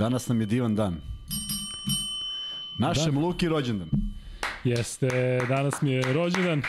Danas 0.00 0.28
nam 0.28 0.40
je 0.40 0.46
divan 0.46 0.74
dan. 0.74 0.96
Našem 2.78 3.14
Da. 3.14 3.20
Luki 3.20 3.48
rođendan. 3.48 3.88
Jeste, 4.64 5.40
danas 5.48 5.82
mi 5.82 5.90
je 5.90 6.12
rođendan. 6.12 6.62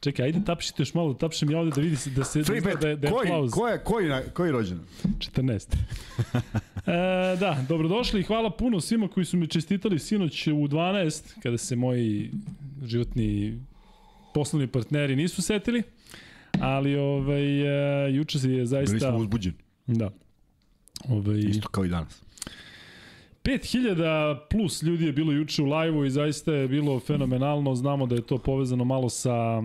Čekaj, 0.00 0.24
ajde 0.24 0.40
tapšite 0.46 0.82
još 0.82 0.94
malo, 0.94 1.14
tapšem 1.14 1.50
ja 1.50 1.58
ovde 1.58 1.70
da 1.70 1.80
vidi 1.80 1.96
se 1.96 2.10
da 2.10 2.24
se 2.24 2.44
Free 2.44 2.60
da, 2.60 2.70
da, 2.70 2.96
da 2.96 3.06
je 3.06 3.12
koji, 3.12 3.28
aplauz. 3.28 3.50
koji, 3.50 3.78
koji, 3.84 4.10
koji 4.34 4.52
rođendan? 4.52 4.86
14. 5.04 5.74
e, 6.86 7.36
da, 7.36 7.64
dobrodošli 7.68 8.20
i 8.20 8.22
hvala 8.22 8.50
puno 8.50 8.80
svima 8.80 9.08
koji 9.08 9.26
su 9.26 9.36
mi 9.36 9.46
čestitali 9.46 9.98
sinoć 9.98 10.46
u 10.46 10.50
12, 10.50 11.42
kada 11.42 11.58
se 11.58 11.76
moji 11.76 12.30
životni 12.82 13.60
poslovni 14.34 14.66
partneri 14.66 15.16
nisu 15.16 15.42
setili. 15.42 15.82
Ali 16.60 16.96
ovaj, 16.96 17.60
e, 18.06 18.12
juče 18.12 18.38
se 18.38 18.48
je 18.48 18.52
Bili 18.52 18.66
zaista... 18.66 18.98
smo 18.98 19.18
uzbuđeni. 19.18 19.56
Da. 19.86 20.10
Ovaj, 21.08 21.38
Isto 21.38 21.68
kao 21.68 21.84
i 21.84 21.88
danas. 21.88 22.22
5000 23.44 24.38
plus 24.50 24.82
ljudi 24.82 25.06
je 25.06 25.12
bilo 25.12 25.32
juče 25.32 25.62
u 25.62 25.66
live-u 25.66 26.04
i 26.04 26.10
zaista 26.10 26.52
je 26.52 26.68
bilo 26.68 27.00
fenomenalno. 27.00 27.74
Znamo 27.74 28.06
da 28.06 28.14
je 28.14 28.26
to 28.26 28.38
povezano 28.38 28.84
malo 28.84 29.08
sa 29.08 29.62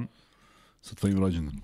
Sa 0.82 0.96
tvojim 0.96 1.20
rođendanom. 1.20 1.62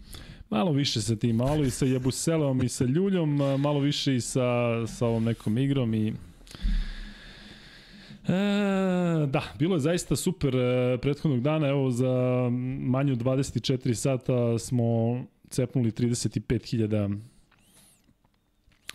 malo 0.49 0.71
više 0.71 1.01
sa 1.01 1.15
tim, 1.15 1.35
malo 1.35 1.63
i 1.63 1.69
sa 1.69 1.85
Jebuseleom 1.85 2.63
i 2.63 2.69
sa 2.69 2.85
Ljuljom, 2.85 3.35
malo 3.61 3.79
više 3.79 4.15
i 4.15 4.21
sa, 4.21 4.87
sa 4.87 5.05
ovom 5.05 5.23
nekom 5.23 5.57
igrom 5.57 5.93
i 5.93 6.13
E, 8.27 9.27
da, 9.27 9.43
bilo 9.59 9.75
je 9.75 9.79
zaista 9.79 10.15
super 10.15 10.55
e, 10.55 10.97
prethodnog 11.01 11.41
dana, 11.41 11.67
evo 11.67 11.91
za 11.91 12.49
manje 12.79 13.11
od 13.11 13.23
24 13.23 13.93
sata 13.93 14.59
smo 14.59 14.85
cepnuli 15.49 15.91
35.000 15.91 17.17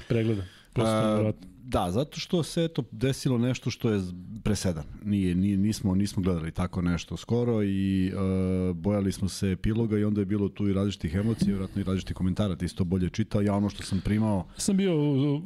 pregleda. 0.08 0.42
Prosto. 0.76 1.32
Da, 1.62 1.90
zato 1.90 2.20
što 2.20 2.42
se 2.42 2.64
eto 2.64 2.82
desilo 2.90 3.38
nešto 3.38 3.70
što 3.70 3.90
je 3.90 4.00
presedan. 4.42 4.84
Nije, 5.04 5.34
nije, 5.34 5.56
nismo, 5.56 5.94
nismo 5.94 6.22
gledali 6.22 6.52
tako 6.52 6.82
nešto 6.82 7.16
skoro 7.16 7.62
i 7.62 8.12
uh, 8.14 8.76
bojali 8.76 9.12
smo 9.12 9.28
se 9.28 9.50
epiloga 9.50 9.98
i 9.98 10.04
onda 10.04 10.20
je 10.20 10.24
bilo 10.24 10.48
tu 10.48 10.68
i 10.68 10.72
različitih 10.72 11.14
emocija, 11.14 11.46
vjerojatno 11.48 11.80
i 11.80 11.84
različitih 11.84 12.16
komentara, 12.16 12.56
ti 12.56 12.68
si 12.68 12.76
to 12.76 12.84
bolje 12.84 13.08
čitao. 13.10 13.42
Ja 13.42 13.54
ono 13.54 13.68
što 13.68 13.82
sam 13.82 14.00
primao, 14.04 14.46
Sam 14.56 14.76
bio 14.76 14.94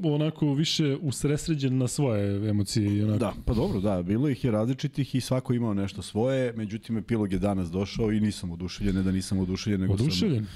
onako 0.03 0.55
više 0.55 0.97
usresređen 1.01 1.78
na 1.78 1.89
svoje 1.89 2.48
emocije 2.51 2.97
i 2.97 3.03
onako. 3.03 3.19
da, 3.19 3.33
pa 3.45 3.55
dobro, 3.55 3.81
da, 3.81 4.03
bilo 4.03 4.28
ih 4.28 4.45
je 4.45 4.51
različitih 4.51 5.14
i 5.14 5.20
svako 5.20 5.53
imao 5.53 5.75
nešto 5.75 6.02
svoje, 6.02 6.52
međutim 6.52 6.98
epilog 6.98 7.33
je 7.33 7.39
danas 7.39 7.70
došao 7.70 8.12
i 8.12 8.20
nisam 8.20 8.51
oduševljen, 8.51 8.97
ne 8.97 9.02
da 9.02 9.12
nisam 9.12 9.39
oduševljen, 9.39 9.80
nego 9.80 9.97
sam 9.97 10.07
Oduševljen. 10.07 10.47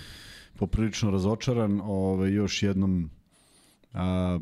poprilično 0.56 1.10
razočaran, 1.10 1.80
ovaj, 1.84 2.32
još 2.32 2.62
jednom 2.62 3.10
a, 3.94 4.38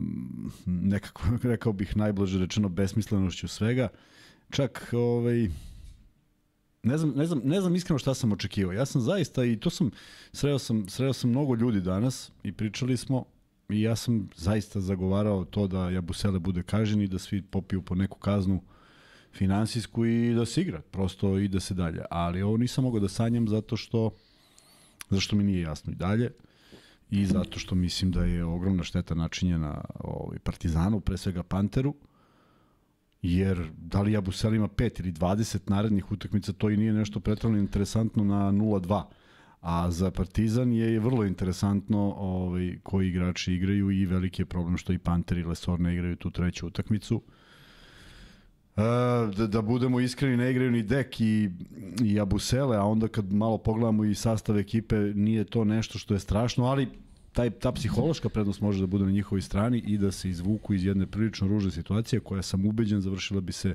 nekako, 0.67 1.23
rekao 1.43 1.73
bih 1.73 1.97
najblaže 1.97 2.39
rečeno 2.39 2.69
besmislenošću 2.69 3.49
svega. 3.49 3.89
Čak, 4.51 4.89
ovaj, 4.93 5.49
ne 6.83 6.99
znam, 6.99 7.13
ne 7.17 7.27
znam, 7.27 7.41
ne 7.45 7.61
znam 7.61 7.75
iskreno 7.75 7.99
šta 7.99 8.15
sam 8.15 8.33
očekivao. 8.33 8.73
Ja 8.73 8.87
sam 8.87 9.01
zaista, 9.01 9.45
i 9.45 9.57
to 9.57 9.71
sam, 9.71 9.91
sreo 10.33 10.59
sam, 10.59 10.89
sreo 10.89 11.13
sam 11.13 11.31
mnogo 11.31 11.55
ljudi 11.55 11.81
danas 11.81 12.33
i 12.43 12.53
pričali 12.53 12.97
smo 12.97 13.25
i 13.69 13.83
ja 13.83 13.97
sam 13.97 14.29
zaista 14.37 14.81
zagovarao 14.81 15.45
to 15.45 15.67
da 15.67 15.91
Jabusele 15.91 16.39
bude 16.39 16.63
kažen 16.63 17.01
i 17.01 17.09
da 17.09 17.19
svi 17.19 17.43
popiju 17.43 17.83
po 17.83 17.95
neku 17.95 18.19
kaznu 18.19 18.63
finansijsku 19.33 20.07
i 20.07 20.35
da 20.35 20.47
se 20.47 20.61
igra, 20.61 20.81
prosto 20.91 21.39
i 21.39 21.49
da 21.49 21.61
se 21.61 21.75
dalje. 21.75 22.03
Ali 22.11 22.43
ovo 22.43 22.57
nisam 22.57 22.85
mogao 22.85 23.01
da 23.01 23.09
sanjam 23.09 23.49
zato 23.49 23.77
što 23.77 24.11
zašto 25.11 25.37
mi 25.37 25.45
nije 25.45 25.61
jasno 25.61 25.93
i 25.93 25.97
dalje 25.97 26.33
i 27.13 27.27
zato 27.27 27.59
što 27.59 27.75
mislim 27.75 28.11
da 28.11 28.25
je 28.25 28.45
ogromna 28.45 28.83
šteta 28.83 29.15
načinjena 29.15 29.85
ovaj, 30.01 30.39
Partizanu, 30.39 31.01
pre 31.01 31.17
svega 31.17 31.43
Panteru, 31.43 31.95
jer 33.23 33.71
da 33.77 34.03
li 34.03 34.13
Jabusel 34.13 34.55
ima 34.55 34.69
5 34.69 35.01
ili 35.01 35.13
20 35.13 35.71
narednih 35.71 36.13
utakmica, 36.13 36.53
to 36.53 36.71
i 36.71 36.77
nije 36.77 36.93
nešto 36.93 37.21
pretrano 37.21 37.59
interesantno 37.59 38.25
na 38.25 38.53
0-2. 38.53 39.03
A 39.61 39.91
za 39.91 40.11
Partizan 40.11 40.73
je 40.73 41.01
vrlo 41.01 41.25
interesantno 41.25 42.15
ovaj, 42.17 42.79
koji 42.83 43.09
igrači 43.09 43.53
igraju 43.53 43.91
i 43.91 44.07
veliki 44.07 44.43
je 44.43 44.47
problem 44.47 44.77
što 44.77 44.93
i 44.93 44.99
Panter 44.99 45.39
i 45.39 45.45
Lesor 45.45 45.81
ne 45.81 45.95
igraju 45.95 46.17
tu 46.17 46.31
treću 46.31 46.67
utakmicu. 46.67 47.23
E, 47.29 47.42
da, 49.37 49.47
da 49.47 49.63
budemo 49.63 50.01
iskreni, 50.01 50.37
ne 50.37 50.51
igraju 50.51 50.71
ni 50.71 50.83
Dek 50.83 51.21
i, 51.21 51.51
i 52.05 52.21
Abusele, 52.21 52.77
a 52.77 52.85
onda 52.85 53.09
kad 53.09 53.33
malo 53.33 53.59
pogledamo 53.59 54.05
i 54.05 54.15
sastav 54.15 54.59
ekipe, 54.59 54.97
nije 54.97 55.45
to 55.45 55.65
nešto 55.65 55.99
što 55.99 56.15
je 56.15 56.21
strašno, 56.21 56.65
ali 56.65 56.89
taj, 57.33 57.51
ta 57.51 57.73
psihološka 57.73 58.29
prednost 58.29 58.61
može 58.61 58.81
da 58.81 58.87
bude 58.87 59.05
na 59.05 59.11
njihovoj 59.11 59.43
strani 59.43 59.83
i 59.87 59.99
da 59.99 60.13
se 60.13 60.31
izvuku 60.31 60.75
iz 60.75 60.85
jedne 60.85 61.07
prilično 61.07 61.49
ružne 61.49 61.71
situacije 61.71 62.21
koja 62.21 62.43
sam 62.43 62.67
ubeđen 62.67 63.01
završila 63.01 63.41
bi 63.41 63.53
se 63.53 63.75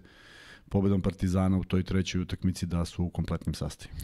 pobedom 0.70 1.02
Partizana 1.02 1.58
u 1.58 1.64
toj 1.64 1.84
trećoj 1.84 2.22
utakmici 2.22 2.66
da 2.66 2.86
su 2.86 3.04
u 3.04 3.10
kompletnim 3.10 3.54
sastavima. 3.54 4.00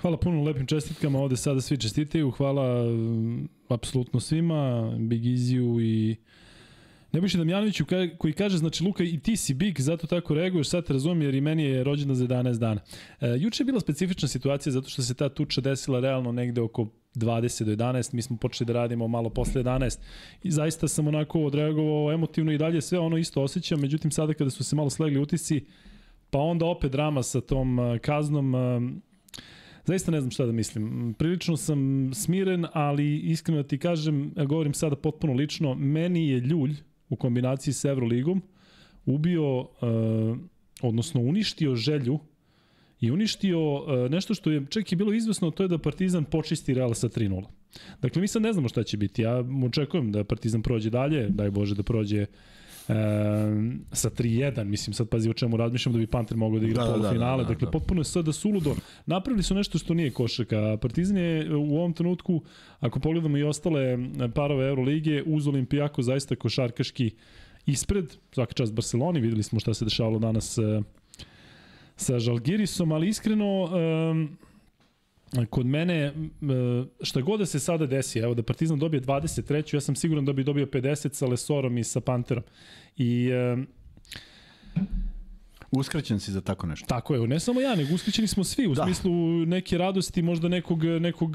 Hvala 0.00 0.16
puno 0.16 0.42
lepim 0.42 0.66
čestitkama, 0.66 1.18
ovde 1.18 1.36
sada 1.36 1.60
svi 1.60 1.76
čestitaju, 1.76 2.30
hvala 2.30 2.84
um, 2.84 3.48
apsolutno 3.68 4.20
svima, 4.20 4.92
Big 4.98 5.22
Easy-u 5.22 5.80
i 5.80 6.16
Nebojša 7.12 7.38
Damjanoviću 7.38 7.84
koji 8.18 8.32
kaže, 8.32 8.58
znači 8.58 8.84
Luka 8.84 9.04
i 9.04 9.18
ti 9.18 9.36
si 9.36 9.54
big, 9.54 9.80
zato 9.80 10.06
tako 10.06 10.34
reaguješ, 10.34 10.68
sad 10.68 10.86
te 10.86 10.92
razumijem 10.92 11.22
jer 11.22 11.34
i 11.34 11.40
meni 11.40 11.64
je 11.64 11.84
rođena 11.84 12.14
za 12.14 12.26
11 12.26 12.58
dana. 12.58 12.80
E, 13.20 13.36
juče 13.38 13.62
je 13.62 13.64
bila 13.64 13.80
specifična 13.80 14.28
situacija 14.28 14.72
zato 14.72 14.88
što 14.88 15.02
se 15.02 15.14
ta 15.14 15.28
tuča 15.28 15.60
desila 15.60 16.00
realno 16.00 16.32
negde 16.32 16.60
oko 16.60 16.86
20 17.14 17.64
do 17.64 17.72
11, 17.72 18.14
mi 18.14 18.22
smo 18.22 18.36
počeli 18.36 18.66
da 18.66 18.72
radimo 18.72 19.08
malo 19.08 19.30
posle 19.30 19.62
11 19.62 19.98
i 20.42 20.50
zaista 20.50 20.88
sam 20.88 21.08
onako 21.08 21.40
odreagovao 21.40 22.12
emotivno 22.12 22.52
i 22.52 22.58
dalje 22.58 22.80
sve 22.80 22.98
ono 22.98 23.16
isto 23.16 23.42
osjećam, 23.42 23.80
međutim 23.80 24.10
sada 24.10 24.34
kada 24.34 24.50
su 24.50 24.64
se 24.64 24.76
malo 24.76 24.90
slegli 24.90 25.20
utisci, 25.20 25.64
pa 26.30 26.38
onda 26.38 26.66
opet 26.66 26.92
drama 26.92 27.22
sa 27.22 27.40
tom 27.40 27.78
a, 27.78 27.98
kaznom, 27.98 28.54
a, 28.54 28.80
Zaista 29.84 30.10
ne 30.10 30.20
znam 30.20 30.30
šta 30.30 30.46
da 30.46 30.52
mislim. 30.52 31.14
Prilično 31.18 31.56
sam 31.56 32.10
smiren, 32.14 32.66
ali 32.72 33.18
iskreno 33.18 33.62
da 33.62 33.68
ti 33.68 33.78
kažem, 33.78 34.32
govorim 34.46 34.74
sada 34.74 34.96
potpuno 34.96 35.32
lično, 35.32 35.74
meni 35.74 36.28
je 36.28 36.40
Ljulj 36.40 36.76
u 37.12 37.16
kombinaciji 37.16 37.74
sa 37.74 37.90
Evroligom 37.90 38.42
ubio, 39.06 39.60
uh, 39.60 39.68
odnosno 40.82 41.20
uništio 41.20 41.74
želju 41.76 42.18
i 43.00 43.10
uništio 43.10 43.74
uh, 43.74 44.10
nešto 44.10 44.34
što 44.34 44.50
je 44.50 44.66
čak 44.70 44.92
i 44.92 44.96
bilo 44.96 45.12
izvesno, 45.12 45.50
to 45.50 45.62
je 45.62 45.68
da 45.68 45.78
Partizan 45.78 46.24
počisti 46.24 46.74
Real 46.74 46.94
sa 46.94 47.08
3-0. 47.08 47.44
Dakle, 48.02 48.20
mi 48.22 48.28
sad 48.28 48.42
ne 48.42 48.52
znamo 48.52 48.68
šta 48.68 48.82
će 48.82 48.96
biti. 48.96 49.22
Ja 49.22 49.44
očekujem 49.66 50.12
da 50.12 50.24
Partizan 50.24 50.62
prođe 50.62 50.90
dalje, 50.90 51.28
daj 51.28 51.50
Bože 51.50 51.74
da 51.74 51.82
prođe 51.82 52.26
e, 52.88 52.94
sa 53.92 54.10
3-1, 54.10 54.64
mislim 54.64 54.94
sad 54.94 55.08
pazi 55.08 55.30
o 55.30 55.32
čemu 55.32 55.56
razmišljam 55.56 55.92
da 55.92 55.98
bi 55.98 56.06
Panter 56.06 56.36
mogao 56.36 56.60
da 56.60 56.66
igra 56.66 56.84
Da, 56.84 56.90
da, 56.90 56.92
da, 56.92 56.98
da, 56.98 57.02
polufinale, 57.02 57.42
da, 57.42 57.48
da, 57.48 57.54
dakle 57.54 57.66
da. 57.66 57.70
potpuno 57.70 58.00
je 58.00 58.04
sada 58.04 58.32
suludo. 58.32 58.74
Napravili 59.06 59.42
su 59.42 59.54
nešto 59.54 59.78
što 59.78 59.94
nije 59.94 60.10
košaka. 60.10 60.76
Partizan 60.80 61.16
je 61.16 61.56
u 61.56 61.76
ovom 61.76 61.92
trenutku, 61.92 62.42
ako 62.80 63.00
pogledamo 63.00 63.38
i 63.38 63.42
ostale 63.42 63.98
parove 64.34 64.68
Euroligije, 64.68 65.22
uz 65.26 65.48
Olimpijako 65.48 66.02
zaista 66.02 66.36
košarkaški 66.36 67.10
ispred, 67.66 68.16
svaka 68.32 68.52
čast 68.52 68.72
Barceloni, 68.72 69.20
videli 69.20 69.42
smo 69.42 69.60
šta 69.60 69.74
se 69.74 69.84
dešavalo 69.84 70.18
danas 70.18 70.58
e, 70.58 70.82
sa 71.96 72.18
Žalgirisom, 72.18 72.92
ali 72.92 73.08
iskreno 73.08 73.62
um, 73.64 74.36
kod 75.50 75.66
mene 75.66 76.12
šta 77.02 77.20
god 77.20 77.40
da 77.40 77.46
se 77.46 77.58
sada 77.58 77.86
desi, 77.86 78.18
evo 78.18 78.34
da 78.34 78.42
Partizan 78.42 78.78
dobije 78.78 79.00
23. 79.00 79.74
ja 79.74 79.80
sam 79.80 79.96
siguran 79.96 80.24
da 80.24 80.32
bi 80.32 80.44
dobio 80.44 80.66
50 80.66 81.12
sa 81.12 81.26
Lesorom 81.26 81.78
i 81.78 81.84
sa 81.84 82.00
Panterom. 82.00 82.44
I 82.96 83.30
Uskraćen 85.72 86.20
si 86.20 86.32
za 86.32 86.40
tako 86.40 86.66
nešto. 86.66 86.86
Tako 86.86 87.14
je, 87.14 87.28
ne 87.28 87.40
samo 87.40 87.60
ja, 87.60 87.74
nego 87.74 87.94
uskrićeni 87.94 88.28
smo 88.28 88.44
svi 88.44 88.66
u 88.66 88.74
Da. 88.74 88.84
smislu 88.84 89.12
neke 89.38 89.78
radosti, 89.78 90.22
možda 90.22 90.48
nekog, 90.48 90.84
nekog 90.84 91.30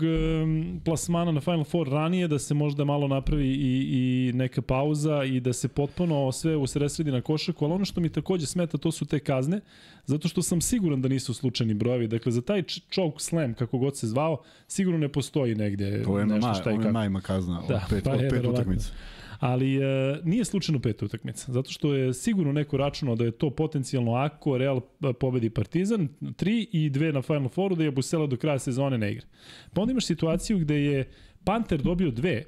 plasmana 0.83 1.31
na 1.31 1.41
Final 1.41 1.63
Four 1.63 1.87
ranije, 1.89 2.27
da 2.27 2.39
se 2.39 2.53
možda 2.53 2.83
malo 2.83 3.07
napravi 3.07 3.47
i, 3.47 3.87
i 4.29 4.33
neka 4.33 4.61
pauza 4.61 5.23
i 5.23 5.39
da 5.39 5.53
se 5.53 5.67
potpuno 5.67 6.31
sve 6.31 6.55
usresredi 6.55 7.11
na 7.11 7.21
košaku, 7.21 7.65
ali 7.65 7.73
ono 7.73 7.85
što 7.85 8.01
mi 8.01 8.09
takođe 8.09 8.45
smeta 8.45 8.77
to 8.77 8.91
su 8.91 9.05
te 9.05 9.19
kazne, 9.19 9.59
zato 10.05 10.27
što 10.27 10.41
sam 10.41 10.61
siguran 10.61 11.01
da 11.01 11.07
nisu 11.09 11.33
slučajni 11.33 11.73
brojevi. 11.73 12.07
Dakle, 12.07 12.31
za 12.31 12.41
taj 12.41 12.61
ch- 12.61 12.81
choke 12.91 13.19
slam, 13.19 13.53
kako 13.53 13.77
god 13.77 13.97
se 13.97 14.07
zvao, 14.07 14.37
sigurno 14.67 14.99
ne 14.99 15.09
postoji 15.09 15.55
negde 15.55 16.03
To 16.03 16.19
je 16.19 16.25
nešto 16.25 16.53
šta 16.53 16.71
i 16.71 16.75
kako. 16.75 16.97
je 16.97 17.09
MMA 17.09 17.21
kazna 17.21 17.59
od 17.59 17.67
Da, 17.67 17.85
pet, 17.89 18.03
pa 18.03 18.11
od 18.11 18.19
pet 18.29 18.45
utakmica. 18.45 18.89
Ali 19.39 19.75
e, 19.75 19.81
nije 20.23 20.45
slučajno 20.45 20.79
peta 20.79 21.05
utakmica, 21.05 21.51
zato 21.51 21.71
što 21.71 21.93
je 21.93 22.13
sigurno 22.13 22.51
neko 22.51 22.77
računao 22.77 23.15
da 23.15 23.25
je 23.25 23.31
to 23.31 23.49
potencijalno 23.49 24.13
ako 24.13 24.57
Real 24.57 24.77
e, 24.77 25.13
pobedi 25.13 25.49
Partizan, 25.49 26.07
3 26.21 26.67
i 26.71 26.89
2 26.89 27.13
na 27.13 27.21
Final 27.21 27.49
Fouru, 27.49 27.75
da 27.75 27.83
je 27.83 27.91
Busela 27.91 28.27
do 28.27 28.37
kraja 28.37 28.59
sezone 28.59 28.97
ne 28.97 29.11
igra. 29.11 29.25
Pa 29.73 29.81
onda 29.81 29.91
imaš 29.91 30.05
situaciju 30.05 30.59
gde 30.59 30.75
je 30.75 31.09
Panter 31.43 31.81
dobio 31.81 32.11
dve, 32.11 32.43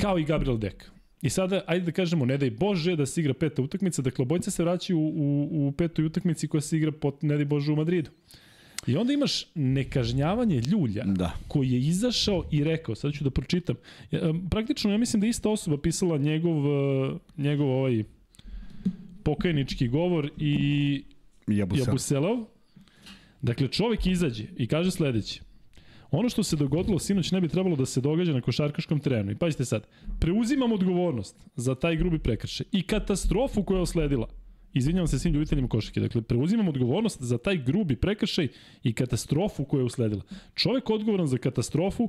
kao 0.00 0.18
i 0.18 0.24
Gabriel 0.24 0.58
Dek. 0.58 0.90
I 1.22 1.30
sada, 1.30 1.62
ajde 1.66 1.84
da 1.84 1.92
kažemo, 1.92 2.24
ne 2.24 2.38
daj 2.38 2.50
Bože 2.50 2.96
da 2.96 3.06
se 3.06 3.20
igra 3.20 3.34
peta 3.34 3.62
utakmica, 3.62 4.02
dakle, 4.02 4.22
obojca 4.22 4.50
se 4.50 4.62
vraćaju 4.62 4.98
u, 4.98 5.48
u, 5.50 5.68
u 5.68 5.72
petoj 5.72 6.04
utakmici 6.04 6.48
koja 6.48 6.60
se 6.60 6.76
igra, 6.76 6.92
pot, 6.92 7.22
ne 7.22 7.36
daj 7.36 7.44
Bože, 7.44 7.72
u 7.72 7.76
Madridu. 7.76 8.10
I 8.86 8.96
onda 8.96 9.12
imaš 9.12 9.46
nekažnjavanje 9.54 10.60
ljulja 10.60 11.04
Da. 11.04 11.32
koji 11.48 11.70
je 11.70 11.78
izašao 11.78 12.44
i 12.50 12.64
rekao, 12.64 12.94
sad 12.94 13.12
ću 13.12 13.24
da 13.24 13.30
pročitam, 13.30 13.76
praktično 14.50 14.90
ja 14.90 14.98
mislim 14.98 15.20
da 15.20 15.26
ista 15.26 15.48
osoba 15.50 15.78
pisala 15.78 16.18
njegov, 16.18 16.66
e, 16.66 17.14
njegov 17.36 17.68
ovaj 17.68 18.04
pokajnički 19.22 19.88
govor 19.88 20.30
i 20.38 21.04
Jabusel. 21.46 21.84
Jabuselov. 21.86 22.44
Dakle, 23.42 23.68
čovek 23.68 24.06
izađe 24.06 24.44
i 24.56 24.66
kaže 24.66 24.90
sledeće. 24.90 25.40
Ono 26.10 26.28
što 26.28 26.42
se 26.42 26.56
dogodilo 26.56 26.98
sinoć 26.98 27.30
ne 27.32 27.40
bi 27.40 27.48
trebalo 27.48 27.76
da 27.76 27.86
se 27.86 28.00
događa 28.00 28.32
na 28.32 28.40
košarkaškom 28.40 29.00
terenu. 29.00 29.32
I 29.32 29.34
pazite 29.34 29.64
sad, 29.64 29.86
preuzimam 30.20 30.72
odgovornost 30.72 31.36
za 31.56 31.74
taj 31.74 31.96
grubi 31.96 32.18
prekršaj 32.18 32.66
i 32.72 32.82
katastrofu 32.82 33.62
koja 33.62 33.76
je 33.76 33.82
osledila. 33.82 34.28
Izvinjavam 34.76 35.08
se 35.08 35.18
svim 35.18 35.34
ljubiteljima 35.34 35.68
košarke. 35.68 36.00
Dakle, 36.00 36.22
preuzimam 36.22 36.68
odgovornost 36.68 37.22
za 37.22 37.38
taj 37.38 37.56
grubi 37.56 37.96
prekršaj 37.96 38.48
i 38.82 38.92
katastrofu 38.92 39.64
koja 39.64 39.80
je 39.80 39.84
usledila. 39.84 40.22
Čovek 40.54 40.90
odgovoran 40.90 41.26
za 41.26 41.38
katastrofu 41.38 42.08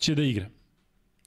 će 0.00 0.14
da 0.14 0.22
igra. 0.22 0.50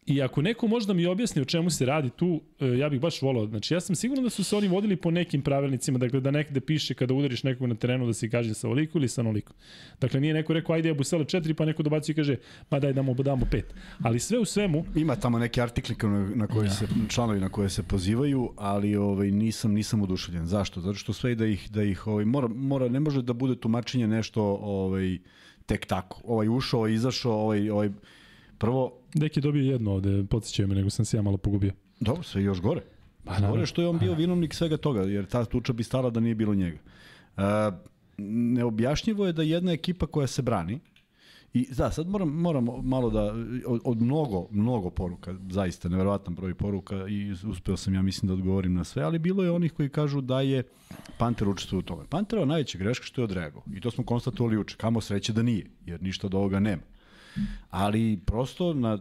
I 0.06 0.22
ako 0.22 0.42
neko 0.42 0.68
možda 0.68 0.94
mi 0.94 1.06
objasni 1.06 1.42
o 1.42 1.46
čemu 1.46 1.70
se 1.70 1.86
radi 1.86 2.10
tu, 2.10 2.42
e, 2.60 2.66
ja 2.66 2.90
bih 2.90 3.00
baš 3.00 3.22
volao. 3.22 3.48
Znači, 3.48 3.74
ja 3.74 3.80
sam 3.80 3.96
siguran 3.96 4.24
da 4.24 4.30
su 4.30 4.44
se 4.44 4.56
oni 4.56 4.68
vodili 4.68 4.96
po 4.96 5.12
nekim 5.12 5.42
pravilnicima, 5.42 5.98
dakle 5.98 6.20
da 6.20 6.32
nekde 6.32 6.60
piše 6.60 6.94
kada 6.94 7.14
udariš 7.14 7.44
nekog 7.44 7.68
na 7.68 7.76
terenu 7.76 8.06
da 8.06 8.14
se 8.14 8.30
kaže 8.30 8.54
sa 8.54 8.68
ovoliko 8.68 8.98
ili 8.98 9.08
sa 9.08 9.22
onoliko. 9.22 9.54
Dakle, 10.02 10.20
nije 10.20 10.34
neko 10.34 10.54
rekao, 10.54 10.76
ajde, 10.76 10.90
ja 10.90 10.94
busele 10.94 11.24
4, 11.24 11.54
pa 11.54 11.66
neko 11.66 11.84
dobacio 11.84 12.14
i 12.14 12.16
kaže, 12.16 12.36
ma 12.72 12.80
daj 12.80 12.94
damo, 12.94 13.14
damo 13.14 13.46
5. 13.52 13.62
Ali 14.04 14.20
sve 14.20 14.40
u 14.40 14.46
svemu, 14.46 14.86
Ima 14.96 15.16
tamo 15.16 15.40
neki 15.40 15.62
artikli 15.62 15.96
na, 16.04 16.30
na 16.36 16.48
koje 16.48 16.70
se 16.70 16.88
članovi 17.08 17.40
na 17.40 17.50
koje 17.50 17.70
se 17.70 17.84
pozivaju, 17.84 18.54
ali 18.58 18.96
ovaj 18.96 19.32
nisam 19.32 19.74
nisam 19.74 20.02
oduševljen. 20.02 20.46
Zašto? 20.46 20.82
Zato 20.82 20.96
što 20.96 21.14
sve 21.14 21.36
da 21.36 21.46
ih 21.46 21.72
da 21.72 21.84
ih 21.84 22.08
ovaj 22.08 22.26
mora 22.26 22.48
mora 22.48 22.90
ne 22.90 23.00
može 23.00 23.22
da 23.22 23.34
bude 23.34 23.56
tumačenje 23.56 24.08
nešto 24.08 24.44
ovaj 24.62 25.18
tek 25.66 25.86
tako. 25.86 26.22
Ovaj 26.24 26.48
ušao, 26.48 26.80
ovaj 26.80 26.94
izašao, 26.94 27.34
ovaj 27.34 27.70
ovaj 27.70 27.90
prvo 28.66 28.92
Deki 29.14 29.40
je 29.40 29.42
dobio 29.42 29.72
jedno 29.72 29.92
ovde, 29.92 30.24
podsjećaju 30.30 30.68
me, 30.68 30.76
nego 30.76 30.90
sam 30.90 31.06
se 31.06 31.18
ja 31.18 31.22
malo 31.22 31.38
pogubio. 31.38 31.74
dobro, 32.00 32.24
sve 32.24 32.44
još 32.44 32.62
gore. 32.62 32.82
Pa, 33.24 33.40
Gore 33.40 33.66
što 33.66 33.82
je 33.82 33.88
on 33.88 34.00
bio 34.00 34.14
vinovnik 34.14 34.54
svega 34.54 34.78
toga, 34.78 35.02
jer 35.02 35.26
ta 35.26 35.46
tuča 35.46 35.74
bi 35.74 35.84
stala 35.84 36.10
da 36.10 36.20
nije 36.20 36.36
bilo 36.36 36.56
njega. 36.56 36.78
E, 37.38 37.42
neobjašnjivo 38.18 39.26
je 39.26 39.34
da 39.34 39.44
jedna 39.44 39.72
ekipa 39.72 40.08
koja 40.08 40.28
se 40.28 40.42
brani, 40.42 40.80
I 41.56 41.68
da, 41.72 41.92
sad 41.92 42.08
moram, 42.08 42.30
moram 42.30 42.66
malo 42.84 43.10
da, 43.10 43.34
od, 43.66 43.82
od 43.84 44.02
mnogo, 44.02 44.48
mnogo 44.52 44.90
poruka, 44.90 45.36
zaista 45.50 45.90
neverovatan 45.90 46.36
broj 46.36 46.54
poruka 46.54 47.08
i 47.08 47.32
uspeo 47.32 47.78
sam 47.78 47.94
ja 47.94 48.02
mislim 48.02 48.28
da 48.28 48.34
odgovorim 48.34 48.74
na 48.74 48.84
sve, 48.84 49.04
ali 49.04 49.20
bilo 49.20 49.44
je 49.44 49.52
onih 49.52 49.74
koji 49.74 49.90
kažu 49.90 50.22
da 50.22 50.42
je 50.42 50.64
Panter 51.18 51.50
učestvovao 51.50 51.80
u 51.80 51.88
tome. 51.88 52.04
Panterova 52.10 52.46
najveća 52.46 52.78
greška 52.78 53.06
što 53.06 53.22
je 53.22 53.24
odreagovao 53.24 53.64
i 53.76 53.82
to 53.82 53.92
smo 53.92 54.04
konstatovali 54.04 54.56
juče, 54.56 54.76
kamo 54.78 55.02
sreće 55.02 55.34
da 55.34 55.44
nije, 55.44 55.70
jer 55.86 56.04
ništa 56.04 56.28
od 56.28 56.34
ovoga 56.34 56.60
nema. 56.60 56.82
Ali 57.70 58.20
prosto 58.26 58.74
na, 58.74 59.00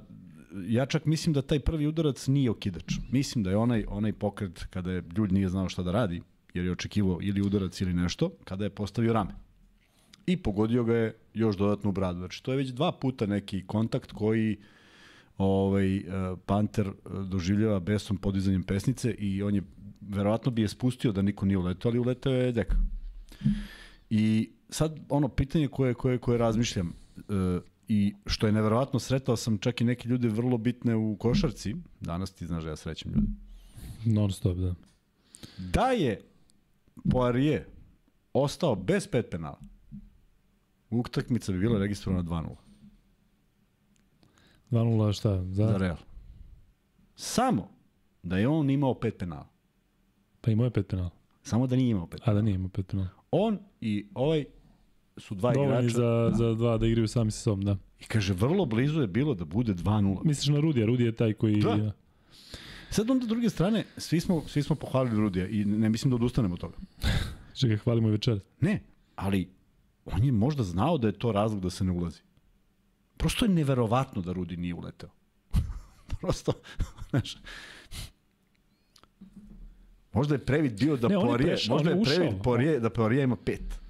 ja 0.67 0.87
čak 0.87 1.05
mislim 1.05 1.33
da 1.33 1.43
taj 1.43 1.61
prvi 1.61 1.87
udarac 1.87 2.27
nije 2.27 2.51
okidač. 2.51 2.95
Mislim 3.11 3.45
da 3.45 3.51
je 3.51 3.57
onaj, 3.57 3.85
onaj 3.89 4.13
pokret 4.13 4.65
kada 4.71 4.93
je 4.93 5.03
ljud 5.17 5.33
nije 5.33 5.49
znao 5.49 5.69
šta 5.69 5.83
da 5.83 5.93
radi, 5.93 6.23
jer 6.55 6.65
je 6.65 6.73
očekivao 6.73 7.19
ili 7.23 7.43
udarac 7.43 7.81
ili 7.81 7.95
nešto, 7.95 8.31
kada 8.45 8.65
je 8.65 8.71
postavio 8.71 9.13
rame 9.13 9.45
i 10.27 10.37
pogodio 10.37 10.85
ga 10.85 10.95
je 10.95 11.15
još 11.35 11.57
dodatno 11.57 11.91
u 11.91 11.93
bradu. 11.93 12.19
Znači, 12.19 12.43
to 12.43 12.51
je 12.53 12.57
već 12.57 12.69
dva 12.69 12.93
puta 12.93 13.27
neki 13.27 13.67
kontakt 13.67 14.13
koji 14.13 14.57
ovaj, 15.39 15.97
eh, 15.97 16.03
Panter 16.47 16.87
eh, 16.87 16.93
doživljava 17.29 17.81
besom 17.81 18.17
podizanjem 18.17 18.63
pesnice 18.63 19.15
i 19.19 19.43
on 19.43 19.55
je, 19.55 19.63
verovatno 20.01 20.51
bi 20.51 20.63
je 20.63 20.69
spustio 20.69 21.13
da 21.13 21.23
niko 21.23 21.47
nije 21.47 21.59
uletao, 21.59 21.91
ali 21.91 21.99
uletao 21.99 22.33
je 22.33 22.53
deka. 22.53 22.77
I 24.11 24.51
sad 24.69 25.01
ono 25.09 25.29
pitanje 25.29 25.69
koje, 25.69 25.95
koje, 25.95 26.19
koje 26.19 26.39
razmišljam 26.39 26.93
eh, 27.17 27.61
i 27.89 28.15
što 28.27 28.47
je 28.47 28.53
neverovatno, 28.53 28.99
sretao 28.99 29.37
sam 29.37 29.59
čak 29.59 29.81
i 29.81 29.85
neke 29.85 30.09
ljude 30.09 30.29
vrlo 30.29 30.59
bitne 30.59 30.97
u 30.97 31.17
košarci, 31.17 31.77
danas 32.01 32.33
ti 32.33 32.47
znaš 32.47 32.65
da 32.65 32.71
ja 32.71 32.77
srećem 32.77 33.13
ljude, 33.13 33.27
Non 34.05 34.33
stop, 34.33 34.57
da. 34.57 34.75
da 35.59 35.87
je 35.87 36.21
Poirier 37.11 37.65
ostao 38.33 38.75
bez 38.75 39.09
pet 39.09 39.27
penala, 39.31 39.61
utakmica 40.91 41.53
bi 41.53 41.59
bila 41.59 41.79
registrovana 41.79 42.23
2-0 42.23 42.57
2-0 44.71 45.13
šta? 45.13 45.45
Za, 45.45 45.67
za 45.67 45.77
Real. 45.77 45.97
Samo 47.17 47.69
da 48.23 48.39
je 48.39 48.49
on 48.49 48.71
imao 48.71 48.95
pet 48.95 49.19
penala. 49.19 49.49
Pa 50.41 50.51
imao 50.51 50.65
je 50.65 50.71
pet 50.71 50.87
penala. 50.89 51.11
Samo 51.43 51.67
da 51.67 51.77
nije 51.77 51.91
imao 51.91 52.07
pet. 52.07 52.21
A 52.25 52.33
da 52.35 52.43
nije 52.43 52.55
imao 52.55 52.69
pet 52.69 52.87
penala. 52.87 53.09
On 53.31 53.59
i 53.81 54.07
ovaj 54.15 54.45
su 55.16 55.34
dva 55.34 55.52
Dovoljni 55.52 55.72
igrača. 55.72 55.96
za, 55.96 56.31
za 56.34 56.55
dva 56.55 56.78
da 56.78 56.87
igraju 56.87 57.08
sami 57.08 57.31
sa 57.31 57.40
sobom, 57.40 57.64
da. 57.64 57.76
I 58.00 58.05
kaže, 58.05 58.32
vrlo 58.32 58.64
blizu 58.64 59.00
je 59.00 59.06
bilo 59.06 59.34
da 59.34 59.44
bude 59.44 59.75
2-0. 59.75 60.25
Misliš 60.25 60.49
na 60.49 60.61
Rudija? 60.61 60.87
Rudi 60.87 61.05
je 61.05 61.12
taj 61.12 61.32
koji... 61.32 61.56
Da. 61.56 61.93
Sad 62.90 63.11
onda 63.11 63.26
druge 63.26 63.50
strane, 63.50 63.84
svi 63.96 64.20
smo, 64.20 64.43
svi 64.46 64.62
smo 64.62 64.76
pohvalili 64.76 65.16
Rudija 65.16 65.49
i 65.49 65.64
ne 65.64 65.88
mislim 65.88 66.11
da 66.11 66.14
odustanemo 66.14 66.55
od 66.55 66.61
toga. 66.61 66.76
Čekaj, 67.61 67.76
hvalimo 67.76 68.08
i 68.08 68.11
večer. 68.11 68.40
Ne, 68.61 68.82
ali 69.16 69.49
on 70.05 70.25
je 70.25 70.32
možda 70.32 70.62
znao 70.62 70.99
da 70.99 71.06
je 71.06 71.12
to 71.12 71.32
razlog 71.32 71.62
da 71.62 71.70
se 71.70 71.84
ne 71.84 71.93
ulazi. 71.93 72.20
Prosto 73.16 73.44
je 73.44 73.49
neverovatno 73.49 74.22
da 74.22 74.32
Rudi 74.32 74.56
nije 74.56 74.75
uleteo. 74.75 75.08
Prosto, 76.20 76.52
znaš, 77.11 77.37
možda 80.12 80.35
je 80.35 80.38
previd 80.38 80.78
bio 80.80 80.97
da 80.97 81.09
Ne, 81.09 81.16
on 81.16 81.23
je 81.23 81.28
Poirier, 81.28 81.50
prešao, 81.50 81.75
možda 81.75 81.90
je 81.90 82.02
previd. 82.02 82.42
Poirier, 82.42 82.80
da 82.80 82.90
Poirier 82.90 83.25
ima 83.25 83.37
pet. 83.37 83.84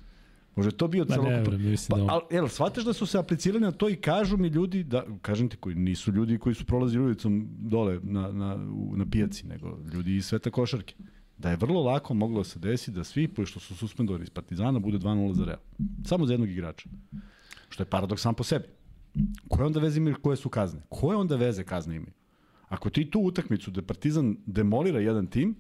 Možda 0.57 0.69
je 0.69 0.77
to 0.77 0.89
bio 0.89 1.07
Ma 1.09 1.17
ne, 1.17 1.31
verujem, 1.31 1.71
mislim 1.71 1.99
da 2.01 2.07
Pa, 2.07 2.15
on- 2.15 2.21
al, 2.21 2.21
jel, 2.31 2.49
shvataš 2.49 2.85
da 2.85 2.93
su 2.93 3.07
se 3.07 3.19
aplicirali 3.19 3.61
na 3.61 3.73
to 3.73 3.89
i 3.89 3.97
kažu 3.97 4.37
mi 4.37 4.49
ljudi, 4.49 4.85
da, 4.85 5.05
kažem 5.23 5.49
ti, 5.49 5.57
koji 5.57 5.75
nisu 5.75 6.13
ljudi 6.13 6.39
koji 6.39 6.55
su 6.55 6.65
prolazili 6.65 7.05
ulicom 7.05 7.49
dole 7.59 8.01
na, 8.03 8.33
na, 8.33 8.55
u, 8.55 8.97
na 8.97 9.07
pijaci, 9.11 9.47
nego 9.47 9.79
ljudi 9.93 10.17
iz 10.17 10.27
sveta 10.27 10.51
košarke. 10.51 10.95
Da 11.39 11.51
je 11.51 11.57
vrlo 11.57 11.83
lako 11.83 12.15
moglo 12.15 12.41
da 12.41 12.45
se 12.45 12.59
desi 12.59 12.91
da 12.91 13.05
svi, 13.05 13.29
pošto 13.29 13.61
su 13.61 13.77
suspendovani 13.77 14.23
iz 14.23 14.31
Partizana, 14.31 14.79
bude 14.79 14.99
2-0 14.99 15.33
za 15.33 15.45
Real. 15.45 15.59
Samo 16.07 16.27
za 16.27 16.33
jednog 16.33 16.51
igrača. 16.51 16.89
Što 17.69 17.83
je 17.83 17.87
paradoks 17.87 18.23
sam 18.23 18.35
po 18.35 18.45
sebi. 18.45 18.65
Koje 19.49 19.67
onda 19.67 19.81
veze 19.81 19.99
imaju, 19.99 20.17
koje 20.23 20.37
su 20.37 20.49
kazne? 20.49 20.81
Koje 20.89 21.17
onda 21.17 21.37
veze 21.37 21.65
kazne 21.65 21.97
imaju? 21.97 22.13
Ako 22.69 22.91
ti 22.91 23.11
tu 23.11 23.21
utakmicu 23.21 23.71
da 23.71 23.83
Partizan 23.83 24.37
demolira 24.47 25.01
jedan 25.01 25.27
tim 25.27 25.55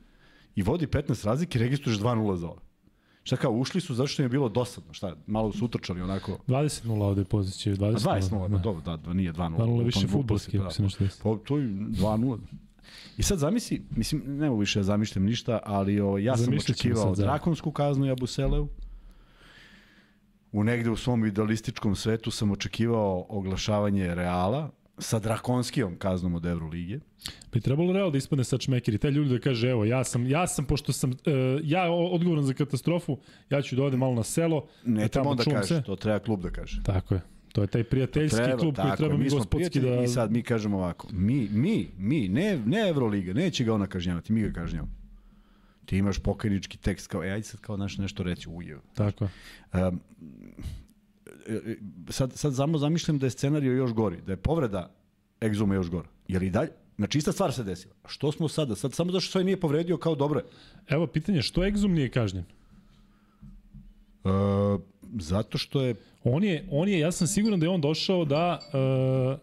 i 0.55 0.63
vodi 0.63 0.87
15 0.87 1.27
razlike, 1.27 1.59
registruješ 1.59 1.99
2-0 1.99 2.37
za 2.37 2.49
ove. 2.49 2.61
Šta 3.25 3.37
kao, 3.37 3.53
ušli 3.53 3.81
su 3.81 3.95
zato 3.95 4.07
što 4.07 4.23
im 4.23 4.25
je 4.25 4.29
bilo 4.29 4.49
dosadno, 4.49 4.93
šta, 4.93 5.17
malo 5.27 5.53
su 5.53 5.65
utrčali 5.65 6.01
onako, 6.01 6.39
20-0 6.49 7.03
ovde 7.03 7.21
je 7.21 7.25
pozicija. 7.25 7.75
20 7.77 8.09
A 8.09 8.21
20 8.21 8.31
0 8.31 8.49
da. 8.49 8.59
dobro, 8.59 8.83
da, 8.83 8.97
da, 8.97 9.13
nije 9.13 9.33
2 9.33 9.37
0 9.37 9.57
2:0 9.57 9.79
je 9.79 9.85
više 9.85 10.09
fudbalski, 10.09 10.59
ako 10.59 10.71
se 10.71 10.83
nešto 10.83 11.05
desi. 11.05 11.23
Pa 11.23 11.37
to 11.45 11.59
je 11.59 11.65
2 11.65 11.97
0 12.01 12.39
I 13.19 13.23
sad 13.23 13.39
zamisli, 13.39 13.83
mislim, 13.91 14.23
ne 14.27 14.49
mogu 14.49 14.61
više 14.61 14.79
da 14.79 14.83
zamišljam 14.83 15.25
ništa, 15.25 15.59
ali 15.65 16.01
o, 16.01 16.19
ja 16.19 16.37
sam 16.37 16.55
očekivao 16.55 17.05
sad, 17.05 17.17
da. 17.17 17.23
drakonsku 17.23 17.71
kaznu 17.71 18.07
Jabuselevu. 18.07 18.69
U 20.53 20.65
negde 20.65 20.91
u 20.91 20.97
svom 20.97 21.27
idealističkom 21.27 21.97
svetu 21.97 22.31
sam 22.31 22.51
očekivao 22.51 23.27
oglašavanje 23.29 24.15
Reala 24.15 24.71
sa 24.99 25.19
drakonskijom 25.19 25.97
kaznom 25.97 26.35
od 26.35 26.47
Evrolige. 26.47 27.01
Bi 27.53 27.61
trebalo 27.61 27.93
real 27.93 28.11
da 28.11 28.19
ispadne 28.19 28.45
sa 28.45 28.59
čmekeri. 28.59 28.99
Taj 28.99 29.11
ljudi 29.11 29.31
da 29.31 29.39
kaže, 29.39 29.69
evo, 29.69 29.85
ja 29.85 30.05
sam, 30.05 30.27
ja 30.27 30.47
sam 30.47 30.65
pošto 30.65 30.93
sam 30.93 31.11
uh, 31.11 31.17
ja 31.63 31.91
odgovoran 31.91 32.45
za 32.45 32.55
katastrofu, 32.55 33.19
ja 33.51 33.63
ću 33.63 33.77
da 33.77 33.85
odem 33.85 34.01
malo 34.01 34.15
na 34.15 34.23
selo. 34.23 34.67
Ne 34.85 35.03
da 35.03 35.09
treba 35.09 35.25
tamo 35.25 35.31
on 35.31 35.37
da 35.37 35.45
kaže, 35.45 35.67
sve. 35.67 35.83
to 35.83 35.97
treba 35.97 36.19
klub 36.19 36.43
da 36.43 36.51
kaže. 36.51 36.83
Tako 36.83 37.15
je. 37.15 37.21
To 37.53 37.63
je 37.63 37.67
taj 37.67 37.85
prijateljski 37.85 38.37
Treba, 38.37 38.59
klub 38.59 38.77
koji 38.77 38.97
treba 38.97 39.17
mi 39.17 39.29
gospodski 39.29 39.81
da... 39.81 40.03
I 40.03 40.09
sad 40.09 40.33
mi 40.33 40.43
kažemo 40.43 40.77
ovako, 40.77 41.09
mi, 41.13 41.49
mi, 41.51 41.89
mi, 41.99 42.29
ne, 42.29 42.59
ne 42.67 42.89
Evroliga, 42.89 43.33
neće 43.33 43.65
ga 43.65 43.75
ona 43.75 43.87
kažnjavati, 43.87 44.33
mi 44.33 44.41
ga 44.41 44.53
kažnjavamo. 44.53 44.93
Ti 45.85 45.97
imaš 45.97 46.19
pokajnički 46.19 46.79
tekst 46.79 47.07
kao, 47.07 47.25
e, 47.25 47.31
ajde 47.31 47.43
sad 47.43 47.61
kao 47.61 47.77
naš 47.77 47.99
nešto 47.99 48.23
reći, 48.23 48.49
uje. 48.49 48.79
Tako 48.95 49.25
je. 49.25 49.31
Um, 49.89 50.01
sad, 52.09 52.33
sad 52.33 52.57
samo 52.57 52.79
zamišljam 52.79 53.19
da 53.19 53.27
je 53.27 53.31
scenario 53.31 53.73
još 53.73 53.93
gori, 53.93 54.21
da 54.27 54.33
je 54.33 54.37
povreda 54.37 54.91
egzuma 55.43 55.75
još 55.75 55.91
gora. 55.91 56.09
Jer 56.29 56.43
i 56.43 56.51
dalje, 56.51 56.71
znači 56.97 57.19
ista 57.19 57.33
stvar 57.33 57.53
se 57.53 57.65
desila. 57.65 57.95
Što 58.07 58.33
smo 58.33 58.49
sada? 58.49 58.75
Sad 58.77 58.93
samo 58.93 59.13
zašto 59.13 59.33
sve 59.33 59.45
nije 59.45 59.61
povredio 59.61 59.97
kao 59.97 60.15
dobro 60.15 60.41
je. 60.41 60.47
Evo, 60.89 61.07
pitanje, 61.07 61.43
što 61.43 61.61
Exum 61.61 61.89
nije 61.89 62.11
kažnjen? 62.11 62.45
Uh, 64.25 64.31
zato 65.21 65.59
što 65.59 65.81
je, 65.81 65.95
On 66.25 66.45
je, 66.45 66.65
on 66.71 66.89
je, 66.89 66.99
ja 66.99 67.13
sam 67.13 67.27
siguran 67.27 67.61
da 67.61 67.67
je 67.67 67.71
on 67.71 67.81
došao 67.81 68.25
da... 68.25 68.59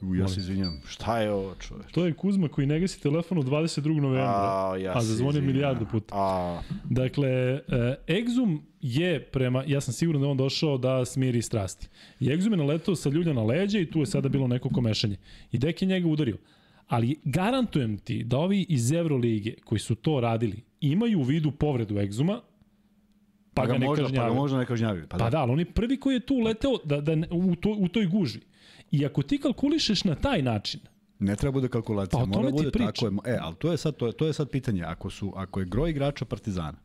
Uh, 0.02 0.10
u, 0.10 0.16
ja 0.16 0.28
se 0.28 0.40
izvinjam, 0.40 0.82
šta 0.86 1.20
je 1.20 1.32
ovo 1.32 1.56
čoveč? 1.56 1.92
To 1.92 2.06
je 2.06 2.14
Kuzma 2.14 2.48
koji 2.48 2.68
ne 2.68 2.80
gasi 2.80 3.02
telefon 3.02 3.38
u 3.38 3.44
22. 3.44 4.02
novembra. 4.02 4.72
A, 4.72 4.78
ja 4.78 4.98
a 4.98 5.02
zazvonio 5.02 5.30
izvinjam. 5.30 5.54
milijardu 5.54 5.86
puta. 5.92 6.16
A, 6.16 6.62
Dakle, 6.84 7.54
uh, 7.54 7.60
Exum 8.08 8.60
je 8.82 9.24
prema, 9.24 9.64
ja 9.68 9.82
sam 9.82 9.94
siguran 9.94 10.22
da 10.22 10.28
je 10.28 10.32
on 10.32 10.38
došao 10.38 10.78
da 10.78 11.06
smiri 11.06 11.42
strasti. 11.42 11.88
I 12.20 12.26
Exum 12.26 12.52
je 12.52 12.58
naletao 12.58 12.96
sa 12.96 13.10
ljulja 13.10 13.34
na 13.34 13.44
leđa 13.44 13.80
i 13.80 13.92
tu 13.92 14.00
je 14.00 14.06
sada 14.06 14.30
bilo 14.30 14.48
neko 14.48 14.70
komešanje. 14.70 15.18
I 15.52 15.58
Dek 15.58 15.82
je 15.82 15.88
njega 15.88 16.08
udario. 16.08 16.38
Ali 16.88 17.20
garantujem 17.24 17.98
ti 17.98 18.24
da 18.24 18.38
ovi 18.38 18.66
iz 18.70 18.92
Evrolige 18.92 19.54
koji 19.66 19.80
su 19.80 19.96
to 19.96 20.20
radili 20.20 20.64
imaju 20.82 21.20
u 21.20 21.24
vidu 21.24 21.52
povredu 21.52 21.96
Exuma 21.96 22.40
pa, 23.54 23.66
ga 23.66 23.78
ne 23.78 23.86
možda, 23.86 24.04
kažnjavaju. 24.04 24.30
Pa 24.30 24.34
ga 24.34 24.40
možda 24.40 24.58
ne 24.58 24.66
kažnjavaju. 24.66 25.08
Pa, 25.10 25.18
Pa 25.18 25.24
da. 25.24 25.30
da, 25.30 25.40
ali 25.40 25.52
on 25.52 25.60
je 25.60 25.66
prvi 25.66 26.00
koji 26.00 26.14
je 26.14 26.20
tu 26.20 26.40
leteo 26.40 26.78
da, 26.86 27.02
da, 27.02 27.14
u, 27.32 27.56
to, 27.56 27.76
u 27.80 27.88
toj 27.88 28.06
gužvi. 28.06 28.42
I 28.92 29.06
ako 29.06 29.22
ti 29.22 29.38
kalkulišeš 29.38 30.04
na 30.04 30.16
taj 30.16 30.42
način, 30.42 30.80
Ne 31.22 31.36
treba 31.36 31.52
bude 31.52 31.68
kalkulacija, 31.68 32.20
Pa 32.20 32.26
mora 32.26 32.50
bude 32.52 32.72
pričam. 32.72 33.18
tako. 33.18 33.30
Je, 33.30 33.36
e, 33.36 33.38
ali 33.42 33.56
to 33.56 33.72
je 33.72 33.78
sad 33.78 33.96
to 33.96 34.08
je, 34.08 34.14
to 34.14 34.28
je 34.28 34.34
sad 34.34 34.50
pitanje. 34.50 34.84
Ako 34.84 35.10
su 35.10 35.34
ako 35.36 35.60
je 35.60 35.66
groj 35.66 35.90
igrača 35.90 36.26
Partizana 36.26 36.78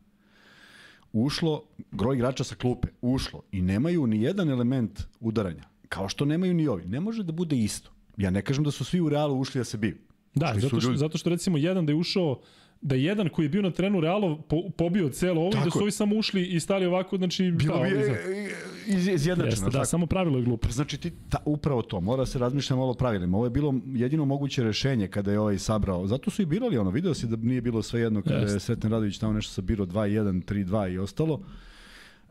ušlo, 1.13 1.63
groj 1.91 2.15
igrača 2.15 2.43
sa 2.43 2.55
klupe 2.55 2.87
ušlo 3.01 3.41
i 3.51 3.61
nemaju 3.61 4.07
ni 4.07 4.21
jedan 4.21 4.49
element 4.49 5.01
udaranja, 5.19 5.63
kao 5.89 6.09
što 6.09 6.25
nemaju 6.25 6.53
ni 6.53 6.67
ovi, 6.67 6.85
ne 6.85 6.99
može 6.99 7.23
da 7.23 7.31
bude 7.31 7.57
isto. 7.57 7.91
Ja 8.17 8.29
ne 8.29 8.41
kažem 8.41 8.63
da 8.63 8.71
su 8.71 8.83
svi 8.85 9.01
u 9.01 9.09
Realu 9.09 9.39
ušli 9.39 9.59
da 9.59 9.63
se 9.63 9.77
biju. 9.77 9.97
Da, 10.35 10.53
zato 10.55 10.79
što, 10.79 10.87
ljudi. 10.87 10.97
zato 10.97 11.17
što 11.17 11.29
recimo 11.29 11.57
jedan 11.57 11.85
da 11.85 11.91
je 11.91 11.95
ušao 11.95 12.39
da 12.81 12.95
je 12.95 13.03
jedan 13.03 13.29
koji 13.29 13.45
je 13.45 13.49
bio 13.49 13.61
na 13.61 13.71
trenu 13.71 14.01
Realo 14.01 14.37
po, 14.41 14.69
pobio 14.77 15.09
celo 15.09 15.41
ovo 15.41 15.51
i 15.61 15.63
da 15.65 15.71
su 15.71 15.79
ovi 15.81 15.91
samo 15.91 16.15
ušli 16.15 16.45
i 16.45 16.59
stali 16.59 16.85
ovako, 16.85 17.17
znači... 17.17 17.51
Bilo 17.51 17.79
bi 17.83 17.89
za- 17.89 18.11
e, 18.11 18.15
e, 18.15 18.49
iz, 18.87 19.07
izjednačeno. 19.07 19.51
Jeste, 19.51 19.65
da, 19.65 19.71
tako? 19.71 19.85
samo 19.85 20.05
pravilo 20.05 20.37
je 20.37 20.43
glupo. 20.43 20.67
Pa 20.67 20.73
znači 20.73 20.97
ti 20.97 21.11
ta, 21.29 21.37
upravo 21.45 21.81
to, 21.81 22.01
mora 22.01 22.25
se 22.25 22.39
razmišlja 22.39 22.75
malo 22.75 22.93
pravilima. 22.93 23.37
Ovo 23.37 23.45
je 23.45 23.49
bilo 23.49 23.73
jedino 23.85 24.25
moguće 24.25 24.63
rešenje 24.63 25.07
kada 25.07 25.31
je 25.31 25.39
ovaj 25.39 25.57
sabrao. 25.57 26.07
Zato 26.07 26.31
su 26.31 26.41
i 26.41 26.45
birali 26.45 26.77
ono, 26.77 26.89
video 26.89 27.13
si 27.13 27.27
da 27.27 27.35
nije 27.35 27.61
bilo 27.61 27.81
sve 27.83 28.01
jedno 28.01 28.21
kada 28.21 28.35
Jeste. 28.35 28.55
je 28.55 28.59
Sreten 28.59 28.91
Radović 28.91 29.17
tamo 29.17 29.33
nešto 29.33 29.53
sabirao 29.53 29.85
2-1, 29.85 30.43
3-2 30.45 30.93
i 30.93 30.97
ostalo. 30.97 31.41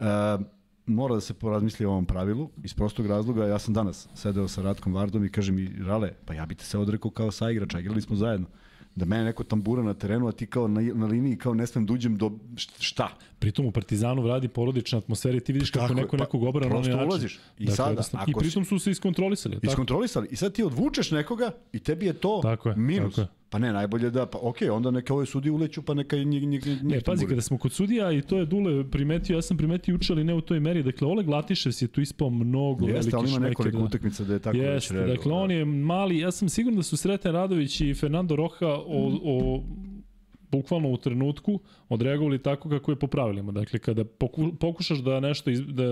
E, 0.00 0.04
mora 0.86 1.14
da 1.14 1.20
se 1.20 1.34
porazmisli 1.34 1.86
o 1.86 1.90
ovom 1.90 2.06
pravilu 2.06 2.50
iz 2.64 2.74
prostog 2.74 3.06
razloga. 3.06 3.46
Ja 3.46 3.58
sam 3.58 3.74
danas 3.74 4.08
sedeo 4.14 4.48
sa 4.48 4.62
Ratkom 4.62 4.94
Vardom 4.94 5.24
i 5.24 5.28
kaže 5.28 5.52
mi, 5.52 5.70
Rale, 5.86 6.12
pa 6.24 6.34
ja 6.34 6.46
bi 6.46 6.54
te 6.54 6.64
se 6.64 6.78
odrekao 6.78 7.10
kao 7.10 7.30
saigrača, 7.30 7.80
igrali 7.80 8.00
smo 8.00 8.16
zajedno. 8.16 8.46
Da 8.96 9.04
mene 9.04 9.24
neko 9.24 9.44
tambura 9.44 9.82
na 9.82 9.94
terenu, 9.94 10.28
a 10.28 10.32
ti 10.32 10.46
kao 10.46 10.68
na, 10.68 10.80
na 10.82 11.06
liniji 11.06 11.36
kao 11.36 11.54
ne 11.54 11.66
smem 11.66 11.86
da 11.86 11.92
uđem 11.92 12.16
do 12.16 12.32
šta? 12.80 13.08
Pritom 13.38 13.66
u 13.66 13.70
Partizanu 13.70 14.26
radi 14.26 14.48
porodična 14.48 14.98
atmosfera 14.98 15.36
i 15.36 15.40
ti 15.40 15.52
vidiš 15.52 15.70
kako 15.70 15.82
Tako 15.82 15.92
je, 15.92 15.96
neko 15.96 16.16
pa 16.16 16.22
nekog 16.22 16.42
obrana 16.44 16.68
na 16.68 16.76
onaj 16.76 16.90
način. 16.90 17.04
ulaziš. 17.04 17.34
I 17.34 17.38
Dakle, 17.60 17.76
sada, 17.76 17.90
jednostavno- 17.90 18.22
ako 18.22 18.30
I 18.30 18.34
pritom 18.34 18.64
su 18.64 18.78
se 18.78 18.90
iskontrolisali. 18.90 19.54
Tako? 19.54 19.66
Iskontrolisali. 19.66 20.28
I 20.30 20.36
sad 20.36 20.52
ti 20.52 20.62
odvučeš 20.62 21.10
nekoga 21.10 21.50
i 21.72 21.78
tebi 21.78 22.06
je 22.06 22.12
to 22.12 22.40
Tako 22.42 22.68
je, 22.68 22.76
minus. 22.76 23.14
tako 23.14 23.20
je. 23.20 23.28
Pa 23.50 23.58
ne, 23.58 23.72
najbolje 23.72 24.10
da, 24.10 24.26
pa 24.26 24.38
okej, 24.42 24.70
onda 24.70 24.90
neka 24.90 25.14
ove 25.14 25.26
sudi 25.26 25.50
uleću, 25.50 25.82
pa 25.82 25.94
neka 25.94 26.16
njih, 26.16 26.26
njih, 26.26 26.66
njih 26.66 26.84
Ne, 26.84 27.00
pazi, 27.00 27.26
kada 27.26 27.40
smo 27.40 27.58
kod 27.58 27.72
sudija, 27.72 28.12
i 28.12 28.22
to 28.22 28.38
je 28.38 28.46
Dule 28.46 28.90
primetio, 28.90 29.36
ja 29.36 29.42
sam 29.42 29.56
primetio 29.56 29.92
juče, 29.92 30.12
ali 30.12 30.24
ne 30.24 30.34
u 30.34 30.40
toj 30.40 30.60
meri, 30.60 30.82
dakle, 30.82 31.08
Oleg 31.08 31.28
Latišev 31.28 31.72
je 31.80 31.88
tu 31.88 32.00
ispao 32.00 32.30
mnogo 32.30 32.86
Jeste, 32.86 32.92
veliki 32.92 33.16
ali 33.16 33.28
ima 33.28 33.36
šmeker, 33.36 33.48
nekoliko 33.48 33.78
da. 33.78 33.84
utakmica 33.84 34.24
da 34.24 34.32
je 34.32 34.38
tako 34.38 34.58
već 34.58 34.66
Jeste, 34.66 34.94
reagovao, 34.94 35.16
dakle, 35.16 35.30
da. 35.30 35.36
on 35.36 35.50
je 35.50 35.64
mali, 35.64 36.18
ja 36.18 36.30
sam 36.30 36.48
siguran 36.48 36.76
da 36.76 36.82
su 36.82 36.96
Sreten 36.96 37.32
Radović 37.32 37.80
i 37.80 37.94
Fernando 37.94 38.36
Roja 38.36 38.74
o, 38.86 39.18
o 39.24 39.62
bukvalno 40.50 40.90
u 40.90 40.96
trenutku 40.96 41.60
odreagovali 41.88 42.42
tako 42.42 42.68
kako 42.68 42.92
je 42.92 42.98
po 42.98 43.06
pravilima. 43.06 43.52
Dakle, 43.52 43.78
kada 43.78 44.04
poku, 44.04 44.56
pokušaš 44.60 44.98
da 44.98 45.20
nešto 45.20 45.50
iz, 45.50 45.60
da 45.60 45.84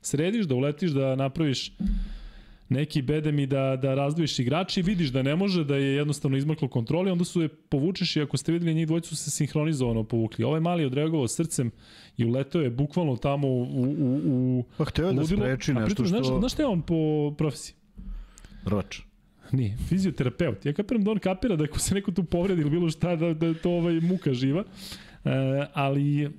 središ, 0.00 0.46
da 0.46 0.54
uletiš, 0.54 0.90
da 0.90 1.16
napraviš 1.16 1.72
neki 2.68 3.02
bedem 3.02 3.38
i 3.38 3.46
da, 3.46 3.78
da 3.82 3.94
razdvojiš 3.94 4.38
igrači, 4.38 4.82
vidiš 4.82 5.08
da 5.08 5.22
ne 5.22 5.36
može, 5.36 5.64
da 5.64 5.76
je 5.76 5.94
jednostavno 5.94 6.36
izmaklo 6.36 6.68
kontroli, 6.68 7.10
onda 7.10 7.24
su 7.24 7.42
je 7.42 7.48
povučeš 7.48 8.16
i 8.16 8.22
ako 8.22 8.36
ste 8.36 8.52
videli 8.52 8.74
njih 8.74 8.86
dvojicu 8.86 9.08
su 9.08 9.16
se 9.16 9.30
sinhronizovano 9.30 10.04
povukli. 10.04 10.44
Ovaj 10.44 10.60
mali 10.60 10.82
je 10.82 10.86
odreagovao 10.86 11.28
srcem 11.28 11.70
i 12.16 12.24
uleteo 12.24 12.60
je 12.60 12.70
bukvalno 12.70 13.16
tamo 13.16 13.48
u, 13.48 13.62
u, 13.62 14.20
u 14.24 14.64
Pa 14.78 14.84
hteo 14.84 15.12
da 15.12 15.26
spreči 15.26 15.74
nešto 15.74 15.86
pritom, 15.86 16.06
znaš, 16.06 16.26
što... 16.26 16.38
znaš 16.38 16.52
šta 16.52 16.62
je 16.62 16.66
on 16.66 16.82
po 16.82 17.34
profesiji? 17.38 17.74
Rvač. 18.64 19.00
Nije, 19.52 19.76
fizioterapeut. 19.88 20.66
Ja 20.66 20.72
kapiram 20.72 21.04
da 21.04 21.10
on 21.10 21.18
kapira 21.18 21.56
da 21.56 21.64
ako 21.64 21.78
se 21.78 21.94
neko 21.94 22.12
tu 22.12 22.24
povredi 22.24 22.60
ili 22.60 22.70
bilo 22.70 22.90
šta, 22.90 23.16
da, 23.16 23.34
da 23.34 23.46
je 23.46 23.54
to 23.54 23.70
ovaj, 23.70 24.00
muka 24.00 24.34
živa. 24.34 24.64
E, 25.24 25.30
ali 25.72 26.30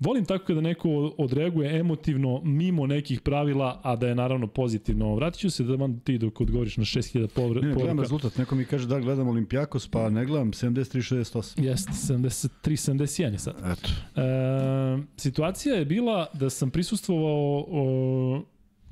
volim 0.00 0.24
tako 0.24 0.44
kada 0.44 0.60
neko 0.60 0.88
odreaguje 1.18 1.78
emotivno 1.80 2.40
mimo 2.44 2.86
nekih 2.86 3.20
pravila, 3.20 3.80
a 3.82 3.96
da 3.96 4.08
je 4.08 4.14
naravno 4.14 4.46
pozitivno. 4.46 5.14
Vratit 5.14 5.40
ću 5.40 5.50
se 5.50 5.64
da 5.64 5.74
vam 5.74 6.00
ti 6.00 6.18
dok 6.18 6.40
odgovoriš 6.40 6.76
na 6.76 6.84
6000 6.84 7.26
povre, 7.26 7.60
Ne, 7.60 7.68
ne, 7.68 7.74
gledam 7.74 7.88
poruka. 7.88 8.02
rezultat. 8.02 8.36
Neko 8.36 8.54
mi 8.54 8.64
kaže 8.64 8.86
da 8.88 9.00
gledam 9.00 9.28
Olimpijakos, 9.28 9.88
pa 9.88 10.10
ne 10.10 10.24
gledam 10.26 10.52
73-68. 10.52 11.64
Jeste, 11.64 11.92
73-71 11.92 13.32
je 13.32 13.38
sad. 13.38 13.54
Eto. 13.58 13.88
E, 14.20 15.02
situacija 15.16 15.74
je 15.74 15.84
bila 15.84 16.26
da 16.34 16.50
sam 16.50 16.70
prisustvovao 16.70 17.64
o, 17.70 18.42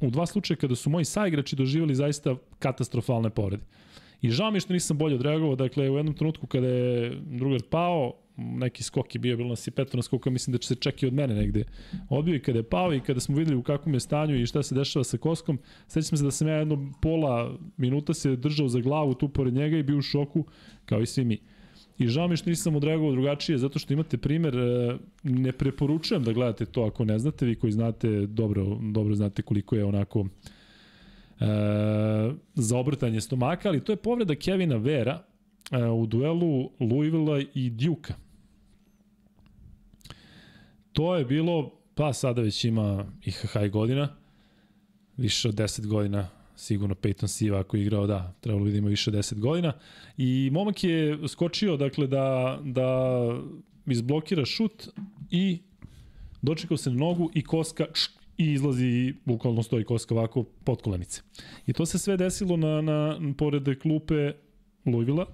u 0.01 0.11
dva 0.11 0.27
slučaja 0.27 0.57
kada 0.57 0.75
su 0.75 0.91
moji 0.91 1.05
saigrači 1.05 1.57
doživjeli 1.57 1.95
zaista 1.95 2.37
katastrofalne 2.59 3.31
povrede. 3.31 3.63
I 4.23 4.31
žao 4.31 4.51
mi 4.51 4.57
je 4.57 4.61
što 4.61 4.73
nisam 4.73 4.99
bolje 4.99 5.15
odreagovao, 5.15 5.57
dakle 5.57 5.91
u 5.91 5.97
jednom 5.97 6.15
trenutku 6.15 6.47
kada 6.47 6.67
je 6.67 7.21
drugar 7.27 7.61
pao, 7.71 8.13
neki 8.39 8.83
skok 8.83 9.15
je 9.15 9.19
bio, 9.19 9.37
bilo 9.37 9.49
nas 9.49 9.67
je 9.67 9.71
petona 9.71 10.03
skoka, 10.03 10.31
mislim 10.31 10.53
da 10.53 10.59
će 10.59 10.69
se 10.69 10.75
čak 10.75 11.03
i 11.03 11.07
od 11.07 11.13
mene 11.13 11.35
negde 11.35 11.65
odbio 12.09 12.35
i 12.35 12.41
kada 12.41 12.59
je 12.59 12.63
pao 12.63 12.95
i 12.95 13.01
kada 13.01 13.21
smo 13.21 13.37
videli 13.37 13.57
u 13.57 13.63
kakvom 13.63 13.95
je 13.95 14.01
stanju 14.01 14.37
i 14.37 14.47
šta 14.47 14.63
se 14.63 14.75
dešava 14.75 15.05
sa 15.05 15.19
koskom, 15.19 15.59
sećam 15.89 16.19
se 16.19 16.25
da 16.25 16.31
sam 16.31 16.49
ja 16.49 16.55
jedno 16.55 16.93
pola 17.03 17.59
minuta 17.77 18.15
se 18.15 18.37
držao 18.37 18.69
za 18.69 18.81
glavu 18.81 19.15
tu 19.15 19.29
pored 19.29 19.55
njega 19.55 19.77
i 19.79 19.83
bio 19.83 19.99
u 19.99 20.03
šoku 20.03 20.45
kao 20.85 21.01
i 21.01 21.07
svi 21.07 21.25
mi. 21.25 21.39
I 21.99 22.09
žao 22.09 22.29
mi 22.29 22.37
što 22.37 22.51
nisam 22.51 22.77
odreagovao 22.77 23.13
drugačije, 23.13 23.59
zato 23.59 23.79
što 23.79 23.93
imate 23.93 24.19
primer, 24.19 24.59
e, 24.59 24.97
ne 25.23 25.53
preporučujem 25.53 26.25
da 26.25 26.33
gledate 26.33 26.67
to 26.67 26.83
ako 26.83 27.05
ne 27.05 27.19
znate, 27.19 27.47
vi 27.47 27.55
koji 27.55 27.73
znate, 27.73 28.27
dobro, 28.27 28.79
dobro 28.93 29.15
znate 29.15 29.43
koliko 29.43 29.77
je 29.77 29.85
onako 29.85 30.21
e, 30.21 31.45
za 32.55 32.79
obrtanje 32.79 33.21
stomaka, 33.21 33.69
ali 33.69 33.85
to 33.85 33.93
je 33.93 33.97
povreda 33.97 34.35
Kevina 34.35 34.77
Vera 34.77 35.23
e, 35.71 35.85
u 35.87 36.07
duelu 36.07 36.71
Louisville 36.81 37.47
i 37.55 37.71
Duke-a. 37.71 38.28
To 40.99 41.17
je 41.17 41.25
bilo, 41.25 41.71
pa 41.95 42.13
sada 42.13 42.43
već 42.43 42.65
ima 42.65 43.05
IHH 43.25 43.71
godina, 43.73 44.09
više 45.17 45.49
od 45.49 45.55
10 45.55 45.87
godina 45.87 46.29
sigurno 46.57 46.95
Peyton 46.95 47.27
Siva 47.27 47.61
ako 47.61 47.77
je 47.77 47.83
igrao, 47.83 48.07
da, 48.07 48.35
trebalo 48.41 48.65
bi 48.65 48.71
da 48.71 48.79
ima 48.79 48.89
više 48.89 49.11
od 49.11 49.17
10 49.17 49.39
godina. 49.39 49.73
I 50.17 50.51
momak 50.53 50.85
je 50.85 51.19
skočio, 51.29 51.77
dakle, 51.77 52.07
da, 52.07 52.59
da 52.65 53.21
izblokira 53.87 54.45
šut 54.45 54.89
i 55.31 55.59
dočekao 56.43 56.77
se 56.77 56.91
na 56.91 56.97
nogu 56.97 57.31
i 57.35 57.43
koska 57.43 57.87
i 58.39 58.53
izlazi, 58.53 59.15
bukvalno 59.25 59.63
stoji 59.63 59.85
koska 59.85 60.15
ovako 60.15 60.43
pod 60.43 60.83
kolenice. 60.83 61.23
I 61.67 61.73
to 61.73 61.87
se 61.87 61.99
sve 61.99 62.17
desilo 62.17 62.57
na, 62.57 62.81
na, 62.81 63.21
pored 63.37 63.81
klupe 63.83 64.33
Louisville-a, 64.87 65.27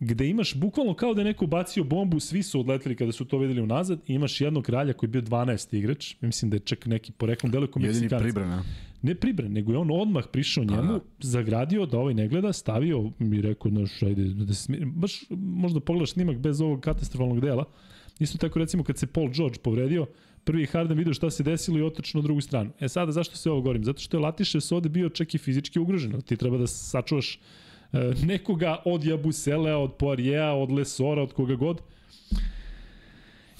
gde 0.00 0.28
imaš 0.28 0.54
bukvalno 0.54 0.94
kao 0.94 1.14
da 1.14 1.20
je 1.20 1.24
neko 1.24 1.46
bacio 1.46 1.84
bombu, 1.84 2.20
svi 2.20 2.42
su 2.42 2.60
odleteli 2.60 2.96
kada 2.96 3.12
su 3.12 3.24
to 3.24 3.38
videli 3.38 3.60
unazad 3.60 4.00
i 4.06 4.14
imaš 4.14 4.40
jednog 4.40 4.64
kralja 4.64 4.92
koji 4.92 5.08
je 5.08 5.12
bio 5.12 5.22
12. 5.22 5.76
igrač, 5.76 6.14
mislim 6.20 6.50
da 6.50 6.56
je 6.56 6.60
čak 6.60 6.86
neki 6.86 7.12
poreklom 7.12 7.52
delo 7.52 7.66
kao 7.66 7.82
Jedini 7.82 8.08
pribrana. 8.08 8.62
ne 9.02 9.14
pribran, 9.14 9.52
nego 9.52 9.72
je 9.72 9.78
on 9.78 9.90
odmah 9.90 10.24
prišao 10.32 10.64
njemu, 10.64 10.92
da. 10.92 11.00
zagradio 11.20 11.86
da 11.86 11.98
ovaj 11.98 12.14
ne 12.14 12.28
gleda, 12.28 12.52
stavio 12.52 13.10
i 13.20 13.42
rekao, 13.42 13.70
znaš, 13.70 14.02
ajde, 14.02 14.24
da 14.24 14.54
se 14.54 14.62
smiri. 14.62 14.84
Baš 14.84 15.24
možda 15.38 15.80
pogledaš 15.80 16.12
snimak 16.12 16.38
bez 16.38 16.60
ovog 16.60 16.80
katastrofalnog 16.80 17.40
dela. 17.40 17.64
Isto 18.18 18.38
tako 18.38 18.58
recimo 18.58 18.84
kad 18.84 18.98
se 18.98 19.06
Paul 19.06 19.30
George 19.30 19.58
povredio, 19.62 20.06
prvi 20.44 20.66
Harden 20.66 20.98
vidio 20.98 21.14
šta 21.14 21.30
se 21.30 21.42
desilo 21.42 21.78
i 21.78 21.82
otrčno 21.82 22.20
na 22.20 22.22
drugu 22.22 22.40
stranu. 22.40 22.70
E 22.80 22.88
sada 22.88 23.12
zašto 23.12 23.36
se 23.36 23.50
ovo 23.50 23.60
govorim? 23.60 23.84
Zato 23.84 24.00
što 24.00 24.16
je 24.16 24.20
Latišev 24.20 24.60
ovde 24.70 24.88
bio 24.88 25.08
čak 25.08 25.34
i 25.34 25.38
fizički 25.38 25.78
ugrožen. 25.78 26.20
Ti 26.20 26.36
treba 26.36 26.58
da 26.58 26.66
sačuvaš 26.66 27.38
nekoga 28.22 28.82
od 28.84 29.04
Jabuselea, 29.04 29.78
od 29.78 29.94
Poiriea, 29.94 30.52
od 30.52 30.70
Lesora, 30.70 31.22
od 31.22 31.32
koga 31.32 31.54
god. 31.54 31.82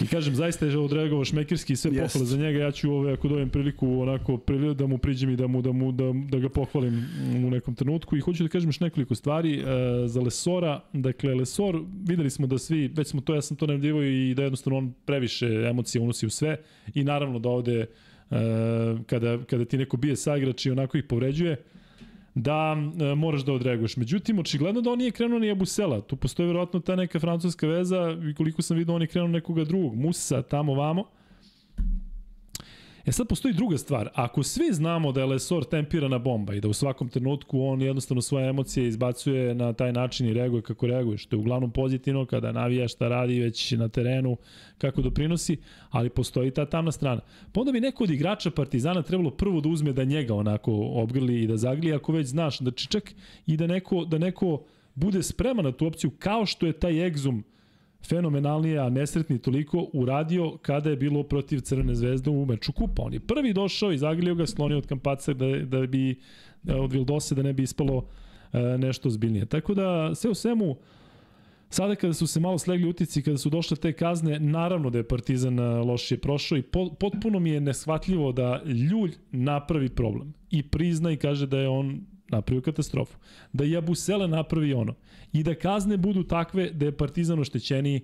I 0.02 0.06
kažem, 0.06 0.34
zaista 0.34 0.66
je 0.66 0.78
odreagovao 0.78 1.25
šmekerski 1.25 1.72
i 1.72 1.76
sve 1.76 1.90
Jest. 1.90 2.12
pohvale 2.12 2.26
za 2.26 2.37
njega. 2.37 2.58
Ja 2.58 2.70
ću 2.70 2.92
ove, 2.92 3.12
ako 3.12 3.28
dobijem 3.28 3.50
priliku, 3.50 4.00
onako, 4.00 4.40
da 4.76 4.87
mu 4.87 4.99
priđem 4.99 5.30
i 5.30 5.37
da, 5.37 5.46
mu, 5.46 5.62
da, 5.62 5.72
mu, 5.72 5.92
da, 5.92 6.04
da 6.28 6.38
ga 6.38 6.49
pohvalim 6.49 7.06
u 7.46 7.50
nekom 7.50 7.75
trenutku. 7.75 8.16
I 8.16 8.20
hoću 8.20 8.42
da 8.42 8.49
kažem 8.49 8.68
još 8.68 8.80
nekoliko 8.80 9.14
stvari 9.14 9.58
e, 9.58 9.64
za 10.06 10.20
Lesora. 10.20 10.80
Dakle, 10.92 11.34
Lesor, 11.34 11.82
videli 12.06 12.30
smo 12.30 12.46
da 12.46 12.58
svi, 12.58 12.88
već 12.88 13.08
smo 13.08 13.20
to, 13.20 13.34
ja 13.34 13.42
sam 13.42 13.56
to 13.56 13.66
najavljivao 13.66 14.02
i 14.02 14.34
da 14.34 14.42
jednostavno 14.42 14.78
on 14.78 14.92
previše 15.04 15.46
emocije 15.46 16.02
unosi 16.02 16.26
u 16.26 16.30
sve. 16.30 16.56
I 16.94 17.04
naravno 17.04 17.38
da 17.38 17.49
ovde, 17.49 17.80
e, 17.80 17.87
kada, 19.06 19.38
kada 19.44 19.64
ti 19.64 19.78
neko 19.78 19.96
bije 19.96 20.16
saigrač 20.16 20.66
i 20.66 20.70
onako 20.70 20.99
ih 20.99 21.04
povređuje, 21.04 21.56
da 22.34 22.76
e, 23.00 23.14
moraš 23.14 23.44
da 23.44 23.52
odreaguješ. 23.52 23.96
Međutim, 23.96 24.38
očigledno 24.38 24.80
da 24.80 24.90
on 24.90 24.99
nije 24.99 25.10
krenuo 25.10 25.38
ni 25.38 25.50
Abusela. 25.50 26.00
Tu 26.00 26.16
postoji 26.16 26.46
verovatno 26.46 26.80
ta 26.80 26.96
neka 26.96 27.20
francuska 27.20 27.66
veza 27.66 28.16
i 28.30 28.34
koliko 28.34 28.62
sam 28.62 28.76
vidio 28.76 28.94
on 28.94 29.02
je 29.02 29.06
krenuo 29.06 29.28
nekoga 29.28 29.64
drugog. 29.64 29.94
Musa 29.94 30.42
tamo 30.42 30.75
vamo. 30.75 31.04
E 33.11 33.12
sad 33.12 33.29
postoji 33.29 33.55
druga 33.55 33.79
stvar. 33.79 34.09
Ako 34.14 34.43
svi 34.43 34.73
znamo 34.73 35.12
da 35.12 35.21
je 35.21 35.26
Lesor 35.26 35.64
tempirana 35.64 36.19
bomba 36.19 36.55
i 36.55 36.61
da 36.61 36.69
u 36.69 36.73
svakom 36.73 37.09
trenutku 37.09 37.62
on 37.62 37.83
jednostavno 37.83 38.23
svoje 38.23 38.49
emocije 38.49 38.88
izbacuje 38.88 39.55
na 39.55 39.73
taj 39.73 39.93
način 39.93 40.29
i 40.29 40.33
reaguje 40.33 40.62
kako 40.62 40.87
reaguje, 40.87 41.19
što 41.19 41.37
je 41.37 41.40
uglavnom 41.40 41.71
pozitivno 41.71 42.26
kada 42.26 42.52
navija 42.52 42.88
šta 42.88 43.09
radi 43.09 43.40
već 43.40 43.73
na 43.73 43.88
terenu, 43.88 44.37
kako 44.79 45.02
doprinosi, 45.02 45.57
ali 45.90 46.11
postoji 46.11 46.50
ta 46.50 46.67
tamna 46.67 46.93
strana. 46.93 47.21
Pa 47.52 47.61
onda 47.61 47.73
bi 47.73 47.81
neko 47.81 48.05
od 48.05 48.11
igrača 48.11 48.50
Partizana 48.50 49.02
trebalo 49.02 49.31
prvo 49.31 49.61
da 49.61 49.69
uzme 49.69 49.93
da 49.93 50.05
njega 50.05 50.35
onako 50.35 50.73
obgrli 50.95 51.43
i 51.43 51.47
da 51.47 51.57
zaglije, 51.57 51.95
ako 51.95 52.12
već 52.12 52.26
znaš, 52.26 52.59
znači 52.59 52.88
čak 52.88 53.14
i 53.47 53.57
da 53.57 53.67
neko, 53.67 54.05
da 54.05 54.19
neko 54.19 54.62
bude 54.95 55.23
spreman 55.23 55.64
na 55.64 55.73
tu 55.73 55.87
opciju, 55.87 56.11
kao 56.19 56.47
što 56.47 56.67
je 56.67 56.73
taj 56.73 57.07
egzum 57.07 57.45
fenomenalnije, 58.09 58.78
a 58.78 58.90
nesretni 58.90 59.38
toliko, 59.38 59.87
uradio 59.92 60.59
kada 60.62 60.90
je 60.90 60.97
bilo 60.97 61.23
protiv 61.23 61.61
Crvene 61.61 61.95
zvezde 61.95 62.30
u 62.30 62.47
meču 62.47 62.73
kupa. 62.73 63.02
On 63.02 63.12
je 63.12 63.21
prvi 63.21 63.52
došao 63.52 63.92
i 63.92 63.99
zagrlio 63.99 64.35
ga, 64.35 64.47
sklonio 64.47 64.78
od 64.78 64.87
Kampaca 64.87 65.33
da, 65.33 65.47
da 65.47 65.87
bi 65.87 66.21
od 66.69 66.92
Vildose 66.92 67.35
da 67.35 67.42
ne 67.42 67.52
bi 67.52 67.62
ispalo 67.62 68.07
e, 68.52 68.59
nešto 68.78 69.11
zbiljnije. 69.11 69.47
Tako 69.47 69.75
da 69.75 70.14
sve 70.14 70.30
u 70.30 70.35
svemu 70.35 70.76
Sada 71.73 71.95
kada 71.95 72.14
su 72.14 72.26
se 72.26 72.40
malo 72.40 72.59
slegli 72.59 72.88
utici, 72.88 73.23
kada 73.23 73.38
su 73.38 73.50
došle 73.50 73.76
te 73.76 73.92
kazne, 73.92 74.40
naravno 74.40 74.90
da 74.90 74.99
je 74.99 75.09
Partizan 75.09 75.59
e, 75.59 75.62
lošije 75.62 76.19
prošao 76.19 76.59
i 76.59 76.62
potpuno 76.99 77.38
mi 77.38 77.50
je 77.50 77.61
neshvatljivo 77.61 78.33
da 78.33 78.62
Ljulj 78.64 79.12
napravi 79.33 79.88
problem 79.88 80.35
i 80.50 80.62
prizna 80.62 81.12
i 81.12 81.16
kaže 81.16 81.47
da 81.47 81.59
je 81.59 81.69
on 81.69 82.00
napravio 82.30 82.62
katastrofu. 82.62 83.18
Da 83.52 83.64
i 83.64 83.76
Abusele 83.76 84.28
napravi 84.28 84.75
ono. 84.75 84.94
I 85.32 85.42
da 85.42 85.54
kazne 85.54 85.96
budu 85.96 86.22
takve 86.22 86.70
da 86.70 86.84
je 86.84 86.96
Partizan 86.96 87.38
oštećeniji 87.38 88.00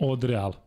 od 0.00 0.24
Reala. 0.24 0.60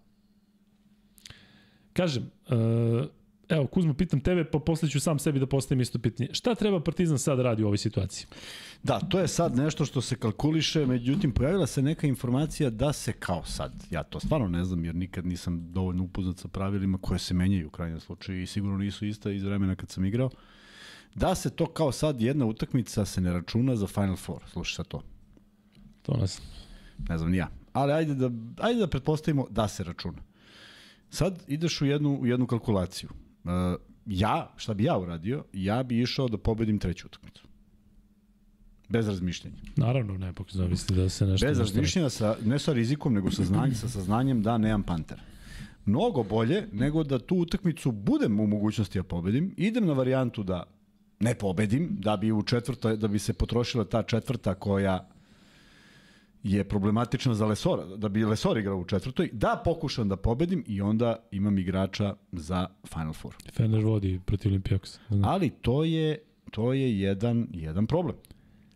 Kažem, 1.93 2.31
uh, 2.49 3.05
evo 3.49 3.67
Kuzma, 3.67 3.93
pitam 3.93 4.19
tebe, 4.19 4.43
pa 4.43 4.59
posle 4.59 4.89
ću 4.89 4.99
sam 4.99 5.19
sebi 5.19 5.39
da 5.39 5.45
postavim 5.45 5.81
isto 5.81 5.99
pitanje. 5.99 6.29
Šta 6.33 6.55
treba 6.55 6.79
Partizan 6.79 7.19
sad 7.19 7.39
radi 7.39 7.63
u 7.63 7.65
ovoj 7.65 7.77
situaciji? 7.77 8.27
Da, 8.83 8.99
to 8.99 9.19
je 9.19 9.27
sad 9.27 9.55
nešto 9.55 9.85
što 9.85 10.01
se 10.01 10.15
kalkuliše, 10.15 10.85
međutim 10.85 11.31
pojavila 11.31 11.67
se 11.67 11.81
neka 11.81 12.07
informacija 12.07 12.69
da 12.69 12.93
se 12.93 13.13
kao 13.13 13.45
sad, 13.45 13.73
ja 13.91 14.03
to 14.03 14.19
stvarno 14.19 14.47
ne 14.47 14.65
znam 14.65 14.85
jer 14.85 14.95
nikad 14.95 15.25
nisam 15.25 15.71
dovoljno 15.71 16.03
upoznat 16.03 16.37
sa 16.37 16.47
pravilima 16.47 16.97
koje 16.97 17.19
se 17.19 17.33
menjaju 17.33 17.67
u 17.67 17.69
krajnjem 17.69 17.99
slučaju 17.99 18.41
i 18.41 18.45
sigurno 18.45 18.77
nisu 18.77 19.05
ista 19.05 19.31
iz 19.31 19.43
vremena 19.43 19.75
kad 19.75 19.89
sam 19.89 20.05
igrao, 20.05 20.29
da 21.15 21.35
se 21.35 21.49
to 21.49 21.65
kao 21.65 21.91
sad 21.91 22.21
jedna 22.21 22.45
utakmica 22.45 23.05
se 23.05 23.21
ne 23.21 23.33
računa 23.33 23.75
za 23.75 23.87
Final 23.87 24.15
Four. 24.15 24.43
Slušaj 24.51 24.75
sa 24.75 24.83
to. 24.83 25.01
To 26.01 26.17
ne 26.17 26.27
znam. 26.27 26.47
Ne 27.09 27.17
znam 27.17 27.31
ni 27.31 27.37
ja. 27.37 27.49
Ali 27.73 27.93
ajde 27.93 28.15
da, 28.15 28.31
ajde 28.59 28.79
da 28.79 28.87
pretpostavimo 28.87 29.47
da 29.49 29.67
se 29.67 29.83
računa. 29.83 30.21
Sad 31.09 31.43
ideš 31.47 31.81
u 31.81 31.85
jednu, 31.85 32.19
u 32.19 32.27
jednu 32.27 32.47
kalkulaciju. 32.47 33.09
Uh, 33.43 33.51
ja, 34.05 34.53
šta 34.57 34.73
bi 34.73 34.83
ja 34.83 34.97
uradio, 34.97 35.43
ja 35.53 35.83
bi 35.83 36.01
išao 36.01 36.27
da 36.27 36.37
pobedim 36.37 36.79
treću 36.79 37.07
utakmicu. 37.07 37.47
Bez 38.89 39.07
razmišljanja. 39.07 39.55
Naravno, 39.75 40.17
ne, 40.17 40.33
pok 40.33 40.51
zavisli 40.51 40.95
da 40.95 41.09
se 41.09 41.25
nešto... 41.25 41.47
Bez 41.47 41.59
razmišljanja, 41.59 42.09
sa, 42.09 42.35
ne 42.45 42.59
sa 42.59 42.73
rizikom, 42.73 43.13
nego 43.13 43.31
sa, 43.31 43.43
znanjem, 43.43 43.75
sa 43.75 43.89
saznanjem 43.89 44.41
da 44.41 44.57
nemam 44.57 44.83
pantera. 44.83 45.21
Mnogo 45.85 46.23
bolje 46.23 46.67
nego 46.71 47.03
da 47.03 47.19
tu 47.19 47.35
utakmicu 47.35 47.91
budem 47.91 48.39
u 48.39 48.47
mogućnosti 48.47 48.99
da 48.99 49.03
pobedim. 49.03 49.53
Idem 49.57 49.85
na 49.85 49.93
varijantu 49.93 50.43
da 50.43 50.63
ne 51.19 51.35
pobedim, 51.35 51.89
da 51.99 52.17
bi 52.17 52.31
u 52.31 52.43
četvrtoj, 52.43 52.97
da 52.97 53.07
bi 53.07 53.19
se 53.19 53.33
potrošila 53.33 53.85
ta 53.85 54.03
četvrta 54.03 54.53
koja 54.53 55.09
je 56.43 56.63
problematična 56.63 57.33
za 57.33 57.45
Lesora, 57.45 57.85
da 57.85 58.09
bi 58.09 58.25
Lesor 58.25 58.57
igrao 58.57 58.77
u 58.77 58.85
četvrtoj, 58.85 59.29
da 59.33 59.61
pokušam 59.65 60.09
da 60.09 60.15
pobedim 60.15 60.63
i 60.67 60.81
onda 60.81 61.15
imam 61.31 61.57
igrača 61.57 62.15
za 62.31 62.67
Final 62.93 63.13
Four. 63.13 63.35
Fener 63.53 63.85
vodi 63.85 64.19
protiv 64.25 64.51
Olimpijaksa. 64.51 64.99
Ali 65.23 65.49
to 65.49 65.83
je, 65.83 66.17
to 66.51 66.73
je 66.73 66.99
jedan, 66.99 67.47
jedan 67.53 67.87
problem. 67.87 68.15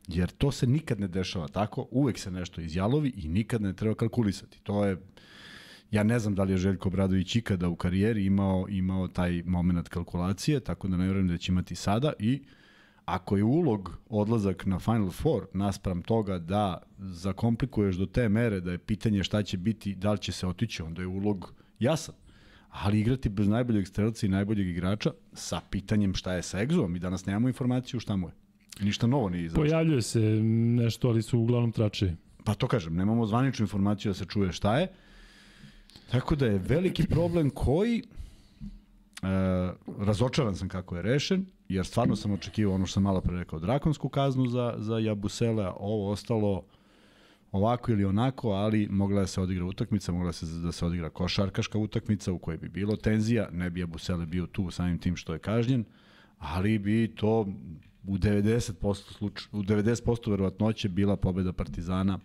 Jer 0.08 0.30
to 0.30 0.52
se 0.52 0.68
nikad 0.68 1.00
ne 1.00 1.08
dešava 1.08 1.48
tako, 1.48 1.88
uvek 1.92 2.20
se 2.20 2.32
nešto 2.32 2.62
izjalovi 2.62 3.13
i 3.15 3.28
nikad 3.28 3.62
ne 3.62 3.74
treba 3.74 3.96
kalkulisati. 3.96 4.60
To 4.63 4.86
je 4.86 4.98
Ja 5.91 6.04
ne 6.04 6.19
znam 6.19 6.36
da 6.36 6.43
li 6.43 6.54
je 6.54 6.58
Željko 6.58 6.89
Bradović 6.89 7.36
ikada 7.36 7.69
u 7.69 7.75
karijeri 7.75 8.25
imao, 8.25 8.65
imao 8.69 9.08
taj 9.08 9.43
moment 9.45 9.89
kalkulacije, 9.89 10.60
tako 10.60 10.88
da 10.88 10.97
ne 10.97 11.04
vjerujem 11.04 11.27
da 11.27 11.38
će 11.38 11.51
imati 11.51 11.75
sada 11.75 12.13
i 12.19 12.41
ako 13.06 13.38
je 13.38 13.43
ulog 13.43 13.97
odlazak 14.10 14.65
na 14.65 14.80
Final 14.80 15.12
Four 15.12 15.45
naspram 15.54 16.01
toga 16.01 16.39
da 16.39 16.82
zakomplikuješ 16.99 17.95
do 17.95 18.06
te 18.06 18.30
mere 18.30 18.60
da 18.60 18.71
je 18.71 18.77
pitanje 18.77 19.23
šta 19.23 19.43
će 19.43 19.58
biti, 19.58 19.95
da 19.95 20.12
li 20.12 20.17
će 20.17 20.32
se 20.32 20.47
otići, 20.47 20.82
onda 20.82 21.01
je 21.01 21.08
ulog 21.08 21.54
jasan. 21.80 22.15
Ali 22.69 22.99
igrati 22.99 23.30
bez 23.30 23.47
najboljeg 23.47 23.88
strelca 23.88 24.25
i 24.25 24.30
najboljeg 24.30 24.67
igrača 24.67 25.12
sa 25.34 25.62
pitanjem 25.69 26.13
šta 26.13 26.34
je 26.34 26.41
sa 26.41 26.58
Exom 26.58 26.95
i 26.95 26.99
danas 26.99 27.25
nemamo 27.25 27.47
informaciju 27.47 27.99
šta 27.99 28.15
mu 28.15 28.27
je. 28.27 28.34
Ništa 28.82 29.08
novo 29.08 29.30
nije 29.30 29.45
izašlo. 29.45 29.63
Pojavljuje 29.63 30.01
se 30.01 30.19
nešto, 30.80 31.08
ali 31.08 31.21
su 31.21 31.39
uglavnom 31.39 31.71
trače. 31.71 32.15
Pa 32.43 32.54
to 32.54 32.67
kažem, 32.67 32.95
nemamo 32.95 33.25
zvaničnu 33.25 33.63
informaciju 33.63 34.10
da 34.10 34.13
se 34.13 34.25
čuje 34.25 34.51
šta 34.51 34.80
je. 34.80 34.88
Tako 36.12 36.36
da 36.36 36.45
je 36.45 36.58
veliki 36.58 37.08
problem 37.08 37.50
koji 37.50 37.97
e, 38.00 38.04
razočaran 40.00 40.56
sam 40.56 40.69
kako 40.69 40.95
je 40.95 41.02
rešen, 41.02 41.45
jer 41.69 41.86
stvarno 41.86 42.15
sam 42.15 42.32
očekivao 42.32 42.76
ono 42.76 42.86
što 42.86 42.93
sam 42.93 43.04
malo 43.04 43.21
pre 43.21 43.38
rekao, 43.38 43.60
drakonsku 43.60 44.10
kaznu 44.10 44.47
za, 44.47 44.76
za 44.78 45.00
Jabusele, 45.00 45.71
ovo 45.80 46.12
ostalo 46.12 46.63
ovako 47.52 47.91
ili 47.91 48.06
onako, 48.06 48.50
ali 48.50 48.88
mogla 48.91 49.21
da 49.21 49.28
se 49.28 49.41
odigra 49.41 49.65
utakmica, 49.65 50.12
mogla 50.12 50.32
se, 50.32 50.45
da 50.45 50.71
se 50.71 50.86
odigra 50.86 51.10
košarkaška 51.10 51.78
utakmica 51.78 52.32
u 52.32 52.39
kojoj 52.39 52.58
bi 52.58 52.69
bilo 52.69 52.95
tenzija, 52.95 53.50
ne 53.52 53.69
bi 53.69 53.80
Jabusele 53.80 54.26
bio 54.26 54.47
tu 54.47 54.71
samim 54.71 55.00
tim 55.00 55.15
što 55.15 55.34
je 55.34 55.39
kažnjen, 55.39 55.86
ali 56.38 56.80
bi 56.80 57.13
to 57.15 57.39
u 58.08 58.17
90% 58.17 58.93
sluč, 58.93 59.47
u 59.52 59.63
90% 59.63 60.32
verovatnoće 60.32 60.89
bila 60.89 61.15
pobeda 61.15 61.54
Partizana 61.54 62.19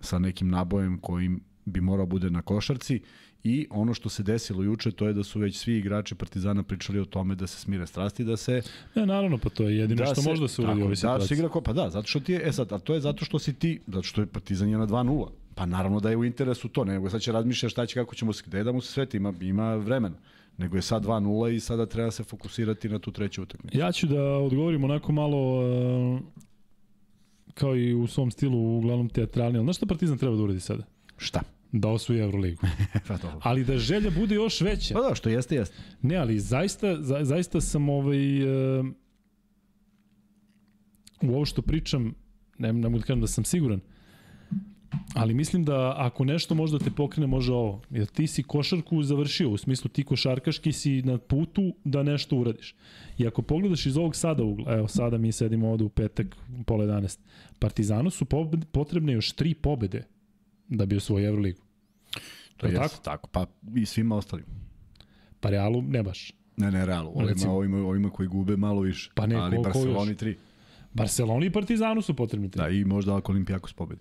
sa 0.00 0.18
nekim 0.18 0.48
nabojem 0.48 0.98
kojim 0.98 1.40
bi 1.70 1.80
morao 1.80 2.06
bude 2.06 2.30
na 2.30 2.42
košarci 2.42 3.00
i 3.44 3.66
ono 3.70 3.94
što 3.94 4.08
se 4.08 4.22
desilo 4.22 4.62
juče 4.62 4.90
to 4.90 5.06
je 5.06 5.12
da 5.12 5.24
su 5.24 5.38
već 5.38 5.58
svi 5.58 5.76
igrači 5.78 6.14
Partizana 6.14 6.62
pričali 6.62 7.00
o 7.00 7.04
tome 7.04 7.34
da 7.34 7.46
se 7.46 7.60
smire 7.60 7.86
strasti 7.86 8.24
da 8.24 8.36
se 8.36 8.62
Ne, 8.94 9.06
naravno, 9.06 9.38
pa 9.38 9.48
to 9.48 9.68
je 9.68 9.76
jedino 9.76 9.98
da 9.98 10.06
što 10.06 10.22
se, 10.22 10.28
može 10.28 10.42
da 10.42 10.48
se 10.48 10.62
uradi 10.62 10.80
u 10.80 10.84
ovoj 10.84 10.96
situaciji. 10.96 11.24
Da 11.24 11.28
se 11.28 11.34
igra 11.34 11.48
ko, 11.48 11.60
pa 11.60 11.72
da, 11.72 11.90
zato 11.90 12.08
što 12.08 12.20
ti 12.20 12.32
je, 12.32 12.48
e 12.48 12.52
sad, 12.52 12.72
a 12.72 12.78
to 12.78 12.94
je 12.94 13.00
zato 13.00 13.24
što 13.24 13.38
si 13.38 13.54
ti, 13.54 13.80
zato 13.86 14.02
što 14.02 14.20
je 14.20 14.26
Partizan 14.26 14.68
je 14.68 14.78
na 14.78 14.86
2:0. 14.86 15.28
Pa 15.54 15.66
naravno 15.66 16.00
da 16.00 16.10
je 16.10 16.16
u 16.16 16.24
interesu 16.24 16.68
to, 16.68 16.84
nego 16.84 17.10
sad 17.10 17.20
će 17.20 17.32
razmišljati 17.32 17.70
šta 17.70 17.86
će, 17.86 17.94
kako 17.94 18.14
ćemo 18.14 18.32
se, 18.32 18.42
gde 18.46 18.64
da 18.64 18.72
mu 18.72 18.80
se 18.80 18.92
sveti, 18.92 19.16
ima, 19.16 19.32
ima 19.40 19.74
vremena 19.74 20.16
nego 20.60 20.76
je 20.76 20.82
sad 20.82 21.04
2-0 21.04 21.54
i 21.54 21.60
sada 21.60 21.86
treba 21.86 22.10
se 22.10 22.24
fokusirati 22.24 22.88
na 22.88 22.98
tu 22.98 23.12
treću 23.12 23.42
utakmicu. 23.42 23.78
Ja 23.78 23.92
ću 23.92 24.06
da 24.06 24.22
odgovorim 24.22 24.84
onako 24.84 25.12
malo 25.12 25.60
uh, 26.14 26.20
kao 27.54 27.76
i 27.76 27.94
u 27.94 28.06
svom 28.06 28.30
stilu 28.30 28.78
uglavnom 28.78 29.08
teatralni, 29.08 29.58
ali 29.58 29.64
znaš 29.64 29.76
šta 29.76 29.86
Partizan 29.86 30.18
treba 30.18 30.36
da 30.36 30.42
uradi 30.42 30.60
sada? 30.60 30.84
Šta? 31.16 31.40
Da 31.72 31.88
osvoji 31.88 32.20
Euroligu. 32.20 32.62
pa 33.08 33.18
ali 33.42 33.64
da 33.64 33.78
želja 33.78 34.10
bude 34.10 34.34
još 34.34 34.60
veća. 34.60 34.94
Pa 34.94 35.00
da, 35.00 35.14
što 35.14 35.28
jeste, 35.28 35.54
jeste. 35.54 35.76
Ne, 36.02 36.16
ali 36.16 36.40
zaista, 36.40 37.02
za, 37.02 37.24
zaista 37.24 37.60
sam 37.60 37.88
ovaj, 37.88 38.42
uh, 38.78 38.86
u 41.22 41.34
ovo 41.34 41.44
što 41.44 41.62
pričam, 41.62 42.14
ne, 42.58 42.72
ne 42.72 42.88
mogu 42.88 42.98
da 42.98 43.04
kažem 43.04 43.20
da 43.20 43.26
sam 43.26 43.44
siguran, 43.44 43.80
Ali 45.14 45.34
mislim 45.34 45.64
da 45.64 45.94
ako 45.96 46.24
nešto 46.24 46.54
možda 46.54 46.78
te 46.78 46.90
pokrene, 46.90 47.26
može 47.26 47.52
ovo. 47.52 47.82
Jer 47.90 48.06
ti 48.06 48.26
si 48.26 48.42
košarku 48.42 49.02
završio, 49.02 49.50
u 49.50 49.56
smislu 49.56 49.90
ti 49.90 50.04
košarkaški 50.04 50.72
si 50.72 51.02
na 51.02 51.18
putu 51.18 51.74
da 51.84 52.02
nešto 52.02 52.36
uradiš. 52.36 52.74
I 53.18 53.26
ako 53.26 53.42
pogledaš 53.42 53.86
iz 53.86 53.96
ovog 53.96 54.16
sada 54.16 54.42
ugla, 54.42 54.74
evo 54.74 54.88
sada 54.88 55.18
mi 55.18 55.32
sedimo 55.32 55.70
ovde 55.70 55.84
u 55.84 55.88
petak, 55.88 56.36
pola 56.66 56.84
11, 56.84 57.18
Partizanu 57.58 58.10
su 58.10 58.24
potrebne 58.72 59.12
još 59.12 59.32
tri 59.32 59.54
pobede 59.54 60.04
da 60.70 60.86
bi 60.86 60.96
osvojio 60.96 61.28
Euroligu. 61.28 61.60
To 62.56 62.66
je 62.66 62.74
tako? 62.74 62.96
tako, 63.02 63.28
pa 63.28 63.46
i 63.76 63.86
svima 63.86 64.16
ostalim. 64.16 64.44
Pa 65.40 65.50
Realu 65.50 65.82
ne 65.82 66.02
baš. 66.02 66.32
Ne, 66.56 66.70
ne, 66.70 66.86
Realu. 66.86 67.12
Ovima, 67.14 67.50
ovima, 67.50 67.78
ovima 67.78 68.10
koji 68.10 68.28
gube 68.28 68.56
malo 68.56 68.80
više. 68.80 69.10
Pa 69.14 69.26
ne, 69.26 69.36
ali 69.36 69.56
ko, 69.56 69.62
Barceloni 69.62 70.16
tri. 70.16 70.38
Barceloni 70.92 71.46
i 71.46 71.50
Partizanu 71.50 72.02
su 72.02 72.14
potrebni 72.14 72.50
tri. 72.50 72.62
Da, 72.62 72.68
i 72.68 72.84
možda 72.84 73.16
ako 73.16 73.32
Olimpijakos 73.32 73.72
pobedi. 73.72 74.00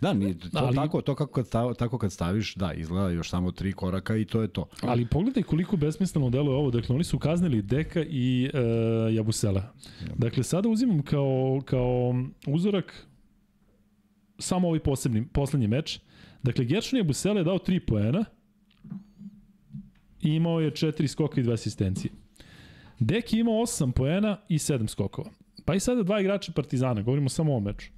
Da, 0.00 0.12
nije, 0.12 0.38
to, 0.38 0.48
ali, 0.52 0.76
tako, 0.76 1.00
to 1.00 1.14
kako 1.14 1.32
kad, 1.32 1.76
tako 1.78 1.98
kad 1.98 2.12
staviš, 2.12 2.54
da, 2.54 2.72
izgleda 2.72 3.10
još 3.10 3.30
samo 3.30 3.52
tri 3.52 3.72
koraka 3.72 4.16
i 4.16 4.24
to 4.24 4.42
je 4.42 4.48
to. 4.48 4.68
Ali 4.82 5.06
pogledaj 5.06 5.42
koliko 5.42 5.76
besmisleno 5.76 6.30
deluje 6.30 6.56
ovo. 6.56 6.70
Dakle, 6.70 6.94
oni 6.94 7.04
su 7.04 7.18
kaznili 7.18 7.62
Deka 7.62 8.02
i 8.02 8.50
e, 8.54 8.58
Jabusela. 9.14 9.72
Dakle, 10.16 10.42
sada 10.42 10.68
uzimam 10.68 11.02
kao, 11.02 11.62
kao 11.64 12.14
uzorak 12.46 13.06
samo 14.40 14.68
ovaj 14.68 14.80
posebni, 14.80 15.26
poslednji 15.32 15.68
meč. 15.68 16.00
Dakle, 16.42 16.66
Jabusele 16.92 17.40
je 17.40 17.44
dao 17.44 17.58
3 17.58 17.86
poena 17.86 18.24
i 20.22 20.28
imao 20.28 20.60
je 20.60 20.70
4 20.70 21.06
skoka 21.06 21.40
i 21.40 21.44
2 21.44 21.52
asistencije. 21.52 22.12
Dek 22.98 23.32
je 23.32 23.40
imao 23.40 23.54
8 23.54 23.92
poena 23.92 24.36
i 24.48 24.58
7 24.58 24.88
skokova. 24.88 25.30
Pa 25.64 25.74
i 25.74 25.80
sada 25.80 26.02
dva 26.02 26.20
igrača 26.20 26.52
Partizana, 26.52 27.02
govorimo 27.02 27.28
samo 27.28 27.56
o 27.56 27.60
meču. 27.60 27.90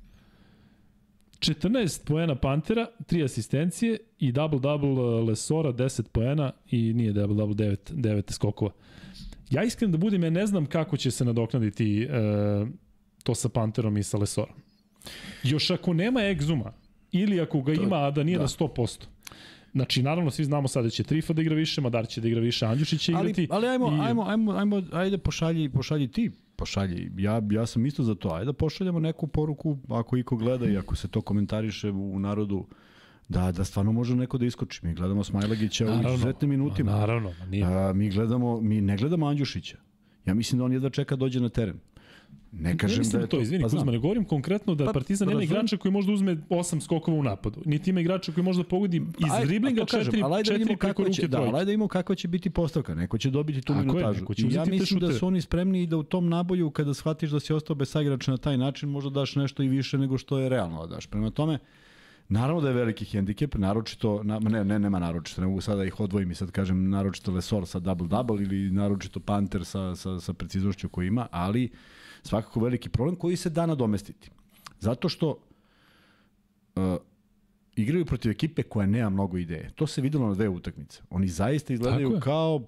14 1.39 2.05
poena 2.05 2.35
Pantera, 2.35 2.87
3 3.01 3.25
asistencije 3.25 3.99
i 4.19 4.33
double-double 4.33 5.21
uh, 5.21 5.29
Lesora, 5.29 5.73
10 5.73 6.03
poena 6.03 6.53
i 6.71 6.93
nije 6.93 7.13
double-double 7.13 7.55
9, 7.55 7.77
9 7.93 8.33
skokova. 8.33 8.71
Ja 9.51 9.65
iskren 9.65 9.93
da 9.93 9.99
budem, 9.99 10.25
ja 10.25 10.31
ne 10.31 10.47
znam 10.47 10.67
kako 10.67 10.97
će 10.97 11.11
se 11.11 11.25
nadoknaditi 11.25 12.07
uh, 12.07 12.69
to 13.23 13.35
sa 13.35 13.49
Panterom 13.49 13.97
i 13.97 14.03
sa 14.03 14.19
Lesorom. 14.19 14.55
Još 15.43 15.71
ako 15.71 15.93
nema 15.93 16.21
egzuma, 16.21 16.73
ili 17.13 17.41
ako 17.41 17.63
ga 17.63 17.75
to, 17.75 17.83
ima, 17.83 17.97
a 17.97 18.11
da 18.11 18.23
nije 18.23 18.39
da. 18.39 18.43
na 18.43 18.49
100%. 18.49 19.05
Znači, 19.73 20.03
naravno, 20.03 20.31
svi 20.31 20.45
znamo 20.45 20.69
sada 20.69 20.83
da 20.83 20.91
će 20.91 21.03
Trifa 21.05 21.33
da 21.33 21.43
igra 21.43 21.55
više, 21.55 21.81
Madar 21.81 22.07
će 22.07 22.21
da 22.21 22.29
igra 22.29 22.41
više, 22.41 22.67
Andjušić 22.67 23.01
će 23.01 23.13
igrati. 23.13 23.49
Ali, 23.51 23.67
ali 23.67 23.69
ajmo, 23.69 23.87
i... 23.87 24.01
ajmo, 24.01 24.23
ajmo, 24.23 24.53
ajmo, 24.53 24.83
ajde 24.93 25.19
pošalji, 25.19 25.69
pošalji 25.69 26.09
ti 26.09 26.31
pošalji. 26.57 27.11
Ja, 27.17 27.43
ja 27.51 27.67
sam 27.67 27.87
isto 27.87 28.03
za 28.03 28.15
to. 28.15 28.35
Ajde 28.35 28.45
da 28.45 28.53
pošaljemo 28.53 29.01
neku 29.01 29.27
poruku, 29.27 29.79
ako 29.89 30.17
iko 30.17 30.37
gleda 30.37 30.69
i 30.69 30.77
ako 30.77 30.97
se 30.97 31.09
to 31.09 31.21
komentariše 31.21 31.91
u 31.91 32.19
narodu, 32.19 32.67
da, 33.29 33.53
da 33.53 33.65
stvarno 33.65 33.93
može 33.93 34.17
neko 34.17 34.39
da 34.39 34.47
iskoči. 34.47 34.87
Mi 34.87 34.95
gledamo 34.95 35.25
Smajlagića 35.25 35.87
u 35.87 36.15
izuzetnim 36.15 36.51
minutima. 36.51 36.93
Naravno, 36.93 37.33
nije. 37.49 37.65
A, 37.65 37.93
mi, 37.93 38.11
gledamo, 38.11 38.61
mi 38.61 38.81
ne 38.81 38.97
gledamo 38.97 39.27
Andjušića. 39.27 39.77
Ja 40.27 40.35
mislim 40.35 40.59
da 40.59 40.65
on 40.65 40.73
jedva 40.73 40.91
čeka 40.91 41.17
dođe 41.17 41.41
na 41.41 41.49
teren. 41.49 41.81
Ne 42.53 42.79
kažem 42.79 43.05
ne 43.05 43.11
da 43.11 43.19
je 43.19 43.27
to, 43.27 43.41
izvini, 43.41 43.63
pa 43.63 43.69
Kuzma, 43.69 43.93
ne 43.93 43.99
govorim 43.99 44.25
konkretno 44.25 44.75
da 44.75 44.85
pa, 44.85 44.93
Partizan 44.93 45.29
nema 45.29 45.43
igrača 45.43 45.77
koji 45.77 45.93
može 45.93 46.07
da 46.07 46.13
uzme 46.13 46.37
8 46.51 46.81
skokova 46.81 47.17
u 47.19 47.23
napadu. 47.23 47.63
Niti 47.65 47.91
ima 47.91 48.01
igrača 48.01 48.33
koji 48.33 48.45
može 48.45 48.63
da 48.63 48.69
pogodi 48.69 48.97
iz 48.97 49.33
Aj, 49.33 49.47
driblinga 49.47 49.83
4 49.83 50.23
4 50.23 50.45
da 50.45 50.53
vidimo 50.53 50.77
kako 50.77 51.09
će, 51.09 51.29
da, 51.29 51.41
ali 51.41 51.53
da 51.53 51.59
vidimo 51.59 51.89
kako 51.89 52.15
će 52.15 52.29
biti 52.29 52.51
postavka. 52.51 52.95
Neko 52.95 53.19
će 53.19 53.31
dobiti 53.31 53.61
tu 53.61 53.75
minutažu. 53.75 54.25
Je, 54.37 54.49
I 54.49 54.53
ja 54.53 54.65
mislim 54.65 55.01
da 55.01 55.13
su 55.13 55.27
oni 55.27 55.41
spremni 55.41 55.87
da 55.87 55.97
u 55.97 56.03
tom 56.03 56.29
naboju 56.29 56.71
kada 56.71 56.95
shvatiš 56.95 57.31
da 57.31 57.41
si 57.41 57.53
ostao 57.53 57.77
bez 57.77 57.91
saigrača 57.91 58.31
na 58.31 58.37
taj 58.37 58.59
način 58.59 58.89
možda 58.89 59.11
daš 59.11 59.37
nešto 59.37 59.63
i 59.63 59.69
više 59.69 59.99
nego 59.99 60.19
što 60.19 60.39
je 60.39 60.49
realno 60.49 60.87
da 60.87 60.95
daš. 60.95 61.07
Prema 61.07 61.31
tome, 61.31 61.59
Naravno 62.29 62.61
da 62.61 62.69
je 62.69 62.75
veliki 62.75 63.05
hendikep, 63.05 63.55
naročito, 63.55 64.23
na, 64.23 64.39
ne, 64.39 64.65
ne, 64.65 64.79
nema 64.79 64.99
naročito, 64.99 65.41
ne 65.41 65.47
mogu 65.47 65.61
sada 65.61 65.85
ih 65.85 66.01
odvojim 66.01 66.31
i 66.31 66.35
sad 66.35 66.51
kažem 66.51 66.91
naročito 66.91 67.33
Lesor 67.33 67.67
sa 67.67 67.81
double-double 67.81 68.43
ili 68.43 68.71
naročito 68.71 69.21
Panter 69.21 69.65
sa, 69.65 69.97
sa, 69.97 70.21
sa 70.21 70.33
preciznošću 70.33 70.89
koju 70.89 71.07
ima, 71.07 71.27
ali 71.31 71.69
svakako 72.23 72.61
veliki 72.61 72.89
problem 72.89 73.17
koji 73.17 73.37
se 73.37 73.51
da 73.51 73.67
nadomestiti. 73.67 74.31
Zato 74.81 75.09
što 75.09 75.31
uh, 76.77 76.83
igraju 77.77 78.05
protiv 78.05 78.31
ekipe 78.31 78.63
koja 78.63 78.87
nema 78.87 79.11
mnogo 79.11 79.39
ideje. 79.39 79.71
To 79.75 79.87
se 79.87 80.01
videlo 80.01 80.29
na 80.29 80.35
dve 80.35 80.49
utakmice. 80.49 81.03
Oni 81.11 81.29
zaista 81.29 81.73
izgledaju 81.73 82.21
kao 82.21 82.63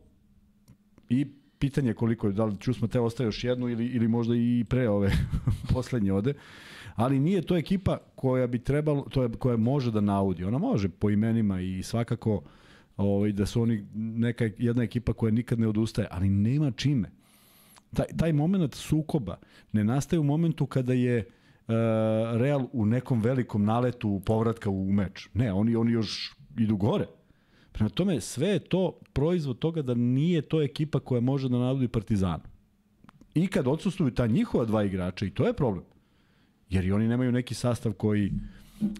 i 1.08 1.26
pitanje 1.58 1.94
koliko 1.94 2.26
je, 2.26 2.32
da 2.32 2.44
li 2.44 2.56
Čusma 2.60 2.88
te 2.88 3.00
ostaje 3.00 3.26
još 3.26 3.44
jednu 3.44 3.68
ili, 3.68 3.86
ili 3.86 4.08
možda 4.08 4.34
i 4.34 4.64
pre 4.68 4.88
ove 4.88 5.12
poslednje 5.72 6.12
ode, 6.12 6.34
ali 6.94 7.18
nije 7.18 7.42
to 7.42 7.56
ekipa 7.56 7.98
koja 8.14 8.46
bi 8.46 8.58
trebalo, 8.58 9.06
to 9.10 9.22
je, 9.22 9.28
koja 9.38 9.56
može 9.56 9.90
da 9.90 10.00
naudi. 10.00 10.44
Ona 10.44 10.58
može 10.58 10.88
po 10.88 11.10
imenima 11.10 11.60
i 11.60 11.82
svakako 11.82 12.42
ovaj, 12.96 13.32
da 13.32 13.46
su 13.46 13.62
oni 13.62 13.86
neka, 13.94 14.50
jedna 14.58 14.82
ekipa 14.82 15.12
koja 15.12 15.30
nikad 15.30 15.60
ne 15.60 15.68
odustaje, 15.68 16.08
ali 16.10 16.28
nema 16.28 16.70
čime 16.70 17.10
taj, 17.94 18.06
taj 18.16 18.32
moment 18.32 18.74
sukoba 18.74 19.36
ne 19.72 19.84
nastaje 19.84 20.20
u 20.20 20.24
momentu 20.24 20.66
kada 20.66 20.92
je 20.92 21.18
uh, 21.18 21.74
Real 22.36 22.66
u 22.72 22.86
nekom 22.86 23.22
velikom 23.22 23.64
naletu 23.64 24.22
povratka 24.26 24.70
u 24.70 24.92
meč. 24.92 25.28
Ne, 25.34 25.52
oni, 25.52 25.76
oni 25.76 25.92
još 25.92 26.36
idu 26.58 26.76
gore. 26.76 27.06
Prema 27.72 27.90
tome, 27.90 28.20
sve 28.20 28.48
je 28.48 28.58
to 28.58 29.00
proizvod 29.12 29.58
toga 29.58 29.82
da 29.82 29.94
nije 29.94 30.42
to 30.42 30.62
ekipa 30.62 31.00
koja 31.00 31.20
može 31.20 31.48
da 31.48 31.58
nadudi 31.58 31.88
Partizanu. 31.88 32.42
I 33.34 33.46
kad 33.46 33.66
odsustuju 33.66 34.10
ta 34.10 34.26
njihova 34.26 34.64
dva 34.64 34.84
igrača, 34.84 35.26
i 35.26 35.30
to 35.30 35.46
je 35.46 35.52
problem. 35.52 35.84
Jer 36.70 36.84
i 36.84 36.92
oni 36.92 37.08
nemaju 37.08 37.32
neki 37.32 37.54
sastav 37.54 37.92
koji 37.92 38.32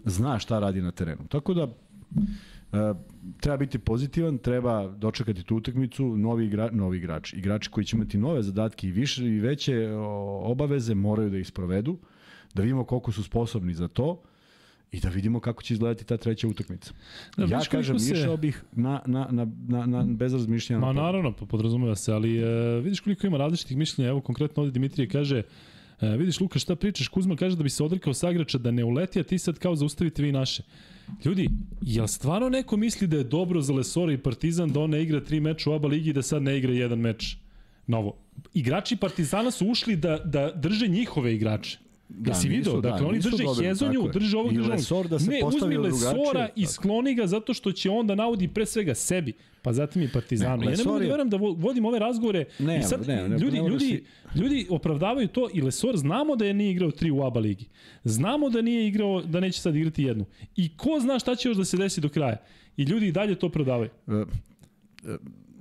zna 0.05 0.39
šta 0.39 0.59
radi 0.59 0.81
na 0.81 0.91
terenu. 0.91 1.27
Tako 1.27 1.53
da, 1.53 1.67
E, 2.15 2.54
treba 3.39 3.57
biti 3.57 3.79
pozitivan, 3.79 4.37
treba 4.37 4.87
dočekati 4.87 5.43
tu 5.43 5.55
utakmicu, 5.55 6.17
novi, 6.17 6.45
igra, 6.45 6.69
novi 6.71 6.97
igrač, 6.97 7.33
igrači 7.33 7.69
koji 7.69 7.85
će 7.85 7.97
imati 7.97 8.17
nove 8.17 8.43
zadatke 8.43 8.87
i 8.87 8.91
više 8.91 9.25
i 9.25 9.39
veće 9.39 9.89
obaveze 10.41 10.95
moraju 10.95 11.29
da 11.29 11.37
ih 11.37 11.47
sprovedu, 11.47 11.97
da 12.53 12.61
vidimo 12.61 12.83
koliko 12.83 13.11
su 13.11 13.23
sposobni 13.23 13.73
za 13.73 13.87
to 13.87 14.21
i 14.91 14.99
da 14.99 15.09
vidimo 15.09 15.39
kako 15.39 15.63
će 15.63 15.73
izgledati 15.73 16.05
ta 16.05 16.17
treća 16.17 16.47
utakmica. 16.47 16.93
Da, 17.37 17.45
ja 17.45 17.59
kažem, 17.71 17.99
se... 17.99 18.13
išao 18.13 18.37
bih 18.37 18.63
na, 18.71 19.01
na, 19.05 19.27
na, 19.31 19.47
na, 19.67 19.85
na 19.85 20.03
bez 20.03 20.33
razmišljanja. 20.33 20.85
Ma 20.85 20.93
naravno, 20.93 21.31
pa 21.31 21.45
podrazumeva 21.45 21.95
se, 21.95 22.13
ali 22.13 22.43
uh, 22.43 22.83
vidiš 22.83 22.99
koliko 22.99 23.27
ima 23.27 23.37
različitih 23.37 23.77
mišljenja. 23.77 24.09
Evo, 24.09 24.21
konkretno 24.21 24.63
ovde 24.63 24.71
Dimitrije 24.71 25.09
kaže, 25.09 25.43
uh, 26.01 26.09
vidiš 26.17 26.39
Luka 26.39 26.59
šta 26.59 26.75
pričaš, 26.75 27.07
Kuzma 27.07 27.35
kaže 27.35 27.55
da 27.55 27.63
bi 27.63 27.69
se 27.69 27.83
odrekao 27.83 28.13
sagrača 28.13 28.57
da 28.57 28.71
ne 28.71 28.83
uleti, 28.83 29.19
a 29.19 29.23
ti 29.23 29.37
sad 29.37 29.59
kao 29.59 29.75
zaustavite 29.75 30.23
vi 30.23 30.31
naše. 30.31 30.63
Ljudi, 31.25 31.49
jel 31.81 32.07
stvarno 32.07 32.49
neko 32.49 32.77
misli 32.77 33.07
da 33.07 33.17
je 33.17 33.23
dobro 33.23 33.61
za 33.61 33.73
Lesora 33.73 34.13
i 34.13 34.17
Partizan 34.17 34.69
da 34.69 34.79
on 34.79 34.89
ne 34.89 35.03
igra 35.03 35.23
tri 35.23 35.39
meča 35.39 35.69
u 35.69 35.73
oba 35.73 35.87
ligi 35.87 36.09
i 36.09 36.13
da 36.13 36.21
sad 36.21 36.43
ne 36.43 36.57
igra 36.57 36.73
jedan 36.73 36.99
meč 36.99 37.37
novo? 37.87 38.17
Igrači 38.53 38.95
Partizana 38.95 39.51
su 39.51 39.67
ušli 39.67 39.95
da, 39.95 40.17
da 40.17 40.51
drže 40.51 40.87
njihove 40.87 41.35
igrače. 41.35 41.84
Da, 42.09 42.31
Jesi 42.31 42.47
vidio? 42.47 42.81
Dakle, 42.81 42.99
da, 42.99 43.07
oni 43.07 43.19
drže 43.19 43.43
dobili, 43.43 43.67
Hezonju, 43.67 44.09
drže 44.13 44.37
ovog, 44.37 44.53
drže 44.53 44.93
ovog. 44.93 45.07
Da 45.07 45.19
se 45.19 45.29
ne, 45.29 45.39
uzmi 45.45 45.77
Lesora 45.77 46.49
i 46.55 46.65
skloni 46.65 47.15
ga 47.15 47.27
zato 47.27 47.53
što 47.53 47.71
će 47.71 47.89
onda 47.89 48.15
naudi 48.15 48.47
pre 48.47 48.65
svega 48.65 48.95
sebi, 48.95 49.33
pa 49.61 49.73
zatim 49.73 50.01
i 50.01 50.09
Partizanu. 50.13 50.63
Ne, 50.63 50.71
ja 50.71 50.77
ne 50.77 50.83
mogu 50.83 50.99
da 50.99 51.05
verujem 51.05 51.29
da 51.29 51.37
vodim 51.37 51.85
ove 51.85 51.99
razgovore 51.99 52.45
ne, 52.59 52.79
i 52.79 52.83
sad 52.83 53.07
ne, 53.07 53.29
ne, 53.29 53.37
ljudi, 53.37 53.61
ne, 53.61 53.69
ljudi, 53.69 53.85
si... 53.85 54.03
ljudi 54.39 54.67
opravdavaju 54.69 55.27
to 55.27 55.49
i 55.53 55.61
Lesor 55.61 55.97
znamo 55.97 56.35
da 56.35 56.45
je 56.45 56.53
nije 56.53 56.71
igrao 56.71 56.91
tri 56.91 57.11
u 57.11 57.23
ABA 57.23 57.39
ligi. 57.39 57.65
Znamo 58.03 58.49
da 58.49 58.61
nije 58.61 58.87
igrao, 58.87 59.21
da 59.21 59.39
neće 59.39 59.61
sad 59.61 59.75
igrati 59.75 60.03
jednu. 60.03 60.25
I 60.55 60.77
ko 60.77 60.99
zna 61.01 61.19
šta 61.19 61.35
će 61.35 61.49
još 61.49 61.57
da 61.57 61.65
se 61.65 61.77
desi 61.77 62.01
do 62.01 62.09
kraja. 62.09 62.37
I 62.77 62.83
ljudi 62.83 63.07
i 63.07 63.11
dalje 63.11 63.35
to 63.35 63.49
prodavaju. 63.49 63.89
Uh, 64.07 64.13
uh, 64.13 64.25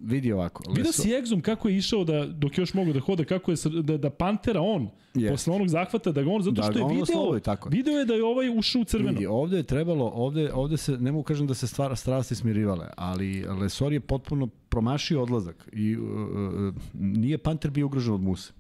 vidi 0.05 0.33
ovako. 0.33 0.73
Vidio 0.73 0.93
si 0.93 1.15
Egzum 1.15 1.41
kako 1.41 1.69
je 1.69 1.77
išao 1.77 2.05
da, 2.05 2.27
dok 2.27 2.59
još 2.59 2.75
mogu 2.75 2.93
da 2.93 3.01
hoda, 3.01 3.25
kako 3.25 3.51
je 3.51 3.57
da, 3.83 3.97
da 3.97 4.11
Pantera 4.11 4.61
on, 4.61 4.89
yes. 5.15 5.31
posle 5.31 5.55
onog 5.55 5.69
zahvata, 5.69 6.13
da 6.13 6.23
ga 6.23 6.31
on, 6.31 6.43
zato 6.43 6.55
da 6.55 6.63
što 6.63 6.79
je 6.79 6.85
video, 6.95 7.41
tako. 7.41 7.69
video 7.69 7.99
je 7.99 8.05
da 8.05 8.15
je 8.15 8.25
ovaj 8.25 8.59
ušao 8.59 8.83
u 8.83 8.85
crveno. 8.85 9.11
Vidi, 9.11 9.27
ovde 9.27 9.57
je 9.57 9.63
trebalo, 9.63 10.13
ovde, 10.15 10.53
ovde 10.53 10.77
se, 10.77 10.99
ne 10.99 11.13
mogu 11.13 11.23
kažem 11.23 11.47
da 11.47 11.55
se 11.55 11.67
stvar, 11.67 11.97
strasti 11.97 12.35
smirivale, 12.35 12.87
ali 12.97 13.45
Lesor 13.61 13.93
je 13.93 14.01
potpuno 14.01 14.47
promašio 14.47 15.23
odlazak 15.23 15.69
i 15.73 15.97
uh, 15.97 16.05
uh, 16.05 16.75
nije 16.95 17.39
Panter 17.39 17.71
bio 17.71 17.87
ugrožen 17.87 18.15
od 18.15 18.21
Muse. 18.21 18.53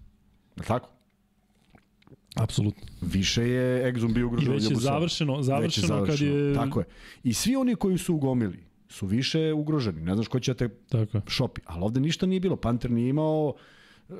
Je 0.56 0.62
tako? 0.62 0.88
Apsolutno. 2.34 2.82
Više 3.00 3.48
je 3.48 3.88
Egzum 3.88 4.14
bio 4.14 4.26
ugrožen 4.26 4.48
od 4.48 4.54
Muse. 4.54 4.66
I 4.66 4.68
već 4.68 4.78
je 4.78 4.82
završeno, 4.82 5.42
završeno, 5.42 5.86
završeno 5.86 6.06
kad 6.06 6.20
je... 6.20 6.54
Tako 6.54 6.80
je. 6.80 6.86
I 7.22 7.32
svi 7.32 7.56
oni 7.56 7.74
koji 7.74 7.98
su 7.98 8.14
ugomili, 8.14 8.63
su 8.88 9.06
više 9.06 9.52
ugroženi. 9.52 10.00
Ne 10.00 10.14
znaš 10.14 10.28
ko 10.28 10.40
će 10.40 10.54
te 10.54 10.68
Tako. 10.68 11.20
šopi. 11.26 11.60
Ali 11.64 11.84
ovde 11.84 12.00
ništa 12.00 12.26
nije 12.26 12.40
bilo. 12.40 12.56
Panter 12.56 12.90
nije 12.90 13.08
imao 13.08 13.54
e, 14.08 14.12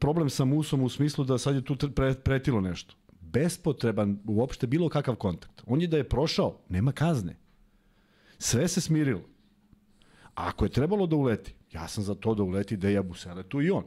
problem 0.00 0.30
sa 0.30 0.44
Musom 0.44 0.82
u 0.82 0.88
smislu 0.88 1.24
da 1.24 1.38
sad 1.38 1.54
je 1.54 1.64
tu 1.64 1.76
pre, 1.94 2.14
pretilo 2.14 2.60
nešto. 2.60 2.94
Bespotreban 3.20 4.18
uopšte 4.26 4.66
bilo 4.66 4.88
kakav 4.88 5.14
kontakt. 5.14 5.62
On 5.66 5.80
je 5.80 5.86
da 5.86 5.96
je 5.96 6.08
prošao, 6.08 6.58
nema 6.68 6.92
kazne. 6.92 7.36
Sve 8.38 8.68
se 8.68 8.80
smirilo. 8.80 9.22
A 10.34 10.48
ako 10.48 10.64
je 10.64 10.70
trebalo 10.70 11.06
da 11.06 11.16
uleti, 11.16 11.54
ja 11.72 11.88
sam 11.88 12.04
za 12.04 12.14
to 12.14 12.34
da 12.34 12.42
uleti 12.42 12.76
Deja 12.76 13.02
Busele, 13.02 13.42
tu 13.42 13.62
i 13.62 13.70
on. 13.70 13.84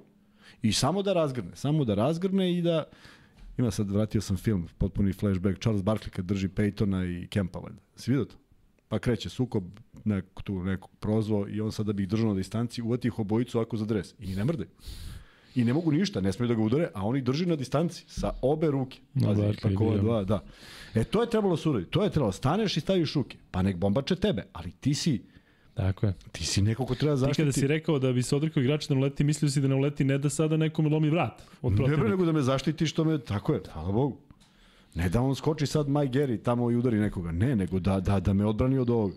I 0.61 0.73
samo 0.73 1.01
da 1.01 1.13
razgrne, 1.13 1.55
samo 1.55 1.85
da 1.85 1.95
razgrne 1.95 2.57
i 2.57 2.61
da 2.61 2.83
ima 3.57 3.71
sad, 3.71 3.91
vratio 3.91 4.21
sam 4.21 4.37
film, 4.37 4.67
potpuni 4.77 5.13
flashback, 5.13 5.59
Charles 5.59 5.83
Barkley 5.83 6.09
kad 6.09 6.25
drži 6.25 6.47
Peytona 6.47 7.23
i 7.23 7.27
Kempa, 7.27 7.59
valjda. 7.59 7.81
Si 7.95 8.11
vidio 8.11 8.25
to? 8.25 8.35
Pa 8.91 8.99
kreće 8.99 9.29
sukob, 9.29 9.63
nek, 10.05 10.25
tu 10.43 10.63
nekog 10.63 10.89
prozvo 10.99 11.47
i 11.47 11.61
on 11.61 11.71
sada 11.71 11.93
bi 11.93 12.03
ih 12.03 12.09
držao 12.09 12.29
na 12.29 12.35
distanci, 12.35 12.81
uvati 12.81 13.07
ih 13.07 13.19
obojicu 13.19 13.57
ovako 13.57 13.77
za 13.77 13.85
dres. 13.85 14.13
I 14.19 14.35
ne 14.35 14.45
mrde. 14.45 14.65
I 15.55 15.63
ne 15.63 15.73
mogu 15.73 15.91
ništa, 15.91 16.21
ne 16.21 16.33
smeju 16.33 16.47
da 16.47 16.55
ga 16.55 16.61
udare, 16.61 16.89
a 16.93 17.05
oni 17.07 17.21
drži 17.21 17.45
na 17.45 17.55
distanci 17.55 18.03
sa 18.07 18.33
obe 18.41 18.71
ruke. 18.71 18.99
Pazi, 19.23 19.41
no, 19.41 19.53
tako 19.61 19.85
ova 19.85 19.97
dva, 19.97 20.23
da. 20.23 20.39
E, 20.93 21.03
to 21.03 21.21
je 21.21 21.29
trebalo 21.29 21.57
surati. 21.57 21.85
To 21.85 22.03
je 22.03 22.09
trebalo. 22.09 22.31
Staneš 22.31 22.77
i 22.77 22.81
staviš 22.81 23.13
ruke. 23.13 23.37
Pa 23.51 23.61
nek 23.61 23.77
bombače 23.77 24.15
tebe, 24.15 24.43
ali 24.53 24.71
ti 24.71 24.93
si 24.93 25.21
Tako 25.73 26.05
je. 26.05 26.13
Ti 26.31 26.45
si 26.45 26.61
neko 26.61 26.85
ko 26.85 26.95
treba 26.95 27.15
zaštiti. 27.15 27.35
Ti 27.35 27.41
kada 27.41 27.51
si 27.51 27.67
rekao 27.67 27.99
da 27.99 28.11
bi 28.13 28.23
se 28.23 28.35
odrekao 28.35 28.63
igrača 28.63 28.87
da 28.87 28.95
ne 28.95 28.99
uleti, 29.01 29.23
mislio 29.23 29.49
si 29.49 29.61
da 29.61 29.67
ne 29.67 29.75
uleti 29.75 30.03
ne 30.03 30.17
da 30.17 30.29
sada 30.29 30.57
nekom 30.57 30.93
lomi 30.93 31.09
vrat. 31.09 31.41
Od 31.61 31.79
ne 31.79 31.97
nego 31.97 32.25
da 32.25 32.31
me 32.31 32.41
zaštiti 32.41 32.87
što 32.87 33.03
me, 33.03 33.19
tako 33.19 33.53
je, 33.53 33.61
hvala 33.73 33.91
Bogu. 33.91 34.17
Ne 34.95 35.09
da 35.09 35.21
on 35.21 35.35
skoči 35.35 35.65
sad 35.65 35.89
Mike 35.89 36.19
Gary 36.19 36.43
tamo 36.43 36.71
i 36.71 36.75
udari 36.75 36.99
nekoga. 36.99 37.31
Ne, 37.31 37.55
nego 37.55 37.79
da, 37.79 37.99
da, 37.99 38.19
da 38.19 38.33
me 38.33 38.45
odbrani 38.45 38.77
od 38.77 38.89
ovoga. 38.89 39.15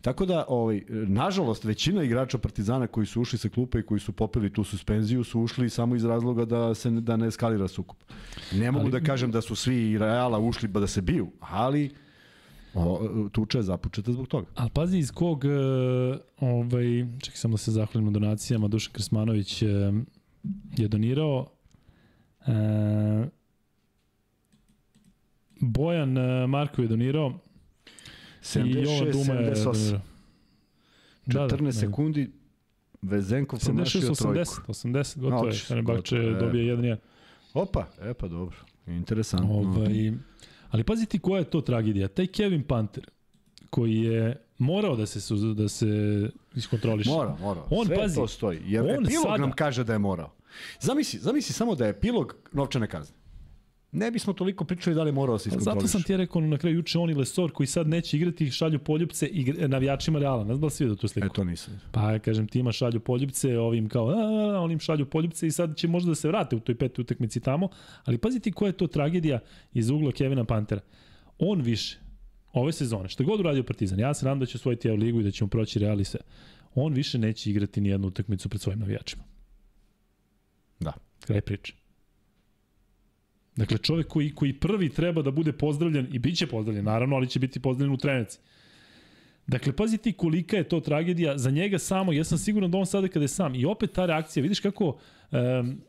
Tako 0.00 0.26
da, 0.26 0.44
ovaj, 0.48 0.82
nažalost, 0.88 1.64
većina 1.64 2.02
igrača 2.02 2.38
Partizana 2.38 2.86
koji 2.86 3.06
su 3.06 3.20
ušli 3.20 3.38
sa 3.38 3.48
klupe 3.48 3.78
i 3.78 3.82
koji 3.82 4.00
su 4.00 4.12
popili 4.12 4.52
tu 4.52 4.64
suspenziju 4.64 5.24
su 5.24 5.40
ušli 5.40 5.70
samo 5.70 5.96
iz 5.96 6.04
razloga 6.04 6.44
da 6.44 6.74
se 6.74 6.90
da 6.90 7.16
ne 7.16 7.26
eskalira 7.26 7.68
sukup. 7.68 7.98
Ne 8.52 8.70
mogu 8.70 8.84
ali, 8.84 8.92
da 8.92 9.00
kažem 9.00 9.30
da 9.30 9.40
su 9.40 9.56
svi 9.56 9.98
Reala 9.98 10.38
ušli 10.38 10.68
ba 10.68 10.80
da 10.80 10.86
se 10.86 11.02
biju, 11.02 11.30
ali 11.40 11.90
o, 12.74 13.28
tuča 13.32 13.58
je 13.58 13.62
započeta 13.62 14.12
zbog 14.12 14.28
toga. 14.28 14.46
Ali 14.54 14.70
pazi 14.70 14.98
iz 14.98 15.10
kog, 15.12 15.44
uh, 15.44 16.20
ovaj, 16.40 17.06
čekaj 17.20 17.36
samo 17.36 17.52
da 17.52 17.58
se 17.58 17.70
zahvalim 17.70 18.04
na 18.04 18.10
donacijama, 18.10 18.68
Dušan 18.68 18.92
Krsmanović 18.92 19.62
uh, 19.62 19.68
je 20.76 20.88
donirao 20.88 21.46
uh, 22.46 23.26
Bojan 25.60 26.18
uh, 26.18 26.50
Marko 26.50 26.82
je 26.82 26.88
donirao 26.88 27.38
76, 28.42 29.12
78. 29.12 29.98
Da, 31.26 31.48
14 31.48 31.64
da, 31.64 31.72
sekundi 31.72 32.30
Vezenkov 33.02 33.60
promašio 33.64 34.00
80, 34.00 34.22
trojku. 34.22 34.72
80, 34.72 35.18
gotovo 35.18 35.46
je. 35.46 35.52
Fenerbahče 35.52 36.16
e. 36.16 36.30
dobije 36.40 36.76
1-1. 36.76 36.96
Opa, 37.54 37.86
e 38.02 38.14
pa 38.14 38.28
dobro. 38.28 38.56
Interesantno. 38.86 39.54
Ovaj, 39.54 40.12
ali 40.70 40.84
pazi 40.84 41.06
ti 41.06 41.18
koja 41.18 41.38
je 41.38 41.44
to 41.44 41.60
tragedija. 41.60 42.08
Taj 42.08 42.26
Kevin 42.26 42.62
Panter, 42.62 43.06
koji 43.70 43.96
je 43.96 44.36
morao 44.58 44.96
da 44.96 45.06
se 45.06 45.34
da 45.56 45.68
se 45.68 45.86
iskontroliše. 46.54 47.10
Mora, 47.10 47.36
mora. 47.40 47.62
On 47.70 47.86
Sve 47.86 47.96
pazi, 47.96 48.14
to 48.14 48.26
stoji. 48.26 48.60
Jer 48.64 48.82
on 48.82 49.04
epilog 49.04 49.22
sada... 49.22 49.36
nam 49.36 49.52
kaže 49.52 49.84
da 49.84 49.92
je 49.92 49.98
morao. 49.98 50.32
Zamisli, 50.80 51.18
zamisli 51.20 51.52
samo 51.52 51.74
da 51.74 51.84
je 51.84 51.90
epilog 51.90 52.36
novčane 52.52 52.86
kazne. 52.86 53.16
Ne 53.92 54.10
bismo 54.10 54.32
toliko 54.32 54.64
pričali 54.64 54.96
da 54.96 55.02
li 55.02 55.12
morao 55.12 55.38
se 55.38 55.48
iskontroliš. 55.48 55.82
Zato 55.82 55.88
sam 55.88 56.02
ti 56.02 56.16
rekao 56.16 56.42
na 56.42 56.58
kraju 56.58 56.76
juče 56.76 56.98
on 56.98 57.10
i 57.10 57.14
Lesor 57.14 57.52
koji 57.52 57.66
sad 57.66 57.88
neće 57.88 58.16
igrati 58.16 58.50
šalju 58.50 58.78
poljupce 58.78 59.26
i 59.26 59.52
navijačima 59.52 60.18
Reala. 60.18 60.44
Ne 60.44 60.54
znam 60.54 60.60
da 60.60 60.70
si 60.70 60.84
vidio 60.84 60.96
tu 60.96 61.08
sliku? 61.08 61.26
E, 61.26 61.30
to 61.34 61.44
nisam. 61.44 61.80
Pa 61.92 62.18
kažem 62.18 62.48
ti 62.48 62.58
ima 62.58 62.72
šalju 62.72 63.00
poljupce, 63.00 63.58
ovim 63.58 63.88
kao 63.88 64.08
a, 64.08 64.12
a, 64.12 64.60
onim 64.60 64.78
šalju 64.78 65.06
poljupce 65.06 65.46
i 65.46 65.50
sad 65.50 65.76
će 65.76 65.88
možda 65.88 66.08
da 66.08 66.14
se 66.14 66.28
vrate 66.28 66.56
u 66.56 66.60
toj 66.60 66.74
petoj 66.74 67.02
utakmici 67.02 67.40
tamo, 67.40 67.68
ali 68.04 68.18
pazi 68.18 68.40
ti 68.40 68.52
koja 68.52 68.68
je 68.68 68.72
to 68.72 68.86
tragedija 68.86 69.38
iz 69.72 69.90
ugla 69.90 70.12
Kevina 70.12 70.44
Pantera. 70.44 70.80
On 71.38 71.60
više 71.60 71.98
ove 72.52 72.72
sezone, 72.72 73.08
što 73.08 73.24
god 73.24 73.40
uradio 73.40 73.62
Partizan, 73.62 73.98
ja 73.98 74.14
se 74.14 74.24
nadam 74.24 74.40
da 74.40 74.46
će 74.46 74.56
osvojiti 74.56 74.88
Evo 74.88 74.96
ligu 74.96 75.20
i 75.20 75.24
da 75.24 75.30
ćemo 75.30 75.50
proći 75.50 75.78
Real 75.78 76.00
i 76.00 76.04
sve. 76.04 76.20
On 76.74 76.92
više 76.92 77.18
neće 77.18 77.50
igrati 77.50 77.80
ni 77.80 77.88
jednu 77.88 78.08
utakmicu 78.08 78.48
pred 78.48 78.60
svojim 78.60 78.80
navijačima. 78.80 79.22
Da. 80.80 80.92
Kraj 81.26 81.40
priče. 81.40 81.79
Dakle, 83.56 83.78
čovek 83.78 84.06
koji, 84.06 84.34
koji 84.34 84.52
prvi 84.52 84.88
treba 84.88 85.22
da 85.22 85.30
bude 85.30 85.52
pozdravljen, 85.52 86.08
i 86.12 86.18
bit 86.18 86.36
će 86.38 86.46
pozdravljen, 86.46 86.84
naravno, 86.84 87.16
ali 87.16 87.28
će 87.28 87.38
biti 87.38 87.60
pozdravljen 87.60 87.94
u 87.94 87.98
trenici. 87.98 88.38
Dakle, 89.46 89.72
pazi 89.72 89.98
ti 89.98 90.12
kolika 90.12 90.56
je 90.56 90.68
to 90.68 90.80
tragedija 90.80 91.38
za 91.38 91.50
njega 91.50 91.78
samo, 91.78 92.12
ja 92.12 92.24
sam 92.24 92.38
siguran 92.38 92.70
da 92.70 92.78
on 92.78 92.86
sada 92.86 93.08
kada 93.08 93.24
je 93.24 93.28
sam, 93.28 93.54
i 93.54 93.64
opet 93.64 93.92
ta 93.92 94.06
reakcija, 94.06 94.42
vidiš 94.42 94.60
kako 94.60 94.86
um, 94.86 95.80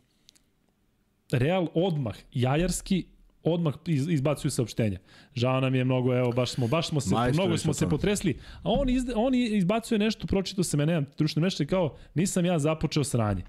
Real 1.31 1.67
odmah, 1.73 2.15
jajarski, 2.33 3.05
odmah 3.43 3.73
iz, 3.87 4.07
izbacuju 4.09 4.51
saopštenja. 4.51 4.99
Žao 5.35 5.61
nam 5.61 5.75
je 5.75 5.83
mnogo, 5.83 6.15
evo, 6.15 6.31
baš 6.31 6.51
smo, 6.51 6.67
baš 6.67 6.87
smo 6.87 7.01
se, 7.01 7.15
Majstor 7.15 7.33
mnogo 7.33 7.57
smo 7.57 7.73
se 7.73 7.89
potresli, 7.89 8.37
a 8.63 8.69
on, 8.69 8.89
iz, 8.89 9.03
on 9.15 9.35
izbacuje 9.35 9.99
nešto, 9.99 10.27
pročito 10.27 10.63
se 10.63 10.77
me, 10.77 10.85
nemam 10.85 11.05
društvene 11.17 11.45
mešte, 11.45 11.65
kao, 11.65 11.95
nisam 12.15 12.45
ja 12.45 12.59
započeo 12.59 13.03
sranje. 13.03 13.43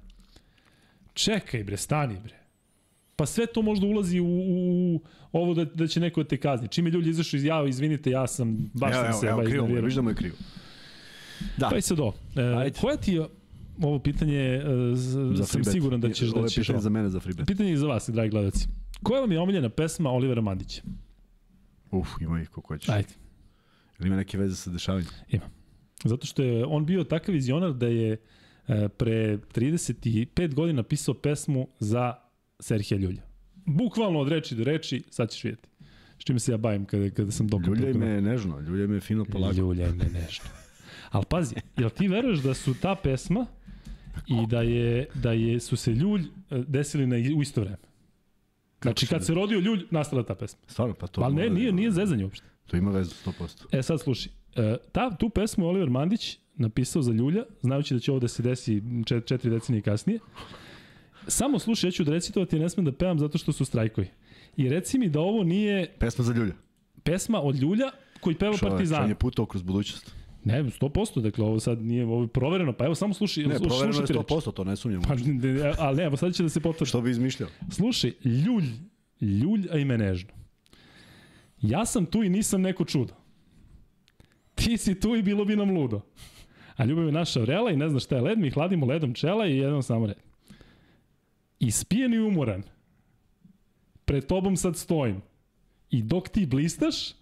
Čekaj 1.14 1.64
bre, 1.64 1.77
stani 1.77 2.16
bre. 2.25 2.41
Pa 3.16 3.27
sve 3.27 3.46
to 3.46 3.62
možda 3.62 3.87
ulazi 3.87 4.20
u, 4.20 4.27
u, 4.27 4.94
u 4.94 5.01
ovo 5.33 5.55
da, 5.55 5.64
da 5.64 5.87
će 5.87 6.01
neko 6.01 6.22
da 6.22 6.29
te 6.29 6.37
kazni. 6.37 6.68
Čime 6.68 6.90
ljudi 6.90 7.11
izašao 7.11 7.38
iz 7.38 7.44
java, 7.44 7.68
izvinite, 7.68 8.11
ja 8.11 8.27
sam, 8.27 8.70
baš 8.75 8.94
evo, 8.94 9.05
sam 9.05 9.20
se... 9.20 9.27
Evo, 9.27 9.40
evo, 9.40 9.51
krivo, 9.51 9.66
viš 9.66 9.94
da 9.94 10.03
mu 10.03 10.11
je 10.11 10.14
krivo. 10.14 10.37
Da. 11.57 11.68
Pa 11.68 11.77
i 11.77 11.83
sad 11.83 12.01
ovo. 12.01 12.14
E, 12.66 12.70
koja 12.81 12.96
ti 12.96 13.12
je 13.12 13.27
ovo 13.83 13.98
pitanje, 13.98 14.38
e, 14.38 14.62
za 15.35 15.44
sam 15.44 15.64
siguran 15.64 16.01
da 16.01 16.12
ćeš... 16.12 16.33
Ovo 16.33 16.38
je 16.38 16.42
da 16.42 16.61
pitanje 16.61 16.81
za 16.81 16.90
mene 16.90 17.09
za 17.09 17.20
freebet. 17.20 17.46
Pitanje 17.46 17.70
je 17.70 17.77
za 17.77 17.87
vas, 17.87 18.09
dragi 18.09 18.31
gledalci. 18.31 18.68
Koja 19.03 19.20
vam 19.20 19.33
je 19.33 19.40
omiljena 19.40 19.68
pesma 19.68 20.11
Olivera 20.11 20.40
Mandića? 20.40 20.83
Uf, 21.90 22.09
ima 22.20 22.40
ih 22.40 22.48
kako 22.48 22.68
hoćeš. 22.68 22.88
Ajde. 22.88 23.09
Ili 23.98 24.09
ima 24.09 24.16
neke 24.16 24.38
veze 24.38 24.57
sa 24.57 24.70
dešavanjem? 24.70 25.09
Ima. 25.29 25.44
Zato 26.05 26.27
što 26.27 26.42
je 26.42 26.64
on 26.66 26.87
bio 26.87 27.05
takav 27.05 27.33
vizionar 27.33 27.72
da 27.72 27.87
je 27.87 28.16
e, 28.68 28.88
pre 28.88 29.38
35 29.55 30.55
godina 30.55 30.83
pisao 30.83 31.14
pesmu 31.14 31.68
za 31.79 32.14
Serhija 32.62 32.98
Ljulja. 32.98 33.22
Bukvalno 33.55 34.20
od 34.20 34.29
reči 34.29 34.55
do 34.55 34.64
reči, 34.64 35.03
sad 35.11 35.31
ćeš 35.31 35.44
vidjeti. 35.44 35.68
S 36.18 36.25
čime 36.25 36.38
se 36.38 36.53
ja 36.53 36.57
bavim 36.57 36.85
kada, 36.85 37.11
kada 37.11 37.31
sam 37.31 37.48
dobro. 37.48 37.75
Ljuljaj 37.75 37.92
me 37.92 38.20
nežno, 38.20 38.61
ljuljaj 38.61 38.87
me 38.87 39.01
fino 39.01 39.25
polako. 39.25 39.57
Ljuljaj 39.57 39.92
me 39.92 40.05
nežno. 40.05 40.44
Ali 41.11 41.25
pazi, 41.29 41.55
jel 41.77 41.90
ti 41.90 42.09
veruješ 42.09 42.38
da 42.38 42.55
su 42.55 42.75
ta 42.81 42.94
pesma 42.94 43.46
i 44.27 44.46
da 44.46 44.62
je, 44.62 45.07
da 45.14 45.33
je 45.33 45.61
su 45.61 45.77
se 45.77 45.90
Ljulj 45.90 46.20
e, 46.20 46.27
desili 46.68 47.07
na, 47.07 47.16
u 47.37 47.42
isto 47.42 47.61
vreme? 47.61 47.77
Znači, 48.83 49.07
kad 49.07 49.27
se 49.27 49.35
rodio 49.35 49.61
Ljulj, 49.61 49.87
nastala 49.90 50.22
ta 50.22 50.35
pesma. 50.35 50.61
Stvarno, 50.66 50.94
pa 50.94 51.07
to... 51.07 51.20
Pa 51.20 51.29
ne, 51.29 51.51
nije, 51.51 51.72
nije 51.72 51.90
zezanje 51.90 52.25
uopšte. 52.25 52.46
To 52.66 52.77
ima 52.77 52.90
vezu 52.90 53.14
100%. 53.27 53.79
E 53.79 53.83
sad 53.83 54.01
slušaj, 54.01 54.33
e, 54.57 54.77
ta, 54.92 55.16
tu 55.16 55.29
pesmu 55.29 55.66
Oliver 55.66 55.90
Mandić 55.90 56.38
napisao 56.55 57.03
za 57.03 57.12
Ljulja, 57.12 57.44
znajući 57.62 57.94
da 57.94 58.01
će 58.01 58.11
ovo 58.11 58.20
da 58.20 58.29
se 58.29 58.42
desi 58.42 58.83
čet, 59.07 59.27
četiri 59.27 59.51
decenije 59.51 59.83
kasnije. 59.83 60.18
Samo 61.26 61.58
slušaj, 61.58 61.88
ja 61.88 61.92
ću 61.92 62.04
da 62.04 62.12
recitovati, 62.12 62.58
ne 62.58 62.68
smem 62.68 62.85
da 62.85 62.92
pevam 62.92 63.18
zato 63.18 63.38
što 63.38 63.52
su 63.52 63.64
strajkovi. 63.64 64.08
I 64.56 64.68
reci 64.68 64.98
mi 64.98 65.08
da 65.08 65.20
ovo 65.20 65.44
nije... 65.44 65.94
Pesma 65.98 66.24
za 66.24 66.32
Ljulja. 66.32 66.54
Pesma 67.02 67.40
od 67.40 67.56
Ljulja 67.56 67.90
koji 68.20 68.37
peva 68.37 68.56
Čovek, 68.56 68.72
Partizan. 68.72 68.98
Čovjek 68.98 69.11
je 69.11 69.18
putao 69.18 69.46
kroz 69.46 69.62
budućnost. 69.62 70.14
Ne, 70.44 70.64
100%, 70.64 71.20
dakle 71.20 71.44
ovo 71.44 71.61
sad 71.61 71.82
nije 71.82 72.04
ovo 72.04 72.22
je 72.22 72.28
provereno, 72.28 72.72
pa 72.72 72.85
evo 72.85 72.94
samo 72.94 73.14
slušaj, 73.14 73.44
ne, 73.44 73.58
provereno 73.58 74.00
je 74.00 74.06
100%, 74.06 74.52
to 74.52 74.64
ne 74.64 74.76
sumnjam. 74.76 75.02
Pa, 75.02 75.14
ne, 75.14 75.72
ali 75.78 75.96
ne, 75.96 76.02
evo 76.02 76.16
sad 76.16 76.35
će 76.35 76.42
da 76.42 76.48
se 76.48 76.61
potvrdi. 76.61 76.88
Što 76.88 77.00
bi 77.00 77.11
izmišljao? 77.11 77.48
Slušaj, 77.70 78.12
ljulj, 78.24 78.64
ljulj, 79.20 79.68
a 79.72 79.78
ime 79.78 79.98
nežno. 79.98 80.30
Ja 81.61 81.87
sam 81.87 82.06
tu 82.06 82.22
i 82.22 82.28
nisam 82.28 82.62
neko 82.62 82.85
čudo. 82.85 83.14
Ti 84.54 84.76
si 84.76 85.00
tu 85.00 85.16
i 85.16 85.22
bilo 85.22 85.44
bi 85.44 85.56
nam 85.56 85.70
ludo. 85.70 86.00
A 86.76 86.85
ljubav 86.85 87.06
je 87.06 87.12
naša 87.12 87.40
vrela 87.40 87.70
i 87.70 87.76
ne 87.76 87.88
znaš 87.88 88.04
šta 88.04 88.16
je 88.16 88.22
led, 88.22 88.38
mi 88.38 88.50
hladimo 88.50 88.87
ledom 88.87 89.14
čela 89.14 89.46
i 89.46 89.56
jednom 89.56 89.82
samo 89.82 90.06
red. 90.06 90.16
Ispijen 91.62 92.14
i 92.14 92.18
umoran. 92.18 92.62
Pred 94.05 94.27
tobom 94.27 94.57
sad 94.57 94.77
stojim. 94.77 95.22
I 95.90 96.03
dok 96.03 96.29
ti 96.29 96.46
blistaš, 96.46 97.14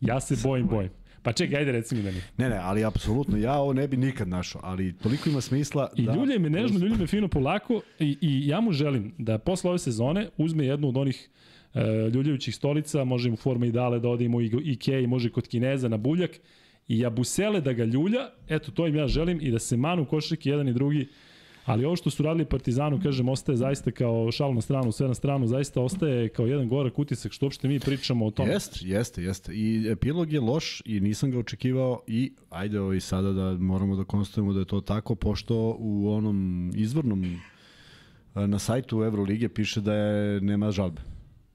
ja 0.00 0.20
se 0.20 0.36
bojim, 0.42 0.66
bojim. 0.66 0.90
Pa 1.22 1.32
čekaj, 1.32 1.58
ajde 1.58 1.72
reci 1.72 1.94
mi 1.94 2.02
da 2.02 2.10
nije. 2.10 2.22
Ne, 2.36 2.48
ne, 2.48 2.56
ali 2.56 2.84
apsolutno, 2.84 3.36
ja 3.36 3.58
ovo 3.58 3.72
ne 3.72 3.88
bi 3.88 3.96
nikad 3.96 4.28
našao, 4.28 4.60
ali 4.64 4.96
toliko 4.98 5.28
ima 5.28 5.40
smisla 5.40 5.90
I 5.96 6.02
da... 6.02 6.12
I 6.12 6.14
ljulje 6.14 6.38
me 6.38 6.50
nežno, 6.50 6.78
ljulje 6.78 6.96
me 6.96 7.06
fino 7.06 7.28
polako 7.28 7.80
i, 7.98 8.18
i 8.20 8.48
ja 8.48 8.60
mu 8.60 8.72
želim 8.72 9.14
da 9.18 9.38
posle 9.38 9.70
ove 9.70 9.78
sezone 9.78 10.28
uzme 10.36 10.66
jednu 10.66 10.88
od 10.88 10.96
onih 10.96 11.28
uh, 11.74 11.80
ljuljajućih 12.14 12.54
stolica, 12.54 13.04
može 13.04 13.30
u 13.30 13.36
forma 13.36 13.66
ideale 13.66 14.00
da 14.00 14.08
odemo 14.08 14.40
i 14.40 14.50
Ikea 14.64 14.98
i 15.00 15.06
može 15.06 15.30
kod 15.30 15.48
Kineza 15.48 15.88
na 15.88 15.96
buljak 15.96 16.30
i 16.88 16.98
Jabusele 16.98 17.60
da 17.60 17.72
ga 17.72 17.84
ljulja, 17.84 18.30
eto 18.48 18.70
to 18.70 18.86
im 18.86 18.96
ja 18.96 19.08
želim 19.08 19.38
i 19.42 19.50
da 19.50 19.58
se 19.58 19.76
manu 19.76 20.04
košarki 20.04 20.48
jedan 20.48 20.68
i 20.68 20.72
drugi 20.72 21.08
Ali 21.64 21.84
ovo 21.84 21.96
što 21.96 22.10
su 22.10 22.22
radili 22.22 22.44
Partizanu, 22.44 23.00
kažem, 23.02 23.28
ostaje 23.28 23.56
zaista 23.56 23.90
kao 23.90 24.32
šal 24.32 24.54
na 24.54 24.60
stranu, 24.60 24.92
sve 24.92 25.08
na 25.08 25.14
stranu, 25.14 25.46
zaista 25.46 25.80
ostaje 25.80 26.28
kao 26.28 26.46
jedan 26.46 26.68
gorak 26.68 26.98
utisak 26.98 27.32
što 27.32 27.46
uopšte 27.46 27.68
mi 27.68 27.80
pričamo 27.80 28.26
o 28.26 28.30
tome. 28.30 28.52
Jeste, 28.52 28.78
jeste, 28.82 29.22
jeste. 29.22 29.54
I 29.54 29.90
epilog 29.90 30.32
je 30.32 30.40
loš 30.40 30.82
i 30.84 31.00
nisam 31.00 31.30
ga 31.30 31.38
očekivao 31.38 32.02
i 32.06 32.32
ajde 32.50 32.80
ovaj 32.80 33.00
sada 33.00 33.32
da 33.32 33.52
moramo 33.52 33.96
da 33.96 34.04
konstatujemo 34.04 34.52
da 34.52 34.58
je 34.58 34.66
to 34.66 34.80
tako, 34.80 35.14
pošto 35.14 35.76
u 35.78 36.12
onom 36.12 36.70
izvornom 36.74 37.40
na 38.34 38.58
sajtu 38.58 39.02
Evrolige 39.02 39.48
piše 39.48 39.80
da 39.80 39.94
je 39.94 40.40
nema 40.40 40.70
žalbe. 40.70 41.02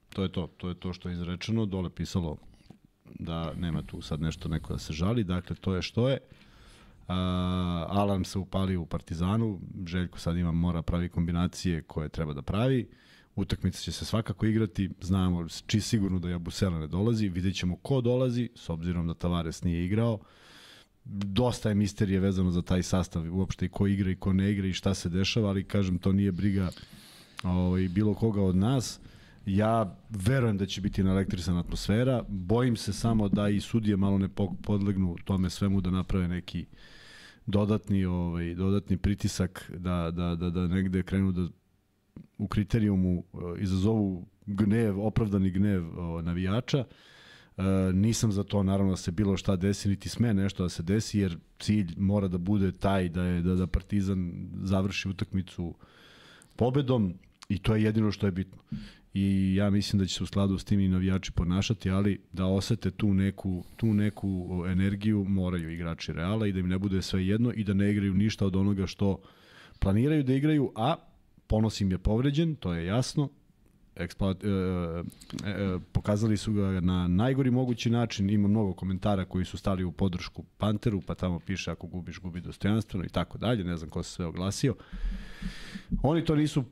To 0.08 0.22
je 0.22 0.32
to, 0.32 0.46
to 0.56 0.68
je 0.68 0.74
to 0.74 0.92
što 0.92 1.08
je 1.08 1.12
izrečeno, 1.12 1.66
dole 1.66 1.90
pisalo 1.90 2.36
da 3.18 3.52
nema 3.54 3.82
tu 3.82 4.00
sad 4.00 4.20
nešto 4.20 4.48
neko 4.48 4.72
da 4.72 4.78
se 4.78 4.92
žali, 4.92 5.24
dakle 5.24 5.56
to 5.56 5.74
je 5.74 5.82
što 5.82 6.08
je. 6.08 6.18
Uh, 7.08 7.14
alarm 7.88 8.24
se 8.24 8.38
upalio 8.38 8.80
u 8.80 8.86
Partizanu, 8.86 9.60
Željko 9.86 10.18
sad 10.18 10.36
ima 10.36 10.52
mora 10.52 10.82
pravi 10.82 11.08
kombinacije 11.08 11.82
koje 11.82 12.08
treba 12.08 12.32
da 12.32 12.42
pravi. 12.42 12.88
Utakmica 13.36 13.80
će 13.80 13.92
se 13.92 14.04
svakako 14.04 14.46
igrati, 14.46 14.90
znamo 15.00 15.46
či 15.66 15.80
sigurno 15.80 16.18
da 16.18 16.30
Jabusela 16.30 16.78
ne 16.78 16.86
dolazi, 16.86 17.28
vidjet 17.28 17.56
ćemo 17.56 17.76
ko 17.76 18.00
dolazi, 18.00 18.48
s 18.54 18.68
obzirom 18.68 19.06
da 19.06 19.14
Tavares 19.14 19.62
nije 19.62 19.84
igrao. 19.84 20.18
Dosta 21.04 21.68
je 21.68 21.74
misterije 21.74 22.20
vezano 22.20 22.50
za 22.50 22.62
taj 22.62 22.82
sastav, 22.82 23.36
uopšte 23.36 23.66
i 23.66 23.68
ko 23.68 23.86
igra 23.86 24.10
i 24.10 24.16
ko 24.16 24.32
ne 24.32 24.52
igra 24.52 24.66
i 24.66 24.72
šta 24.72 24.94
se 24.94 25.08
dešava, 25.08 25.48
ali 25.48 25.64
kažem, 25.64 25.98
to 25.98 26.12
nije 26.12 26.32
briga 26.32 26.70
ovaj, 27.42 27.88
bilo 27.88 28.14
koga 28.14 28.42
od 28.42 28.56
nas. 28.56 29.00
Ja 29.46 29.96
verujem 30.10 30.58
da 30.58 30.66
će 30.66 30.80
biti 30.80 31.04
naelektrisana 31.04 31.60
atmosfera, 31.60 32.24
bojim 32.28 32.76
se 32.76 32.92
samo 32.92 33.28
da 33.28 33.48
i 33.48 33.60
sudije 33.60 33.96
malo 33.96 34.18
ne 34.18 34.28
podlegnu 34.62 35.16
tome 35.24 35.50
svemu 35.50 35.80
da 35.80 35.90
naprave 35.90 36.28
neki 36.28 36.66
uh, 36.72 36.95
dodatni 37.46 38.04
ovaj 38.04 38.54
dodatni 38.54 38.96
pritisak 38.96 39.72
da 39.78 40.10
da 40.10 40.34
da 40.34 40.50
da 40.50 40.66
negde 40.66 41.02
krenu 41.02 41.32
da 41.32 41.48
u 42.38 42.48
kriterijumu 42.48 43.24
uh, 43.32 43.42
izazovu 43.58 44.26
gnev, 44.46 45.00
opravdani 45.00 45.50
gnev 45.50 45.88
uh, 45.88 46.24
navijača. 46.24 46.84
Uh, 47.56 47.64
nisam 47.94 48.32
za 48.32 48.42
to 48.42 48.62
naravno 48.62 48.92
da 48.92 48.96
se 48.96 49.10
bilo 49.10 49.36
šta 49.36 49.56
desi, 49.56 49.88
niti 49.88 50.08
sme 50.08 50.34
nešto 50.34 50.62
da 50.62 50.68
se 50.68 50.82
desi, 50.82 51.18
jer 51.18 51.38
cilj 51.58 51.94
mora 51.96 52.28
da 52.28 52.38
bude 52.38 52.72
taj 52.72 53.08
da 53.08 53.22
je 53.22 53.42
da, 53.42 53.54
da 53.54 53.66
Partizan 53.66 54.48
završi 54.62 55.08
utakmicu 55.08 55.74
pobedom 56.56 57.14
i 57.48 57.58
to 57.58 57.74
je 57.74 57.82
jedino 57.82 58.12
što 58.12 58.26
je 58.26 58.32
bitno 58.32 58.58
i 59.18 59.54
ja 59.54 59.70
mislim 59.70 59.98
da 59.98 60.06
će 60.06 60.14
se 60.14 60.22
u 60.22 60.26
skladu 60.26 60.58
s 60.58 60.64
tim 60.64 60.80
i 60.80 60.88
navijači 60.88 61.32
ponašati, 61.32 61.90
ali 61.90 62.20
da 62.32 62.46
osete 62.46 62.90
tu 62.90 63.14
neku, 63.14 63.64
tu 63.76 63.86
neku 63.86 64.64
energiju 64.68 65.24
moraju 65.24 65.70
igrači 65.70 66.12
Reala 66.12 66.46
i 66.46 66.52
da 66.52 66.58
im 66.58 66.68
ne 66.68 66.78
bude 66.78 67.02
sve 67.02 67.26
jedno 67.26 67.52
i 67.52 67.64
da 67.64 67.74
ne 67.74 67.90
igraju 67.90 68.14
ništa 68.14 68.46
od 68.46 68.56
onoga 68.56 68.86
što 68.86 69.20
planiraju 69.78 70.22
da 70.22 70.34
igraju, 70.34 70.72
a 70.74 70.96
ponos 71.46 71.80
im 71.80 71.90
je 71.90 71.98
povređen, 71.98 72.54
to 72.54 72.74
je 72.74 72.86
jasno, 72.86 73.28
Eksploat, 73.94 74.44
e, 74.44 74.48
e, 74.48 75.50
e, 75.50 75.78
pokazali 75.92 76.36
su 76.36 76.52
ga 76.52 76.80
na 76.80 77.08
najgori 77.08 77.50
mogući 77.50 77.90
način, 77.90 78.30
ima 78.30 78.48
mnogo 78.48 78.74
komentara 78.74 79.24
koji 79.24 79.44
su 79.44 79.58
stali 79.58 79.84
u 79.84 79.92
podršku 79.92 80.44
Panteru, 80.58 81.00
pa 81.00 81.14
tamo 81.14 81.38
piše 81.38 81.70
ako 81.70 81.86
gubiš, 81.86 82.18
gubi 82.18 82.40
dostojanstveno 82.40 83.04
i 83.04 83.08
tako 83.08 83.38
dalje, 83.38 83.64
ne 83.64 83.76
znam 83.76 83.90
ko 83.90 84.02
se 84.02 84.10
sve 84.10 84.26
oglasio. 84.26 84.74
Oni 86.02 86.24
to 86.24 86.36
nisu 86.36 86.64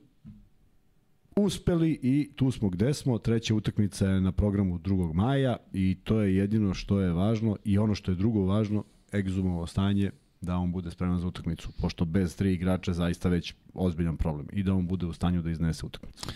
uspeli 1.37 1.99
i 2.03 2.31
tu 2.37 2.51
smo 2.51 2.69
gde 2.69 2.95
smo. 2.95 3.19
Treća 3.19 3.55
utakmica 3.55 4.07
je 4.07 4.21
na 4.21 4.33
programu 4.33 4.79
2. 4.79 5.13
maja 5.13 5.57
i 5.73 5.97
to 6.05 6.21
je 6.21 6.37
jedino 6.37 6.75
što 6.75 7.01
je 7.01 7.13
važno 7.13 7.57
i 7.65 7.79
ono 7.79 7.95
što 7.95 8.13
je 8.13 8.17
drugo 8.17 8.45
važno, 8.45 8.85
egzumovo 9.13 9.67
stanje 9.67 10.11
da 10.41 10.57
on 10.57 10.73
bude 10.73 10.91
spreman 10.91 11.19
za 11.19 11.27
utakmicu, 11.27 11.69
pošto 11.81 12.05
bez 12.05 12.37
tri 12.37 12.53
igrača 12.53 12.93
zaista 12.93 13.29
već 13.29 13.55
ozbiljan 13.75 14.17
problem 14.17 14.47
i 14.53 14.63
da 14.63 14.75
on 14.75 14.87
bude 14.87 15.07
u 15.07 15.13
stanju 15.13 15.43
da 15.43 15.51
iznese 15.51 15.87
utakmicu. 15.87 16.29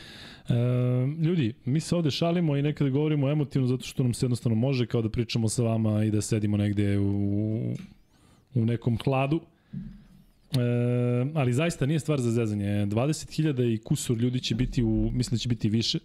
E, 0.48 0.54
ljudi, 1.22 1.54
mi 1.64 1.80
se 1.80 1.96
ovde 1.96 2.10
šalimo 2.10 2.56
i 2.56 2.62
nekada 2.62 2.90
govorimo 2.90 3.30
emotivno 3.30 3.68
zato 3.68 3.84
što 3.84 4.02
nam 4.02 4.14
se 4.14 4.26
jednostavno 4.26 4.56
može 4.56 4.86
kao 4.86 5.02
da 5.02 5.08
pričamo 5.08 5.48
sa 5.48 5.62
vama 5.62 6.04
i 6.04 6.10
da 6.10 6.20
sedimo 6.20 6.56
negde 6.56 6.98
u, 6.98 7.74
u 8.54 8.64
nekom 8.64 8.98
hladu. 9.04 9.40
E, 10.52 10.60
ali 11.34 11.52
zaista 11.52 11.86
nije 11.86 11.98
stvar 11.98 12.20
za 12.20 12.30
zezanje. 12.30 12.86
20.000 12.86 13.74
i 13.74 13.78
kusur 13.78 14.18
ljudi 14.18 14.40
će 14.40 14.54
biti 14.54 14.82
u, 14.82 15.10
mislim 15.12 15.36
da 15.36 15.38
će 15.38 15.48
biti 15.48 15.68
više 15.68 15.98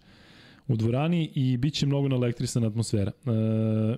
u 0.68 0.76
dvorani 0.76 1.30
i 1.34 1.56
bit 1.56 1.74
će 1.74 1.86
mnogo 1.86 2.08
naelektrisana 2.08 2.66
atmosfera. 2.66 3.12
E, 3.26 3.96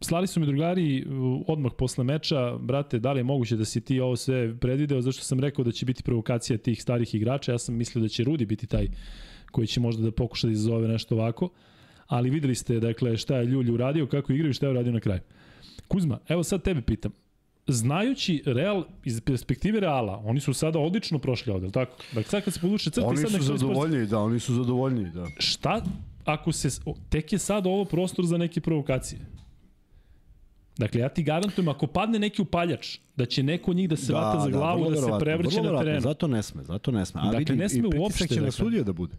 slali 0.00 0.26
su 0.26 0.40
mi 0.40 0.46
drugari 0.46 1.06
odmah 1.46 1.72
posle 1.78 2.04
meča, 2.04 2.58
brate, 2.58 2.98
da 2.98 3.12
li 3.12 3.20
je 3.20 3.24
moguće 3.24 3.56
da 3.56 3.64
si 3.64 3.80
ti 3.80 4.00
ovo 4.00 4.16
sve 4.16 4.58
predvideo, 4.58 5.00
zašto 5.00 5.22
sam 5.22 5.40
rekao 5.40 5.64
da 5.64 5.72
će 5.72 5.86
biti 5.86 6.02
provokacija 6.02 6.58
tih 6.58 6.82
starih 6.82 7.14
igrača, 7.14 7.52
ja 7.52 7.58
sam 7.58 7.74
mislio 7.74 8.02
da 8.02 8.08
će 8.08 8.24
Rudi 8.24 8.46
biti 8.46 8.66
taj 8.66 8.88
koji 9.50 9.66
će 9.66 9.80
možda 9.80 10.02
da 10.02 10.10
pokuša 10.10 10.46
da 10.46 10.52
izazove 10.52 10.88
nešto 10.88 11.14
ovako, 11.14 11.48
ali 12.06 12.30
videli 12.30 12.54
ste 12.54 12.80
dakle, 12.80 13.16
šta 13.16 13.36
je 13.36 13.46
Ljulj 13.46 13.70
uradio, 13.70 14.06
kako 14.06 14.32
igraju 14.32 14.52
šta 14.52 14.66
je 14.66 14.70
uradio 14.70 14.92
na 14.92 15.00
kraju. 15.00 15.20
Kuzma, 15.88 16.18
evo 16.28 16.42
sad 16.42 16.62
tebe 16.62 16.82
pitam, 16.82 17.12
znajući 17.66 18.42
Real 18.46 18.84
iz 19.04 19.20
perspektive 19.20 19.80
Reala, 19.80 20.22
oni 20.24 20.40
su 20.40 20.54
sada 20.54 20.78
odlično 20.78 21.18
prošli 21.18 21.52
ovde, 21.52 21.70
tako? 21.70 21.96
Dakle, 22.12 22.30
sad 22.30 22.44
kad 22.44 22.54
se 22.54 22.60
poduče 22.60 22.90
crti... 22.90 23.06
Oni 23.06 23.16
sad 23.16 23.30
su 23.30 23.42
zadovoljni, 23.42 24.06
da, 24.06 24.18
oni 24.18 24.40
su 24.40 24.54
zadovoljni, 24.54 25.10
da. 25.10 25.26
Šta 25.38 25.82
ako 26.24 26.52
se... 26.52 26.68
Tek 27.08 27.32
je 27.32 27.38
sad 27.38 27.66
ovo 27.66 27.84
prostor 27.84 28.26
za 28.26 28.36
neke 28.36 28.60
provokacije. 28.60 29.20
Dakle, 30.78 31.00
ja 31.00 31.08
ti 31.08 31.22
garantujem, 31.22 31.68
ako 31.68 31.86
padne 31.86 32.18
neki 32.18 32.42
upaljač, 32.42 32.98
da 33.16 33.26
će 33.26 33.42
neko 33.42 33.70
od 33.70 33.76
njih 33.76 33.88
da 33.88 33.96
se 33.96 34.12
da, 34.12 34.20
vata 34.20 34.40
za 34.40 34.50
da, 34.50 34.56
glavu, 34.56 34.84
da, 34.84 34.90
da 34.90 34.96
se 34.96 35.12
prevrće 35.20 35.62
na 35.62 35.78
terenu. 35.78 36.00
Zato 36.00 36.28
ne 36.28 36.42
sme, 36.42 36.62
zato 36.64 36.90
ne 36.90 37.06
sme. 37.06 37.20
A 37.20 37.24
dakle, 37.24 37.38
vidi, 37.38 37.56
ne 37.56 37.68
sme 37.68 37.88
uopšte. 37.98 38.26
će 38.26 38.34
dakle. 38.34 38.44
na 38.44 38.50
sudije 38.50 38.84
da 38.84 38.92
bude. 38.92 39.16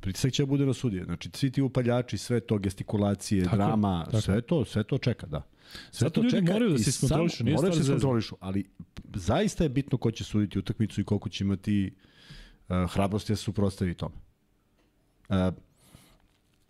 Pritisak 0.00 0.32
će 0.32 0.42
da 0.42 0.46
bude 0.46 0.66
na 0.66 0.72
sudije. 0.72 1.04
Znači, 1.04 1.30
svi 1.34 1.50
ti 1.50 1.62
upaljači, 1.62 2.18
sve 2.18 2.40
to, 2.40 2.58
gestikulacije, 2.58 3.44
tako, 3.44 3.56
drama, 3.56 4.04
tako. 4.04 4.20
sve 4.20 4.40
to, 4.40 4.64
sve 4.64 4.84
to 4.84 4.98
čeka, 4.98 5.26
da. 5.26 5.42
Sve 5.90 6.06
Zato 6.06 6.10
to 6.10 6.22
ljudi 6.22 6.36
čeka 6.36 6.52
moraju 6.52 6.70
da 6.70 6.78
se 6.78 6.90
iskontrolišu, 6.90 7.44
moraju 7.44 7.70
da 7.70 7.72
se 7.72 7.80
iskontrolišu, 7.80 8.36
ali 8.40 8.64
zaista 9.14 9.64
je 9.64 9.68
bitno 9.68 9.98
ko 9.98 10.10
će 10.10 10.24
suditi 10.24 10.58
utakmicu 10.58 11.00
i 11.00 11.04
koliko 11.04 11.28
će 11.28 11.44
imati 11.44 11.94
uh, 12.68 12.90
hrabrosti 12.90 13.32
da 13.32 13.36
se 13.36 13.42
suprostavi 13.42 13.94
tome. 13.94 14.14
Uh, 15.28 15.36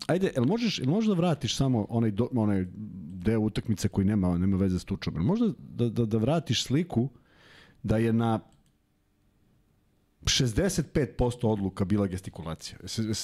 Ajde, 0.07 0.33
el 0.37 0.45
možeš, 0.45 0.79
el 0.79 0.91
možeš 0.91 1.09
da 1.09 1.15
vratiš 1.15 1.57
samo 1.57 1.87
onaj, 1.89 2.11
do, 2.11 2.29
onaj 2.33 2.67
deo 3.25 3.41
utakmice 3.41 3.89
koji 3.89 4.07
nema, 4.07 4.39
nema 4.39 4.57
veze 4.57 4.79
s 4.79 4.85
tučom? 4.85 5.15
Možda 5.15 5.53
da, 5.59 5.89
da, 5.89 6.05
da 6.05 6.19
vratiš 6.19 6.65
sliku 6.65 7.09
da 7.83 7.97
je 7.97 8.13
na 8.13 8.41
65% 10.25 11.47
odluka 11.47 11.85
bila 11.85 12.07
gestikulacija. 12.07 12.79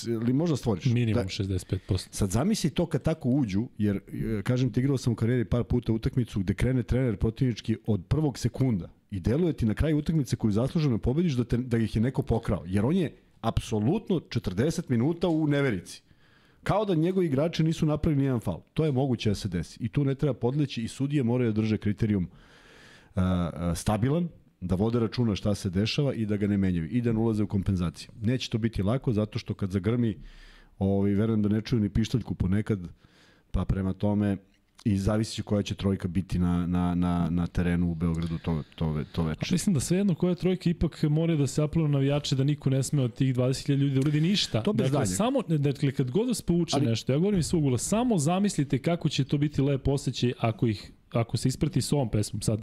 Ili 0.06 0.32
možda 0.32 0.56
stvoriš? 0.56 0.84
Minimum 0.84 1.22
da, 1.22 1.28
65%. 1.28 2.08
Sad 2.10 2.30
zamisli 2.30 2.70
to 2.70 2.86
kad 2.86 3.02
tako 3.02 3.28
uđu, 3.28 3.66
jer 3.78 3.96
e, 3.96 4.42
kažem 4.42 4.72
ti 4.72 4.80
igrao 4.80 4.98
sam 4.98 5.12
u 5.12 5.16
karijeri 5.16 5.44
par 5.44 5.64
puta 5.64 5.92
utakmicu 5.92 6.40
gde 6.40 6.54
krene 6.54 6.82
trener 6.82 7.16
protivnički 7.16 7.76
od 7.86 8.04
prvog 8.08 8.38
sekunda 8.38 8.88
i 9.10 9.20
deluje 9.20 9.52
ti 9.52 9.66
na 9.66 9.74
kraju 9.74 9.98
utakmice 9.98 10.36
koju 10.36 10.52
zasluženo 10.52 10.98
pobediš 10.98 11.32
da, 11.32 11.44
te, 11.44 11.56
da 11.56 11.78
ih 11.78 11.96
je 11.96 12.02
neko 12.02 12.22
pokrao. 12.22 12.62
Jer 12.66 12.84
on 12.84 12.96
je 12.96 13.16
apsolutno 13.40 14.16
40 14.16 14.82
minuta 14.88 15.28
u 15.28 15.46
neverici. 15.46 16.02
Kao 16.62 16.84
da 16.84 16.94
njegovi 16.94 17.26
igrači 17.26 17.62
nisu 17.64 17.86
napravili 17.86 18.20
nijedan 18.20 18.40
faul. 18.40 18.60
To 18.74 18.84
je 18.84 18.92
moguće 18.92 19.28
da 19.28 19.34
se 19.34 19.48
desi. 19.48 19.78
I 19.80 19.88
tu 19.88 20.04
ne 20.04 20.14
treba 20.14 20.34
podleći 20.34 20.82
i 20.82 20.88
sudije 20.88 21.22
moraju 21.22 21.52
da 21.52 21.60
drže 21.60 21.78
kriterijum 21.78 22.28
uh, 23.14 23.22
stabilan, 23.74 24.28
da 24.60 24.74
vode 24.74 25.00
računa 25.00 25.36
šta 25.36 25.54
se 25.54 25.70
dešava 25.70 26.14
i 26.14 26.26
da 26.26 26.36
ga 26.36 26.46
ne 26.46 26.56
menjaju 26.56 26.88
i 26.90 27.00
da 27.00 27.12
ne 27.12 27.18
ulaze 27.18 27.42
u 27.42 27.46
kompenzaciju. 27.46 28.10
Neće 28.22 28.50
to 28.50 28.58
biti 28.58 28.82
lako 28.82 29.12
zato 29.12 29.38
što 29.38 29.54
kad 29.54 29.70
zagrmi, 29.70 30.16
ovaj, 30.78 31.10
verujem 31.10 31.42
da 31.42 31.48
ne 31.48 31.60
čuju 31.60 31.80
ni 31.80 31.88
pištaljku 31.88 32.34
ponekad, 32.34 32.88
pa 33.50 33.64
prema 33.64 33.92
tome 33.92 34.36
i 34.84 34.98
zavisi 34.98 35.42
koja 35.42 35.62
će 35.62 35.74
trojka 35.74 36.08
biti 36.08 36.38
na, 36.38 36.66
na, 36.66 36.94
na, 36.94 37.28
na 37.30 37.46
terenu 37.46 37.90
u 37.90 37.94
Beogradu 37.94 38.38
to, 38.38 38.62
to, 38.74 39.04
to 39.12 39.22
veče. 39.22 39.54
Mislim 39.54 39.74
da 39.74 39.80
svejedno 39.80 40.14
koja 40.14 40.34
trojka 40.34 40.70
ipak 40.70 41.02
mora 41.02 41.36
da 41.36 41.46
se 41.46 41.62
apeluje 41.62 41.88
navijače 41.88 42.36
da 42.36 42.44
niko 42.44 42.70
ne 42.70 42.82
sme 42.82 43.02
od 43.02 43.14
tih 43.14 43.34
20.000 43.34 43.76
ljudi 43.76 43.94
da 43.94 44.00
uradi 44.00 44.20
ništa. 44.20 44.62
To 44.62 44.72
bez 44.72 44.90
dakle, 44.90 45.06
samo, 45.06 45.42
dakle, 45.42 45.92
kad 45.92 46.10
god 46.10 46.28
vas 46.28 46.42
pouče 46.42 46.76
Ali... 46.76 46.86
nešto, 46.86 47.12
ja 47.12 47.18
govorim 47.18 47.40
iz 47.40 47.46
svog 47.46 47.62
ugula, 47.62 47.78
samo 47.78 48.18
zamislite 48.18 48.78
kako 48.78 49.08
će 49.08 49.24
to 49.24 49.38
biti 49.38 49.62
lep 49.62 49.88
osjećaj 49.88 50.32
ako 50.38 50.66
ih 50.66 50.92
ako 51.12 51.36
se 51.36 51.48
isprati 51.48 51.82
s 51.82 51.92
ovom 51.92 52.10
pesmom, 52.10 52.42
sad 52.42 52.60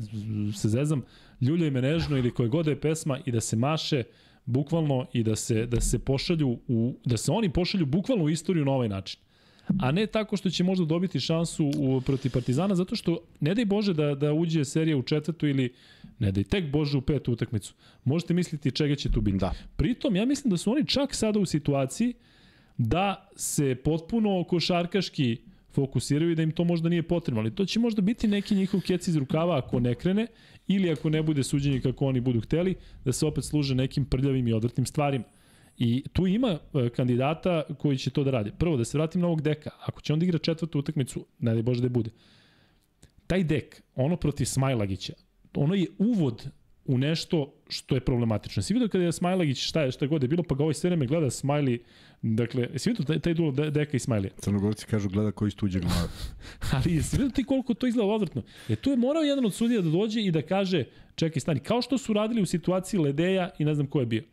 se 0.56 0.70
zezam, 0.70 1.04
ljuljaj 1.42 1.72
me 1.72 1.82
nežno 1.82 2.18
ili 2.18 2.32
koje 2.32 2.50
god 2.50 2.68
je 2.68 2.82
pesma 2.82 3.20
i 3.26 3.32
da 3.32 3.42
se 3.42 3.56
maše 3.56 4.04
bukvalno 4.46 5.06
i 5.14 5.24
da 5.24 5.36
se, 5.36 5.66
da 5.66 5.82
se 5.82 6.00
pošalju 6.00 6.60
u, 6.68 6.96
da 7.06 7.18
se 7.18 7.32
oni 7.32 7.50
pošalju 7.50 7.86
bukvalno 7.86 8.24
u 8.24 8.30
istoriju 8.30 8.66
na 8.66 8.72
ovaj 8.72 8.90
način 8.90 9.20
a 9.80 9.92
ne 9.92 10.08
tako 10.08 10.38
što 10.38 10.50
će 10.50 10.64
možda 10.64 10.86
dobiti 10.86 11.20
šansu 11.20 11.72
u, 11.78 12.02
protiv 12.02 12.32
Partizana, 12.32 12.76
zato 12.76 12.96
što 12.96 13.20
ne 13.40 13.56
daj 13.56 13.66
Bože 13.66 13.94
da, 13.94 14.16
da 14.16 14.34
uđe 14.34 14.66
serija 14.66 14.98
u 14.98 15.04
četvrtu 15.04 15.48
ili 15.48 15.74
ne 16.20 16.32
daj 16.32 16.44
tek 16.44 16.72
Bože 16.72 16.98
u 16.98 17.02
petu 17.02 17.32
utakmicu. 17.32 17.74
Možete 18.04 18.34
misliti 18.34 18.72
čega 18.72 18.96
će 18.96 19.12
tu 19.12 19.22
biti. 19.22 19.38
Da. 19.38 19.54
Pritom, 19.76 20.16
ja 20.16 20.26
mislim 20.26 20.52
da 20.52 20.58
su 20.58 20.72
oni 20.72 20.88
čak 20.88 21.16
sada 21.16 21.40
u 21.40 21.46
situaciji 21.46 22.14
da 22.78 23.30
se 23.36 23.76
potpuno 23.76 24.44
košarkaški 24.44 25.38
fokusiraju 25.76 26.32
i 26.32 26.36
da 26.36 26.44
im 26.44 26.52
to 26.52 26.64
možda 26.64 26.90
nije 26.90 27.04
potrebno, 27.04 27.42
ali 27.42 27.56
to 27.56 27.66
će 27.66 27.80
možda 27.80 28.02
biti 28.02 28.28
neki 28.28 28.56
njihov 28.56 28.82
kec 28.82 29.08
iz 29.08 29.16
rukava 29.16 29.58
ako 29.58 29.80
ne 29.80 29.96
krene 29.96 30.28
ili 30.68 30.92
ako 30.92 31.10
ne 31.10 31.24
bude 31.24 31.44
suđenje 31.44 31.82
kako 31.82 32.06
oni 32.06 32.22
budu 32.22 32.42
hteli, 32.42 32.76
da 33.06 33.12
se 33.12 33.26
opet 33.26 33.46
služe 33.46 33.76
nekim 33.76 34.06
prljavim 34.06 34.48
i 34.48 34.54
odvrtnim 34.54 34.86
stvarima. 34.86 35.26
I 35.78 36.04
tu 36.14 36.28
ima 36.28 36.58
e, 36.74 36.90
kandidata 36.90 37.64
koji 37.78 37.98
će 37.98 38.10
to 38.10 38.24
da 38.24 38.32
radi. 38.32 38.52
Prvo, 38.58 38.78
da 38.78 38.86
se 38.86 38.98
vratim 38.98 39.22
na 39.22 39.28
ovog 39.28 39.42
deka. 39.42 39.70
Ako 39.86 40.02
će 40.02 40.14
on 40.14 40.20
da 40.20 40.26
igra 40.26 40.38
četvrtu 40.38 40.80
utakmicu, 40.80 41.26
ne 41.40 41.54
daj 41.54 41.64
Bože 41.64 41.82
da 41.82 41.90
bude. 41.90 42.10
Taj 43.28 43.44
dek, 43.44 43.82
ono 43.96 44.18
protiv 44.18 44.46
Smajlagića, 44.46 45.14
ono 45.56 45.74
je 45.74 45.88
uvod 45.98 46.48
u 46.86 46.98
nešto 46.98 47.54
što 47.70 47.96
je 47.96 48.02
problematično. 48.02 48.64
Si 48.64 48.74
vidio 48.74 48.88
kada 48.88 49.04
je 49.04 49.12
Smajlagić 49.12 49.68
šta 49.68 49.82
je, 49.82 49.92
šta 49.92 50.06
god 50.06 50.22
je 50.22 50.28
bilo, 50.28 50.44
pa 50.44 50.56
ga 50.56 50.64
ovaj 50.64 50.74
sve 50.74 50.90
vreme 50.90 51.06
gleda 51.06 51.30
Smajli, 51.30 51.84
dakle, 52.22 52.70
si 52.80 52.90
vidio 52.90 53.06
taj, 53.06 53.20
taj 53.20 53.34
duel 53.34 53.52
Deka 53.52 53.98
i 53.98 54.00
Smajlija? 54.00 54.32
Crnogorci 54.38 54.86
kažu 54.86 55.10
gleda 55.10 55.32
koji 55.32 55.48
iz 55.48 55.56
tuđe 55.56 55.80
glave. 55.80 56.10
Ali 56.74 57.04
si 57.04 57.18
vidio 57.18 57.32
ti 57.32 57.44
koliko 57.44 57.74
to 57.74 57.88
izgleda 57.88 58.10
odvrtno? 58.10 58.44
E 58.70 58.76
tu 58.76 58.90
je 58.90 58.98
morao 58.98 59.24
jedan 59.24 59.46
od 59.46 59.54
sudija 59.54 59.82
da 59.82 59.90
dođe 59.90 60.22
i 60.22 60.32
da 60.32 60.42
kaže, 60.42 60.84
čekaj, 61.16 61.40
stani, 61.40 61.60
kao 61.60 61.82
što 61.82 61.98
su 61.98 62.14
radili 62.14 62.42
u 62.42 62.46
situaciji 62.46 63.00
Ledeja 63.00 63.50
i 63.60 63.66
ne 63.66 63.76
znam 63.76 63.88
ko 63.88 64.00
je 64.00 64.06
bio. 64.06 64.24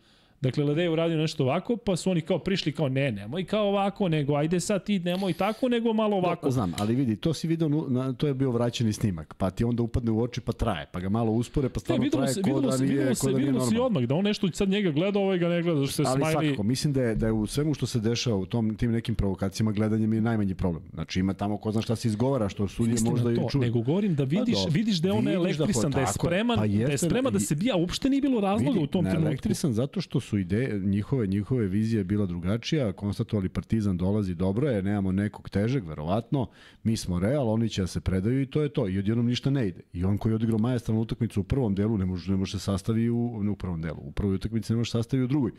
Dakle, 0.42 0.64
Ledej 0.64 0.88
uradio 0.88 1.18
nešto 1.18 1.44
ovako, 1.44 1.76
pa 1.76 1.96
su 1.96 2.10
oni 2.10 2.20
kao 2.20 2.38
prišli 2.38 2.72
kao 2.72 2.88
ne, 2.88 3.12
nemoj 3.12 3.44
kao 3.44 3.68
ovako, 3.68 4.08
nego 4.08 4.34
ajde 4.34 4.60
sad 4.60 4.84
ti 4.84 4.98
nemoj 4.98 5.32
tako, 5.32 5.68
nego 5.68 5.92
malo 5.92 6.16
ovako. 6.16 6.46
Da, 6.46 6.50
znam, 6.50 6.72
ali 6.78 6.94
vidi, 6.94 7.16
to 7.16 7.34
si 7.34 7.48
video, 7.48 7.68
na, 7.68 8.12
to 8.12 8.26
je 8.26 8.34
bio 8.34 8.50
vraćeni 8.50 8.92
snimak, 8.92 9.34
pa 9.34 9.50
ti 9.50 9.64
onda 9.64 9.82
upadne 9.82 10.10
u 10.10 10.22
oči 10.22 10.40
pa 10.40 10.52
traje, 10.52 10.86
pa 10.92 11.00
ga 11.00 11.08
malo 11.08 11.32
uspore, 11.32 11.68
pa 11.68 11.80
stvarno 11.80 12.04
ne, 12.04 12.10
traje 12.10 12.34
se, 12.34 12.42
ko 12.42 12.60
da 12.60 12.76
nije, 12.76 12.88
vidimo 12.88 13.14
se, 13.14 13.20
ko 13.20 13.32
da 13.32 13.38
nije 13.38 13.52
normalno. 13.52 13.70
se 13.70 13.80
odmah, 13.80 14.02
da 14.02 14.14
on 14.14 14.24
nešto 14.24 14.48
sad 14.52 14.68
njega 14.68 14.90
gleda, 14.90 15.18
ovaj 15.18 15.38
ga 15.38 15.48
ne 15.48 15.62
gleda, 15.62 15.86
što 15.86 15.92
se 15.92 16.02
ali 16.06 16.18
smajli. 16.18 16.36
Ali 16.36 16.46
svakako, 16.46 16.62
mislim 16.62 16.92
da 16.92 17.02
je, 17.02 17.14
da 17.14 17.26
je 17.26 17.32
u 17.32 17.46
svemu 17.46 17.74
što 17.74 17.86
se 17.86 18.00
dešava 18.00 18.36
u 18.36 18.46
tom, 18.46 18.74
tim 18.74 18.92
nekim 18.92 19.14
provokacijama 19.14 19.72
gledanje 19.72 20.06
mi 20.06 20.16
je 20.16 20.20
najmanji 20.20 20.54
problem. 20.54 20.82
Znači 20.94 21.20
ima 21.20 21.34
tamo 21.34 21.56
ko 21.56 21.72
zna 21.72 21.82
šta 21.82 21.96
se 21.96 22.08
izgovara, 22.08 22.48
što 22.48 22.68
sudije 22.68 22.96
možda 23.04 23.32
i 23.32 23.36
čuje. 23.50 23.66
Nego 23.66 23.80
govorim 23.80 24.14
da 24.14 24.24
vidiš, 24.24 24.58
pa, 24.64 24.70
vidiš 24.72 24.98
da 24.98 25.08
je 25.08 25.12
on 25.12 25.28
elektrisan, 25.28 25.90
da, 25.90 26.00
je 26.00 26.06
spreman, 26.06 26.58
pa 26.58 26.66
da 26.66 26.92
je 26.92 26.98
spreman 26.98 27.32
da 27.32 27.40
se 27.40 27.54
bija, 27.54 27.76
uopšte 27.76 28.10
nije 28.10 28.22
bilo 28.22 28.40
razloga 28.40 28.80
u 28.80 28.86
tom 28.86 29.04
trenutku. 29.04 29.26
Elektrisan 29.26 29.72
zato 29.72 30.00
što 30.00 30.20
su 30.20 30.31
ideje, 30.38 30.80
njihove, 30.80 31.26
njihove 31.26 31.66
vizije 31.66 32.04
bila 32.04 32.26
drugačija, 32.26 32.92
konstatovali 32.92 33.48
Partizan 33.48 33.96
dolazi 33.96 34.34
dobro 34.34 34.68
je, 34.70 34.82
nemamo 34.82 35.12
nekog 35.12 35.48
težeg, 35.48 35.88
verovatno, 35.88 36.46
mi 36.82 36.96
smo 36.96 37.18
Real, 37.18 37.48
oni 37.48 37.68
će 37.68 37.80
da 37.80 37.86
se 37.86 38.00
predaju 38.00 38.42
i 38.42 38.46
to 38.46 38.62
je 38.62 38.68
to. 38.68 38.88
I 38.88 38.98
odjednom 38.98 39.26
ništa 39.26 39.50
ne 39.50 39.68
ide. 39.68 39.80
I 39.92 40.04
on 40.04 40.18
koji 40.18 40.32
je 40.32 40.36
odigrao 40.36 40.58
majestralnu 40.58 41.02
utakmicu 41.02 41.40
u 41.40 41.44
prvom 41.44 41.74
delu, 41.74 41.98
ne 41.98 42.06
može, 42.06 42.30
ne 42.30 42.36
može 42.36 42.52
se 42.52 42.64
sastavi 42.64 43.10
u, 43.10 43.42
ne 43.42 43.50
u 43.50 43.56
prvom 43.56 43.82
delu, 43.82 44.00
u 44.00 44.12
prvoj 44.12 44.34
utakmici 44.34 44.72
ne 44.72 44.76
može 44.76 44.90
se 44.90 44.98
sastavi 44.98 45.22
u 45.22 45.28
drugoj. 45.28 45.52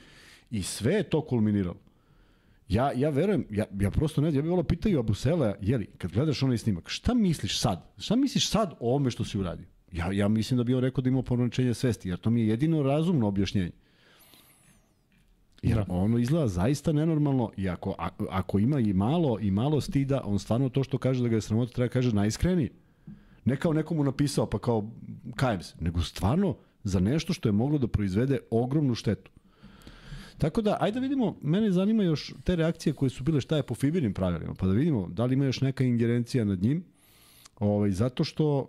I 0.51 0.63
sve 0.63 0.93
je 0.93 1.03
to 1.03 1.21
kulminiralo. 1.21 1.80
Ja, 2.69 2.91
ja 2.95 3.09
verujem, 3.09 3.45
ja, 3.49 3.65
ja 3.80 3.91
prosto 3.91 4.21
ne 4.21 4.32
znam, 4.32 4.39
ja 4.39 4.41
bih 4.41 4.49
volao 4.49 4.63
pitaju 4.63 4.99
Abusela, 4.99 5.55
jeli, 5.61 5.86
kad 5.97 6.11
gledaš 6.11 6.43
onaj 6.43 6.57
snimak, 6.57 6.89
šta 6.89 7.13
misliš 7.13 7.59
sad? 7.59 7.93
Šta 7.97 8.15
misliš 8.15 8.49
sad 8.49 8.74
o 8.80 8.95
ome 8.95 9.11
što 9.11 9.26
si 9.26 9.38
uradio? 9.38 9.65
Ja, 9.91 10.11
ja 10.11 10.28
mislim 10.28 10.57
da 10.57 10.63
bi 10.63 10.74
on 10.74 10.82
rekao 10.82 11.01
da 11.01 11.09
ima 11.09 11.21
ponačenje 11.24 11.74
svesti, 11.74 12.09
jer 12.09 12.19
to 12.19 12.30
mi 12.30 12.41
je 12.41 12.47
jedino 12.47 12.84
razumno 12.84 13.28
objašnjenje. 13.28 13.71
Jer 15.64 15.78
da. 15.78 15.86
ono 15.88 16.18
izgleda 16.18 16.47
zaista 16.47 16.91
nenormalno 16.91 17.51
i 17.57 17.70
ako, 17.70 17.95
a, 17.97 18.09
ako 18.30 18.59
ima 18.59 18.80
i 18.80 18.93
malo 18.93 19.39
i 19.39 19.51
malo 19.51 19.82
stida, 19.82 20.22
on 20.26 20.39
stvarno 20.39 20.70
to 20.70 20.84
što 20.84 20.97
kaže 20.97 21.24
da 21.24 21.30
ga 21.30 21.36
je 21.36 21.41
sramota 21.41 21.72
treba 21.72 21.89
kaže 21.89 22.16
najiskrenije. 22.16 22.70
Ne 23.45 23.55
kao 23.55 23.74
nekomu 23.74 24.03
napisao 24.03 24.45
pa 24.45 24.59
kao 24.59 24.89
kajem 25.36 25.61
se, 25.61 25.76
nego 25.80 26.01
stvarno 26.01 26.55
za 26.84 26.99
nešto 26.99 27.34
što 27.34 27.49
je 27.49 27.53
moglo 27.53 27.78
da 27.78 27.88
proizvede 27.88 28.39
ogromnu 28.51 28.95
štetu. 28.95 29.32
Tako 30.38 30.61
da, 30.61 30.78
ajde 30.80 30.99
da 30.99 31.03
vidimo, 31.03 31.36
mene 31.41 31.72
zanima 31.72 32.03
još 32.03 32.34
te 32.43 32.55
reakcije 32.55 32.93
koje 32.93 33.09
su 33.09 33.24
bile 33.24 33.41
šta 33.41 33.57
je 33.57 33.64
po 33.64 33.76
Fibinim 33.76 34.14
pravilima, 34.14 34.53
pa 34.53 34.68
da 34.68 34.74
vidimo 34.74 35.07
da 35.07 35.26
li 35.26 35.34
ima 35.34 35.45
još 35.45 35.61
neka 35.61 35.84
ingerencija 35.84 36.45
nad 36.45 36.61
njim, 36.61 36.84
ovaj, 37.59 37.91
zato 37.91 38.24
što 38.24 38.68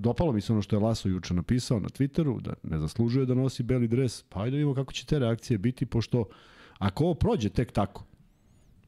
dopalo 0.00 0.32
mi 0.32 0.40
se 0.40 0.52
ono 0.52 0.62
što 0.62 0.76
je 0.76 0.80
Laso 0.80 1.08
juče 1.08 1.34
napisao 1.34 1.80
na 1.80 1.88
Twitteru, 1.88 2.40
da 2.40 2.54
ne 2.62 2.78
zaslužuje 2.78 3.26
da 3.26 3.34
nosi 3.34 3.62
beli 3.62 3.88
dres, 3.88 4.22
pa 4.22 4.40
ajde 4.40 4.50
da 4.50 4.56
vidimo 4.56 4.74
kako 4.74 4.92
će 4.92 5.06
te 5.06 5.18
reakcije 5.18 5.58
biti, 5.58 5.86
pošto 5.86 6.24
ako 6.78 7.04
ovo 7.04 7.14
prođe 7.14 7.48
tek 7.48 7.72
tako, 7.72 8.04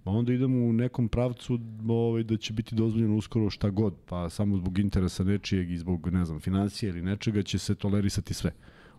pa 0.05 0.11
onda 0.11 0.33
idemo 0.33 0.67
u 0.67 0.73
nekom 0.73 1.09
pravcu 1.09 1.59
ovaj, 1.89 2.23
da 2.23 2.37
će 2.37 2.53
biti 2.53 2.75
dozvoljeno 2.75 3.17
uskoro 3.17 3.51
šta 3.51 3.71
god, 3.71 3.95
pa 4.07 4.31
samo 4.31 4.57
zbog 4.57 4.79
interesa 4.79 5.25
nečijeg 5.25 5.71
i 5.71 5.79
zbog, 5.79 6.09
ne 6.13 6.25
znam, 6.25 6.41
financije 6.41 6.91
ili 6.91 7.03
nečega 7.03 7.43
će 7.43 7.59
se 7.59 7.75
tolerisati 7.75 8.35
sve. 8.35 8.53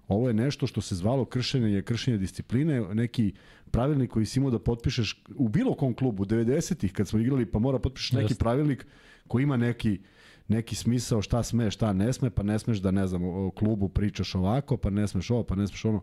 Ovo 0.07 0.27
je 0.27 0.33
nešto 0.33 0.67
što 0.67 0.81
se 0.81 0.95
zvalo 0.95 1.25
kršenje, 1.25 1.67
je 1.67 1.81
kršenje 1.81 2.17
discipline, 2.17 2.81
neki 2.93 3.33
pravilnik 3.71 4.11
koji 4.11 4.25
si 4.25 4.39
imao 4.39 4.51
da 4.51 4.59
potpišeš 4.59 5.23
u 5.35 5.49
bilo 5.49 5.75
kom 5.75 5.93
klubu, 5.93 6.25
90-ih 6.25 6.93
kad 6.93 7.07
smo 7.07 7.19
igrali, 7.19 7.45
pa 7.45 7.59
mora 7.59 7.79
potpišeš 7.79 8.11
neki 8.11 8.23
Jeste. 8.23 8.39
pravilnik 8.39 8.87
koji 9.27 9.43
ima 9.43 9.57
neki 9.57 9.99
neki 10.47 10.75
smisao 10.75 11.21
šta 11.21 11.43
sme, 11.43 11.71
šta 11.71 11.93
ne 11.93 12.13
sme, 12.13 12.29
pa 12.29 12.43
ne 12.43 12.59
smeš 12.59 12.77
da, 12.77 12.91
ne 12.91 13.07
znam, 13.07 13.23
o 13.23 13.51
klubu 13.51 13.89
pričaš 13.89 14.35
ovako, 14.35 14.77
pa 14.77 14.89
ne 14.89 15.07
smeš 15.07 15.31
ovo, 15.31 15.43
pa 15.43 15.55
ne 15.55 15.67
smeš 15.67 15.85
ono. 15.85 16.01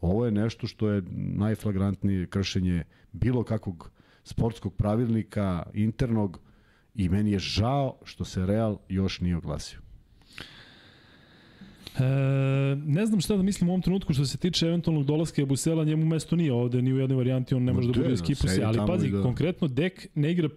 Ovo 0.00 0.24
je 0.24 0.30
nešto 0.30 0.66
što 0.66 0.88
je 0.88 1.02
najflagrantnije 1.16 2.26
kršenje 2.26 2.84
bilo 3.12 3.44
kakvog 3.44 3.90
sportskog 4.24 4.74
pravilnika, 4.74 5.62
internog, 5.74 6.40
i 6.94 7.08
meni 7.08 7.32
je 7.32 7.38
žao 7.38 7.98
što 8.04 8.24
se 8.24 8.46
Real 8.46 8.78
još 8.88 9.20
nije 9.20 9.36
oglasio. 9.36 9.78
E, 11.98 12.02
ne 12.86 13.06
znam 13.06 13.20
šta 13.20 13.36
da 13.36 13.42
mislim 13.42 13.68
u 13.68 13.72
ovom 13.72 13.82
trenutku 13.82 14.12
što 14.12 14.24
se 14.24 14.38
tiče 14.38 14.66
eventualnog 14.66 15.04
dolaska 15.04 15.42
Jabusela, 15.42 15.84
njemu 15.84 16.06
mesto 16.06 16.36
nije 16.36 16.52
ovde, 16.52 16.82
ni 16.82 16.92
u 16.92 16.98
jednoj 16.98 17.16
varijanti, 17.16 17.54
on 17.54 17.64
ne 17.64 17.72
može 17.72 17.92
da 17.92 18.02
bude 18.02 18.16
skipusi, 18.16 18.48
sedi 18.48 18.64
ali 18.64 18.78
pazi, 18.86 19.10
da- 19.10 19.22
konkretno 19.22 19.68
Dek 19.68 20.06
ne 20.14 20.32
igra 20.32 20.48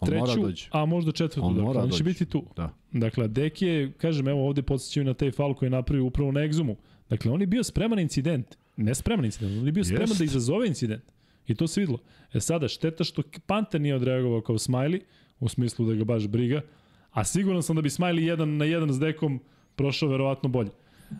On 0.00 0.14
mora 0.14 0.24
treću, 0.32 0.46
doći. 0.46 0.68
a 0.72 0.84
možda 0.84 1.12
četvrtu, 1.12 1.46
On 1.46 1.54
dakle, 1.54 1.64
mora 1.66 1.80
on 1.80 1.86
će 1.86 1.90
doći. 1.90 2.02
biti 2.02 2.24
tu. 2.26 2.44
Da. 2.56 2.74
Dakle, 2.92 3.28
Dek 3.28 3.62
je, 3.62 3.92
kažem, 3.92 4.28
evo 4.28 4.46
ovde 4.46 4.62
podsjećaju 4.62 5.04
na 5.04 5.14
taj 5.14 5.30
faul 5.30 5.54
koji 5.54 5.66
je 5.66 5.70
napravio 5.70 6.04
upravo 6.04 6.32
na 6.32 6.40
egzumu. 6.40 6.76
Dakle, 7.10 7.30
on 7.32 7.40
je 7.40 7.46
bio 7.46 7.62
spreman 7.64 7.98
incident. 7.98 8.56
Ne 8.76 8.94
spreman 8.94 9.24
incident, 9.24 9.58
on 9.60 9.66
je 9.66 9.72
bio 9.72 9.84
spreman 9.84 10.08
Jest. 10.08 10.18
da 10.18 10.24
izazove 10.24 10.66
incident. 10.66 11.02
I 11.46 11.54
to 11.54 11.66
se 11.66 11.80
videlo. 11.80 11.98
E 12.34 12.40
sada, 12.40 12.68
šteta 12.68 13.04
što 13.04 13.22
Panter 13.46 13.80
nije 13.80 13.94
odreagovao 13.94 14.40
kao 14.40 14.56
Smiley, 14.58 15.00
u 15.40 15.48
smislu 15.48 15.86
da 15.86 15.94
ga 15.94 16.04
baš 16.04 16.26
briga, 16.28 16.60
a 17.10 17.24
siguran 17.24 17.62
sam 17.62 17.76
da 17.76 17.82
bi 17.82 17.88
Smiley 17.88 18.20
jedan 18.20 18.56
na 18.56 18.64
jedan 18.64 18.92
s 18.92 18.98
Dekom 18.98 19.40
prošao 19.76 20.08
verovatno 20.08 20.48
bolje. 20.48 20.70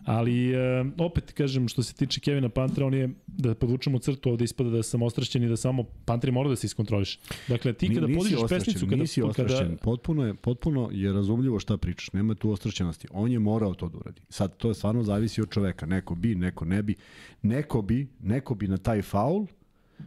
Ali 0.04 0.52
e, 0.52 0.84
opet 0.98 1.32
kažem 1.32 1.68
što 1.68 1.82
se 1.82 1.94
tiče 1.94 2.20
Kevina 2.20 2.48
Pantera, 2.48 2.86
on 2.86 2.94
je 2.94 3.10
da 3.26 3.54
podvučemo 3.54 3.98
crtu 3.98 4.30
ovde 4.30 4.44
ispada 4.44 4.70
da 4.70 4.82
sam 4.82 5.02
ostrašćen 5.02 5.42
i 5.44 5.48
da 5.48 5.56
samo 5.56 5.84
Panter 6.04 6.32
mora 6.32 6.48
da 6.48 6.56
se 6.56 6.66
iskontroliše. 6.66 7.18
Dakle 7.48 7.72
ti 7.72 7.94
kada 7.94 8.06
podižeš 8.06 8.40
pesnicu 8.48 8.86
kada 8.86 8.96
nisi 8.96 9.20
kada 9.20 9.30
ostrašćen. 9.30 9.76
Potpuno 9.82 10.26
je, 10.26 10.34
potpuno 10.34 10.88
je 10.92 11.12
razumljivo 11.12 11.58
šta 11.58 11.76
pričaš. 11.76 12.12
Nema 12.12 12.34
tu 12.34 12.50
ostrašćenosti. 12.50 13.08
On 13.12 13.32
je 13.32 13.38
morao 13.38 13.74
to 13.74 13.88
da 13.88 13.98
uradi. 13.98 14.20
Sad, 14.28 14.56
to 14.56 14.68
je 14.68 14.74
stvarno 14.74 15.02
zavisi 15.02 15.40
od 15.40 15.50
čoveka. 15.50 15.86
Neko 15.86 16.14
bi, 16.14 16.34
neko 16.34 16.64
ne 16.64 16.82
bi. 16.82 16.94
Neko 17.42 17.82
bi, 17.82 18.08
neko 18.20 18.54
bi 18.54 18.68
na 18.68 18.76
taj 18.76 19.02
faul 19.02 19.46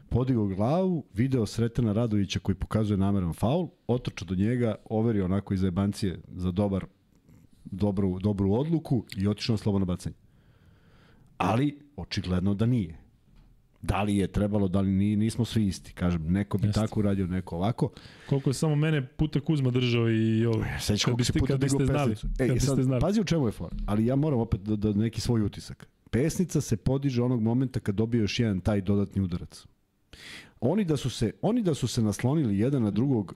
podigao 0.10 0.48
glavu, 0.48 1.06
video 1.14 1.46
Sretena 1.46 1.94
Radovića 1.94 2.40
koji 2.40 2.56
pokazuje 2.56 2.98
nameran 2.98 3.34
faul, 3.34 3.68
otrčao 3.88 4.26
do 4.26 4.36
njega, 4.36 4.76
overio 4.90 5.26
onako 5.26 5.54
iz 5.54 5.64
jebancije 5.64 6.20
za 6.28 6.52
dobar, 6.52 6.86
dobru, 7.66 8.20
dobru 8.20 8.54
odluku 8.54 9.06
i 9.18 9.28
otišao 9.28 9.54
na 9.54 9.58
slobodno 9.58 9.86
bacanje. 9.86 10.16
Ali, 11.38 11.80
očigledno 11.98 12.54
da 12.54 12.66
nije. 12.66 12.98
Da 13.82 14.04
li 14.04 14.16
je 14.16 14.28
trebalo, 14.28 14.68
da 14.68 14.82
li 14.82 14.92
nije, 14.92 15.18
nismo 15.18 15.46
svi 15.46 15.68
isti. 15.68 15.94
Kažem, 15.94 16.24
neko 16.24 16.58
bi 16.58 16.68
Jeste. 16.68 16.82
tako 16.82 17.00
uradio, 17.00 17.28
neko 17.28 17.56
ovako. 17.56 17.90
Koliko 18.30 18.50
je 18.50 18.54
samo 18.54 18.76
mene 18.76 19.08
puta 19.08 19.40
Kuzma 19.40 19.72
držao 19.72 20.12
i 20.12 20.46
ovo. 20.46 20.64
Sećaš 20.80 21.04
Kad 21.04 21.12
kako 21.12 21.24
se 21.24 21.34
biste- 21.34 21.40
puta 21.40 21.58
digao 21.58 21.86
znali. 21.86 22.12
pesnicu. 22.12 22.28
Kad 22.38 22.50
Ej, 22.50 22.60
sad, 22.60 22.82
znali. 22.82 23.02
pazi 23.02 23.22
u 23.22 23.26
čemu 23.26 23.48
je 23.48 23.52
for. 23.52 23.74
Ali 23.86 24.06
ja 24.06 24.16
moram 24.16 24.40
opet 24.40 24.62
da, 24.62 24.76
da 24.76 24.94
neki 24.94 25.22
svoj 25.22 25.42
utisak. 25.42 25.88
Pesnica 26.12 26.62
se 26.62 26.78
podiže 26.78 27.24
onog 27.24 27.42
momenta 27.42 27.80
kad 27.80 27.96
dobije 27.96 28.22
još 28.22 28.40
jedan 28.40 28.60
taj 28.60 28.82
dodatni 28.82 29.22
udarac. 29.22 29.66
Oni 30.62 30.86
da 30.86 30.98
su 30.98 31.10
se, 31.10 31.32
oni 31.42 31.62
da 31.62 31.74
su 31.74 31.88
se 31.88 32.02
naslonili 32.02 32.60
jedan 32.60 32.84
na 32.84 32.92
drugog 32.92 33.36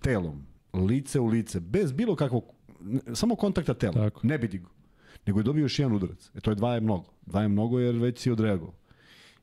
telom, 0.00 0.42
lice 0.74 1.20
u 1.20 1.26
lice, 1.26 1.60
bez 1.60 1.92
bilo 1.92 2.16
kakvog, 2.16 2.44
samo 3.14 3.36
kontakta 3.36 3.74
tela, 3.74 3.92
Tako. 3.92 4.26
ne 4.26 4.38
bi 4.38 4.48
digo. 4.48 4.70
Nego 5.26 5.40
je 5.40 5.44
dobio 5.44 5.62
još 5.62 5.78
jedan 5.78 5.92
udarac. 5.96 6.30
E 6.34 6.40
to 6.40 6.50
je 6.50 6.54
dva 6.54 6.74
je 6.74 6.80
mnogo. 6.80 7.04
Dva 7.26 7.42
je 7.42 7.48
mnogo 7.48 7.78
jer 7.78 7.96
već 7.96 8.18
si 8.18 8.30
odreagovao. 8.30 8.74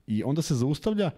I 0.07 0.23
onda 0.23 0.41
se 0.41 0.55
zaustavlja, 0.55 1.11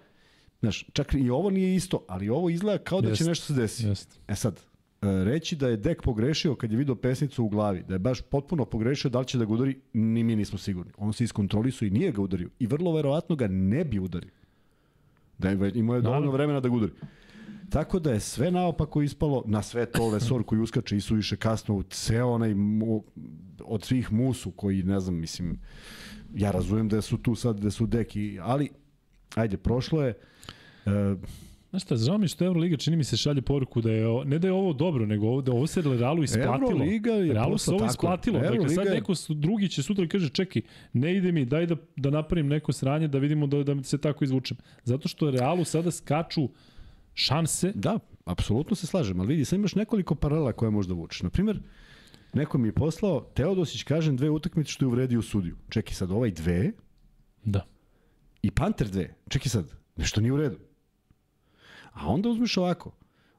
znaš, 0.60 0.86
čak 0.94 1.14
i 1.14 1.30
ovo 1.30 1.50
nije 1.50 1.76
isto, 1.76 2.06
ali 2.08 2.30
ovo 2.30 2.50
izgleda 2.50 2.84
kao 2.84 3.02
da 3.02 3.08
će 3.08 3.24
Jest. 3.24 3.28
nešto 3.28 3.46
se 3.46 3.54
desi. 3.54 3.88
Jeste. 3.88 4.16
E 4.28 4.36
sad, 4.36 4.60
e, 5.02 5.24
reći 5.24 5.56
da 5.56 5.68
je 5.68 5.78
Dek 5.78 6.02
pogrešio 6.02 6.56
kad 6.56 6.72
je 6.72 6.78
video 6.78 6.96
pesnicu 6.96 7.44
u 7.44 7.50
glavi, 7.50 7.84
da 7.88 7.96
je 7.96 8.00
baš 8.00 8.22
potpuno 8.22 8.66
pogrešio 8.66 9.10
da 9.10 9.20
li 9.20 9.26
će 9.26 9.38
da 9.38 9.46
ga 9.46 9.54
udari, 9.54 9.80
ni 9.94 10.24
mi 10.24 10.36
nismo 10.36 10.58
sigurni. 10.58 10.92
On 10.98 11.14
se 11.14 11.24
iskontrolisao 11.24 11.86
i 11.86 11.92
nije 11.92 12.12
ga 12.12 12.22
udario. 12.22 12.50
I 12.60 12.68
vrlo 12.68 12.94
verovatno 12.94 13.36
ga 13.36 13.48
ne 13.48 13.86
bi 13.86 14.00
udario. 14.00 14.32
Da 15.38 15.50
je 15.50 15.72
imao 15.76 15.96
je 15.96 16.02
dovoljno 16.02 16.32
vremena 16.32 16.60
da 16.60 16.70
ga 16.70 16.76
udari. 16.76 16.92
Tako 17.70 18.00
da 18.00 18.12
je 18.12 18.20
sve 18.20 18.52
naopako 18.52 19.02
ispalo, 19.02 19.44
na 19.46 19.62
sve 19.62 19.86
to 19.86 20.08
Lesor 20.08 20.44
koji 20.44 20.62
uskače 20.62 20.98
i 20.98 21.02
suviše 21.02 21.36
kasno, 21.36 21.76
u 21.76 21.84
ceo 21.84 22.30
onaj 22.30 22.54
mu, 22.54 23.04
od 23.64 23.84
svih 23.84 24.12
musu 24.12 24.52
koji, 24.52 24.84
ne 24.84 25.00
znam, 25.00 25.16
mislim, 25.16 25.60
ja 26.36 26.52
razumem 26.52 26.90
da 26.90 27.02
su 27.02 27.18
tu 27.18 27.36
sad, 27.36 27.60
da 27.60 27.72
su 27.72 27.86
deki, 27.86 28.38
ali, 28.42 28.70
ajde, 29.36 29.58
prošlo 29.58 30.04
je, 30.04 30.14
e, 30.86 31.16
Znaš 31.70 31.84
šta, 31.84 31.96
žao 31.96 32.18
mi 32.18 32.28
što 32.28 32.46
Euroliga 32.46 32.78
čini 32.78 32.98
mi 32.98 33.04
se 33.04 33.18
šalje 33.18 33.42
poruku 33.42 33.82
da 33.82 33.92
je, 33.92 34.26
ne 34.26 34.40
da 34.40 34.48
je 34.48 34.54
ovo 34.54 34.74
dobro, 34.74 35.06
nego 35.06 35.28
ovo, 35.28 35.42
da 35.42 35.52
ovo 35.52 35.68
se 35.68 35.82
Realu 35.82 36.24
isplatilo. 36.24 36.72
Euroliga 36.72 37.12
je 37.12 37.34
Realu 37.34 37.58
se 37.58 37.72
ovo 37.72 37.80
tako. 37.80 37.92
isplatilo. 37.92 38.40
Dakle, 38.40 38.70
sad 38.70 38.86
neko 38.88 39.16
su- 39.16 39.34
drugi 39.34 39.70
će 39.70 39.84
sutra 39.84 40.08
kaže, 40.08 40.30
čekaj, 40.30 40.62
ne 40.94 41.16
ide 41.18 41.32
mi, 41.32 41.46
daj 41.46 41.66
da, 41.66 41.76
da 41.96 42.10
napravim 42.10 42.48
neko 42.48 42.74
sranje, 42.74 43.08
da 43.08 43.18
vidimo 43.18 43.48
da, 43.48 43.64
da 43.64 43.84
se 43.84 43.98
tako 43.98 44.24
izvučem. 44.24 44.58
Zato 44.84 45.08
što 45.08 45.32
Realu 45.32 45.64
sada 45.64 45.92
skaču 45.92 46.50
šanse, 47.16 47.72
Da, 47.76 48.00
apsolutno 48.26 48.76
se 48.76 48.88
slažem, 48.88 49.20
ali 49.20 49.28
vidi, 49.28 49.46
sad 49.46 49.60
imaš 49.60 49.76
nekoliko 49.76 50.16
paralela 50.16 50.54
koje 50.54 50.72
možda 50.72 50.94
vučeš. 50.94 51.22
Naprimer, 51.22 51.60
neko 52.34 52.58
mi 52.58 52.68
je 52.68 52.72
poslao, 52.72 53.22
Teodosić 53.34 53.84
kažem 53.84 54.18
dve 54.18 54.30
utakmice 54.30 54.72
što 54.72 54.86
je 54.86 54.88
uvredio 54.88 55.22
sudiju. 55.22 55.58
Čekaj 55.70 55.94
sad, 55.94 56.12
ovaj 56.12 56.32
dve 56.32 56.72
da, 57.44 57.66
i 58.42 58.52
Panter 58.52 58.88
dve. 58.88 59.16
Čekaj 59.30 59.50
sad, 59.50 59.72
nešto 59.96 60.22
nije 60.22 60.34
u 60.34 60.38
redu. 60.38 60.58
A 61.94 62.08
onda 62.08 62.30
uzmeš 62.30 62.58
ovako, 62.58 62.96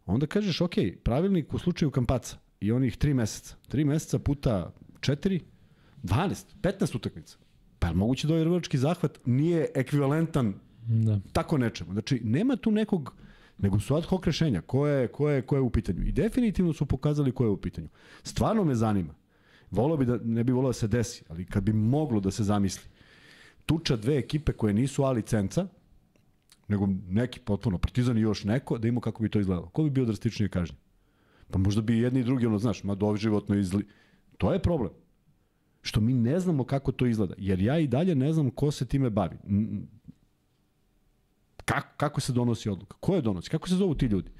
onda 0.06 0.26
kažeš, 0.26 0.60
ok, 0.60 0.74
pravilnik 1.04 1.54
u 1.54 1.58
slučaju 1.58 1.90
Kampaca 1.90 2.38
i 2.60 2.72
onih 2.72 2.96
tri 2.96 3.14
meseca. 3.14 3.56
Tri 3.68 3.84
meseca 3.84 4.18
puta 4.18 4.72
četiri, 5.00 5.40
12, 6.02 6.44
15 6.62 6.96
utakmica. 6.96 7.38
Pa 7.78 7.88
je 7.88 7.94
moguće 7.94 8.26
da 8.26 8.34
ovaj 8.34 8.44
rvački 8.44 8.78
zahvat 8.78 9.18
nije 9.26 9.66
ekvivalentan 9.74 10.54
da. 10.86 11.20
tako 11.32 11.58
nečemu. 11.58 11.92
Znači, 11.92 12.20
nema 12.24 12.56
tu 12.56 12.70
nekog, 12.70 13.14
nego 13.59 13.80
su 13.80 13.96
ad 13.96 14.04
hoc 14.04 14.24
rešenja. 14.26 14.61
Ko 14.61 14.86
je, 14.86 15.09
ko 15.09 15.30
je, 15.30 15.42
ko 15.42 15.57
je 15.57 15.61
u 15.61 15.70
pitanju? 15.70 16.02
I 16.02 16.12
definitivno 16.12 16.72
su 16.72 16.86
pokazali 16.86 17.32
ko 17.32 17.44
je 17.44 17.50
u 17.50 17.57
pitanju. 17.57 17.88
Stvarno 18.22 18.64
me 18.64 18.74
zanima. 18.74 19.14
Volao 19.70 19.96
bi 19.96 20.04
da, 20.04 20.18
ne 20.24 20.44
bi 20.44 20.52
volao 20.52 20.68
da 20.68 20.72
se 20.72 20.88
desi, 20.88 21.24
ali 21.28 21.44
kad 21.44 21.62
bi 21.62 21.72
moglo 21.72 22.20
da 22.20 22.30
se 22.30 22.44
zamisli. 22.44 22.88
Tuča 23.66 23.96
dve 23.96 24.18
ekipe 24.18 24.52
koje 24.52 24.74
nisu 24.74 25.04
A 25.04 25.11
licenca, 25.11 25.66
nego 26.68 26.88
neki 27.09 27.40
potpuno, 27.40 27.78
Partizan 27.78 28.18
i 28.18 28.20
još 28.20 28.44
neko, 28.44 28.78
da 28.78 28.88
ima 28.88 29.00
kako 29.00 29.22
bi 29.22 29.28
to 29.28 29.40
izgledalo. 29.40 29.68
Ko 29.68 29.82
bi 29.82 29.90
bio 29.90 30.04
drastičnije 30.04 30.48
kažnjen? 30.48 30.78
Pa 31.50 31.59
možda 31.59 31.82
bi 31.82 31.98
jedni 31.98 32.20
i 32.20 32.24
drugi, 32.24 32.46
ono, 32.46 32.59
znaš, 32.59 32.84
ma 32.84 32.94
doživotno 32.94 33.57
izli... 33.57 33.86
To 34.38 34.52
je 34.52 34.62
problem. 34.62 34.90
Što 35.82 36.00
mi 36.00 36.14
ne 36.14 36.40
znamo 36.40 36.64
kako 36.64 36.92
to 36.92 37.07
izgleda. 37.07 37.34
Jer 37.38 37.61
ja 37.61 37.78
i 37.78 37.86
dalje 37.86 38.14
ne 38.14 38.32
znam 38.32 38.50
ko 38.50 38.70
se 38.70 38.86
time 38.86 39.11
bavi. 39.11 39.36
Kako, 41.66 41.88
kako 41.96 42.20
se 42.20 42.32
donosi 42.32 42.68
odluka? 42.68 42.96
Ko 43.00 43.14
je 43.14 43.22
donosi? 43.22 43.50
Kako 43.50 43.68
se 43.68 43.74
zovu 43.74 43.94
ti 43.94 44.06
ljudi? 44.06 44.30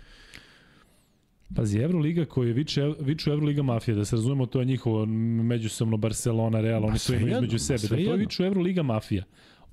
Pazi, 1.55 1.79
Euroliga 1.79 2.25
koji 2.25 2.53
viče, 2.53 2.93
viču 3.01 3.31
Euroliga 3.31 3.63
mafija, 3.63 3.95
da 3.95 4.05
se 4.05 4.17
razumemo, 4.17 4.47
to 4.47 4.61
je 4.61 4.67
njihovo 4.67 5.07
međusobno 5.07 5.97
Barcelona, 5.97 6.61
Real, 6.61 6.85
oni 6.85 6.99
sve 6.99 7.17
imaju 7.17 7.35
između 7.35 7.59
sebe. 7.59 7.83
Da 7.83 7.89
to 7.89 7.95
jedno. 7.95 8.17
viču 8.17 8.45
Euroliga 8.45 8.83
mafija. 8.83 9.25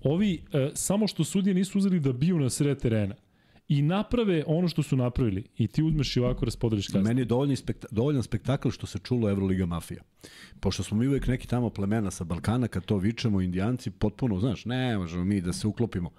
Ovi, 0.04 0.41
e, 0.54 0.70
samo 0.74 1.08
što 1.08 1.24
sudije 1.24 1.54
nisu 1.54 1.78
uzeli 1.78 1.99
da 1.99 2.14
biju 2.14 2.39
na 2.39 2.49
sred 2.49 2.82
terena 2.82 3.16
i 3.68 3.82
naprave 3.82 4.43
ono 4.47 4.68
što 4.68 4.84
su 4.84 4.97
napravili 4.97 5.43
i 5.58 5.68
ti 5.68 5.84
uzmeš 5.84 6.18
i 6.18 6.20
ovako 6.20 6.45
raspodeliš 6.45 6.88
kaznu. 6.88 7.01
Meni 7.01 7.22
je 7.22 7.26
dovoljni 7.26 7.56
spekta, 7.56 7.88
dovoljan 7.91 8.24
spektakl 8.24 8.70
što 8.70 8.88
se 8.88 8.99
čulo 8.99 9.30
Euroliga 9.30 9.66
mafija. 9.66 10.01
Pošto 10.60 10.84
smo 10.84 10.97
mi 10.97 11.08
uvek 11.08 11.28
neki 11.28 11.47
tamo 11.47 11.70
plemena 11.70 12.12
sa 12.12 12.24
Balkana, 12.24 12.68
kad 12.68 12.86
to 12.86 12.97
vičemo, 12.97 13.41
indijanci, 13.41 13.91
potpuno, 13.91 14.39
znaš, 14.39 14.66
ne 14.66 14.97
možemo 14.97 15.24
mi 15.26 15.41
da 15.41 15.54
se 15.54 15.68
uklopimo. 15.68 16.10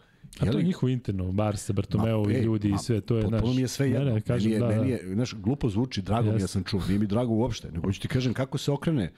A 0.40 0.52
to 0.52 0.58
je 0.58 0.64
njihovo 0.64 0.90
interno, 0.90 1.32
Barse, 1.32 1.72
Bartomeovi 1.72 2.34
ej, 2.34 2.40
ljudi 2.40 2.68
i 2.68 2.78
sve, 2.78 3.00
to 3.00 3.16
je, 3.16 3.22
potpuno 3.22 3.42
znaš, 3.42 3.56
mi 3.56 3.62
je 3.62 3.68
sve 3.68 3.90
jedno. 3.90 4.04
Ne, 4.04 4.12
ne, 4.12 4.20
kažem, 4.20 4.52
meni 4.52 4.54
je, 4.54 4.60
da, 4.60 4.76
meni 4.76 4.90
da. 4.90 4.96
je, 4.96 5.14
znaš, 5.14 5.34
glupo 5.34 5.68
zvuči, 5.68 6.02
drago 6.02 6.22
mi 6.22 6.28
ja 6.28 6.34
Jeste. 6.34 6.48
sam 6.48 6.64
čuo, 6.64 6.80
nije 6.88 6.98
mi 6.98 7.06
drago 7.06 7.32
uopšte, 7.34 7.70
nego 7.70 7.92
ću 7.92 8.00
ti 8.00 8.08
kažem 8.08 8.34
kako 8.34 8.58
se 8.58 8.72
okrene, 8.72 9.12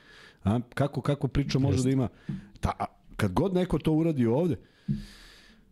a? 0.45 0.61
kako, 0.75 1.01
kako 1.01 1.29
priča 1.29 1.59
može 1.59 1.83
da 1.83 1.91
ima. 1.91 2.09
Ta, 2.61 2.73
a, 2.79 2.85
kad 3.17 3.33
god 3.33 3.55
neko 3.55 3.79
to 3.79 3.93
uradi 3.93 4.27
ovde, 4.27 4.57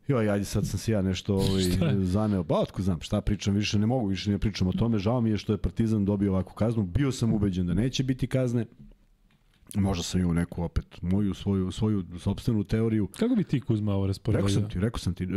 Joj, 0.09 0.31
ajde 0.31 0.45
sad 0.45 0.67
sam 0.67 0.79
se 0.79 0.93
ja 0.93 1.03
nešto 1.03 1.35
ovaj, 1.49 1.63
zaneo. 2.03 2.45
Pa 2.45 2.59
otko 2.59 2.83
znam, 2.83 3.01
šta 3.01 3.21
pričam, 3.21 3.55
više 3.55 3.79
ne 3.79 3.87
mogu, 3.87 4.07
više 4.07 4.31
ne 4.31 4.39
pričam 4.39 4.69
o 4.69 4.73
tome. 4.73 4.99
Žao 4.99 5.21
mi 5.21 5.31
je 5.31 5.39
što 5.39 5.53
je 5.53 5.59
Partizan 5.59 6.05
dobio 6.05 6.33
ovakvu 6.33 6.55
kaznu. 6.55 6.83
Bio 6.83 7.13
sam 7.13 7.33
ubeđen 7.33 7.67
da 7.67 7.75
neće 7.75 8.03
biti 8.03 8.27
kazne. 8.27 8.67
Možda 9.75 10.03
sam 10.03 10.21
imao 10.21 10.33
neku 10.33 10.63
opet 10.63 11.03
moju 11.03 11.35
svoju 11.35 11.73
svoju 11.73 12.05
sopstvenu 12.19 12.65
teoriju. 12.65 13.07
Kako 13.07 13.35
bi 13.35 13.45
ti 13.45 13.61
Kuzma 13.61 13.95
ovo 13.95 14.07
rasporedio? 14.07 14.47
Rekao 14.47 14.63
sam 14.63 14.71
ti, 14.71 14.81
rekao 14.81 14.99
sam 14.99 15.15
ti, 15.15 15.29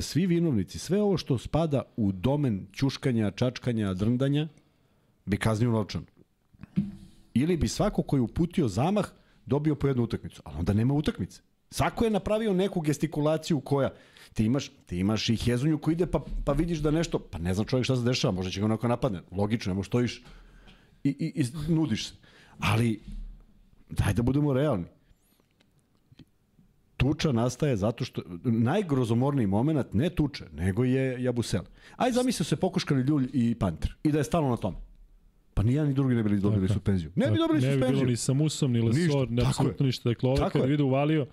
svi 0.00 0.26
vinovnici, 0.26 0.78
sve 0.78 1.02
ovo 1.02 1.16
što 1.16 1.38
spada 1.38 1.82
u 1.96 2.12
domen 2.12 2.66
ćuškanja, 2.72 3.30
čačkanja, 3.30 3.94
drndanja, 3.94 4.48
bi 5.26 5.36
kaznio 5.36 5.70
novčan. 5.70 6.04
Ili 7.34 7.56
bi 7.56 7.68
svako 7.68 8.02
koji 8.02 8.18
je 8.18 8.22
uputio 8.22 8.68
zamah 8.68 9.08
dobio 9.46 9.74
po 9.74 9.88
jednu 9.88 10.02
utakmicu, 10.02 10.42
ali 10.44 10.58
onda 10.58 10.72
nema 10.72 10.94
utakmice. 10.94 11.40
Svako 11.70 12.04
je 12.04 12.10
napravio 12.10 12.52
neku 12.52 12.80
gestikulaciju 12.80 13.60
koja 13.60 13.90
ti 14.34 14.44
imaš, 14.44 14.68
ti 14.86 14.98
imaš 14.98 15.28
i 15.28 15.36
Hezunju 15.36 15.78
koji 15.78 15.92
ide 15.92 16.06
pa, 16.06 16.24
pa 16.44 16.52
vidiš 16.52 16.78
da 16.78 16.90
nešto, 16.90 17.18
pa 17.18 17.38
ne 17.38 17.54
znam 17.54 17.66
čovjek 17.66 17.84
šta 17.84 17.96
se 17.96 18.02
dešava, 18.02 18.32
možda 18.32 18.50
će 18.50 18.60
ga 18.60 18.66
onako 18.66 18.88
napadne. 18.88 19.20
Logično, 19.30 19.70
nemo 19.70 19.84
stojiš 19.84 20.22
i, 21.04 21.08
i, 21.08 21.42
i 21.42 21.72
nudiš 21.72 22.08
se. 22.08 22.14
Ali, 22.58 23.00
daj 23.90 24.12
da 24.12 24.22
budemo 24.22 24.52
realni. 24.52 24.84
Tuča 26.96 27.32
nastaje 27.32 27.76
zato 27.76 28.04
što 28.04 28.22
najgrozomorniji 28.44 29.46
moment 29.46 29.92
ne 29.92 30.10
tuče, 30.10 30.44
nego 30.52 30.84
je 30.84 31.22
Jabusel. 31.22 31.62
Aj 31.96 32.12
zamisli 32.12 32.44
se 32.44 32.56
pokuškali 32.56 33.02
Ljulj 33.02 33.28
i 33.32 33.54
Panter 33.54 33.94
i 34.02 34.12
da 34.12 34.18
je 34.18 34.24
stalo 34.24 34.50
na 34.50 34.56
tome. 34.56 34.76
Pa 35.54 35.62
ni 35.62 35.72
jedan 35.72 35.88
ni 35.88 35.94
drugi 35.94 36.14
ne 36.14 36.22
bi 36.22 36.36
dobili 36.36 36.66
Tako. 36.68 36.78
suspenziju. 36.78 37.10
Ne 37.16 37.30
bi 37.30 37.38
dobili 37.38 37.60
suspenziju. 37.60 37.80
Ne 37.80 37.86
bi 37.86 37.92
bilo 37.92 38.10
ni 38.10 38.16
sa 38.16 38.32
Musom, 38.32 38.72
ni 38.72 38.80
Lesor, 38.80 39.30
ne 39.30 39.42
apsolutno 39.46 39.86
ništa. 39.86 40.08
Dakle, 40.08 40.28
ovaj 40.28 40.50
kad 40.50 40.68
vidu 40.68 40.84
uvalio, 40.84 41.26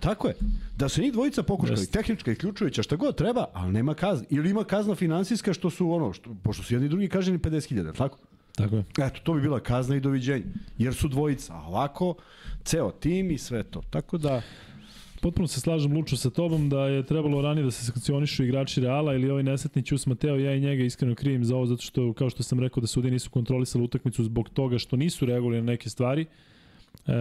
Tako 0.00 0.28
je. 0.28 0.34
Da 0.76 0.88
su 0.88 1.00
njih 1.00 1.12
dvojica 1.12 1.42
pokušali, 1.42 1.80
Just. 1.80 1.92
tehnička 1.92 2.32
i 2.32 2.34
ključujuća, 2.34 2.82
šta 2.82 2.96
god 2.96 3.16
treba, 3.16 3.44
ali 3.52 3.72
nema 3.72 3.94
kazna. 3.94 4.26
Ili 4.30 4.50
ima 4.50 4.64
kazna 4.64 4.94
finansijska 4.94 5.52
što 5.52 5.70
su 5.70 5.90
ono, 5.90 6.12
što, 6.12 6.34
pošto 6.42 6.62
su 6.62 6.74
jedni 6.74 6.86
i 6.86 6.88
drugi 6.88 7.08
kaženi 7.08 7.38
50.000, 7.38 7.96
tako? 7.96 8.18
Tako 8.54 8.76
je. 8.76 8.84
Eto, 8.98 9.20
to 9.22 9.34
bi 9.34 9.40
bila 9.40 9.60
kazna 9.60 9.96
i 9.96 10.00
doviđenja. 10.00 10.44
Jer 10.78 10.94
su 10.94 11.08
dvojica. 11.08 11.54
A 11.54 11.66
ovako, 11.66 12.14
ceo 12.64 12.90
tim 12.90 13.30
i 13.30 13.38
sve 13.38 13.62
to. 13.62 13.82
Tako 13.90 14.18
da... 14.18 14.42
Potpuno 15.22 15.48
se 15.48 15.60
slažem 15.60 15.92
Lučo 15.92 16.16
sa 16.16 16.30
tobom 16.30 16.68
da 16.68 16.86
je 16.86 17.06
trebalo 17.06 17.42
ranije 17.42 17.64
da 17.64 17.70
se 17.70 17.84
sankcionišu 17.84 18.44
igrači 18.44 18.80
Reala 18.80 19.14
ili 19.14 19.30
ovaj 19.30 19.42
nesretni 19.42 19.82
Ćus 19.82 20.06
Mateo, 20.06 20.36
ja 20.36 20.54
i 20.54 20.60
njega 20.60 20.84
iskreno 20.84 21.14
krivim 21.14 21.44
za 21.44 21.56
ovo 21.56 21.66
zato 21.66 21.82
što 21.82 22.12
kao 22.12 22.30
što 22.30 22.42
sam 22.42 22.60
rekao 22.60 22.80
da 22.80 22.86
sudi 22.86 23.10
nisu 23.10 23.30
kontrolisali 23.30 23.84
utakmicu 23.84 24.24
zbog 24.24 24.48
toga 24.48 24.78
što 24.78 24.96
nisu 24.96 25.26
reagovali 25.26 25.56
na 25.56 25.66
neke 25.66 25.90
stvari. 25.90 26.26
E, 27.06 27.12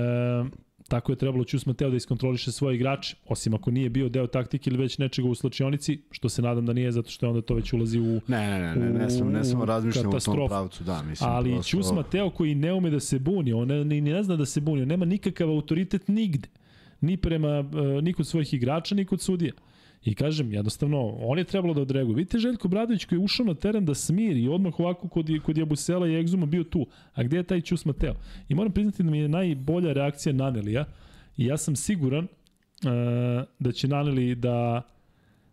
tako 0.90 1.12
je 1.12 1.16
trebalo 1.16 1.44
Ćus 1.44 1.66
Mateo 1.66 1.90
da 1.90 1.96
iskontroliše 1.96 2.52
svoje 2.52 2.76
igrače, 2.76 3.16
osim 3.28 3.54
ako 3.54 3.72
nije 3.72 3.90
bio 3.90 4.10
deo 4.10 4.28
taktike 4.28 4.70
ili 4.70 4.78
već 4.78 4.98
nečega 4.98 5.28
u 5.28 5.36
slačionici, 5.36 6.02
što 6.12 6.30
se 6.30 6.42
nadam 6.42 6.66
da 6.66 6.74
nije 6.74 6.92
zato 6.92 7.10
što 7.10 7.26
je 7.26 7.30
onda 7.30 7.42
to 7.42 7.54
već 7.54 7.74
ulazi 7.74 8.00
u 8.00 8.22
Ne, 8.28 8.60
ne, 8.60 8.60
ne, 8.60 8.76
ne, 8.76 9.00
ne, 9.00 9.10
sam, 9.10 9.32
ne 9.32 9.44
sam 9.44 9.64
razmišljam 9.64 10.10
u 10.10 10.20
tom 10.20 10.48
pravcu, 10.48 10.84
da, 10.84 11.04
mislim. 11.04 11.30
Ali 11.30 11.52
prosto... 11.52 11.78
Ćus 11.78 11.92
Mateo 11.92 12.30
koji 12.30 12.56
ne 12.56 12.74
ume 12.74 12.90
da 12.90 13.00
se 13.00 13.20
buni, 13.20 13.54
on 13.54 13.68
ne, 13.68 13.86
ni 13.86 14.02
ne 14.02 14.24
zna 14.24 14.36
da 14.36 14.46
se 14.46 14.62
buni, 14.62 14.82
on 14.82 14.88
nema 14.88 15.06
nikakav 15.06 15.50
autoritet 15.50 16.08
nigde 16.08 16.50
ni 17.02 17.18
prema 17.18 17.60
uh, 17.60 18.04
ni 18.04 18.14
kod 18.14 18.28
svojih 18.28 18.54
igrača, 18.54 18.96
ni 18.96 19.06
kod 19.06 19.22
sudija. 19.22 19.54
I 20.04 20.16
kažem, 20.16 20.54
jednostavno, 20.54 21.08
on 21.08 21.38
je 21.38 21.44
trebalo 21.44 21.74
da 21.74 21.82
odreaguje. 21.82 22.16
Vidite 22.16 22.40
Željko 22.40 22.68
Bradović 22.68 23.06
koji 23.06 23.20
je 23.20 23.24
ušao 23.24 23.46
na 23.46 23.54
teren 23.54 23.86
da 23.86 23.94
smiri 23.94 24.44
i 24.44 24.50
odmah 24.50 24.80
ovako 24.80 25.08
kod, 25.08 25.30
kod 25.44 25.58
Jabusela 25.58 26.08
i 26.08 26.20
Egzuma 26.20 26.46
bio 26.46 26.64
tu. 26.64 26.88
A 27.14 27.24
gde 27.24 27.38
je 27.38 27.44
taj 27.44 27.62
Ćus 27.62 27.86
Mateo? 27.86 28.16
I 28.50 28.56
moram 28.56 28.72
priznati 28.72 29.04
da 29.04 29.12
mi 29.12 29.20
je 29.20 29.28
najbolja 29.28 29.94
reakcija 29.94 30.34
Nanelija 30.34 30.86
i 31.38 31.46
ja 31.46 31.58
sam 31.58 31.76
siguran 31.76 32.24
uh, 32.24 32.90
da 33.60 33.72
će 33.72 33.88
Naneli 33.88 34.36
da 34.36 34.82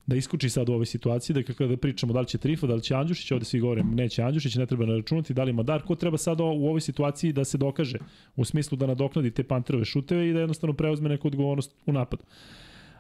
da 0.07 0.17
iskuči 0.17 0.49
sad 0.49 0.69
u 0.69 0.73
ovoj 0.73 0.87
situaciji, 0.87 1.35
da 1.35 1.43
kada 1.43 1.77
pričamo 1.77 2.13
da 2.13 2.21
li 2.21 2.27
će 2.27 2.39
Trifo, 2.39 2.67
da 2.67 2.75
li 2.75 2.83
će 2.83 2.95
Andjušić, 2.95 3.31
ovde 3.33 3.45
svi 3.45 3.61
govore 3.61 3.83
neće 3.83 4.23
Andjušić, 4.23 4.55
ne 4.55 4.67
treba 4.67 4.87
naračunati, 4.87 5.35
da 5.35 5.45
li 5.45 5.53
Madar, 5.53 5.83
ko 5.83 5.95
treba 5.95 6.19
sad 6.19 6.41
u 6.41 6.45
ovoj 6.45 6.81
situaciji 6.81 7.33
da 7.33 7.45
se 7.45 7.59
dokaže, 7.59 7.99
u 8.37 8.45
smislu 8.45 8.79
da 8.79 8.87
nadoknadi 8.87 9.31
te 9.31 9.45
panterove 9.45 9.85
šuteve 9.85 10.29
i 10.29 10.33
da 10.33 10.41
jednostavno 10.41 10.75
preuzme 10.75 11.09
neku 11.09 11.29
odgovornost 11.29 11.75
u 11.87 11.93
napadu. 11.93 12.23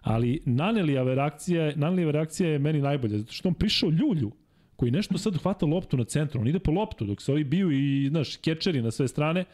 Ali 0.07 0.41
Nanelijava 0.45 1.15
reakcija, 1.15 1.73
Nanelijava 1.77 2.13
reakcija 2.13 2.51
je 2.51 2.59
meni 2.59 2.81
najbolja, 2.81 3.19
zato 3.19 3.33
što 3.33 3.49
on 3.49 3.55
prišao 3.55 3.91
ljulju, 3.91 4.33
koji 4.77 4.91
nešto 4.91 5.19
sad 5.19 5.37
hvata 5.43 5.67
loptu 5.67 5.97
na 5.97 6.05
centru, 6.05 6.41
on 6.41 6.49
ide 6.49 6.59
po 6.59 6.71
loptu, 6.71 7.05
dok 7.05 7.23
se 7.23 7.33
ovi 7.33 7.45
biju 7.45 7.71
i, 7.73 8.09
znaš, 8.09 8.37
kečeri 8.37 8.83
na 8.83 8.91
sve 8.91 9.09
strane, 9.09 9.45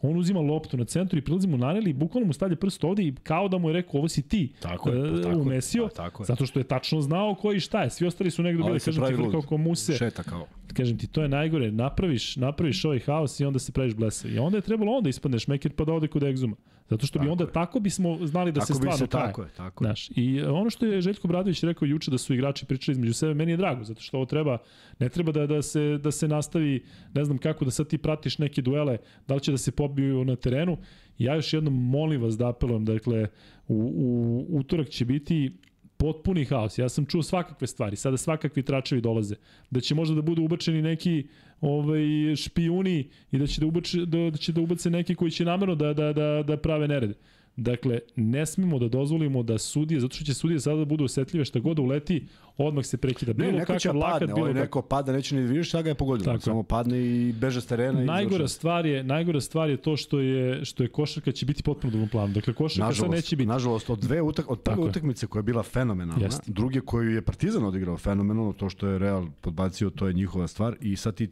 On 0.00 0.16
uzima 0.16 0.40
loptu 0.40 0.76
na 0.76 0.84
centru 0.84 1.18
i 1.18 1.22
prilazi 1.22 1.48
mu 1.48 1.56
naneli 1.56 1.90
i 1.90 1.92
bukvalno 1.92 2.26
mu 2.26 2.32
stavlja 2.32 2.56
prst 2.56 2.84
ovde 2.84 3.02
i 3.02 3.14
kao 3.22 3.48
da 3.48 3.58
mu 3.58 3.68
je 3.68 3.72
rekao 3.72 3.98
ovo 3.98 4.08
si 4.08 4.22
ti 4.28 4.52
tako 4.60 4.90
je, 4.90 5.12
pa, 5.12 5.22
tako 5.22 5.40
umesio, 5.40 5.88
pa, 5.88 5.94
tako 5.94 6.22
je. 6.22 6.26
zato 6.26 6.46
što 6.46 6.60
je 6.60 6.64
tačno 6.64 7.00
znao 7.00 7.34
ko 7.34 7.52
i 7.52 7.60
šta 7.60 7.82
je. 7.82 7.90
Svi 7.90 8.06
ostali 8.06 8.30
su 8.30 8.42
negde 8.42 8.62
bili, 8.62 8.80
kažem 8.80 9.06
ti, 9.06 9.14
vrkao 9.14 9.42
ko 9.42 9.56
muse. 9.56 9.92
Šeta 9.92 10.22
kao. 10.22 10.46
Kažem 10.74 10.98
ti, 10.98 11.06
to 11.06 11.22
je 11.22 11.28
najgore. 11.28 11.72
Napraviš, 11.72 12.36
napraviš 12.36 12.84
ovaj 12.84 13.00
haos 13.00 13.40
i 13.40 13.44
onda 13.44 13.58
se 13.58 13.72
praviš 13.72 13.94
blese. 13.94 14.28
I 14.28 14.38
onda 14.38 14.58
je 14.58 14.62
trebalo 14.62 14.92
onda 14.92 15.08
ispadneš 15.08 15.46
mekir 15.46 15.72
pa 15.72 15.84
da 15.84 15.92
ode 15.92 16.08
kod 16.08 16.22
egzuma. 16.22 16.56
Zato 16.90 17.06
što 17.06 17.18
tako 17.18 17.24
bi 17.24 17.30
onda 17.30 17.44
je. 17.44 17.52
tako 17.52 17.80
bismo 17.80 18.18
znali 18.26 18.52
da 18.52 18.60
tako 18.60 18.66
se 18.66 18.74
stvarno 18.74 18.98
se, 18.98 19.06
traje. 19.06 19.26
Tako 19.26 19.42
je, 19.42 19.48
tako. 19.56 19.84
Znaš, 19.84 20.10
I 20.16 20.42
ono 20.42 20.70
što 20.70 20.86
je 20.86 21.00
Željko 21.00 21.28
Bradović 21.28 21.62
rekao 21.62 21.86
juče 21.86 22.10
da 22.10 22.18
su 22.18 22.34
igrači 22.34 22.66
pričali 22.66 22.92
između 22.92 23.14
sebe, 23.14 23.34
meni 23.34 23.52
je 23.52 23.56
drago, 23.56 23.84
zato 23.84 24.00
što 24.00 24.16
ovo 24.16 24.26
treba, 24.26 24.58
ne 24.98 25.08
treba 25.08 25.32
da, 25.32 25.46
da, 25.46 25.62
se, 25.62 25.98
da 25.98 26.10
se 26.10 26.28
nastavi, 26.28 26.84
ne 27.14 27.24
znam 27.24 27.38
kako 27.38 27.64
da 27.64 27.70
sad 27.70 27.88
ti 27.88 27.98
pratiš 27.98 28.38
neke 28.38 28.62
duele, 28.62 28.98
da 29.28 29.34
li 29.34 29.40
će 29.40 29.50
da 29.50 29.58
se 29.58 29.72
pobiju 29.72 30.24
na 30.24 30.36
terenu. 30.36 30.78
Ja 31.18 31.34
još 31.34 31.52
jednom 31.52 31.74
molim 31.74 32.22
vas 32.22 32.38
da 32.38 32.48
apelujem, 32.48 32.84
dakle, 32.84 33.28
u, 33.68 33.92
u 33.96 34.58
utorak 34.58 34.88
će 34.88 35.04
biti 35.04 35.52
potpuni 35.98 36.44
haos. 36.44 36.78
Ja 36.78 36.88
sam 36.88 37.06
čuo 37.06 37.22
svakakve 37.22 37.66
stvari, 37.66 37.96
sada 37.96 38.16
svakakvi 38.16 38.62
tračevi 38.62 39.00
dolaze. 39.00 39.34
Da 39.70 39.80
će 39.80 39.94
možda 39.94 40.14
da 40.14 40.22
budu 40.22 40.42
ubačeni 40.42 40.82
neki 40.82 41.26
ovaj, 41.60 42.36
špijuni 42.36 43.08
i 43.32 43.38
da 43.38 43.46
će 43.46 43.60
da, 43.60 43.66
ubače, 43.66 43.98
da, 43.98 44.30
da 44.30 44.36
će 44.36 44.52
da 44.52 44.60
ubace 44.60 44.90
neki 44.90 45.14
koji 45.14 45.30
će 45.30 45.44
namerno 45.44 45.74
da, 45.74 45.92
da, 45.94 46.12
da, 46.12 46.42
da 46.46 46.56
prave 46.56 46.88
nerede. 46.88 47.14
Dakle, 47.60 47.98
ne 48.16 48.46
smemo 48.46 48.78
da 48.78 48.88
dozvolimo 48.88 49.42
da 49.42 49.58
sudije, 49.58 50.00
zato 50.00 50.14
što 50.14 50.24
će 50.24 50.34
sudije 50.34 50.60
sada 50.60 50.76
da 50.76 50.84
budu 50.84 51.04
osetljive 51.04 51.44
šta 51.44 51.58
god 51.58 51.76
da 51.76 51.82
uleti, 51.82 52.26
odmah 52.56 52.86
se 52.86 52.96
prekida. 52.96 53.32
Bilo 53.32 53.52
ne, 53.52 53.58
neko 53.58 53.78
će 53.78 53.92
lakat, 53.92 54.20
padne, 54.20 54.34
bilo 54.34 54.46
ovaj 54.46 54.54
neko 54.54 54.82
pada, 54.82 55.12
neće 55.12 55.36
ni 55.36 55.42
da 55.42 55.48
vidiš 55.48 55.68
šta 55.68 55.82
ga 55.82 55.88
je 55.88 55.94
pogodilo. 55.94 56.32
Tako. 56.32 56.44
Samo 56.44 56.62
padne 56.62 56.98
i 56.98 57.32
beže 57.32 57.60
s 57.60 57.66
terena. 57.66 58.04
Najgora 58.04 58.44
i 58.44 58.48
stvar 58.48 58.86
je, 58.86 59.04
najgora 59.04 59.40
stvar 59.40 59.70
je 59.70 59.76
to 59.76 59.96
što 59.96 60.20
je 60.20 60.64
što 60.64 60.82
je 60.82 60.88
košarka 60.88 61.32
će 61.32 61.46
biti 61.46 61.62
potpuno 61.62 61.90
drugom 61.90 62.08
planu. 62.08 62.34
Dakle 62.34 62.54
košarka 62.54 62.86
nažalost, 62.86 63.00
sad 63.00 63.10
neće 63.10 63.36
biti. 63.36 63.46
Nažalost, 63.46 63.90
od 63.90 63.98
dve 63.98 64.22
utak, 64.22 64.50
od 64.50 64.60
prve 64.60 64.80
utakmice 64.80 65.26
koja 65.26 65.40
je 65.40 65.44
bila 65.44 65.62
fenomenalna, 65.62 66.24
Jest. 66.24 66.50
druge 66.50 66.80
koju 66.80 67.10
je 67.10 67.22
Partizan 67.22 67.64
odigrao 67.64 67.96
fenomenalno, 67.96 68.52
to 68.52 68.70
što 68.70 68.86
je 68.86 68.98
Real 68.98 69.26
podbacio, 69.40 69.90
to 69.90 70.06
je 70.06 70.12
njihova 70.12 70.48
stvar 70.48 70.76
i 70.80 70.96
sad 70.96 71.14
ti 71.14 71.28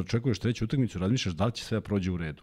očekuješ 0.00 0.38
treću 0.38 0.64
utakmicu, 0.64 0.98
razmišljaš 0.98 1.34
da 1.34 1.46
li 1.46 1.52
će 1.52 1.64
sve 1.64 1.76
da 1.76 1.80
prođe 1.80 2.10
u 2.10 2.16
redu. 2.16 2.42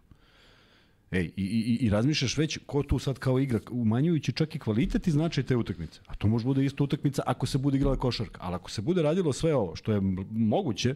Ej, 1.12 1.30
i, 1.36 1.42
i, 1.44 1.86
i 1.86 1.90
razmišljaš 1.90 2.36
već 2.38 2.58
ko 2.66 2.82
tu 2.82 2.98
sad 2.98 3.18
kao 3.18 3.38
igra, 3.38 3.60
umanjujući 3.70 4.32
čak 4.32 4.54
i 4.54 4.58
kvalitet 4.58 5.06
i 5.06 5.10
značaj 5.10 5.44
te 5.44 5.56
utakmice. 5.56 6.00
A 6.06 6.14
to 6.14 6.28
može 6.28 6.44
bude 6.44 6.64
isto 6.64 6.84
utakmica 6.84 7.22
ako 7.26 7.46
se 7.46 7.58
bude 7.58 7.76
igrala 7.76 7.96
košarka. 7.96 8.40
Ali 8.42 8.54
ako 8.54 8.70
se 8.70 8.82
bude 8.82 9.02
radilo 9.02 9.32
sve 9.32 9.54
ovo, 9.54 9.76
što 9.76 9.92
je 9.92 10.00
moguće, 10.30 10.94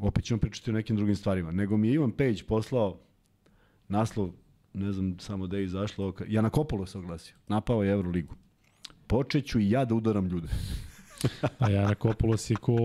opet 0.00 0.24
ćemo 0.24 0.40
pričati 0.40 0.70
o 0.70 0.74
nekim 0.74 0.96
drugim 0.96 1.16
stvarima. 1.16 1.52
Nego 1.52 1.76
mi 1.76 1.88
je 1.88 1.94
Ivan 1.94 2.12
Pejić 2.12 2.42
poslao 2.42 2.98
naslov, 3.88 4.30
ne 4.74 4.92
znam 4.92 5.18
samo 5.18 5.46
da 5.46 5.56
je 5.56 5.64
izašlo, 5.64 6.14
ja 6.28 6.42
na 6.42 6.50
Kopolo 6.50 6.86
se 6.86 6.98
oglasio. 6.98 7.36
Napao 7.48 7.82
je 7.82 7.92
Euroligu. 7.92 8.34
Počeću 9.06 9.60
i 9.60 9.70
ja 9.70 9.84
da 9.84 9.94
udaram 9.94 10.26
ljude. 10.26 10.48
A 11.58 11.70
ja 11.70 11.88
na 11.88 11.94
Kopolo 11.94 12.36
si 12.36 12.54
ko... 12.54 12.76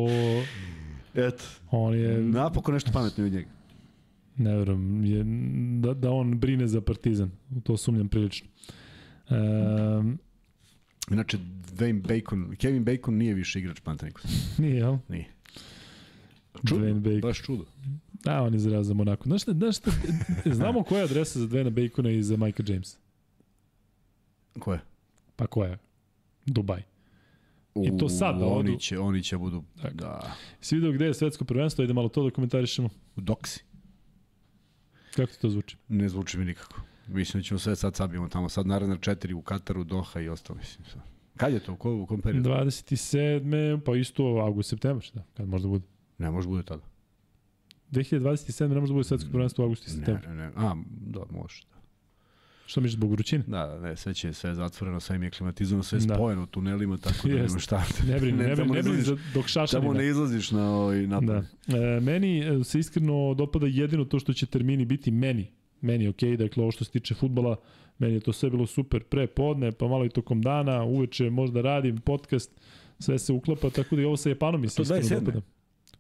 Eto. 1.16 1.44
On 1.72 1.96
je... 1.96 2.18
Napokon 2.18 2.74
nešto 2.74 2.92
pametno 2.92 3.26
od 3.26 3.32
njega. 3.32 3.57
Ne 4.38 4.58
verujem, 4.58 5.06
je, 5.06 5.24
da, 5.82 5.94
da 5.94 6.12
on 6.12 6.40
brine 6.40 6.68
za 6.68 6.82
Partizan. 6.82 7.32
U 7.56 7.62
to 7.62 7.78
sumnjam 7.78 8.08
prilično. 8.08 8.48
Um, 9.30 10.20
Inače, 11.12 11.38
Dwayne 11.78 12.02
Bacon, 12.02 12.56
Kevin 12.56 12.84
Bacon 12.84 13.18
nije 13.18 13.34
više 13.34 13.60
igrač 13.60 13.80
Pantanikos. 13.80 14.58
Nije, 14.60 14.76
jel? 14.76 14.98
Nije. 15.10 15.26
Čudo, 16.68 16.82
Dwayne 16.86 17.00
Bacon. 17.00 17.22
baš 17.22 17.42
čudo. 17.42 17.66
Da, 18.24 18.42
on 18.42 18.54
je 18.54 18.84
za 18.84 18.94
Monako. 18.94 19.24
Znaš 19.30 19.42
šta, 19.42 19.54
znaš 19.54 19.78
šta, 19.78 19.92
znamo 20.46 20.84
koja 20.84 21.00
je 21.00 21.04
adresa 21.04 21.40
za 21.40 21.48
Dwayne 21.48 21.70
Bacona 21.70 22.10
i 22.10 22.24
za 22.24 22.38
Micah 22.38 22.70
James? 22.70 22.98
Koja? 24.60 24.80
Pa 25.36 25.48
koja? 25.48 25.78
Dubaj. 26.46 26.84
I 27.86 27.98
to 27.98 28.10
sad 28.10 28.40
da 28.40 28.46
odu. 28.46 28.60
Oni 28.60 28.80
će, 28.80 29.00
oni 29.00 29.24
će 29.24 29.38
budu, 29.38 29.64
dakle. 29.76 29.92
da. 29.92 30.32
Si 30.62 30.76
vidio 30.76 30.92
gde 30.92 31.06
je 31.06 31.14
svetsko 31.14 31.46
prvenstvo, 31.46 31.84
ide 31.84 31.94
malo 31.94 32.10
to 32.10 32.24
da 32.24 32.32
komentarišemo. 32.32 32.90
U 33.16 33.22
Doksi. 33.22 33.64
Kako 35.18 35.34
to 35.42 35.50
zvuči? 35.50 35.78
Ne 35.88 36.10
zvuči 36.10 36.38
mi 36.38 36.46
nikako. 36.46 36.82
Mislim 37.08 37.42
da 37.42 37.46
ćemo 37.46 37.60
sve 37.60 37.76
sad 37.76 37.96
sabijemo 37.96 38.30
tamo. 38.30 38.50
Sad 38.50 38.68
naredna 38.68 38.98
četiri 38.98 39.34
u 39.34 39.42
Kataru, 39.42 39.84
Doha 39.84 40.20
i 40.20 40.30
ostalo. 40.30 40.60
Mislim, 40.60 40.86
sad. 40.86 41.02
Kad 41.38 41.54
je 41.54 41.60
to? 41.60 41.74
U, 41.74 41.76
ko, 41.76 41.96
u 41.96 42.06
kom 42.06 42.22
periodu? 42.22 42.50
27. 42.50 43.80
pa 43.86 43.96
isto 43.96 44.24
avgust, 44.24 44.70
septembar, 44.70 45.04
šta? 45.04 45.24
Kad 45.38 45.48
možda 45.48 45.68
bude? 45.68 45.86
Ne, 46.18 46.32
može 46.32 46.48
bude 46.48 46.64
tada. 46.64 46.84
2027. 47.92 48.68
ne 48.68 48.80
može 48.80 48.92
da 48.92 48.94
bude 48.94 49.04
svetsko 49.04 49.30
prvenstvo 49.32 49.64
u 49.64 49.66
avgustu 49.66 49.86
i 49.88 49.90
septembru. 49.90 50.30
Ne, 50.30 50.36
ne, 50.36 50.46
ne. 50.46 50.52
A, 50.56 50.76
da, 50.88 51.20
može, 51.30 51.64
da. 51.72 51.77
Što 52.68 52.82
misliš 52.82 52.94
zbog 52.94 53.12
vrućine? 53.12 53.44
Da, 53.48 53.66
da, 53.68 53.80
ne, 53.80 53.96
sve 53.96 54.14
će 54.14 54.34
sve 54.34 54.50
je 54.50 54.56
zatvoreno, 54.56 55.00
sve 55.00 55.16
im 55.16 55.24
je 55.24 55.30
klimatizovano, 55.30 55.84
sve 55.84 56.00
je 56.00 56.06
Da. 56.06 56.16
spojeno 56.16 56.44
u 56.44 56.48
tunelima, 56.48 56.98
tako 56.98 57.28
da 57.28 57.36
nema 57.36 57.60
šta. 57.60 57.84
Ne 58.08 58.20
brini, 58.20 58.38
ne, 58.44 58.56
tamo 58.56 58.74
brini, 58.74 58.76
ne 58.78 58.84
brini 58.84 59.04
za- 59.04 59.18
dok 59.34 59.48
šašani. 59.48 59.82
Tamo 59.82 59.94
ne 59.94 60.08
izlaziš 60.08 60.52
na 60.52 60.72
ovaj 60.72 61.08
napad. 61.08 61.46
Da. 61.68 61.78
E, 61.78 62.00
meni 62.00 62.40
e, 62.40 62.64
se 62.64 62.80
iskreno 62.80 63.34
dopada 63.34 63.68
jedino 63.68 64.06
to 64.06 64.20
što 64.20 64.34
će 64.34 64.46
termini 64.46 64.86
biti 64.86 65.12
meni. 65.12 65.48
Meni 65.82 66.04
je 66.04 66.10
okej, 66.10 66.38
dakle 66.38 66.64
ovo 66.64 66.72
što 66.72 66.86
se 66.86 66.92
tiče 66.92 67.16
futbala, 67.16 67.56
meni 68.00 68.14
je 68.14 68.20
to 68.20 68.34
sve 68.34 68.50
bilo 68.50 68.66
super 68.68 69.04
pre 69.04 69.28
podne, 69.28 69.72
pa 69.72 69.88
malo 69.88 70.06
i 70.06 70.10
tokom 70.10 70.42
dana, 70.42 70.84
uveče 70.84 71.30
možda 71.30 71.62
radim 71.62 71.98
podcast, 71.98 72.52
sve 73.00 73.20
se 73.20 73.34
uklapa, 73.34 73.70
tako 73.70 73.96
da 73.96 74.02
i 74.02 74.06
ovo 74.06 74.18
sa 74.18 74.30
Japanom 74.30 74.62
mi 74.62 74.70
se 74.70 74.82
iskreno 74.82 75.02
27.. 75.02 75.20
dopada. 75.20 75.42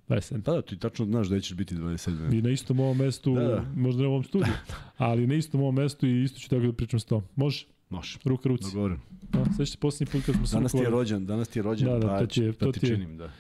27. 0.09 0.41
Pa 0.41 0.51
da, 0.51 0.61
ti 0.61 0.77
tačno 0.77 1.05
znaš 1.05 1.27
da 1.27 1.39
ćeš 1.39 1.53
biti 1.53 1.75
27. 1.75 2.33
I 2.33 2.41
na 2.41 2.49
istom 2.49 2.79
ovom 2.79 2.97
mestu, 2.97 3.35
Da, 3.35 3.41
da. 3.41 3.65
možda 3.75 4.01
ne 4.01 4.07
u 4.07 4.11
ovom 4.11 4.23
studiju, 4.23 4.53
ali 4.97 5.27
na 5.27 5.35
istom 5.35 5.61
ovom 5.61 5.75
mestu 5.75 6.07
i 6.07 6.23
isto 6.23 6.39
ću 6.39 6.49
tako 6.49 6.61
da 6.61 6.73
pričam 6.73 6.99
s 6.99 7.05
tom. 7.05 7.23
Može? 7.35 7.65
Može. 7.89 8.17
Ruka 8.25 8.49
ruci. 8.49 8.63
Dogovoren. 8.65 8.97
Da, 9.23 9.45
sve 9.55 9.65
će 9.65 9.77
posljednji 9.77 10.11
put 10.11 10.25
kad 10.25 10.35
smo 10.35 10.47
se 10.47 10.55
Danas 10.55 10.71
ti 10.71 10.77
je 10.77 10.89
rođen, 10.89 11.25
danas 11.25 11.47
ti 11.47 11.59
je 11.59 11.63
rođen, 11.63 11.87
Da, 11.87 11.99
da, 11.99 12.07
pa, 12.07 12.19
to 12.19 12.25
ti 12.25 12.41
je- 12.41 12.53
pa 12.53 12.65
to 12.65 12.71
ti 12.71 12.79
ti 12.79 12.85
je- 12.85 12.91
činim, 12.91 13.17
da. 13.17 13.31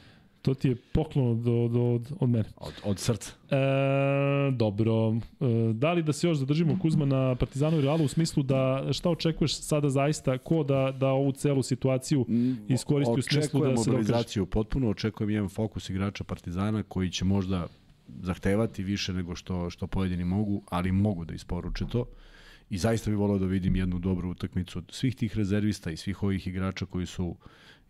To 0.41 0.53
ti 0.53 0.67
je 0.67 0.75
poklon 0.75 1.31
od, 1.31 1.47
od, 1.47 1.75
od, 1.75 2.11
od 2.19 2.29
mene. 2.29 2.49
Od, 2.57 2.73
od 2.83 2.99
srca. 2.99 3.31
E, 3.49 3.55
dobro. 4.51 4.93
E, 5.13 5.73
da 5.73 5.93
li 5.93 6.03
da 6.03 6.13
se 6.13 6.27
još 6.27 6.37
zadržimo 6.37 6.79
Kuzma 6.79 7.05
na 7.05 7.35
Partizanu 7.35 7.77
i 7.77 7.81
Realu 7.81 8.03
u 8.03 8.07
smislu 8.07 8.43
da 8.43 8.87
šta 8.91 9.09
očekuješ 9.09 9.59
sada 9.59 9.89
zaista 9.89 10.37
ko 10.37 10.63
da, 10.63 10.93
da 10.99 11.07
ovu 11.07 11.31
celu 11.31 11.63
situaciju 11.63 12.25
iskoristi 12.67 13.19
u 13.19 13.21
smislu 13.21 13.59
da 13.59 13.67
se 13.67 13.73
dokaže? 13.73 13.91
mobilizaciju 13.91 14.45
potpuno, 14.45 14.89
očekujem 14.89 15.29
jedan 15.29 15.49
fokus 15.49 15.89
igrača 15.89 16.23
Partizana 16.23 16.83
koji 16.83 17.09
će 17.09 17.25
možda 17.25 17.67
zahtevati 18.21 18.83
više 18.83 19.13
nego 19.13 19.35
što, 19.35 19.69
što 19.69 19.87
pojedini 19.87 20.25
mogu, 20.25 20.63
ali 20.69 20.91
mogu 20.91 21.25
da 21.25 21.33
isporuče 21.33 21.85
to. 21.91 22.05
I 22.69 22.77
zaista 22.77 23.09
bih 23.09 23.17
volao 23.19 23.39
da 23.39 23.45
vidim 23.45 23.75
jednu 23.75 23.99
dobru 23.99 24.29
utakmicu 24.29 24.79
od 24.79 24.85
svih 24.91 25.15
tih 25.15 25.37
rezervista 25.37 25.91
i 25.91 25.97
svih 25.97 26.23
ovih 26.23 26.47
igrača 26.47 26.85
koji 26.85 27.05
su 27.05 27.35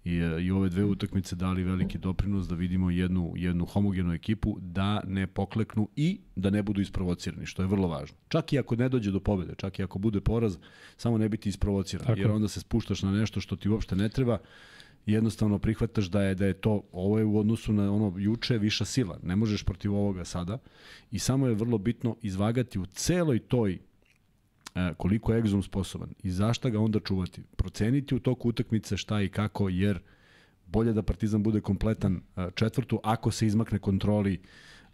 i, 0.08 0.45
i 0.45 0.51
ove 0.51 0.70
dve 0.70 0.84
utakmice 0.84 1.36
dali 1.36 1.64
veliki 1.64 1.97
doprinos 1.97 2.47
da 2.47 2.55
vidimo 2.55 2.89
jednu, 2.89 3.34
jednu 3.36 3.66
homogenu 3.66 4.14
ekipu 4.14 4.58
da 4.60 5.01
ne 5.08 5.28
pokleknu 5.28 5.89
i 5.95 6.20
da 6.36 6.49
ne 6.49 6.64
budu 6.64 6.82
isprovocirani, 6.82 7.45
što 7.45 7.62
je 7.62 7.68
vrlo 7.68 7.88
važno. 7.88 8.18
Čak 8.28 8.53
i 8.53 8.60
ako 8.60 8.76
ne 8.76 8.89
dođe 8.89 9.12
do 9.12 9.20
pobede, 9.20 9.53
čak 9.58 9.80
i 9.80 9.84
ako 9.84 9.99
bude 9.99 10.22
poraz, 10.22 10.58
samo 10.97 11.18
ne 11.18 11.30
biti 11.30 11.49
isprovociran, 11.49 12.05
Tako. 12.05 12.20
jer 12.20 12.32
onda 12.32 12.47
se 12.47 12.60
spuštaš 12.60 13.01
na 13.01 13.12
nešto 13.12 13.41
što 13.41 13.55
ti 13.55 13.70
uopšte 13.70 13.95
ne 13.95 14.10
treba 14.10 14.38
jednostavno 15.05 15.60
prihvataš 15.60 16.05
da 16.05 16.22
je 16.22 16.36
da 16.36 16.45
je 16.45 16.53
to 16.53 16.82
ovo 16.91 17.20
je 17.20 17.26
u 17.26 17.39
odnosu 17.39 17.74
na 17.74 17.93
ono 17.93 18.14
juče 18.18 18.58
viša 18.58 18.86
sila. 18.86 19.20
Ne 19.24 19.36
možeš 19.36 19.64
protiv 19.64 19.95
ovoga 19.95 20.26
sada 20.26 20.58
i 21.12 21.20
samo 21.20 21.47
je 21.47 21.55
vrlo 21.55 21.78
bitno 21.78 22.16
izvagati 22.22 22.80
u 22.80 22.86
celoj 22.86 23.39
toj 23.39 23.74
e, 23.74 23.80
koliko 24.97 25.34
je 25.34 25.39
egzum 25.39 25.63
sposoban 25.63 26.09
i 26.23 26.32
zašta 26.32 26.69
ga 26.69 26.80
onda 26.80 26.99
čuvati. 26.99 27.41
Proceniti 27.55 28.15
u 28.15 28.19
toku 28.19 28.49
utakmice 28.49 28.97
šta 28.97 29.21
i 29.21 29.30
kako, 29.30 29.69
jer 29.69 29.99
bolje 30.67 30.93
da 30.93 31.03
Partizan 31.03 31.43
bude 31.43 31.61
kompletan 31.61 32.15
e, 32.15 32.49
četvrtu 32.55 32.99
ako 33.03 33.32
se 33.32 33.47
izmakne 33.47 33.80
kontroli 33.80 34.39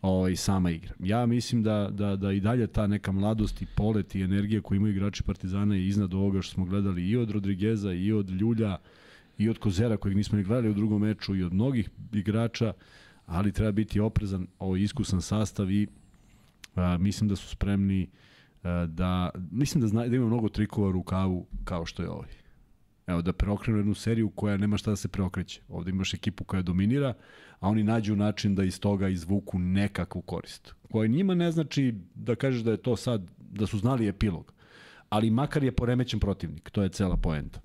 ovaj, 0.02 0.36
sama 0.36 0.72
igra. 0.72 0.94
Ja 1.00 1.26
mislim 1.26 1.64
da, 1.64 1.90
da, 1.92 2.16
da 2.16 2.32
i 2.32 2.40
dalje 2.40 2.68
ta 2.68 2.88
neka 2.88 3.12
mladost 3.12 3.62
i 3.62 3.66
polet 3.76 4.16
i 4.16 4.22
energija 4.22 4.62
koju 4.62 4.76
imaju 4.76 4.94
igrači 4.94 5.24
Partizana 5.24 5.76
je 5.76 5.88
iznad 5.88 6.14
ovoga 6.14 6.42
što 6.42 6.54
smo 6.54 6.66
gledali 6.66 7.10
i 7.10 7.18
od 7.18 7.32
Rodrigeza 7.32 7.94
i 7.94 8.12
od 8.12 8.30
Ljulja 8.30 8.78
i 9.38 9.50
od 9.50 9.58
Kozera 9.58 9.98
kojeg 9.98 10.18
nismo 10.18 10.38
ni 10.38 10.44
gledali 10.44 10.70
u 10.70 10.74
drugom 10.74 11.02
meču 11.02 11.36
i 11.36 11.44
od 11.44 11.54
mnogih 11.54 11.90
igrača, 12.14 12.74
ali 13.26 13.52
treba 13.52 13.72
biti 13.72 14.00
oprezan, 14.00 14.48
ovo 14.60 14.76
iskusan 14.76 15.22
sastav 15.22 15.72
i 15.72 15.88
a, 16.76 16.98
mislim 16.98 17.30
da 17.30 17.36
su 17.36 17.48
spremni 17.48 18.08
da, 18.88 19.30
mislim 19.52 19.82
da, 19.82 19.88
zna, 19.88 20.08
da 20.08 20.16
ima 20.16 20.28
mnogo 20.28 20.50
trikova 20.50 20.92
rukavu 20.92 21.48
kao 21.64 21.86
što 21.86 22.04
je 22.04 22.10
ovaj. 22.10 22.30
Evo, 23.08 23.22
da 23.22 23.34
preokrenu 23.34 23.80
jednu 23.80 23.94
seriju 23.94 24.30
koja 24.30 24.58
nema 24.58 24.78
šta 24.78 24.92
da 24.92 24.96
se 24.96 25.08
preokreće. 25.08 25.62
Ovde 25.70 25.90
imaš 25.90 26.14
ekipu 26.14 26.44
koja 26.44 26.62
dominira, 26.62 27.14
a 27.60 27.70
oni 27.70 27.84
nađu 27.84 28.16
način 28.16 28.56
da 28.56 28.64
iz 28.64 28.80
toga 28.80 29.08
izvuku 29.08 29.60
nekakvu 29.60 30.22
korist. 30.22 30.74
Koja 30.92 31.08
njima 31.08 31.36
ne 31.36 31.52
znači 31.52 31.94
da 32.16 32.36
kažeš 32.36 32.62
da 32.62 32.72
je 32.72 32.78
to 32.78 32.96
sad, 32.96 33.32
da 33.52 33.68
su 33.68 33.78
znali 33.78 34.08
epilog. 34.08 34.54
Ali 35.10 35.30
makar 35.30 35.64
je 35.64 35.72
poremećen 35.72 36.20
protivnik, 36.20 36.70
to 36.70 36.84
je 36.84 36.90
cela 36.90 37.18
poenta. 37.18 37.62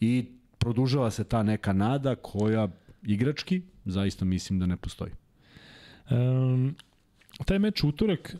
I 0.00 0.26
produžava 0.58 1.10
se 1.10 1.24
ta 1.24 1.42
neka 1.42 1.72
nada 1.72 2.14
koja 2.14 2.68
igrački 3.02 3.62
zaista 3.84 4.24
mislim 4.24 4.58
da 4.58 4.66
ne 4.66 4.76
postoji. 4.76 5.12
Um, 6.10 6.74
taj 7.44 7.58
meč 7.58 7.84
utorak 7.84 8.36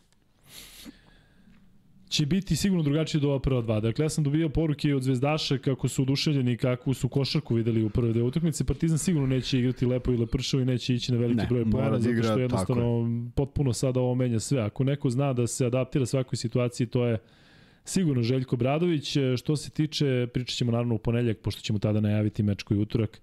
će 2.15 2.27
biti 2.27 2.57
sigurno 2.57 2.83
drugačiji 2.83 3.19
od 3.19 3.25
ova 3.25 3.39
prva 3.39 3.61
dva. 3.61 3.81
Dakle, 3.81 4.05
ja 4.05 4.09
sam 4.09 4.25
dobio 4.25 4.49
poruke 4.49 4.95
od 4.95 5.03
zvezdaša 5.03 5.59
kako 5.59 5.89
su 5.89 6.03
oduševljeni, 6.03 6.57
kako 6.57 6.95
su 6.95 7.09
košarku 7.09 7.55
videli 7.55 7.85
u 7.85 7.91
prve 7.91 8.13
dve 8.13 8.23
utakmice. 8.23 8.65
Partizan 8.65 8.99
sigurno 8.99 9.27
neće 9.27 9.59
igrati 9.59 9.87
lepo 9.87 10.13
ili 10.13 10.27
pršavo 10.27 10.61
i 10.61 10.65
neće 10.65 10.95
ići 10.95 11.13
na 11.13 11.19
veliki 11.19 11.41
Ne, 11.41 11.47
broj 11.49 11.71
poena, 11.71 11.91
da 11.91 11.99
zato 11.99 12.23
što 12.23 12.39
jednostavno 12.39 13.09
potpuno 13.35 13.73
sada 13.73 14.01
ovo 14.01 14.15
menja 14.15 14.41
sve. 14.41 14.61
Ako 14.61 14.85
neko 14.85 15.11
zna 15.11 15.33
da 15.33 15.47
se 15.47 15.67
adaptira 15.67 16.07
svakoj 16.07 16.37
situaciji, 16.37 16.87
to 16.87 17.07
je 17.07 17.19
sigurno 17.85 18.23
Željko 18.23 18.57
Bradović. 18.57 19.17
Što 19.37 19.57
se 19.57 19.71
tiče, 19.71 20.27
pričat 20.33 20.57
ćemo 20.57 20.73
naravno 20.73 20.95
u 20.95 20.99
ponedljak, 20.99 21.39
pošto 21.39 21.63
ćemo 21.63 21.79
tada 21.79 22.01
najaviti 22.01 22.43
meč 22.43 22.63
koji 22.63 22.79
je 22.79 22.83
utorak. 22.83 23.21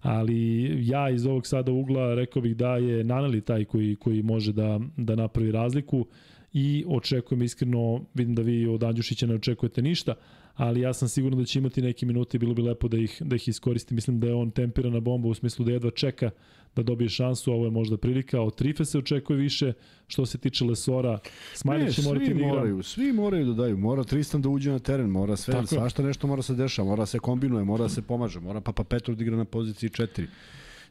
Ali 0.00 0.70
ja 0.88 1.10
iz 1.10 1.26
ovog 1.26 1.46
sada 1.46 1.72
ugla 1.72 2.14
rekao 2.14 2.42
bih 2.42 2.56
da 2.56 2.76
je 2.76 3.04
Naneli 3.04 3.40
taj 3.40 3.64
koji, 3.64 3.96
koji 3.96 4.22
može 4.22 4.52
da, 4.52 4.80
da 4.96 5.14
napravi 5.14 5.52
razliku 5.52 6.06
i 6.52 6.84
očekujem 6.88 7.42
iskreno, 7.42 8.04
vidim 8.14 8.34
da 8.34 8.42
vi 8.42 8.66
od 8.66 8.82
Andjušića 8.84 9.26
ne 9.26 9.34
očekujete 9.34 9.82
ništa, 9.82 10.14
ali 10.54 10.80
ja 10.80 10.92
sam 10.92 11.08
siguran 11.08 11.38
da 11.38 11.44
će 11.44 11.58
imati 11.58 11.82
neke 11.82 12.06
minute 12.06 12.36
i 12.36 12.38
bilo 12.38 12.54
bi 12.54 12.62
lepo 12.62 12.88
da 12.88 12.98
ih, 12.98 13.22
da 13.24 13.36
ih 13.36 13.48
iskoristi. 13.48 13.94
Mislim 13.94 14.20
da 14.20 14.26
je 14.26 14.34
on 14.34 14.50
tempirana 14.50 15.00
bomba 15.00 15.28
u 15.28 15.34
smislu 15.34 15.64
da 15.64 15.72
jedva 15.72 15.90
čeka 15.90 16.30
da 16.76 16.82
dobije 16.82 17.08
šansu, 17.08 17.52
ovo 17.52 17.64
je 17.64 17.70
možda 17.70 17.96
prilika. 17.96 18.40
Od 18.40 18.54
Trife 18.54 18.84
se 18.84 18.98
očekuje 18.98 19.36
više, 19.36 19.72
što 20.06 20.26
se 20.26 20.38
tiče 20.38 20.64
Lesora, 20.64 21.18
Smajlić 21.54 21.94
će 21.94 22.02
morati 22.02 22.26
da 22.26 22.30
igra. 22.34 22.46
moraju, 22.48 22.82
svi 22.82 23.12
moraju 23.12 23.46
da 23.46 23.52
daju. 23.52 23.76
Mora 23.76 24.04
Tristan 24.04 24.42
da 24.42 24.48
uđe 24.48 24.70
na 24.70 24.78
teren, 24.78 25.10
mora 25.10 25.36
sve, 25.36 25.52
Tako 25.52 25.66
svašta 25.66 26.02
nešto 26.02 26.26
mora 26.26 26.42
se 26.42 26.54
dešava, 26.54 26.88
mora 26.88 27.06
se 27.06 27.18
kombinuje, 27.18 27.64
mora 27.64 27.88
se 27.88 28.02
pomaže, 28.02 28.40
mora 28.40 28.60
Papa 28.60 28.84
Petru 28.84 29.14
da 29.14 29.22
igra 29.22 29.36
na 29.36 29.44
poziciji 29.44 29.90
4. 29.90 30.26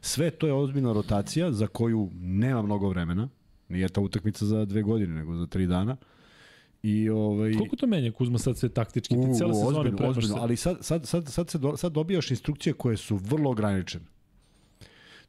Sve 0.00 0.30
to 0.30 0.46
je 0.46 0.52
ozbiljna 0.52 0.92
rotacija 0.92 1.52
za 1.52 1.66
koju 1.66 2.10
nema 2.20 2.62
mnogo 2.62 2.88
vremena. 2.88 3.28
Nije 3.68 3.88
ta 3.88 4.00
utakmica 4.00 4.46
za 4.46 4.64
dve 4.64 4.82
godine, 4.82 5.14
nego 5.14 5.36
za 5.36 5.46
tri 5.46 5.66
dana. 5.66 5.96
I 6.82 7.10
ovaj 7.10 7.52
Koliko 7.52 7.76
to 7.76 7.86
menja 7.86 8.12
Kuzma 8.12 8.38
sad 8.38 8.56
sve 8.58 8.68
taktički? 8.68 9.14
Ti 9.14 9.34
cijela 9.36 9.54
sezona 9.54 9.96
premaš 9.96 10.16
ozbiljno, 10.16 10.36
se. 10.36 10.40
ali 10.40 10.56
sad, 10.56 10.76
sad, 10.80 11.06
sad, 11.06 11.28
sad, 11.28 11.50
se 11.50 11.58
do, 11.58 11.76
sad 11.76 11.92
dobijaš 11.92 12.30
instrukcije 12.30 12.72
koje 12.72 12.96
su 12.96 13.16
vrlo 13.16 13.50
ograničene. 13.50 14.04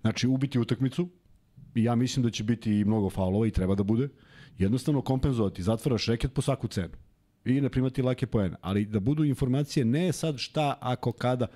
Znači, 0.01 0.27
ubiti 0.27 0.59
utakmicu, 0.59 1.09
i 1.75 1.83
ja 1.83 1.95
mislim 1.95 2.23
da 2.23 2.29
će 2.29 2.43
biti 2.43 2.79
i 2.79 2.85
mnogo 2.85 3.09
faulova 3.09 3.47
i 3.47 3.51
treba 3.51 3.75
da 3.75 3.83
bude, 3.83 4.09
jednostavno 4.57 5.01
kompenzovati, 5.01 5.63
zatvaraš 5.63 6.05
reket 6.05 6.33
po 6.33 6.41
svaku 6.41 6.67
cenu 6.67 6.93
i 7.45 7.61
ne 7.61 7.69
primati 7.69 8.01
lake 8.01 8.27
poene, 8.27 8.55
ali 8.61 8.85
da 8.85 8.99
budu 8.99 9.23
informacije 9.23 9.85
ne 9.85 10.11
sad 10.11 10.37
šta, 10.37 10.77
ako, 10.81 11.11
kada, 11.11 11.47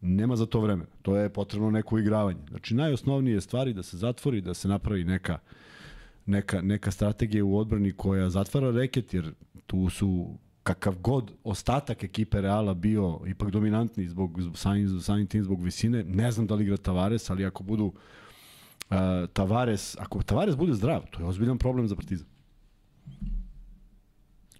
nema 0.00 0.36
za 0.36 0.46
to 0.46 0.60
vremena. 0.60 0.90
To 1.02 1.16
je 1.16 1.28
potrebno 1.28 1.70
neko 1.70 1.98
igravanje. 1.98 2.40
Znači, 2.48 2.74
najosnovnije 2.74 3.40
stvari 3.40 3.72
da 3.72 3.82
se 3.82 3.96
zatvori, 3.96 4.40
da 4.40 4.54
se 4.54 4.68
napravi 4.68 5.04
neka 5.04 5.38
neka, 6.30 6.62
neka 6.62 6.90
strategija 6.90 7.44
u 7.44 7.58
odbrani 7.58 7.92
koja 7.92 8.30
zatvara 8.30 8.70
reket, 8.70 9.14
jer 9.14 9.32
tu 9.66 9.90
su 9.90 10.34
kakav 10.62 10.94
god 10.98 11.32
ostatak 11.44 12.04
ekipe 12.04 12.40
Reala 12.40 12.74
bio 12.74 13.20
ipak 13.26 13.50
dominantni 13.50 14.08
zbog, 14.08 14.40
samim, 14.54 15.00
samim 15.00 15.26
tim 15.26 15.44
zbog 15.44 15.62
visine. 15.62 16.04
Ne 16.04 16.32
znam 16.32 16.46
da 16.46 16.54
li 16.54 16.64
igra 16.64 16.76
Tavares, 16.76 17.30
ali 17.30 17.46
ako 17.46 17.62
budu 17.62 17.84
uh, 17.84 18.96
Tavares, 19.32 19.96
ako 19.98 20.22
Tavares 20.22 20.56
bude 20.56 20.74
zdrav, 20.74 21.02
to 21.10 21.20
je 21.20 21.26
ozbiljan 21.26 21.58
problem 21.58 21.88
za 21.88 21.96
Partizan. 21.96 22.26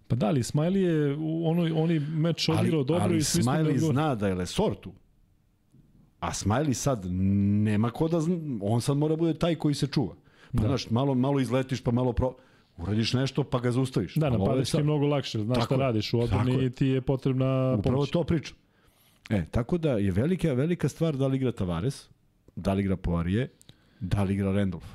Pa 0.08 0.16
da, 0.16 0.26
ali 0.26 0.42
Smiley 0.42 0.76
je 0.76 1.16
u 1.16 1.48
onoj, 1.48 1.72
oni 1.72 1.98
meč 1.98 2.48
odigrao 2.48 2.84
dobro 2.84 3.04
ali 3.04 3.16
i 3.16 3.22
svi 3.22 3.42
da 3.42 3.50
Smiley 3.50 3.74
odgovor. 3.74 3.94
zna 3.94 4.14
da 4.14 4.28
je 4.28 4.34
Lesor 4.34 4.74
tu. 4.80 4.92
A 6.20 6.32
Smiley 6.32 6.72
sad 6.72 7.06
nema 7.06 7.90
ko 7.90 8.08
da 8.08 8.20
zna, 8.20 8.36
on 8.62 8.80
sad 8.80 8.96
mora 8.96 9.16
bude 9.16 9.34
taj 9.34 9.54
koji 9.54 9.74
se 9.74 9.86
čuva. 9.86 10.14
Pa 10.52 10.56
Da. 10.56 10.62
da. 10.62 10.68
znaš, 10.68 10.90
malo, 10.90 11.14
malo 11.14 11.40
izletiš, 11.40 11.80
pa 11.80 11.90
malo 11.90 12.12
pro... 12.12 12.34
Uradiš 12.78 13.12
nešto, 13.12 13.44
pa 13.44 13.60
ga 13.60 13.70
zaustaviš. 13.72 14.14
Da, 14.14 14.30
sad- 14.64 14.78
je 14.78 14.84
mnogo 14.84 15.06
lakše, 15.06 15.38
znaš 15.38 15.54
Tako 15.54 15.66
šta 15.66 15.74
je. 15.74 15.78
radiš 15.78 16.08
u 16.08 16.18
Tako 16.18 16.24
odbrani 16.24 16.64
i 16.64 16.70
ti 16.70 16.86
je 16.86 17.00
potrebna 17.00 17.74
Upravo 17.74 17.96
pomoć. 17.96 18.10
to 18.10 18.24
pričam. 18.24 18.56
E, 19.30 19.44
tako 19.46 19.78
da 19.78 19.90
je 19.90 20.10
velika, 20.12 20.52
velika 20.52 20.88
stvar 20.88 21.16
da 21.16 21.26
li 21.26 21.36
igra 21.36 21.52
Tavares, 21.52 22.08
da 22.56 22.72
li 22.72 22.80
igra 22.80 22.96
Poirier, 22.96 23.48
da 24.00 24.22
li 24.22 24.34
igra 24.34 24.52
Randolph. 24.52 24.86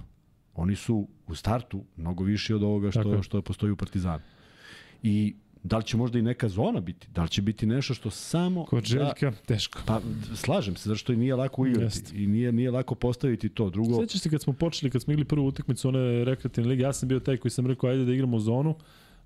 Oni 0.56 0.76
su 0.76 0.98
u 1.28 1.36
startu 1.36 1.84
mnogo 1.98 2.24
viši 2.24 2.54
od 2.54 2.64
ovoga 2.64 2.92
Tako 2.92 3.10
što, 3.10 3.24
što 3.24 3.42
postoji 3.42 3.72
u 3.72 3.76
Partizanu. 3.76 4.24
I 5.04 5.36
da 5.66 5.78
li 5.78 5.84
će 5.84 5.98
možda 5.98 6.20
i 6.20 6.22
neka 6.22 6.50
zona 6.50 6.80
biti? 6.80 7.08
Da 7.12 7.24
li 7.24 7.30
će 7.30 7.42
biti 7.42 7.66
nešto 7.66 7.94
što 7.94 8.10
samo... 8.10 8.66
Kod 8.66 8.84
da, 8.84 8.88
Željka, 8.88 9.32
teško. 9.46 9.80
Pa, 9.86 10.02
slažem 10.36 10.76
se, 10.76 10.90
zašto 10.90 11.14
i 11.14 11.18
nije 11.18 11.36
lako 11.36 11.66
igrati. 11.66 12.24
I 12.24 12.28
nije, 12.28 12.52
nije 12.52 12.72
lako 12.72 12.96
postaviti 12.96 13.50
to. 13.50 13.70
Drugo, 13.70 14.02
Sećaš 14.02 14.22
se 14.22 14.30
kad 14.30 14.42
smo 14.42 14.54
počeli, 14.54 14.92
kad 14.92 15.02
smo 15.02 15.14
igli 15.14 15.26
prvu 15.26 15.48
utakmicu 15.48 15.88
one 15.88 16.26
rekreativne 16.26 16.70
lige, 16.70 16.84
ja 16.84 16.94
sam 16.94 17.10
bio 17.10 17.20
taj 17.20 17.38
koji 17.38 17.52
sam 17.52 17.68
rekao 17.68 17.90
ajde 17.90 18.06
da 18.06 18.14
igramo 18.14 18.40
zonu, 18.40 18.76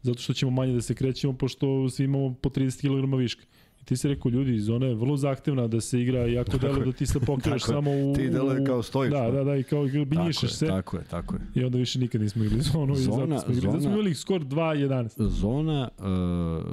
zato 0.02 0.22
što 0.22 0.34
ćemo 0.34 0.52
manje 0.52 0.74
da 0.74 0.82
se 0.82 0.96
krećemo, 0.96 1.34
pošto 1.34 1.90
svi 1.90 2.04
imamo 2.04 2.34
po 2.34 2.50
30 2.50 2.82
kg 2.82 3.18
viška. 3.18 3.44
Ti 3.90 3.98
si 3.98 4.08
rekao, 4.08 4.30
ljudi, 4.30 4.60
zona 4.60 4.86
je 4.86 4.96
vrlo 4.96 5.18
zahtevna 5.18 5.68
da 5.68 5.82
se 5.82 6.02
igra, 6.02 6.20
jako 6.20 6.58
delo 6.58 6.86
da 6.86 6.92
ti 6.92 7.06
se 7.06 7.20
pokriješ 7.20 7.64
samo 7.64 7.92
u... 7.92 8.14
Ti 8.16 8.30
deluje 8.30 8.66
kao 8.66 8.84
stojiš. 8.84 9.12
Da, 9.12 9.32
da, 9.32 9.44
da, 9.44 9.56
i 9.56 9.64
kao 9.64 9.86
binjišeš 10.06 10.54
se. 10.54 10.68
Tako 10.68 10.98
je, 10.98 11.04
tako 11.04 11.36
je. 11.36 11.42
I 11.56 11.64
onda 11.64 11.78
više 11.78 12.00
nikad 12.00 12.22
nismo 12.22 12.44
igrali 12.44 12.62
zonu. 12.62 12.96
Zona, 12.96 13.36
i 13.36 13.38
zato 13.38 13.40
smo 13.40 13.54
igrali. 13.54 13.62
Zona, 13.62 13.72
zato 13.72 13.82
smo 13.82 13.92
imali 13.92 14.16
skor 14.16 14.42
2-11. 14.42 15.28
Zona, 15.28 15.90
uh, 15.98 16.06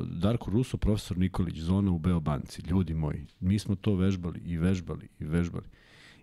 Darko 0.08 0.50
Ruso, 0.50 0.76
profesor 0.76 1.18
Nikolić, 1.18 1.58
zona 1.58 1.90
u 1.90 1.98
Beobanci. 1.98 2.62
Ljudi 2.70 2.94
moji, 2.94 3.26
mi 3.40 3.58
smo 3.58 3.74
to 3.74 3.94
vežbali 3.94 4.40
i 4.44 4.58
vežbali 4.58 5.08
i 5.20 5.24
vežbali. 5.24 5.64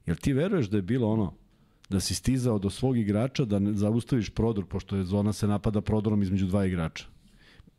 Jel 0.05 0.15
ti 0.15 0.33
veruješ 0.33 0.69
da 0.69 0.77
je 0.77 0.81
bilo 0.81 1.11
ono, 1.11 1.33
da 1.89 1.99
si 1.99 2.15
stizao 2.15 2.59
do 2.59 2.69
svog 2.69 2.97
igrača, 2.97 3.45
da 3.45 3.59
ne 3.59 3.73
zaustaviš 3.73 4.29
prodor, 4.29 4.65
pošto 4.65 4.95
je 4.95 5.03
zona 5.03 5.33
se 5.33 5.47
napada 5.47 5.81
prodorom 5.81 6.21
između 6.21 6.45
dva 6.45 6.65
igrača. 6.65 7.05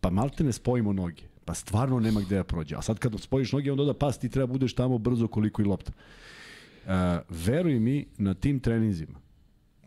Pa 0.00 0.10
malte 0.10 0.44
ne 0.44 0.52
spojimo 0.52 0.92
noge. 0.92 1.33
Pa 1.44 1.54
stvarno 1.54 2.00
nema 2.00 2.20
gde 2.20 2.36
da 2.36 2.44
prođe. 2.44 2.76
A 2.76 2.82
sad 2.82 2.98
kad 2.98 3.20
spojiš 3.20 3.52
noge, 3.52 3.72
onda 3.72 3.84
da 3.84 3.94
pas 3.94 4.18
ti 4.18 4.28
treba 4.28 4.46
budeš 4.46 4.74
tamo 4.74 4.98
brzo 4.98 5.28
koliko 5.28 5.62
i 5.62 5.64
lopta. 5.64 5.92
Uh, 6.84 6.90
veruj 7.28 7.78
mi, 7.78 8.06
na 8.18 8.34
tim 8.34 8.60
treninzima, 8.60 9.18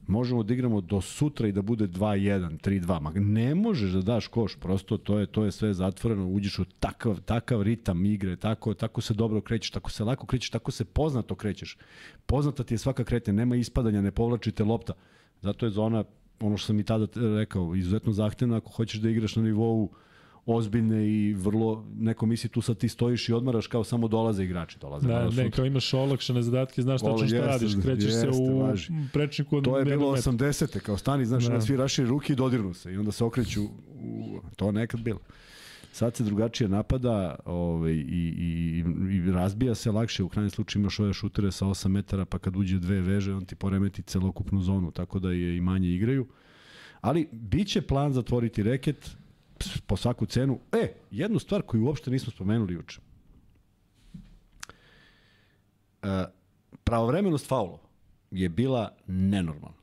možemo 0.07 0.43
da 0.43 0.53
igramo 0.53 0.81
do 0.81 1.01
sutra 1.01 1.47
i 1.47 1.51
da 1.51 1.61
bude 1.61 1.87
2-1, 1.87 2.57
3-2. 2.59 2.99
Ma 3.01 3.11
ne 3.15 3.55
možeš 3.55 3.91
da 3.91 4.01
daš 4.01 4.27
koš, 4.27 4.55
prosto 4.55 4.97
to 4.97 5.19
je 5.19 5.25
to 5.25 5.45
je 5.45 5.51
sve 5.51 5.73
zatvoreno, 5.73 6.27
uđeš 6.27 6.59
u 6.59 6.65
takav 6.65 7.21
takav 7.21 7.61
ritam 7.61 8.05
igre, 8.05 8.35
tako 8.35 8.73
tako 8.73 9.01
se 9.01 9.13
dobro 9.13 9.41
krećeš, 9.41 9.71
tako 9.71 9.91
se 9.91 10.03
lako 10.03 10.25
krećeš, 10.25 10.49
tako 10.49 10.71
se 10.71 10.85
poznato 10.85 11.35
krećeš. 11.35 11.77
Poznata 12.25 12.63
ti 12.63 12.73
je 12.73 12.77
svaka 12.77 13.03
kretnja, 13.03 13.33
nema 13.33 13.55
ispadanja, 13.55 14.01
ne 14.01 14.11
povlačite 14.11 14.63
lopta. 14.63 14.93
Zato 15.41 15.65
je 15.65 15.71
zona 15.71 16.03
ono 16.39 16.57
što 16.57 16.67
sam 16.67 16.79
i 16.79 16.83
tada 16.83 17.07
rekao, 17.15 17.75
izuzetno 17.75 18.11
zahtevna 18.11 18.57
ako 18.57 18.71
hoćeš 18.71 18.99
da 18.99 19.09
igraš 19.09 19.35
na 19.35 19.43
nivou 19.43 19.83
uh, 19.83 19.89
ozbiljne 20.47 21.07
i 21.07 21.33
vrlo, 21.33 21.85
neko 21.97 22.25
misli 22.25 22.49
tu 22.49 22.61
sad 22.61 22.77
ti 22.77 22.89
stojiš 22.89 23.29
i 23.29 23.33
odmaraš 23.33 23.67
kao 23.67 23.83
samo 23.83 24.07
dolaze 24.07 24.43
igrači. 24.43 24.79
Dolaze 24.79 25.07
da, 25.07 25.29
ne, 25.29 25.51
kao 25.51 25.65
imaš 25.65 25.93
olakšane 25.93 26.41
zadatke, 26.41 26.81
znaš 26.81 27.01
tačno 27.01 27.27
šta 27.27 27.37
radiš, 27.37 27.71
krećeš 27.81 28.05
jeste, 28.05 28.33
se 28.33 28.41
u 28.41 28.59
važi. 28.59 28.93
prečniku 29.13 29.57
od 29.57 29.63
To 29.63 29.77
je 29.77 29.85
bilo 29.85 30.15
80. 30.15 30.79
kao 30.79 30.97
stani, 30.97 31.25
znaš, 31.25 31.45
da. 31.45 31.61
svi 31.61 31.77
raširi 31.77 32.07
ruke 32.07 32.33
i 32.33 32.35
dodirnu 32.35 32.73
se 32.73 32.93
i 32.93 32.97
onda 32.97 33.11
se 33.11 33.23
okreću, 33.23 33.63
u, 33.63 34.39
to 34.55 34.71
nekad 34.71 35.01
bilo. 35.01 35.19
Sad 35.91 36.15
se 36.15 36.23
drugačije 36.23 36.69
napada 36.69 37.35
ovaj, 37.45 37.93
i, 37.93 38.33
i, 38.37 38.83
i 39.11 39.31
razbija 39.31 39.75
se 39.75 39.91
lakše. 39.91 40.23
U 40.23 40.29
krajnjem 40.29 40.49
slučaju 40.49 40.81
imaš 40.81 40.99
ove 40.99 41.13
šutere 41.13 41.51
sa 41.51 41.65
8 41.65 41.87
metara, 41.87 42.25
pa 42.25 42.39
kad 42.39 42.55
uđe 42.55 42.79
dve 42.79 43.01
veže, 43.01 43.33
on 43.33 43.45
ti 43.45 43.55
poremeti 43.55 44.01
celokupnu 44.01 44.61
zonu, 44.61 44.91
tako 44.91 45.19
da 45.19 45.31
je 45.31 45.57
i 45.57 45.61
manje 45.61 45.89
igraju. 45.89 46.27
Ali 47.01 47.27
biće 47.31 47.81
plan 47.81 48.13
zatvoriti 48.13 48.63
reket, 48.63 49.17
po 49.87 49.97
svaku 49.97 50.25
cenu. 50.25 50.59
E, 50.71 50.93
jednu 51.11 51.39
stvar 51.39 51.61
koju 51.61 51.85
uopšte 51.85 52.11
nismo 52.11 52.31
spomenuli 52.31 52.73
juče. 52.73 53.01
E, 56.03 56.25
pravovremenost 56.83 57.47
faulova 57.47 57.87
je 58.31 58.49
bila 58.49 58.95
nenormalna. 59.07 59.77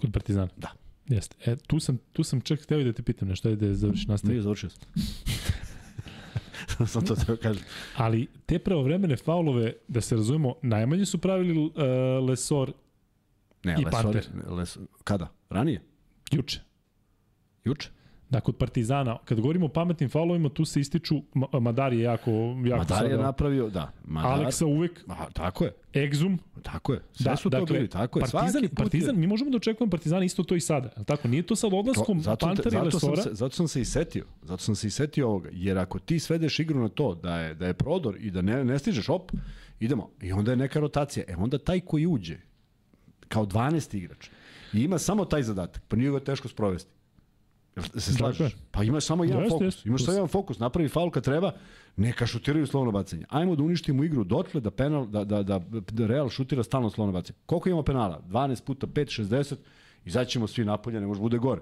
Kod 0.00 0.12
Partizana? 0.12 0.48
Da. 0.56 0.68
Jeste. 1.08 1.36
E, 1.50 1.56
tu 1.56 1.80
sam, 1.80 1.98
tu 2.12 2.24
sam 2.24 2.40
čak 2.40 2.62
hteo 2.62 2.84
da 2.84 2.92
te 2.92 3.02
pitam 3.02 3.28
nešto, 3.28 3.48
ajde 3.48 3.68
da 3.68 3.74
završi 3.74 4.08
nastavi. 4.08 4.32
Nije 4.32 4.42
završio 4.42 4.70
sam. 4.70 4.82
sam 6.92 7.06
to 7.06 7.14
teo 7.14 7.36
kažem. 7.36 7.64
Ali 7.96 8.26
te 8.46 8.58
pravovremene 8.58 9.16
faulove, 9.16 9.72
da 9.88 10.00
se 10.00 10.16
razumemo, 10.16 10.54
najmanje 10.62 11.06
su 11.06 11.18
pravili 11.18 11.60
uh, 11.60 11.72
Lesor 12.28 12.72
ne, 13.64 13.76
i 13.80 13.84
Lesor, 13.84 14.02
Panter. 14.02 14.26
Lesor, 14.50 14.82
kada? 15.04 15.28
Ranije? 15.50 15.82
Juče. 16.32 16.60
Juče? 17.64 17.90
Da, 18.30 18.40
kod 18.40 18.56
Partizana, 18.56 19.18
kad 19.24 19.40
govorimo 19.40 19.66
o 19.66 19.68
pametnim 19.68 20.10
faulovima, 20.10 20.48
tu 20.48 20.64
se 20.64 20.80
ističu, 20.80 21.22
Madar 21.60 21.92
je 21.92 22.00
jako, 22.00 22.30
jako 22.64 22.78
Madar 22.78 23.10
je 23.10 23.18
napravio, 23.18 23.70
da. 23.70 23.92
Madar, 24.04 24.32
Aleksa 24.32 24.66
uvek. 24.66 25.06
Ma, 25.06 25.16
tako 25.32 25.64
je. 25.64 25.72
Exum. 25.92 26.38
Tako 26.62 26.92
je. 26.92 27.00
Sve 27.12 27.30
da, 27.30 27.36
su 27.36 27.48
dakle, 27.48 27.66
to 27.66 27.74
bili, 27.74 27.88
tako 27.88 28.18
je. 28.18 28.20
Partizan, 28.20 28.50
Svaki 28.50 28.74
Partizan, 28.74 29.16
mi 29.16 29.26
možemo 29.26 29.50
da 29.50 29.56
očekujemo 29.56 29.90
Partizan 29.90 30.22
isto 30.22 30.42
to 30.42 30.56
i 30.56 30.60
sada. 30.60 30.88
Tako, 30.88 31.28
nije 31.28 31.42
to 31.42 31.56
sad 31.56 31.70
odlaskom 31.74 32.22
to, 32.22 32.36
Pantera 32.36 32.78
i 32.78 32.84
Lesora. 32.84 33.16
Sam 33.16 33.24
se, 33.24 33.34
zato 33.34 33.54
sam 33.54 33.68
se 33.68 33.80
i 33.80 33.84
setio. 33.84 34.24
Zato 34.42 34.62
sam 34.62 34.74
se 34.74 34.86
i 34.86 34.90
setio 34.90 35.28
ovoga. 35.28 35.48
Jer 35.52 35.78
ako 35.78 35.98
ti 35.98 36.18
svedeš 36.18 36.58
igru 36.58 36.80
na 36.80 36.88
to 36.88 37.14
da 37.14 37.36
je, 37.36 37.54
da 37.54 37.66
je 37.66 37.74
prodor 37.74 38.16
i 38.20 38.30
da 38.30 38.42
ne, 38.42 38.64
ne 38.64 38.78
stižeš, 38.78 39.08
op, 39.08 39.32
idemo. 39.80 40.10
I 40.22 40.32
onda 40.32 40.50
je 40.50 40.56
neka 40.56 40.80
rotacija. 40.80 41.24
E 41.28 41.36
onda 41.36 41.58
taj 41.58 41.80
koji 41.80 42.06
uđe, 42.06 42.38
kao 43.28 43.46
12 43.46 43.96
igrač, 43.96 44.28
i 44.72 44.82
ima 44.82 44.98
samo 44.98 45.24
taj 45.24 45.42
zadatak, 45.42 45.82
pa 45.88 45.96
nije 45.96 46.10
ga 46.10 46.20
teško 46.20 46.48
sprovesti 46.48 46.99
Se 47.94 48.12
slažeš? 48.12 48.56
Pa 48.70 48.82
imaš 48.82 49.04
samo 49.04 49.24
jedan 49.24 49.42
jeste, 49.42 49.54
fokus. 49.54 49.66
Jeste. 49.66 49.88
Imaš 49.88 50.04
samo 50.04 50.16
jedan 50.16 50.28
fokus. 50.28 50.58
Napravi 50.58 50.88
faul 50.88 51.10
kad 51.10 51.24
treba, 51.24 51.52
neka 51.96 52.26
šutiraju 52.26 52.66
slovno 52.66 52.92
bacanje. 52.92 53.24
Ajmo 53.28 53.56
da 53.56 53.62
uništimo 53.62 54.04
igru 54.04 54.24
dotle 54.24 54.60
da 54.60 54.70
penal 54.70 55.06
da 55.06 55.24
da 55.24 55.42
da, 55.42 55.58
da 55.90 56.06
Real 56.06 56.28
šutira 56.28 56.62
stalno 56.62 56.90
slovno 56.90 57.12
bacanje. 57.12 57.38
Koliko 57.46 57.68
imamo 57.68 57.82
penala? 57.82 58.22
12 58.28 58.64
puta 58.64 58.86
5 58.86 59.22
60. 59.22 59.54
Izaćemo 60.04 60.46
svi 60.46 60.64
napolje, 60.64 61.00
ne 61.00 61.06
može 61.06 61.20
bude 61.20 61.38
gore. 61.38 61.60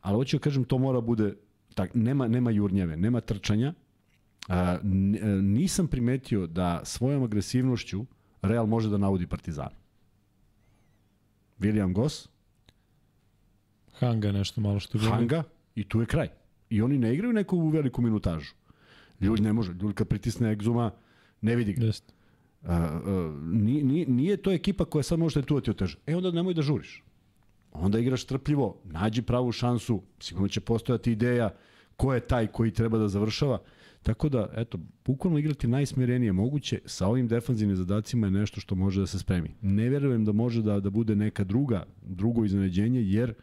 Ali 0.00 0.16
hoću 0.16 0.36
da 0.36 0.42
kažem 0.42 0.64
to 0.64 0.78
mora 0.78 1.00
bude 1.00 1.34
tak 1.74 1.90
nema 1.94 2.28
nema 2.28 2.50
jurnjeve, 2.50 2.96
nema 2.96 3.20
trčanja. 3.20 3.74
A, 4.48 4.78
nisam 5.42 5.86
primetio 5.86 6.46
da 6.46 6.80
svojom 6.84 7.22
agresivnošću 7.22 8.04
Real 8.42 8.66
može 8.66 8.90
da 8.90 8.98
naudi 8.98 9.26
Partizan. 9.26 9.68
William 11.58 11.92
Goss, 11.92 12.28
Hanga 13.98 14.32
nešto 14.32 14.60
malo 14.60 14.80
što 14.80 14.98
je 14.98 15.04
Hanga 15.04 15.42
i 15.74 15.88
tu 15.88 16.00
je 16.00 16.06
kraj. 16.06 16.28
I 16.70 16.82
oni 16.82 16.98
ne 16.98 17.14
igraju 17.14 17.32
neku 17.32 17.68
veliku 17.68 18.02
minutažu. 18.02 18.54
Ljudi 19.20 19.42
ne 19.42 19.52
može. 19.52 19.72
Ljudi 19.72 19.94
kad 19.94 20.08
pritisne 20.08 20.52
egzuma, 20.52 20.90
ne 21.40 21.56
vidi 21.56 21.72
ga. 21.72 21.86
Jeste. 21.86 22.14
Uh, 22.62 22.70
uh, 22.70 23.42
nije, 23.52 24.06
nije 24.06 24.36
to 24.36 24.52
ekipa 24.52 24.84
koja 24.84 25.02
sad 25.02 25.18
može 25.18 25.40
da 25.40 25.46
tu 25.46 25.60
ti 25.60 25.70
oteže. 25.70 25.98
E 26.06 26.16
onda 26.16 26.30
nemoj 26.30 26.54
da 26.54 26.62
žuriš. 26.62 27.02
Onda 27.72 27.98
igraš 27.98 28.24
trpljivo, 28.24 28.80
nađi 28.84 29.22
pravu 29.22 29.52
šansu, 29.52 30.02
sigurno 30.20 30.48
će 30.48 30.60
postojati 30.60 31.12
ideja 31.12 31.54
ko 31.96 32.14
je 32.14 32.20
taj 32.20 32.46
koji 32.46 32.70
treba 32.70 32.98
da 32.98 33.08
završava. 33.08 33.58
Tako 34.02 34.28
da, 34.28 34.48
eto, 34.56 34.78
bukvalno 35.04 35.38
igrati 35.38 35.66
najsmerenije 35.66 36.32
moguće 36.32 36.80
sa 36.84 37.06
ovim 37.06 37.28
defanzivnim 37.28 37.76
zadacima 37.76 38.26
je 38.26 38.30
nešto 38.30 38.60
što 38.60 38.74
može 38.74 39.00
da 39.00 39.06
se 39.06 39.18
spremi. 39.18 39.50
Ne 39.60 39.88
verujem 39.88 40.24
da 40.24 40.32
može 40.32 40.62
da, 40.62 40.80
da 40.80 40.90
bude 40.90 41.16
neka 41.16 41.44
druga, 41.44 41.86
drugo 42.02 42.44
iznenađenje, 42.44 43.02
jer 43.02 43.30
uh, 43.30 43.36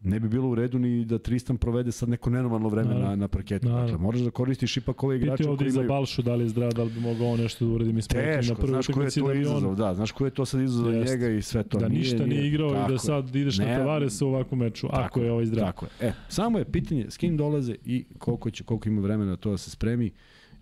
ne 0.00 0.20
bi 0.20 0.28
bilo 0.28 0.48
u 0.48 0.54
redu 0.54 0.78
ni 0.78 1.04
da 1.04 1.18
Tristan 1.18 1.56
provede 1.56 1.92
sad 1.92 2.08
neko 2.08 2.30
nenormalno 2.30 2.68
vreme 2.68 2.94
na, 2.94 3.16
na 3.16 3.28
parketu. 3.28 3.68
Naravno. 3.68 3.86
Dakle, 3.86 4.02
moraš 4.02 4.20
da 4.20 4.30
koristiš 4.30 4.76
ipak 4.76 5.02
ove 5.02 5.16
igrače 5.16 5.44
koji 5.44 5.56
imaju... 5.56 5.70
za 5.70 5.82
Balšu, 5.82 6.22
da 6.22 6.34
li 6.34 6.44
je 6.44 6.48
zdrav, 6.48 6.72
da 6.72 6.82
li 6.82 6.90
bi 6.90 7.00
mogao 7.00 7.36
nešto 7.36 7.66
da 7.66 7.72
uredi. 7.72 7.92
Mi 7.92 8.02
Teško, 8.02 8.62
na 8.62 8.68
znaš 8.68 8.86
ko 8.86 9.02
je 9.02 9.10
to 9.10 9.32
izazov, 9.32 9.74
da, 9.76 9.94
znaš 9.94 10.12
ko 10.12 10.24
je 10.24 10.30
to 10.30 10.44
sad 10.44 10.60
izazov 10.60 10.94
Jest. 10.94 11.10
njega 11.10 11.28
i 11.28 11.42
sve 11.42 11.62
to. 11.62 11.78
Da 11.78 11.88
nije, 11.88 11.98
ništa 11.98 12.26
nije 12.26 12.46
igrao 12.46 12.70
i 12.70 12.92
da 12.92 12.98
sad 12.98 13.36
ideš 13.36 13.58
ne, 13.58 13.66
na 13.66 13.76
tavare 13.76 14.10
sa 14.10 14.26
ovakvom 14.26 14.60
meču, 14.60 14.88
tako, 14.88 15.02
ako 15.02 15.20
je 15.20 15.32
ovaj 15.32 15.46
zdrav. 15.46 15.66
Tako 15.66 15.86
je. 15.86 16.08
E, 16.08 16.12
samo 16.28 16.58
je 16.58 16.64
pitanje 16.64 17.06
s 17.08 17.16
kim 17.16 17.36
dolaze 17.36 17.74
i 17.84 18.04
koliko, 18.18 18.50
će, 18.50 18.64
koliko 18.64 18.88
ima 18.88 19.00
vremena 19.00 19.36
to 19.36 19.50
da 19.50 19.58
se 19.58 19.70
spremi 19.70 20.10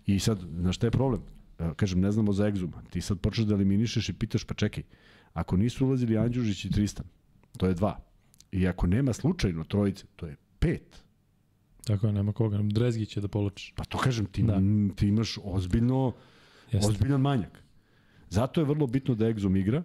i 0.05 0.19
sad, 0.19 0.39
znaš 0.59 0.75
šta 0.75 0.87
je 0.87 0.91
problem? 0.91 1.21
E, 1.59 1.69
kažem, 1.75 1.99
ne 1.99 2.11
znamo 2.11 2.33
za 2.33 2.47
egzum. 2.47 2.73
Ti 2.89 3.01
sad 3.01 3.19
počneš 3.19 3.47
da 3.47 3.55
eliminišeš 3.55 4.09
i 4.09 4.13
pitaš, 4.13 4.43
pa 4.43 4.53
čekaj, 4.53 4.83
ako 5.33 5.57
nisu 5.57 5.87
ulazili 5.87 6.17
Andjužić 6.17 6.65
i 6.65 6.71
Tristan, 6.71 7.05
to 7.57 7.67
je 7.67 7.73
dva 7.73 8.08
I 8.51 8.67
ako 8.67 8.87
nema 8.87 9.13
slučajno 9.13 9.63
trojice, 9.63 10.05
to 10.15 10.27
je 10.27 10.35
pet. 10.59 11.03
Tako 11.85 12.07
je, 12.07 12.13
nema 12.13 12.33
koga. 12.33 12.59
Drezgić 12.63 13.09
će 13.09 13.21
da 13.21 13.27
poločiš. 13.27 13.73
Pa 13.75 13.83
to 13.83 13.97
kažem, 13.97 14.25
ti, 14.25 14.43
da. 14.43 14.59
ti 14.95 15.07
imaš 15.07 15.37
ozbiljno, 15.43 16.13
Jeste. 16.71 16.89
ozbiljan 16.89 17.21
manjak. 17.21 17.63
Zato 18.29 18.61
je 18.61 18.65
vrlo 18.65 18.87
bitno 18.87 19.15
da 19.15 19.25
Exum 19.25 19.59
igra, 19.59 19.83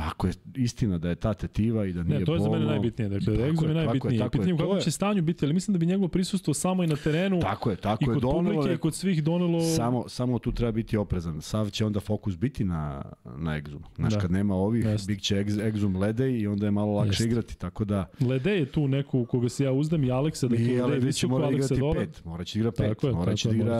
Ako 0.00 0.26
je 0.26 0.32
istina 0.54 0.98
da 0.98 1.08
je 1.08 1.14
ta 1.14 1.34
tetiva 1.34 1.86
i 1.86 1.92
da 1.92 2.02
nije 2.02 2.18
Ne, 2.18 2.24
to 2.24 2.34
je 2.34 2.38
bolno, 2.38 2.52
za 2.52 2.58
mene 2.58 2.70
najbitnije. 2.70 3.08
Dakle, 3.08 3.36
da 3.36 3.44
je 3.44 3.52
najbitnije. 3.74 4.18
Tako 4.18 4.36
je, 4.36 4.42
Pitanje 4.42 4.56
kako 4.58 4.74
je, 4.74 4.80
će 4.80 4.90
stanju 4.90 5.22
biti, 5.22 5.44
ali 5.44 5.54
mislim 5.54 5.72
da 5.72 5.78
bi 5.78 5.86
njegovo 5.86 6.08
prisustvo 6.08 6.54
samo 6.54 6.84
i 6.84 6.86
na 6.86 6.96
terenu 6.96 7.40
tako 7.40 7.70
je, 7.70 7.76
tako 7.76 8.04
i 8.04 8.06
kod 8.06 8.14
je, 8.14 8.20
donelo, 8.20 8.54
publike 8.54 8.74
i 8.74 8.78
kod 8.78 8.94
svih 8.94 9.24
donelo... 9.24 9.60
Samo, 9.60 10.08
samo 10.08 10.38
tu 10.38 10.52
treba 10.52 10.72
biti 10.72 10.96
oprezan. 10.96 11.40
Sav 11.40 11.70
će 11.70 11.86
onda 11.86 12.00
fokus 12.00 12.36
biti 12.36 12.64
na, 12.64 13.02
na 13.24 13.60
Exum. 13.60 13.80
Znaš, 13.96 14.12
da. 14.12 14.20
kad 14.20 14.30
nema 14.30 14.54
ovih, 14.54 14.84
Jest. 14.84 15.06
big 15.06 15.20
će 15.20 15.36
Exum 15.44 15.98
Ledej 15.98 16.40
i 16.40 16.46
onda 16.46 16.66
je 16.66 16.70
malo 16.70 16.92
lakše 16.92 17.10
Jest. 17.10 17.20
igrati, 17.20 17.58
tako 17.58 17.84
da... 17.84 18.06
Ledej 18.20 18.58
je 18.58 18.66
tu 18.66 18.88
neko 18.88 19.18
u 19.18 19.24
koga 19.24 19.48
se 19.48 19.64
ja 19.64 19.72
uzdam 19.72 20.04
i 20.04 20.10
Aleksa, 20.10 20.48
da 20.48 20.56
I 20.56 20.80
Ledej 20.80 21.12
će 21.12 21.26
mora 21.26 21.50
igrati 21.50 21.78
dole. 21.78 21.94
pet, 21.94 22.24
mora 22.24 22.44
će 22.44 22.58
da 22.58 22.60
igra 22.60 22.72
pet, 22.72 22.88
tako 22.88 23.16
mora 23.16 23.36
će 23.36 23.48
da 23.48 23.54
igra 23.54 23.74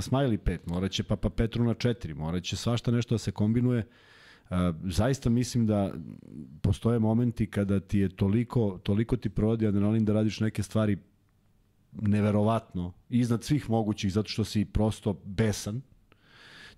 Smiley 0.00 0.36
pet, 0.36 0.66
mora 0.66 0.88
će 0.88 1.02
Papa 1.02 1.30
Petru 1.30 1.64
na 1.64 1.74
četiri, 1.74 2.14
mora 2.14 2.40
će 2.40 2.56
svašta 2.56 2.90
nešto 2.90 3.14
da 3.14 3.18
se 3.18 3.30
kombinuje 3.30 3.86
zaista 4.84 5.30
mislim 5.30 5.66
da 5.66 5.92
postoje 6.62 6.98
momenti 6.98 7.46
kada 7.46 7.80
ti 7.80 7.98
je 7.98 8.08
toliko, 8.08 8.78
toliko 8.82 9.16
ti 9.16 9.30
provodi 9.30 9.66
adrenalin 9.66 10.04
da 10.04 10.12
radiš 10.12 10.40
neke 10.40 10.62
stvari 10.62 10.98
neverovatno, 11.92 12.92
iznad 13.08 13.44
svih 13.44 13.70
mogućih, 13.70 14.12
zato 14.12 14.28
što 14.28 14.44
si 14.44 14.64
prosto 14.64 15.20
besan, 15.24 15.80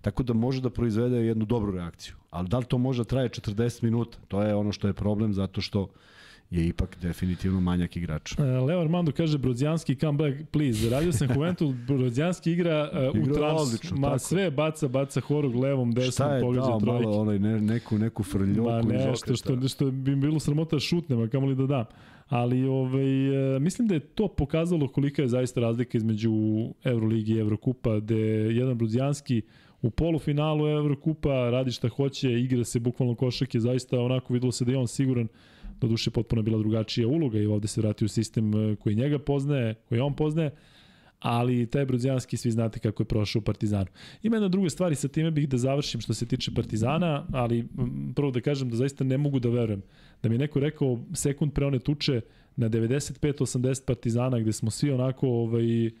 tako 0.01 0.23
da 0.23 0.33
može 0.33 0.61
da 0.61 0.69
proizvede 0.69 1.17
jednu 1.17 1.45
dobru 1.45 1.71
reakciju. 1.71 2.15
Ali 2.29 2.47
da 2.47 2.59
li 2.59 2.65
to 2.65 2.77
može 2.77 3.03
da 3.03 3.07
traje 3.07 3.29
40 3.29 3.83
minuta? 3.83 4.17
To 4.27 4.41
je 4.41 4.55
ono 4.55 4.71
što 4.71 4.87
je 4.87 4.93
problem, 4.93 5.33
zato 5.33 5.61
što 5.61 5.87
je 6.53 6.67
ipak 6.67 6.97
definitivno 7.01 7.59
manjak 7.59 7.97
igrač. 7.97 8.39
E, 8.39 8.43
Leo 8.43 8.79
Armando 8.81 9.11
kaže 9.11 9.37
Brodzijanski 9.37 9.95
come 9.95 10.17
back 10.17 10.49
please. 10.51 10.89
Radio 10.89 11.11
sam 11.11 11.27
Juventus, 11.35 11.75
Brodzijanski 11.87 12.51
igra 12.51 12.89
uh, 13.13 13.21
u 13.21 13.33
trans. 13.33 13.61
odlično, 13.61 13.97
Ma 13.97 14.07
tako. 14.07 14.19
sve 14.19 14.51
baca, 14.51 14.87
baca 14.87 15.21
horog 15.21 15.55
levom, 15.55 15.91
desnom, 15.91 16.11
Šta 16.11 16.35
je 16.35 16.41
pogađa 16.41 16.67
dao 16.67 16.79
trojke. 16.79 17.03
malo 17.05 17.21
onaj, 17.21 17.39
ne, 17.39 17.61
neku, 17.61 17.97
neku 17.97 18.23
frljoku 18.23 18.69
Ma 18.69 18.79
iz 18.79 18.85
nešto 18.85 19.09
okreta? 19.11 19.35
što, 19.35 19.67
što 19.67 19.91
bi 19.91 20.15
bilo 20.15 20.39
sramota 20.39 20.75
da 20.75 20.79
šutnem, 20.79 21.21
a 21.21 21.27
kamo 21.27 21.47
li 21.47 21.55
da 21.55 21.65
dam. 21.67 21.85
Ali 22.27 22.67
ovaj, 22.67 23.55
e, 23.55 23.59
mislim 23.59 23.87
da 23.87 23.93
je 23.93 23.99
to 23.99 24.27
pokazalo 24.27 24.87
kolika 24.87 25.21
je 25.21 25.27
zaista 25.27 25.61
razlika 25.61 25.97
između 25.97 26.31
Euroligi 26.83 27.33
i 27.33 27.39
Evrokupa, 27.39 27.99
gde 27.99 28.15
jedan 28.53 28.77
Brudzijanski 28.77 29.41
u 29.81 29.89
polufinalu 29.89 30.67
Evrokupa 30.67 31.49
radi 31.49 31.71
šta 31.71 31.87
hoće, 31.87 32.31
igra 32.31 32.63
se 32.63 32.79
bukvalno 32.79 33.15
košak 33.15 33.55
je 33.55 33.61
zaista 33.61 33.99
onako 33.99 34.33
videlo 34.33 34.51
se 34.51 34.65
da 34.65 34.71
je 34.71 34.77
on 34.77 34.87
siguran 34.87 35.27
duše 35.81 36.11
potpuno 36.11 36.41
bila 36.41 36.57
drugačija 36.57 37.07
uloga 37.07 37.39
i 37.39 37.45
ovde 37.45 37.67
se 37.67 37.81
vratio 37.81 38.05
u 38.05 38.09
sistem 38.09 38.53
e, 38.53 38.75
koji 38.75 38.95
njega 38.95 39.19
poznaje, 39.19 39.75
koji 39.89 40.01
on 40.01 40.15
poznaje, 40.15 40.51
ali 41.19 41.65
taj 41.65 41.85
Brudzijanski 41.85 42.37
svi 42.37 42.51
znate 42.51 42.79
kako 42.79 43.03
je 43.03 43.07
prošao 43.07 43.39
u 43.39 43.43
Partizanu. 43.43 43.85
Ima 44.23 44.35
jedna 44.35 44.47
druga 44.47 44.69
stvar 44.69 44.91
i 44.91 44.95
sa 44.95 45.07
time 45.07 45.31
bih 45.31 45.49
da 45.49 45.57
završim 45.57 46.01
što 46.01 46.13
se 46.13 46.25
tiče 46.25 46.51
Partizana, 46.55 47.27
ali 47.31 47.67
prvo 48.15 48.31
da 48.31 48.41
kažem 48.41 48.69
da 48.69 48.75
zaista 48.75 49.03
ne 49.03 49.17
mogu 49.17 49.39
da 49.39 49.49
verujem. 49.49 49.81
Da 50.23 50.29
mi 50.29 50.35
je 50.35 50.39
neko 50.39 50.59
rekao 50.59 50.99
sekund 51.13 51.53
pre 51.53 51.65
one 51.65 51.79
tuče 51.79 52.21
na 52.55 52.69
95-80 52.69 53.85
Partizana 53.85 54.39
gde 54.39 54.53
smo 54.53 54.71
svi 54.71 54.91
onako, 54.91 55.27
ovaj, 55.27 55.91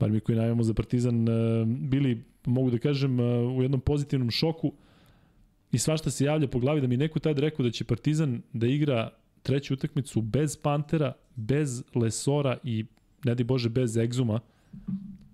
bar 0.00 0.10
mi 0.10 0.20
koji 0.20 0.36
najavamo 0.36 0.62
za 0.62 0.74
Partizan, 0.74 1.28
e, 1.28 1.64
bili, 1.66 2.24
mogu 2.46 2.70
da 2.70 2.78
kažem, 2.78 3.20
e, 3.20 3.22
u 3.38 3.62
jednom 3.62 3.80
pozitivnom 3.80 4.30
šoku 4.30 4.72
i 5.72 5.78
svašta 5.78 6.10
se 6.10 6.24
javlja 6.24 6.48
po 6.48 6.58
glavi 6.58 6.80
da 6.80 6.86
mi 6.86 6.96
neko 6.96 7.18
tad 7.18 7.38
rekao 7.38 7.64
da 7.64 7.70
će 7.70 7.84
Partizan 7.84 8.42
da 8.52 8.66
igra 8.66 9.10
treću 9.42 9.74
utakmicu 9.74 10.20
bez 10.20 10.56
Pantera, 10.56 11.12
bez 11.36 11.82
Lesora 11.94 12.58
i 12.64 12.84
ne 13.24 13.34
di 13.34 13.44
Bože 13.44 13.68
bez 13.68 13.96
Egzuma, 13.96 14.40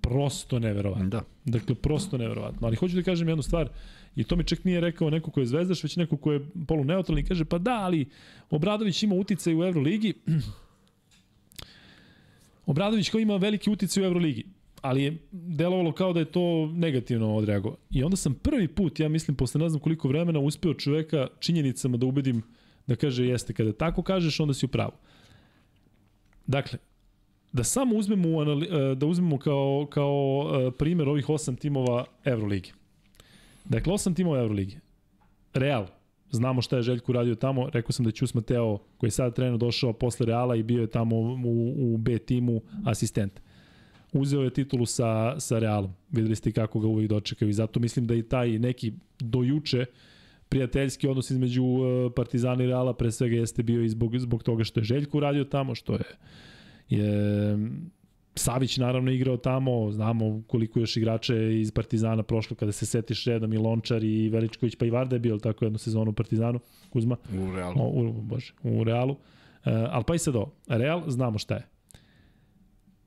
prosto 0.00 0.58
neverovatno. 0.58 1.08
Da. 1.08 1.22
Dakle, 1.44 1.74
prosto 1.74 2.18
neverovatno. 2.18 2.66
Ali 2.66 2.76
hoću 2.76 2.96
da 2.96 3.02
kažem 3.02 3.28
jednu 3.28 3.42
stvar, 3.42 3.68
i 4.16 4.24
to 4.24 4.36
mi 4.36 4.44
čak 4.44 4.64
nije 4.64 4.80
rekao 4.80 5.10
neko 5.10 5.30
ko 5.30 5.40
je 5.40 5.46
zvezdaš, 5.46 5.82
već 5.82 5.96
neko 5.96 6.16
ko 6.16 6.32
je 6.32 6.40
poluneutralni 6.66 7.20
i 7.20 7.24
kaže, 7.24 7.44
pa 7.44 7.58
da, 7.58 7.74
ali 7.74 8.06
Obradović 8.50 9.02
ima 9.02 9.14
uticaj 9.14 9.54
u 9.54 9.62
Euroligi. 9.62 10.14
Obradović 12.66 13.10
kao 13.10 13.20
ima 13.20 13.36
veliki 13.36 13.70
uticaj 13.70 14.02
u 14.02 14.06
Euroligi, 14.06 14.44
ali 14.82 15.02
je 15.02 15.18
delovalo 15.32 15.92
kao 15.92 16.12
da 16.12 16.20
je 16.20 16.32
to 16.32 16.66
negativno 16.74 17.34
odreagovao. 17.34 17.78
I 17.90 18.04
onda 18.04 18.16
sam 18.16 18.34
prvi 18.34 18.68
put, 18.68 19.00
ja 19.00 19.08
mislim, 19.08 19.36
posle 19.36 19.60
ne 19.60 19.68
znam 19.68 19.80
koliko 19.80 20.08
vremena, 20.08 20.38
uspeo 20.38 20.74
čoveka 20.74 21.26
činjenicama 21.40 21.96
da 21.96 22.06
ubedim 22.06 22.42
da 22.86 22.96
kaže 22.96 23.26
jeste. 23.26 23.52
Kada 23.52 23.72
tako 23.72 24.02
kažeš, 24.02 24.40
onda 24.40 24.54
si 24.54 24.66
u 24.66 24.68
pravu. 24.68 24.92
Dakle, 26.46 26.78
da 27.52 27.64
samo 27.64 27.96
uzmemo, 27.96 28.40
anali, 28.40 28.68
da 28.96 29.06
uzmemo 29.06 29.38
kao, 29.38 29.86
kao 29.90 30.50
e, 30.52 30.70
primer 30.78 31.08
ovih 31.08 31.28
osam 31.28 31.56
timova 31.56 32.04
Euroligi. 32.24 32.72
Dakle, 33.64 33.92
osam 33.92 34.14
timova 34.14 34.38
Euroligi. 34.38 34.76
Real, 35.54 35.86
znamo 36.30 36.62
šta 36.62 36.76
je 36.76 36.82
Željko 36.82 37.12
radio 37.12 37.34
tamo, 37.34 37.70
rekao 37.70 37.92
sam 37.92 38.04
da 38.04 38.10
Ćus 38.10 38.34
Mateo, 38.34 38.78
koji 38.98 39.08
je 39.08 39.12
sada 39.12 39.30
trenutno 39.30 39.66
došao 39.66 39.92
posle 39.92 40.26
Reala 40.26 40.56
i 40.56 40.62
bio 40.62 40.80
je 40.80 40.90
tamo 40.90 41.16
u, 41.16 41.94
u 41.94 41.96
B 41.96 42.18
timu 42.18 42.60
asistent. 42.84 43.40
Uzeo 44.12 44.42
je 44.42 44.50
titulu 44.50 44.86
sa, 44.86 45.40
sa 45.40 45.58
Realom. 45.58 45.92
Videli 46.10 46.36
ste 46.36 46.52
kako 46.52 46.80
ga 46.80 46.86
uvijek 46.86 47.10
dočekaju 47.10 47.48
i 47.48 47.52
zato 47.52 47.80
mislim 47.80 48.06
da 48.06 48.14
i 48.14 48.22
taj 48.22 48.58
neki 48.58 48.92
dojuče 49.20 49.84
prijateljski 50.48 51.08
odnos 51.08 51.30
između 51.30 51.62
e, 51.62 52.14
Partizana 52.14 52.64
i 52.64 52.66
Reala 52.66 52.94
pre 52.94 53.12
svega 53.12 53.36
jeste 53.36 53.62
bio 53.62 53.82
i 53.82 53.88
zbog, 53.88 54.18
zbog 54.18 54.42
toga 54.42 54.64
što 54.64 54.80
je 54.80 54.84
Željko 54.84 55.18
uradio 55.18 55.44
tamo, 55.44 55.74
što 55.74 55.92
je 55.92 56.04
je 56.88 57.58
Savić 58.34 58.76
naravno 58.76 59.10
igrao 59.10 59.36
tamo, 59.36 59.92
znamo 59.92 60.42
koliko 60.46 60.80
još 60.80 60.96
igrača 60.96 61.34
je 61.34 61.60
iz 61.60 61.70
Partizana 61.70 62.22
prošlo 62.22 62.56
kada 62.56 62.72
se 62.72 62.86
setiš 62.86 63.24
redom 63.24 63.52
i 63.52 63.56
Lončar 63.56 64.04
i 64.04 64.28
Veličković, 64.28 64.76
pa 64.76 64.86
i 64.86 64.90
Varda 64.90 65.16
je 65.16 65.20
bio 65.20 65.38
tako 65.38 65.64
jednu 65.64 65.78
sezonu 65.78 66.10
u 66.10 66.14
Partizanu, 66.14 66.60
Kuzma, 66.90 67.16
U 67.32 67.56
realu. 67.56 67.74
o, 67.78 67.88
u, 67.88 68.12
bože, 68.12 68.52
u 68.62 68.84
Realu. 68.84 69.16
E, 69.64 69.70
ali 69.90 70.04
pa 70.06 70.14
i 70.14 70.18
sad 70.18 70.36
ovo, 70.36 70.52
Real 70.68 71.10
znamo 71.10 71.38
šta 71.38 71.54
je. 71.54 71.66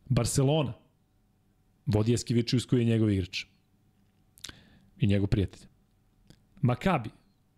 Barcelona 0.09 0.73
vodi 1.85 2.13
Eskivičius 2.13 2.65
koji 2.65 2.79
je 2.79 2.85
njegov 2.85 3.11
igrač 3.11 3.45
i 4.99 5.07
njegov 5.07 5.27
prijatelj. 5.27 5.67
Makabi 6.61 7.09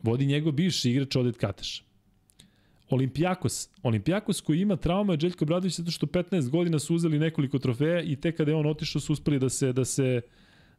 vodi 0.04 0.26
njegov 0.26 0.52
bivši 0.52 0.92
igrač 0.92 1.16
Odet 1.16 1.38
Kateš. 1.38 1.84
Olimpijakos, 2.90 3.70
Olimpijakos 3.84 4.42
koji 4.42 4.62
ima 4.62 4.76
traume 4.76 5.14
od 5.14 5.20
Željko 5.20 5.46
Bradović 5.46 5.78
zato 5.78 5.92
što 5.92 6.06
15 6.06 6.50
godina 6.50 6.80
su 6.80 6.96
uzeli 6.96 7.20
nekoliko 7.20 7.60
trofeja 7.60 8.02
i 8.02 8.16
tek 8.16 8.38
kada 8.38 8.52
je 8.52 8.56
on 8.56 8.66
otišao 8.66 9.02
su 9.02 9.14
uspeli 9.14 9.40
da 9.40 9.50
se 9.50 9.74
da 9.74 9.86
se 9.86 10.22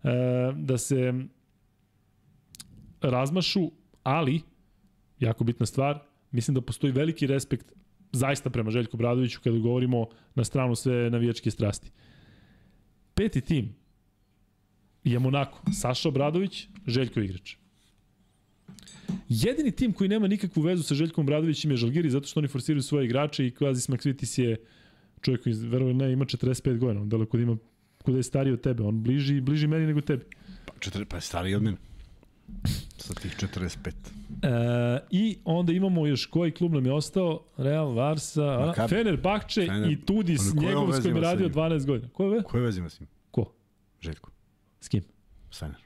e, 0.05 0.13
da 0.57 0.79
se 0.79 1.13
razmašu, 3.01 3.71
ali 4.03 4.41
jako 5.21 5.45
bitna 5.45 5.67
stvar, 5.67 5.99
mislim 6.31 6.55
da 6.55 6.61
postoji 6.61 6.93
veliki 6.93 7.27
respekt 7.27 7.73
zaista 8.13 8.51
prema 8.51 8.71
Željku 8.71 8.97
Bradoviću 8.97 9.41
kada 9.45 9.59
govorimo 9.59 10.07
na 10.35 10.45
stranu 10.45 10.75
sve 10.75 11.11
navijačke 11.11 11.51
strasti. 11.51 11.91
Peti 13.19 13.41
tim 13.41 13.75
je 15.05 15.19
Monako, 15.19 15.63
Saša 15.73 16.09
Obradović, 16.09 16.69
Željko 16.87 17.21
igrač. 17.21 17.57
Jedini 19.29 19.73
tim 19.73 19.93
koji 19.93 20.09
nema 20.09 20.29
nikakvu 20.29 20.63
vezu 20.63 20.83
sa 20.83 20.95
Željkom 20.95 21.27
Bradovićem 21.27 21.71
je 21.71 21.77
Žalgiri, 21.77 22.11
zato 22.11 22.27
što 22.27 22.41
oni 22.41 22.49
forsiraju 22.49 22.83
svoje 22.83 23.05
igrače 23.05 23.47
i 23.47 23.51
Kvazis 23.51 23.89
Maksvitis 23.89 24.39
je 24.39 24.57
čovjek 25.21 25.43
koji, 25.43 25.55
verovo 25.55 25.93
ne, 25.93 26.13
ima 26.13 26.25
45 26.25 26.79
godina, 26.79 27.03
on 27.03 27.09
daleko 27.09 27.37
da 27.37 27.43
ima 27.43 27.57
kod 28.03 28.15
je 28.15 28.23
stariji 28.23 28.53
od 28.53 28.61
tebe, 28.61 28.83
on 28.83 29.03
bliži, 29.03 29.41
bliži 29.41 29.67
meni 29.67 29.87
nego 29.87 30.01
tebi. 30.01 30.25
Pa, 30.67 30.75
četiri, 30.81 31.05
pa 31.05 31.17
je 31.17 31.21
stariji 31.21 31.55
od 31.55 31.63
mene. 31.63 31.77
Sa 32.99 33.15
tih 33.15 33.37
45. 33.37 33.93
E, 34.43 35.01
I 35.11 35.39
onda 35.45 35.73
imamo 35.73 36.07
još 36.07 36.27
koji 36.27 36.53
klub 36.53 36.73
nam 36.75 36.87
je 36.87 36.93
ostao, 36.93 37.45
Real, 37.57 37.95
Varsa, 37.95 38.45
a, 38.45 38.67
Maccabi. 38.67 38.89
Fenerbahče 38.89 39.61
Fener- 39.61 39.93
i 39.93 40.05
Tudis, 40.07 40.55
njegov 40.55 40.93
s 40.93 41.03
kojim 41.03 41.17
je 41.17 41.23
radio 41.23 41.47
njim? 41.47 41.55
12 41.55 41.87
godina. 41.87 42.09
Ko 42.13 42.25
je 42.25 42.31
ve? 42.31 42.43
Koje 42.43 42.63
veze 42.63 42.81
ima 42.81 42.89
s 42.91 43.01
njim? 43.01 43.09
Ko? 43.31 43.53
Željko. 44.01 44.31
S 44.81 44.89
kim? 44.89 45.03
Sajner. 45.51 45.79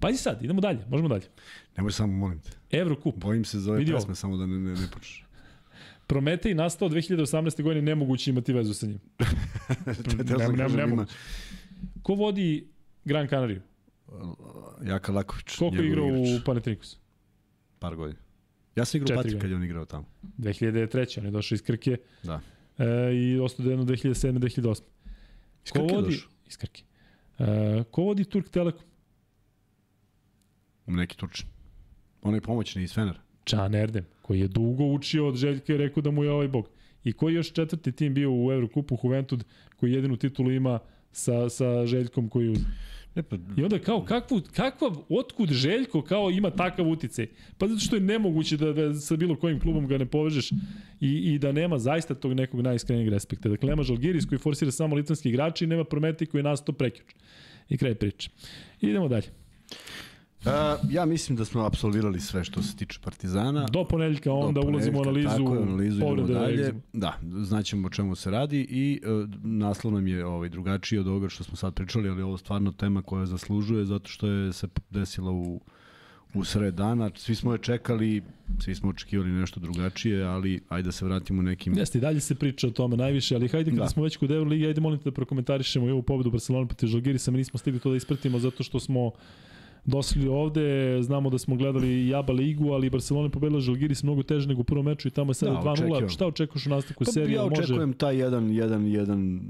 Pazi 0.00 0.18
sad, 0.18 0.44
idemo 0.44 0.60
dalje, 0.60 0.78
možemo 0.88 1.08
dalje. 1.08 1.24
Nemoj 1.76 1.92
samo, 1.92 2.12
molim 2.12 2.40
te. 2.40 2.50
Evrokup. 2.78 3.16
Bojim 3.16 3.44
se 3.44 3.60
za 3.60 3.70
ove 3.70 3.78
Vidi 3.78 3.92
ovo. 3.92 3.98
pesme, 4.00 4.14
samo 4.14 4.36
da 4.36 4.46
ne, 4.46 4.58
ne, 4.58 4.70
ne 4.70 4.86
počneš. 4.92 5.24
Prometej 6.06 6.54
nastao 6.54 6.88
2018. 6.88 7.62
godine, 7.62 7.82
nemoguće 7.82 8.30
imati 8.30 8.52
vezu 8.52 8.74
sa 8.74 8.86
njim. 8.86 8.98
Ne, 9.86 10.24
ne, 10.58 10.64
ima 10.74 10.86
moguće. 10.86 11.14
Ko 12.02 12.14
vodi 12.14 12.68
Gran 13.04 13.28
Canariju? 13.28 13.60
Jaka 14.84 15.12
Laković. 15.12 15.56
Koliko 15.58 15.76
je 15.82 15.86
igrao 15.88 16.06
u 16.06 16.24
Panathinaikosu? 16.44 16.98
Par 17.78 17.96
godina. 17.96 18.20
Ja 18.76 18.84
sam 18.84 19.00
igrao 19.02 19.16
godine. 19.16 19.40
kad 19.40 19.50
je 19.50 19.56
on 19.56 19.64
igrao 19.64 19.84
tamo. 19.84 20.04
2003. 20.38 21.18
On 21.18 21.24
je 21.24 21.30
došao 21.30 21.54
iz 21.54 21.62
Krke 21.62 21.96
Da. 22.22 22.40
e, 22.78 23.14
i 23.14 23.38
ostao 23.38 23.64
da 23.64 23.70
jedno 23.70 23.84
2007-2008. 23.84 24.82
Iz 25.64 25.72
Ko 25.72 25.78
Krke 25.78 25.94
vodi? 25.94 26.06
došao? 26.06 26.30
Iz 26.46 26.56
Krke. 26.56 26.82
E, 27.38 27.44
ko 27.90 28.02
vodi 28.02 28.24
Turk 28.24 28.48
Telekom? 28.48 28.84
U 30.86 30.92
neki 30.92 31.16
turčin. 31.16 31.46
On 32.22 32.34
je 32.34 32.40
pomoćni 32.40 32.82
iz 32.82 32.94
Fenera. 32.94 33.20
Can 33.46 33.74
Erdem, 33.74 34.06
koji 34.22 34.40
je 34.40 34.48
dugo 34.48 34.84
učio 34.84 35.28
od 35.28 35.36
Željka 35.36 35.74
i 35.74 35.76
rekao 35.76 36.02
da 36.02 36.10
mu 36.10 36.24
je 36.24 36.30
ovaj 36.30 36.48
bog. 36.48 36.68
I 37.04 37.12
koji 37.12 37.34
još 37.34 37.52
četvrti 37.52 37.92
tim 37.92 38.14
bio 38.14 38.30
u 38.32 38.52
Evrokupu 38.52 38.98
Juventud, 39.04 39.44
koji 39.76 39.92
jedinu 39.92 40.16
titulu 40.16 40.50
ima 40.52 40.78
sa, 41.12 41.48
sa 41.48 41.86
Željkom 41.86 42.28
koji 42.28 42.48
uz... 42.48 42.58
Ne, 43.18 43.22
pa, 43.22 43.36
I 43.56 43.64
onda 43.64 43.78
kao, 43.78 44.04
kakvu, 44.04 44.40
kakva, 44.56 44.92
otkud 45.08 45.48
Željko 45.52 46.02
kao 46.02 46.30
ima 46.30 46.50
takav 46.50 46.88
uticaj? 46.88 47.26
Pa 47.58 47.66
zato 47.66 47.80
što 47.80 47.96
je 47.96 48.00
nemoguće 48.00 48.56
da, 48.56 48.72
da 48.72 48.94
sa 48.94 49.16
bilo 49.16 49.36
kojim 49.36 49.60
klubom 49.60 49.86
ga 49.86 49.98
ne 49.98 50.06
povežeš 50.06 50.50
i, 51.00 51.34
i 51.34 51.38
da 51.38 51.52
nema 51.52 51.78
zaista 51.78 52.14
tog 52.14 52.34
nekog 52.34 52.60
najiskrenijeg 52.60 53.08
respekta. 53.08 53.48
Dakle, 53.48 53.68
nema 53.68 53.82
Žalgiris 53.82 54.26
koji 54.26 54.38
forsira 54.38 54.70
samo 54.70 54.96
litanski 54.96 55.28
igrači 55.28 55.64
i 55.64 55.66
nema 55.66 55.84
Prometi 55.84 56.26
koji 56.26 56.38
je 56.38 56.42
nastao 56.42 56.74
prekjuč. 56.74 57.14
I 57.68 57.78
kraj 57.78 57.94
priče. 57.94 58.30
Idemo 58.80 59.08
dalje. 59.08 59.26
A, 60.44 60.76
ja 60.90 61.04
mislim 61.06 61.36
da 61.36 61.44
smo 61.44 61.64
apsolvirali 61.64 62.20
sve 62.20 62.44
što 62.44 62.62
se 62.62 62.76
tiče 62.76 62.98
Partizana. 63.04 63.66
Do 63.72 63.84
ponedeljka 63.84 64.32
onda 64.32 64.60
Do 64.60 64.66
ulazimo 64.66 65.00
u 65.00 65.02
ponedeljka, 65.02 65.30
analizu, 65.30 65.50
Tako 65.54 65.62
analizu 65.62 66.00
povrede 66.00 66.32
dalje. 66.34 66.72
Da, 66.92 67.18
znaćemo 67.22 67.86
o 67.86 67.90
čemu 67.90 68.14
se 68.14 68.30
radi 68.30 68.60
i 68.70 69.00
uh, 69.04 69.28
naslov 69.42 69.94
nam 69.94 70.06
je 70.06 70.26
ovaj, 70.26 70.48
drugačiji 70.48 70.98
od 70.98 71.06
ovoga 71.06 71.28
što 71.28 71.44
smo 71.44 71.56
sad 71.56 71.74
pričali, 71.74 72.08
ali 72.08 72.22
ovo 72.22 72.34
je 72.34 72.38
stvarno 72.38 72.72
tema 72.72 73.02
koja 73.02 73.26
zaslužuje 73.26 73.84
zato 73.84 74.08
što 74.08 74.26
je 74.26 74.52
se 74.52 74.68
desila 74.90 75.30
u 75.30 75.60
u 76.34 76.44
sred 76.44 76.74
dana. 76.74 77.10
Svi 77.14 77.34
smo 77.34 77.52
je 77.52 77.58
čekali, 77.58 78.22
svi 78.60 78.74
smo 78.74 78.88
očekivali 78.90 79.30
nešto 79.30 79.60
drugačije, 79.60 80.24
ali 80.24 80.60
ajde 80.68 80.86
da 80.86 80.92
se 80.92 81.04
vratimo 81.04 81.42
nekim... 81.42 81.78
Jeste, 81.78 81.98
i 81.98 82.00
dalje 82.00 82.20
se 82.20 82.34
priča 82.34 82.66
o 82.66 82.70
tome 82.70 82.96
najviše, 82.96 83.34
ali 83.34 83.48
hajde 83.48 83.70
kada 83.70 83.82
Da. 83.82 83.88
smo 83.88 84.02
već 84.02 84.16
kod 84.16 84.30
Euroligi, 84.30 84.66
ajde 84.66 84.80
molim 84.80 84.98
te 84.98 85.04
da 85.04 85.14
prokomentarišemo 85.14 85.88
i 85.88 85.90
ovu 85.90 86.02
pobedu 86.02 86.30
Barcelona 86.30 86.66
protiv 86.66 86.86
Žalgirisa, 86.86 87.30
mi 87.30 87.38
nismo 87.38 87.58
stigli 87.58 87.80
to 87.80 87.90
da 87.90 87.96
ispratimo 87.96 88.38
zato 88.38 88.62
što 88.62 88.80
smo 88.80 89.12
došli 89.84 90.28
ovde, 90.28 90.98
znamo 91.02 91.30
da 91.30 91.38
smo 91.38 91.56
gledali 91.56 92.08
Jaba 92.08 92.32
ligu, 92.32 92.70
ali 92.72 92.90
Barcelona 92.90 93.28
pobedila 93.28 93.60
Žalgiris 93.60 94.02
mnogo 94.02 94.22
teže 94.22 94.48
nego 94.48 94.60
u 94.60 94.64
prvom 94.64 94.84
meču 94.86 95.08
i 95.08 95.10
tamo 95.10 95.30
je 95.30 95.34
sada 95.34 95.52
Da, 95.52 95.60
2-0. 95.60 95.72
očekujem. 95.72 96.08
Šta 96.08 96.26
očekuješ 96.26 96.66
u 96.66 96.70
nastavku 96.70 97.04
Pa, 97.04 97.10
serije? 97.12 97.34
ja 97.36 97.42
Može? 97.42 97.62
očekujem 97.62 97.92
taj 97.92 98.16
jedan, 98.16 98.50
jedan, 98.50 98.86
jedan 98.86 99.40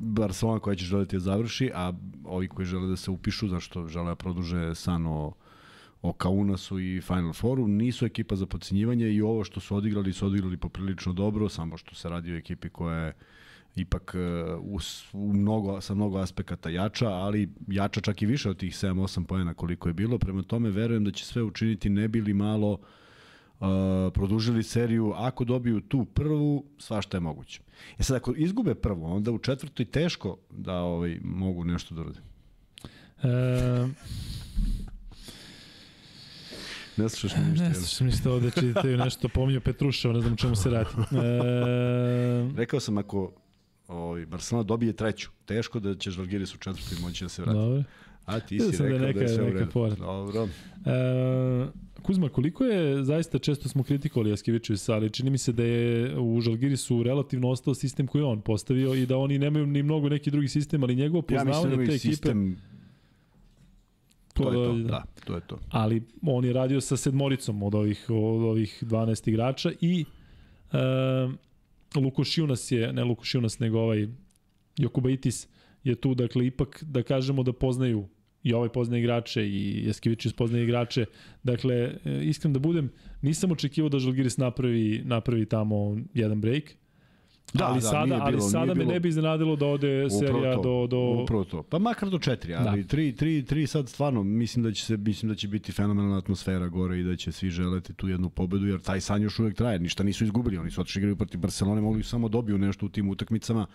Barcelona 0.00 0.58
koja 0.60 0.76
će 0.76 0.84
želiti 0.84 1.16
da 1.16 1.20
završi, 1.20 1.70
a 1.74 1.92
ovi 2.24 2.48
koji 2.48 2.66
žele 2.66 2.88
da 2.88 2.96
se 2.96 3.10
upišu, 3.10 3.48
zašto 3.48 3.88
žele 3.88 4.06
da 4.06 4.14
produže 4.14 4.74
san 4.74 5.06
o, 5.06 5.32
o 6.02 6.12
Kaunasu 6.12 6.78
i 6.80 7.00
Final 7.00 7.32
Fouru, 7.32 7.68
nisu 7.68 8.06
ekipa 8.06 8.36
za 8.36 8.46
podcenjivanje 8.46 9.10
i 9.10 9.22
ovo 9.22 9.44
što 9.44 9.60
su 9.60 9.76
odigrali, 9.76 10.12
su 10.12 10.26
odigrali 10.26 10.56
poprilično 10.56 11.12
dobro, 11.12 11.48
samo 11.48 11.76
što 11.76 11.94
se 11.94 12.08
radi 12.08 12.32
o 12.32 12.36
ekipi 12.36 12.68
koja 12.68 12.98
je 12.98 13.12
ipak 13.76 14.14
e, 14.14 14.18
u, 14.54 14.78
u 15.12 15.32
mnogo, 15.32 15.80
sa 15.80 15.94
mnogo 15.94 16.18
aspekata 16.18 16.70
jača, 16.70 17.08
ali 17.08 17.48
jača 17.68 18.00
čak 18.00 18.22
i 18.22 18.26
više 18.26 18.50
od 18.50 18.56
tih 18.56 18.74
7-8 18.74 19.24
pojena 19.24 19.54
koliko 19.54 19.88
je 19.88 19.92
bilo. 19.92 20.18
Prema 20.18 20.42
tome 20.42 20.70
verujem 20.70 21.04
da 21.04 21.10
će 21.10 21.24
sve 21.24 21.42
učiniti 21.42 21.88
ne 21.90 22.08
bili 22.08 22.34
malo 22.34 22.72
uh, 22.72 23.66
produžili 24.14 24.62
seriju. 24.62 25.12
Ako 25.16 25.44
dobiju 25.44 25.80
tu 25.80 26.04
prvu, 26.04 26.64
svašta 26.78 27.16
je 27.16 27.20
moguće. 27.20 27.60
E 27.98 28.02
sad, 28.02 28.16
ako 28.16 28.34
izgube 28.36 28.74
prvu, 28.74 29.04
onda 29.04 29.30
u 29.32 29.38
četvrtoj 29.38 29.86
teško 29.86 30.36
da 30.50 30.74
ovaj, 30.74 31.18
mogu 31.24 31.64
nešto 31.64 31.94
da 31.94 32.00
urade. 32.00 32.20
E, 33.22 33.88
Ne 36.96 37.08
slušaš 37.08 37.38
mi 37.38 37.50
ništa. 37.50 37.64
ne 37.64 37.70
jel? 37.70 37.74
slušam 37.80 38.06
ništa 38.06 38.30
ovde, 38.32 38.50
čitaju 38.50 38.98
nešto, 38.98 39.28
pominju 39.28 39.60
Petruševa, 39.60 40.14
ne 40.14 40.20
znam 40.20 40.36
čemu 40.36 40.56
se 40.56 40.70
radi. 40.70 40.88
E, 41.12 42.56
Rekao 42.56 42.80
sam, 42.80 42.98
ako 42.98 43.32
ovaj, 43.88 44.26
Barcelona 44.26 44.62
dobije 44.62 44.92
treću, 44.92 45.30
teško 45.44 45.80
da 45.80 45.94
će 45.94 46.10
Žalgiris 46.10 46.54
u 46.54 46.58
četvrtoj 46.58 46.98
moći 47.02 47.24
da 47.24 47.28
se 47.28 47.42
vrati. 47.42 47.58
dobro. 47.58 47.82
A 48.26 48.40
ti 48.40 48.60
si 48.60 48.78
da 48.78 48.84
je 48.84 48.98
rekao 48.98 49.12
da 49.12 49.20
je, 49.20 49.26
neka- 49.26 49.34
sve 49.34 49.44
u 49.44 49.52
redu. 49.52 49.96
Dobro. 49.96 50.48
E, 50.86 51.66
Kuzma, 52.02 52.28
koliko 52.28 52.64
je, 52.64 53.04
zaista 53.04 53.38
često 53.38 53.68
smo 53.68 53.82
kritikovali 53.82 54.30
Jaskevičevića, 54.30 54.94
ali 54.94 55.10
čini 55.10 55.30
mi 55.30 55.38
se 55.38 55.52
da 55.52 55.62
je 55.64 56.18
u 56.18 56.40
Žalgirisu 56.40 57.02
relativno 57.02 57.48
ostao 57.48 57.74
sistem 57.74 58.06
koji 58.06 58.22
je 58.22 58.26
on 58.26 58.40
postavio 58.40 58.94
i 58.94 59.06
da 59.06 59.16
oni 59.16 59.38
nemaju 59.38 59.66
ni 59.66 59.82
mnogo 59.82 60.08
neki 60.08 60.30
drugi 60.30 60.48
sistem, 60.48 60.82
ali 60.82 60.94
njegovo 60.94 61.24
Ja 61.30 61.34
mislim 61.34 61.46
da 61.46 61.52
poznavanje 61.52 61.86
te 61.86 61.94
ekipe... 61.94 62.10
sistem, 62.10 62.56
to 64.34 64.52
je 64.52 64.54
to, 64.68 64.88
da, 64.88 65.04
to 65.24 65.34
je 65.34 65.40
to. 65.40 65.58
ali 65.70 66.02
on 66.22 66.44
je 66.44 66.52
radio 66.52 66.80
sa 66.80 66.96
sedmoricom 66.96 67.62
od 67.62 67.74
ovih, 67.74 68.04
od 68.08 68.42
ovih 68.42 68.82
12 68.82 69.28
igrača 69.28 69.72
i 69.80 70.04
e, 70.72 70.76
Lukošiunas 72.00 72.72
je, 72.72 72.92
ne 72.92 73.04
Lukošiunas, 73.04 73.58
nego 73.58 73.80
ovaj 73.80 74.08
Jokubaitis 74.78 75.48
je 75.84 75.94
tu, 75.94 76.14
dakle, 76.14 76.46
ipak 76.46 76.84
da 76.86 77.02
kažemo 77.02 77.42
da 77.42 77.52
poznaju 77.52 78.08
i 78.42 78.52
ovaj 78.52 78.68
poznaje 78.68 79.00
igrače 79.00 79.48
i 79.48 79.86
Jaskevičius 79.86 80.34
poznaje 80.34 80.64
igrače. 80.64 81.04
Dakle, 81.42 81.74
e, 81.74 82.20
iskren 82.22 82.52
da 82.52 82.58
budem, 82.58 82.90
nisam 83.22 83.52
očekivao 83.52 83.88
da 83.88 83.98
Žalgiris 83.98 84.36
napravi, 84.36 85.02
napravi 85.04 85.46
tamo 85.46 85.98
jedan 86.14 86.40
break. 86.40 86.76
Da, 87.54 87.66
ali 87.66 87.80
da, 87.80 87.80
sada, 87.80 88.04
nije 88.04 88.20
ali 88.20 88.32
bilo- 88.36 88.48
sada 88.48 88.66
me 88.66 88.74
bilo- 88.74 88.92
ne 88.92 89.00
bi 89.00 89.08
iznenadilo 89.08 89.56
da 89.56 89.66
ode 89.66 90.10
serija 90.10 90.54
to, 90.54 90.62
do, 90.62 90.86
do... 90.86 91.22
Upravo 91.22 91.44
to. 91.44 91.62
Pa 91.62 91.78
makar 91.78 92.10
do 92.10 92.18
četiri, 92.18 92.54
ali 92.54 92.82
da. 92.82 92.88
tri, 92.88 93.12
tri, 93.12 93.44
tri 93.44 93.66
sad 93.66 93.88
stvarno 93.88 94.22
mislim 94.22 94.64
da 94.64 94.72
će 94.72 94.84
se 94.84 94.96
mislim 94.96 95.28
da 95.28 95.34
će 95.34 95.48
biti 95.48 95.72
fenomenalna 95.72 96.18
atmosfera 96.18 96.68
gore 96.68 97.00
i 97.00 97.02
da 97.02 97.16
će 97.16 97.32
svi 97.32 97.50
želeti 97.50 97.94
tu 97.94 98.08
jednu 98.08 98.28
pobedu 98.30 98.66
jer 98.66 98.80
taj 98.80 99.00
san 99.00 99.22
još 99.22 99.38
uvek 99.38 99.56
traje. 99.56 99.78
Ništa 99.78 100.02
nisu 100.04 100.24
izgubili, 100.24 100.58
oni 100.58 100.70
su 100.70 100.80
otišli 100.80 100.98
igraju 101.00 101.16
protiv 101.16 101.40
Barcelone, 101.40 101.80
mogli 101.80 102.02
su 102.02 102.08
samo 102.10 102.28
dobiju 102.28 102.58
nešto 102.58 102.86
u 102.86 102.88
tim 102.88 103.08
utakmicama. 103.08 103.66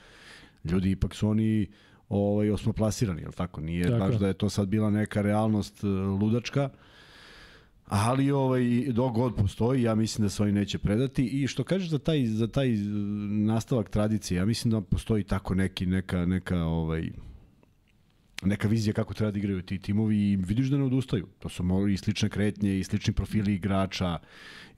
Ljudi 0.64 0.92
ipak 0.92 1.16
su 1.16 1.30
oni 1.30 1.68
ovaj 2.10 2.50
osmoplasirani, 2.52 3.22
je 3.22 3.32
tako? 3.32 3.62
Nije 3.62 3.88
Tako 3.88 4.00
baš 4.00 4.16
da 4.16 4.28
je 4.28 4.34
to 4.34 4.50
sad 4.50 4.68
bila 4.68 4.90
neka 4.90 5.22
realnost 5.22 5.84
e, 5.84 5.88
ludačka. 5.88 6.70
Ali 7.92 8.32
ovaj 8.32 8.86
dok 8.92 9.14
god 9.14 9.36
postoji, 9.36 9.84
ja 9.84 9.96
mislim 9.96 10.26
da 10.26 10.30
se 10.30 10.44
oni 10.44 10.52
neće 10.52 10.78
predati 10.78 11.26
i 11.26 11.48
što 11.48 11.64
kažeš 11.64 11.90
za 11.90 12.00
taj 12.00 12.26
za 12.26 12.48
taj 12.48 12.74
e, 12.74 12.78
nastavak 13.30 13.90
tradicije, 13.90 14.38
ja 14.38 14.46
mislim 14.46 14.72
da 14.72 14.82
postoji 14.82 15.24
tako 15.24 15.56
neki 15.56 15.86
neka 15.86 16.26
neka 16.26 16.64
ovaj 16.64 17.10
neka 18.42 18.68
vizija 18.68 18.94
kako 18.94 19.14
treba 19.14 19.32
da 19.32 19.38
igraju 19.38 19.62
ti 19.62 19.80
timovi 19.80 20.32
i 20.32 20.36
vidiš 20.36 20.68
da 20.68 20.78
ne 20.78 20.84
odustaju. 20.84 21.28
To 21.40 21.50
su 21.50 21.64
i 21.90 21.98
slične 21.98 22.30
kretnje 22.30 22.80
i 22.80 22.84
slični 22.84 23.14
profili 23.14 23.54
igrača 23.54 24.20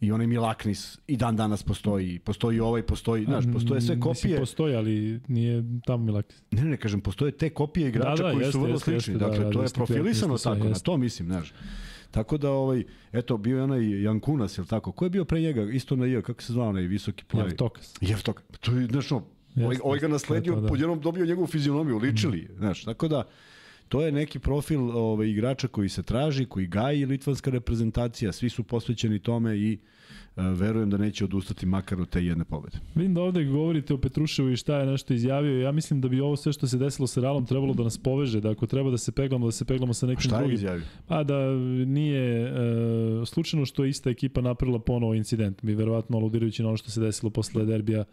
i 0.02 0.12
onaj 0.12 0.28
Milaknis 0.28 1.00
i 1.08 1.18
dan 1.18 1.36
danas 1.36 1.64
postoji. 1.64 2.20
Postoji 2.20 2.60
ovaj, 2.60 2.82
postoji, 2.82 3.26
znaš, 3.26 3.46
postoje 3.54 3.82
sve 3.82 3.96
Mislim, 3.96 4.02
kopije. 4.02 4.40
postoji, 4.40 4.76
ali 4.76 5.20
nije 5.28 5.64
tamo 5.86 6.06
Milakis. 6.06 6.42
Ne, 6.52 6.66
ne, 6.66 6.78
kažem, 6.78 7.02
postoje 7.02 7.32
te 7.32 7.50
kopije 7.50 7.90
igrača 7.90 8.24
Da, 8.24 8.30
da, 8.30 8.34
koji 8.34 8.42
jeste, 8.42 8.52
su 8.52 8.60
vrlo 8.60 8.74
jeste, 8.74 8.92
slični. 8.92 9.14
jeste, 9.14 9.26
da, 9.26 9.30
dakle, 9.30 9.46
da, 9.46 9.52
to 9.52 9.60
je 9.60 9.64
jeste, 9.64 9.76
profilisano 9.76 10.34
jeste, 10.34 10.50
tako, 10.50 10.64
na 10.64 10.70
jeste. 10.70 10.84
to 10.84 10.98
mislim, 10.98 11.28
znaš. 11.28 11.54
Tako 12.14 12.38
da, 12.38 12.52
ovaj, 12.52 12.84
eto, 13.12 13.38
bio 13.38 13.58
je 13.58 13.64
onaj 13.64 14.04
Jankunas, 14.04 14.58
jel 14.58 14.66
tako? 14.66 14.92
Ko 14.92 15.06
je 15.06 15.10
bio 15.10 15.26
pre 15.26 15.42
njega? 15.42 15.64
Isto 15.64 15.96
na 15.96 16.06
J, 16.06 16.22
kako 16.22 16.42
se 16.42 16.54
zvao 16.54 16.70
onaj 16.70 16.84
visoki 16.84 17.24
plavi? 17.24 17.50
Jevtokas. 17.50 17.96
Jevtok. 18.02 18.42
To 18.60 18.72
je, 18.72 18.86
znaš, 18.86 19.10
no, 19.10 19.24
ovaj, 19.56 19.78
ovaj 19.84 20.00
ga 20.00 20.08
nasledio, 20.08 20.54
to 20.54 20.62
da. 20.62 20.68
podjednom 20.68 21.00
dobio 21.00 21.26
njegovu 21.26 21.48
fizionomiju, 21.48 21.98
ličili, 21.98 22.50
znaš, 22.58 22.84
tako 22.84 23.08
da, 23.08 23.24
to 23.94 24.02
je 24.02 24.12
neki 24.12 24.40
profil 24.40 24.98
ovaj, 24.98 25.28
igrača 25.28 25.68
koji 25.68 25.90
se 25.90 26.04
traži, 26.04 26.46
koji 26.46 26.68
gaji 26.68 27.06
litvanska 27.06 27.52
reprezentacija, 27.52 28.32
svi 28.32 28.50
su 28.50 28.64
posvećeni 28.64 29.20
tome 29.20 29.58
i 29.58 29.74
e, 29.74 29.78
verujem 30.42 30.90
da 30.90 30.98
neće 30.98 31.24
odustati 31.24 31.66
makar 31.66 32.02
od 32.02 32.10
te 32.10 32.26
jedne 32.26 32.46
pobede. 32.46 32.78
Vidim 32.96 33.14
da 33.14 33.22
ovde 33.22 33.46
govorite 33.46 33.94
o 33.94 33.98
Petruševu 33.98 34.50
i 34.50 34.58
šta 34.58 34.78
je 34.80 34.86
nešto 34.86 35.14
izjavio. 35.14 35.62
Ja 35.62 35.72
mislim 35.72 36.02
da 36.02 36.08
bi 36.08 36.22
ovo 36.22 36.36
sve 36.36 36.54
što 36.54 36.68
se 36.68 36.78
desilo 36.78 37.08
sa 37.08 37.22
Realom 37.22 37.46
trebalo 37.46 37.74
da 37.74 37.84
nas 37.84 37.98
poveže, 37.98 38.42
da 38.42 38.52
ako 38.52 38.68
treba 38.68 38.92
da 38.92 38.98
se 38.98 39.12
peglamo, 39.12 39.46
da 39.46 39.52
se 39.52 39.66
peglamo 39.66 39.94
sa 39.94 40.08
nekim 40.08 40.22
Šta 40.22 40.36
je 40.36 40.40
drugim. 40.40 40.56
izjavio? 40.56 40.86
Pa 41.08 41.24
da 41.24 41.52
nije 41.86 42.42
e, 42.42 42.52
slučajno 43.26 43.66
što 43.66 43.84
je 43.84 43.90
ista 43.90 44.10
ekipa 44.10 44.42
napravila 44.42 44.80
ponovo 44.80 45.14
incident. 45.14 45.64
Mi 45.64 45.76
verovatno 45.76 46.18
aludirajući 46.18 46.64
na 46.64 46.68
ono 46.68 46.78
što 46.78 46.92
se 46.92 47.02
desilo 47.02 47.30
posle 47.30 47.66
derbija 47.66 48.06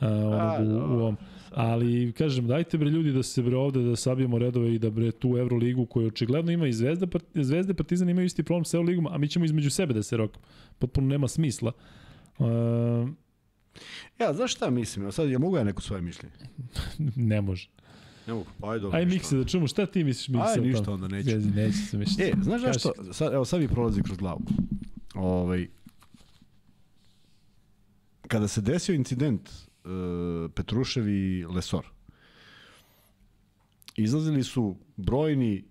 e, 0.00 0.06
onog 0.06 0.68
u, 0.68 0.94
u 0.94 0.98
ovom. 0.98 1.16
Ali, 1.50 2.12
kažem, 2.12 2.46
dajte 2.46 2.78
bre 2.78 2.90
ljudi 2.90 3.12
da 3.12 3.22
se 3.22 3.42
bre 3.42 3.56
ovde 3.56 3.82
da 3.82 3.96
sabijemo 3.96 4.38
redove 4.38 4.74
i 4.74 4.78
da 4.78 4.90
bre 4.90 5.10
tu 5.10 5.36
Euroligu 5.38 5.86
koju 5.86 6.06
očigledno 6.06 6.52
ima 6.52 6.66
i 6.66 6.72
Zvezda, 6.72 7.06
Part- 7.06 7.42
Zvezda 7.42 7.70
i 7.70 7.76
Partizan 7.76 8.08
imaju 8.08 8.26
isti 8.26 8.42
problem 8.42 8.64
sa 8.64 8.76
Euroligom, 8.76 9.06
a 9.06 9.18
mi 9.18 9.28
ćemo 9.28 9.44
između 9.44 9.70
sebe 9.70 9.94
da 9.94 10.02
se 10.02 10.16
rok. 10.16 10.30
Potpuno 10.78 11.06
nema 11.08 11.28
smisla. 11.28 11.72
E, 12.38 12.44
Ja, 14.18 14.32
znaš 14.32 14.54
šta 14.54 14.70
mislim? 14.70 15.06
A 15.06 15.12
Sad, 15.12 15.30
ja 15.30 15.38
mogu 15.38 15.56
ja 15.56 15.64
neko 15.64 15.82
svoje 15.82 16.02
mišljenje? 16.02 16.34
ne 17.32 17.40
može. 17.40 17.68
Ne 18.26 18.32
mogu. 18.32 18.46
Pa, 18.60 18.70
ajde, 18.70 18.82
dobro, 18.82 18.98
Aj. 18.98 19.06
Mikse, 19.06 19.36
da 19.36 19.44
čujemo 19.44 19.66
šta 19.66 19.86
ti 19.86 20.04
misliš 20.04 20.28
Mikse? 20.28 20.60
Aj, 20.60 20.66
ništa 20.66 20.92
onda 20.92 21.08
neću. 21.08 21.30
Jezi, 21.30 21.50
neće 21.50 21.78
se 21.78 21.98
mišljenje. 21.98 22.30
E, 22.30 22.42
znaš 22.42 22.62
Kaži. 22.62 22.72
zašto? 22.72 23.12
Sad, 23.12 23.32
evo, 23.34 23.44
sad 23.44 23.60
mi 23.60 23.68
prolazi 23.68 24.02
kroz 24.02 24.18
glavu. 24.18 24.40
Ovaj, 25.14 25.68
kada 28.28 28.48
se 28.48 28.60
desio 28.60 28.94
incident 28.94 29.48
uh, 29.48 29.69
Petrušev 30.54 31.08
i 31.08 31.46
Lesor, 31.46 31.86
izlazili 33.96 34.44
su 34.44 34.76
brojni 34.96 35.64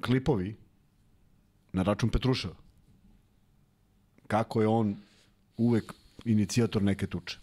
klipovi 0.00 0.56
na 1.72 1.82
račun 1.82 2.08
Petruševa. 2.10 2.54
Kako 4.26 4.60
je 4.60 4.68
on 4.68 4.96
uvek 5.56 5.92
inicijator 6.24 6.82
neke 6.82 7.06
tuče. 7.06 7.38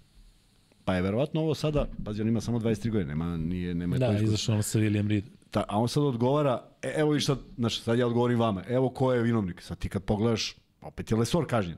Pa 0.85 0.95
je 0.95 1.01
verovatno 1.01 1.41
ovo 1.41 1.55
sada, 1.55 1.87
pazi, 2.05 2.21
on 2.21 2.27
ima 2.27 2.41
samo 2.41 2.59
23 2.59 2.89
godine, 2.91 3.09
nema, 3.09 3.37
nije, 3.37 3.75
nema 3.75 3.95
to 3.95 3.99
Da, 3.99 4.05
iskustvo. 4.05 4.27
izašao 4.27 4.55
on 4.55 4.63
sa 4.63 4.79
William 4.79 5.07
Reed. 5.07 5.23
Ta, 5.51 5.63
a 5.67 5.79
on 5.79 5.89
sad 5.89 6.03
odgovara, 6.03 6.63
e, 6.81 6.93
evo 6.97 7.15
i 7.15 7.19
šta, 7.19 7.35
znaš, 7.57 7.81
sad 7.81 7.99
ja 7.99 8.07
odgovorim 8.07 8.39
vama, 8.39 8.63
evo 8.67 8.89
ko 8.89 9.13
je 9.13 9.21
vinovnik. 9.23 9.61
Sad 9.61 9.77
ti 9.77 9.89
kad 9.89 10.03
pogledaš, 10.03 10.55
opet 10.81 11.11
je 11.11 11.17
Lesor 11.17 11.47
kažnjen. 11.47 11.77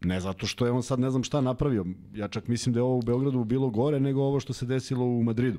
Ne 0.00 0.20
zato 0.20 0.46
što 0.46 0.66
je 0.66 0.72
on 0.72 0.82
sad 0.82 1.00
ne 1.00 1.10
znam 1.10 1.24
šta 1.24 1.40
napravio. 1.40 1.86
Ja 2.14 2.28
čak 2.28 2.48
mislim 2.48 2.72
da 2.72 2.78
je 2.78 2.82
ovo 2.82 2.98
u 2.98 3.02
Beogradu 3.02 3.44
bilo 3.44 3.70
gore 3.70 4.00
nego 4.00 4.22
ovo 4.22 4.40
što 4.40 4.52
se 4.52 4.66
desilo 4.66 5.04
u 5.04 5.22
Madridu. 5.22 5.58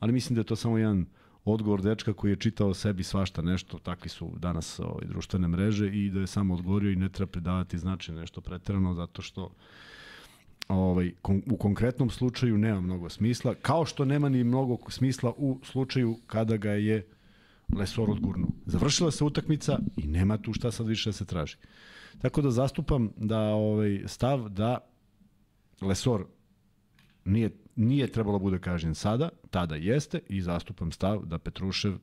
Ali 0.00 0.12
mislim 0.12 0.34
da 0.34 0.40
je 0.40 0.44
to 0.44 0.56
samo 0.56 0.78
jedan 0.78 1.06
odgovor 1.44 1.82
dečka 1.82 2.12
koji 2.12 2.30
je 2.30 2.36
čitao 2.36 2.74
sebi 2.74 3.02
svašta 3.02 3.42
nešto, 3.42 3.78
takvi 3.78 4.08
su 4.08 4.30
danas 4.36 4.80
ovaj, 4.80 5.06
društvene 5.06 5.48
mreže 5.48 5.88
i 5.88 6.10
da 6.10 6.20
je 6.20 6.26
samo 6.26 6.54
odgovorio 6.54 6.90
i 6.90 6.96
ne 6.96 7.08
treba 7.08 7.30
pridavati 7.30 7.78
značaj 7.78 8.14
nešto 8.14 8.40
preterano 8.40 8.94
zato 8.94 9.22
što 9.22 9.50
ovaj, 10.68 11.12
kon, 11.22 11.42
u 11.50 11.56
konkretnom 11.56 12.10
slučaju 12.10 12.58
nema 12.58 12.80
mnogo 12.80 13.08
smisla, 13.08 13.54
kao 13.54 13.84
što 13.84 14.04
nema 14.04 14.28
ni 14.28 14.44
mnogo 14.44 14.76
smisla 14.88 15.32
u 15.36 15.58
slučaju 15.62 16.16
kada 16.26 16.56
ga 16.56 16.70
je 16.70 17.06
Lesor 17.76 18.10
odgurnuo. 18.10 18.50
Završila 18.66 19.10
se 19.10 19.24
utakmica 19.24 19.78
i 19.96 20.06
nema 20.06 20.38
tu 20.38 20.52
šta 20.52 20.70
sad 20.70 20.86
više 20.86 21.08
da 21.08 21.12
se 21.12 21.24
traži. 21.24 21.56
Tako 22.18 22.42
da 22.42 22.50
zastupam 22.50 23.12
da 23.16 23.40
ovaj 23.40 24.02
stav 24.06 24.48
da 24.48 24.78
Lesor 25.80 26.24
nije, 27.24 27.50
nije 27.76 28.12
trebalo 28.12 28.38
bude 28.38 28.58
kažnjen 28.58 28.94
sada, 28.94 29.28
tada 29.50 29.74
jeste 29.74 30.20
i 30.28 30.42
zastupam 30.42 30.92
stav 30.92 31.24
da 31.24 31.38
Petrušev 31.38 31.98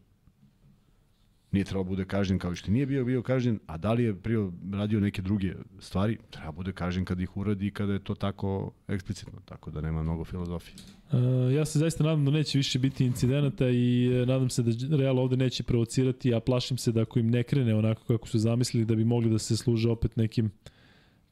nije 1.55 1.65
trebalo 1.65 1.83
da 1.83 1.89
bude 1.89 2.05
kažnjen 2.05 2.39
kao 2.39 2.55
što 2.55 2.71
nije 2.71 2.85
bio 2.85 3.05
bio 3.05 3.21
kažnjen, 3.21 3.59
a 3.67 3.77
da 3.77 3.93
li 3.93 4.03
je 4.03 4.15
prije 4.15 4.51
radio 4.73 4.99
neke 4.99 5.21
druge 5.21 5.53
stvari, 5.79 6.17
treba 6.29 6.51
bude 6.51 6.71
kažnjen 6.71 7.05
kad 7.05 7.21
ih 7.21 7.37
uradi 7.37 7.67
i 7.67 7.71
kada 7.71 7.93
je 7.93 8.03
to 8.03 8.15
tako 8.15 8.71
eksplicitno, 8.87 9.39
tako 9.45 9.71
da 9.71 9.81
nema 9.81 10.03
mnogo 10.03 10.25
filozofije. 10.25 10.75
Uh, 11.11 11.53
ja 11.53 11.65
se 11.65 11.79
zaista 11.79 12.03
nadam 12.03 12.25
da 12.25 12.31
neće 12.31 12.57
više 12.57 12.79
biti 12.79 13.05
incidenata 13.05 13.69
i 13.69 14.09
uh, 14.21 14.27
nadam 14.27 14.49
se 14.49 14.63
da 14.63 14.97
Real 14.97 15.19
ovde 15.19 15.37
neće 15.37 15.63
provocirati, 15.63 16.33
a 16.33 16.39
plašim 16.39 16.77
se 16.77 16.91
da 16.91 17.01
ako 17.01 17.19
im 17.19 17.31
ne 17.31 17.43
krene 17.43 17.75
onako 17.75 18.03
kako 18.07 18.27
su 18.27 18.39
zamislili 18.39 18.85
da 18.85 18.95
bi 18.95 19.05
mogli 19.05 19.29
da 19.29 19.39
se 19.39 19.57
služe 19.57 19.89
opet 19.89 20.15
nekim 20.15 20.51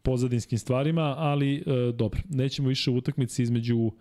pozadinskim 0.01 0.57
stvarima, 0.57 1.15
ali 1.17 1.63
uh, 1.65 1.95
dobro, 1.95 2.21
nećemo 2.29 2.67
više 2.69 2.91
u 2.91 2.95
utakmici 2.95 3.43
između 3.43 3.77
uh, 3.77 3.91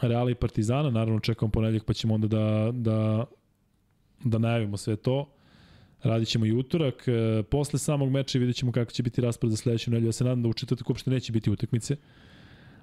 Reala 0.00 0.30
i 0.30 0.34
Partizana, 0.34 0.90
naravno 0.90 1.20
čekamo 1.20 1.50
ponedljak 1.52 1.84
pa 1.84 1.92
ćemo 1.92 2.14
onda 2.14 2.28
da, 2.28 2.70
da, 2.72 3.24
da 4.24 4.38
najavimo 4.38 4.76
sve 4.76 4.96
to. 4.96 5.30
Radit 6.02 6.28
ćemo 6.28 6.46
i 6.46 6.52
utorak. 6.52 7.08
E, 7.08 7.42
posle 7.42 7.78
samog 7.78 8.10
meča 8.10 8.38
vidjet 8.38 8.56
ćemo 8.56 8.72
kako 8.72 8.92
će 8.92 9.02
biti 9.02 9.20
raspored 9.20 9.50
za 9.50 9.56
sledeću 9.56 9.90
nedelju. 9.90 10.08
Ja 10.08 10.12
se 10.12 10.24
nadam 10.24 10.42
da 10.42 10.48
u 10.48 10.52
četvrtak 10.52 10.90
uopšte 10.90 11.10
neće 11.10 11.32
biti 11.32 11.50
utakmice, 11.50 11.96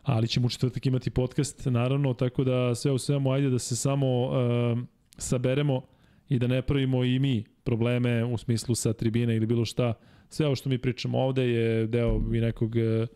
ali 0.03 0.27
ćemo 0.27 0.47
u 0.47 0.49
četvrtak 0.49 0.85
imati 0.85 1.09
podcast, 1.09 1.65
naravno, 1.65 2.13
tako 2.13 2.43
da 2.43 2.75
sve 2.75 2.91
u 2.91 2.97
svemu, 2.97 3.31
ajde 3.31 3.49
da 3.49 3.59
se 3.59 3.75
samo 3.75 4.25
uh, 4.25 4.79
saberemo 5.17 5.81
i 6.29 6.39
da 6.39 6.47
ne 6.47 6.61
pravimo 6.61 7.03
i 7.03 7.19
mi 7.19 7.43
probleme 7.63 8.23
u 8.25 8.37
smislu 8.37 8.75
sa 8.75 8.93
tribine 8.93 9.35
ili 9.35 9.45
bilo 9.45 9.65
šta. 9.65 9.93
Sve 10.29 10.45
ovo 10.45 10.55
što 10.55 10.69
mi 10.69 10.77
pričamo 10.77 11.19
ovde 11.19 11.43
je 11.43 11.87
deo 11.87 12.21
i 12.33 12.39
nekog 12.39 12.75
uh, 12.75 13.07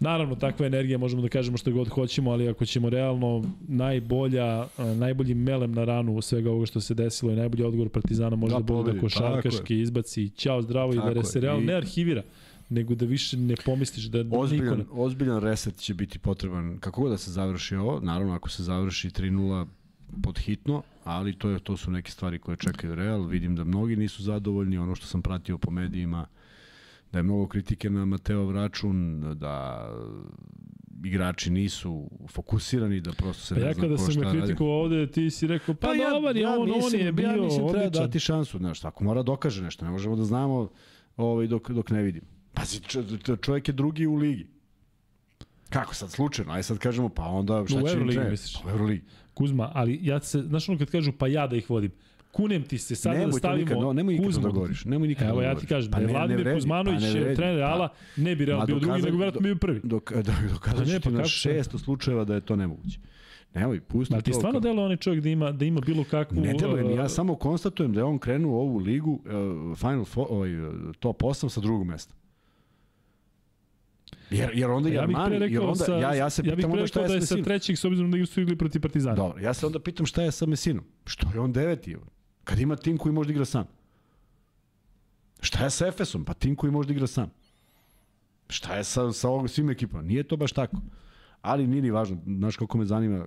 Naravno, 0.00 0.34
takva 0.34 0.66
energija, 0.66 0.98
možemo 0.98 1.22
da 1.22 1.28
kažemo 1.28 1.56
što 1.56 1.70
god 1.70 1.88
hoćemo, 1.88 2.30
ali 2.30 2.48
ako 2.48 2.66
ćemo 2.66 2.90
realno 2.90 3.44
najbolja, 3.68 4.66
najbolji 4.96 5.34
melem 5.34 5.72
na 5.72 5.84
ranu 5.84 6.22
svega 6.22 6.50
ovoga 6.50 6.66
što 6.66 6.80
se 6.80 6.94
desilo 6.94 7.32
i 7.32 7.36
najbolji 7.36 7.64
odgovor 7.64 7.88
Partizana 7.88 8.36
može 8.36 8.54
da, 8.54 8.58
da 8.58 8.64
bude 8.64 8.92
da 8.92 9.00
košarkaški 9.00 9.80
izbaci 9.80 10.28
ćao 10.28 10.62
zdravo 10.62 10.94
tako 10.94 11.10
i 11.10 11.14
da 11.14 11.22
se 11.22 11.40
realno 11.40 11.62
I... 11.62 11.66
ne 11.66 11.74
arhivira 11.74 12.22
nego 12.68 12.94
da 12.94 13.06
više 13.06 13.36
ne 13.36 13.54
pomisliš 13.64 14.04
da 14.04 14.24
ozbiljan, 14.30 14.78
ne... 14.78 14.84
ozbiljan 14.92 15.40
reset 15.40 15.76
će 15.76 15.94
biti 15.94 16.18
potreban 16.18 16.78
kako 16.78 17.00
god 17.00 17.10
da 17.10 17.18
se 17.18 17.30
završi 17.30 17.76
ovo, 17.76 18.00
naravno 18.00 18.34
ako 18.34 18.50
se 18.50 18.62
završi 18.62 19.10
3-0 19.10 19.66
pod 20.22 20.38
hitno, 20.38 20.82
ali 21.04 21.32
to 21.32 21.48
je 21.50 21.58
to 21.58 21.76
su 21.76 21.90
neke 21.90 22.10
stvari 22.10 22.38
koje 22.38 22.56
čekaju 22.56 22.94
Real, 22.94 23.22
vidim 23.22 23.56
da 23.56 23.64
mnogi 23.64 23.96
nisu 23.96 24.22
zadovoljni, 24.22 24.78
ono 24.78 24.94
što 24.94 25.06
sam 25.06 25.22
pratio 25.22 25.58
po 25.58 25.70
medijima 25.70 26.26
da 27.12 27.18
je 27.18 27.22
mnogo 27.22 27.46
kritike 27.48 27.90
na 27.90 28.04
Mateov 28.04 28.52
račun, 28.52 29.20
da 29.34 29.86
igrači 31.04 31.50
nisu 31.50 32.10
fokusirani, 32.28 33.00
da 33.00 33.12
prosto 33.12 33.44
se 33.44 33.54
pa 33.54 33.60
ne 33.60 33.66
ja 33.66 33.72
zna 33.72 33.82
ko 33.82 33.96
šta 33.96 34.02
radi. 34.02 34.18
Ja 34.18 34.20
kada 34.20 34.22
sam 34.22 34.38
me 34.38 34.40
kritikovao 34.40 34.80
ovde, 34.80 35.10
ti 35.10 35.30
si 35.30 35.46
rekao, 35.46 35.74
pa, 35.74 35.86
pa 35.86 35.94
ja, 35.94 36.10
dobar 36.10 36.36
je 36.36 36.42
ja, 36.42 36.58
on, 36.58 36.68
mislim, 36.68 37.00
on 37.00 37.06
je 37.06 37.12
bio 37.12 37.26
ja 37.26 37.36
mislim, 37.36 37.68
treba 37.68 37.88
dati 37.88 38.20
šansu, 38.20 38.58
znaš, 38.58 38.80
tako 38.80 39.04
mora 39.04 39.22
dokaže 39.22 39.62
nešto, 39.62 39.84
ne 39.84 39.90
možemo 39.90 40.16
da 40.16 40.24
znamo 40.24 40.68
ovaj, 41.16 41.46
dok, 41.46 41.70
dok 41.70 41.90
ne 41.90 42.02
vidimo. 42.02 42.26
Pazi, 42.54 42.80
čovjek 43.42 43.68
je 43.68 43.72
drugi 43.72 44.06
u 44.06 44.14
ligi. 44.14 44.46
Kako 45.68 45.94
sad 45.94 46.10
slučajno? 46.10 46.52
Aj 46.52 46.62
sad 46.62 46.78
kažemo, 46.78 47.08
pa 47.08 47.24
onda 47.24 47.64
šta 47.66 47.82
će 47.82 47.98
im 47.98 48.08
treba? 48.08 48.30
Pa 48.62 48.68
u 48.68 48.70
Euroligi. 48.70 49.04
Kuzma, 49.34 49.70
ali 49.74 49.98
ja 50.02 50.20
se, 50.20 50.42
znaš 50.42 50.68
ono 50.68 50.78
kad 50.78 50.90
kažu 50.90 51.12
pa 51.12 51.26
ja 51.26 51.46
da 51.46 51.56
ih 51.56 51.70
vodim, 51.70 51.90
kunem 52.32 52.62
ti 52.62 52.78
se 52.78 52.94
sada 52.94 53.18
nemoj 53.18 53.32
da 53.32 53.38
stavimo 53.38 53.64
nikad, 53.64 53.78
no, 53.78 53.92
nemoj 53.92 54.14
nikad 54.14 54.42
da 54.42 54.48
govoriš. 54.48 54.84
Nemoj 54.84 55.08
nikad 55.08 55.28
Evo 55.28 55.40
da 55.40 55.46
ja 55.46 55.54
ti 55.54 55.66
kažem, 55.66 55.92
pa 55.92 55.98
da 55.98 56.06
je 56.06 56.12
Vladimir 56.12 56.44
pa 56.44 56.50
ne 56.50 56.54
Kuzmanović 56.54 57.00
pa 57.00 57.18
ne 57.18 57.34
trener 57.34 57.56
Reala, 57.56 57.88
pa, 57.88 58.22
ne 58.22 58.36
bi 58.36 58.44
Real 58.44 58.66
bio 58.66 58.78
drugi, 58.78 59.02
nego 59.02 59.16
vjerojatno 59.16 59.40
bio 59.40 59.56
prvi. 59.56 59.80
Dok, 59.82 60.12
dok, 60.12 60.52
dokazat 60.52 60.88
ću 60.88 61.00
ti 61.00 61.10
na 61.10 61.24
šesto 61.24 61.78
slučajeva 61.78 62.24
da 62.24 62.34
je 62.34 62.40
to 62.40 62.56
nemoguće. 62.56 62.98
Nemoj, 63.54 63.80
pusti 63.80 64.14
to. 64.14 64.20
ti 64.20 64.32
stvarno 64.32 64.60
deluje 64.60 64.84
onaj 64.84 64.96
čovjek 64.96 65.22
da 65.22 65.28
ima, 65.28 65.52
da 65.52 65.64
ima 65.64 65.80
bilo 65.80 66.04
kakvu... 66.04 66.40
Ne 66.40 66.54
deluje 66.54 66.84
mi, 66.84 66.94
ja 66.94 67.08
samo 67.08 67.34
konstatujem 67.34 67.92
da 67.92 68.00
je 68.00 68.04
on 68.04 68.18
krenuo 68.18 68.52
u 68.52 68.60
ovu 68.60 68.78
ligu, 68.78 69.12
uh, 69.12 69.78
Final 69.78 70.04
four, 70.04 70.26
ovaj, 70.30 70.50
top 70.98 71.22
8 71.22 71.48
sa 71.48 71.60
drugog 71.60 71.86
mesta. 71.86 72.14
Jer, 74.30 74.50
jer 74.54 74.70
onda 74.70 74.88
ja 74.88 75.02
Armani, 75.02 75.52
jer 75.52 75.62
onda, 75.62 75.74
sa, 75.74 75.92
ja, 75.92 76.14
ja 76.14 76.30
se 76.30 76.42
pitam 76.42 76.60
ja 76.60 76.68
onda 76.68 76.86
šta 76.86 77.00
je, 77.00 77.08
da 77.08 77.14
je 77.14 77.20
sa 77.20 77.36
trećeg, 77.36 77.78
s 77.78 77.84
obzirom 77.84 78.10
da 78.10 78.26
su 78.26 78.40
igli 78.40 78.56
protiv 78.56 78.80
Partizana. 78.80 79.16
Dobro, 79.16 79.42
ja 79.42 79.54
se 79.54 79.66
onda 79.66 79.78
pitam 79.78 80.06
šta 80.06 80.22
je 80.22 80.32
sa 80.32 80.46
Mesinom. 80.46 80.84
Što 81.06 81.26
je 81.34 81.40
on 81.40 81.52
deveti? 81.52 81.96
Kad 82.46 82.58
ima 82.58 82.76
tim 82.76 82.98
koji 82.98 83.12
može 83.12 83.26
da 83.26 83.32
igra 83.32 83.44
sam. 83.44 83.64
Šta 85.40 85.64
je 85.64 85.70
sa 85.70 85.86
Efesom? 85.86 86.24
Pa 86.24 86.34
tim 86.34 86.56
koji 86.56 86.70
može 86.72 86.86
da 86.86 86.92
igra 86.92 87.06
sam. 87.06 87.30
Šta 88.48 88.76
je 88.76 88.84
sa, 88.84 89.12
sa 89.12 89.28
ovog, 89.28 89.50
svim 89.50 89.70
ekipama? 89.70 90.02
Nije 90.02 90.22
to 90.22 90.36
baš 90.36 90.52
tako. 90.52 90.76
Ali 91.42 91.66
nije 91.66 91.82
ni 91.82 91.90
važno. 91.90 92.18
Znaš 92.26 92.56
kako 92.56 92.78
me 92.78 92.84
zanima... 92.84 93.26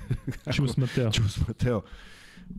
Čus 0.56 0.76
Mateo. 0.76 1.12
Čus 1.12 1.48
Mateo. 1.48 1.82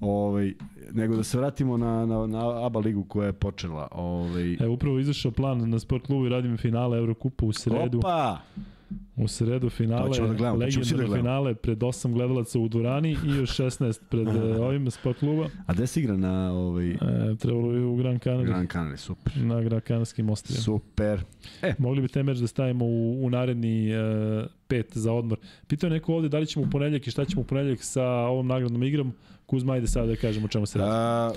Ovaj, 0.01 0.53
nego 0.91 1.16
da 1.16 1.24
se 1.24 1.38
vratimo 1.38 1.78
na, 1.78 2.05
na, 2.05 2.28
na 2.28 2.66
ABA 2.66 2.80
ligu 2.80 3.03
koja 3.03 3.26
je 3.26 3.34
počela. 3.34 3.88
Ovaj... 3.91 4.53
Evo 4.53 4.74
upravo 4.74 4.99
izašao 4.99 5.32
plan 5.32 5.70
na 5.70 5.80
sport 5.80 6.05
klubu 6.05 6.26
i 6.26 6.30
radimo 6.30 6.58
finale 6.58 6.97
Evrokupa 6.97 7.45
u 7.45 7.53
sredu. 7.53 7.97
Opa! 7.97 8.39
U 9.16 9.28
sredu 9.28 9.70
finale, 9.70 10.10
da 10.10 10.34
gledamo, 10.34 10.58
legendarno 10.58 11.08
da 11.08 11.16
finale 11.16 11.56
pred 11.56 11.80
8 11.80 12.14
gledalaca 12.14 12.60
u 12.60 12.68
Durani 12.68 13.18
i 13.26 13.30
još 13.30 13.58
16 13.58 14.00
pred 14.10 14.28
uh, 14.28 14.60
ovim 14.60 14.92
sport 14.92 15.20
kluba. 15.20 15.50
A 15.66 15.74
gde 15.74 15.88
se 15.88 16.00
igra 16.00 16.18
na 16.18 16.54
ovaj... 16.54 16.92
E, 16.92 16.98
trebalo 17.40 17.72
je 17.72 17.86
u 17.86 17.96
Gran 17.96 18.20
Canaria. 18.20 18.46
Gran 18.46 18.68
Canaria, 18.68 18.98
super. 18.98 19.38
Na 19.38 19.62
Gran 19.62 19.82
Canarskim 19.88 20.30
ostrima. 20.30 20.62
Super. 20.62 21.24
E. 21.62 21.74
Mogli 21.78 22.02
bi 22.02 22.08
te 22.08 22.24
meč 22.24 22.38
da 22.38 22.48
stavimo 22.48 22.86
u, 22.86 23.26
u 23.26 23.30
naredni 23.30 23.92
uh, 23.96 24.46
pet 24.68 24.98
za 24.98 25.14
odmor. 25.14 25.38
Pitao 25.68 25.90
neko 25.90 26.14
ovde 26.14 26.30
da 26.30 26.40
li 26.40 26.48
ćemo 26.48 26.66
u 26.66 26.70
ponedljak 26.70 27.08
i 27.08 27.12
šta 27.12 27.26
ćemo 27.26 27.42
u 27.42 27.46
ponedljak 27.46 27.80
sa 27.82 28.06
ovom 28.06 28.48
nagradnom 28.48 28.84
igrom. 28.84 29.14
Kuzma, 29.48 29.74
ajde 29.74 29.88
sada 29.88 30.08
da 30.08 30.16
kažemo 30.16 30.45
o 30.45 30.50
čemu 30.50 30.66
se 30.66 30.80
radi. 30.80 30.91
A, 30.93 31.32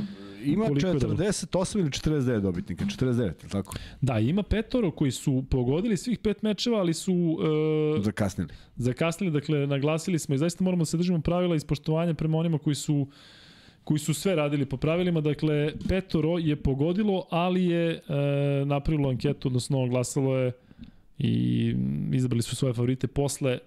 ima 0.45 0.67
Koliko 0.67 0.89
48 0.89 1.79
ili 1.79 1.91
49 1.91 2.41
dobitnika, 2.41 2.85
49, 2.85 3.33
tako? 3.51 3.77
Da, 4.01 4.19
ima 4.19 4.43
petoro 4.43 4.91
koji 4.91 5.11
su 5.11 5.45
pogodili 5.51 5.97
svih 5.97 6.19
pet 6.19 6.43
mečeva, 6.43 6.79
ali 6.79 6.95
su... 6.95 7.15
Uh, 7.15 8.05
zakasnili. 8.05 8.51
Zakasnili, 8.77 9.33
dakle, 9.33 9.67
naglasili 9.67 10.19
smo 10.19 10.35
i 10.35 10.39
zaista 10.39 10.65
moramo 10.65 10.81
da 10.81 10.87
se 10.87 10.97
držimo 10.97 11.21
pravila 11.21 11.57
ispoštovanja 11.57 12.15
prema 12.15 12.39
onima 12.39 12.59
koji 12.59 12.75
su 12.75 13.07
koji 13.85 13.99
su 13.99 14.15
sve 14.15 14.35
radili 14.35 14.67
po 14.67 14.77
pravilima, 14.77 15.21
dakle, 15.21 15.73
petoro 15.89 16.39
je 16.39 16.57
pogodilo, 16.57 17.27
ali 17.31 17.65
je 17.65 17.91
e, 17.91 18.01
napravilo 18.67 19.09
anketu, 19.09 19.49
odnosno 19.49 19.87
glasalo 19.89 20.37
je 20.37 20.53
i 21.19 21.75
izabrali 22.13 22.43
su 22.43 22.57
svoje 22.57 22.75
favorite 22.75 23.07
posle 23.07 23.53
e, 23.53 23.59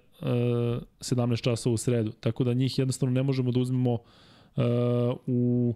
17 1.00 1.42
časova 1.42 1.74
u 1.74 1.76
sredu. 1.76 2.12
Tako 2.12 2.44
da 2.44 2.54
njih 2.54 2.78
jednostavno 2.78 3.14
ne 3.14 3.22
možemo 3.22 3.52
da 3.52 3.60
uzmemo 3.60 3.94
e, 3.94 3.98
u 5.26 5.74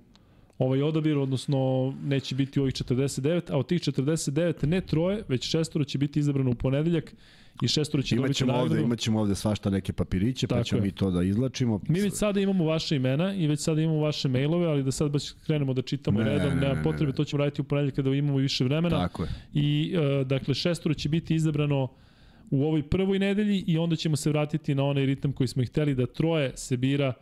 ovaj 0.58 0.82
odabir, 0.82 1.18
odnosno 1.18 1.94
neće 2.04 2.34
biti 2.34 2.60
ovih 2.60 2.74
49, 2.74 3.52
a 3.52 3.58
od 3.58 3.66
tih 3.66 3.80
49 3.80 4.66
ne 4.66 4.80
troje, 4.80 5.22
već 5.28 5.50
šestoro 5.50 5.84
će 5.84 5.98
biti 5.98 6.20
izabrano 6.20 6.50
u 6.50 6.54
ponedeljak 6.54 7.14
i 7.62 7.68
šestoro 7.68 8.02
će 8.02 8.16
dobiti 8.16 8.44
nagradu. 8.44 8.64
Ovde, 8.64 8.82
imaćemo 8.82 9.20
ovde 9.20 9.34
svašta 9.34 9.70
neke 9.70 9.92
papiriće, 9.92 10.46
pa 10.46 10.54
Tako 10.54 10.60
pa 10.60 10.64
ćemo 10.64 10.78
je. 10.78 10.84
mi 10.84 10.90
to 10.90 11.10
da 11.10 11.22
izlačimo. 11.22 11.80
Mi 11.88 12.00
već 12.00 12.14
sada 12.14 12.40
imamo 12.40 12.64
vaše 12.64 12.96
imena 12.96 13.34
i 13.34 13.46
već 13.46 13.60
sada 13.60 13.80
imamo 13.80 14.00
vaše 14.00 14.28
mailove, 14.28 14.66
ali 14.66 14.82
da 14.82 14.92
sad 14.92 15.10
baš 15.10 15.30
krenemo 15.30 15.74
da 15.74 15.82
čitamo 15.82 16.20
ne, 16.20 16.24
redom, 16.24 16.58
nema 16.58 16.82
potrebe, 16.82 17.12
to 17.12 17.24
ćemo 17.24 17.38
raditi 17.38 17.60
u 17.60 17.64
ponedeljak 17.64 17.94
kada 17.94 18.10
imamo 18.10 18.38
više 18.38 18.64
vremena. 18.64 19.08
Tako 19.08 19.22
je. 19.22 19.28
I, 19.54 19.96
uh, 19.96 20.26
dakle, 20.26 20.54
šestoro 20.54 20.94
će 20.94 21.08
biti 21.08 21.34
izabrano 21.34 21.88
u 22.50 22.64
ovoj 22.64 22.82
prvoj 22.82 23.18
nedelji 23.18 23.64
i 23.66 23.78
onda 23.78 23.96
ćemo 23.96 24.16
se 24.16 24.30
vratiti 24.30 24.74
na 24.74 24.84
onaj 24.84 25.06
ritam 25.06 25.32
koji 25.32 25.48
smo 25.48 25.62
ih 25.62 25.68
hteli 25.68 25.94
da 25.94 26.06
troje 26.06 26.52
se 26.56 26.76
bira 26.76 27.06
E, 27.08 27.20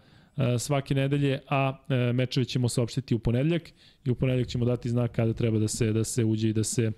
svake 0.59 0.95
nedelje, 0.95 1.41
a 1.49 1.85
e, 1.89 2.13
mečeve 2.13 2.45
ćemo 2.45 2.69
saopštiti 2.69 3.15
u 3.15 3.19
ponedeljak 3.19 3.63
i 4.05 4.11
u 4.11 4.15
ponedeljak 4.15 4.49
ćemo 4.49 4.65
dati 4.65 4.89
znak 4.89 5.13
kada 5.13 5.33
treba 5.33 5.59
da 5.59 5.69
se 5.69 5.93
da 5.93 6.05
se 6.05 6.25
uđe 6.25 6.49
i 6.49 6.53
da 6.53 6.65
se 6.65 6.83
E, 6.83 6.93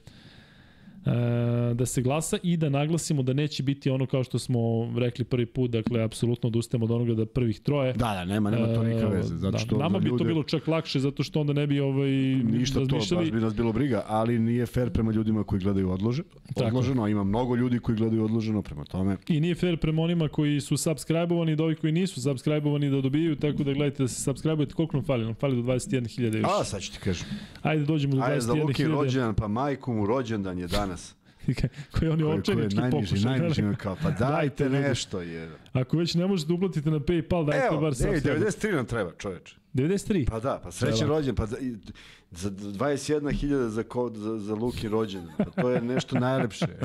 da 1.74 1.86
se 1.86 2.02
glasa 2.02 2.38
i 2.42 2.56
da 2.56 2.68
naglasimo 2.68 3.22
da 3.22 3.32
neće 3.32 3.62
biti 3.62 3.90
ono 3.90 4.06
kao 4.06 4.24
što 4.24 4.38
smo 4.38 4.58
rekli 4.96 5.24
prvi 5.24 5.46
put, 5.46 5.70
dakle, 5.70 6.02
apsolutno 6.02 6.46
odustajemo 6.46 6.84
od 6.84 6.90
onoga 6.90 7.14
da 7.14 7.26
prvih 7.26 7.60
troje. 7.60 7.92
Da, 7.92 7.98
da, 7.98 8.24
nema, 8.24 8.50
nema 8.50 8.66
to 8.74 8.82
nikakve 8.82 9.16
veze. 9.16 9.36
Zato 9.36 9.50
da, 9.50 9.58
što 9.58 9.76
da, 9.76 9.82
nama 9.82 9.98
bi 9.98 10.08
ljude... 10.08 10.18
to 10.18 10.24
bilo 10.24 10.42
čak 10.42 10.66
lakše, 10.66 11.00
zato 11.00 11.22
što 11.22 11.40
onda 11.40 11.52
ne 11.52 11.66
bi 11.66 11.80
ovaj, 11.80 12.10
Ništa 12.44 12.80
to, 12.86 12.96
baš 13.16 13.30
bi 13.32 13.40
nas 13.40 13.54
bilo 13.54 13.72
briga, 13.72 14.04
ali 14.06 14.38
nije 14.38 14.66
fair 14.66 14.90
prema 14.90 15.12
ljudima 15.12 15.44
koji 15.44 15.60
gledaju 15.60 15.90
odlože, 15.90 16.22
odloženo, 16.56 17.04
a 17.04 17.08
ima 17.08 17.24
mnogo 17.24 17.56
ljudi 17.56 17.78
koji 17.78 17.98
gledaju 17.98 18.24
odloženo 18.24 18.62
prema 18.62 18.84
tome. 18.84 19.16
I 19.28 19.40
nije 19.40 19.54
fair 19.54 19.76
prema 19.76 20.02
onima 20.02 20.28
koji 20.28 20.60
su 20.60 20.76
subscribe-ovani 20.76 21.56
da 21.56 21.64
ovi 21.64 21.74
koji 21.74 21.92
nisu 21.92 22.20
subscribe-ovani 22.20 22.90
da 22.90 23.00
dobijaju, 23.00 23.36
tako 23.36 23.64
da 23.64 23.72
gledajte 23.72 24.02
da 24.02 24.08
se 24.08 24.30
subscribe-ujete. 24.30 24.74
Koliko 24.74 24.96
nam 24.96 25.04
fali? 25.04 25.24
Nam 25.24 25.34
fali 25.34 25.56
do 25.56 25.62
21.000 25.62 26.36
još. 26.36 26.46
A, 26.60 26.64
sad 26.64 26.80
ću 26.80 26.92
ti 26.92 26.98
kažem. 26.98 27.26
Ajde, 27.62 27.84
dođemo 27.84 28.14
do 28.14 28.20
21.000. 28.20 28.30
Ajde, 28.30 28.40
za 28.40 28.52
Luki 28.52 28.84
rođendan, 28.84 29.34
pa 29.34 29.48
majku 29.48 29.92
mu 29.92 30.06
rođendan 30.06 30.58
je 30.58 30.66
danas. 30.88 31.14
koji 31.98 32.10
oni 32.10 32.22
očajnički 32.22 32.80
pokušaju. 32.90 33.22
Najniži, 33.22 33.60
najniži, 33.60 33.76
kao, 33.82 33.96
pa 34.02 34.10
dajte 34.10 34.68
nešto. 34.68 35.20
Je. 35.20 35.50
Ako 35.72 35.96
već 35.96 36.14
ne 36.14 36.26
možete 36.26 36.48
da 36.48 36.54
uplatiti 36.54 36.90
na 36.90 36.98
Paypal, 36.98 37.46
dajte 37.46 37.66
Evo, 37.66 37.80
bar 37.80 37.94
sam. 37.94 38.08
Evo, 38.08 38.16
93 38.16 38.74
nam 38.74 38.86
treba, 38.86 39.12
čoveče. 39.18 39.56
93? 39.74 40.30
Pa 40.30 40.40
da, 40.40 40.60
pa 40.64 40.70
srećan 40.70 41.08
rođen, 41.08 41.34
pa 41.34 41.46
za 41.46 42.50
21.000 42.50 43.68
za, 43.68 43.82
ko, 43.82 44.10
za, 44.14 44.38
za 44.38 44.54
Luki 44.54 44.88
rođen. 44.88 45.28
Pa 45.38 45.44
to 45.44 45.70
je 45.70 45.80
nešto 45.80 46.18
najlepše. 46.18 46.66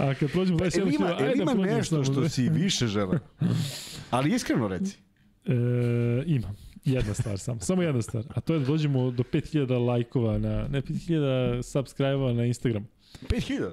A 0.00 0.14
kad 0.14 0.30
prođemo 0.30 0.58
21.000, 0.58 0.98
pa, 0.98 1.24
ajde 1.24 1.42
ima, 1.42 1.54
da 1.54 1.62
nešto 1.62 2.04
što 2.04 2.28
si 2.28 2.48
više 2.48 2.86
žele. 2.86 3.18
Ali 4.10 4.34
iskreno 4.34 4.68
reci. 4.68 4.98
E, 5.46 5.52
ima. 6.26 6.54
Jedna 6.84 7.14
stvar 7.14 7.38
samo. 7.38 7.60
Samo 7.60 7.82
jedna 7.82 8.02
stvar. 8.02 8.24
A 8.34 8.40
to 8.40 8.54
je 8.54 8.60
da 8.60 8.66
dođemo 8.66 9.10
do 9.10 9.22
5000 9.22 9.86
lajkova 9.86 10.38
na... 10.38 10.68
Ne 10.68 10.82
5000 10.82 11.62
subscribe-ova 11.62 12.32
na 12.32 12.44
Instagram. 12.44 12.86
5000? 13.28 13.70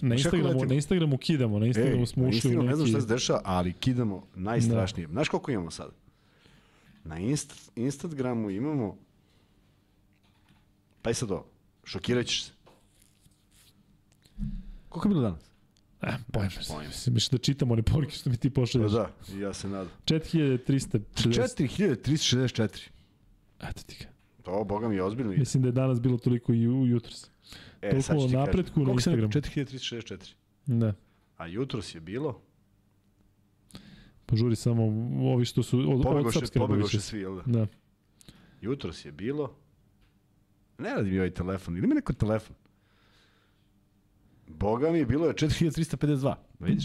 Na 0.00 0.14
Instagramu, 0.14 0.64
na 0.64 0.74
Instagramu 0.74 1.18
kidamo. 1.18 1.58
Na 1.58 1.66
Instagramu 1.66 2.00
Ej, 2.02 2.06
smo 2.06 2.22
na 2.22 2.28
ušli 2.28 2.36
Instagramu 2.36 2.62
neki... 2.62 2.70
ne 2.70 2.76
znam 2.76 2.88
šta 2.88 3.00
se 3.00 3.06
dešava, 3.06 3.40
ali 3.44 3.72
kidamo 3.72 4.26
najstrašnije. 4.34 5.08
Znaš 5.08 5.28
koliko 5.28 5.50
imamo 5.50 5.70
sad? 5.70 5.90
Na 7.04 7.18
inst 7.18 7.70
Instagramu 7.76 8.50
imamo... 8.50 8.96
Pa 11.02 11.10
i 11.10 11.14
sad 11.14 11.30
ovo. 11.30 11.46
Šokirat 11.84 12.26
ćeš 12.26 12.44
se. 12.44 12.52
Koliko 14.88 15.08
je 15.08 15.10
bilo 15.10 15.22
danas? 15.22 15.53
E, 16.04 16.12
pojma 16.32 16.50
se. 16.50 17.10
Mislim 17.10 17.32
da 17.32 17.38
čitamo 17.38 17.72
one 17.72 17.82
poruke 17.82 18.12
što 18.12 18.30
mi 18.30 18.36
ti 18.36 18.48
Da, 18.48 18.54
pošalješ. 18.54 18.92
da, 18.92 19.10
i 19.30 19.38
ja 19.38 19.52
se 19.52 19.68
nadam. 19.68 19.90
4350. 20.04 21.00
4364. 21.16 22.88
Eto 23.60 23.82
ti 23.86 23.96
ga. 24.00 24.08
To, 24.42 24.64
boga 24.64 24.88
mi 24.88 24.94
je 24.94 25.02
ozbiljno. 25.02 25.32
ide. 25.32 25.38
Mislim 25.40 25.62
da 25.62 25.68
je 25.68 25.72
danas 25.72 26.00
bilo 26.00 26.18
toliko 26.18 26.52
i 26.52 26.68
u 26.68 26.86
jutros. 26.86 27.30
E, 27.82 27.90
toliko 27.90 28.02
sad 28.02 28.20
ću 28.20 28.28
ti 28.28 28.36
o 28.36 28.40
napretku 28.40 28.70
kažem. 28.70 28.80
na 28.80 28.86
Koliko 28.86 29.02
sam 29.02 29.14
rekao? 29.14 29.26
Instagramu. 29.26 29.78
4364. 30.18 30.34
Da. 30.66 30.94
A 31.36 31.46
jutros 31.46 31.94
je 31.94 32.00
bilo... 32.00 32.40
Požuri 34.26 34.56
samo 34.56 34.82
ovi 35.24 35.44
što 35.44 35.62
su 35.62 35.78
od, 35.78 35.86
od 35.88 36.02
Pobegoše, 36.02 36.38
subscribe 36.38 36.66
pobegoše 36.66 37.00
svi, 37.00 37.20
jel 37.20 37.36
da? 37.36 37.42
Da. 37.46 37.66
Jutros 38.60 39.04
je 39.04 39.12
bilo... 39.12 39.56
Ne 40.78 40.90
radi 40.90 41.10
mi 41.10 41.18
ovaj 41.18 41.30
telefon. 41.30 41.76
Ili 41.76 41.84
ima 41.84 41.94
neko 41.94 42.12
telefon? 42.12 42.56
Boga 44.48 44.90
mi, 44.90 45.04
bilo 45.04 45.26
je 45.26 45.34
4352. 45.34 46.34
Vidiš? 46.60 46.84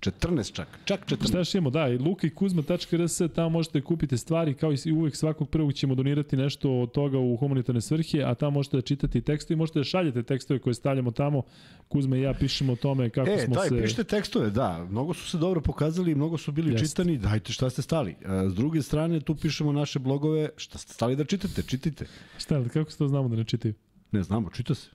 14 0.00 0.52
čak. 0.52 0.68
Čak 0.84 1.06
14. 1.06 1.28
Šta 1.28 1.38
još 1.38 1.54
imamo? 1.54 1.70
Da, 1.70 1.88
i 1.88 1.98
luka 1.98 2.26
i 2.26 2.30
kuzma.rs, 2.30 2.86
tamo 3.34 3.48
možete 3.48 3.80
kupiti 3.80 4.18
stvari, 4.18 4.54
kao 4.54 4.72
i 4.84 4.92
uvek 4.92 5.16
svakog 5.16 5.48
prvog 5.50 5.72
ćemo 5.72 5.94
donirati 5.94 6.36
nešto 6.36 6.72
od 6.72 6.92
toga 6.92 7.18
u 7.18 7.36
humanitarne 7.36 7.80
svrhe, 7.80 8.22
a 8.22 8.34
tamo 8.34 8.50
možete 8.50 8.76
da 8.76 8.80
čitate 8.80 9.18
i 9.18 9.22
tekstove, 9.22 9.56
možete 9.56 9.78
da 9.78 9.84
šaljete 9.84 10.22
tekstove 10.22 10.60
koje 10.60 10.74
stavljamo 10.74 11.10
tamo. 11.10 11.42
Kuzma 11.88 12.16
i 12.16 12.20
ja 12.20 12.34
pišemo 12.34 12.72
o 12.72 12.76
tome 12.76 13.10
kako 13.10 13.30
E, 13.30 13.38
smo 13.38 13.54
daj, 13.54 13.68
se... 13.68 13.82
pišite 13.82 14.04
tekstove, 14.04 14.50
da. 14.50 14.86
Mnogo 14.90 15.14
su 15.14 15.30
se 15.30 15.38
dobro 15.38 15.60
pokazali, 15.60 16.14
mnogo 16.14 16.38
su 16.38 16.52
bili 16.52 16.72
Jeste. 16.72 16.86
čitani. 16.88 17.18
Dajte 17.18 17.52
šta 17.52 17.70
ste 17.70 17.82
stali. 17.82 18.10
E, 18.10 18.48
S 18.48 18.54
druge 18.54 18.82
strane, 18.82 19.20
tu 19.20 19.34
pišemo 19.34 19.72
naše 19.72 19.98
blogove. 19.98 20.48
Šta 20.56 20.78
ste 20.78 20.92
stali 20.92 21.16
da 21.16 21.24
čitate? 21.24 21.62
Čitajte. 21.62 22.06
Šta, 22.38 22.64
kako 22.68 22.90
se 22.90 22.98
to 22.98 23.08
znamo 23.08 23.28
da 23.28 23.36
ne 23.36 23.44
čitaju? 23.44 23.74
Ne 24.12 24.22
znamo, 24.22 24.50
čita 24.50 24.74
se. 24.74 24.88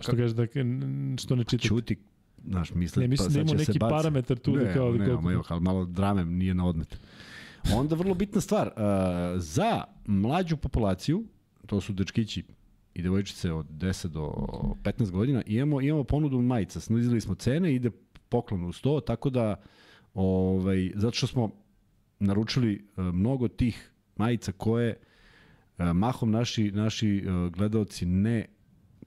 Pa 0.00 0.02
što 0.02 0.16
kaže 0.16 0.34
da 0.34 0.46
što 1.18 1.36
ne 1.36 1.44
čitaju? 1.44 1.68
Čuti, 1.68 1.96
znaš, 2.46 2.74
misle, 2.74 3.00
Ne, 3.00 3.08
mislim 3.08 3.32
pa 3.32 3.40
da 3.40 3.48
se 3.48 3.54
neki 3.54 3.78
baci. 3.78 3.90
parametar 3.90 4.38
tu 4.38 4.52
da 4.52 4.64
ne, 4.64 4.74
kao... 4.74 4.92
Ne, 4.92 4.98
da 4.98 5.20
ne, 5.20 5.34
kao, 5.34 5.44
ali 5.48 5.60
malo 5.60 5.84
drame 5.84 6.24
nije 6.24 6.54
na 6.54 6.66
odmet. 6.66 7.00
Onda 7.74 7.94
vrlo 7.94 8.14
bitna 8.14 8.40
stvar, 8.40 8.66
uh, 8.66 8.72
za 9.36 9.84
mlađu 10.06 10.56
populaciju, 10.56 11.24
to 11.66 11.80
su 11.80 11.92
dečkići 11.92 12.44
i 12.94 13.02
devojčice 13.02 13.52
od 13.52 13.66
10 13.66 14.06
do 14.06 14.22
15 14.84 15.10
godina, 15.10 15.42
imamo, 15.46 15.80
imamo 15.80 16.04
ponudu 16.04 16.42
majica, 16.42 16.80
snizili 16.80 17.20
smo 17.20 17.34
cene, 17.34 17.74
ide 17.74 17.90
poklon 18.28 18.64
u 18.64 18.72
100, 18.72 19.04
tako 19.04 19.30
da, 19.30 19.60
ovaj, 20.14 20.92
zato 20.94 21.16
što 21.16 21.26
smo 21.26 21.50
naručili 22.18 22.84
uh, 22.96 23.04
mnogo 23.04 23.48
tih 23.48 23.90
majica 24.16 24.52
koje 24.52 24.96
uh, 25.78 25.84
mahom 25.94 26.30
naši, 26.30 26.70
naši 26.70 27.24
uh, 27.26 27.52
gledaoci 27.52 28.06
ne 28.06 28.46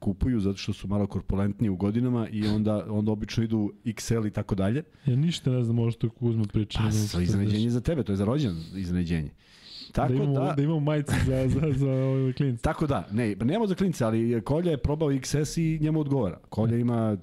kupuju 0.04 0.40
zato 0.40 0.58
što 0.58 0.74
su 0.74 0.88
malo 0.88 1.08
korpulentniji 1.08 1.70
u 1.70 1.76
godinama 1.76 2.28
i 2.30 2.48
onda 2.48 2.86
onda 2.90 3.12
obično 3.12 3.44
idu 3.44 3.72
XL 3.86 4.28
i 4.28 4.32
tako 4.32 4.56
dalje. 4.56 4.84
ja 5.06 5.16
ništa 5.16 5.52
ne 5.52 5.64
znam 5.64 5.80
ovo 5.80 5.92
što 5.92 6.10
Kuzma 6.10 6.46
priča. 6.54 6.80
Pa, 6.80 6.92
sa 6.92 7.22
iznenađenje 7.22 7.70
za 7.70 7.82
tebe, 7.82 8.04
to 8.04 8.12
je 8.12 8.16
za 8.16 8.26
rođen 8.26 8.56
iznenađenje. 8.76 9.30
Tako 9.92 10.14
da 10.14 10.16
imamo, 10.16 10.34
da, 10.34 10.54
da, 10.58 10.64
imamo 10.64 10.80
majice 10.80 11.14
za, 11.26 11.48
za, 11.48 11.74
za 11.76 11.92
ove 12.12 12.34
klince. 12.34 12.62
tako 12.62 12.88
da, 12.88 13.08
ne, 13.12 13.36
pa 13.40 13.46
nemamo 13.46 13.68
za 13.68 13.76
klince, 13.76 14.06
ali 14.06 14.42
Kolja 14.42 14.72
je 14.72 14.78
probao 14.78 15.10
XS 15.10 15.62
i 15.62 15.80
njemu 15.82 16.00
odgovara. 16.00 16.40
Kolja 16.50 16.78
ima, 16.78 17.18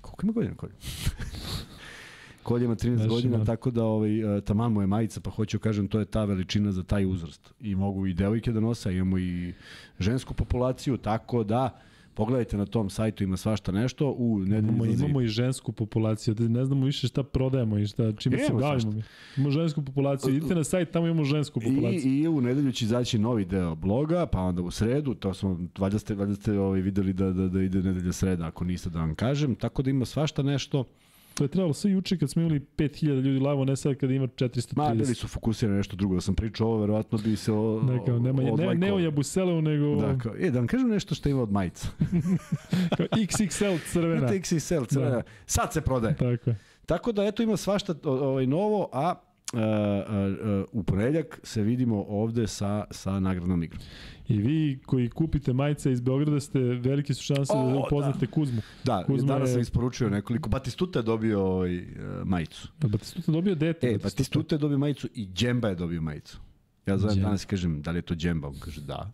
koliko 0.00 0.26
ima 0.26 0.32
godina 0.32 0.54
Kolja? 0.54 0.74
Kolja 2.42 2.64
ima 2.64 2.74
13 2.74 2.96
Znaš, 2.96 3.08
godina, 3.08 3.36
ima. 3.36 3.44
tako 3.44 3.70
da 3.70 3.84
ovaj, 3.84 4.38
e, 4.38 4.40
taman 4.40 4.72
mu 4.72 4.80
je 4.80 4.86
majica, 4.86 5.20
pa 5.20 5.30
hoću 5.30 5.58
kažem, 5.58 5.88
to 5.88 5.98
je 5.98 6.04
ta 6.04 6.24
veličina 6.24 6.72
za 6.72 6.82
taj 6.82 7.06
uzrast. 7.06 7.54
I 7.60 7.74
mogu 7.74 8.06
i 8.06 8.14
devojke 8.14 8.52
da 8.52 8.60
nose, 8.60 8.94
imamo 8.94 9.18
i 9.18 9.54
žensku 10.00 10.34
populaciju, 10.34 10.96
tako 10.96 11.44
da 11.44 11.80
pogledajte 12.14 12.56
na 12.56 12.66
tom 12.66 12.90
sajtu, 12.90 13.24
ima 13.24 13.36
svašta 13.36 13.72
nešto. 13.72 14.10
U 14.10 14.42
Imamo, 14.46 14.84
izlazi- 14.84 15.04
imamo 15.04 15.20
i 15.20 15.26
žensku 15.26 15.72
populaciju, 15.72 16.34
ne 16.38 16.64
znamo 16.64 16.86
više 16.86 17.06
šta 17.08 17.22
prodajemo 17.22 17.78
i 17.78 17.86
šta, 17.86 18.12
čime 18.12 18.38
se 18.38 18.52
bavimo. 18.52 18.92
Mi. 18.92 19.02
Imamo 19.36 19.50
žensku 19.50 19.82
populaciju, 19.82 20.34
idite 20.36 20.54
na 20.54 20.64
sajt, 20.64 20.90
tamo 20.90 21.06
imamo 21.06 21.24
žensku 21.24 21.60
populaciju. 21.60 22.12
I, 22.12 22.20
I 22.20 22.28
u 22.28 22.40
nedelju 22.40 22.72
će 22.72 22.84
izaći 22.84 23.18
novi 23.18 23.44
deo 23.44 23.74
bloga, 23.74 24.26
pa 24.26 24.40
onda 24.40 24.62
u 24.62 24.70
sredu, 24.70 25.14
to 25.14 25.34
smo, 25.34 25.60
valjda 25.78 25.98
ste, 25.98 26.14
valjda 26.14 26.34
ste 26.34 26.58
ovaj, 26.58 26.80
videli 26.80 27.12
da, 27.12 27.32
da, 27.32 27.48
da 27.48 27.62
ide 27.62 27.82
nedelja 27.82 28.12
sreda, 28.12 28.46
ako 28.46 28.64
niste 28.64 28.90
da 28.90 28.98
vam 28.98 29.14
kažem, 29.14 29.54
tako 29.54 29.82
da 29.82 29.90
ima 29.90 30.04
svašta 30.04 30.42
nešto. 30.42 30.84
To 31.34 31.44
je 31.44 31.48
trebalo 31.48 31.72
sve 31.74 31.90
juče 31.90 32.18
kad 32.18 32.30
smo 32.30 32.42
imali 32.42 32.60
5000 32.78 33.04
ljudi 33.06 33.28
live, 33.30 33.64
ne 33.64 33.76
sad 33.76 33.94
kad 33.94 34.10
ima 34.10 34.26
430. 34.26 34.76
Ma, 34.76 34.94
bili 34.94 35.14
su 35.14 35.28
fokusirani 35.28 35.72
na 35.72 35.76
nešto 35.76 35.96
drugo, 35.96 36.14
da 36.14 36.20
sam 36.20 36.34
pričao 36.34 36.68
ovo, 36.68 36.78
verovatno 36.78 37.18
bi 37.18 37.36
se 37.36 37.52
o, 37.52 37.80
Da, 37.80 38.04
kao, 38.04 38.18
nema, 38.18 38.42
ne, 38.42 38.74
ne 38.76 38.92
o. 38.92 38.98
Jabuseleu, 38.98 39.60
nego 39.60 39.96
Da, 39.96 40.18
kao, 40.18 40.32
e, 40.38 40.50
da 40.50 40.58
vam 40.58 40.66
kažem 40.66 40.88
nešto 40.88 41.14
što 41.14 41.28
ima 41.28 41.42
od 41.42 41.52
majica. 41.52 41.88
kao 42.96 43.06
XXL 43.08 43.78
crvena. 43.84 44.28
XXL, 44.28 44.86
crvena. 44.86 45.10
Da. 45.10 45.22
Sad 45.46 45.72
se 45.72 45.80
prodaje. 45.80 46.16
Tako 46.16 46.50
je. 46.50 46.56
Tako 46.86 47.12
da, 47.12 47.24
eto, 47.24 47.42
ima 47.42 47.56
svašta 47.56 47.94
o- 48.04 48.10
ovaj, 48.10 48.46
novo, 48.46 48.88
a 48.92 49.14
Uh, 49.54 49.60
uh, 49.60 50.60
uh, 50.60 50.68
u 50.72 50.82
ponedljak 50.82 51.40
se 51.42 51.62
vidimo 51.62 52.04
ovde 52.04 52.46
sa, 52.46 52.84
sa 52.90 53.20
nagradnom 53.20 53.62
igrom. 53.62 53.80
I 54.28 54.38
vi 54.38 54.78
koji 54.86 55.08
kupite 55.10 55.52
majice 55.52 55.92
iz 55.92 56.00
Beograda 56.00 56.40
ste 56.40 56.58
velike 56.60 57.14
su 57.14 57.22
šanse 57.24 57.52
O, 57.52 57.66
da 57.66 57.72
da. 57.72 57.78
upoznate 57.78 58.26
Kuzmu. 58.26 58.62
Da, 58.84 59.04
Kuzma 59.04 59.28
danas 59.28 59.48
je- 59.48 59.52
sam 59.52 59.60
isporučio 59.60 60.10
nekoliko. 60.10 60.48
Batistuta 60.48 60.98
je 60.98 61.02
dobio 61.02 61.42
ovaj, 61.42 61.78
uh, 61.78 61.84
majicu. 62.24 62.68
Pa 62.78 62.88
Batistuta 62.88 63.32
dobio 63.32 63.54
dete. 63.54 63.86
E, 63.86 63.98
Batistuta 63.98 64.54
je 64.54 64.58
dobio 64.58 64.78
majicu 64.78 65.08
i 65.14 65.28
Džemba 65.28 65.68
je 65.68 65.74
dobio 65.74 66.02
majicu. 66.02 66.38
Ja 66.86 66.98
zovem 66.98 67.14
Džemba. 67.14 67.28
danas 67.28 67.44
i 67.44 67.46
kažem, 67.46 67.82
da 67.82 67.90
li 67.90 67.98
je 67.98 68.02
to 68.02 68.14
Džemba? 68.14 68.48
On 68.48 68.58
kaže, 68.60 68.80
da. 68.80 69.10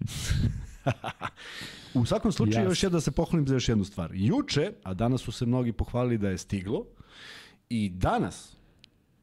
U 1.94 2.04
svakom 2.04 2.32
slučaju, 2.32 2.56
Jasno. 2.56 2.70
još 2.70 2.82
je 2.82 2.90
da 2.90 3.00
se 3.00 3.10
pohvalim 3.10 3.48
za 3.48 3.54
još 3.54 3.68
jednu 3.68 3.84
stvar. 3.84 4.10
Juče, 4.14 4.72
a 4.82 4.94
danas 4.94 5.20
su 5.20 5.32
se 5.32 5.46
mnogi 5.46 5.72
pohvalili 5.72 6.18
da 6.18 6.28
je 6.28 6.38
stiglo, 6.38 6.84
i 7.68 7.88
danas, 7.90 8.56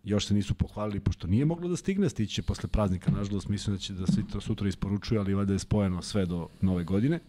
još 0.05 0.25
se 0.25 0.33
nisu 0.33 0.53
pohvalili, 0.53 0.99
pošto 0.99 1.27
nije 1.27 1.45
moglo 1.45 1.69
da 1.69 1.75
stigne, 1.75 2.09
stići 2.09 2.33
će 2.35 2.41
posle 2.41 2.69
praznika, 2.69 3.11
nažalost, 3.11 3.47
mislim 3.47 3.75
da 3.75 3.79
će 3.79 3.93
da 3.93 4.07
svi 4.07 4.23
to 4.31 4.41
sutra 4.41 4.67
isporučuju, 4.67 5.19
ali 5.19 5.33
valjda 5.33 5.53
je 5.53 5.59
spojeno 5.59 6.01
sve 6.01 6.25
do 6.25 6.47
nove 6.61 6.83
godine. 6.83 7.19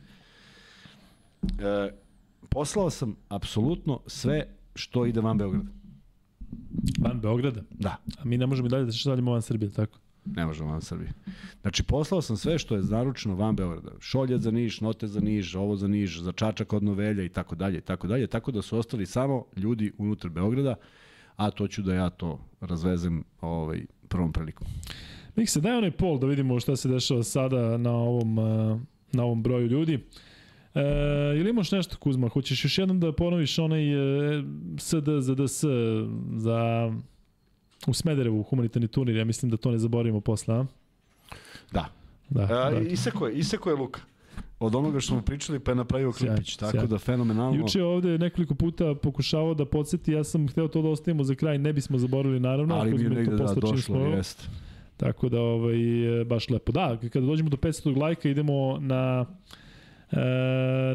E, 1.42 1.90
poslao 2.48 2.90
sam 2.90 3.16
apsolutno 3.28 4.00
sve 4.06 4.46
što 4.74 5.06
ide 5.06 5.20
van 5.20 5.38
Beograda. 5.38 5.68
Van 6.98 7.20
Beograda. 7.20 7.62
Da. 7.70 7.96
A 8.18 8.24
mi 8.24 8.38
ne 8.38 8.46
možemo 8.46 8.66
i 8.66 8.70
dalje 8.70 8.84
da 8.84 8.92
šaljemo 8.92 9.32
van 9.32 9.42
Srbije, 9.42 9.72
tako? 9.72 9.98
Ne 10.24 10.46
možemo 10.46 10.70
van 10.70 10.80
Srbije. 10.80 11.12
Znači, 11.62 11.82
poslao 11.82 12.22
sam 12.22 12.36
sve 12.36 12.58
što 12.58 12.76
je 12.76 12.82
naručeno 12.82 13.34
van 13.34 13.56
Beograda. 13.56 13.90
Šolje 14.00 14.38
za 14.38 14.50
Niš, 14.50 14.80
note 14.80 15.06
za 15.06 15.20
Niš, 15.20 15.54
ovo 15.54 15.76
za 15.76 15.88
Niš, 15.88 16.20
za 16.20 16.32
Čačak 16.32 16.72
od 16.72 16.82
Novelja 16.82 17.24
i 17.24 17.28
tako 17.28 17.54
dalje, 17.54 17.78
i 17.78 17.80
tako 17.80 18.06
dalje. 18.06 18.26
Tako 18.26 18.52
da 18.52 18.62
su 18.62 18.78
ostali 18.78 19.06
samo 19.06 19.44
ljudi 19.56 19.92
unutar 19.98 20.30
Beograda, 20.30 20.74
a 21.36 21.50
to 21.50 21.68
ću 21.68 21.82
da 21.82 21.94
ja 21.94 22.10
to 22.10 22.40
razvezem 22.60 23.24
ovaj, 23.40 23.86
prvom 24.08 24.32
prilikom. 24.32 24.66
Mikse, 25.36 25.60
daj 25.60 25.76
onaj 25.76 25.90
pol 25.90 26.18
da 26.18 26.26
vidimo 26.26 26.60
šta 26.60 26.76
se 26.76 26.88
dešava 26.88 27.22
sada 27.22 27.76
na 27.76 27.92
ovom, 27.92 28.38
uh, 28.38 28.80
na 29.12 29.24
ovom 29.24 29.42
broju 29.42 29.66
ljudi. 29.66 30.00
E, 30.74 30.80
ili 31.36 31.50
imaš 31.50 31.72
nešto, 31.72 31.96
Kuzma? 31.96 32.28
Hoćeš 32.28 32.64
još 32.64 32.78
jednom 32.78 33.00
da 33.00 33.12
ponoviš 33.12 33.58
onaj 33.58 33.92
e, 33.92 34.42
SD 34.78 35.08
za 35.20 35.34
DS 35.34 35.64
za 36.36 36.92
u 37.86 37.94
Smederevu 37.94 38.42
humanitarni 38.42 38.88
turnir? 38.88 39.16
Ja 39.16 39.24
mislim 39.24 39.50
da 39.50 39.56
to 39.56 39.70
ne 39.70 39.78
zaboravimo 39.78 40.20
posle, 40.20 40.54
a? 40.54 40.64
Da. 41.72 41.88
Da, 42.28 42.42
A, 42.42 42.70
da. 42.70 42.80
iseko 42.80 43.26
je, 43.26 43.34
iseko 43.34 43.70
je 43.70 43.76
Luka. 43.76 44.00
Od 44.60 44.74
onoga 44.74 45.00
što 45.00 45.12
smo 45.14 45.22
pričali 45.22 45.58
pa 45.58 45.70
je 45.70 45.74
napravio 45.74 46.12
klipić, 46.12 46.56
tako 46.56 46.70
sjajno. 46.70 46.88
da 46.88 46.98
fenomenalno. 46.98 47.58
Juče 47.58 47.78
je 47.78 47.84
ovde 47.84 48.18
nekoliko 48.18 48.54
puta 48.54 48.94
pokušavao 48.94 49.54
da 49.54 49.64
podsjeti, 49.64 50.12
ja 50.12 50.24
sam 50.24 50.48
hteo 50.48 50.68
to 50.68 50.82
da 50.82 50.88
ostavimo 50.88 51.24
za 51.24 51.34
kraj, 51.34 51.58
ne 51.58 51.72
bismo 51.72 51.98
zaboravili 51.98 52.40
naravno. 52.40 52.74
ali 52.74 52.94
mi 52.94 53.00
je 53.00 53.04
je 53.04 53.10
negde 53.10 53.36
da, 53.36 53.54
došlo, 53.54 53.76
smo- 53.78 54.00
jest. 54.00 54.48
Tako 54.96 55.28
da 55.28 55.40
ovaj, 55.40 55.76
baš 56.26 56.50
lepo. 56.50 56.72
Da, 56.72 56.98
kada 57.12 57.26
dođemo 57.26 57.50
do 57.50 57.56
500 57.56 57.96
lajka 58.00 58.28
idemo 58.28 58.78
na 58.80 59.26
e, 60.10 60.16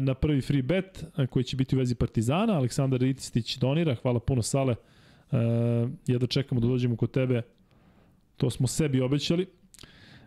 na 0.00 0.14
prvi 0.14 0.40
free 0.40 0.62
bet 0.62 1.04
koji 1.30 1.44
će 1.44 1.56
biti 1.56 1.76
u 1.76 1.78
vezi 1.78 1.94
Partizana. 1.94 2.52
Aleksandar 2.52 3.00
Ritistić 3.00 3.56
donira. 3.58 3.94
Hvala 3.94 4.20
puno 4.20 4.42
Sale. 4.42 4.74
E, 5.32 5.36
ja 6.06 6.18
da 6.18 6.26
čekamo 6.26 6.60
da 6.60 6.66
dođemo 6.66 6.96
kod 6.96 7.10
tebe. 7.10 7.42
To 8.36 8.50
smo 8.50 8.66
sebi 8.66 9.00
obećali. 9.00 9.46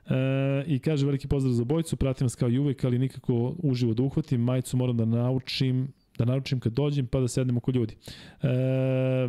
E, 0.09 0.63
I 0.67 0.79
kaže 0.79 1.05
veliki 1.05 1.27
pozdrav 1.27 1.53
za 1.53 1.63
bojicu, 1.63 1.97
pratim 1.97 2.25
vas 2.25 2.35
kao 2.35 2.49
i 2.49 2.59
uvek, 2.59 2.83
ali 2.83 2.99
nikako 2.99 3.55
uživo 3.57 3.93
da 3.93 4.03
uhvatim. 4.03 4.41
Majicu 4.41 4.77
moram 4.77 4.97
da 4.97 5.05
naučim 5.05 5.87
da 6.17 6.25
naručim 6.25 6.59
kad 6.59 6.73
dođem 6.73 7.07
pa 7.07 7.19
da 7.19 7.27
sednemo 7.27 7.59
kod 7.59 7.75
ljudi. 7.75 7.95
E, 8.41 8.47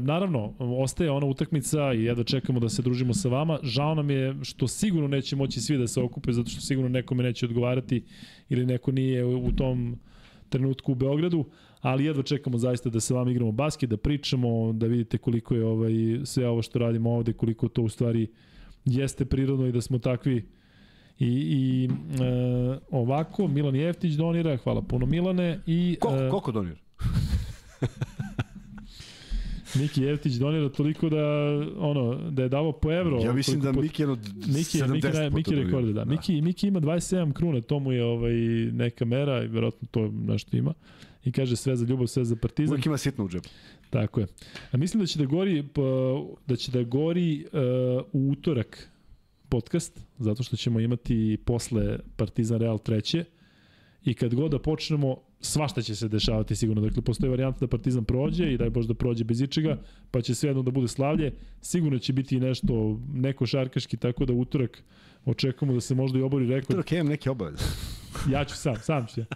naravno, 0.01 0.55
ostaje 0.59 1.11
ona 1.11 1.27
utakmica 1.27 1.93
i 1.95 2.05
jedva 2.05 2.25
čekamo 2.25 2.61
da 2.61 2.69
se 2.69 2.83
družimo 2.83 3.15
sa 3.15 3.29
vama. 3.29 3.59
Žao 3.63 3.95
nam 3.95 4.11
je 4.11 4.35
što 4.43 4.69
sigurno 4.69 5.09
neće 5.09 5.37
moći 5.37 5.61
svi 5.61 5.79
da 5.79 5.87
se 5.87 6.01
okupe 6.01 6.33
zato 6.33 6.51
što 6.51 6.61
sigurno 6.61 6.89
nekome 6.89 7.23
neće 7.23 7.47
odgovarati 7.47 8.05
ili 8.49 8.67
neko 8.67 8.93
nije 8.93 9.25
u 9.25 9.53
tom 9.53 9.99
trenutku 10.49 10.93
u 10.93 10.95
Beogradu, 10.95 11.45
ali 11.81 12.05
jedva 12.05 12.23
čekamo 12.23 12.59
zaista 12.59 12.91
da 12.91 13.01
se 13.01 13.15
vam 13.15 13.29
igramo 13.29 13.53
basket, 13.53 13.91
da 13.91 13.97
pričamo, 13.97 14.73
da 14.73 14.87
vidite 14.87 15.19
koliko 15.19 15.55
je 15.55 15.65
ovaj 15.65 15.93
sve 16.25 16.49
ovo 16.49 16.63
što 16.63 16.79
radimo 16.79 17.11
ovde, 17.11 17.33
koliko 17.33 17.69
to 17.69 17.83
u 17.83 17.89
stvari 17.89 18.27
jeste 18.85 19.25
prirodno 19.25 19.67
i 19.67 19.73
da 19.73 19.81
smo 19.81 19.99
takvi 19.99 20.45
I, 21.19 21.27
i 21.27 21.89
e, 22.23 22.79
ovako, 22.91 23.49
Milan 23.49 23.77
Jeftić 23.77 24.15
donira, 24.15 24.57
hvala 24.57 24.83
puno 24.83 25.07
Milane. 25.07 25.61
I, 25.67 25.97
Koliko, 26.01 26.25
e, 26.25 26.31
koliko 26.31 26.53
donira? 26.53 26.77
Miki 29.81 30.03
Jeftić 30.03 30.35
donira 30.35 30.69
toliko 30.69 31.09
da 31.09 31.27
ono 31.79 32.31
da 32.31 32.43
je 32.43 32.49
davo 32.49 32.73
po 32.73 32.93
evro. 32.93 33.21
Ja 33.21 33.33
mislim 33.33 33.61
da 33.61 33.73
Miki 33.73 34.03
je 34.03 34.11
od 34.11 34.19
Miki, 34.37 34.79
70 34.79 34.93
Miki, 34.93 35.09
Miki, 35.09 35.35
Miki 35.35 35.55
rekorde, 35.55 35.93
da. 35.93 36.05
da. 36.05 36.11
Miki, 36.11 36.41
Miki 36.41 36.69
ima 36.69 36.81
27 36.81 37.33
krune, 37.33 37.61
to 37.61 37.79
mu 37.79 37.93
je 37.93 38.05
ovaj, 38.05 38.35
neka 38.73 39.05
mera 39.05 39.43
i 39.43 39.47
verovatno 39.47 39.89
to 39.91 40.11
nešto 40.13 40.57
ima. 40.57 40.75
I 41.25 41.33
kaže 41.33 41.57
sve 41.57 41.77
za 41.77 41.87
ljubav, 41.87 42.07
sve 42.07 42.25
za 42.25 42.37
partizan. 42.37 42.73
Uvijek 42.73 42.87
ima 42.87 42.99
sitno 42.99 43.25
u 43.25 43.29
džepu. 43.29 43.49
Tako 43.91 44.21
je. 44.21 44.27
A 44.73 44.77
mislim 44.77 45.01
da 45.01 45.07
će 45.07 45.19
da 45.19 45.25
gori, 45.25 45.65
da 46.47 46.57
će 46.57 46.73
da 46.73 46.83
gori 46.83 47.45
uh, 47.45 48.05
u 48.13 48.31
utorak 48.31 48.89
podcast, 49.49 50.01
zato 50.19 50.43
što 50.43 50.57
ćemo 50.57 50.81
imati 50.81 51.39
posle 51.45 51.99
Partizan 52.17 52.59
Real 52.59 52.79
treće 52.79 53.25
i 54.05 54.15
kad 54.15 54.35
god 54.35 54.51
da 54.51 54.59
počnemo, 54.59 55.17
svašta 55.41 55.83
će 55.83 55.95
se 55.95 56.09
dešavati 56.09 56.57
sigurno. 56.57 56.83
Dakle, 56.83 57.03
postoji 57.03 57.31
varijanta 57.31 57.61
da 57.61 57.67
Partizan 57.67 58.05
prođe 58.05 58.53
i 58.53 58.59
daj 58.59 58.71
Bož 58.71 58.87
da 58.87 58.95
prođe 58.95 59.25
bez 59.25 59.41
ičega, 59.41 59.79
pa 60.11 60.21
će 60.21 60.35
sve 60.35 60.51
jedno 60.51 60.63
da 60.63 60.71
bude 60.71 60.89
slavlje. 60.89 61.33
Sigurno 61.61 61.99
će 61.99 62.13
biti 62.13 62.41
nešto, 62.41 63.01
neko 63.13 63.47
šarkaški, 63.47 63.97
tako 63.97 64.25
da 64.25 64.33
utorak 64.33 64.83
očekujemo 65.25 65.75
da 65.75 65.81
se 65.81 65.95
možda 65.95 66.19
i 66.19 66.23
obori 66.23 66.47
rekord. 66.47 66.71
Utorak 66.71 66.93
imam 66.93 67.07
neke 67.07 67.31
obaveze. 67.31 67.65
ja 68.33 68.45
ću 68.45 68.57
sam, 68.57 68.77
sam 68.77 69.07
ću 69.07 69.21
ja. 69.21 69.27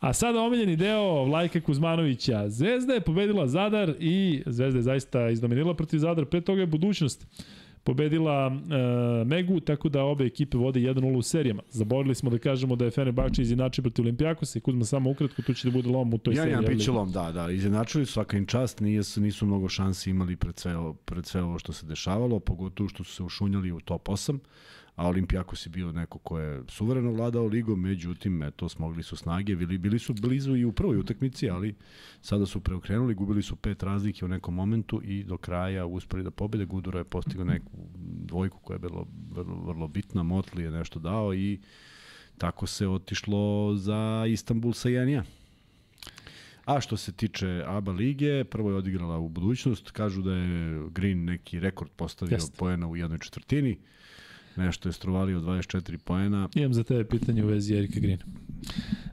A 0.00 0.12
sada 0.12 0.40
omiljeni 0.40 0.76
deo 0.76 1.24
Vlajka 1.24 1.60
Kuzmanovića. 1.60 2.48
Zvezda 2.48 2.92
je 2.92 3.00
pobedila 3.00 3.46
Zadar 3.46 3.94
i 3.98 4.42
Zvezda 4.46 4.78
je 4.78 4.82
zaista 4.82 5.30
izdominirala 5.30 5.74
protiv 5.74 5.98
Zadar. 5.98 6.24
Pre 6.24 6.40
toga 6.40 6.60
je 6.60 6.66
budućnost 6.66 7.26
pobedila 7.84 8.46
uh, 8.46 9.26
Megu, 9.26 9.60
tako 9.60 9.88
da 9.88 10.04
obe 10.04 10.24
ekipe 10.24 10.58
vode 10.58 10.80
1-0 10.80 11.16
u 11.16 11.22
serijama. 11.22 11.62
Zaborili 11.70 12.14
smo 12.14 12.30
da 12.30 12.38
kažemo 12.38 12.76
da 12.76 12.84
je 12.84 12.90
Fenerbahče 12.90 13.42
izjednačio 13.42 13.82
protiv 13.82 14.02
Olimpijakosa 14.02 14.58
i 14.58 14.62
Kuzma 14.62 14.84
samo 14.84 15.10
ukratko, 15.10 15.42
tu 15.42 15.54
će 15.54 15.68
da 15.68 15.72
bude 15.72 15.88
lom 15.88 16.14
u 16.14 16.18
toj 16.18 16.34
ja, 16.34 16.42
seriji. 16.42 16.52
Ja, 16.52 16.60
ja, 16.62 16.68
biće 16.68 16.90
lom, 16.90 17.12
da, 17.12 17.32
da. 17.32 17.50
Izjednačili 17.50 18.06
su 18.06 18.12
svaka 18.12 18.36
im 18.36 18.46
čast, 18.46 18.80
nije, 18.80 19.02
nisu 19.16 19.46
mnogo 19.46 19.68
šansi 19.68 20.10
imali 20.10 20.36
pred 20.36 20.58
sve, 20.58 20.74
pred 21.04 21.26
sve 21.26 21.42
ovo 21.42 21.58
što 21.58 21.72
se 21.72 21.86
dešavalo, 21.86 22.40
pogotovo 22.40 22.88
što 22.88 23.04
su 23.04 23.12
se 23.14 23.22
ušunjali 23.22 23.72
u 23.72 23.80
top 23.80 24.08
8 24.08 24.38
a 25.00 25.06
Olimpijakos 25.06 25.66
je 25.66 25.70
bio 25.70 25.92
neko 25.92 26.18
ko 26.18 26.38
je 26.38 26.62
suvereno 26.68 27.12
vladao 27.12 27.46
ligom, 27.46 27.80
međutim, 27.80 28.42
eto, 28.42 28.68
smogli 28.68 29.02
su 29.02 29.16
snage, 29.16 29.56
bili, 29.56 29.78
bili 29.78 29.98
su 29.98 30.14
blizu 30.14 30.56
i 30.56 30.64
u 30.64 30.72
prvoj 30.72 30.96
utakmici, 30.96 31.50
ali 31.50 31.74
sada 32.22 32.46
su 32.46 32.60
preokrenuli, 32.60 33.14
gubili 33.14 33.42
su 33.42 33.56
pet 33.56 33.82
razlike 33.82 34.24
u 34.24 34.28
nekom 34.28 34.54
momentu 34.54 35.00
i 35.04 35.24
do 35.24 35.36
kraja 35.36 35.86
uspeli 35.86 36.22
da 36.22 36.30
pobede. 36.30 36.64
Gudura 36.64 36.98
je 36.98 37.04
postigao 37.04 37.44
neku 37.44 37.70
dvojku 38.26 38.58
koja 38.58 38.74
je 38.74 38.78
bilo 38.78 39.06
vrlo, 39.30 39.54
vrlo 39.54 39.88
bitna, 39.88 40.22
Motli 40.22 40.62
je 40.62 40.70
nešto 40.70 40.98
dao 40.98 41.34
i 41.34 41.60
tako 42.38 42.66
se 42.66 42.88
otišlo 42.88 43.74
za 43.76 44.24
Istanbul 44.28 44.72
sa 44.72 44.88
1 44.88 45.22
A 46.64 46.80
što 46.80 46.96
se 46.96 47.12
tiče 47.12 47.64
ABA 47.66 47.92
lige, 47.92 48.44
prvo 48.44 48.70
je 48.70 48.76
odigrala 48.76 49.18
u 49.18 49.28
budućnost, 49.28 49.90
kažu 49.90 50.22
da 50.22 50.34
je 50.34 50.82
Green 50.90 51.24
neki 51.24 51.60
rekord 51.60 51.90
postavio 51.96 52.34
Jeste. 52.34 52.56
poena 52.58 52.88
u 52.88 52.96
jednoj 52.96 53.18
četvrtini 53.18 53.78
nešto 54.56 54.88
je 54.88 54.92
struvalio 54.92 55.40
24 55.40 55.96
poena. 55.96 56.48
Imam 56.54 56.74
za 56.74 56.84
tebe 56.84 57.04
pitanje 57.04 57.44
u 57.44 57.46
vezi 57.46 57.74
Erika 57.74 58.00
Grina. 58.00 58.24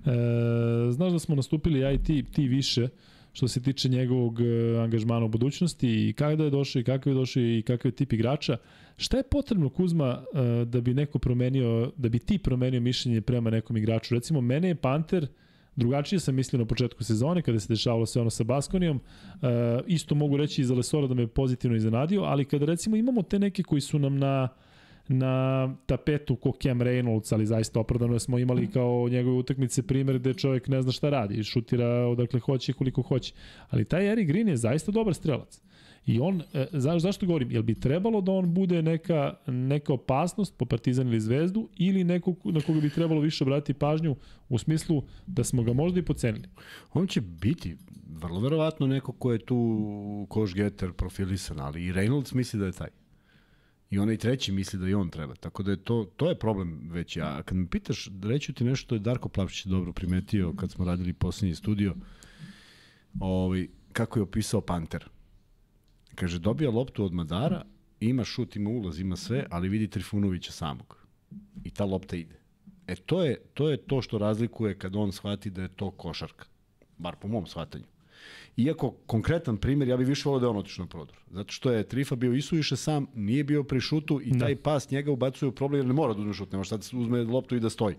E, 0.06 0.92
znaš 0.92 1.12
da 1.12 1.20
smo 1.20 1.36
nastupili 1.36 1.96
IT, 1.96 2.34
ti 2.34 2.48
više, 2.48 2.88
što 3.34 3.48
se 3.48 3.62
tiče 3.62 3.90
njegovog 3.90 4.42
e, 4.42 4.78
angažmana 4.84 5.26
u 5.26 5.30
budućnosti 5.30 6.10
i 6.10 6.14
kada 6.14 6.44
je 6.44 6.50
došao 6.50 6.80
i 6.80 6.84
kakav 6.84 7.14
je 7.14 7.16
došao 7.16 7.44
i 7.44 7.64
kakav 7.68 7.90
je 7.90 7.96
tip 7.96 8.14
igrača. 8.14 8.58
Šta 8.98 9.18
je 9.18 9.24
potrebno 9.24 9.70
Kuzma 9.70 10.24
e, 10.34 10.66
da 10.66 10.82
bi 10.82 10.94
neko 10.94 11.20
promenio, 11.20 11.92
da 11.98 12.10
bi 12.10 12.20
ti 12.20 12.38
promenio 12.38 12.82
mišljenje 12.82 13.22
prema 13.22 13.50
nekom 13.50 13.78
igraču? 13.78 14.16
Recimo, 14.16 14.42
mene 14.42 14.68
je 14.68 14.76
Panter, 14.76 15.28
drugačije 15.76 16.20
sam 16.20 16.36
mislio 16.36 16.60
na 16.60 16.66
početku 16.66 17.04
sezone 17.04 17.42
kada 17.42 17.60
se 17.60 17.74
dešavalo 17.74 18.06
sve 18.06 18.22
ono 18.22 18.30
sa 18.30 18.44
Baskonijom. 18.44 18.98
E, 18.98 19.48
isto 19.88 20.16
mogu 20.16 20.38
reći 20.38 20.62
i 20.62 20.66
za 20.66 20.76
Lesora 20.76 21.08
da 21.08 21.14
me 21.14 21.28
pozitivno 21.28 21.78
iznenadio, 21.78 22.22
ali 22.22 22.46
kada 22.46 22.66
recimo 22.66 22.96
imamo 22.96 23.22
te 23.22 23.40
neke 23.40 23.64
koji 23.64 23.82
su 23.82 24.00
nam 24.00 24.18
na 24.18 24.50
na 25.08 25.76
tapetu 25.86 26.36
ko 26.36 26.52
Cam 26.64 26.80
Reynolds, 26.80 27.34
ali 27.34 27.46
zaista 27.46 27.80
opravdano 27.80 28.20
smo 28.20 28.40
imali 28.40 28.68
kao 28.72 29.08
njegove 29.10 29.38
utakmice 29.38 29.84
primer 29.84 30.20
gde 30.20 30.34
čovjek 30.34 30.68
ne 30.68 30.82
zna 30.82 30.92
šta 30.92 31.10
radi 31.10 31.44
šutira 31.44 31.88
odakle 31.88 32.40
hoće 32.40 32.74
koliko 32.74 33.02
hoće. 33.02 33.34
Ali 33.70 33.86
taj 33.86 34.12
Eric 34.12 34.28
Green 34.28 34.48
je 34.48 34.58
zaista 34.58 34.92
dobar 34.92 35.14
strelac. 35.14 35.62
I 36.06 36.20
on, 36.20 36.42
e, 36.54 36.68
za, 36.72 37.00
zašto 37.00 37.26
govorim, 37.26 37.52
jel 37.52 37.64
bi 37.64 37.76
trebalo 37.76 38.22
da 38.22 38.32
on 38.32 38.54
bude 38.54 38.82
neka, 38.82 39.34
neka 39.48 39.94
opasnost 39.94 40.58
po 40.58 40.66
Partizan 40.66 41.08
ili 41.08 41.20
Zvezdu 41.20 41.70
ili 41.78 42.04
neko 42.04 42.34
na 42.44 42.62
koga 42.62 42.80
bi 42.80 42.90
trebalo 42.90 43.22
više 43.22 43.44
obratiti 43.44 43.80
pažnju 43.80 44.16
u 44.50 44.58
smislu 44.58 45.04
da 45.28 45.44
smo 45.44 45.64
ga 45.64 45.74
možda 45.74 46.00
i 46.00 46.06
pocenili? 46.06 46.48
On 46.94 47.08
će 47.08 47.22
biti 47.22 47.78
vrlo 48.22 48.40
verovatno 48.40 48.88
neko 48.88 49.12
ko 49.12 49.32
je 49.32 49.40
tu 49.40 50.26
koš 50.30 50.54
getter 50.54 50.94
profilisan, 50.94 51.60
ali 51.60 51.86
i 51.86 51.94
Reynolds 51.94 52.36
misli 52.36 52.60
da 52.60 52.66
je 52.66 52.72
taj. 52.72 53.07
I 53.90 54.00
onaj 54.00 54.18
treći 54.18 54.52
misli 54.52 54.80
da 54.80 54.88
i 54.88 54.94
on 54.94 55.10
treba. 55.10 55.36
Tako 55.36 55.64
da 55.64 55.72
je 55.72 55.84
to, 55.84 56.12
to 56.16 56.30
je 56.30 56.40
problem 56.40 56.90
već. 56.92 57.18
Ja, 57.18 57.44
kad 57.44 57.58
me 57.58 57.68
pitaš, 57.70 58.10
reću 58.24 58.54
ti 58.54 58.64
nešto 58.64 58.96
je 58.96 59.00
Darko 59.00 59.30
Plavšić 59.30 59.66
dobro 59.66 59.94
primetio 59.94 60.54
kad 60.54 60.72
smo 60.72 60.86
radili 60.86 61.14
poslednji 61.14 61.56
studio, 61.56 61.96
ovaj, 63.20 63.68
kako 63.94 64.20
je 64.20 64.24
opisao 64.24 64.62
Panter. 64.62 65.10
Kaže, 66.16 66.40
dobija 66.40 66.72
loptu 66.72 67.06
od 67.06 67.14
Madara, 67.14 67.66
ima 68.00 68.24
šut, 68.24 68.56
ima 68.56 68.70
ulaz, 68.70 69.00
ima 69.00 69.16
sve, 69.16 69.46
ali 69.50 69.70
vidi 69.70 69.88
Trifunovića 69.88 70.52
samog. 70.52 70.98
I 71.64 71.70
ta 71.72 71.86
lopta 71.86 72.16
ide. 72.16 72.40
E 72.88 72.96
to 72.96 73.24
je, 73.24 73.42
to 73.54 73.70
je 73.70 73.78
to 73.78 74.02
što 74.02 74.18
razlikuje 74.18 74.78
kad 74.78 74.96
on 74.96 75.12
shvati 75.12 75.50
da 75.50 75.62
je 75.62 75.68
to 75.76 75.92
košarka. 75.92 76.46
Bar 76.98 77.16
po 77.16 77.28
mom 77.28 77.46
shvatanju. 77.46 77.86
Iako 78.58 78.92
konkretan 78.92 79.58
primjer, 79.58 79.90
ja 79.90 79.98
bih 79.98 80.08
više 80.08 80.30
volio 80.30 80.40
da 80.40 80.46
je 80.46 80.50
on 80.50 80.58
otišao 80.58 80.86
na 80.86 80.90
prodor. 80.90 81.18
Zato 81.32 81.52
što 81.52 81.72
je 81.72 81.84
Trifa 81.84 82.16
bio 82.16 82.34
isuviše 82.34 82.76
sam, 82.76 83.08
nije 83.16 83.44
bio 83.44 83.64
pri 83.64 83.80
šutu 83.80 84.22
i 84.24 84.40
taj 84.40 84.56
pas 84.56 84.92
njega 84.92 85.12
ubacuje 85.12 85.50
u 85.50 85.52
problem 85.52 85.80
jer 85.80 85.88
ne 85.88 85.94
mora 85.94 86.14
da 86.14 86.20
uzme 86.20 86.34
šut, 86.34 86.52
nema 86.52 86.64
šta 86.64 86.78
da 86.78 86.84
uzme 86.94 87.24
loptu 87.24 87.56
i 87.56 87.60
da 87.60 87.70
stoji. 87.70 87.96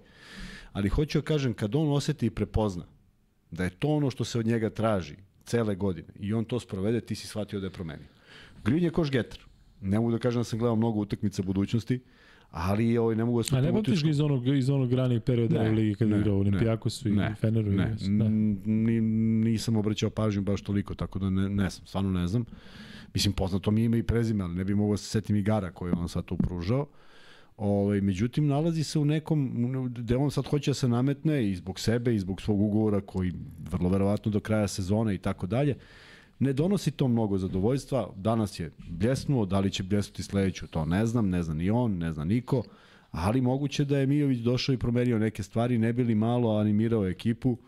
Ali 0.72 0.88
hoću 0.88 1.18
da 1.18 1.24
kažem, 1.24 1.54
kad 1.54 1.74
on 1.74 1.92
oseti 1.92 2.26
i 2.26 2.30
prepozna 2.30 2.84
da 3.50 3.64
je 3.64 3.70
to 3.70 3.88
ono 3.88 4.10
što 4.10 4.24
se 4.24 4.38
od 4.38 4.46
njega 4.46 4.70
traži 4.70 5.16
cele 5.44 5.74
godine 5.74 6.08
i 6.20 6.34
on 6.34 6.44
to 6.44 6.60
sprovede, 6.60 7.00
ti 7.00 7.14
si 7.14 7.26
shvatio 7.26 7.60
da 7.60 7.66
je 7.66 7.70
promenio. 7.70 8.08
Green 8.64 8.84
je 8.84 8.90
koš 8.90 9.10
getar. 9.10 9.38
Ne 9.80 9.98
mogu 9.98 10.10
da 10.10 10.18
kažem 10.18 10.40
da 10.40 10.44
sam 10.44 10.58
gledao 10.58 10.76
mnogo 10.76 11.00
utakmica 11.00 11.42
budućnosti, 11.42 12.00
ali 12.50 12.98
ovaj, 12.98 13.16
ne 13.16 13.24
mogu 13.24 13.38
da 13.38 13.42
se 13.42 13.56
A 13.56 13.60
ne 13.60 13.72
pamtiš 13.72 14.02
ga 14.02 14.10
iz 14.10 14.20
onog, 14.20 14.48
iz 14.48 14.70
onog 14.70 14.92
ranih 14.92 15.20
perioda 15.20 15.62
ne, 15.62 15.70
u 15.70 15.74
ligi 15.74 15.94
kada 15.94 16.16
igrao 16.16 16.38
Olimpijakosu 16.38 17.08
i 17.08 17.12
ne, 17.12 17.34
Feneru? 17.40 17.72
Ne, 17.72 17.96
da. 18.00 18.28
Ni, 18.28 19.00
nisam 19.50 19.76
obraćao 19.76 20.10
pažnju 20.10 20.42
baš 20.42 20.62
toliko, 20.62 20.94
tako 20.94 21.18
da 21.18 21.30
ne, 21.30 21.48
ne 21.48 21.70
znam, 21.70 21.86
stvarno 21.86 22.10
ne 22.10 22.26
znam. 22.26 22.44
Mislim, 23.14 23.32
poznato 23.32 23.70
mi 23.70 23.84
ime 23.84 23.98
i 23.98 24.02
prezime, 24.02 24.44
ali 24.44 24.54
ne 24.54 24.64
bi 24.64 24.74
mogao 24.74 24.92
da 24.92 24.96
se 24.96 25.08
setim 25.08 25.36
igara 25.36 25.70
koje 25.70 25.92
on 25.92 26.08
sad 26.08 26.24
tu 26.24 26.36
pružao. 26.36 26.86
Ovaj, 27.56 28.00
međutim, 28.00 28.46
nalazi 28.46 28.84
se 28.84 28.98
u 28.98 29.04
nekom, 29.04 29.52
gde 29.94 30.16
on 30.16 30.30
sad 30.30 30.46
hoće 30.46 30.70
da 30.70 30.74
se 30.74 30.88
nametne 30.88 31.50
i 31.50 31.56
zbog 31.56 31.80
sebe 31.80 32.14
i 32.14 32.18
zbog 32.18 32.40
svog 32.40 32.60
ugovora 32.60 33.00
koji 33.00 33.32
vrlo 33.70 33.88
verovatno 33.88 34.30
do 34.30 34.40
kraja 34.40 34.68
sezone 34.68 35.14
i 35.14 35.18
tako 35.18 35.46
dalje 35.46 35.76
ne 36.38 36.52
donosi 36.52 36.90
to 36.90 37.08
mnogo 37.08 37.38
zadovoljstva. 37.38 38.12
Danas 38.16 38.60
je 38.60 38.70
bljesnuo, 38.88 39.46
da 39.46 39.60
li 39.60 39.70
će 39.70 39.82
bljesnuti 39.82 40.22
sledeću, 40.22 40.66
to 40.66 40.84
ne 40.84 41.06
znam, 41.06 41.28
ne 41.28 41.42
zna 41.42 41.54
ni 41.54 41.70
on, 41.70 41.98
ne 41.98 42.12
zna 42.12 42.24
niko, 42.24 42.62
ali 43.10 43.40
moguće 43.40 43.84
da 43.84 43.98
je 43.98 44.06
Mijović 44.06 44.38
došao 44.38 44.72
i 44.72 44.78
promenio 44.78 45.18
neke 45.18 45.42
stvari, 45.42 45.78
ne 45.78 45.92
bili 45.92 46.14
malo 46.14 46.56
animirao 46.56 47.08
ekipu 47.08 47.58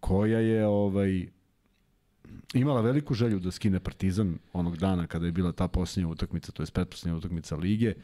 koja 0.00 0.38
je 0.38 0.66
ovaj 0.66 1.26
imala 2.54 2.80
veliku 2.80 3.14
želju 3.14 3.38
da 3.38 3.50
skine 3.50 3.80
Partizan 3.80 4.38
onog 4.52 4.76
dana 4.76 5.06
kada 5.06 5.26
je 5.26 5.32
bila 5.32 5.52
ta 5.52 5.68
posljednja 5.68 6.08
utakmica, 6.08 6.52
to 6.52 6.62
je 6.62 6.66
pretposljednja 6.74 7.16
utakmica 7.16 7.56
lige. 7.56 7.94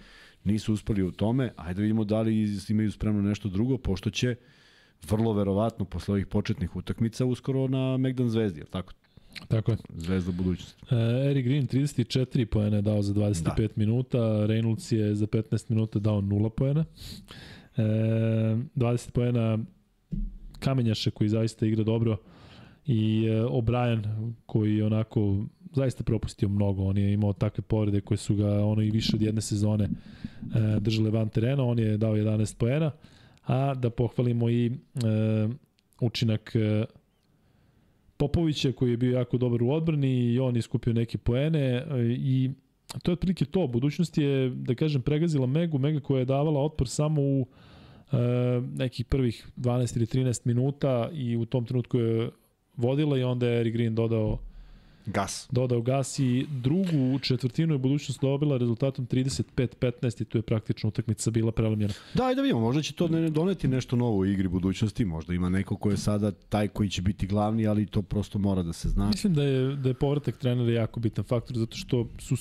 Nisu 0.45 0.73
uspeli 0.73 1.03
u 1.03 1.13
tome, 1.13 1.53
ajde 1.57 1.83
vidimo 1.83 2.05
da 2.05 2.21
li 2.21 2.59
imaju 2.69 2.93
spremno 2.93 3.23
nešto 3.23 3.49
drugo, 3.49 3.79
pošto 3.79 4.11
će 4.11 4.37
vrlo 5.09 5.33
verovatno 5.33 5.85
posle 5.85 6.13
ovih 6.13 6.27
početnih 6.27 6.77
utakmica 6.77 7.25
uskoro 7.25 7.69
na 7.69 7.97
Megdan 7.97 8.29
Zvezdi, 8.29 8.65
tako? 8.71 8.93
Tako 9.49 9.71
je. 9.71 9.77
Zvezda 9.97 10.33
budućnosti. 10.33 10.95
E, 10.95 11.31
Eric 11.31 11.45
Green 11.45 11.67
34 11.67 12.45
poena 12.45 12.77
je 12.77 12.83
dao 12.83 13.03
za 13.03 13.15
25 13.15 13.43
da. 13.43 13.69
minuta, 13.77 14.19
Reynolds 14.19 14.95
je 14.95 15.15
za 15.15 15.27
15 15.27 15.71
minuta 15.71 15.99
dao 15.99 16.21
0 16.21 16.49
poena. 16.49 16.85
E, 17.77 17.83
20 18.77 19.11
poena 19.11 19.59
Kamenjaša 20.59 21.11
koji 21.11 21.29
zaista 21.29 21.67
igra 21.67 21.85
dobro 21.85 22.17
i 22.87 23.27
e, 23.27 23.43
O'Brien 23.43 24.33
koji 24.47 24.77
je 24.77 24.85
onako 24.85 25.45
zaista 25.75 26.05
propustio 26.05 26.49
mnogo. 26.49 26.85
On 26.85 26.99
je 26.99 27.13
imao 27.13 27.33
takve 27.33 27.63
povrede 27.63 28.01
koje 28.01 28.19
su 28.19 28.35
ga 28.35 28.65
ono 28.65 28.83
i 28.83 28.91
više 28.91 29.17
od 29.17 29.23
jedne 29.23 29.41
sezone 29.41 29.85
e, 29.85 29.91
držale 30.81 31.11
van 31.11 31.29
terena. 31.29 31.65
On 31.65 31.79
je 31.79 31.97
dao 31.97 32.15
11 32.15 32.57
poena, 32.57 32.91
a 33.47 33.75
da 33.75 33.91
pohvalimo 33.91 34.51
i 34.51 34.67
e, 34.67 34.73
učinak 36.01 36.53
e, 36.57 36.85
Popovića 38.25 38.73
koji 38.73 38.91
je 38.91 38.97
bio 38.97 39.19
jako 39.19 39.39
dobar 39.39 39.63
u 39.63 39.71
odbrani 39.71 40.33
i 40.33 40.41
on 40.41 40.57
iskupio 40.57 40.93
neke 40.93 41.19
poene 41.19 41.61
e, 41.61 41.85
i 42.19 42.51
to 43.03 43.11
je 43.11 43.13
otprilike 43.13 43.45
to. 43.45 43.67
Budućnost 43.67 44.19
je, 44.19 44.51
da 44.51 44.75
kažem, 44.75 45.03
pregazila 45.03 45.47
Megu, 45.47 45.79
Mega 45.79 46.01
koja 46.01 46.19
je 46.19 46.25
davala 46.25 46.61
otpor 46.61 46.89
samo 46.89 47.23
u 47.23 47.47
e, 48.13 48.17
nekih 48.77 49.07
prvih 49.07 49.49
12 49.57 49.97
ili 49.97 50.07
13 50.07 50.41
minuta 50.45 51.11
i 51.13 51.37
u 51.37 51.45
tom 51.45 51.65
trenutku 51.65 51.99
je 51.99 52.31
vodila 52.77 53.19
i 53.19 53.23
onda 53.23 53.47
je 53.47 53.61
Eric 53.61 53.73
Green 53.73 53.95
dodao 53.95 54.39
Gas. 55.07 55.49
Dodao 55.51 55.83
gas 55.83 56.19
i 56.19 56.47
drugu 56.51 57.19
četvrtinu 57.23 57.75
je 57.75 57.79
budućnost 57.79 58.21
dobila 58.21 58.57
rezultatom 58.57 59.07
35-15 59.07 60.23
i 60.23 60.25
tu 60.25 60.39
je 60.39 60.43
praktično 60.43 60.89
utakmica 60.89 61.31
bila 61.31 61.53
prelomljena. 61.53 61.95
Da, 62.15 62.33
i 62.33 62.35
da 62.35 62.43
vidimo, 62.43 62.61
možda 62.61 62.83
će 62.83 62.93
to 62.93 63.09
ne 63.09 63.31
doneti 63.31 63.69
nešto 63.69 63.97
novo 63.97 64.17
u 64.17 64.27
igri 64.27 64.49
budućnosti, 64.49 65.05
možda 65.05 65.35
ima 65.35 65.49
neko 65.49 65.77
ko 65.77 65.91
je 65.91 65.97
sada 65.97 66.33
taj 66.33 66.69
koji 66.69 66.89
će 66.89 67.03
biti 67.03 67.27
glavni, 67.27 67.67
ali 67.67 67.87
to 67.87 68.03
prosto 68.03 68.39
mora 68.39 68.63
da 68.63 68.73
se 68.73 68.89
zna. 68.89 69.09
Mislim 69.09 69.35
da 69.35 69.43
je, 69.43 69.77
da 69.77 69.89
je 69.89 69.95
povratak 69.95 70.37
trenera 70.37 70.73
jako 70.73 71.01
bitan 71.01 71.25
faktor, 71.25 71.57
zato 71.57 71.77
što 71.77 72.09
su 72.19 72.37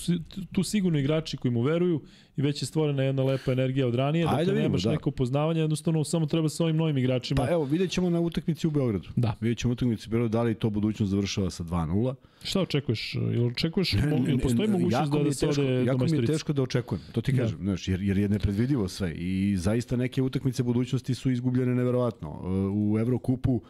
tu 0.51 0.63
sigurno 0.63 0.99
igrači 0.99 1.37
koji 1.37 1.51
mu 1.51 1.61
veruju 1.61 2.01
i 2.37 2.41
već 2.41 2.61
je 2.61 2.65
stvorena 2.65 3.03
jedna 3.03 3.23
lepa 3.23 3.51
energija 3.51 3.87
od 3.87 3.95
ranije, 3.95 4.25
Ajde, 4.25 4.37
dakle 4.37 4.53
da 4.53 4.61
nemaš 4.61 4.83
da. 4.83 4.91
neko 4.91 5.11
poznavanje, 5.11 5.61
jednostavno 5.61 6.03
samo 6.03 6.25
treba 6.25 6.49
sa 6.49 6.63
ovim 6.63 6.77
novim 6.77 6.97
igračima. 6.97 7.45
Pa 7.45 7.51
evo, 7.51 7.63
vidjet 7.63 7.91
ćemo 7.91 8.09
na 8.09 8.19
utakmici 8.19 8.67
u 8.67 8.71
Beogradu. 8.71 9.09
Da. 9.15 9.35
Vidjet 9.41 9.57
ćemo 9.57 9.73
utakmici 9.73 10.09
u 10.09 10.11
Beogradu, 10.11 10.31
da 10.31 10.43
li 10.43 10.55
to 10.55 10.69
budućnost 10.69 11.09
završava 11.09 11.49
sa 11.49 11.63
2-0. 11.63 12.15
Šta 12.43 12.61
očekuješ? 12.61 13.15
Jel 13.15 13.45
očekuješ, 13.45 13.93
ili 14.27 14.39
postoji 14.39 14.69
mogućnost 14.69 15.11
da, 15.11 15.23
da 15.23 15.33
se 15.33 15.47
ode 15.47 15.63
do 15.63 15.91
Jako 15.91 16.05
mi 16.05 16.17
je 16.17 16.25
teško 16.25 16.53
da 16.53 16.61
očekujem, 16.61 17.01
to 17.11 17.21
ti 17.21 17.31
da. 17.31 17.41
kažem, 17.41 17.57
znaš, 17.57 17.87
jer, 17.87 18.01
jer 18.01 18.17
je 18.17 18.29
nepredvidivo 18.29 18.87
sve 18.87 19.13
i 19.13 19.57
zaista 19.57 19.95
neke 19.95 20.21
utakmice 20.21 20.63
budućnosti 20.63 21.15
su 21.15 21.31
izgubljene 21.31 21.75
neverovatno. 21.75 22.41
U 22.73 22.99
Evrokupu 22.99 23.61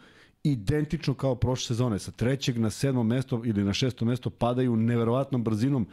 identično 0.44 1.14
kao 1.14 1.36
prošle 1.36 1.68
sezone, 1.68 2.00
sa 2.00 2.12
trećeg 2.12 2.58
na 2.58 2.70
sedmo 2.70 3.04
mesto 3.04 3.42
ili 3.46 3.64
na 3.64 3.74
šesto 3.74 4.06
mesto 4.06 4.30
padaju 4.30 4.76
neverovatnom 4.76 5.44
brzinom 5.44 5.88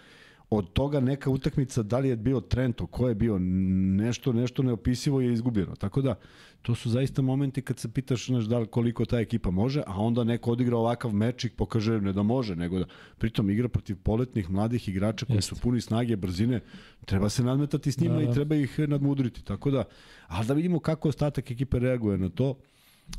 od 0.50 0.72
toga 0.72 1.00
neka 1.00 1.30
utakmica, 1.30 1.82
da 1.82 1.98
li 1.98 2.08
je 2.08 2.16
bio 2.16 2.40
Trento, 2.40 2.86
ko 2.86 3.08
je 3.08 3.14
bio, 3.14 3.38
nešto, 3.38 4.32
nešto 4.32 4.62
neopisivo 4.62 5.20
je 5.20 5.32
izgubljeno. 5.32 5.76
Tako 5.76 6.02
da, 6.02 6.14
to 6.62 6.74
su 6.74 6.90
zaista 6.90 7.22
momenti 7.22 7.62
kad 7.62 7.78
se 7.78 7.88
pitaš 7.92 8.26
znaš, 8.26 8.44
da 8.44 8.58
li 8.58 8.66
koliko 8.66 9.04
ta 9.04 9.20
ekipa 9.20 9.50
može, 9.50 9.82
a 9.86 10.00
onda 10.00 10.24
neko 10.24 10.52
odigra 10.52 10.76
ovakav 10.76 11.12
mečik, 11.12 11.54
pokaže 11.56 12.00
ne 12.00 12.12
da 12.12 12.22
može, 12.22 12.56
nego 12.56 12.78
da 12.78 12.84
pritom 13.18 13.50
igra 13.50 13.68
protiv 13.68 13.96
poletnih 14.02 14.50
mladih 14.50 14.88
igrača 14.88 15.26
koji 15.26 15.36
Jeste. 15.36 15.54
su 15.54 15.60
puni 15.60 15.80
snage, 15.80 16.16
brzine, 16.16 16.60
treba 17.04 17.28
se 17.28 17.44
nadmetati 17.44 17.92
s 17.92 18.00
njima 18.00 18.14
da, 18.14 18.24
da. 18.24 18.30
i 18.30 18.34
treba 18.34 18.54
ih 18.54 18.78
nadmudriti. 18.78 19.44
Tako 19.44 19.70
da, 19.70 19.84
ali 20.26 20.46
da 20.46 20.54
vidimo 20.54 20.80
kako 20.80 21.08
ostatak 21.08 21.50
ekipe 21.50 21.78
reaguje 21.78 22.18
na 22.18 22.28
to, 22.28 22.58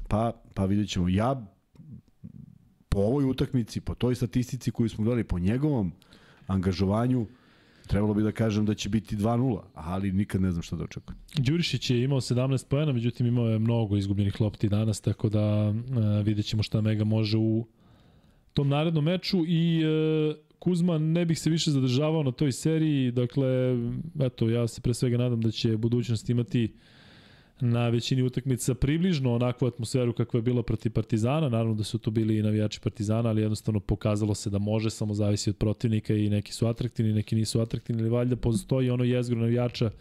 pa, 0.08 0.32
pa 0.54 0.66
vidjet 0.66 0.90
ćemo. 0.90 1.10
Ja 1.10 1.48
po 2.90 3.00
ovoj 3.00 3.26
utakmici, 3.26 3.82
po 3.82 3.96
toj 3.96 4.16
statistici 4.16 4.72
koju 4.72 4.90
smo 4.90 5.04
gledali, 5.04 5.24
po 5.24 5.40
njegovom 5.40 5.92
angažovanju, 6.52 7.28
trebalo 7.88 8.14
bi 8.14 8.24
da 8.24 8.32
kažem 8.32 8.66
da 8.66 8.74
će 8.74 8.90
biti 8.90 9.16
2-0, 9.16 9.60
ali 9.74 10.12
nikad 10.12 10.42
ne 10.42 10.52
znam 10.52 10.64
šta 10.64 10.76
da 10.76 10.84
očekujem. 10.84 11.20
Đurišić 11.38 11.90
je 11.90 12.04
imao 12.04 12.22
17 12.22 12.68
pojena, 12.68 12.94
međutim 12.94 13.28
imao 13.28 13.50
je 13.50 13.60
mnogo 13.60 13.98
izgubljenih 13.98 14.42
lopti 14.42 14.70
danas, 14.70 15.02
tako 15.02 15.30
da 15.30 15.74
e, 16.20 16.24
vidjet 16.24 16.46
ćemo 16.46 16.64
šta 16.64 16.82
Mega 16.82 17.04
može 17.04 17.38
u 17.38 17.68
tom 18.54 18.70
narednom 18.70 19.04
meču 19.04 19.46
i 19.48 19.82
e, 19.84 20.52
Kuzma 20.62 20.98
ne 20.98 21.26
bih 21.26 21.40
se 21.40 21.50
više 21.50 21.72
zadržavao 21.72 22.24
na 22.24 22.32
toj 22.32 22.52
seriji, 22.52 23.12
dakle, 23.12 23.48
eto, 24.20 24.50
ja 24.50 24.68
se 24.68 24.82
pre 24.82 24.94
svega 24.94 25.18
nadam 25.18 25.42
da 25.42 25.52
će 25.52 25.78
budućnost 25.78 26.30
imati 26.30 26.74
na 27.62 27.90
većini 27.90 28.24
utakmica 28.24 28.74
približno 28.74 29.36
onakvu 29.36 29.68
atmosferu 29.68 30.14
kakva 30.14 30.38
je 30.38 30.42
bila 30.42 30.64
protiv 30.64 30.92
Partizana, 30.92 31.50
naravno 31.50 31.74
da 31.74 31.84
su 31.84 31.98
to 31.98 32.12
bili 32.12 32.38
i 32.38 32.42
navijači 32.42 32.80
Partizana, 32.80 33.30
ali 33.30 33.42
jednostavno 33.42 33.80
pokazalo 33.80 34.36
se 34.36 34.50
da 34.50 34.60
može, 34.60 34.90
samo 34.90 35.14
zavisi 35.14 35.50
od 35.50 35.58
protivnika 35.58 36.14
i 36.14 36.30
neki 36.30 36.54
su 36.54 36.68
atraktivni, 36.68 37.14
neki 37.14 37.36
nisu 37.36 37.62
atraktivni, 37.62 38.02
ali 38.02 38.10
valjda 38.10 38.36
postoji 38.36 38.90
ono 38.90 39.04
jezgro 39.04 39.40
navijača 39.40 39.92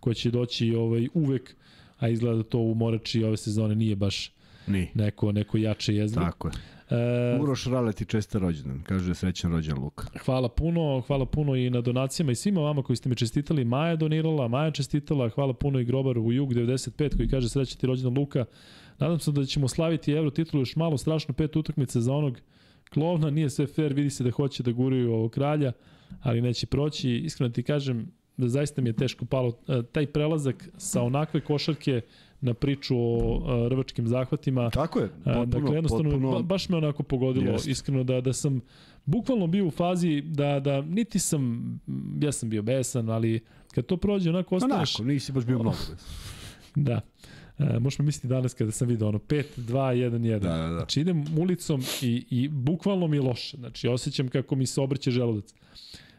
koja 0.00 0.14
će 0.14 0.30
doći 0.30 0.74
ovaj, 0.74 1.08
uvek, 1.14 1.56
a 1.98 2.08
izgleda 2.08 2.36
da 2.36 2.42
to 2.42 2.58
u 2.58 2.74
Morači 2.74 3.24
ove 3.24 3.36
sezone 3.36 3.74
nije 3.74 3.96
baš 3.96 4.32
Ni. 4.68 4.90
neko, 4.94 5.32
neko 5.32 5.58
jače 5.58 5.94
jezgro. 5.94 6.24
Tako 6.24 6.48
je. 6.48 6.54
E, 6.90 7.38
Uroš 7.40 7.64
Raleti 7.64 8.04
česta 8.04 8.38
rođendan, 8.38 8.82
kaže 8.82 9.14
srećan 9.14 9.52
rođendan 9.52 9.84
Luka. 9.84 10.06
Hvala 10.24 10.48
puno, 10.48 11.02
hvala 11.06 11.26
puno 11.26 11.54
i 11.54 11.70
na 11.70 11.80
donacijama 11.80 12.32
i 12.32 12.34
svima 12.34 12.60
vama 12.60 12.82
koji 12.82 12.96
ste 12.96 13.08
mi 13.08 13.16
čestitali. 13.16 13.64
Maja 13.64 13.96
donirala, 13.96 14.48
Maja 14.48 14.70
čestitala, 14.70 15.28
hvala 15.28 15.52
puno 15.52 15.80
i 15.80 15.84
Grobar 15.84 16.18
u 16.18 16.32
Jug 16.32 16.52
95 16.52 17.16
koji 17.16 17.28
kaže 17.28 17.48
srećan 17.48 17.78
ti 17.78 17.86
rođendan 17.86 18.18
Luka. 18.18 18.44
Nadam 18.98 19.20
se 19.20 19.32
da 19.32 19.44
ćemo 19.44 19.68
slaviti 19.68 20.12
Euro 20.12 20.30
titulu 20.30 20.60
još 20.60 20.76
malo, 20.76 20.98
strašno 20.98 21.34
pet 21.34 21.56
utakmice 21.56 22.00
za 22.00 22.12
onog 22.12 22.40
klovna, 22.90 23.30
nije 23.30 23.50
sve 23.50 23.66
fair, 23.66 23.92
vidi 23.92 24.10
se 24.10 24.24
da 24.24 24.30
hoće 24.30 24.62
da 24.62 24.72
guraju 24.72 25.12
ovog 25.12 25.30
kralja, 25.30 25.72
ali 26.20 26.40
neće 26.40 26.66
proći. 26.66 27.10
Iskreno 27.10 27.52
ti 27.52 27.62
kažem 27.62 28.12
da 28.36 28.48
zaista 28.48 28.82
mi 28.82 28.88
je 28.88 28.96
teško 28.96 29.24
palo 29.24 29.58
e, 29.68 29.82
taj 29.92 30.06
prelazak 30.06 30.68
sa 30.76 31.02
onakve 31.02 31.40
košarke 31.40 32.00
na 32.40 32.54
priču 32.54 32.96
o 32.96 33.42
a, 33.46 33.68
rvačkim 33.68 34.08
zahvatima. 34.08 34.70
Tako 34.70 35.00
je, 35.00 35.08
potpuno. 35.08 35.46
Dakle, 35.46 35.74
jednostavno, 35.74 36.10
potpuno... 36.10 36.32
ba, 36.32 36.42
baš 36.42 36.68
me 36.68 36.76
onako 36.76 37.02
pogodilo, 37.02 37.52
jest. 37.52 37.66
iskreno, 37.66 38.04
da, 38.04 38.20
da 38.20 38.32
sam 38.32 38.60
bukvalno 39.04 39.46
bio 39.46 39.66
u 39.66 39.70
fazi 39.70 40.20
da, 40.20 40.60
da 40.60 40.80
niti 40.82 41.18
sam, 41.18 41.80
ja 42.20 42.32
sam 42.32 42.50
bio 42.50 42.62
besan, 42.62 43.10
ali 43.10 43.40
kad 43.74 43.86
to 43.86 43.96
prođe, 43.96 44.30
onako 44.30 44.56
ostaneš... 44.56 45.00
Onako, 45.00 45.12
nisi 45.12 45.32
baš 45.32 45.44
bio 45.44 45.58
mnogo 45.58 45.76
besan. 45.90 46.08
da. 46.88 47.00
E, 47.58 47.78
možemo 47.78 48.06
misliti 48.06 48.28
danas 48.28 48.54
kada 48.54 48.70
sam 48.70 48.88
vidio 48.88 49.08
ono 49.08 49.18
5, 49.18 49.44
2, 49.56 49.72
1, 49.76 50.10
1. 50.10 50.38
Da, 50.38 50.48
da, 50.48 50.56
da. 50.56 50.74
Znači 50.74 51.00
idem 51.00 51.38
ulicom 51.38 51.82
i, 52.02 52.26
i 52.30 52.48
bukvalno 52.48 53.06
mi 53.06 53.16
je 53.16 53.22
loše. 53.22 53.56
Znači 53.56 53.88
osjećam 53.88 54.28
kako 54.28 54.56
mi 54.56 54.66
se 54.66 54.80
obrće 54.80 55.10
želudac. 55.10 55.54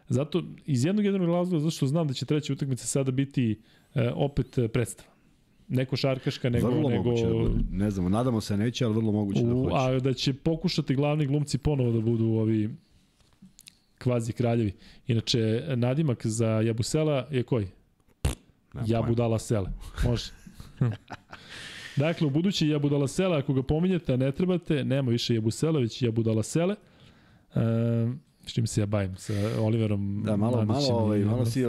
Zato, 0.10 0.44
iz 0.66 0.86
jednog 0.86 1.06
jednog 1.06 1.30
razloga, 1.30 1.60
zato 1.60 1.72
što 1.72 1.88
znam 1.88 2.08
da 2.08 2.14
će 2.14 2.26
treća 2.26 2.54
utakmica 2.54 2.86
sada 2.88 3.12
biti 3.12 3.60
e, 3.96 4.12
opet 4.16 4.58
predstava 4.74 5.19
neko 5.70 5.96
šarkaška 5.96 6.50
nego 6.50 6.68
vrlo 6.68 6.90
nego 6.90 7.04
moguće 7.04 7.26
da 7.26 7.78
ne 7.78 7.92
znamo 7.92 8.10
nadamo 8.10 8.42
se 8.42 8.58
neće 8.58 8.86
ali 8.86 8.94
vrlo 8.94 9.12
moguće 9.12 9.44
da 9.44 9.54
hoće. 9.54 9.76
a 9.76 10.00
da 10.00 10.14
će 10.14 10.34
pokušati 10.34 10.96
glavni 10.96 11.26
glumci 11.26 11.58
ponovo 11.58 11.92
da 11.92 12.02
budu 12.02 12.26
ovi 12.26 12.70
kvazi 13.98 14.34
kraljevi. 14.34 14.74
Inače 15.08 15.64
nadimak 15.76 16.26
za 16.26 16.48
Jabusela 16.48 17.28
je 17.32 17.44
koji? 17.44 17.68
Jabudala 18.86 19.40
Sele 19.40 19.70
može. 20.06 20.32
Dakle, 21.96 22.28
u 22.28 22.30
budući 22.30 22.68
Jabudala 22.68 23.08
Sele, 23.08 23.38
ako 23.38 23.54
ga 23.54 23.64
pominjete, 23.64 24.18
ne 24.18 24.32
trebate, 24.32 24.84
nema 24.84 25.12
više 25.12 25.36
Jabusela, 25.36 25.80
već 25.80 26.02
Jabudala 26.02 26.44
Sele. 26.44 26.76
E, 27.56 27.60
s 28.46 28.54
čim 28.54 28.68
se 28.68 28.82
ja 28.82 28.86
bavim, 28.86 29.16
sa 29.18 29.34
Oliverom 29.60 30.24
Da, 30.26 30.38
malo, 30.38 30.66
malo, 30.66 30.88
ovaj, 30.88 31.20
malo 31.20 31.46
si 31.46 31.64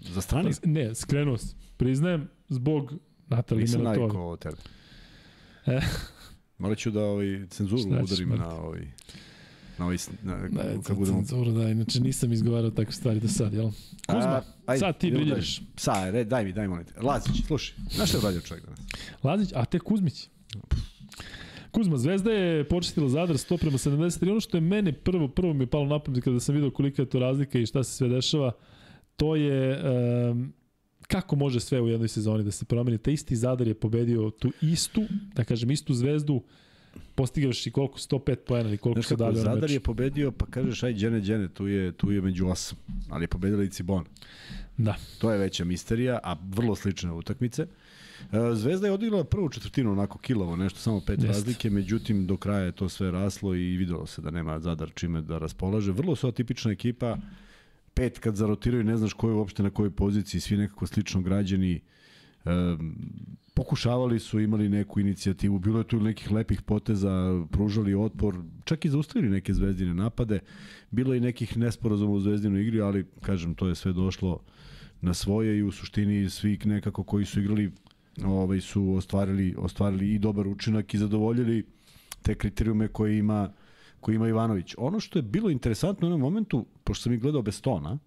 za 0.00 0.20
strani? 0.20 0.50
Ne, 0.64 0.94
skrenuo 0.94 1.38
sam. 1.38 1.58
Priznajem, 1.76 2.28
zbog 2.48 2.92
Natalije 3.28 3.62
Nisam 3.62 3.82
navikao 3.82 4.30
od 4.30 4.38
tebe. 4.38 4.56
E. 5.66 5.80
Morat 6.58 6.78
ću 6.78 6.90
da 6.90 7.04
ovaj, 7.04 7.46
cenzuru 7.50 7.82
udarim 8.02 8.28
na 8.28 8.54
ovaj... 8.54 8.80
Na 9.78 9.84
ovaj, 9.84 9.96
na, 10.22 10.48
da, 10.48 10.62
kad 10.86 10.96
budemo... 10.96 11.18
cenzuru, 11.18 11.52
da, 11.52 11.68
inače 11.68 12.00
nisam 12.00 12.32
izgovarao 12.32 12.70
takve 12.70 12.92
stvari 12.92 13.20
do 13.20 13.28
sad, 13.28 13.54
jel? 13.54 13.70
Kuzma, 14.06 14.30
a, 14.30 14.42
aj, 14.66 14.78
sad 14.78 14.98
ti 14.98 15.10
brilješ. 15.10 15.62
Sa, 15.76 16.10
red, 16.10 16.28
daj 16.28 16.44
mi, 16.44 16.52
daj 16.52 16.68
molim 16.68 16.84
te. 16.84 17.00
Lazić, 17.00 17.46
slušaj, 17.46 17.76
znaš 17.90 18.08
što 18.08 18.18
je 18.18 18.20
uradio 18.20 18.40
čovjek 18.40 18.64
danas? 18.64 18.80
Lazić, 19.22 19.52
a 19.54 19.64
te 19.64 19.78
Kuzmić? 19.78 20.28
Kuzma, 21.78 21.96
Zvezda 21.96 22.32
je 22.32 22.64
počestila 22.64 23.08
Zadar 23.08 23.36
100 23.36 23.58
prema 23.58 23.78
73. 23.78 24.30
Ono 24.30 24.40
što 24.40 24.56
je 24.56 24.60
mene 24.60 24.92
prvo, 24.92 25.28
prvo 25.28 25.52
mi 25.52 25.62
je 25.62 25.66
palo 25.66 25.86
na 25.86 25.98
pamet 25.98 26.24
kada 26.24 26.40
sam 26.40 26.54
video 26.54 26.70
kolika 26.70 27.02
je 27.02 27.06
to 27.06 27.18
razlika 27.18 27.58
i 27.58 27.66
šta 27.66 27.84
se 27.84 27.92
sve 27.92 28.08
dešava, 28.08 28.52
to 29.16 29.36
je 29.36 29.82
um, 30.30 30.52
kako 31.06 31.36
može 31.36 31.60
sve 31.60 31.80
u 31.80 31.88
jednoj 31.88 32.08
sezoni 32.08 32.44
da 32.44 32.50
se 32.50 32.64
promeni. 32.64 32.98
Ta 32.98 33.10
isti 33.10 33.36
Zadar 33.36 33.68
je 33.68 33.74
pobedio 33.74 34.30
tu 34.30 34.52
istu, 34.62 35.02
da 35.34 35.44
kažem, 35.44 35.70
istu 35.70 35.94
zvezdu, 35.94 36.42
postigavš 37.14 37.66
i 37.66 37.70
koliko 37.70 37.98
105 37.98 38.36
poena 38.36 38.68
ili 38.68 38.78
koliko 38.78 39.02
se 39.02 39.16
dali 39.16 39.36
Zadar 39.36 39.70
je 39.70 39.80
pobedio, 39.80 40.32
pa 40.32 40.46
kažeš 40.46 40.82
aj 40.82 40.94
džene 40.94 41.20
džene, 41.20 41.48
tu 41.48 41.68
je 41.68 41.92
tu 41.92 42.12
je 42.12 42.20
među 42.20 42.46
osam, 42.46 42.78
ali 43.10 43.24
je 43.24 43.28
pobedila 43.28 43.64
i 43.64 43.70
Cibon. 43.70 44.04
Da. 44.76 44.94
To 45.18 45.32
je 45.32 45.38
veća 45.38 45.64
misterija, 45.64 46.18
a 46.22 46.36
vrlo 46.48 46.76
slične 46.76 47.12
utakmice. 47.12 47.62
E, 47.62 47.66
Zvezda 48.54 48.86
je 48.86 48.92
odigrala 48.92 49.24
prvu 49.24 49.48
četvrtinu 49.48 49.92
onako 49.92 50.18
kilavo, 50.18 50.56
nešto 50.56 50.78
samo 50.78 51.00
pet 51.00 51.18
Jest. 51.18 51.26
razlike, 51.26 51.70
međutim 51.70 52.26
do 52.26 52.36
kraja 52.36 52.64
je 52.64 52.72
to 52.72 52.88
sve 52.88 53.10
raslo 53.10 53.54
i 53.54 53.76
videlo 53.76 54.06
se 54.06 54.22
da 54.22 54.30
nema 54.30 54.60
Zadar 54.60 54.90
čime 54.94 55.22
da 55.22 55.38
raspolaže. 55.38 55.92
Vrlo 55.92 56.16
su 56.16 56.28
atipična 56.28 56.72
ekipa. 56.72 57.16
Pet 57.94 58.18
kad 58.18 58.36
zarotiraju, 58.36 58.84
ne 58.84 58.96
znaš 58.96 59.12
ko 59.12 59.28
je 59.28 59.34
uopšte 59.34 59.62
na 59.62 59.70
kojoj 59.70 59.90
poziciji, 59.90 60.40
svi 60.40 60.56
nekako 60.56 60.86
slično 60.86 61.20
građani. 61.22 61.80
pokušavali 63.58 64.18
su, 64.18 64.40
imali 64.40 64.68
neku 64.68 65.00
inicijativu, 65.00 65.58
bilo 65.58 65.78
je 65.78 65.84
tu 65.84 66.00
nekih 66.00 66.30
lepih 66.30 66.62
poteza, 66.62 67.44
pružali 67.50 67.94
otpor, 67.94 68.36
čak 68.64 68.84
i 68.84 68.88
zaustavili 68.88 69.30
neke 69.30 69.54
zvezdine 69.54 69.94
napade. 69.94 70.40
Bilo 70.90 71.14
je 71.14 71.20
nekih 71.20 71.56
nesporazuma 71.56 72.12
u 72.12 72.20
zvezdinoj 72.20 72.62
igri, 72.62 72.80
ali 72.80 73.04
kažem, 73.20 73.54
to 73.54 73.68
je 73.68 73.74
sve 73.74 73.92
došlo 73.92 74.38
na 75.00 75.14
svoje 75.14 75.58
i 75.58 75.62
u 75.62 75.72
suštini 75.72 76.30
svi 76.30 76.58
nekako 76.64 77.02
koji 77.02 77.24
su 77.24 77.40
igrali 77.40 77.72
ovaj 78.26 78.60
su 78.60 78.92
ostvarili 78.92 79.54
ostvarili 79.58 80.14
i 80.14 80.18
dobar 80.18 80.48
učinak 80.48 80.94
i 80.94 80.98
zadovoljili 80.98 81.66
te 82.22 82.34
kriterijume 82.34 82.88
koje 82.88 83.18
ima 83.18 83.52
koji 84.00 84.16
ima 84.16 84.28
Ivanović. 84.28 84.74
Ono 84.78 85.00
što 85.00 85.18
je 85.18 85.22
bilo 85.22 85.50
interesantno 85.50 86.06
u 86.06 86.10
onom 86.10 86.20
momentu, 86.20 86.66
pošto 86.84 87.02
sam 87.02 87.12
ih 87.12 87.20
gledao 87.20 87.42
bez 87.42 87.60
tona, 87.60 87.98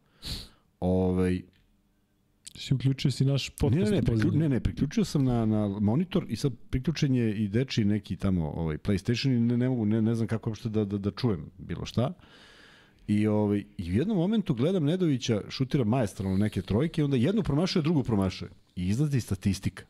ovaj, 0.80 1.42
Si 2.56 2.74
uključio 2.74 3.12
si 3.12 3.26
naš 3.26 3.50
podcast. 3.50 3.92
Ne, 3.92 3.98
ne, 3.98 4.02
priklju, 4.02 4.32
ne, 4.32 4.50
ne, 4.50 4.60
priključio 4.60 5.06
sam 5.06 5.24
na, 5.24 5.46
na 5.46 5.68
monitor 5.68 6.26
i 6.30 6.36
sad 6.36 6.54
priključen 6.70 7.16
je 7.16 7.36
i 7.44 7.48
deči 7.48 7.86
neki 7.86 8.16
tamo 8.16 8.50
ovaj, 8.50 8.78
PlayStation 8.78 9.38
i 9.38 9.40
ne, 9.40 9.58
ne 9.58 9.70
mogu, 9.70 9.86
ne, 9.86 10.02
ne 10.02 10.16
znam 10.16 10.28
kako 10.28 10.50
uopšte 10.50 10.70
da, 10.70 10.86
da, 10.86 10.98
da 10.98 11.12
čujem 11.12 11.46
bilo 11.58 11.86
šta. 11.86 12.14
I, 13.08 13.28
ovaj, 13.28 13.64
I 13.78 13.92
u 13.92 13.96
jednom 13.96 14.18
momentu 14.18 14.54
gledam 14.54 14.84
Nedovića, 14.84 15.42
šutira 15.50 15.84
majestralno 15.84 16.38
neke 16.38 16.62
trojke, 16.62 17.04
onda 17.04 17.18
jednu 17.18 17.44
promašuje, 17.44 17.84
drugu 17.84 18.04
promašuje. 18.04 18.52
I 18.76 18.88
izlazi 18.88 19.22
statistika. 19.22 19.84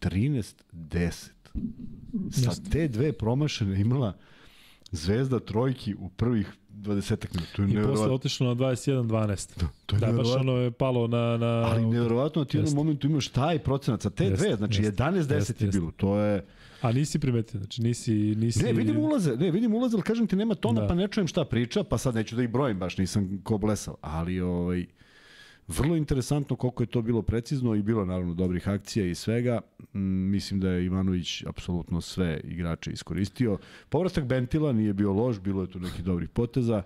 13-10. 0.00 1.30
Sa 2.30 2.50
te 2.72 2.88
dve 2.88 3.12
promašene 3.12 3.80
imala 3.80 4.16
Zvezda 4.90 5.40
trojki 5.40 5.94
u 5.94 6.08
prvih 6.08 6.52
20 6.70 7.26
minuta. 7.34 7.52
To 7.56 7.62
je 7.62 7.68
I 7.68 7.86
posle 7.86 8.10
otišlo 8.12 8.48
na 8.48 8.54
21-12. 8.54 9.60
Da, 9.60 9.66
to 9.86 9.96
je 9.96 10.00
da 10.00 10.12
baš 10.12 10.26
ono 10.28 10.52
je 10.52 10.70
palo 10.70 11.06
na... 11.06 11.36
na... 11.36 11.46
Ali 11.46 11.86
nevjerovatno 11.86 12.44
ti 12.44 12.56
u 12.56 12.60
jednom 12.60 12.74
momentu 12.74 13.06
imaš 13.06 13.28
taj 13.28 13.58
procenat 13.58 14.02
sa 14.02 14.10
te 14.10 14.24
jest, 14.24 14.42
dve, 14.42 14.56
znači 14.56 14.82
11-10 14.82 15.64
je 15.64 15.70
bilo. 15.70 15.90
To 15.90 16.18
je... 16.18 16.44
A 16.80 16.92
nisi 16.92 17.18
primetio, 17.18 17.60
znači 17.60 17.82
nisi... 17.82 18.12
nisi... 18.14 18.64
Ne, 18.64 18.72
vidim 18.72 18.96
ulaze, 18.96 19.36
ne, 19.36 19.50
vidim 19.50 19.74
ulaze, 19.74 19.96
ali 19.96 20.02
kažem 20.02 20.26
ti 20.26 20.36
nema 20.36 20.54
tona, 20.54 20.80
da. 20.80 20.86
pa 20.86 20.94
ne 20.94 21.08
čujem 21.08 21.26
šta 21.26 21.44
priča, 21.44 21.84
pa 21.84 21.98
sad 21.98 22.14
neću 22.14 22.36
da 22.36 22.42
ih 22.42 22.48
brojim, 22.48 22.78
baš 22.78 22.98
nisam 22.98 23.40
ko 23.44 23.58
blesao. 23.58 23.96
Ali, 24.00 24.40
ovaj, 24.40 24.86
Vrlo 25.68 25.96
interesantno 25.96 26.56
koliko 26.56 26.82
je 26.82 26.86
to 26.86 27.02
bilo 27.02 27.22
precizno 27.22 27.74
i 27.74 27.82
bilo 27.82 28.04
naravno 28.04 28.34
dobrih 28.34 28.68
akcija 28.68 29.06
i 29.06 29.14
svega. 29.14 29.60
Mm, 29.94 30.30
mislim 30.30 30.60
da 30.60 30.70
je 30.70 30.84
Ivanović 30.84 31.44
apsolutno 31.46 32.00
sve 32.00 32.40
igrače 32.44 32.90
iskoristio. 32.90 33.58
Povratak 33.88 34.24
Bentila 34.24 34.72
nije 34.72 34.92
bio 34.92 35.12
loš, 35.12 35.40
bilo 35.40 35.62
je 35.62 35.70
tu 35.70 35.80
nekih 35.80 36.04
dobrih 36.04 36.28
poteza. 36.28 36.82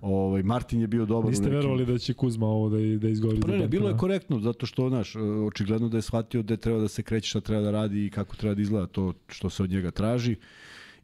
Ovaj 0.00 0.42
Martin 0.42 0.80
je 0.80 0.86
bio 0.86 1.06
dobar 1.06 1.30
Niste 1.30 1.44
nekim... 1.44 1.56
verovali 1.56 1.86
da 1.86 1.98
će 1.98 2.14
Kuzma 2.14 2.46
ovo 2.46 2.68
da 2.68 2.76
da 2.98 3.08
izgovori 3.08 3.40
pa, 3.40 3.48
ne, 3.48 3.58
ne, 3.58 3.68
bilo 3.68 3.88
je 3.88 3.96
korektno 3.96 4.40
zato 4.40 4.66
što 4.66 4.88
znaš, 4.88 5.16
očigledno 5.46 5.88
da 5.88 5.98
je 5.98 6.02
shvatio 6.02 6.42
da 6.42 6.56
treba 6.56 6.80
da 6.80 6.88
se 6.88 7.02
kreće, 7.02 7.28
šta 7.28 7.40
treba 7.40 7.62
da 7.62 7.70
radi 7.70 8.06
i 8.06 8.10
kako 8.10 8.36
treba 8.36 8.54
da 8.54 8.62
izgleda 8.62 8.86
to 8.86 9.12
što 9.28 9.50
se 9.50 9.62
od 9.62 9.70
njega 9.70 9.90
traži. 9.90 10.36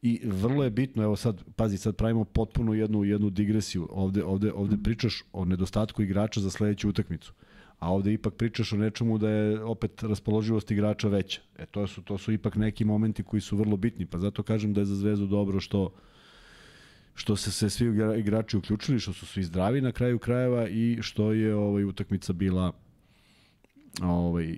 I 0.02 0.20
vrlo 0.24 0.64
je 0.64 0.70
bitno, 0.70 1.02
evo 1.02 1.16
sad, 1.16 1.44
pazi, 1.56 1.78
sad 1.78 1.97
pravimo 1.97 2.24
potpuno 2.24 2.74
jednu 2.74 3.05
jednu 3.05 3.31
digresiju. 3.31 3.89
Ovde, 3.90 4.24
ovde, 4.24 4.52
ovde 4.52 4.77
pričaš 4.85 5.23
o 5.32 5.44
nedostatku 5.44 6.02
igrača 6.02 6.40
za 6.40 6.51
sledeću 6.51 6.89
utakmicu. 6.89 7.32
A 7.78 7.93
ovde 7.93 8.12
ipak 8.12 8.35
pričaš 8.35 8.73
o 8.73 8.77
nečemu 8.77 9.18
da 9.18 9.31
je 9.31 9.64
opet 9.64 10.02
raspoloživost 10.02 10.70
igrača 10.70 11.09
veća. 11.09 11.40
E 11.59 11.66
to 11.66 11.86
su 11.86 12.02
to 12.02 12.18
su 12.18 12.32
ipak 12.32 12.56
neki 12.56 12.85
momenti 12.85 13.23
koji 13.23 13.40
su 13.40 13.56
vrlo 13.56 13.77
bitni, 13.77 14.06
pa 14.06 14.18
zato 14.18 14.43
kažem 14.43 14.73
da 14.73 14.81
je 14.81 14.85
za 14.85 14.94
Zvezdu 14.94 15.27
dobro 15.27 15.60
što 15.60 15.93
što 17.14 17.36
se 17.36 17.51
se 17.51 17.70
svi 17.70 17.86
igrači 18.18 18.56
uključili, 18.56 19.01
što 19.01 19.12
su 19.12 19.27
svi 19.27 19.43
zdravi 19.43 19.81
na 19.81 19.93
kraju 19.93 20.18
krajeva 20.18 20.68
i 20.68 20.98
što 21.02 21.32
je 21.32 21.55
ovaj 21.55 21.85
utakmica 21.85 22.32
bila 22.32 22.73
ovaj, 24.02 24.51
e, 24.51 24.56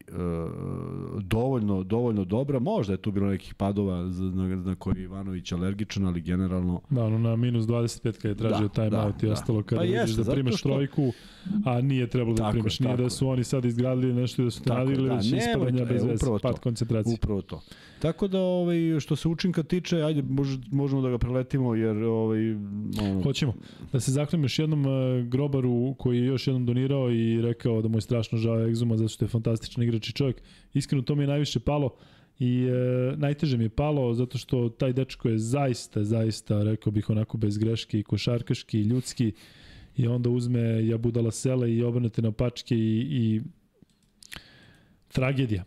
dovoljno, 1.20 1.82
dovoljno 1.82 2.24
dobra. 2.24 2.58
Možda 2.58 2.92
je 2.92 2.96
tu 2.96 3.10
bilo 3.10 3.26
nekih 3.26 3.54
padova 3.54 3.96
na, 4.34 4.56
na 4.56 4.74
koji 4.74 4.96
je 4.96 5.04
Ivanović 5.04 5.52
alergičan, 5.52 6.06
ali 6.06 6.20
generalno... 6.20 6.80
Da, 6.90 7.04
ono 7.04 7.18
na 7.18 7.36
minus 7.36 7.66
25 7.66 8.12
kada 8.12 8.28
je 8.28 8.34
tražio 8.34 8.68
da, 8.68 8.74
time 8.74 8.90
da, 8.90 9.06
out 9.06 9.22
i 9.22 9.26
da. 9.26 9.32
ostalo 9.32 9.62
kada 9.62 9.80
pa 9.80 9.86
vidiš 9.86 10.16
da 10.16 10.32
primeš 10.32 10.58
što... 10.58 10.68
trojku, 10.68 11.12
a 11.64 11.80
nije 11.80 12.06
trebalo 12.06 12.36
da 12.36 12.50
primiš. 12.50 12.80
Nije 12.80 12.96
da 12.96 13.10
su 13.10 13.28
oni 13.28 13.44
sad 13.44 13.64
izgradili 13.64 14.14
nešto 14.14 14.44
da 14.44 14.50
su 14.50 14.62
te 14.62 14.70
nadili, 14.70 15.08
da, 15.08 15.14
već 15.14 15.32
ispadanja 15.32 15.84
bez 15.84 16.04
veze, 16.04 16.26
pad 16.42 16.58
koncentracije. 16.58 17.14
Upravo 17.14 17.42
to. 17.42 17.60
Tako 17.98 18.28
da 18.28 18.40
ovaj 18.40 19.00
što 19.00 19.16
se 19.16 19.28
učinka 19.28 19.62
tiče, 19.62 20.02
ajde 20.02 20.22
mož, 20.22 20.56
možemo 20.70 21.02
da 21.02 21.10
ga 21.10 21.18
preletimo 21.18 21.74
jer 21.74 21.96
ovaj 21.96 22.52
ono... 23.02 23.22
hoćemo 23.22 23.54
da 23.92 24.00
se 24.00 24.12
zahvalim 24.12 24.44
još 24.44 24.58
jednom 24.58 24.86
uh, 24.86 25.26
Grobaru 25.26 25.94
koji 25.98 26.18
je 26.18 26.26
još 26.26 26.46
jednom 26.46 26.66
donirao 26.66 27.10
i 27.10 27.42
rekao 27.42 27.82
da 27.82 27.88
mu 27.88 27.96
je 27.96 28.00
strašno 28.00 28.38
žao 28.38 28.66
Egzuma 28.66 28.96
zato 28.96 29.08
što 29.08 29.24
je 29.24 29.28
fantastičan 29.28 29.82
igrač 29.82 30.08
i 30.08 30.12
čovjek. 30.12 30.42
Iskreno 30.74 31.02
to 31.02 31.14
mi 31.14 31.22
je 31.22 31.26
najviše 31.26 31.60
palo 31.60 31.94
i 32.38 32.64
e, 32.64 33.16
najteže 33.16 33.56
mi 33.56 33.64
je 33.64 33.68
palo 33.68 34.14
zato 34.14 34.38
što 34.38 34.68
taj 34.68 34.92
dečko 34.92 35.28
je 35.28 35.38
zaista, 35.38 36.04
zaista, 36.04 36.62
rekao 36.62 36.92
bih 36.92 37.10
onako 37.10 37.38
bez 37.38 37.58
greške 37.58 37.98
i 37.98 38.02
košarkaški 38.02 38.78
i 38.78 38.82
ljudski 38.82 39.32
i 39.96 40.06
onda 40.06 40.30
uzme 40.30 40.86
jabudala 40.86 41.30
sele 41.30 41.74
i 41.74 41.82
obrnete 41.82 42.22
na 42.22 42.32
pačke 42.32 42.76
i, 42.76 43.06
i 43.10 43.42
tragedija 45.08 45.64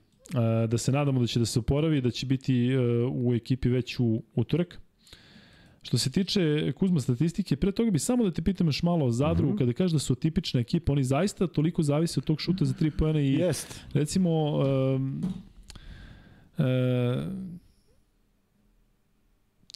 da 0.67 0.77
se 0.77 0.91
nadamo 0.91 1.19
da 1.19 1.27
će 1.27 1.39
da 1.39 1.45
se 1.45 1.59
oporavi, 1.59 2.01
da 2.01 2.11
će 2.11 2.25
biti 2.25 2.67
e, 2.67 2.79
u 3.11 3.33
ekipi 3.35 3.69
već 3.69 3.99
u 3.99 4.23
utorak. 4.35 4.79
Što 5.81 5.97
se 5.97 6.11
tiče 6.11 6.71
Kuzma 6.71 6.99
statistike, 6.99 7.55
pre 7.55 7.71
toga 7.71 7.91
bi 7.91 7.99
samo 7.99 8.23
da 8.23 8.31
te 8.31 8.41
pitam 8.41 8.67
još 8.67 8.83
malo 8.83 9.05
o 9.05 9.11
Zadru, 9.11 9.47
mm 9.47 9.51
-hmm. 9.51 9.57
kada 9.57 9.73
kažeš 9.73 9.91
da 9.91 9.99
su 9.99 10.15
tipična 10.15 10.59
ekipa, 10.59 10.91
oni 10.91 11.03
zaista 11.03 11.47
toliko 11.47 11.83
zavise 11.83 12.19
od 12.19 12.23
tog 12.23 12.41
šuta 12.41 12.65
za 12.65 12.73
tri 12.73 12.91
pojene 12.91 13.27
i 13.27 13.33
Jest. 13.33 13.81
recimo 13.93 14.57
um, 14.57 15.21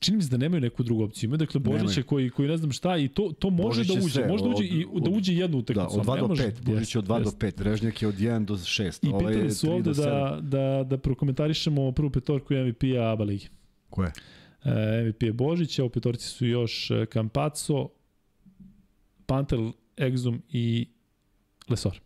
čini 0.06 0.18
mi 0.18 0.23
se 0.23 0.30
da 0.30 0.38
nemaju 0.38 0.61
neku 0.61 0.84
drugu 0.84 1.03
opciju. 1.03 1.27
Imaju 1.27 1.38
dakle 1.38 1.60
Božića 1.60 2.03
koji 2.03 2.30
koji 2.30 2.48
ne 2.48 2.57
znam 2.57 2.72
šta 2.72 2.98
i 2.98 3.07
to 3.07 3.32
to 3.40 3.49
može 3.49 3.80
Božić 3.80 3.88
da 3.88 3.94
uđe, 3.94 4.14
sve, 4.14 4.27
može 4.27 4.44
da 4.44 4.49
uđe 4.49 4.65
i 4.65 4.86
da 5.02 5.10
uđe 5.10 5.34
jednu 5.34 5.57
utakmicu. 5.57 6.02
Da, 6.03 6.11
od 6.11 6.19
2 6.19 6.27
do 6.27 6.36
5, 6.36 6.61
Božić 6.61 6.95
od 6.95 7.07
2 7.07 7.23
do 7.23 7.30
5, 7.30 7.61
Režnjak 7.61 8.02
je 8.02 8.07
od 8.07 8.15
1 8.15 8.45
do 8.45 8.56
6. 8.56 9.07
I 9.07 9.10
ovaj 9.10 9.34
pitali 9.34 9.52
su 9.52 9.72
ovde 9.72 9.94
da, 9.94 10.40
da, 10.41 10.84
da 10.90 10.98
prokomentarišemo 10.98 11.91
prvu 11.91 12.10
petorku 12.10 12.53
MVP-a 12.53 13.11
ABA 13.11 13.23
ligi. 13.23 13.48
Ko 13.90 14.03
je? 14.03 14.11
E, 14.64 15.03
MVP 15.10 15.23
je 15.23 15.34
Božić, 15.34 15.80
a 15.80 15.84
u 15.84 15.90
petorci 15.90 16.27
su 16.27 16.45
još 16.45 16.91
Campazzo, 17.14 17.80
e, 17.80 17.88
Pantel, 19.26 19.72
Exum 19.98 20.40
i 20.49 20.88
Lesor. 21.69 21.99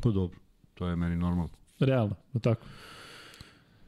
Pa 0.00 0.10
dobro, 0.10 0.38
to 0.74 0.88
je 0.88 0.96
meni 0.96 1.16
normalno. 1.16 1.52
Realno, 1.80 2.14
tako. 2.42 2.66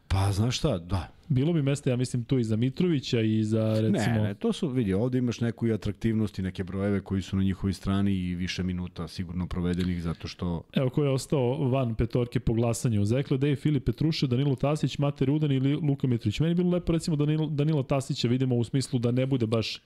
Pa, 0.08 0.32
znaš 0.32 0.58
šta, 0.58 0.78
da. 0.78 1.08
Bilo 1.28 1.52
bi 1.52 1.62
mesta, 1.62 1.90
ja 1.90 1.96
mislim, 1.96 2.24
tu 2.24 2.38
i 2.38 2.44
za 2.44 2.56
Mitrovića 2.56 3.20
i 3.20 3.44
za, 3.44 3.80
recimo... 3.80 4.14
Ne, 4.14 4.22
ne, 4.22 4.34
to 4.34 4.52
su, 4.52 4.68
vidi, 4.68 4.94
ovde 4.94 5.18
imaš 5.18 5.40
neku 5.40 5.66
i 5.66 5.72
atraktivnost 5.72 6.38
i 6.38 6.42
neke 6.42 6.64
brojeve 6.64 7.00
koji 7.00 7.22
su 7.22 7.36
na 7.36 7.42
njihovoj 7.42 7.72
strani 7.72 8.12
i 8.12 8.34
više 8.34 8.62
minuta 8.62 9.08
sigurno 9.08 9.46
provedenih, 9.46 10.02
zato 10.02 10.28
što... 10.28 10.62
Evo, 10.72 10.90
ko 10.90 11.04
je 11.04 11.10
ostao 11.10 11.68
van 11.68 11.94
petorke 11.94 12.40
po 12.40 12.52
glasanju? 12.52 13.04
Zekle, 13.04 13.38
Dej, 13.38 13.56
Filip 13.56 13.84
Petruše, 13.84 14.26
Danilo 14.26 14.54
Tasić, 14.54 14.98
Mate 14.98 15.24
Rudan 15.24 15.52
ili 15.52 15.74
Luka 15.74 16.06
Mitrović. 16.06 16.40
Meni 16.40 16.50
je 16.50 16.54
bilo 16.54 16.70
lepo, 16.70 16.92
recimo, 16.92 17.16
Danilo, 17.16 17.46
Danilo 17.46 17.82
Tasića 17.82 18.28
vidimo 18.28 18.56
u 18.56 18.64
smislu 18.64 18.98
da 18.98 19.10
ne 19.10 19.26
bude 19.26 19.46
baš 19.46 19.80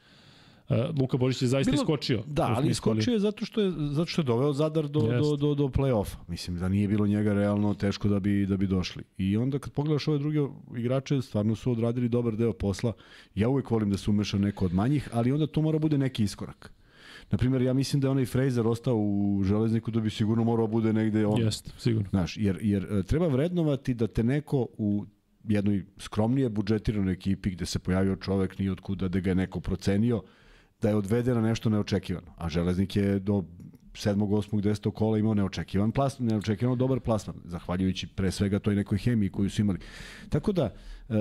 Luka 1.00 1.16
Božić 1.16 1.42
je 1.42 1.48
zaista 1.48 1.70
Bilo, 1.70 1.82
iskočio. 1.82 2.22
Da, 2.26 2.54
ali 2.56 2.70
iskočio 2.70 3.12
je 3.12 3.18
zato 3.18 3.44
što 3.44 3.60
je 3.60 3.70
zato 3.70 4.06
što 4.06 4.20
je 4.20 4.24
doveo 4.24 4.52
Zadar 4.52 4.88
do 4.88 5.00
do 5.00 5.36
do 5.36 5.54
do 5.54 5.68
plej-ofa. 5.68 6.16
Mislim 6.28 6.58
da 6.58 6.68
nije 6.68 6.88
bilo 6.88 7.06
njega 7.06 7.32
realno 7.32 7.74
teško 7.74 8.08
da 8.08 8.20
bi 8.20 8.46
da 8.46 8.56
bi 8.56 8.66
došli. 8.66 9.02
I 9.18 9.36
onda 9.36 9.58
kad 9.58 9.72
pogledaš 9.72 10.08
ove 10.08 10.18
druge 10.18 10.38
igrače, 10.76 11.22
stvarno 11.22 11.54
su 11.54 11.72
odradili 11.72 12.08
dobar 12.08 12.36
deo 12.36 12.52
posla. 12.52 12.92
Ja 13.34 13.48
uvek 13.48 13.70
volim 13.70 13.90
da 13.90 13.96
se 13.96 14.10
umeša 14.10 14.38
neko 14.38 14.64
od 14.64 14.74
manjih, 14.74 15.08
ali 15.12 15.32
onda 15.32 15.46
to 15.46 15.62
mora 15.62 15.78
bude 15.78 15.98
neki 15.98 16.24
iskorak. 16.24 16.72
Na 17.30 17.38
primjer, 17.38 17.62
ja 17.62 17.72
mislim 17.72 18.00
da 18.00 18.06
je 18.06 18.10
onaj 18.10 18.26
Fraser 18.26 18.66
ostao 18.66 18.96
u 18.96 19.42
železniku 19.44 19.90
da 19.90 20.00
bi 20.00 20.10
sigurno 20.10 20.44
morao 20.44 20.66
bude 20.66 20.92
negde 20.92 21.26
on. 21.26 21.40
Jeste, 21.40 21.70
sigurno. 21.78 22.08
Znaš, 22.10 22.36
jer, 22.36 22.58
jer 22.62 22.86
e, 22.90 23.02
treba 23.02 23.26
vrednovati 23.26 23.94
da 23.94 24.06
te 24.06 24.22
neko 24.22 24.66
u 24.78 25.04
jednoj 25.48 25.84
skromnije 25.98 26.48
budžetiranoj 26.48 27.12
ekipi 27.12 27.50
gde 27.50 27.66
se 27.66 27.78
pojavio 27.78 28.16
čovek 28.16 28.58
ni 28.58 28.68
od 28.68 28.80
kuda 28.80 29.08
da 29.08 29.20
ga 29.20 29.30
je 29.30 29.34
neko 29.34 29.60
procenio, 29.60 30.22
da 30.82 30.88
je 30.88 30.96
odvede 30.96 31.34
na 31.34 31.40
nešto 31.40 31.70
neočekivano. 31.70 32.32
A 32.36 32.48
Železnik 32.48 32.96
je 32.96 33.18
do 33.18 33.44
7. 33.92 34.14
8. 34.14 34.62
10. 34.62 34.90
kola 34.90 35.18
imao 35.18 35.34
neočekivan 35.34 35.92
plasman, 35.92 36.28
neočekivano 36.28 36.76
dobar 36.76 37.00
plasman, 37.00 37.36
zahvaljujući 37.44 38.06
pre 38.06 38.30
svega 38.30 38.58
toj 38.58 38.74
nekoj 38.74 38.98
hemiji 38.98 39.30
koju 39.30 39.50
su 39.50 39.60
imali. 39.60 39.78
Tako 40.28 40.52
da, 40.52 40.74
uh, 41.08 41.16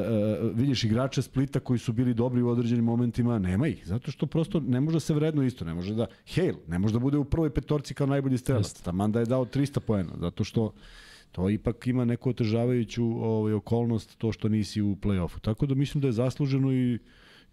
vidiš 0.54 0.84
igrače 0.84 1.22
Splita 1.22 1.60
koji 1.60 1.80
su 1.80 1.94
bili 1.94 2.14
dobri 2.14 2.42
u 2.42 2.50
određenim 2.50 2.86
momentima, 2.86 3.40
nema 3.40 3.68
ih, 3.68 3.88
zato 3.88 4.12
što 4.12 4.26
prosto 4.26 4.60
ne 4.60 4.82
može 4.82 4.96
da 4.96 5.00
se 5.00 5.14
vredno 5.14 5.44
isto, 5.44 5.66
ne 5.66 5.74
može 5.74 5.96
da, 5.96 6.08
Hale, 6.36 6.54
ne 6.68 6.80
može 6.80 6.94
da 6.94 7.00
bude 7.00 7.18
u 7.18 7.26
prvoj 7.26 7.50
petorci 7.50 7.94
kao 7.94 8.08
najbolji 8.08 8.38
strelac, 8.38 8.82
Tamanda 8.82 9.20
je 9.20 9.26
dao 9.26 9.46
300 9.46 9.80
poena, 9.80 10.14
zato 10.20 10.44
što 10.44 10.74
to 11.32 11.50
ipak 11.50 11.88
ima 11.88 12.06
neku 12.06 12.30
otežavajuću 12.30 13.06
ovaj, 13.06 13.54
okolnost 13.54 14.18
to 14.18 14.32
što 14.32 14.50
nisi 14.50 14.82
u 14.82 14.96
play-offu. 14.96 15.40
Tako 15.40 15.66
da 15.66 15.76
mislim 15.76 16.02
da 16.02 16.08
je 16.08 16.12
zasluženo 16.12 16.74
i 16.74 17.00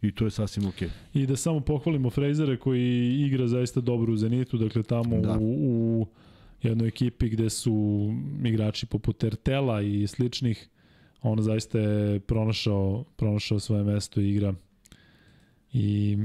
I 0.09 0.13
to 0.13 0.25
je 0.25 0.31
sasvim 0.31 0.67
okej. 0.69 0.89
Okay. 0.89 1.23
I 1.23 1.27
da 1.27 1.37
samo 1.37 1.61
pohvalimo 1.61 2.11
Frejzera 2.11 2.57
koji 2.57 3.21
igra 3.21 3.49
zaista 3.49 3.81
dobro 3.81 4.13
u 4.13 4.17
Zenitu, 4.17 4.59
dakle 4.59 4.83
tamo 4.83 5.21
da. 5.21 5.39
u, 5.39 5.55
u 6.01 6.07
jednoj 6.63 6.89
ekipi 6.89 7.29
gde 7.29 7.51
su 7.51 8.09
igrači 8.45 8.87
poput 8.87 9.25
Ertela 9.25 9.83
i 9.83 10.07
sličnih, 10.07 10.69
on 11.23 11.43
zaista 11.43 11.79
je 11.79 12.21
pronašao, 12.21 13.05
pronašao 13.17 13.61
svoje 13.61 13.85
mesto 13.85 14.21
i 14.21 14.31
igra 14.31 14.55
i 15.73 16.19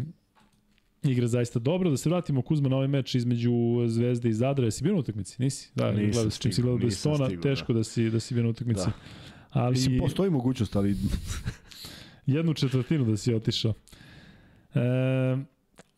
igra 1.03 1.27
zaista 1.27 1.59
dobro. 1.59 1.89
Da 1.89 1.97
se 1.97 2.09
vratimo 2.09 2.41
Kuzma 2.41 2.69
na 2.69 2.75
ovaj 2.75 2.87
meč 2.87 3.15
između 3.15 3.51
Zvezde 3.87 4.29
i 4.29 4.33
Zadra. 4.33 4.65
Jesi 4.65 4.83
bio 4.83 4.93
na 4.93 4.99
utakmici? 4.99 5.35
Nisi? 5.39 5.71
Da, 5.75 5.91
nisam 5.91 6.11
gledao, 6.11 6.31
čim 6.31 6.53
si 6.53 6.61
gledao 6.61 6.77
bez 6.77 7.03
tona, 7.03 7.25
stigao, 7.25 7.41
teško 7.41 7.73
da. 7.73 7.79
da 7.79 7.83
si, 7.83 8.09
da 8.09 8.19
si 8.19 8.33
bio 8.33 8.43
na 8.43 8.49
utakmici. 8.49 8.85
Da. 8.85 8.91
Ali, 9.51 9.71
Mislim, 9.71 9.99
postoji 9.99 10.29
mogućnost, 10.29 10.75
ali... 10.75 10.95
jednu 12.29 12.53
četvrtinu 12.53 13.05
da 13.05 13.17
si 13.17 13.33
otišao. 13.33 13.73
E, 14.75 14.79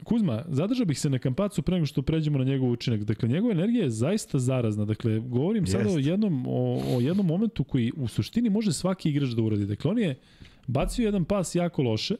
Kuzma, 0.03 0.43
zadržao 0.47 0.85
bih 0.85 0.99
se 0.99 1.09
na 1.09 1.19
Kampacu 1.19 1.61
pre 1.61 1.75
nego 1.75 1.85
što 1.85 2.01
pređemo 2.01 2.37
na 2.37 2.43
njegov 2.43 2.71
učinak. 2.71 3.03
Dakle, 3.03 3.29
njegova 3.29 3.53
energija 3.53 3.83
je 3.83 3.89
zaista 3.89 4.39
zarazna. 4.39 4.85
Dakle, 4.85 5.19
govorim 5.19 5.63
Jest. 5.63 5.71
sada 5.71 5.89
o 5.89 5.97
jednom, 5.97 6.47
o, 6.47 6.81
o 6.95 7.01
jednom 7.01 7.25
momentu 7.25 7.63
koji 7.63 7.91
u 7.97 8.07
suštini 8.07 8.49
može 8.49 8.73
svaki 8.73 9.09
igrač 9.09 9.29
da 9.29 9.41
uradi. 9.41 9.65
Dakle, 9.65 9.91
on 9.91 9.99
je 9.99 10.19
bacio 10.67 11.05
jedan 11.05 11.25
pas 11.25 11.55
jako 11.55 11.81
loše, 11.83 12.15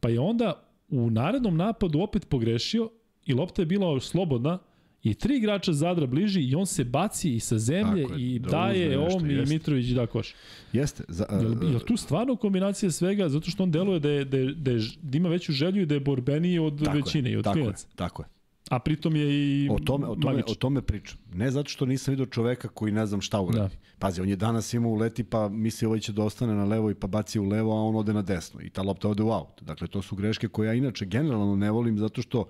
pa 0.00 0.08
je 0.08 0.20
onda 0.20 0.62
u 0.88 1.10
narednom 1.10 1.56
napadu 1.56 2.00
opet 2.00 2.28
pogrešio 2.28 2.90
i 3.26 3.34
lopta 3.34 3.62
je 3.62 3.66
bila 3.66 4.00
slobodna 4.00 4.58
i 5.10 5.14
tri 5.14 5.36
igrača 5.36 5.72
Zadra 5.72 6.06
bliži 6.06 6.40
i 6.40 6.54
on 6.54 6.66
se 6.66 6.84
baci 6.84 7.34
i 7.34 7.40
sa 7.40 7.58
zemlje 7.58 8.02
je, 8.02 8.08
i 8.18 8.38
da 8.38 8.48
daje 8.48 8.98
ovom 8.98 9.30
i 9.30 9.44
Mitrović 9.46 9.86
da 9.86 10.06
koš. 10.06 10.34
Jeste. 10.72 11.04
Za, 11.08 11.26
uh, 11.30 11.42
jel, 11.42 11.70
jel 11.70 11.80
tu 11.80 11.96
stvarno 11.96 12.36
kombinacija 12.36 12.90
svega 12.90 13.28
zato 13.28 13.50
što 13.50 13.62
on 13.62 13.70
deluje 13.70 14.00
da, 14.00 14.10
je, 14.10 14.24
da, 14.24 14.36
je, 14.36 14.54
da, 14.54 14.70
je, 14.70 14.80
da 15.02 15.18
ima 15.18 15.28
veću 15.28 15.52
želju 15.52 15.82
i 15.82 15.86
da 15.86 15.94
je 15.94 16.00
borbeniji 16.00 16.58
od 16.58 16.84
tako 16.84 16.96
većine 16.96 17.30
i 17.30 17.36
od 17.36 17.44
tako 17.44 17.58
klinaca. 17.58 17.86
Je, 17.88 17.96
tako 17.96 18.22
je. 18.22 18.26
A 18.70 18.78
pritom 18.78 19.16
je 19.16 19.28
i 19.34 19.68
o 19.70 19.78
tome, 19.78 20.06
o 20.06 20.14
tome, 20.14 20.34
magič. 20.34 20.50
o 20.50 20.54
tome 20.54 20.82
pričam. 20.82 21.18
Ne 21.34 21.50
zato 21.50 21.68
što 21.68 21.86
nisam 21.86 22.12
vidio 22.12 22.26
čoveka 22.26 22.68
koji 22.68 22.92
ne 22.92 23.06
znam 23.06 23.20
šta 23.20 23.40
uradi. 23.40 23.58
Da. 23.58 23.96
Pazi, 23.98 24.20
on 24.20 24.28
je 24.28 24.36
danas 24.36 24.74
imao 24.74 24.90
uleti 24.90 25.24
pa 25.24 25.48
misli 25.48 25.86
ovaj 25.86 26.00
će 26.00 26.12
da 26.12 26.22
ostane 26.22 26.54
na 26.54 26.64
levo 26.64 26.90
i 26.90 26.94
pa 26.94 27.06
baci 27.06 27.38
u 27.38 27.44
levo, 27.44 27.72
a 27.72 27.82
on 27.82 27.96
ode 27.96 28.12
na 28.12 28.22
desno 28.22 28.60
i 28.60 28.70
ta 28.70 28.82
lopta 28.82 29.08
ode 29.08 29.22
u 29.22 29.30
aut. 29.30 29.62
Dakle, 29.62 29.86
to 29.86 30.02
su 30.02 30.16
greške 30.16 30.48
koje 30.48 30.66
ja 30.66 30.74
inače 30.74 31.06
generalno 31.06 31.56
ne 31.56 31.70
volim 31.70 31.98
zato 31.98 32.22
što 32.22 32.46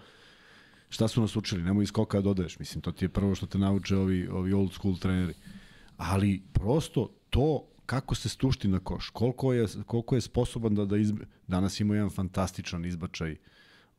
šta 0.88 1.08
su 1.08 1.20
nas 1.20 1.36
učili, 1.36 1.62
nemoj 1.62 1.82
iz 1.82 1.88
skoka 1.88 2.18
da 2.18 2.22
dodaješ. 2.22 2.58
Mislim, 2.58 2.82
to 2.82 2.92
ti 2.92 3.04
je 3.04 3.08
prvo 3.08 3.34
što 3.34 3.46
te 3.46 3.58
nauče 3.58 3.96
ovi, 3.96 4.28
ovi 4.28 4.52
old 4.52 4.72
school 4.72 4.96
treneri. 4.98 5.34
Ali 5.96 6.42
prosto 6.52 7.10
to 7.30 7.66
kako 7.86 8.14
se 8.14 8.28
stušti 8.28 8.68
na 8.68 8.78
koš, 8.78 9.08
koliko 9.08 9.52
je, 9.52 9.66
koliko 9.86 10.14
je 10.14 10.20
sposoban 10.20 10.74
da, 10.74 10.84
da 10.84 10.96
izbe... 10.96 11.24
Danas 11.46 11.80
ima 11.80 11.94
jedan 11.94 12.10
fantastičan 12.10 12.84
izbačaj 12.84 13.36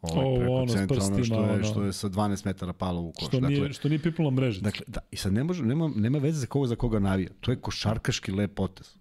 ovaj, 0.01 0.25
o, 0.25 0.35
preko 0.35 0.53
ono, 0.53 0.73
centra, 0.73 0.95
prstima, 0.95 1.15
ono 1.17 1.23
što 1.23 1.43
je, 1.43 1.53
ono. 1.53 1.63
što 1.63 1.83
je 1.83 1.93
sa 1.93 2.09
12 2.09 2.45
metara 2.45 2.73
palo 2.73 3.01
u 3.01 3.11
koš. 3.11 3.27
Što 3.27 3.39
nije, 3.39 3.59
dakle, 3.59 3.73
što 3.73 3.89
nije 3.89 3.99
pipnula 3.99 4.31
mreže. 4.31 4.61
Dakle, 4.61 4.85
da, 4.87 4.99
i 5.11 5.17
sad 5.17 5.33
ne 5.33 5.43
može, 5.43 5.63
nema, 5.63 5.91
nema 5.95 6.17
veze 6.17 6.39
za 6.39 6.45
koga 6.45 6.67
za 6.67 6.75
koga 6.75 6.99
navija. 6.99 7.29
To 7.39 7.51
je 7.51 7.61
košarkaški 7.61 8.31
lep 8.31 8.53
potez. 8.55 8.95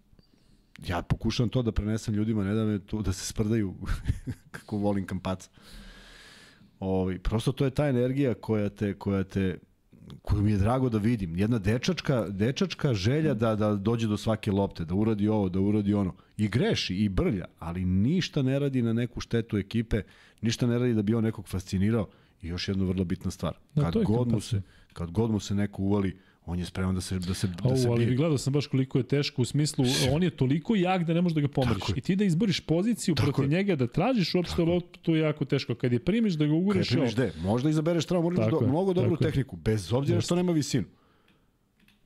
Ja 0.86 1.02
pokušavam 1.02 1.50
to 1.50 1.62
da 1.62 1.72
prenesem 1.72 2.14
ljudima, 2.14 2.44
ne 2.44 2.54
da 2.54 2.64
me 2.64 2.78
tu, 2.78 3.02
da 3.02 3.12
se 3.12 3.26
sprdaju 3.26 3.74
kako 4.50 4.76
volim 4.76 5.06
kampaca. 5.06 5.50
Ovi, 6.81 7.19
prosto 7.19 7.53
to 7.53 7.65
je 7.65 7.70
ta 7.70 7.89
energija 7.89 8.35
koja 8.35 8.69
te, 8.69 8.94
koja 8.94 9.24
te 9.24 9.59
koju 10.23 10.43
mi 10.43 10.51
je 10.51 10.59
drago 10.59 10.89
da 10.89 10.98
vidim. 10.98 11.36
Jedna 11.36 11.59
dečačka, 11.59 12.28
dečačka 12.28 12.94
želja 12.94 13.35
da, 13.35 13.57
da 13.57 13.74
dođe 13.74 14.09
do 14.09 14.16
svake 14.16 14.53
lopte, 14.53 14.85
da 14.85 14.94
uradi 14.94 15.28
ovo, 15.28 15.48
da 15.48 15.61
uradi 15.61 15.94
ono. 15.94 16.15
I 16.36 16.48
greši, 16.48 16.97
i 16.97 17.09
brlja, 17.09 17.44
ali 17.59 17.85
ništa 17.85 18.43
ne 18.43 18.59
radi 18.59 18.82
na 18.82 18.93
neku 18.93 19.20
štetu 19.20 19.57
ekipe, 19.57 20.03
ništa 20.40 20.66
ne 20.66 20.78
radi 20.78 20.94
da 20.94 21.03
bi 21.03 21.15
on 21.15 21.24
nekog 21.24 21.48
fascinirao. 21.48 22.09
I 22.43 22.48
još 22.48 22.69
jedna 22.69 22.85
vrlo 22.85 23.05
bitna 23.05 23.31
stvar. 23.31 23.55
Da, 23.74 23.90
kad, 23.90 24.05
god 24.05 24.32
mu 24.32 24.40
se, 24.40 24.62
kad 24.93 25.11
god 25.11 25.31
mu 25.31 25.40
se 25.40 25.55
neko 25.55 25.82
uvali, 25.82 26.19
on 26.47 26.59
je 26.59 26.64
spreman 26.64 26.94
da 26.94 27.01
se 27.01 27.18
da 27.18 27.35
se 27.35 27.47
da 27.47 27.77
se 27.77 27.89
bije. 27.89 28.06
ali 28.06 28.16
gledao 28.16 28.39
sam 28.39 28.52
baš 28.52 28.66
koliko 28.66 28.98
je 28.98 29.05
teško 29.05 29.43
u 29.43 29.44
smislu 29.44 29.85
on 30.12 30.23
je 30.23 30.31
toliko 30.31 30.74
jak 30.74 31.05
da 31.05 31.14
ne 31.14 31.20
možeš 31.20 31.35
da 31.35 31.40
ga 31.40 31.48
pomeriš. 31.48 31.82
I 31.97 32.01
ti 32.01 32.16
da 32.16 32.24
izboriš 32.24 32.60
poziciju 32.60 33.14
Tako 33.14 33.32
protiv 33.32 33.52
je. 33.52 33.59
njega 33.59 33.77
da 33.77 33.86
tražiš 33.86 34.35
uopšte 34.35 34.62
loptu 34.62 35.01
to 35.02 35.14
je 35.14 35.20
jako 35.20 35.44
teško. 35.44 35.74
Kad 35.74 35.93
je 35.93 35.98
primiš 35.98 36.35
da 36.35 36.47
ga 36.47 36.52
uguriš. 36.52 36.89
Kad 36.89 36.97
primiš 36.97 37.14
de, 37.14 37.32
možda 37.43 37.70
izabereš 37.70 38.05
tamo, 38.06 38.23
možda 38.23 38.48
do, 38.51 38.60
mnogo 38.60 38.93
dobru 38.93 39.16
tehniku 39.16 39.56
bez 39.56 39.93
obzira 39.93 40.20
što 40.20 40.36
nema 40.36 40.52
visinu. 40.52 40.85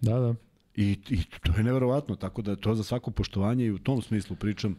Da, 0.00 0.18
da. 0.18 0.34
I, 0.76 0.98
I 1.08 1.18
to 1.42 1.52
je 1.56 1.64
neverovatno, 1.64 2.16
tako 2.16 2.42
da 2.42 2.56
to 2.56 2.74
za 2.74 2.82
svako 2.82 3.10
poštovanje 3.10 3.66
i 3.66 3.70
u 3.70 3.78
tom 3.78 4.02
smislu 4.02 4.36
pričam 4.36 4.76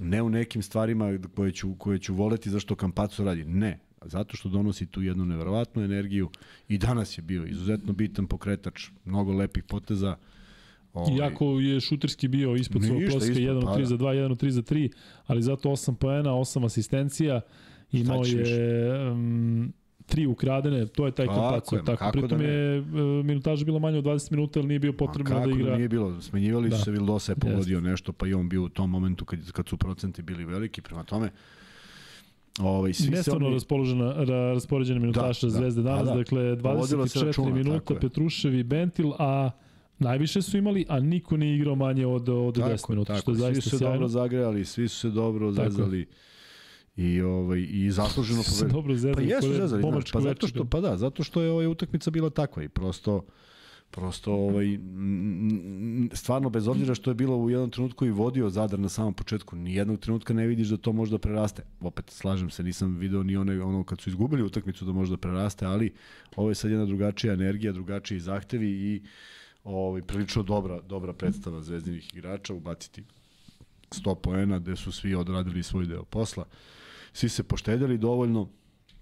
ne 0.00 0.22
u 0.22 0.30
nekim 0.30 0.62
stvarima 0.62 1.18
koje 1.34 1.52
ću, 1.52 1.74
koje 1.78 1.98
ću 1.98 2.14
voleti 2.14 2.50
zašto 2.50 2.74
Kampaco 2.74 3.24
radi. 3.24 3.44
Ne, 3.44 3.78
zato 4.04 4.36
što 4.36 4.48
donosi 4.48 4.86
tu 4.86 5.02
jednu 5.02 5.24
neverovatnu 5.24 5.82
energiju 5.82 6.30
i 6.68 6.78
danas 6.78 7.18
je 7.18 7.22
bio 7.22 7.44
izuzetno 7.46 7.92
bitan 7.92 8.26
pokretač, 8.26 8.88
mnogo 9.04 9.32
lepih 9.32 9.64
poteza. 9.64 10.16
Ovaj, 10.92 11.16
Iako 11.16 11.44
je 11.60 11.80
šuterski 11.80 12.28
bio 12.28 12.54
ispod 12.54 12.84
svog 12.84 13.02
prosjeka 13.10 13.40
1 13.40 13.62
3 13.62 13.78
pa 13.78 13.84
za 13.84 13.96
2, 13.96 14.04
1 14.04 14.44
3 14.44 14.48
za 14.48 14.62
3, 14.62 14.90
ali 15.26 15.42
zato 15.42 15.68
8 15.68 15.94
poena, 15.94 16.30
8 16.30 16.66
asistencija, 16.66 17.40
imao 17.92 18.22
je 18.24 19.10
um, 19.10 19.72
tri 20.06 20.26
ukradene, 20.26 20.86
to 20.86 21.06
je 21.06 21.12
taj 21.12 21.26
kompaco. 21.26 21.76
Tako, 21.76 21.86
tako. 21.86 22.12
Pritom 22.12 22.38
da 22.38 22.44
je 22.44 22.80
uh, 22.80 22.86
minutaža 23.24 23.64
bila 23.64 23.78
manja 23.78 23.98
od 23.98 24.04
20 24.04 24.30
minuta, 24.30 24.60
ali 24.60 24.68
nije 24.68 24.78
bio 24.78 24.92
potrebno 24.92 25.40
da 25.40 25.50
igra. 25.50 25.70
Da 25.70 25.76
nije 25.76 25.88
bilo, 25.88 26.20
smenjivali 26.20 26.68
da. 26.68 26.76
su 26.76 26.84
se, 26.84 26.90
Vildosa 26.90 27.32
je 27.32 27.36
pogodio 27.36 27.80
yes. 27.80 27.84
nešto, 27.84 28.12
pa 28.12 28.26
i 28.26 28.34
on 28.34 28.48
bio 28.48 28.62
u 28.62 28.68
tom 28.68 28.90
momentu 28.90 29.24
kad, 29.24 29.52
kad 29.52 29.68
su 29.68 29.76
procenti 29.76 30.22
bili 30.22 30.44
veliki, 30.44 30.82
prema 30.82 31.04
tome 31.04 31.30
Ovaj 32.60 32.92
svi 32.92 33.10
Nestvarno 33.10 33.46
oni... 33.46 33.54
raspoložena 33.54 34.12
ra, 34.12 34.52
raspoređena 34.52 35.00
minutaša 35.00 35.46
da, 35.46 35.50
Zvezde 35.50 35.82
danas, 35.82 36.08
da. 36.08 36.14
dakle 36.14 36.42
24 36.42 37.26
računa, 37.26 37.54
minuta 37.54 37.94
Petrušev 37.94 38.54
i 38.54 38.62
Bentil, 38.62 39.12
a 39.18 39.50
najviše 39.98 40.42
su 40.42 40.56
imali, 40.56 40.86
a 40.88 41.00
niko 41.00 41.36
nije 41.36 41.56
igrao 41.56 41.74
manje 41.74 42.06
od 42.06 42.28
od 42.28 42.54
tako, 42.54 42.68
10 42.68 42.90
minuta, 42.90 43.16
što 43.16 43.30
je 43.30 43.34
zaista 43.34 43.62
Svi 43.62 43.70
su 43.70 43.78
se 43.78 43.84
dobro 43.84 44.08
zagrejali, 44.08 44.64
svi 44.64 44.88
su 44.88 44.98
se 44.98 45.10
dobro 45.10 45.52
zezali. 45.52 46.06
I 46.96 47.20
ovaj 47.20 47.66
i 47.70 47.90
zasluženo 47.90 48.42
pobedili. 48.42 48.72
dobro 48.72 48.94
zezali. 48.94 49.14
Pa 49.14 49.34
jesu 49.34 49.52
zezali, 49.52 49.82
znači, 49.82 50.12
pa 50.12 50.20
zato 50.20 50.46
što 50.46 50.64
pa 50.64 50.80
da, 50.80 50.96
zato 50.96 51.24
što 51.24 51.42
je 51.42 51.50
ovaj 51.50 51.66
utakmica 51.66 52.10
bila 52.10 52.30
takva 52.30 52.62
i 52.62 52.68
prosto 52.68 53.24
prosto 53.92 54.32
ovaj 54.32 54.78
stvarno 56.12 56.50
bez 56.50 56.68
obzira 56.68 56.94
što 56.94 57.10
je 57.10 57.14
bilo 57.14 57.36
u 57.36 57.50
jednom 57.50 57.70
trenutku 57.70 58.06
i 58.06 58.10
vodio 58.10 58.50
Zadar 58.50 58.78
na 58.78 58.88
samom 58.88 59.14
početku 59.14 59.56
ni 59.56 59.74
jednog 59.74 60.00
trenutka 60.00 60.34
ne 60.34 60.46
vidiš 60.46 60.68
da 60.68 60.76
to 60.76 60.92
možda 60.92 61.18
preraste. 61.18 61.62
Opet 61.80 62.10
slažem 62.10 62.50
se 62.50 62.62
nisam 62.62 62.96
video 62.96 63.22
ni 63.22 63.36
one 63.36 63.62
ono 63.62 63.84
kad 63.84 64.00
su 64.00 64.10
izgubili 64.10 64.42
utakmicu 64.42 64.84
da 64.84 64.92
možda 64.92 65.16
preraste 65.16 65.66
ali 65.66 65.92
ovo 66.36 66.48
je 66.48 66.54
sad 66.54 66.70
jedna 66.70 66.86
drugačija 66.86 67.32
energija 67.32 67.72
drugačiji 67.72 68.20
zahtevi 68.20 68.70
i 68.70 69.02
ovaj 69.64 70.02
prilično 70.02 70.42
dobra 70.42 70.80
dobra 70.80 71.12
predstava 71.12 71.62
zvezdinih 71.62 72.14
igrača 72.14 72.54
ubaciti 72.54 73.04
100 73.90 74.14
poena 74.14 74.58
gde 74.58 74.76
su 74.76 74.92
svi 74.92 75.14
odradili 75.14 75.62
svoj 75.62 75.86
deo 75.86 76.04
posla. 76.04 76.44
Svi 77.12 77.28
se 77.28 77.42
poštedjeli 77.42 77.98
dovoljno 77.98 78.48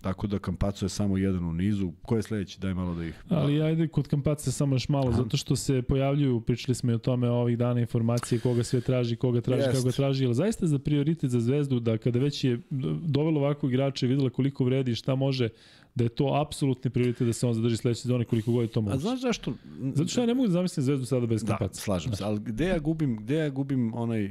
Tako 0.01 0.27
da 0.27 0.39
Kampaco 0.39 0.85
je 0.85 0.89
samo 0.89 1.16
jedan 1.18 1.44
u 1.44 1.52
nizu. 1.52 1.93
Ko 2.02 2.16
je 2.16 2.22
sledeći? 2.22 2.60
Daj 2.60 2.74
malo 2.74 2.94
da 2.94 3.05
ih... 3.05 3.24
Ali 3.28 3.62
ajde 3.62 3.89
kod 3.89 4.09
Kampaca 4.09 4.52
samo 4.52 4.74
još 4.74 4.89
malo, 4.89 5.12
zato 5.12 5.36
što 5.36 5.56
se 5.56 5.82
pojavljuju, 5.82 6.40
pričali 6.40 6.74
smo 6.74 6.93
i 6.93 6.94
o 6.94 6.98
tome 6.98 7.31
ovih 7.31 7.59
dana 7.59 7.81
informacije 7.81 8.40
koga 8.40 8.62
sve 8.62 8.81
traži, 8.81 9.16
koga 9.16 9.40
traži, 9.40 9.62
Jest. 9.62 9.77
kako 9.77 9.93
traži. 9.93 10.24
Ali 10.24 10.35
zaista 10.35 10.66
za 10.66 10.78
prioritet 10.78 11.31
za 11.31 11.40
Zvezdu 11.40 11.81
da 11.81 11.98
kada 11.98 12.18
već 12.18 12.44
je 12.44 12.60
dovelo 13.02 13.40
ovako 13.40 13.68
igrače 13.68 14.06
videla 14.06 14.31
koliko 14.31 14.64
vredi 14.64 14.90
i 14.90 14.94
šta 14.94 15.14
može, 15.14 15.48
da 15.94 16.05
je 16.05 16.09
to 16.09 16.43
apsolutni 16.47 16.90
prioritet 16.90 17.27
da 17.27 17.32
se 17.32 17.47
on 17.47 17.55
zadrži 17.55 17.77
sledeće 17.77 18.01
sezone 18.01 18.24
koliko 18.24 18.52
god 18.52 18.62
je 18.62 18.68
to 18.68 18.81
može. 18.81 18.97
A 18.97 18.98
znaš 18.98 19.20
zašto? 19.20 19.52
Zato 19.94 20.09
što 20.09 20.20
ja 20.20 20.27
ne 20.27 20.35
mogu 20.35 20.47
da 20.47 20.52
zamislim 20.52 20.85
Zvezdu 20.85 21.06
sada 21.06 21.27
bez 21.27 21.44
da, 21.44 21.47
Kampaca. 21.47 21.78
Da, 21.78 21.81
slažem 21.81 22.12
se, 22.12 22.24
ali 22.24 22.40
gde 22.40 22.66
ja 22.66 22.78
gubim, 22.78 23.16
gde 23.16 23.35
ja 23.35 23.48
gubim 23.48 23.94
onaj 23.94 24.24
uh, 24.24 24.31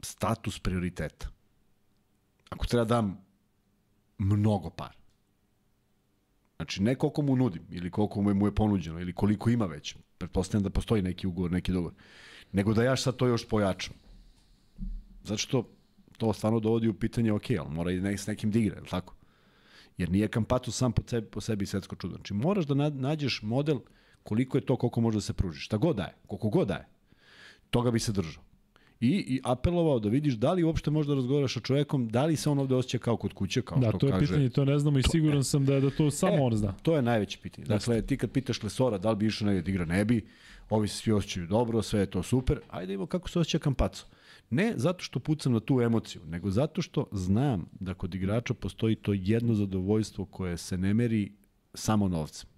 status 0.00 0.58
prioriteta? 0.58 1.33
Ako 2.54 2.66
treba 2.66 2.84
da 2.84 2.94
dam 2.94 3.18
mnogo 4.18 4.70
para. 4.70 4.94
Znači, 6.56 6.82
ne 6.82 6.94
koliko 6.94 7.22
mu 7.22 7.36
nudim, 7.36 7.62
ili 7.70 7.90
koliko 7.90 8.22
mu 8.22 8.46
je 8.46 8.54
ponuđeno, 8.54 9.00
ili 9.00 9.12
koliko 9.12 9.50
ima 9.50 9.66
već. 9.66 9.96
Pretpostavljam 10.18 10.62
da 10.62 10.70
postoji 10.70 11.02
neki 11.02 11.26
ugovor, 11.26 11.52
neki 11.52 11.72
dogovor. 11.72 11.94
Nego 12.52 12.74
da 12.74 12.84
ja 12.84 12.96
sad 12.96 13.16
to 13.16 13.26
još 13.26 13.48
pojačam. 13.48 13.94
Zato 15.24 15.38
što 15.38 15.68
to 16.18 16.32
stvarno 16.32 16.60
dovodi 16.60 16.88
u 16.88 16.94
pitanje, 16.94 17.32
ok, 17.32 17.50
ali 17.58 17.70
mora 17.70 17.90
i 17.90 18.00
ne, 18.00 18.18
s 18.18 18.26
nekim 18.26 18.50
da 18.50 18.58
igra, 18.58 18.78
ili 18.78 18.88
tako? 18.88 19.14
Jer 19.98 20.10
nije 20.10 20.28
Kampatu 20.28 20.72
sam 20.72 20.92
po 20.92 21.02
sebi, 21.06 21.26
po 21.26 21.40
sebi 21.40 21.66
svetsko 21.66 21.96
čudo. 21.96 22.14
Znači, 22.14 22.34
moraš 22.34 22.66
da 22.66 22.90
nađeš 22.90 23.42
model 23.42 23.80
koliko 24.22 24.58
je 24.58 24.66
to, 24.66 24.76
koliko 24.76 25.00
može 25.00 25.16
da 25.16 25.20
se 25.20 25.32
pruži. 25.32 25.60
Šta 25.60 25.76
god 25.76 25.96
daje, 25.96 26.14
koliko 26.26 26.48
god 26.48 26.68
daje. 26.68 26.86
Toga 27.70 27.90
bi 27.90 28.00
se 28.00 28.12
držao 28.12 28.43
i, 29.00 29.08
i 29.08 29.40
apelovao 29.44 29.98
da 29.98 30.08
vidiš 30.08 30.34
da 30.34 30.52
li 30.52 30.62
uopšte 30.62 30.90
možda 30.90 31.14
razgovaraš 31.14 31.54
sa 31.54 31.60
čovekom, 31.60 32.08
da 32.08 32.24
li 32.24 32.36
se 32.36 32.50
on 32.50 32.58
ovde 32.58 32.74
osjeća 32.74 32.98
kao 32.98 33.16
kod 33.16 33.32
kuće, 33.32 33.62
kao 33.62 33.78
da, 33.78 33.88
što 33.88 33.98
kaže. 33.98 34.10
Da, 34.10 34.16
to 34.16 34.22
je 34.22 34.28
pitanje, 34.28 34.50
to 34.50 34.64
ne 34.64 34.78
znamo 34.78 34.98
i 34.98 35.02
to, 35.02 35.10
siguran 35.10 35.38
e, 35.40 35.44
sam 35.44 35.64
da, 35.64 35.80
da 35.80 35.90
to 35.90 36.10
samo 36.10 36.36
e, 36.36 36.40
on 36.40 36.56
zna. 36.56 36.72
To 36.82 36.96
je 36.96 37.02
najveće 37.02 37.38
pitanje. 37.42 37.66
Dakle, 37.66 38.02
ti 38.02 38.16
kad 38.16 38.30
pitaš 38.30 38.62
Lesora 38.62 38.98
da 38.98 39.10
li 39.10 39.16
bi 39.16 39.26
išao 39.26 39.46
negdje 39.46 39.62
da 39.62 39.70
igra, 39.70 39.84
ne 39.84 40.04
bi, 40.04 40.26
ovi 40.70 40.88
se 40.88 40.96
svi 40.96 41.12
osjećaju 41.12 41.46
dobro, 41.46 41.82
sve 41.82 42.00
je 42.00 42.06
to 42.06 42.22
super, 42.22 42.60
ajde 42.70 42.94
imamo 42.94 43.06
kako 43.06 43.28
se 43.28 43.38
osjeća 43.38 43.58
Kampaco. 43.58 44.06
Ne 44.50 44.72
zato 44.76 45.04
što 45.04 45.18
pucam 45.18 45.52
na 45.52 45.60
tu 45.60 45.80
emociju, 45.80 46.22
nego 46.26 46.50
zato 46.50 46.82
što 46.82 47.06
znam 47.12 47.66
da 47.80 47.94
kod 47.94 48.14
igrača 48.14 48.54
postoji 48.54 48.96
to 48.96 49.12
jedno 49.12 49.54
zadovoljstvo 49.54 50.24
koje 50.24 50.56
se 50.56 50.78
ne 50.78 50.94
meri 50.94 51.32
samo 51.74 52.08
novcem. 52.08 52.53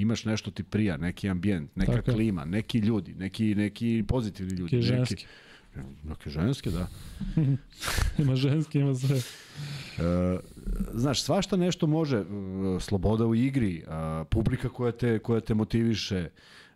Imaš 0.00 0.24
nešto 0.24 0.50
ti 0.50 0.62
prija, 0.62 0.96
neki 0.96 1.28
ambijent, 1.28 1.76
neka 1.76 1.92
Tako 1.92 2.12
klima, 2.12 2.44
neki 2.44 2.78
ljudi, 2.78 3.14
neki, 3.14 3.54
neki 3.54 4.04
pozitivni 4.08 4.52
ljudi. 4.54 4.76
Neki 4.76 4.86
ženski. 4.86 5.26
Neke 6.04 6.30
ženske, 6.30 6.70
da. 6.70 6.88
Ima 8.22 8.36
ženski, 8.36 8.78
ima 8.78 8.94
sve. 8.94 9.16
E, 9.16 9.22
znaš, 10.94 11.22
svašta 11.22 11.56
nešto 11.56 11.86
može, 11.86 12.16
e, 12.16 12.24
sloboda 12.80 13.26
u 13.26 13.34
igri, 13.34 13.76
e, 13.78 13.84
publika 14.30 14.68
koja 14.68 14.92
te, 14.92 15.18
koja 15.18 15.40
te 15.40 15.54
motiviše, 15.54 16.28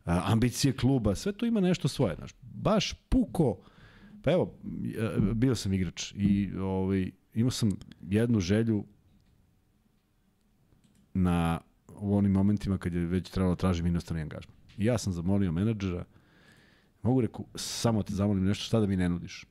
ambicije 0.04 0.72
kluba, 0.72 1.14
sve 1.14 1.32
to 1.32 1.46
ima 1.46 1.60
nešto 1.60 1.88
svoje, 1.88 2.14
znaš. 2.14 2.30
Baš 2.42 2.92
puko, 3.08 3.58
pa 4.22 4.32
evo, 4.32 4.54
bio 5.34 5.54
sam 5.54 5.72
igrač 5.72 6.12
i 6.16 6.50
ovaj, 6.56 7.10
imao 7.34 7.50
sam 7.50 7.70
jednu 8.00 8.40
želju 8.40 8.84
na 11.14 11.60
u 11.96 12.16
onim 12.16 12.32
momentima 12.32 12.78
kad 12.78 12.94
je 12.94 13.06
već 13.06 13.30
trebalo 13.30 13.54
da 13.54 13.60
tražim 13.60 13.86
inostrani 13.86 14.22
angažman. 14.22 14.56
I 14.78 14.84
ja 14.84 14.98
sam 14.98 15.12
zamolio 15.12 15.52
menadžera, 15.52 16.04
mogu 17.02 17.20
reku, 17.20 17.44
samo 17.54 18.02
te 18.02 18.14
zamolim 18.14 18.44
nešto, 18.44 18.64
šta 18.64 18.80
da 18.80 18.86
mi 18.86 18.96
ne 18.96 19.08
nudiš? 19.08 19.44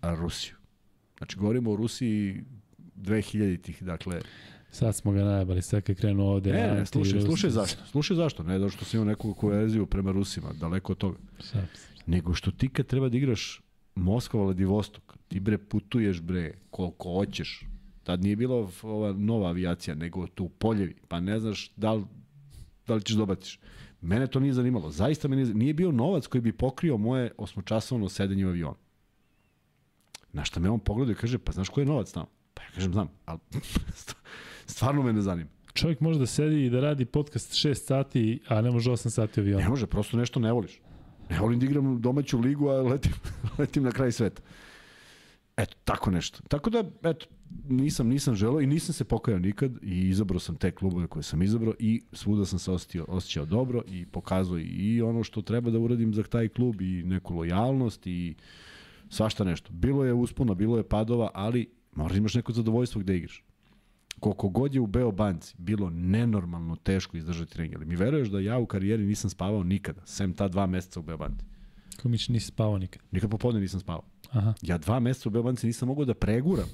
A 0.00 0.14
Rusiju. 0.14 0.54
Znači, 1.18 1.36
govorimo 1.36 1.72
o 1.72 1.76
Rusiji 1.76 2.44
2000-ih, 2.96 3.82
dakle... 3.82 4.20
Sad 4.70 4.96
smo 4.96 5.12
ga 5.12 5.24
najbali, 5.24 5.62
sad 5.62 5.82
kad 5.82 5.96
krenu 5.96 6.26
ovde. 6.26 6.52
Ne, 6.52 6.74
ne, 6.74 6.86
slušaj, 6.86 7.20
slušaj 7.20 7.50
zašto. 7.50 7.86
Slušaj 7.86 8.16
zašto. 8.16 8.42
Ne 8.42 8.58
da 8.58 8.68
što 8.68 8.84
sam 8.84 9.00
imao 9.00 9.08
neku 9.08 9.34
koeziju 9.34 9.86
prema 9.86 10.12
Rusima, 10.12 10.52
daleko 10.60 10.92
od 10.92 10.98
toga. 10.98 11.18
Sad. 11.38 11.66
Nego 12.06 12.34
što 12.34 12.50
ti 12.50 12.68
kad 12.68 12.86
treba 12.86 13.08
da 13.08 13.16
igraš 13.16 13.62
Moskva, 13.94 14.42
Vladivostok, 14.42 15.16
ti 15.28 15.40
bre 15.40 15.58
putuješ 15.58 16.20
bre 16.20 16.54
koliko 16.70 17.12
hoćeš. 17.12 17.64
Tad 18.02 18.22
nije 18.22 18.36
bila 18.36 18.68
ova 18.82 19.12
nova 19.12 19.48
avijacija, 19.48 19.94
nego 19.94 20.26
tu 20.26 20.48
poljevi, 20.48 20.96
pa 21.08 21.20
ne 21.20 21.40
znaš 21.40 21.72
da 21.76 21.92
li, 21.92 22.04
da 22.86 22.94
li 22.94 23.02
ćeš 23.02 23.16
dobatiš. 23.16 23.58
Mene 24.00 24.26
to 24.26 24.40
nije 24.40 24.52
zanimalo. 24.52 24.90
Zaista 24.90 25.28
me 25.28 25.36
nije, 25.36 25.54
nije 25.54 25.74
bio 25.74 25.92
novac 25.92 26.26
koji 26.26 26.40
bi 26.40 26.52
pokrio 26.52 26.96
moje 26.96 27.32
osmočasovno 27.38 28.08
sedenje 28.08 28.46
u 28.46 28.48
avionu. 28.48 28.76
Na 30.32 30.44
šta 30.44 30.60
me 30.60 30.70
on 30.70 30.80
pogledao 30.80 31.12
i 31.12 31.14
kaže, 31.14 31.38
pa 31.38 31.52
znaš 31.52 31.68
koji 31.68 31.82
je 31.82 31.88
novac 31.88 32.12
tamo? 32.12 32.26
Pa 32.54 32.62
ja 32.62 32.68
kažem, 32.74 32.92
znam, 32.92 33.08
ali 33.24 33.38
stvarno 34.66 35.02
me 35.02 35.12
ne 35.12 35.20
zanima. 35.20 35.50
Čovjek 35.72 36.00
može 36.00 36.18
da 36.18 36.26
sedi 36.26 36.66
i 36.66 36.70
da 36.70 36.80
radi 36.80 37.04
podcast 37.04 37.52
6 37.52 37.74
sati, 37.74 38.40
a 38.48 38.60
ne 38.60 38.70
može 38.70 38.90
8 38.90 39.10
sati 39.10 39.40
aviona. 39.40 39.62
Ne 39.62 39.68
može, 39.68 39.86
prosto 39.86 40.16
nešto 40.16 40.40
ne 40.40 40.52
voliš. 40.52 40.80
Ne 41.30 41.40
volim 41.40 41.58
da 41.60 41.66
igram 41.66 42.00
domaću 42.00 42.38
ligu, 42.38 42.68
a 42.68 42.82
letim, 42.82 43.12
letim 43.58 43.82
na 43.82 43.90
kraj 43.90 44.12
sveta. 44.12 44.42
Eto, 45.56 45.76
tako 45.84 46.10
nešto. 46.10 46.38
Tako 46.48 46.70
da, 46.70 46.84
eto, 47.02 47.26
nisam, 47.68 48.08
nisam 48.08 48.34
želeo 48.34 48.60
i 48.60 48.66
nisam 48.66 48.92
se 48.92 49.04
pokajao 49.04 49.40
nikad 49.40 49.72
i 49.82 50.08
izabrao 50.08 50.40
sam 50.40 50.56
te 50.56 50.70
klubove 50.70 51.06
koje 51.06 51.22
sam 51.22 51.42
izabrao 51.42 51.74
i 51.78 52.02
svuda 52.12 52.44
sam 52.44 52.58
se 52.58 52.70
osjećao, 52.72 53.04
osjećao 53.08 53.44
dobro 53.44 53.82
i 53.88 54.06
pokazao 54.06 54.58
i 54.58 55.02
ono 55.02 55.24
što 55.24 55.42
treba 55.42 55.70
da 55.70 55.78
uradim 55.78 56.14
za 56.14 56.22
taj 56.22 56.48
klub 56.48 56.80
i 56.80 57.02
neku 57.02 57.34
lojalnost 57.34 58.06
i 58.06 58.34
svašta 59.08 59.44
nešto. 59.44 59.72
Bilo 59.72 60.04
je 60.04 60.12
uspona, 60.12 60.54
bilo 60.54 60.76
je 60.76 60.88
padova, 60.88 61.30
ali 61.34 61.70
moraš 61.92 62.12
da 62.12 62.18
imaš 62.18 62.34
neko 62.34 62.52
zadovoljstvo 62.52 63.00
gde 63.00 63.16
igraš. 63.16 63.44
Koliko 64.20 64.48
god 64.48 64.74
je 64.74 64.80
u 64.80 64.86
Beo 64.86 65.12
banci 65.12 65.54
bilo 65.58 65.90
nenormalno 65.90 66.76
teško 66.76 67.16
izdržati 67.16 67.52
trening. 67.52 67.74
Ali 67.74 67.86
mi 67.86 67.96
veruješ 67.96 68.28
da 68.28 68.40
ja 68.40 68.58
u 68.58 68.66
karijeri 68.66 69.06
nisam 69.06 69.30
spavao 69.30 69.62
nikada, 69.62 70.06
sem 70.06 70.34
ta 70.34 70.48
dva 70.48 70.66
meseca 70.66 71.00
u 71.00 71.02
Beo 71.02 71.16
banci. 71.16 71.44
Ko 72.02 72.08
mi 72.08 72.18
nisi 72.28 72.46
spavao 72.46 72.78
nikad. 72.78 73.02
Nikad 73.10 73.30
popodne 73.30 73.60
nisam 73.60 73.80
spavao. 73.80 74.04
Aha. 74.30 74.54
Ja 74.62 74.78
dva 74.78 75.00
meseca 75.00 75.28
u 75.28 75.32
Beobanci 75.32 75.66
nisam 75.66 75.88
mogao 75.88 76.04
da 76.04 76.14
preguram. 76.14 76.68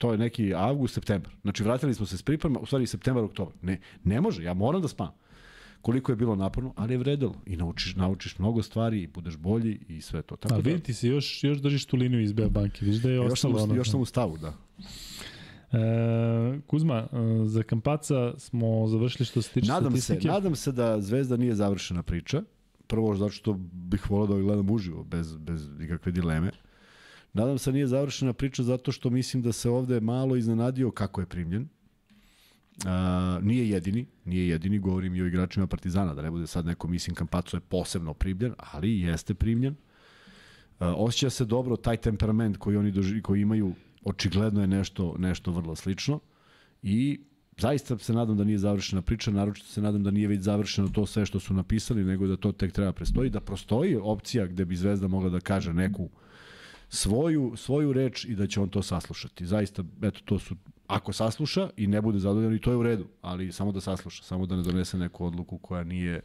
To 0.00 0.12
je 0.12 0.18
neki 0.18 0.54
avgust, 0.54 0.94
septembar. 0.94 1.32
Znači 1.42 1.62
vratili 1.62 1.94
smo 1.94 2.06
se 2.06 2.18
s 2.18 2.22
priprema, 2.22 2.58
u 2.58 2.66
stvari 2.66 2.86
septembar, 2.86 3.24
oktobar. 3.24 3.54
Ne, 3.62 3.80
ne 4.04 4.20
može, 4.20 4.42
ja 4.42 4.54
moram 4.54 4.82
da 4.82 4.88
spavam. 4.88 5.12
Koliko 5.82 6.12
je 6.12 6.16
bilo 6.16 6.36
naporno, 6.36 6.72
ali 6.76 6.94
je 6.94 6.98
vredelo. 6.98 7.34
I 7.46 7.56
naučiš, 7.56 7.96
naučiš 7.96 8.38
mnogo 8.38 8.62
stvari 8.62 9.02
i 9.02 9.06
budeš 9.06 9.36
bolji 9.36 9.80
i 9.88 10.00
sve 10.00 10.22
to. 10.22 10.36
Tako 10.36 10.54
A 10.54 10.60
da, 10.60 10.70
vidi 10.70 10.82
ti 10.82 10.94
se, 10.94 11.08
još, 11.08 11.44
još 11.44 11.58
držiš 11.58 11.84
tu 11.84 11.96
liniju 11.96 12.20
iz 12.20 12.32
Beo 12.32 12.48
banke. 12.50 12.84
Vidiš 12.84 13.02
da 13.02 13.10
je 13.10 13.14
još 13.14 13.40
sam, 13.40 13.50
ostalo 13.50 13.60
u, 13.60 13.62
ono. 13.62 13.74
još 13.74 13.90
sam 13.90 14.00
u 14.00 14.04
stavu, 14.04 14.38
da. 14.38 14.52
E, 15.78 16.60
Kuzma, 16.66 16.96
e, 16.96 17.16
za 17.44 17.62
Kampaca 17.62 18.34
smo 18.38 18.86
završili 18.88 19.26
što 19.26 19.42
se 19.42 19.50
tiče 19.50 19.68
Nadam 19.68 19.92
se, 19.92 20.00
statistike. 20.00 20.32
nadam 20.32 20.56
se 20.56 20.72
da 20.72 21.00
Zvezda 21.00 21.36
nije 21.36 21.54
završena 21.54 22.02
priča. 22.02 22.42
Prvo 22.86 23.16
zato 23.16 23.30
što 23.30 23.52
bih 23.72 24.10
volao 24.10 24.26
da 24.26 24.34
ga 24.34 24.42
gledam 24.42 24.70
uživo, 24.70 25.04
bez, 25.04 25.36
bez 25.36 25.68
ikakve 25.80 26.12
dileme. 26.12 26.50
Nadam 27.32 27.58
se 27.58 27.70
da 27.70 27.74
nije 27.74 27.86
završena 27.86 28.32
priča 28.32 28.62
zato 28.62 28.92
što 28.92 29.10
mislim 29.10 29.42
da 29.42 29.52
se 29.52 29.70
ovde 29.70 30.00
malo 30.00 30.36
iznenadio 30.36 30.90
kako 30.90 31.20
je 31.20 31.26
primljen. 31.26 31.68
A, 32.86 33.38
nije 33.42 33.68
jedini, 33.68 34.06
nije 34.24 34.48
jedini, 34.48 34.78
govorim 34.78 35.14
i 35.14 35.22
o 35.22 35.26
igračima 35.26 35.66
Partizana, 35.66 36.14
da 36.14 36.22
ne 36.22 36.30
bude 36.30 36.46
sad 36.46 36.66
neko 36.66 36.88
mislim 36.88 37.14
Kampaco 37.14 37.56
je 37.56 37.60
posebno 37.60 38.14
primljen, 38.14 38.54
ali 38.56 39.00
jeste 39.00 39.34
primljen. 39.34 39.76
A, 40.78 40.94
osjeća 40.94 41.30
se 41.30 41.44
dobro 41.44 41.76
taj 41.76 41.96
temperament 41.96 42.56
koji 42.56 42.76
oni 42.76 42.90
doži, 42.90 43.22
koji 43.22 43.40
imaju, 43.40 43.74
očigledno 44.04 44.60
je 44.60 44.66
nešto 44.66 45.14
nešto 45.18 45.52
vrlo 45.52 45.76
slično 45.76 46.20
i 46.82 47.20
zaista 47.58 47.98
se 47.98 48.12
nadam 48.12 48.36
da 48.36 48.44
nije 48.44 48.58
završena 48.58 49.02
priča, 49.02 49.30
naročito 49.30 49.68
se 49.68 49.82
nadam 49.82 50.02
da 50.02 50.10
nije 50.10 50.28
već 50.28 50.40
završeno 50.40 50.88
to 50.88 51.06
sve 51.06 51.26
što 51.26 51.40
su 51.40 51.54
napisali, 51.54 52.04
nego 52.04 52.26
da 52.26 52.36
to 52.36 52.52
tek 52.52 52.72
treba 52.72 52.92
prestoji, 52.92 53.30
da 53.30 53.40
prostoji 53.40 53.96
opcija 53.96 54.46
gde 54.46 54.64
bi 54.64 54.76
Zvezda 54.76 55.08
mogla 55.08 55.30
da 55.30 55.40
kaže 55.40 55.72
neku 55.72 56.10
svoju, 56.90 57.52
svoju 57.56 57.92
reč 57.92 58.24
i 58.24 58.34
da 58.34 58.46
će 58.46 58.60
on 58.60 58.68
to 58.68 58.82
saslušati. 58.82 59.46
Zaista, 59.46 59.84
eto, 60.02 60.20
to 60.24 60.38
su, 60.38 60.56
ako 60.86 61.12
sasluša 61.12 61.70
i 61.76 61.86
ne 61.86 62.00
bude 62.00 62.18
zadovoljan, 62.18 62.54
i 62.54 62.60
to 62.60 62.70
je 62.70 62.76
u 62.76 62.82
redu, 62.82 63.06
ali 63.20 63.52
samo 63.52 63.72
da 63.72 63.80
sasluša, 63.80 64.22
samo 64.22 64.46
da 64.46 64.56
ne 64.56 64.62
donese 64.62 64.98
neku 64.98 65.26
odluku 65.26 65.58
koja 65.58 65.84
nije 65.84 66.20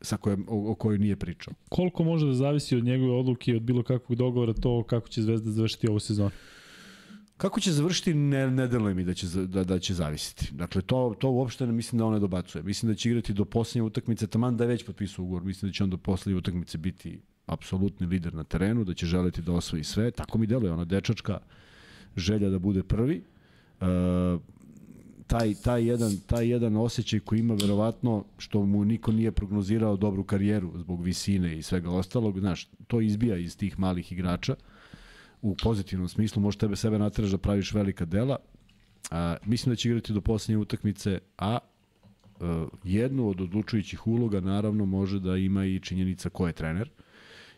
sa 0.00 0.16
kojom, 0.16 0.46
o, 0.48 0.70
o 0.70 0.74
kojoj 0.74 0.98
nije 0.98 1.16
pričao. 1.16 1.54
Koliko 1.68 2.04
može 2.04 2.26
da 2.26 2.34
zavisi 2.34 2.76
od 2.76 2.84
njegove 2.84 3.12
odluke 3.12 3.50
i 3.50 3.56
od 3.56 3.62
bilo 3.62 3.82
kakvog 3.82 4.18
dogovora 4.18 4.52
to 4.52 4.82
kako 4.82 5.08
će 5.08 5.22
Zvezda 5.22 5.50
završiti 5.50 5.88
ovu 5.88 6.00
sezonu? 6.00 6.30
Kako 7.36 7.60
će 7.60 7.72
završiti, 7.72 8.14
ne, 8.14 8.50
ne 8.50 8.68
deluje 8.68 8.94
mi 8.94 9.04
da 9.04 9.14
će, 9.14 9.26
da, 9.26 9.64
da 9.64 9.78
će 9.78 9.94
zavisiti. 9.94 10.48
Dakle, 10.52 10.82
to, 10.82 11.14
to 11.18 11.30
uopšte 11.30 11.66
ne 11.66 11.72
mislim 11.72 11.98
da 11.98 12.04
on 12.04 12.12
ne 12.12 12.20
dobacuje. 12.20 12.62
Mislim 12.62 12.92
da 12.92 12.96
će 12.96 13.08
igrati 13.08 13.32
do 13.32 13.44
posljednje 13.44 13.82
utakmice, 13.82 14.26
taman 14.26 14.56
da 14.56 14.64
je 14.64 14.68
već 14.68 14.86
potpisao 14.86 15.24
ugovor. 15.24 15.44
Mislim 15.44 15.70
da 15.70 15.74
će 15.74 15.84
on 15.84 15.90
do 15.90 15.96
posljednje 15.96 16.38
utakmice 16.38 16.78
biti 16.78 17.20
apsolutni 17.46 18.06
lider 18.06 18.34
na 18.34 18.44
terenu, 18.44 18.84
da 18.84 18.94
će 18.94 19.06
želeti 19.06 19.42
da 19.42 19.52
osvoji 19.52 19.84
sve. 19.84 20.10
Tako 20.10 20.38
mi 20.38 20.46
deluje, 20.46 20.72
ona 20.72 20.84
dečačka 20.84 21.38
želja 22.16 22.48
da 22.50 22.58
bude 22.58 22.82
prvi. 22.82 23.22
E, 23.80 23.86
taj, 25.26 25.54
taj, 25.54 25.86
jedan, 25.86 26.16
taj 26.26 26.48
jedan 26.48 26.76
osjećaj 26.76 27.20
koji 27.20 27.38
ima 27.40 27.54
verovatno 27.54 28.24
što 28.38 28.62
mu 28.62 28.84
niko 28.84 29.12
nije 29.12 29.32
prognozirao 29.32 29.96
dobru 29.96 30.24
karijeru 30.24 30.72
zbog 30.78 31.02
visine 31.02 31.58
i 31.58 31.62
svega 31.62 31.90
ostalog, 31.90 32.40
znaš, 32.40 32.68
to 32.86 33.00
izbija 33.00 33.36
iz 33.36 33.56
tih 33.56 33.78
malih 33.78 34.12
igrača 34.12 34.54
u 35.42 35.56
pozitivnom 35.62 36.08
smislu, 36.08 36.42
može 36.42 36.58
tebe 36.58 36.76
sebe 36.76 36.98
nateraš 36.98 37.30
da 37.30 37.38
praviš 37.38 37.72
velika 37.72 38.04
dela. 38.04 38.36
A, 39.10 39.36
mislim 39.44 39.72
da 39.72 39.76
će 39.76 39.88
igrati 39.88 40.12
do 40.12 40.20
posljednje 40.20 40.58
utakmice, 40.58 41.18
a 41.38 41.58
e, 41.58 42.44
jednu 42.84 43.28
od 43.28 43.40
odlučujućih 43.40 44.06
uloga 44.06 44.40
naravno 44.40 44.86
može 44.86 45.20
da 45.20 45.36
ima 45.36 45.64
i 45.64 45.80
činjenica 45.80 46.28
ko 46.28 46.46
je 46.46 46.52
trener. 46.52 46.90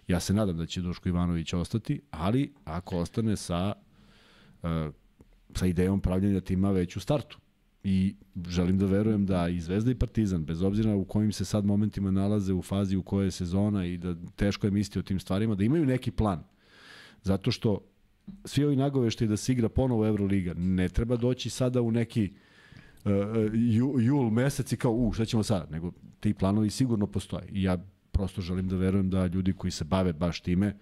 Ja 0.09 0.21
se 0.21 0.35
nadam 0.35 0.57
da 0.57 0.67
će 0.67 0.81
Duško 0.81 1.09
Ivanović 1.09 1.53
ostati, 1.53 2.01
ali 2.11 2.53
ako 2.65 2.99
ostane 2.99 3.37
sa 3.37 3.73
e, 4.63 4.91
sa 5.55 5.67
idejom 5.67 6.01
pravljenja 6.01 6.41
tima 6.41 6.71
već 6.71 6.97
u 6.97 7.01
startu. 7.01 7.39
I 7.85 8.15
želim 8.49 8.79
da 8.79 8.87
verujem 8.87 9.27
da 9.27 9.49
i 9.49 9.61
Zvezda 9.61 9.91
i 9.91 9.95
Partizan, 9.95 10.45
bez 10.45 10.63
obzira 10.63 10.97
u 10.97 11.05
kojim 11.05 11.33
se 11.33 11.45
sad 11.45 11.65
momentima 11.65 12.11
nalaze 12.11 12.53
u 12.53 12.63
fazi 12.63 12.97
u 12.97 13.03
kojoj 13.03 13.27
je 13.27 13.31
sezona 13.31 13.87
i 13.87 13.99
da 13.99 14.15
teško 14.37 14.67
je 14.67 14.71
misliti 14.71 14.99
o 14.99 15.03
tim 15.03 15.21
stvarima, 15.21 15.55
da 15.55 15.65
imaju 15.65 15.87
neki 15.87 16.11
plan. 16.11 16.45
Zato 17.23 17.51
što 17.51 17.81
svi 18.45 18.65
ovi 18.65 18.77
nagoveštaji 18.77 19.29
da 19.29 19.37
se 19.37 19.53
igra 19.53 19.69
ponovo 19.69 20.07
Euroliga, 20.07 20.55
ne 20.57 20.89
treba 20.89 21.17
doći 21.17 21.51
sada 21.51 21.83
u 21.83 21.91
neki 21.91 22.33
uh, 23.05 23.13
ju, 23.55 24.01
jul 24.01 24.31
mesec 24.31 24.73
i 24.73 24.77
kao, 24.77 24.93
u, 24.93 25.13
šta 25.13 25.25
ćemo 25.25 25.43
sada? 25.43 25.67
Nego 25.71 25.93
ti 26.21 26.35
planovi 26.35 26.71
sigurno 26.71 27.07
postoje. 27.07 27.49
I 27.53 27.63
ja 27.63 27.79
prosto 28.19 28.43
želim 28.43 28.69
da 28.69 28.77
verujem 28.77 29.11
da 29.11 29.27
ljudi 29.27 29.53
koji 29.53 29.71
se 29.71 29.85
bave 29.85 30.13
baš 30.13 30.41
time 30.41 30.75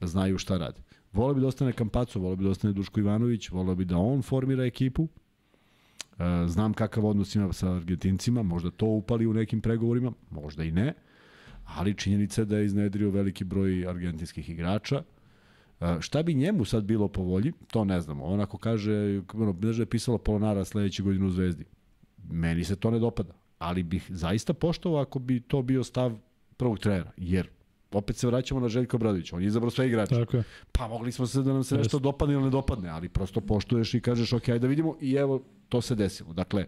da 0.00 0.06
znaju 0.06 0.38
šta 0.38 0.56
rade. 0.58 0.80
Volio 1.12 1.34
bi 1.34 1.40
da 1.40 1.46
ostane 1.46 1.72
Kampaco, 1.72 2.20
volio 2.20 2.36
bi 2.36 2.44
da 2.44 2.50
ostane 2.50 2.72
Duško 2.74 3.00
Ivanović, 3.00 3.50
volio 3.50 3.74
bi 3.74 3.84
da 3.84 3.96
on 3.96 4.22
formira 4.22 4.64
ekipu. 4.64 5.08
E, 6.18 6.48
znam 6.48 6.74
kakav 6.74 7.06
odnos 7.06 7.34
ima 7.34 7.52
sa 7.52 7.74
Argentincima, 7.76 8.42
možda 8.42 8.70
to 8.70 8.86
upali 8.86 9.26
u 9.26 9.34
nekim 9.34 9.60
pregovorima, 9.60 10.12
možda 10.30 10.64
i 10.64 10.72
ne, 10.72 10.94
ali 11.64 11.94
činjenica 11.94 12.42
je 12.42 12.46
da 12.46 12.58
je 12.58 12.66
iznedrio 12.66 13.10
veliki 13.10 13.44
broj 13.44 13.86
argentinskih 13.88 14.50
igrača. 14.50 15.02
E, 15.80 15.96
šta 16.00 16.22
bi 16.22 16.34
njemu 16.34 16.64
sad 16.64 16.84
bilo 16.84 17.08
po 17.08 17.22
volji, 17.22 17.52
to 17.70 17.84
ne 17.84 18.00
znamo. 18.00 18.24
On 18.24 18.40
ako 18.40 18.58
kaže, 18.58 19.22
ono, 19.34 19.52
da 19.52 19.68
je 19.68 19.86
pisalo 19.86 20.18
Polonara 20.18 20.64
sledeće 20.64 21.02
godine 21.02 21.26
u 21.26 21.30
Zvezdi, 21.30 21.64
meni 22.30 22.64
se 22.64 22.76
to 22.76 22.90
ne 22.90 22.98
dopada, 22.98 23.32
ali 23.58 23.82
bih 23.82 24.06
zaista 24.10 24.52
poštovao 24.52 25.02
ako 25.02 25.18
bi 25.18 25.40
to 25.40 25.62
bio 25.62 25.84
stav 25.84 26.18
prvog 26.62 26.78
trenera, 26.78 27.10
jer 27.16 27.48
opet 27.92 28.16
se 28.16 28.26
vraćamo 28.26 28.60
na 28.60 28.68
Željko 28.68 28.98
Bradović, 28.98 29.32
on 29.32 29.42
je 29.42 29.46
izabrao 29.46 29.70
sve 29.70 29.86
igrače. 29.86 30.14
Tako 30.14 30.36
je. 30.36 30.42
Pa 30.72 30.88
mogli 30.88 31.12
smo 31.12 31.26
se 31.26 31.42
da 31.42 31.52
nam 31.52 31.64
se 31.64 31.76
nešto 31.76 31.98
dopadne 31.98 32.34
ili 32.34 32.44
ne 32.44 32.50
dopadne, 32.50 32.88
ali 32.88 33.08
prosto 33.08 33.40
poštuješ 33.40 33.94
i 33.94 34.00
kažeš 34.00 34.32
ok, 34.32 34.48
da 34.48 34.66
vidimo 34.66 34.96
i 35.00 35.14
evo 35.14 35.42
to 35.68 35.80
se 35.80 35.94
desilo. 35.94 36.32
Dakle, 36.32 36.66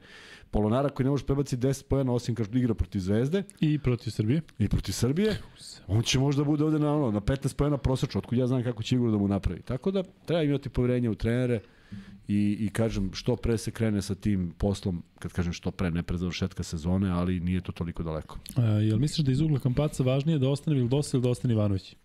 Polonara 0.50 0.88
koji 0.88 1.04
ne 1.04 1.10
može 1.10 1.26
prebaciti 1.26 1.66
10 1.66 1.84
pojena 1.88 2.12
osim 2.12 2.34
kad 2.34 2.54
igra 2.54 2.74
protiv 2.74 2.98
Zvezde 2.98 3.42
I 3.60 3.78
protiv 3.78 4.10
Srbije. 4.10 4.40
i 4.58 4.68
protiv 4.68 4.92
Srbije, 4.92 5.38
on 5.86 6.02
će 6.02 6.18
možda 6.18 6.44
bude 6.44 6.64
ovde 6.64 6.78
na, 6.78 6.94
ono, 6.94 7.10
na 7.10 7.20
15 7.20 7.56
pojena 7.56 7.76
prosečno, 7.76 8.18
otkud 8.18 8.38
ja 8.38 8.46
znam 8.46 8.62
kako 8.64 8.82
će 8.82 8.96
igru 8.96 9.10
da 9.10 9.18
mu 9.18 9.28
napravi. 9.28 9.62
Tako 9.62 9.90
da 9.90 10.02
treba 10.02 10.42
imati 10.42 10.68
poverenje 10.68 11.10
u 11.10 11.14
trenere 11.14 11.60
i, 12.28 12.56
i 12.60 12.68
kažem 12.68 13.10
što 13.12 13.36
pre 13.36 13.59
se 13.59 13.70
krene 13.70 14.02
sa 14.02 14.14
tim 14.14 14.55
poslom, 14.59 15.02
kad 15.18 15.32
kažem 15.32 15.52
što 15.52 15.70
pre, 15.70 15.90
ne 15.90 16.02
pre 16.02 16.16
završetka 16.16 16.62
sezone, 16.62 17.10
ali 17.10 17.40
nije 17.40 17.60
to 17.60 17.72
toliko 17.72 18.02
daleko. 18.02 18.38
A, 18.56 18.62
jel 18.62 18.98
misliš 18.98 19.26
da 19.26 19.32
iz 19.32 19.40
ugla 19.40 19.59
Kampaca 19.59 20.02
važnije 20.02 20.38
da 20.38 20.48
ostane 20.48 20.76
Vildosa 20.76 21.16
ili 21.16 21.22
da 21.22 21.30
ostane 21.30 21.55
Ivanović? 21.55 21.96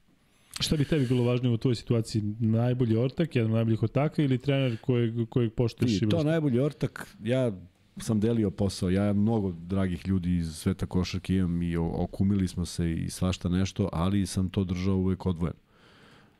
Šta 0.60 0.76
bi 0.76 0.86
tebi 0.86 1.08
bilo 1.08 1.24
važnije 1.24 1.54
u 1.54 1.58
tvojoj 1.58 1.76
situaciji? 1.76 2.22
Najbolji 2.40 2.96
ortak, 2.96 3.36
jedan 3.36 3.52
od 3.52 3.56
najboljih 3.56 3.84
ortaka 3.84 4.24
ili 4.24 4.38
trener 4.38 4.78
kojeg, 4.82 5.30
kojeg 5.30 5.54
poštuješ? 5.54 6.02
I 6.02 6.10
to 6.10 6.24
najbolji 6.24 6.60
ortak, 6.60 7.16
ja 7.24 7.52
sam 7.98 8.20
delio 8.20 8.52
posao, 8.52 8.90
ja 8.90 9.14
mnogo 9.14 9.52
dragih 9.52 10.08
ljudi 10.08 10.36
iz 10.36 10.56
sveta 10.56 10.86
košarke 10.86 11.36
imam 11.36 11.62
i 11.62 11.78
okumili 11.78 12.48
smo 12.48 12.66
se 12.66 12.92
i 12.94 13.10
svašta 13.10 13.50
nešto, 13.50 13.90
ali 13.94 14.26
sam 14.26 14.50
to 14.50 14.64
držao 14.64 14.96
uvek 14.96 15.26
odvojen. 15.26 15.56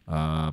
A, 0.08 0.52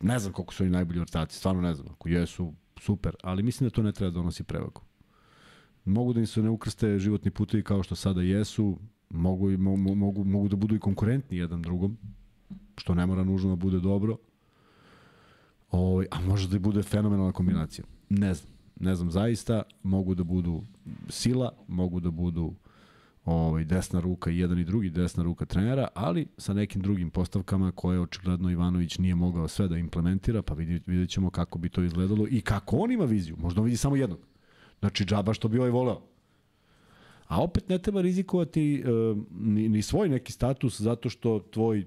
ne 0.00 0.18
znam 0.18 0.32
koliko 0.32 0.54
su 0.54 0.62
oni 0.62 0.72
najbolji 0.72 1.00
ortaci, 1.00 1.36
stvarno 1.36 1.62
ne 1.62 1.74
znam, 1.74 1.88
ako 1.92 2.08
jesu, 2.08 2.52
super, 2.80 3.16
ali 3.22 3.42
mislim 3.42 3.68
da 3.68 3.74
to 3.74 3.82
ne 3.82 3.92
treba 3.92 4.10
da 4.10 4.14
donosi 4.14 4.44
prevagu. 4.44 4.80
Mogu 5.84 6.12
da 6.12 6.20
im 6.20 6.26
se 6.26 6.42
ne 6.42 6.50
ukrste 6.50 6.98
životni 6.98 7.30
putevi 7.30 7.62
kao 7.62 7.82
što 7.82 7.94
sada 7.94 8.22
jesu, 8.22 8.78
mogu, 9.10 9.50
mogu, 9.50 9.94
mogu, 9.94 10.24
mogu 10.24 10.48
da 10.48 10.56
budu 10.56 10.74
i 10.74 10.80
konkurentni 10.80 11.36
jedan 11.36 11.62
drugom, 11.62 11.98
što 12.76 12.94
ne 12.94 13.06
mora 13.06 13.24
nužno 13.24 13.50
da 13.50 13.56
bude 13.56 13.80
dobro, 13.80 14.16
o, 15.70 15.78
ovaj, 15.78 16.06
a 16.10 16.20
može 16.20 16.48
da 16.48 16.56
i 16.56 16.58
bude 16.58 16.82
fenomenalna 16.82 17.32
kombinacija. 17.32 17.84
Ne 18.08 18.34
znam, 18.34 18.52
ne 18.80 18.94
znam 18.94 19.10
zaista, 19.10 19.62
mogu 19.82 20.14
da 20.14 20.24
budu 20.24 20.62
sila, 21.08 21.52
mogu 21.68 22.00
da 22.00 22.10
budu 22.10 22.54
ovaj, 23.28 23.64
desna 23.64 24.00
ruka 24.00 24.30
i 24.30 24.38
jedan 24.38 24.58
i 24.58 24.64
drugi 24.64 24.90
desna 24.90 25.22
ruka 25.22 25.44
trenera, 25.44 25.88
ali 25.94 26.26
sa 26.38 26.54
nekim 26.54 26.82
drugim 26.82 27.10
postavkama 27.10 27.72
koje 27.72 28.00
očigledno 28.00 28.50
Ivanović 28.50 28.98
nije 28.98 29.14
mogao 29.14 29.48
sve 29.48 29.68
da 29.68 29.78
implementira, 29.78 30.42
pa 30.42 30.54
vidjet, 30.54 30.82
vidjet 30.86 31.10
ćemo 31.10 31.30
kako 31.30 31.58
bi 31.58 31.68
to 31.68 31.82
izgledalo 31.82 32.26
i 32.30 32.40
kako 32.40 32.76
on 32.76 32.92
ima 32.92 33.04
viziju. 33.04 33.36
Možda 33.38 33.60
on 33.60 33.64
vidi 33.64 33.76
samo 33.76 33.96
jednog. 33.96 34.18
Znači 34.80 35.04
džaba 35.04 35.34
što 35.34 35.48
bi 35.48 35.58
ovaj 35.58 35.70
voleo. 35.70 36.00
A 37.26 37.42
opet 37.42 37.68
ne 37.68 37.78
treba 37.78 38.00
rizikovati 38.00 38.84
uh, 38.84 39.18
ni, 39.30 39.68
ni 39.68 39.82
svoj 39.82 40.08
neki 40.08 40.32
status 40.32 40.80
zato 40.80 41.10
što 41.10 41.38
tvoj 41.50 41.84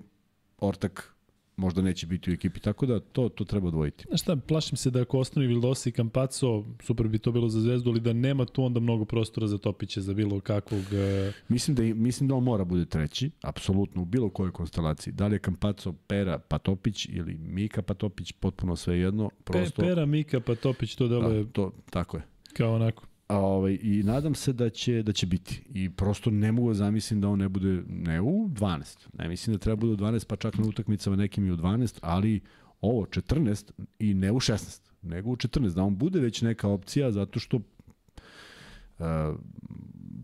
ortak 0.57 1.15
možda 1.61 1.81
neće 1.81 2.07
biti 2.07 2.31
u 2.31 2.33
ekipi, 2.33 2.59
tako 2.59 2.85
da 2.85 2.99
to, 2.99 3.29
to 3.29 3.43
treba 3.45 3.67
odvojiti. 3.67 4.05
Znaš 4.07 4.21
šta, 4.21 4.35
plašim 4.35 4.77
se 4.77 4.89
da 4.91 5.01
ako 5.01 5.19
ostanu 5.19 5.47
Vildosa 5.47 5.89
i 5.89 5.91
Campazzo, 5.91 6.63
super 6.83 7.07
bi 7.07 7.19
to 7.19 7.31
bilo 7.31 7.49
za 7.49 7.61
Zvezdu, 7.61 7.89
ali 7.89 7.99
da 7.99 8.13
nema 8.13 8.45
tu 8.45 8.63
onda 8.63 8.79
mnogo 8.79 9.05
prostora 9.05 9.47
za 9.47 9.57
Topića, 9.57 10.01
za 10.01 10.13
bilo 10.13 10.39
kakvog... 10.39 10.81
Uh... 10.81 11.33
Mislim, 11.47 11.75
da, 11.75 11.83
mislim 11.83 12.27
da 12.27 12.35
on 12.35 12.43
mora 12.43 12.63
bude 12.63 12.85
treći, 12.85 13.31
apsolutno, 13.41 14.01
u 14.01 14.05
bilo 14.05 14.29
kojoj 14.29 14.51
konstelaciji. 14.51 15.13
Da 15.13 15.27
li 15.27 15.35
je 15.35 15.39
Campazzo, 15.39 15.93
Pera, 16.07 16.39
Patopić 16.39 17.05
ili 17.05 17.37
Mika 17.37 17.81
Patopić, 17.81 18.31
potpuno 18.31 18.75
sve 18.75 18.97
jedno. 18.97 19.29
Prosto... 19.43 19.81
Pe, 19.81 19.87
Pera, 19.87 20.05
Mika, 20.05 20.39
Patopić, 20.39 20.95
to 20.95 21.07
deluje... 21.07 21.43
Da, 21.43 21.51
to, 21.51 21.71
tako 21.89 22.17
je. 22.17 22.23
Kao 22.53 22.75
onako. 22.75 23.10
A, 23.31 23.37
ovaj, 23.37 23.79
I 23.81 24.03
nadam 24.03 24.35
se 24.35 24.53
da 24.53 24.69
će, 24.69 25.03
da 25.03 25.11
će 25.11 25.25
biti. 25.25 25.63
I 25.73 25.89
prosto 25.89 26.31
ne 26.31 26.51
mogu 26.51 26.69
da 26.69 26.73
zamislim 26.73 27.21
da 27.21 27.29
on 27.29 27.39
ne 27.39 27.49
bude, 27.49 27.83
ne 27.87 28.21
u 28.21 28.49
12. 28.49 29.07
Ne 29.13 29.27
mislim 29.27 29.55
da 29.55 29.59
treba 29.59 29.75
bude 29.75 29.93
u 29.93 29.97
12, 29.97 30.27
pa 30.27 30.35
čak 30.35 30.57
na 30.57 30.67
utakmicama 30.67 31.15
nekim 31.15 31.45
i 31.45 31.51
u 31.51 31.57
12, 31.57 31.99
ali 32.01 32.41
ovo 32.81 33.05
14 33.05 33.71
i 33.99 34.13
ne 34.13 34.31
u 34.31 34.39
16, 34.39 34.91
nego 35.01 35.29
u 35.29 35.35
14. 35.35 35.73
Da 35.73 35.83
on 35.83 35.97
bude 35.97 36.19
već 36.19 36.41
neka 36.41 36.67
opcija 36.67 37.11
zato 37.11 37.39
što 37.39 37.57
uh, 37.57 39.05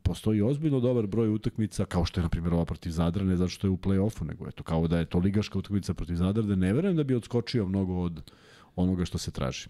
postoji 0.04 0.42
ozbiljno 0.42 0.80
dobar 0.80 1.08
broj 1.08 1.30
utakmica, 1.30 1.86
kao 1.86 2.06
što 2.06 2.20
je, 2.20 2.24
na 2.24 2.30
primjer, 2.30 2.54
ova 2.54 2.66
protiv 2.66 2.92
Zadra, 2.92 3.24
ne 3.24 3.38
zato 3.38 3.50
što 3.50 3.68
je 3.68 3.72
u 3.72 3.78
play-offu, 3.78 4.28
nego 4.28 4.48
eto, 4.48 4.64
kao 4.64 4.88
da 4.88 5.00
je 5.00 5.06
to 5.06 5.20
ligaška 5.20 5.60
utakmica 5.60 5.94
protiv 5.94 6.16
Zadra, 6.16 6.44
da 6.44 6.56
ne 6.56 6.74
verujem 6.74 6.96
da 6.96 7.04
bi 7.04 7.16
odskočio 7.16 7.68
mnogo 7.68 8.02
od 8.02 8.32
onoga 8.76 9.06
što 9.06 9.18
se 9.18 9.32
traži. 9.32 9.68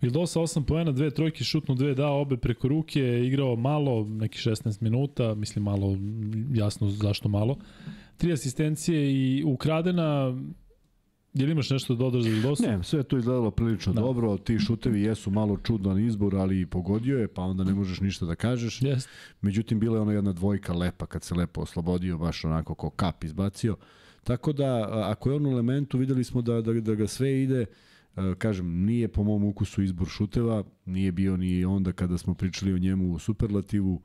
Vildosa 0.00 0.40
8 0.40 0.64
poena, 0.64 0.92
dve 0.92 1.10
trojke, 1.10 1.44
šutnu 1.44 1.74
dve 1.74 1.94
dao, 1.94 2.20
obe 2.20 2.36
preko 2.36 2.68
ruke, 2.68 3.26
igrao 3.26 3.56
malo, 3.56 4.04
neki 4.04 4.38
16 4.38 4.82
minuta, 4.82 5.34
mislim 5.34 5.64
malo, 5.64 5.96
jasno 6.54 6.90
zašto 6.90 7.28
malo. 7.28 7.56
Tri 8.16 8.32
asistencije 8.32 9.12
i 9.12 9.44
ukradena, 9.44 10.34
Je 11.34 11.46
li 11.46 11.52
imaš 11.52 11.70
nešto 11.70 11.94
da 11.94 11.98
dodaš 11.98 12.22
za 12.22 12.30
Vildosa? 12.30 12.76
Ne, 12.76 12.82
sve 12.82 13.02
to 13.02 13.18
izgledalo 13.18 13.50
prilično 13.50 13.92
da. 13.92 14.00
dobro. 14.00 14.36
Ti 14.36 14.58
šutevi 14.58 15.02
jesu 15.02 15.30
malo 15.30 15.56
čudan 15.56 15.98
izbor, 15.98 16.36
ali 16.36 16.66
pogodio 16.66 17.18
je, 17.18 17.28
pa 17.28 17.42
onda 17.42 17.64
ne 17.64 17.74
možeš 17.74 18.00
ništa 18.00 18.26
da 18.26 18.34
kažeš. 18.34 18.80
Yes. 18.80 19.08
Međutim, 19.40 19.80
bila 19.80 19.96
je 19.96 20.00
ona 20.00 20.12
jedna 20.12 20.32
dvojka 20.32 20.72
lepa 20.72 21.06
kad 21.06 21.22
se 21.22 21.34
lepo 21.34 21.60
oslobodio, 21.60 22.18
baš 22.18 22.44
onako 22.44 22.74
ko 22.74 22.90
kap 22.90 23.24
izbacio. 23.24 23.76
Tako 24.24 24.52
da, 24.52 24.88
ako 25.10 25.30
je 25.30 25.36
on 25.36 25.46
u 25.46 25.50
elementu, 25.50 25.98
videli 25.98 26.24
smo 26.24 26.42
da, 26.42 26.60
da, 26.60 26.72
da 26.72 26.94
ga 26.94 27.06
sve 27.06 27.42
ide, 27.42 27.60
uh, 27.60 27.66
kažem, 28.38 28.84
nije 28.84 29.08
po 29.08 29.24
mom 29.24 29.44
ukusu 29.44 29.82
izbor 29.82 30.08
šuteva, 30.08 30.64
nije 30.86 31.12
bio 31.12 31.36
ni 31.36 31.64
onda 31.64 31.92
kada 31.92 32.18
smo 32.18 32.34
pričali 32.34 32.72
o 32.72 32.78
njemu 32.78 33.12
u 33.12 33.18
superlativu, 33.18 34.00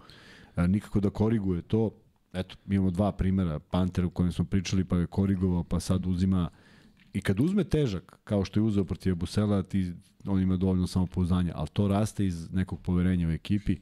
e, 0.56 0.68
nikako 0.68 1.00
da 1.00 1.10
koriguje 1.10 1.62
to. 1.62 1.92
Eto, 2.34 2.56
imamo 2.68 2.92
dva 2.92 3.12
primera, 3.12 3.60
Panter 3.60 4.06
u 4.06 4.10
kojem 4.10 4.32
smo 4.32 4.46
pričali 4.46 4.86
pa 4.86 4.98
je 4.98 5.08
korigovao, 5.08 5.64
pa 5.64 5.80
sad 5.80 6.06
uzima 6.06 6.50
i 7.14 7.22
kad 7.22 7.40
uzme 7.40 7.64
težak, 7.64 8.20
kao 8.24 8.46
što 8.46 8.60
je 8.60 8.64
uzeo 8.64 8.84
protiv 8.84 9.16
Busela, 9.16 9.64
ti, 9.64 9.94
on 10.26 10.42
ima 10.42 10.58
dovoljno 10.58 10.88
samopouzdanja, 10.88 11.54
ali 11.56 11.68
to 11.74 11.88
raste 11.88 12.26
iz 12.26 12.52
nekog 12.52 12.82
poverenja 12.82 13.28
u 13.28 13.32
ekipi. 13.32 13.74
Uh, 13.74 13.80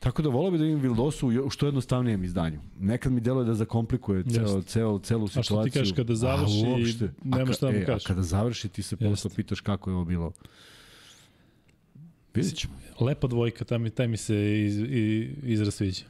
Tako 0.00 0.22
da 0.22 0.28
volao 0.28 0.50
bih 0.50 0.60
da 0.60 0.66
imam 0.66 0.80
Vildosu 0.80 1.28
u 1.44 1.50
što 1.50 1.66
jednostavnijem 1.66 2.24
izdanju. 2.24 2.60
Nekad 2.80 3.12
mi 3.12 3.20
deluje 3.20 3.44
da 3.44 3.54
zakomplikuje 3.54 4.24
ceo, 4.24 4.62
ceo, 4.62 4.98
celu 4.98 5.28
situaciju. 5.28 5.40
A 5.40 5.42
što 5.42 5.64
ti 5.64 5.70
kažeš 5.70 5.92
kada 5.92 6.14
završi, 6.14 6.66
a, 6.66 6.68
uopšte, 6.68 7.10
nema 7.24 7.52
šta 7.52 7.66
da 7.66 7.72
mu 7.72 7.78
e, 7.78 7.84
kažeš. 7.84 8.04
A 8.04 8.08
kada 8.08 8.22
završi 8.22 8.68
ti 8.68 8.82
se 8.82 8.96
posle 8.96 9.30
pitaš 9.36 9.60
kako 9.60 9.90
je 9.90 9.94
ovo 9.96 10.04
bilo. 10.04 10.32
Vidjet 12.34 12.56
ćemo. 12.56 12.74
Lepa 13.00 13.26
dvojka, 13.26 13.64
taj 13.64 13.78
mi, 13.78 13.90
taj 13.90 14.08
mi 14.08 14.16
se 14.16 14.64
iz, 14.64 14.78
iz, 14.78 15.30
izraz 15.42 15.74
sviđa. 15.74 16.04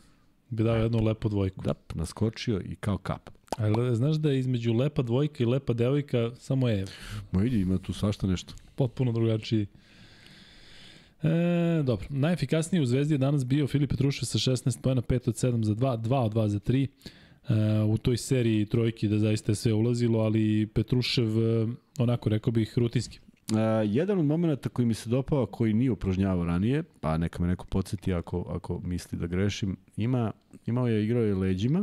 Bi 0.51 0.65
dao 0.65 0.77
jednu 0.77 1.05
lepu 1.05 1.29
dvojku. 1.29 1.65
Da, 1.65 1.75
naskočio 1.95 2.61
i 2.61 2.75
kao 2.75 2.99
kap. 2.99 3.31
Ali 3.59 3.97
znaš 3.97 4.17
da 4.17 4.31
je 4.31 4.39
između 4.39 4.73
lepa 4.73 5.03
dvojka 5.03 5.43
i 5.43 5.47
lepa 5.47 5.73
devojka 5.73 6.31
samo 6.39 6.69
je... 6.69 6.85
Mo 7.33 7.41
vidi, 7.41 7.61
ima 7.61 7.79
tu 7.79 7.93
svašta 7.93 8.27
nešto. 8.27 8.55
Potpuno 8.75 9.13
drugačiji. 9.13 9.67
E, 11.23 11.83
dobro, 11.83 12.07
najefikasniji 12.11 12.83
u 12.83 12.87
Zvezdi 12.87 13.15
je 13.15 13.19
danas 13.19 13.47
bio 13.47 13.67
Filip 13.67 13.91
Petrušev 13.91 14.27
sa 14.27 14.39
16 14.39 14.81
pojena, 14.81 15.03
5 15.03 15.29
od 15.29 15.35
7 15.35 15.65
za 15.65 15.75
2, 15.75 15.99
2 16.03 16.25
od 16.25 16.35
2 16.35 16.47
za 16.47 16.59
3. 16.59 16.87
E, 17.49 17.83
u 17.83 17.99
toj 17.99 18.17
seriji 18.17 18.67
trojki 18.67 19.09
da 19.09 19.19
zaista 19.19 19.53
je 19.53 19.57
sve 19.57 19.73
ulazilo, 19.73 20.19
ali 20.19 20.67
Petrušev, 20.67 21.39
e, 21.39 21.67
onako 21.99 22.29
rekao 22.29 22.53
bih, 22.53 22.79
rutinski. 22.79 23.21
Uh, 23.53 23.59
jedan 23.85 24.19
od 24.19 24.25
momenta 24.25 24.69
koji 24.69 24.87
mi 24.87 24.95
se 24.95 25.11
dopao, 25.11 25.47
koji 25.47 25.75
nije 25.75 25.91
upražnjavao 25.91 26.45
ranije, 26.45 26.83
pa 27.01 27.19
neka 27.19 27.43
me 27.43 27.49
neko 27.49 27.67
podsjeti 27.67 28.15
ako, 28.15 28.47
ako 28.49 28.81
misli 28.85 29.19
da 29.19 29.27
grešim, 29.27 29.77
ima, 29.97 30.33
imao 30.67 30.89
je, 30.89 31.05
igrao 31.05 31.23
je 31.23 31.35
leđima, 31.35 31.83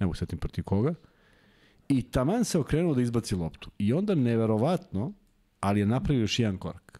ne 0.00 0.06
mogu 0.06 0.14
setim 0.14 0.38
protiv 0.38 0.64
koga, 0.64 0.94
i 1.88 2.02
taman 2.02 2.44
se 2.44 2.58
okrenuo 2.58 2.94
da 2.94 3.02
izbaci 3.02 3.34
loptu. 3.34 3.70
I 3.78 3.92
onda 3.92 4.14
neverovatno, 4.14 5.12
ali 5.60 5.80
je 5.80 5.86
napravio 5.86 6.20
još 6.20 6.38
jedan 6.38 6.58
korak. 6.58 6.99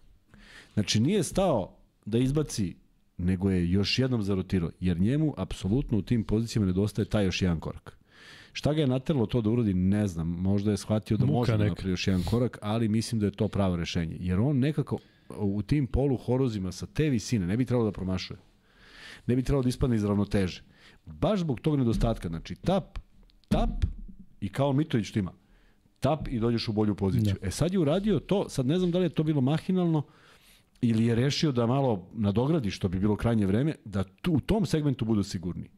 Znači 0.81 1.01
nije 1.01 1.23
stao 1.23 1.77
da 2.05 2.19
izbaci, 2.19 2.77
nego 3.19 3.51
je 3.51 3.71
još 3.71 3.99
jednom 3.99 4.23
zarotirao, 4.23 4.71
jer 4.81 5.01
njemu 5.01 5.35
apsolutno 5.37 5.99
u 5.99 6.03
tim 6.03 6.25
pozicijama 6.25 6.67
nedostaje 6.67 7.07
taj 7.07 7.25
još 7.25 7.43
jedan 7.43 7.61
korak. 7.61 7.99
Šta 8.53 8.73
ga 8.73 8.81
je 8.81 8.87
nateralo 8.87 9.27
to 9.27 9.41
da 9.41 9.51
uradi, 9.51 9.75
ne 9.75 10.07
znam. 10.07 10.29
Možda 10.29 10.71
je 10.71 10.77
shvatio 10.77 11.17
da 11.17 11.27
Muka 11.27 11.37
može 11.37 11.57
da 11.57 11.65
napravi 11.65 11.91
još 11.91 12.07
jedan 12.07 12.23
korak, 12.23 12.59
ali 12.63 12.89
mislim 12.89 13.21
da 13.21 13.27
je 13.27 13.33
to 13.33 13.49
pravo 13.49 13.77
rešenje. 13.77 14.17
Jer 14.21 14.41
on 14.41 14.59
nekako 14.59 14.99
u 15.29 15.63
tim 15.63 15.87
polu 15.87 16.17
horozima 16.17 16.73
sa 16.73 16.87
te 16.87 17.11
visine 17.11 17.47
ne 17.47 17.57
bi 17.57 17.65
trebalo 17.65 17.91
da 17.91 17.93
promašuje. 17.93 18.39
Ne 19.27 19.37
bi 19.37 19.43
trebalo 19.43 19.63
da 19.63 19.69
ispadne 19.69 19.97
iz 19.97 20.05
ravnoteže. 20.05 20.63
Baš 21.07 21.41
zbog 21.41 21.61
tog 21.61 21.79
nedostatka. 21.79 22.29
Znači, 22.29 22.55
tap, 22.55 22.99
tap 23.49 23.85
i 24.41 24.49
kao 24.49 24.73
Mitović 24.73 25.07
što 25.07 25.19
ima. 25.19 25.33
Tap 26.01 26.29
i 26.29 26.39
dođeš 26.39 26.69
u 26.69 26.73
bolju 26.73 26.95
poziciju. 26.95 27.35
Da. 27.41 27.49
E 27.49 27.51
sad 27.51 27.73
je 27.73 27.79
uradio 27.79 28.19
to, 28.19 28.49
sad 28.49 28.67
ne 28.67 28.79
znam 28.79 28.91
da 28.91 28.99
li 28.99 29.05
je 29.05 29.09
to 29.09 29.23
bilo 29.23 29.41
mahinalno, 29.41 30.03
ili 30.81 31.05
je 31.07 31.15
rešio 31.15 31.53
da 31.53 31.67
malo 31.67 32.09
nadogradi, 32.15 32.71
što 32.71 32.89
bi 32.89 32.99
bilo 32.99 33.17
krajnje 33.17 33.47
vreme, 33.47 33.75
da 33.85 34.05
tu, 34.05 34.33
u 34.33 34.41
tom 34.41 34.67
segmentu 34.67 35.05
budu 35.05 35.23
sigurni. 35.23 35.69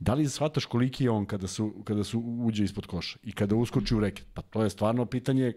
Da 0.00 0.14
li 0.14 0.28
shvataš 0.28 0.64
koliki 0.64 1.04
je 1.04 1.10
on 1.10 1.26
kada 1.26 1.46
su, 1.46 1.74
kada 1.84 2.04
su 2.04 2.20
uđe 2.20 2.64
ispod 2.64 2.86
koša 2.86 3.18
i 3.22 3.32
kada 3.32 3.56
uskoči 3.56 3.94
u 3.94 4.00
reket? 4.00 4.26
Pa 4.34 4.42
to 4.42 4.62
je 4.62 4.70
stvarno 4.70 5.06
pitanje 5.06 5.52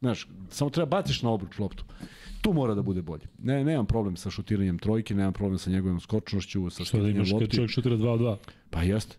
Znaš, 0.00 0.28
samo 0.50 0.70
treba 0.70 0.86
baciš 0.86 1.22
na 1.22 1.30
obruč 1.30 1.58
loptu. 1.58 1.84
Tu 2.40 2.52
mora 2.52 2.74
da 2.74 2.82
bude 2.82 3.02
bolji. 3.02 3.22
Ne, 3.38 3.64
nemam 3.64 3.86
problem 3.86 4.16
sa 4.16 4.30
šutiranjem 4.30 4.78
trojke, 4.78 5.14
nemam 5.14 5.32
problem 5.32 5.58
sa 5.58 5.70
njegovom 5.70 6.00
skočnošću, 6.00 6.70
sa 6.70 6.74
Što 6.74 6.82
da 6.82 6.86
skidanjem 6.86 7.16
imaš 7.16 7.30
kad 7.30 7.40
lopti. 7.40 7.56
čovjek 7.56 7.70
šutira 7.70 7.96
2 7.96 8.08
od 8.08 8.20
2. 8.20 8.36
Pa 8.70 8.82
jeste. 8.82 9.16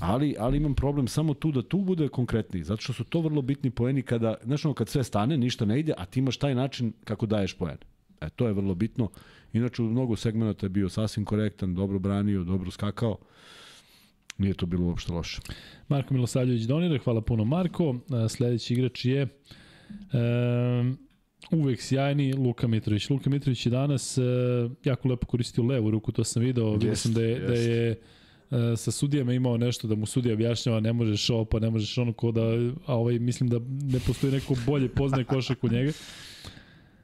Ali, 0.00 0.34
ali 0.38 0.56
imam 0.56 0.74
problem 0.74 1.08
samo 1.08 1.34
tu 1.34 1.52
da 1.52 1.62
tu 1.62 1.78
bude 1.78 2.08
konkretniji, 2.08 2.64
zato 2.64 2.82
što 2.82 2.92
su 2.92 3.04
to 3.04 3.20
vrlo 3.20 3.42
bitni 3.42 3.70
poeni 3.70 4.02
kada, 4.02 4.34
znaš 4.44 4.64
ono, 4.64 4.74
kad 4.74 4.88
sve 4.88 5.04
stane, 5.04 5.36
ništa 5.36 5.64
ne 5.64 5.80
ide, 5.80 5.94
a 5.96 6.04
ti 6.04 6.18
imaš 6.18 6.36
taj 6.36 6.54
način 6.54 6.92
kako 7.04 7.26
daješ 7.26 7.54
poen. 7.54 7.76
E, 8.20 8.30
to 8.30 8.46
je 8.46 8.52
vrlo 8.52 8.74
bitno. 8.74 9.10
Inače, 9.52 9.82
u 9.82 9.90
mnogo 9.90 10.16
segmenta 10.16 10.66
je 10.66 10.70
bio 10.70 10.88
sasvim 10.88 11.24
korektan, 11.24 11.74
dobro 11.74 11.98
branio, 11.98 12.44
dobro 12.44 12.70
skakao. 12.70 13.18
Nije 14.38 14.54
to 14.54 14.66
bilo 14.66 14.86
uopšte 14.86 15.12
loše. 15.12 15.40
Marko 15.88 16.14
Milosavljević 16.14 16.62
donira, 16.62 16.98
hvala 16.98 17.20
puno 17.20 17.44
Marko. 17.44 17.96
A, 18.10 18.28
Sledeći 18.28 18.74
igrač 18.74 19.04
je 19.04 19.26
um, 19.92 20.98
uvek 21.50 21.82
sjajni 21.82 22.32
Luka 22.32 22.66
Mitrović. 22.66 23.10
Luka 23.10 23.30
Mitrović 23.30 23.66
je 23.66 23.70
danas 23.70 24.18
uh, 24.18 24.24
jako 24.84 25.08
lepo 25.08 25.26
koristio 25.26 25.64
levu 25.64 25.90
ruku, 25.90 26.12
to 26.12 26.24
sam 26.24 26.42
video. 26.42 26.72
Vidio 26.72 26.88
Jest, 26.90 27.02
sam 27.02 27.12
da 27.12 27.22
je, 27.22 27.38
da 27.38 27.52
jest. 27.52 27.68
je 27.68 28.00
uh, 28.50 28.58
sa 28.76 28.90
sudijama 28.90 29.32
imao 29.32 29.56
nešto 29.56 29.88
da 29.88 29.94
mu 29.94 30.06
sudija 30.06 30.34
objašnjava 30.34 30.80
ne 30.80 30.92
možeš 30.92 31.30
ovo, 31.30 31.44
pa 31.44 31.58
ne 31.58 31.70
možeš 31.70 31.98
ono 31.98 32.12
ko 32.12 32.32
da, 32.32 32.42
a 32.86 32.96
ovaj, 32.96 33.18
mislim 33.18 33.48
da 33.48 33.58
ne 33.82 34.00
postoji 34.06 34.32
neko 34.32 34.54
bolje 34.66 34.88
poznaje 34.88 35.24
košak 35.24 35.64
od 35.64 35.72
njega 35.72 35.92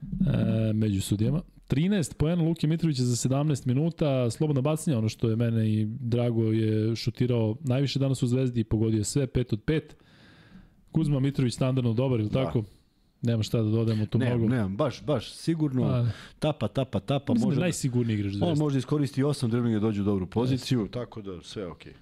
e, 0.02 0.72
među 0.72 1.00
sudijama. 1.02 1.42
13 1.68 2.14
poena 2.14 2.42
Luke 2.42 2.66
Mitrovića 2.66 3.02
za 3.02 3.28
17 3.28 3.66
minuta, 3.66 4.30
slobodna 4.30 4.60
bacanja, 4.60 4.98
ono 4.98 5.08
što 5.08 5.28
je 5.30 5.36
mene 5.36 5.70
i 5.72 5.86
Drago 6.00 6.42
je 6.42 6.96
šutirao 6.96 7.56
najviše 7.60 7.98
danas 7.98 8.22
u 8.22 8.26
Zvezdi 8.26 8.60
i 8.60 8.64
pogodio 8.64 9.04
sve, 9.04 9.26
5 9.26 9.52
od 9.52 9.64
5. 9.64 9.80
Kuzma 10.92 11.20
Mitrović 11.20 11.54
standardno 11.54 11.92
dobar, 11.92 12.20
ili 12.20 12.28
Da. 12.28 12.44
tako? 12.44 12.62
Nema 13.22 13.42
šta 13.42 13.62
da 13.62 13.70
dodajemo 13.70 14.06
tu 14.06 14.18
Ne, 14.18 14.34
mnogo. 14.36 14.48
ne, 14.48 14.68
baš, 14.68 15.02
baš, 15.04 15.32
sigurno, 15.32 15.84
A, 15.84 16.06
tapa, 16.38 16.68
tapa, 16.68 17.00
tapa, 17.00 17.32
mislim 17.32 17.42
da 17.42 17.46
može 17.46 17.56
je 17.56 17.60
da, 17.60 17.64
najsigurniji 17.64 18.14
igrač 18.14 18.34
on 18.40 18.58
može 18.58 18.78
iskoristiti 18.78 19.22
8 19.22 19.48
driblinga 19.48 19.78
da 19.78 19.86
dođe 19.86 20.00
u 20.00 20.04
dobru 20.04 20.26
poziciju, 20.26 20.88
tako 20.88 21.22
da 21.22 21.42
sve 21.42 21.62
je 21.62 21.68
okej. 21.68 21.92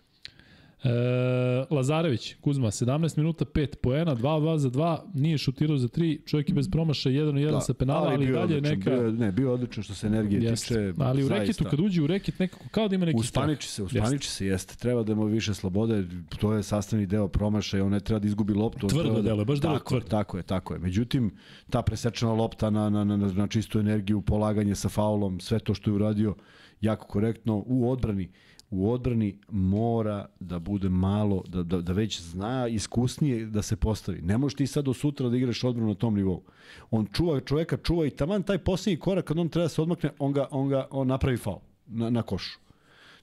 E, 0.85 1.65
Lazarević, 1.71 2.35
Kuzma, 2.41 2.71
17 2.71 3.19
minuta, 3.19 3.45
5 3.45 3.77
poena, 3.77 4.17
2 4.17 4.29
od 4.29 4.43
2 4.43 4.57
za 4.57 4.71
2, 4.71 4.99
nije 5.15 5.39
šutirao 5.39 5.77
za 5.77 5.89
3, 5.89 6.27
čovjek 6.27 6.49
je 6.49 6.55
bez 6.55 6.71
promaša, 6.71 7.11
1 7.11 7.29
od 7.29 7.35
1 7.35 7.51
da, 7.51 7.61
sa 7.61 7.75
penala, 7.75 8.09
ali, 8.09 8.27
bio 8.27 8.35
dalje 8.35 8.57
odličan, 8.57 8.79
neka... 8.79 8.91
Bio, 8.91 9.13
ne, 9.13 9.33
bio 9.33 9.53
odličan 9.53 9.83
što 9.85 9.95
se 9.95 10.07
energije 10.07 10.43
Jeste. 10.43 10.67
tiče. 10.67 10.93
Ali 10.99 11.25
u 11.25 11.27
zaista. 11.27 11.43
reketu, 11.43 11.65
kad 11.71 11.81
uđe 11.81 12.03
u 12.03 12.07
reket, 12.07 12.39
nekako 12.39 12.65
kao 12.71 12.89
da 12.89 12.95
ima 12.95 13.07
neki 13.07 13.27
strah. 13.27 13.45
Uspaniči 13.45 13.69
se, 13.69 13.83
uspaniči 13.83 14.31
se, 14.31 14.47
jeste. 14.47 14.77
Treba 14.77 15.03
da 15.03 15.13
ima 15.13 15.25
više 15.25 15.55
slobode, 15.55 16.05
to 16.39 16.53
je 16.53 16.63
sastavni 16.63 17.07
deo 17.07 17.29
promašaja, 17.29 17.85
on 17.85 17.93
ne 17.93 18.01
treba 18.01 18.19
da 18.19 18.27
izgubi 18.27 18.55
loptu. 18.55 18.87
Tvrdo 18.87 19.15
da, 19.15 19.23
deluje, 19.23 19.45
baš 19.45 19.57
je, 19.57 19.61
tvrdo. 19.61 20.09
Tako 20.09 20.37
je, 20.37 20.43
tako 20.43 20.75
je. 20.75 20.81
Međutim, 20.81 21.31
ta 21.71 21.83
presečena 21.83 22.33
lopta 22.33 22.71
na, 22.71 22.91
na, 22.91 23.05
na, 23.05 23.17
na 23.17 23.47
čistu 23.47 23.79
energiju, 23.79 24.23
polaganje 24.23 24.75
sa 24.75 24.89
faulom, 24.89 25.41
sve 25.41 25.59
to 25.59 25.75
što 25.75 25.91
je 25.91 25.95
uradio, 25.95 26.35
jako 26.81 27.07
korektno. 27.07 27.63
U 27.67 27.91
odbrani, 27.91 28.29
u 28.75 28.91
odbrani 28.91 29.39
mora 29.51 30.27
da 30.41 30.59
bude 30.59 30.89
malo, 30.89 31.43
da, 31.49 31.63
da, 31.63 31.81
da 31.81 31.93
već 31.93 32.21
zna 32.21 32.69
iskusnije 32.69 33.47
da 33.47 33.63
se 33.63 33.77
postavi. 33.77 34.23
Ne 34.23 34.39
možeš 34.39 34.57
ti 34.57 34.67
sad 34.67 34.85
do 34.85 34.95
sutra 34.95 35.29
da 35.29 35.37
igraš 35.37 35.65
odbranu 35.65 35.89
na 35.89 35.95
tom 35.95 36.15
nivou. 36.15 36.43
On 36.91 37.07
čuva 37.13 37.41
čoveka, 37.41 37.77
čuva 37.77 38.07
i 38.07 38.11
taman 38.11 38.43
taj 38.43 38.59
posljednji 38.59 38.99
korak 38.99 39.25
kad 39.25 39.39
on 39.39 39.49
treba 39.49 39.65
da 39.65 39.69
se 39.69 39.83
odmakne, 39.83 40.11
on 40.19 40.33
ga, 40.33 40.47
on 40.51 40.69
ga 40.69 40.87
on 40.91 41.09
napravi 41.09 41.37
faul 41.37 41.61
na, 41.87 42.11
na 42.11 42.23
košu. 42.23 42.59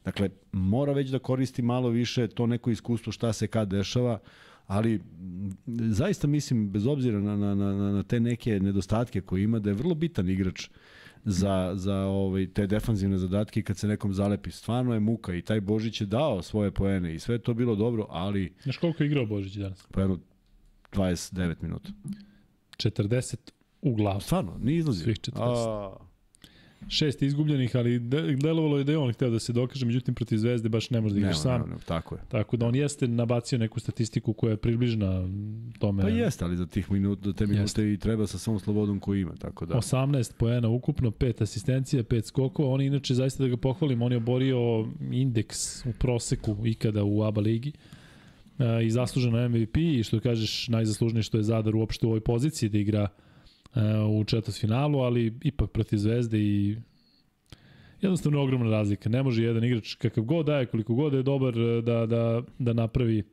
Dakle, 0.05 0.29
mora 0.51 0.93
već 0.93 1.09
da 1.09 1.19
koristi 1.19 1.61
malo 1.61 1.89
više 1.89 2.27
to 2.27 2.47
neko 2.47 2.71
iskustvo 2.71 3.11
šta 3.11 3.33
se 3.33 3.47
kad 3.47 3.67
dešava, 3.67 4.19
ali 4.67 5.01
zaista 5.89 6.27
mislim, 6.27 6.69
bez 6.69 6.85
obzira 6.87 7.19
na, 7.19 7.37
na, 7.37 7.55
na, 7.55 7.91
na 7.91 8.03
te 8.03 8.19
neke 8.19 8.59
nedostatke 8.59 9.21
koje 9.21 9.43
ima, 9.43 9.59
da 9.59 9.69
je 9.69 9.73
vrlo 9.73 9.95
bitan 9.95 10.29
igrač 10.29 10.69
za, 11.25 11.71
za 11.75 11.95
ovaj, 11.95 12.47
te 12.47 12.67
defanzivne 12.67 13.17
zadatke 13.17 13.59
i 13.59 13.63
kad 13.63 13.77
se 13.77 13.87
nekom 13.87 14.13
zalepi. 14.13 14.51
Stvarno 14.51 14.93
je 14.93 14.99
muka 14.99 15.33
i 15.33 15.41
taj 15.41 15.61
Božić 15.61 16.01
je 16.01 16.07
dao 16.07 16.41
svoje 16.41 16.71
poene 16.71 17.15
i 17.15 17.19
sve 17.19 17.35
je 17.35 17.39
to 17.39 17.53
bilo 17.53 17.75
dobro, 17.75 18.05
ali 18.09 18.53
Znaš 18.63 18.77
koliko 18.77 19.03
je 19.03 19.07
igrao 19.07 19.25
Božić 19.25 19.53
danas? 19.55 19.87
po 19.91 19.99
jedno 19.99 20.19
29 20.91 21.55
minuta. 21.61 21.89
40 22.77 23.35
u 23.81 23.95
glavu. 23.95 24.21
Stvarno, 24.21 24.57
nije 24.61 24.77
izlazio. 24.77 25.03
Svih 25.03 25.17
40. 25.19 25.31
A, 25.37 25.95
Šest 26.87 27.21
izgubljenih, 27.21 27.75
ali 27.75 27.99
de, 27.99 28.21
delovalo 28.21 28.77
je 28.77 28.83
da 28.83 28.91
je 28.91 28.97
on 28.97 29.13
hteo 29.13 29.29
da 29.29 29.39
se 29.39 29.53
dokaže, 29.53 29.85
međutim 29.85 30.15
protiv 30.15 30.37
Zvezde 30.37 30.69
baš 30.69 30.89
ne 30.89 31.01
može 31.01 31.13
da 31.15 31.19
igraš 31.19 31.41
sam. 31.41 31.51
nema, 31.51 31.65
nema, 31.65 31.79
tako 31.85 32.15
je. 32.15 32.21
Tako 32.29 32.57
da 32.57 32.65
on 32.65 32.75
jeste 32.75 33.07
nabacio 33.07 33.59
neku 33.59 33.79
statistiku 33.79 34.33
koja 34.33 34.51
je 34.51 34.57
približna 34.57 35.27
tome. 35.79 36.03
Pa 36.03 36.09
jeste, 36.09 36.45
ali 36.45 36.57
za 36.57 36.65
tih 36.65 36.91
minuta, 36.91 37.21
za 37.25 37.33
te 37.33 37.45
minute 37.45 37.63
Jeste. 37.63 37.93
i 37.93 37.97
treba 37.97 38.27
sa 38.27 38.37
svom 38.37 38.59
slobodom 38.59 38.99
koju 38.99 39.21
ima, 39.21 39.35
tako 39.35 39.65
da. 39.65 39.75
18 39.75 40.33
poena 40.37 40.69
ukupno, 40.69 41.11
5 41.11 41.43
asistencija, 41.43 42.03
5 42.03 42.21
skokova. 42.25 42.69
On 42.69 42.81
je 42.81 42.87
inače, 42.87 43.13
zaista 43.13 43.43
da 43.43 43.49
ga 43.49 43.57
pohvalim, 43.57 44.01
on 44.01 44.11
je 44.11 44.17
oborio 44.17 44.87
indeks 45.11 45.85
u 45.85 45.93
proseku 45.99 46.57
ikada 46.65 47.03
u 47.03 47.23
ABA 47.23 47.41
ligi 47.41 47.71
e, 48.59 48.85
i 48.85 48.91
zasluženo 48.91 49.49
MVP 49.49 49.77
i 49.77 50.03
što 50.03 50.19
kažeš 50.19 50.67
najzaslužniji 50.67 51.23
što 51.23 51.37
je 51.37 51.43
Zadar 51.43 51.75
uopšte 51.75 52.05
u 52.05 52.09
ovoj 52.09 52.21
poziciji 52.21 52.69
da 52.69 52.77
igra 52.77 53.07
u 54.09 54.23
četvrtfinalu, 54.23 54.99
ali 54.99 55.33
ipak 55.43 55.71
protiv 55.71 55.97
Zvezde 55.97 56.39
i 56.39 56.77
jednostavno 58.01 58.37
je 58.39 58.43
ogromna 58.43 58.71
razlika. 58.71 59.09
Ne 59.09 59.23
može 59.23 59.43
jedan 59.43 59.63
igrač 59.63 59.95
kakav 59.95 60.23
god 60.23 60.45
daje, 60.45 60.65
koliko 60.65 60.93
god 60.93 61.13
je 61.13 61.23
dobar 61.23 61.59
e, 61.59 61.81
da, 61.81 62.05
da, 62.05 62.41
da 62.59 62.73
napravi 62.73 63.23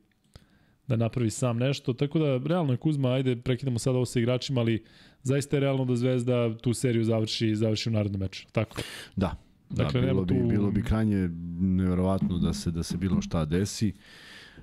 da 0.87 0.95
napravi 0.95 1.29
sam 1.29 1.57
nešto. 1.57 1.93
Tako 1.93 2.19
da, 2.19 2.37
realno 2.37 2.73
je 2.73 2.77
Kuzma, 2.77 3.09
ajde, 3.09 3.35
prekidamo 3.35 3.79
sad 3.79 3.95
ovo 3.95 4.05
sa 4.05 4.19
igračima, 4.19 4.61
ali 4.61 4.83
zaista 5.23 5.55
je 5.55 5.59
realno 5.59 5.85
da 5.85 5.95
Zvezda 5.95 6.57
tu 6.57 6.73
seriju 6.73 7.03
završi, 7.03 7.55
završi 7.55 7.89
u 7.89 7.91
narednom 7.91 8.19
meču. 8.21 8.47
Tako. 8.51 8.81
Da. 9.15 9.35
Dakle, 9.69 9.85
Dakle, 9.85 10.01
da, 10.01 10.07
bilo, 10.07 10.25
bi, 10.25 10.39
tu- 10.39 10.47
bilo 10.49 10.71
bi 10.71 10.83
krajnje 10.83 11.29
neverovatno 11.59 12.37
da 12.37 12.53
se 12.53 12.71
da 12.71 12.83
se 12.83 12.97
bilo 12.97 13.21
šta 13.21 13.45
desi. 13.45 13.93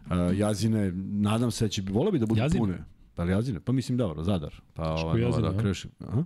Uh, 0.06 0.38
jazine, 0.38 0.92
nadam 0.96 1.50
se 1.50 1.64
da 1.64 1.68
će, 1.68 1.82
volio 1.90 2.12
bi 2.12 2.18
da 2.18 2.26
budu 2.26 2.40
Jazine? 2.40 2.58
pune. 2.58 2.84
Pa 3.16 3.24
li 3.24 3.32
Jazine? 3.32 3.60
Pa 3.60 3.72
mislim 3.72 3.98
dobro, 3.98 4.22
Zadar. 4.22 4.54
Pa 4.74 4.82
Što 4.82 5.06
ova 5.06 5.16
nova 5.18 5.18
Jazine, 5.18 5.48
da 5.50 5.56
a? 5.56 5.60
kreši. 5.60 5.88
Aha. 6.00 6.24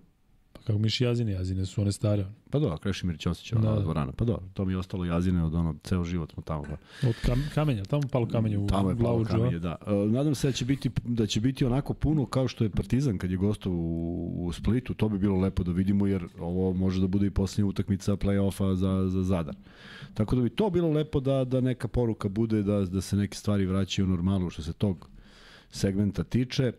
Pa 0.52 0.60
kako 0.60 0.78
miš 0.78 1.00
Jazine, 1.00 1.32
Jazine 1.32 1.66
su 1.66 1.80
one 1.80 1.92
stare. 1.92 2.26
Pa 2.50 2.58
dobro, 2.58 2.76
Krešimir 2.78 3.18
Ćosić, 3.18 3.52
Da, 3.52 3.60
da. 3.60 3.80
dvorana. 3.80 4.12
Pa 4.12 4.24
dobro, 4.24 4.42
to 4.54 4.64
mi 4.64 4.72
je 4.72 4.78
ostalo 4.78 5.04
Jazine 5.04 5.44
od 5.44 5.54
ono, 5.54 5.74
ceo 5.84 6.04
život 6.04 6.32
smo 6.32 6.42
tamo. 6.42 6.62
Pa. 6.62 7.08
Od 7.08 7.14
kam, 7.26 7.44
kamenja, 7.54 7.84
tamo 7.84 8.02
palo 8.12 8.26
kamenje 8.26 8.58
u 8.58 8.66
Tamo 8.66 8.90
je 8.90 8.96
palo 8.96 9.24
kamenje, 9.24 9.58
da. 9.58 9.76
Uh, 9.86 10.10
nadam 10.12 10.34
se 10.34 10.48
da 10.48 10.52
će, 10.52 10.64
biti, 10.64 10.90
da 11.04 11.26
će 11.26 11.40
biti 11.40 11.64
onako 11.64 11.94
puno 11.94 12.26
kao 12.26 12.48
što 12.48 12.64
je 12.64 12.70
Partizan 12.70 13.18
kad 13.18 13.30
je 13.30 13.36
gostao 13.36 13.72
u, 13.72 14.46
u 14.46 14.52
Splitu. 14.52 14.94
To 14.94 15.08
bi 15.08 15.18
bilo 15.18 15.40
lepo 15.40 15.62
da 15.62 15.72
vidimo 15.72 16.06
jer 16.06 16.24
ovo 16.38 16.72
može 16.72 17.00
da 17.00 17.06
bude 17.06 17.26
i 17.26 17.30
posljednja 17.30 17.68
utakmica 17.68 18.16
play-offa 18.16 18.74
za, 18.74 19.08
za 19.08 19.22
Zadar. 19.22 19.54
Tako 20.14 20.36
da 20.36 20.42
bi 20.42 20.50
to 20.50 20.70
bilo 20.70 20.90
lepo 20.90 21.20
da, 21.20 21.44
da 21.44 21.60
neka 21.60 21.88
poruka 21.88 22.28
bude 22.28 22.62
da, 22.62 22.80
da 22.84 23.00
se 23.00 23.16
neke 23.16 23.36
stvari 23.36 23.66
vraćaju 23.66 24.06
u 24.06 24.10
normalu 24.10 24.50
što 24.50 24.62
se 24.62 24.72
tog 24.72 25.08
segmenta 25.70 26.24
tiče 26.24 26.72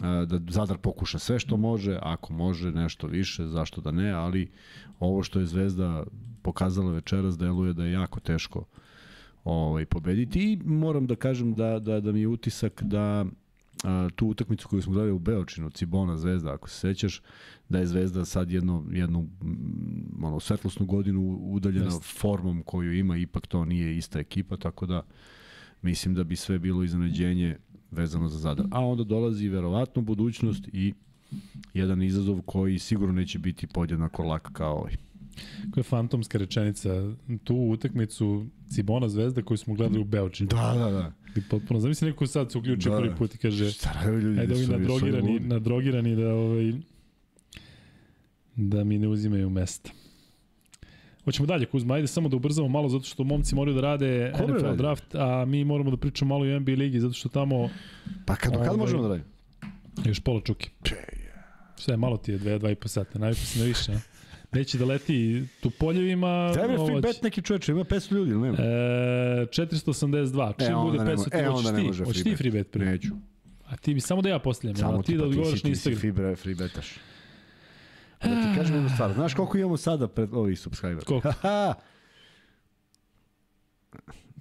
da 0.00 0.40
Zadar 0.48 0.78
pokuša 0.78 1.18
sve 1.18 1.38
što 1.38 1.56
može, 1.56 1.98
ako 2.02 2.32
može 2.32 2.70
nešto 2.70 3.06
više, 3.06 3.46
zašto 3.46 3.80
da 3.80 3.90
ne, 3.90 4.10
ali 4.10 4.50
ovo 5.00 5.22
što 5.22 5.40
je 5.40 5.46
Zvezda 5.46 6.04
pokazala 6.42 6.92
večeras 6.92 7.38
deluje 7.38 7.72
da 7.72 7.84
je 7.84 7.92
jako 7.92 8.20
teško 8.20 8.64
ovaj, 9.44 9.84
pobediti 9.84 10.52
i 10.52 10.58
moram 10.64 11.06
da 11.06 11.16
kažem 11.16 11.54
da, 11.54 11.78
da, 11.78 12.00
da 12.00 12.12
mi 12.12 12.20
je 12.20 12.28
utisak 12.28 12.82
da 12.82 13.24
a, 13.84 14.08
tu 14.16 14.26
utakmicu 14.26 14.68
koju 14.68 14.82
smo 14.82 14.92
gledali 14.92 15.12
u 15.12 15.18
Beočinu, 15.18 15.70
Cibona 15.70 16.16
Zvezda, 16.16 16.52
ako 16.52 16.68
se 16.68 16.80
sećaš, 16.80 17.22
da 17.68 17.78
je 17.78 17.86
Zvezda 17.86 18.24
sad 18.24 18.50
jedno, 18.50 18.84
jednu 18.90 19.28
ono, 20.22 20.40
svetlosnu 20.40 20.86
godinu 20.86 21.38
udaljena 21.42 21.84
Jeste. 21.84 22.18
formom 22.20 22.62
koju 22.62 22.98
ima, 22.98 23.16
ipak 23.16 23.46
to 23.46 23.64
nije 23.64 23.96
ista 23.96 24.18
ekipa, 24.18 24.56
tako 24.56 24.86
da 24.86 25.02
mislim 25.82 26.14
da 26.14 26.24
bi 26.24 26.36
sve 26.36 26.58
bilo 26.58 26.82
iznenađenje 26.84 27.56
vezano 27.90 28.28
za 28.28 28.38
Zadar. 28.38 28.66
A 28.70 28.80
onda 28.80 29.04
dolazi 29.04 29.48
verovatno 29.48 30.02
budućnost 30.02 30.68
i 30.72 30.92
jedan 31.74 32.02
izazov 32.02 32.42
koji 32.42 32.78
sigurno 32.78 33.14
neće 33.14 33.38
biti 33.38 33.66
podjednako 33.66 34.22
lak 34.22 34.50
kao 34.52 34.76
ovaj. 34.76 34.92
Koja 35.70 35.80
je 35.80 35.84
fantomska 35.84 36.38
rečenica. 36.38 36.90
Tu 37.44 37.56
utakmicu 37.56 38.46
Cibona 38.68 39.08
Zvezda 39.08 39.42
koju 39.42 39.58
smo 39.58 39.74
gledali 39.74 40.00
u 40.00 40.04
Beočinu. 40.04 40.48
Da, 40.48 40.74
da, 40.74 40.90
da. 40.90 41.12
I 41.36 41.42
potpuno, 41.42 41.80
zamisli 41.80 42.08
neko 42.08 42.26
sad 42.26 42.52
se 42.52 42.58
uključi 42.58 42.88
Da. 42.88 42.96
prvi 42.98 43.16
put 43.16 43.34
i 43.34 43.38
kaže 43.38 43.70
Šta 43.70 43.92
rade 43.94 44.16
ljudi? 44.16 44.40
ajde 44.40 44.54
ovi 44.54 44.64
su- 44.64 44.66
su 44.66 44.78
nadrogirani, 44.78 45.40
nadrogirani 45.40 46.16
da, 46.16 46.34
ovaj, 46.34 46.72
da 48.56 48.84
mi 48.84 48.98
ne 48.98 49.08
uzimaju 49.08 49.50
mesta. 49.50 49.90
Hoćemo 51.26 51.46
dalje, 51.46 51.66
Kuzma, 51.66 51.94
ajde 51.94 52.06
samo 52.06 52.28
da 52.28 52.36
ubrzamo 52.36 52.68
malo 52.68 52.88
zato 52.88 53.04
što 53.04 53.24
momci 53.24 53.54
moraju 53.54 53.74
da 53.74 53.80
rade 53.80 54.32
Ko 54.32 54.38
bre 54.38 54.54
NFL 54.54 54.64
radi? 54.64 54.76
draft, 54.76 55.14
a 55.14 55.44
mi 55.44 55.64
moramo 55.64 55.90
da 55.90 55.96
pričamo 55.96 56.28
malo 56.28 56.46
i 56.46 56.60
NBA 56.60 56.72
ligi 56.72 57.00
zato 57.00 57.14
što 57.14 57.28
tamo 57.28 57.68
Pa 58.26 58.36
kad, 58.36 58.52
kad 58.52 58.60
Ovaj- 58.60 58.76
možemo 58.76 59.02
da 59.02 59.08
radimo? 59.08 59.26
još 60.04 60.20
pola 60.20 60.40
čuke. 60.40 60.70
Sve, 61.76 61.96
malo 61.96 62.16
ti 62.16 62.32
je 62.32 62.38
dve, 62.38 62.58
dva 62.58 62.70
i 62.70 62.74
po 62.74 62.88
sata, 62.88 63.18
navikao 63.18 63.44
si 63.44 63.58
na 63.58 63.64
više, 63.64 63.92
a? 63.92 63.98
Neće 64.52 64.78
da 64.78 64.84
leti 64.84 65.44
tu 65.60 65.70
poljevima. 65.70 66.52
Daj 66.54 66.68
bre 66.68 66.76
free 66.78 67.00
bet 67.02 67.22
neki 67.22 67.42
čoveče, 67.42 67.72
ima 67.72 67.84
500 67.84 68.12
ljudi 68.12 68.30
ili 68.30 68.40
nema? 68.40 68.56
E, 68.58 68.62
482, 69.46 70.52
čim 70.56 70.66
E, 70.68 70.74
bude 70.76 70.98
ne 70.98 71.04
mo- 71.06 71.24
500, 71.24 71.28
e, 71.34 71.46
hoćeš 71.46 71.70
ne 71.72 71.78
ti, 71.82 71.86
hoćeš 71.98 72.14
free 72.14 72.24
ti 72.24 72.36
free 72.36 72.50
bet 72.52 72.70
prvi. 72.70 72.86
Neću. 72.86 73.08
A 73.66 73.76
ti 73.76 73.94
bi 73.94 74.00
samo 74.00 74.22
da 74.22 74.28
ja 74.28 74.38
postavljam, 74.38 74.76
Samo 74.76 75.02
ti 75.02 75.14
da 75.14 75.22
pa 75.22 75.26
odgovaraš 75.26 75.50
si, 75.50 75.56
na 75.58 75.70
ti 75.70 75.76
si 75.76 75.88
Instagram. 75.88 76.00
fibre, 76.00 76.36
free 76.36 76.54
betaš. 76.54 76.86
A 78.26 78.34
Da 78.34 78.42
ti 78.42 78.58
kažem 78.58 78.74
jednu 78.74 78.90
stvar. 78.90 79.12
Znaš 79.12 79.34
koliko 79.34 79.58
imamo 79.58 79.76
sada 79.76 80.08
pred 80.08 80.34
ovih 80.34 80.60
subscribera? 80.60 81.00
Koliko? 81.00 81.28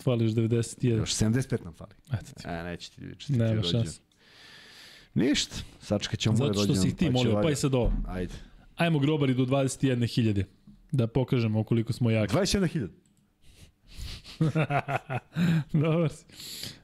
Fališ 0.04 0.32
91. 0.32 0.88
još 0.90 1.14
75 1.14 1.64
nam 1.64 1.74
fali. 1.74 1.92
Eto 2.14 2.32
ti. 2.34 2.48
E, 2.48 2.64
neće 2.64 2.92
ti 2.92 3.02
čestiti 3.18 3.40
Nema 3.40 3.54
rođendan. 3.54 3.84
šanse. 3.84 4.00
Ništa. 5.14 5.56
Sačekat 5.80 6.20
ćemo 6.20 6.38
moj 6.38 6.48
Zato 6.48 6.54
što 6.54 6.62
rođendan. 6.62 6.84
si 6.84 6.96
ti 6.96 7.06
pa 7.06 7.12
molio, 7.12 7.42
pa 7.44 7.52
i 7.52 7.56
sad 7.56 7.74
ovo. 7.74 7.94
Ajde. 8.08 8.34
Ajmo 8.76 9.00
grobari 9.00 9.34
do 9.34 9.44
21.000. 9.46 10.44
Da 10.92 11.08
pokažemo 11.08 11.64
koliko 11.64 11.94
smo 11.94 12.10
jaki. 12.10 12.34
21.000. 12.36 12.88
Dobar 15.74 16.10
si. 16.10 16.26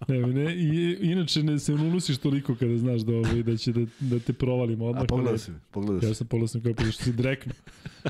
Ne, 0.07 0.19
ne, 0.19 0.55
i, 0.55 0.97
inače 1.01 1.43
ne 1.43 1.59
se 1.59 1.73
unusiš 1.73 2.17
toliko 2.17 2.55
kada 2.55 2.77
znaš 2.77 3.01
da, 3.01 3.13
ovaj, 3.15 3.43
da 3.43 3.57
će 3.57 3.71
da, 3.71 3.85
da 3.99 4.19
te 4.19 4.33
provalimo 4.33 4.85
odmah. 4.85 5.03
A 5.03 5.05
pogledao 5.05 5.37
si, 5.37 5.51
pogledao 5.71 6.07
Ja 6.07 6.13
si. 6.13 6.17
sam 6.17 6.27
pogledao 6.27 6.47
sam 6.47 6.61
kako 6.61 6.83
što 6.83 7.03
si 7.03 7.13
drekno. 7.13 7.53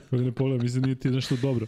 Kada 0.09 0.23
ne 0.23 0.31
pogledam, 0.31 0.63
mislim 0.63 0.83
nije 0.83 0.95
ti 0.95 1.09
nešto 1.09 1.35
dobro. 1.41 1.65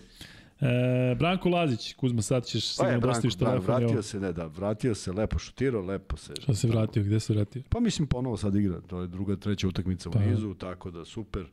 E, 0.62 1.16
Branko 1.20 1.50
Lazić, 1.50 1.94
Kuzma, 1.94 2.22
sad 2.22 2.46
ćeš 2.46 2.64
Pa 2.68 2.70
sigurno 2.74 2.92
da 2.94 3.00
Branko, 3.00 3.18
ostaviš 3.18 3.38
Branko, 3.38 3.66
telefon. 3.66 3.76
evo. 3.76 3.86
vratio 3.88 4.02
se, 4.04 4.20
ne 4.20 4.34
da, 4.34 4.46
vratio 4.46 4.96
se, 4.96 5.12
lepo 5.12 5.40
šutirao, 5.40 5.82
lepo 5.82 6.18
se. 6.18 6.34
Šta 6.42 6.54
se 6.54 6.68
vratio, 6.68 7.04
gde 7.04 7.20
se 7.20 7.34
vratio? 7.34 7.62
Pa 7.70 7.80
mislim 7.80 8.08
ponovo 8.08 8.38
sad 8.38 8.56
igra, 8.56 8.82
to 8.82 9.02
je 9.02 9.08
druga, 9.08 9.36
treća 9.36 9.68
utakmica 9.68 10.10
Pa. 10.10 10.20
u 10.20 10.22
nizu, 10.22 10.54
tako 10.54 10.92
da 10.92 11.06
super, 11.06 11.46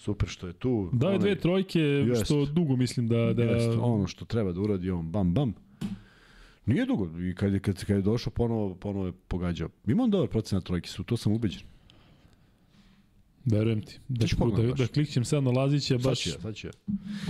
super 0.00 0.28
što 0.28 0.46
je 0.46 0.52
tu. 0.52 0.90
Dao 0.92 1.12
je 1.12 1.18
dve 1.18 1.34
trojke, 1.38 1.80
Jest. 1.80 2.24
što 2.24 2.46
dugo 2.46 2.76
mislim 2.76 3.08
da... 3.08 3.32
da 3.32 3.42
Jest, 3.42 3.78
ono 3.80 4.06
što 4.06 4.24
treba 4.24 4.52
da 4.52 4.60
uradi 4.60 4.90
on 4.90 5.10
bam 5.10 5.34
bam. 5.34 5.54
Nije 6.66 6.86
dugo 6.86 7.20
i 7.20 7.34
kad 7.34 7.52
je, 7.52 7.60
kad, 7.60 7.84
kad 7.84 7.96
je 7.96 8.02
došao 8.02 8.32
ponovo, 8.32 8.74
ponovo 8.74 9.06
je 9.06 9.12
pogađao. 9.28 9.68
Ima 9.86 10.02
on 10.02 10.10
dobar 10.10 10.28
procenat 10.28 10.64
trojke 10.64 10.88
su, 10.88 11.04
to 11.04 11.16
sam 11.16 11.32
ubeđen. 11.32 11.62
Verujem 13.44 13.82
ti. 13.82 14.00
Da, 14.08 14.26
ću 14.26 14.36
da, 14.36 14.62
da, 14.62 14.74
baš. 14.74 14.88
klikćem 14.88 15.24
sad 15.24 15.44
na 15.44 15.50
Lazića, 15.50 15.98
Sad 15.98 16.10
baš 16.10 16.20
će, 16.20 16.30
sad 16.30 16.54
će. 16.54 16.70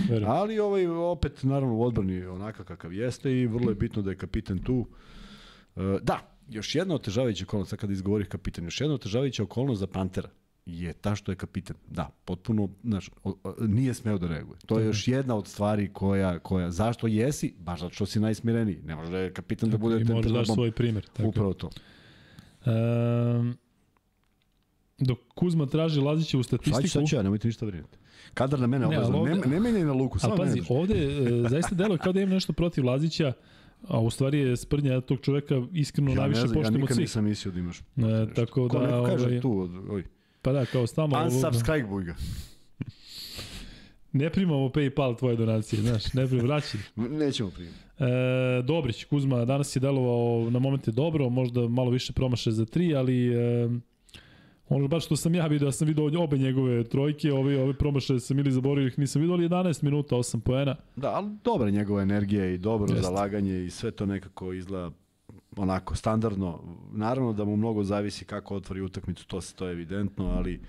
verujem. 0.09 0.31
Ali 0.31 0.59
ovaj 0.59 0.87
opet 0.87 1.43
naravno 1.43 1.75
u 1.75 1.83
odbrani 1.83 2.25
onakav 2.25 2.65
kakav 2.65 2.93
jeste 2.93 3.31
i 3.39 3.47
vrlo 3.47 3.69
je 3.71 3.75
bitno 3.75 4.01
da 4.01 4.09
je 4.09 4.17
kapitan 4.17 4.57
tu. 4.57 4.87
E, 5.75 5.81
da, 6.01 6.37
još 6.49 6.75
jedna 6.75 6.95
otežavajuća 6.95 7.43
okolnost, 7.43 7.69
sad 7.69 7.79
kad 7.79 7.91
izgovorih 7.91 8.27
kapitan, 8.27 8.63
još 8.63 8.81
jedna 8.81 8.95
otežavajuća 8.95 9.43
okolnost 9.43 9.79
za 9.79 9.87
Pantera 9.87 10.29
je 10.65 10.93
ta 10.93 11.15
što 11.15 11.31
je 11.31 11.35
kapitan. 11.35 11.75
Da, 11.87 12.09
potpuno, 12.25 12.69
znaš, 12.83 13.09
nije 13.59 13.93
smeo 13.93 14.17
da 14.17 14.27
reaguje. 14.27 14.57
To 14.65 14.79
je 14.79 14.85
još 14.85 15.07
jedna 15.07 15.35
od 15.35 15.47
stvari 15.47 15.89
koja, 15.89 16.39
koja 16.39 16.71
zašto 16.71 17.07
jesi? 17.07 17.53
Baš 17.59 17.79
zato 17.79 17.93
što 17.93 18.05
si 18.05 18.19
najsmireniji. 18.19 18.79
Ne 18.83 18.95
može 18.95 19.11
da 19.11 19.17
je 19.17 19.33
kapitan 19.33 19.69
da 19.69 19.77
bude 19.77 20.01
I 20.01 20.03
možda 20.03 20.33
daš 20.33 20.47
svoj 20.47 20.71
primer. 20.71 21.05
Tako. 21.07 21.29
Upravo 21.29 21.53
to. 21.53 21.69
Um, 22.65 23.57
dok 24.99 25.17
Kuzma 25.35 25.65
traži 25.65 25.99
Lazića 25.99 26.37
u 26.37 26.43
Sad 26.43 26.49
ću, 26.53 26.63
statistiku, 26.63 26.87
sad 26.89 27.07
ću 27.07 27.15
ja, 27.15 27.21
nemojte 27.23 27.47
ništa 27.47 27.65
brinuti. 27.65 27.97
Kadar 28.33 28.59
na 28.59 28.67
mene 28.67 28.79
Ne, 28.81 28.87
obrazno, 28.87 29.17
ovde- 29.17 29.35
ne, 29.35 29.41
ne 29.47 29.59
menjaj 29.59 29.83
na 29.83 29.93
luku, 29.93 30.19
samo 30.19 30.35
pazi, 30.35 30.61
ovde 30.69 30.93
e, 30.95 31.09
zaista 31.49 31.75
deluje 31.75 31.97
kao 31.97 32.13
da 32.13 32.21
imam 32.21 32.33
nešto 32.33 32.53
protiv 32.53 32.85
Lazića, 32.85 33.33
a 33.81 33.99
u 33.99 34.09
stvari 34.09 34.39
je 34.39 34.57
sprnja 34.57 35.01
tog 35.01 35.19
čoveka 35.19 35.61
iskreno 35.73 36.11
Ja, 36.11 36.15
najviše 36.15 36.41
znam, 36.41 36.49
ja 36.49 36.53
poštujem 36.53 36.75
od 36.75 36.81
nikad 36.81 36.95
svih. 36.95 37.03
nisam 37.03 37.23
mislio 37.25 37.51
da 37.51 37.59
imaš. 37.59 37.79
E, 37.79 37.83
tako 38.35 38.67
Ko 38.69 38.79
da, 38.79 38.85
neko 38.87 39.03
kaže 39.05 39.25
ovaj, 39.25 39.41
tu, 39.41 39.69
oj, 39.89 40.03
Pa 40.41 40.51
da, 40.51 40.65
kao 40.65 40.85
ovo- 40.97 41.25
unsubscribe 41.25 41.87
buj 41.87 42.03
ga. 42.03 42.15
ne 44.11 44.29
primamo 44.29 44.69
PayPal 44.69 45.17
tvoje 45.17 45.35
donacije, 45.35 45.81
znaš, 45.81 46.13
ne 46.13 46.27
primamo, 46.27 46.47
vraćaj. 46.47 46.81
Nećemo 47.25 47.49
primiti. 47.49 47.75
E, 47.99 48.05
Dobrić, 48.63 49.03
Kuzma, 49.03 49.45
danas 49.45 49.75
je 49.75 49.79
delovao 49.79 50.49
na 50.49 50.59
momente 50.59 50.91
dobro, 50.91 51.29
možda 51.29 51.67
malo 51.67 51.89
više 51.91 52.13
promaše 52.13 52.51
za 52.51 52.65
tri, 52.65 52.95
ali 52.95 53.27
e, 53.27 53.69
ono 54.69 54.87
baš 54.87 55.05
što 55.05 55.15
sam 55.15 55.35
ja 55.35 55.47
vidio, 55.47 55.65
ja 55.65 55.71
sam 55.71 55.87
vidio 55.87 56.23
obe 56.23 56.37
njegove 56.37 56.83
trojke, 56.83 57.33
ove, 57.33 57.61
ove 57.63 57.73
promašaje 57.73 58.19
sam 58.19 58.39
ili 58.39 58.51
zaboravio 58.51 58.87
ih 58.87 58.99
nisam 58.99 59.21
vidio, 59.21 59.33
ali 59.33 59.49
11 59.49 59.83
minuta, 59.83 60.15
8 60.15 60.39
poena. 60.39 60.75
Da, 60.95 61.09
ali 61.09 61.29
dobra 61.43 61.65
je 61.67 61.71
njegova 61.71 62.01
energija 62.01 62.45
i 62.45 62.57
dobro 62.57 62.93
Jeste. 62.93 63.01
zalaganje 63.01 63.65
i 63.65 63.69
sve 63.69 63.91
to 63.91 64.05
nekako 64.05 64.53
izgleda 64.53 64.91
onako 65.57 65.95
standardno. 65.95 66.77
Naravno 66.91 67.33
da 67.33 67.45
mu 67.45 67.55
mnogo 67.57 67.83
zavisi 67.83 68.25
kako 68.25 68.55
otvori 68.55 68.81
utakmicu, 68.81 69.27
to 69.27 69.41
se 69.41 69.55
to 69.55 69.67
je 69.67 69.71
evidentno, 69.71 70.25
ali 70.25 70.61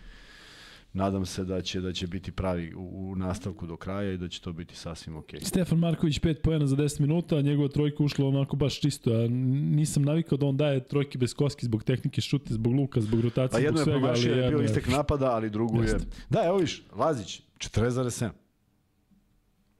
nadam 0.92 1.26
se 1.26 1.44
da 1.44 1.62
će 1.62 1.80
da 1.80 1.92
će 1.92 2.06
biti 2.06 2.32
pravi 2.32 2.74
u, 2.74 3.10
u 3.10 3.16
nastavku 3.16 3.66
do 3.66 3.76
kraja 3.76 4.12
i 4.12 4.16
da 4.16 4.28
će 4.28 4.40
to 4.40 4.52
biti 4.52 4.76
sasvim 4.76 5.16
okej. 5.16 5.40
Stefan 5.40 5.78
Marković 5.78 6.20
5 6.20 6.34
poena 6.42 6.66
za 6.66 6.76
10 6.76 7.00
minuta, 7.00 7.36
a 7.36 7.40
njegova 7.40 7.68
trojka 7.68 8.02
ušla 8.02 8.28
onako 8.28 8.56
baš 8.56 8.80
čisto. 8.80 9.10
Ja 9.10 9.28
nisam 9.28 10.02
navikao 10.02 10.38
da 10.38 10.46
on 10.46 10.56
daje 10.56 10.88
trojke 10.88 11.18
bez 11.18 11.34
koski 11.34 11.66
zbog 11.66 11.84
tehnike 11.84 12.20
šuti, 12.20 12.54
zbog 12.54 12.72
luka, 12.72 13.00
zbog 13.00 13.20
rotacije, 13.20 13.50
Pa 13.50 13.64
jedno 13.64 13.80
zbog 13.80 13.94
je 13.94 14.16
svega, 14.16 14.34
ali 14.34 14.44
je 14.44 14.48
bio 14.48 14.58
je... 14.58 14.64
istek 14.64 14.88
napada, 14.88 15.30
ali 15.30 15.50
drugu 15.50 15.82
je... 15.82 15.82
Jeste. 15.82 16.06
Da, 16.30 16.44
evo 16.44 16.56
viš, 16.56 16.84
Lazić, 16.96 17.42
40,7. 17.58 18.30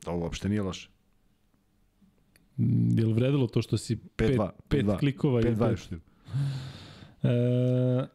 To 0.05 0.17
uopšte 0.17 0.49
nije 0.49 0.63
loše. 0.63 0.92
Mm, 2.57 2.99
Je 2.99 3.07
li 3.07 3.13
vredilo 3.13 3.47
to 3.47 3.63
što 3.63 3.77
si 3.77 3.97
5-2, 3.97 4.01
pet, 4.17 4.39
pet 4.69 4.85
5-2, 4.87 4.99
klikova? 4.99 5.41
i 5.41 5.45
5-2 5.45 5.57
pet- 5.59 5.71
još. 5.71 5.89
E, 7.23 8.07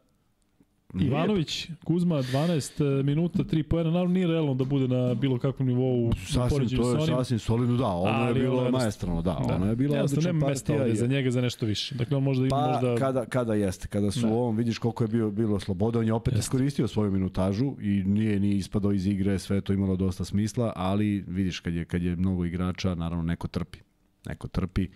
Ivanović, 0.96 1.70
Kuzma, 1.84 2.16
12 2.16 2.72
minuta, 3.04 3.40
3 3.40 3.64
poena, 3.64 3.92
naravno 3.92 4.14
nije 4.14 4.28
realno 4.28 4.54
da 4.54 4.64
bude 4.64 4.88
na 4.88 5.14
bilo 5.14 5.40
kakvom 5.40 5.68
nivou 5.68 6.12
Sasvim, 6.28 6.70
to 6.70 6.96
je 6.96 7.06
sasvim 7.08 7.40
solidno, 7.40 7.78
da, 7.78 7.86
ono 7.86 8.10
Ali 8.10 8.30
je 8.30 8.34
bilo 8.36 8.54
ono 8.54 8.58
jednostavno- 8.58 8.80
majestralno, 8.80 9.22
da, 9.22 9.38
ono 9.38 9.66
je 9.66 9.70
Jednostavno, 9.72 10.04
odlična 10.04 10.32
nema 10.32 10.48
mesta 10.48 10.74
ovde 10.74 10.96
za 10.96 11.08
njega 11.08 11.32
za 11.32 11.42
nešto 11.42 11.66
više. 11.66 11.96
Dakle, 11.96 12.18
on 12.18 12.24
možda 12.24 12.44
ima 12.44 12.50
Pa 12.52 12.68
možda... 12.68 12.96
kada, 12.98 13.26
kada 13.26 13.54
jeste, 13.56 13.88
kada 13.88 14.12
su 14.12 14.20
Da. 14.20 14.28
u 14.28 14.34
ovom, 14.34 14.56
vidiš 14.56 14.78
koliko 14.78 15.04
je 15.04 15.08
bio, 15.08 15.32
bilo 15.32 15.60
sloboda, 15.60 16.00
on 16.00 16.06
je 16.06 16.14
opet 16.14 16.34
Jeste. 16.34 16.40
iskoristio 16.42 16.88
svoju 16.88 17.12
minutažu 17.12 17.74
i 17.82 18.04
nije 18.04 18.40
ni 18.40 18.52
ispadao 18.52 18.94
iz 18.94 19.08
igre, 19.08 19.40
sve 19.40 19.62
to 19.62 19.74
imalo 19.74 19.96
dosta 19.96 20.26
smisla, 20.26 20.74
ali 20.76 21.24
vidiš 21.28 21.60
kad 21.60 21.74
je, 21.74 21.86
kad 21.86 22.02
je 22.02 22.16
mnogo 22.16 22.46
igrača, 22.46 22.96
naravno 22.96 23.24
neko 23.24 23.48
trpi. 23.48 23.80
Neko 24.30 24.48
trpi. 24.48 24.88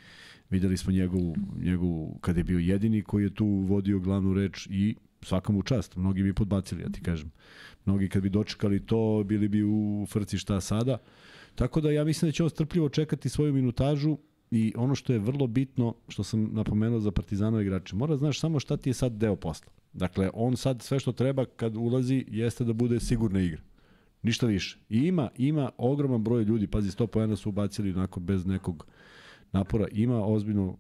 Videli 0.50 0.78
smo 0.78 0.92
njegovu, 0.92 1.36
njegovu, 1.58 2.18
kada 2.22 2.40
je 2.40 2.44
bio 2.44 2.60
jedini 2.60 3.02
koji 3.02 3.24
je 3.24 3.36
tu 3.36 3.46
vodio 3.46 4.00
glavnu 4.00 4.34
reč 4.34 4.68
i 4.72 4.96
svaka 5.22 5.54
mu 5.54 5.64
čast. 5.64 5.96
Mnogi 5.96 6.24
bi 6.24 6.34
podbacili, 6.34 6.82
ja 6.82 6.90
ti 6.90 7.02
kažem. 7.02 7.32
Mnogi 7.86 8.10
kad 8.10 8.24
bi 8.24 8.30
dočekali 8.30 8.86
to, 8.86 9.24
bili 9.26 9.48
bi 9.48 9.64
u 9.64 10.06
frci 10.10 10.38
šta 10.38 10.62
sada. 10.62 10.98
Tako 11.56 11.82
da 11.82 11.92
ja 11.92 12.04
mislim 12.04 12.30
da 12.30 12.34
će 12.34 12.44
on 12.44 12.50
strpljivo 12.50 12.90
čekati 12.90 13.30
svoju 13.30 13.54
minutažu 13.54 14.18
i 14.52 14.74
ono 14.78 14.96
što 14.96 15.14
je 15.14 15.20
vrlo 15.20 15.48
bitno, 15.48 15.96
što 16.08 16.24
sam 16.24 16.50
napomenuo 16.52 17.00
za 17.00 17.12
Partizanove 17.12 17.64
igrače, 17.64 17.96
mora 17.96 18.18
znaš 18.18 18.40
samo 18.40 18.60
šta 18.60 18.78
ti 18.78 18.90
je 18.90 18.94
sad 18.94 19.14
deo 19.14 19.36
posla. 19.36 19.72
Dakle, 19.94 20.30
on 20.34 20.58
sad 20.58 20.82
sve 20.82 21.00
što 21.00 21.12
treba 21.12 21.46
kad 21.46 21.76
ulazi 21.76 22.26
jeste 22.28 22.64
da 22.64 22.74
bude 22.74 23.00
sigurna 23.00 23.42
igra. 23.42 23.62
Ništa 24.24 24.48
više. 24.48 24.78
I 24.90 24.98
ima, 24.98 25.30
ima 25.38 25.72
ogroman 25.78 26.24
broj 26.24 26.44
ljudi, 26.44 26.68
pazi, 26.68 26.90
100 26.90 27.08
poena 27.08 27.36
su 27.36 27.50
ubacili 27.50 27.92
onako 27.92 28.20
bez 28.20 28.46
nekog 28.46 28.86
napora. 29.52 29.88
Ima 29.92 30.26
ozbiljno 30.26 30.78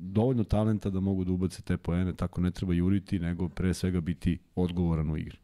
dovoljno 0.00 0.44
talenta 0.44 0.90
da 0.90 1.00
mogu 1.00 1.24
da 1.24 1.32
ubace 1.32 1.62
te 1.62 1.76
poene, 1.76 2.14
tako 2.16 2.40
ne 2.40 2.50
treba 2.50 2.74
juriti, 2.74 3.18
nego 3.18 3.48
pre 3.48 3.74
svega 3.74 4.00
biti 4.00 4.38
odgovoran 4.54 5.10
u 5.10 5.16
igri. 5.16 5.41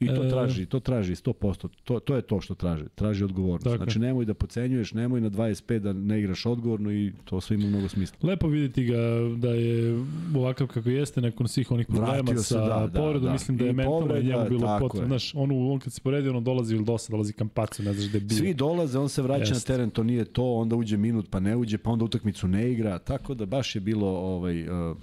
I 0.00 0.06
to 0.06 0.24
E. 0.24 0.28
traži, 0.28 0.66
to 0.66 0.80
traži 0.80 1.14
100%. 1.14 1.68
To, 1.84 2.00
to 2.00 2.16
je 2.16 2.22
to 2.22 2.40
što 2.40 2.54
traži. 2.54 2.84
Traži 2.94 3.24
odgovornost. 3.24 3.64
Tako 3.64 3.74
je. 3.74 3.78
Znači 3.78 3.98
nemoj 3.98 4.24
da 4.24 4.34
pocenjuješ, 4.34 4.92
nemoj 4.92 5.20
na 5.20 5.30
25 5.30 5.78
da 5.78 5.92
ne 5.92 6.18
igraš 6.18 6.46
odgovorno 6.46 6.92
i 6.92 7.12
to 7.24 7.40
sve 7.40 7.56
ima 7.56 7.66
mnogo 7.66 7.88
smisla. 7.88 8.16
Lepo 8.22 8.48
videti 8.48 8.84
ga 8.84 8.98
da 9.36 9.48
je 9.48 10.04
ovakav 10.36 10.66
kako 10.66 10.88
jeste 10.88 11.20
nakon 11.20 11.48
svih 11.48 11.70
onih 11.70 11.86
problema 11.86 12.12
Vratio 12.12 12.42
sa 12.42 12.58
da, 12.58 12.88
da, 12.92 13.00
povredom, 13.00 13.26
da. 13.26 13.32
mislim 13.32 13.56
da 13.58 13.64
je 13.64 13.70
I 13.70 13.72
mentalno 13.72 14.00
povreda, 14.00 14.28
njemu 14.28 14.48
bilo 14.48 14.78
potrebno. 14.80 15.08
Znaš, 15.08 15.34
on, 15.34 15.50
on 15.72 15.78
kad 15.78 15.92
se 15.92 16.00
poredi, 16.00 16.28
ono 16.28 16.40
dolazi 16.40 16.74
ili 16.74 16.84
dosta, 16.84 17.10
dolazi 17.10 17.32
kampacu, 17.32 17.82
ne 17.82 17.92
znaš 17.92 18.08
gde 18.08 18.18
je 18.18 18.24
bio. 18.24 18.38
Svi 18.38 18.54
dolaze, 18.54 18.98
on 18.98 19.08
se 19.08 19.22
vraća 19.22 19.40
Jeste. 19.40 19.54
na 19.54 19.60
teren, 19.60 19.90
to 19.90 20.02
nije 20.02 20.24
to, 20.24 20.52
onda 20.54 20.76
uđe 20.76 20.96
minut 20.96 21.30
pa 21.30 21.40
ne 21.40 21.56
uđe, 21.56 21.78
pa 21.78 21.90
onda 21.90 22.04
utakmicu 22.04 22.48
ne 22.48 22.72
igra, 22.72 22.98
tako 22.98 23.34
da 23.34 23.46
baš 23.46 23.74
je 23.74 23.80
bilo 23.80 24.08
ovaj 24.08 24.68
uh, 24.68 24.96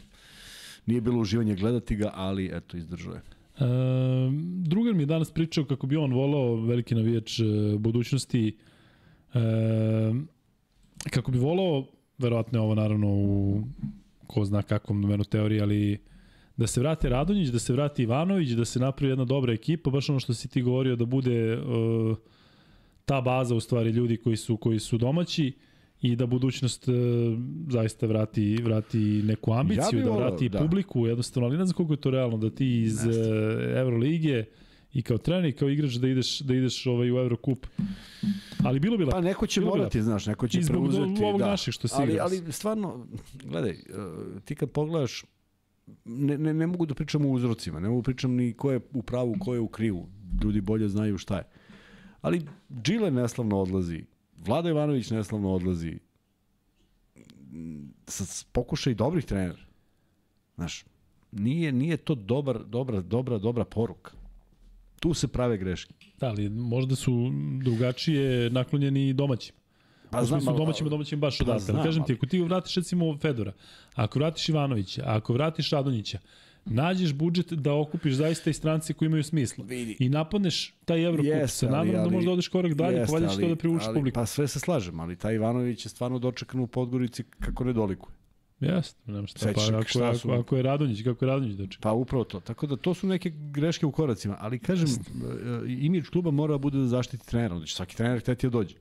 nije 0.85 1.01
bilo 1.01 1.19
uživanje 1.19 1.55
gledati 1.55 1.95
ga, 1.95 2.11
ali 2.13 2.49
eto 2.53 2.77
izdržao 2.77 3.13
je. 3.13 3.21
E, 3.59 3.63
drugar 4.63 4.93
mi 4.93 5.03
je 5.03 5.05
danas 5.05 5.31
pričao 5.31 5.65
kako 5.65 5.87
bi 5.87 5.97
on 5.97 6.13
volao 6.13 6.55
veliki 6.55 6.95
navijač 6.95 7.39
e, 7.39 7.43
budućnosti. 7.77 8.57
E, 9.33 9.39
kako 11.09 11.31
bi 11.31 11.37
volao 11.37 11.87
verovatno 12.17 12.59
je 12.59 12.63
ovo 12.63 12.75
naravno 12.75 13.07
u 13.07 13.63
ko 14.27 14.45
zna 14.45 14.61
kakvom 14.61 15.01
domenu 15.01 15.23
teorije, 15.23 15.61
ali 15.61 15.99
da 16.57 16.67
se 16.67 16.79
vrati 16.79 17.09
Radonjić, 17.09 17.49
da 17.49 17.59
se 17.59 17.73
vrati 17.73 18.03
Ivanović, 18.03 18.49
da 18.49 18.65
se 18.65 18.79
napravi 18.79 19.11
jedna 19.11 19.25
dobra 19.25 19.53
ekipa, 19.53 19.89
baš 19.89 20.09
ono 20.09 20.19
što 20.19 20.33
si 20.33 20.47
ti 20.47 20.61
govorio 20.61 20.95
da 20.95 21.05
bude 21.05 21.53
e, 21.53 21.57
ta 23.05 23.21
baza 23.21 23.55
u 23.55 23.59
stvari 23.59 23.89
ljudi 23.89 24.17
koji 24.17 24.37
su 24.37 24.57
koji 24.57 24.79
su 24.79 24.97
domaći 24.97 25.53
i 26.01 26.15
da 26.15 26.25
budućnost 26.25 26.87
e, 26.87 26.91
zaista 27.69 28.05
vrati 28.07 28.57
vrati 28.63 28.97
neku 29.25 29.53
ambiciju, 29.53 29.99
Ja 29.99 30.05
da 30.05 30.11
vrati 30.11 30.49
da. 30.49 30.59
publiku, 30.59 31.07
jednostavno, 31.07 31.47
ali 31.47 31.57
ne 31.57 31.65
znam 31.65 31.75
koliko 31.75 31.93
je 31.93 32.01
to 32.01 32.09
realno 32.09 32.37
da 32.37 32.49
ti 32.49 32.81
iz 32.81 33.05
e, 33.05 33.09
Evrolige 33.75 34.45
i 34.93 35.01
kao 35.01 35.17
trener 35.17 35.45
i 35.45 35.51
kao 35.51 35.69
igrač 35.69 35.93
da 35.93 36.07
ideš 36.07 36.39
da 36.39 36.53
ideš 36.55 36.85
ovaj 36.85 37.11
u 37.11 37.17
Evrokup. 37.17 37.67
Ali 38.63 38.79
bilo 38.79 38.97
bi 38.97 39.05
Pa 39.05 39.15
lepo. 39.15 39.27
neko 39.27 39.47
će 39.47 39.59
Bilo 39.59 39.71
bi 39.73 39.77
morati, 39.77 40.01
znaš, 40.01 40.25
neko 40.25 40.47
će 40.47 40.61
zbog 40.61 40.89
preuzeti. 40.89 41.23
ovog 41.23 41.39
da. 41.39 41.47
naših 41.47 41.73
što 41.73 41.87
si 41.87 41.95
ali, 41.97 42.19
ali 42.19 42.51
stvarno, 42.51 43.07
gledaj, 43.45 43.71
uh, 43.71 44.41
ti 44.45 44.55
kad 44.55 44.71
pogledaš 44.71 45.23
ne, 46.05 46.37
ne, 46.37 46.53
ne 46.53 46.67
mogu 46.67 46.85
da 46.85 46.93
pričam 46.93 47.25
o 47.25 47.29
uzrocima, 47.29 47.79
ne 47.79 47.89
mogu 47.89 48.01
da 48.01 48.05
pričam 48.05 48.31
ni 48.31 48.53
ko 48.53 48.71
je 48.71 48.79
u 48.93 49.01
pravu, 49.01 49.35
ko 49.39 49.53
je 49.53 49.59
u 49.59 49.67
krivu. 49.67 50.07
Ljudi 50.43 50.61
bolje 50.61 50.89
znaju 50.89 51.17
šta 51.17 51.37
je. 51.37 51.43
Ali 52.21 52.41
Džile 52.83 53.11
neslavno 53.11 53.57
odlazi, 53.59 54.03
Vlada 54.45 54.69
Ivanović 54.69 55.09
neslavno 55.09 55.53
odlazi, 55.53 55.99
sa 58.07 58.45
pokušaj 58.51 58.93
dobrih 58.93 59.25
trenera. 59.25 59.59
Znaš, 60.55 60.85
nije, 61.31 61.71
nije 61.71 61.97
to 61.97 62.15
dobar, 62.15 62.59
dobra, 62.65 63.01
dobra, 63.01 63.37
dobra 63.37 63.65
poruka. 63.65 64.11
Tu 64.99 65.13
se 65.13 65.27
prave 65.27 65.57
greške. 65.57 65.93
Da, 66.19 66.27
ali 66.27 66.49
možda 66.49 66.95
su 66.95 67.31
drugačije 67.63 68.49
naklonjeni 68.49 69.13
domaćim. 69.13 69.55
Pa 70.11 70.23
znam, 70.23 70.41
su 70.41 70.53
domaćim, 70.57 70.89
domaćim 70.89 71.19
baš 71.19 71.37
pa 71.37 71.43
odatle. 71.43 71.59
Znam, 71.59 71.83
Kažem 71.83 72.03
ti, 72.05 72.13
ako 72.13 72.25
ti 72.25 72.41
vratiš 72.41 72.75
recimo 72.75 73.17
Fedora, 73.17 73.53
ako 73.95 74.19
vratiš 74.19 74.49
Ivanovića, 74.49 75.03
ako 75.05 75.33
vratiš 75.33 75.69
Radonjića, 75.69 76.19
nađeš 76.65 77.13
budžet 77.13 77.53
da 77.53 77.73
okupiš 77.73 78.13
zaista 78.13 78.49
i 78.49 78.53
strance 78.53 78.93
koji 78.93 79.07
imaju 79.07 79.23
smisla. 79.23 79.65
Vidi. 79.67 79.97
I 79.99 80.09
napadneš 80.09 80.73
taj 80.85 81.05
Evropu. 81.05 81.23
Yes, 81.23 81.47
se 81.47 81.65
nadam 81.65 81.93
da 81.93 82.09
možda 82.09 82.31
odeš 82.31 82.47
korak 82.47 82.73
dalje, 82.73 82.97
yes, 82.97 83.05
pa 83.05 83.11
valjda 83.11 83.29
će 83.29 83.41
to 83.41 83.47
da 83.47 83.55
privuči 83.55 83.85
publiku. 83.93 84.15
Pa 84.15 84.25
sve 84.25 84.47
se 84.47 84.59
slažem, 84.59 84.99
ali 84.99 85.15
taj 85.15 85.35
Ivanović 85.35 85.85
je 85.85 85.89
stvarno 85.89 86.19
dočekan 86.19 86.59
u 86.61 86.67
Podgorici 86.67 87.23
kako 87.39 87.63
ne 87.63 87.73
dolikuje. 87.73 88.19
Jeste, 88.59 89.11
nema 89.11 89.27
šta. 89.27 89.53
pa, 89.55 89.61
ako, 89.77 89.87
šta 89.87 90.15
su... 90.15 90.31
ako, 90.31 90.39
ako 90.41 90.55
je 90.55 90.63
Radonjić, 90.63 91.03
kako 91.03 91.25
je 91.25 91.29
Radonjić 91.29 91.55
dočekan? 91.55 91.81
Pa 91.81 91.91
upravo 91.91 92.23
to. 92.23 92.39
Tako 92.39 92.67
da 92.67 92.75
to 92.75 92.93
su 92.93 93.07
neke 93.07 93.29
greške 93.29 93.85
u 93.85 93.91
koracima. 93.91 94.37
Ali 94.39 94.59
kažem, 94.59 94.87
Jeste. 94.87 95.11
imidž 95.67 96.09
kluba 96.09 96.31
mora 96.31 96.53
da 96.53 96.57
bude 96.57 96.77
da 96.77 96.87
zaštiti 96.87 97.27
trenera. 97.27 97.65
Će 97.65 97.75
svaki 97.75 97.97
trener 97.97 98.19
hteti 98.19 98.47
da 98.47 98.51
dođe. 98.51 98.75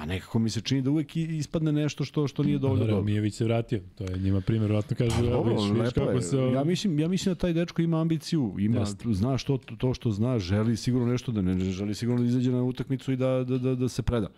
A 0.00 0.06
nekako 0.06 0.38
mi 0.38 0.50
se 0.50 0.60
čini 0.60 0.82
da 0.82 0.90
uvek 0.90 1.16
ispadne 1.16 1.72
nešto 1.72 2.04
što 2.04 2.28
što 2.28 2.42
nije 2.42 2.58
dovoljno 2.58 2.86
dobro. 2.86 3.02
Mijević 3.02 3.34
se 3.34 3.44
vratio. 3.44 3.80
To 3.94 4.04
je 4.04 4.18
njima 4.18 4.40
primjer, 4.40 4.62
verovatno 4.62 4.96
kaže, 4.96 5.16
pa, 5.16 5.22
dobro, 5.22 5.54
viš, 5.54 5.70
viš 5.70 5.92
kako 5.92 6.20
se... 6.20 6.36
Ja 6.36 6.64
mislim, 6.64 6.98
ja 6.98 7.08
mislim 7.08 7.34
da 7.34 7.38
taj 7.38 7.52
dečko 7.52 7.82
ima 7.82 8.00
ambiciju, 8.00 8.56
ima, 8.58 8.80
Jeste. 8.80 9.12
zna 9.12 9.38
što, 9.38 9.58
to 9.58 9.94
što 9.94 10.10
zna, 10.10 10.38
želi 10.38 10.76
sigurno 10.76 11.12
nešto 11.12 11.32
da 11.32 11.42
ne 11.42 11.60
želi 11.60 11.94
sigurno 11.94 12.22
da 12.22 12.28
izađe 12.28 12.52
na 12.52 12.62
utakmicu 12.62 13.12
i 13.12 13.16
da, 13.16 13.44
da, 13.44 13.58
da, 13.58 13.74
da 13.74 13.88
se 13.88 14.02
preda. 14.02 14.28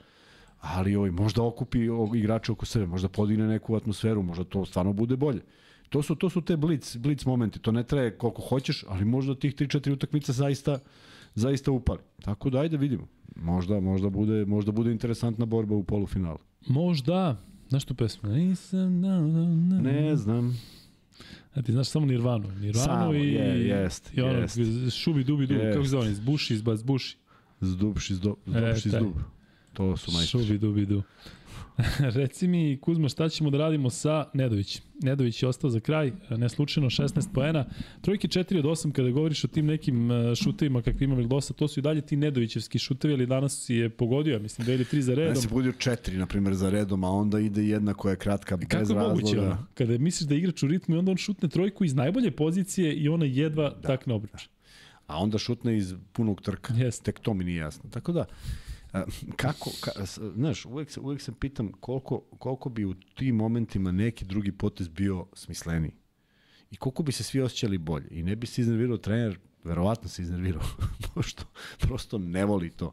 Ali 0.61 0.97
ovaj, 0.97 1.11
možda 1.11 1.43
okupi 1.43 1.79
igrače 2.15 2.53
oko 2.53 2.67
sebe, 2.67 2.87
možda 2.87 3.09
podigne 3.09 3.47
neku 3.47 3.77
atmosferu, 3.77 4.23
možda 4.23 4.45
to 4.45 4.65
stvarno 4.65 4.93
bude 4.93 5.17
bolje. 5.17 5.41
To 5.89 6.03
su, 6.03 6.15
to 6.15 6.31
su 6.31 6.41
te 6.41 6.57
blic, 6.57 6.97
blic 6.97 7.25
momenti, 7.25 7.59
to 7.59 7.73
ne 7.73 7.83
traje 7.83 8.19
koliko 8.19 8.43
hoćeš, 8.43 8.85
ali 8.89 9.05
možda 9.05 9.35
tih 9.35 9.55
3-4 9.55 9.93
utakmica 9.93 10.33
zaista, 10.33 10.79
zaista 11.35 11.71
upali. 11.71 12.01
Tako 12.23 12.51
da 12.51 12.61
ajde 12.61 12.77
vidimo. 12.77 13.09
Možda, 13.37 13.81
možda, 13.81 14.11
bude, 14.11 14.45
možda 14.45 14.73
bude 14.73 14.93
interesantna 14.93 15.45
borba 15.47 15.75
u 15.75 15.85
polufinalu. 15.85 16.39
Možda. 16.67 17.37
Znaš 17.69 17.85
tu 17.85 17.95
pesmu? 17.95 18.31
Nisam, 18.31 19.01
na, 19.01 19.21
na, 19.21 19.47
na. 19.47 19.81
Ne 19.81 20.17
znam. 20.17 20.59
A 21.55 21.63
ti 21.63 21.73
znaš 21.73 21.89
samo 21.89 22.07
Nirvanu. 22.07 22.49
Nirvanu 22.61 22.87
samo, 22.87 23.15
i, 23.15 23.33
je, 23.33 23.67
jest, 23.67 24.11
i 24.15 24.21
ono, 24.21 24.39
jest. 24.39 24.59
šubi, 25.03 25.25
dubi, 25.25 25.47
dubi, 25.47 25.61
jest. 25.61 25.77
kako 25.77 25.87
zove, 25.87 26.15
zbuši, 26.15 26.55
izbac, 26.55 26.83
buši. 26.83 27.17
Zdubši, 27.61 28.15
zdub, 28.15 28.37
zdubši, 28.47 28.89
e, 28.89 28.91
zdub. 28.91 29.13
To 29.73 29.97
su 29.97 30.13
majstori. 30.13 30.45
Šubi, 30.45 30.59
dubi, 30.59 30.87
dubi. 30.87 31.03
Reci 32.19 32.49
mi, 32.49 32.79
Kuzma, 32.81 33.09
šta 33.09 33.29
ćemo 33.29 33.51
da 33.51 33.59
radimo 33.59 33.91
sa 33.91 34.25
Nedović? 34.35 34.83
Nedović 35.03 35.43
je 35.43 35.49
ostao 35.49 35.71
za 35.71 35.81
kraj, 35.81 36.13
ne 36.31 36.49
slučajno 36.49 36.91
16 36.91 37.33
poena. 37.35 37.65
Trojke 38.01 38.29
4 38.29 38.59
od 38.59 38.65
8 38.65 38.93
kada 38.93 39.11
govoriš 39.11 39.45
o 39.45 39.49
tim 39.49 39.67
nekim 39.67 40.11
e, 40.11 40.35
šutevima 40.35 40.83
kakvi 40.83 41.05
ima 41.05 41.23
dosta, 41.23 41.55
to 41.55 41.69
su 41.69 41.81
i 41.81 41.83
dalje 41.83 42.01
ti 42.01 42.17
Nedovićevski 42.17 42.79
šutevi, 42.79 43.15
ali 43.15 43.27
danas 43.27 43.65
si 43.65 43.75
je 43.75 43.89
pogodio, 43.91 44.39
mislim, 44.39 44.65
dve 44.65 44.75
ili 44.75 44.85
tri 44.85 45.03
za 45.03 45.15
redom. 45.15 45.35
Ja 45.35 45.41
si 45.41 45.49
pogodio 45.49 45.73
četiri, 45.73 46.17
na 46.17 46.27
primjer, 46.27 46.55
za 46.55 46.71
redom, 46.71 47.05
a 47.05 47.11
onda 47.11 47.41
ide 47.41 47.65
jedna 47.65 47.95
koja 47.95 48.11
je 48.11 48.17
kratka, 48.17 48.57
bez 48.57 48.69
Kako 48.69 48.79
razloga. 48.79 49.01
Kako 49.01 49.15
moguće, 49.15 49.41
ono? 49.41 49.67
Kada 49.75 49.99
misliš 49.99 50.29
da 50.29 50.35
igrač 50.35 50.63
u 50.63 50.67
ritmu 50.67 50.95
i 50.95 50.99
onda 50.99 51.11
on 51.11 51.17
šutne 51.17 51.49
trojku 51.49 51.85
iz 51.85 51.95
najbolje 51.95 52.31
pozicije 52.31 52.95
i 52.95 53.09
ona 53.09 53.25
jedva 53.25 53.71
da. 53.71 53.89
takne 53.89 54.15
obruč. 54.15 54.49
A 55.07 55.19
onda 55.19 55.39
šutne 55.39 55.77
iz 55.77 55.95
punog 56.13 56.43
trka. 56.43 56.75
Yes. 56.75 57.03
Tek 57.03 57.21
to 57.21 57.35
mi 57.35 57.45
nije 57.45 57.57
jasno. 57.57 57.91
Tako 57.91 58.13
da, 58.13 58.25
kako, 59.37 59.71
ka, 59.81 59.91
znaš, 60.35 60.65
uvek, 60.65 60.91
se, 60.91 61.01
uvek 61.01 61.21
se 61.21 61.33
pitam 61.41 61.73
koliko, 61.73 62.21
koliko 62.39 62.69
bi 62.69 62.85
u 62.85 62.95
tim 62.95 63.37
momentima 63.37 63.93
neki 63.93 64.25
drugi 64.25 64.53
potez 64.53 64.89
bio 64.89 65.27
smisleniji. 65.35 65.93
I 66.71 66.77
koliko 66.77 67.03
bi 67.03 67.13
se 67.13 67.23
svi 67.23 67.41
osjećali 67.41 67.79
bolje. 67.79 68.09
I 68.11 68.23
ne 68.23 68.37
bi 68.37 68.47
se 68.47 68.61
iznervirao 68.61 68.97
trener, 68.97 69.39
verovatno 69.65 70.09
se 70.09 70.23
iznervirao, 70.23 70.63
pošto 71.15 71.45
prosto 71.79 72.19
ne 72.19 72.45
voli 72.45 72.71
to. 72.71 72.93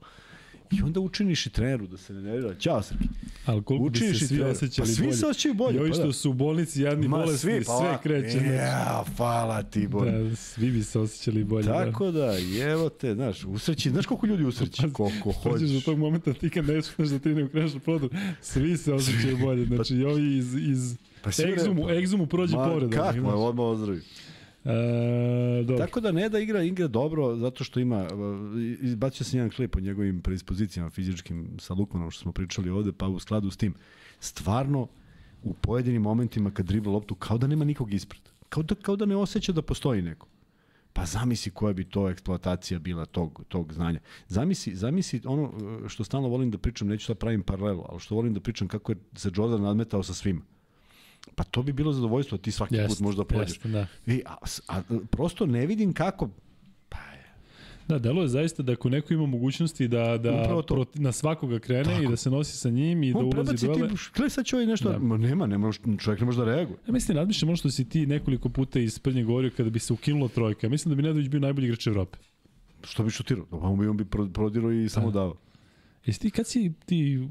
I 0.71 0.81
onda 0.81 0.99
učiniš 0.99 1.45
i 1.45 1.49
treneru 1.49 1.87
da 1.87 1.97
se 1.97 2.13
ne 2.13 2.21
nervira. 2.21 2.55
Ćao 2.55 2.81
Srki. 2.81 3.03
Ali 3.45 3.63
koliko 3.63 3.85
učiniš 3.85 4.11
bi 4.11 4.19
se 4.19 4.27
svi 4.27 4.43
osjećali 4.43 4.87
pa, 4.87 4.93
svi 4.93 5.05
bolje. 5.05 5.17
se 5.17 5.25
osjećaju 5.25 5.53
bolje. 5.53 5.75
I 5.75 5.79
ovi 5.79 5.89
pa 5.89 5.93
što 5.93 6.03
pa 6.03 6.07
da. 6.07 6.13
su 6.13 6.29
u 6.29 6.33
bolnici 6.33 6.81
jadni 6.81 7.07
Ma, 7.07 7.17
bolesni, 7.17 7.37
svi, 7.37 7.63
pa, 7.65 7.77
sve 7.77 7.97
kreće. 8.03 8.37
Ja, 8.37 9.03
hvala 9.17 9.63
ti 9.63 9.87
bolje. 9.87 10.11
Da, 10.11 10.35
svi 10.35 10.71
bi 10.71 10.83
se 10.83 10.99
osjećali 10.99 11.43
bolje. 11.43 11.65
Da. 11.65 11.85
Tako 11.85 12.11
da, 12.11 12.25
da 12.25 12.63
evo 12.63 12.89
te, 12.89 13.13
znaš, 13.13 13.43
usreći, 13.43 13.89
znaš 13.89 14.05
koliko 14.05 14.27
ljudi 14.27 14.43
usreći, 14.43 14.81
pa, 14.81 14.93
koliko 14.93 15.31
hoćeš. 15.31 15.69
do 15.69 15.81
tog 15.81 15.97
momenta 15.99 16.33
ti 16.33 16.49
kad 16.49 16.65
ne 16.65 16.81
znaš 16.81 17.09
da 17.09 17.19
ti 17.19 17.29
ne 17.29 17.43
ukreneš 17.43 17.73
na 17.73 17.79
prodor, 17.79 18.09
svi 18.41 18.77
se 18.77 18.93
osjećaju 18.93 19.37
bolje. 19.37 19.65
Znači, 19.65 19.95
i 19.95 20.03
ovi 20.03 20.37
iz, 20.37 20.55
iz 20.55 20.95
pa 21.21 21.29
egzumu, 21.53 21.89
egzumu 21.89 22.27
prođe 22.27 22.55
povreda. 22.55 22.97
Kako, 22.97 23.27
odmah 23.27 23.65
ozdravi. 23.65 24.01
E, 24.65 25.63
dobro. 25.63 25.85
Tako 25.85 25.99
da 25.99 26.11
ne 26.11 26.29
da 26.29 26.39
igra 26.39 26.63
igra 26.63 26.87
dobro 26.87 27.35
zato 27.35 27.63
što 27.63 27.79
ima 27.79 28.07
izbacio 28.81 29.25
sam 29.25 29.39
jedan 29.39 29.51
klip 29.51 29.75
o 29.75 29.79
njegovim 29.79 30.21
predispozicijama 30.21 30.89
fizičkim 30.89 31.47
sa 31.59 31.73
Lukmanom 31.73 32.11
što 32.11 32.21
smo 32.21 32.31
pričali 32.31 32.69
ovde 32.69 32.91
pa 32.91 33.07
u 33.07 33.19
skladu 33.19 33.51
s 33.51 33.57
tim 33.57 33.73
stvarno 34.19 34.87
u 35.43 35.53
pojedinim 35.53 36.01
momentima 36.01 36.51
kad 36.51 36.65
dribla 36.65 36.93
loptu 36.93 37.15
kao 37.15 37.37
da 37.37 37.47
nema 37.47 37.65
nikog 37.65 37.93
ispred. 37.93 38.21
Kao 38.49 38.63
da, 38.63 38.75
kao 38.75 38.95
da 38.95 39.05
ne 39.05 39.15
osjeća 39.15 39.51
da 39.51 39.61
postoji 39.61 40.01
neko. 40.01 40.27
Pa 40.93 41.05
zamisli 41.05 41.51
koja 41.51 41.73
bi 41.73 41.83
to 41.83 42.09
eksploatacija 42.09 42.79
bila 42.79 43.05
tog, 43.05 43.43
tog 43.47 43.73
znanja. 43.73 43.99
Zamisli, 44.27 44.75
zamisli 44.75 45.21
ono 45.25 45.53
što 45.87 46.03
stalno 46.03 46.27
volim 46.27 46.51
da 46.51 46.57
pričam, 46.57 46.87
neću 46.87 47.13
da 47.13 47.19
pravim 47.19 47.43
paralelu, 47.43 47.85
ali 47.89 47.99
što 47.99 48.15
volim 48.15 48.33
da 48.33 48.39
pričam 48.39 48.67
kako 48.67 48.91
je 48.91 48.97
se 49.15 49.31
Jordan 49.35 49.61
nadmetao 49.61 50.03
sa 50.03 50.13
svima. 50.13 50.41
Pa 51.35 51.43
to 51.43 51.63
bi 51.63 51.73
bilo 51.73 51.93
zadovoljstvo, 51.93 52.37
ti 52.37 52.51
svaki 52.51 52.75
jest, 52.75 52.87
put 52.87 52.99
možda 52.99 53.25
prođeš. 53.25 53.57
Jest, 53.57 53.67
da. 53.67 53.87
I, 54.07 54.23
a, 54.25 54.35
a, 54.67 54.81
prosto 55.11 55.45
ne 55.45 55.65
vidim 55.65 55.93
kako, 55.93 56.29
pa 56.89 56.97
Da, 57.89 57.99
delo 57.99 58.21
je 58.21 58.27
zaista 58.27 58.63
da 58.63 58.71
ako 58.71 58.89
neko 58.89 59.13
ima 59.13 59.25
mogućnosti 59.25 59.87
da, 59.87 60.17
da 60.17 60.63
proti, 60.67 61.01
na 61.01 61.11
svakoga 61.11 61.59
krene 61.59 61.83
Tako. 61.83 62.03
i 62.03 62.07
da 62.07 62.15
se 62.15 62.29
nosi 62.29 62.57
sa 62.57 62.69
njim 62.69 63.03
i 63.03 63.13
On 63.13 63.29
da 63.29 63.37
ulazi 63.37 63.67
duele. 63.67 63.89
Ti, 63.89 63.95
gle 64.15 64.29
sad 64.29 64.45
će 64.45 64.55
ovaj 64.55 64.65
nešto, 64.65 64.89
da. 64.89 64.99
ma 64.99 65.17
nema, 65.17 65.47
nema, 65.47 65.71
čovjek 65.99 66.19
ne 66.19 66.25
može 66.25 66.37
da 66.37 66.45
reaguje. 66.45 66.77
Ja 66.87 66.93
mislim, 66.93 67.17
razmišljam 67.17 67.49
ono 67.49 67.55
što 67.55 67.69
si 67.69 67.89
ti 67.89 68.05
nekoliko 68.05 68.49
puta 68.49 68.79
iz 68.79 68.99
prednje 68.99 69.23
govorio 69.23 69.51
kada 69.57 69.69
bi 69.69 69.79
se 69.79 69.93
ukinulo 69.93 70.27
trojka. 70.27 70.69
Mislim 70.69 70.89
da 70.89 70.95
bi 70.95 71.01
Nedović 71.01 71.27
bio 71.27 71.39
najbolji 71.39 71.65
igrač 71.65 71.87
Evrope. 71.87 72.17
Što 72.83 73.03
bi 73.03 73.09
šutirao? 73.09 73.45
Pa 73.45 73.57
on 73.57 73.79
bi, 73.79 73.87
on 73.87 73.97
bi 73.97 74.05
prodirao 74.33 74.71
i 74.71 74.89
samo 74.89 75.11
da. 75.11 75.19
dao. 75.19 75.35
Jesi 76.05 76.19
ti 76.19 76.31
kad 76.31 76.47
si, 76.47 76.73
ti, 76.85 77.27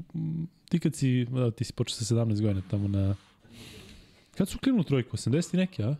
ti 0.69 0.79
kad 0.79 0.95
si, 0.95 1.25
da, 1.25 1.51
ti 1.51 1.63
si 1.63 1.73
počeo 1.73 1.95
sa 1.95 2.15
17 2.15 2.41
godina 2.41 2.61
tamo 2.69 2.87
na 2.87 3.15
Kad 4.39 4.49
su 4.49 4.57
krenuli 4.57 4.83
trojku? 4.83 5.17
80 5.17 5.53
i 5.53 5.57
neke, 5.57 5.83
a? 5.83 5.95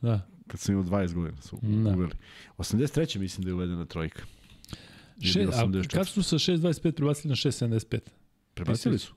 Da. 0.00 0.26
Kad 0.46 0.60
sam 0.60 0.74
imao 0.74 0.84
20 0.84 1.14
godina 1.14 1.42
su 1.42 1.58
da. 1.62 1.90
uveli. 1.90 2.12
83. 2.58 3.18
mislim 3.18 3.44
da 3.44 3.50
je 3.50 3.54
uvedena 3.54 3.84
trojka. 3.84 4.22
Še, 5.22 5.46
a 5.52 5.64
kad 5.92 6.08
su 6.08 6.22
sa 6.22 6.36
6.25 6.36 6.92
prebacili 6.92 7.28
na 7.28 7.34
6.75? 7.34 8.00
Prebacili 8.54 8.98
su. 8.98 9.14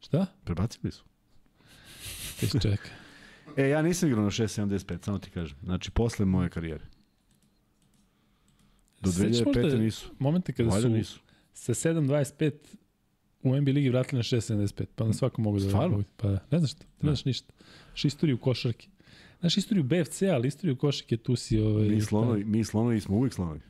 Šta? 0.00 0.26
Prebacili 0.44 0.92
su. 0.92 1.04
Ti 2.40 2.60
čeka. 2.60 2.88
e, 3.56 3.68
ja 3.68 3.82
nisam 3.82 4.08
igrao 4.08 4.24
na 4.24 4.30
6.75, 4.30 5.04
samo 5.04 5.18
ti 5.18 5.30
kažem. 5.30 5.58
Znači, 5.62 5.90
posle 5.90 6.26
moje 6.26 6.50
karijere. 6.50 6.84
Do 9.00 9.10
2005. 9.10 9.78
nisu. 9.78 10.10
Momente 10.18 10.52
kada 10.52 10.70
Valjda 10.70 10.88
su 10.88 10.94
nisu. 10.94 11.20
sa 11.52 11.74
7.25 11.74 12.52
u 13.42 13.56
NBA 13.60 13.72
ligi 13.72 13.88
vratili 13.88 14.18
na 14.18 14.22
6.75, 14.22 14.86
pa 14.94 15.04
na 15.04 15.12
svako 15.12 15.42
mogu 15.42 15.58
da... 15.58 15.68
Stvarno? 15.68 16.02
Pa 16.16 16.28
ne 16.28 16.58
znaš 16.58 16.70
što, 16.70 16.84
ne 16.84 17.10
znaš 17.10 17.24
ništa. 17.24 17.52
Znaš 17.94 18.04
istoriju 18.04 18.38
košarke. 18.38 18.88
Znaš 19.40 19.56
istoriju 19.56 19.84
BFC, 19.84 20.22
ali 20.22 20.48
istoriju 20.48 20.76
košarke 20.76 21.16
tu 21.16 21.36
si... 21.36 21.60
Ovaj, 21.60 21.88
mi, 21.88 22.00
slonovi, 22.00 22.44
mi 22.44 22.64
slonovi 22.64 23.00
smo 23.00 23.16
uvijek 23.16 23.34
slonovi. 23.34 23.60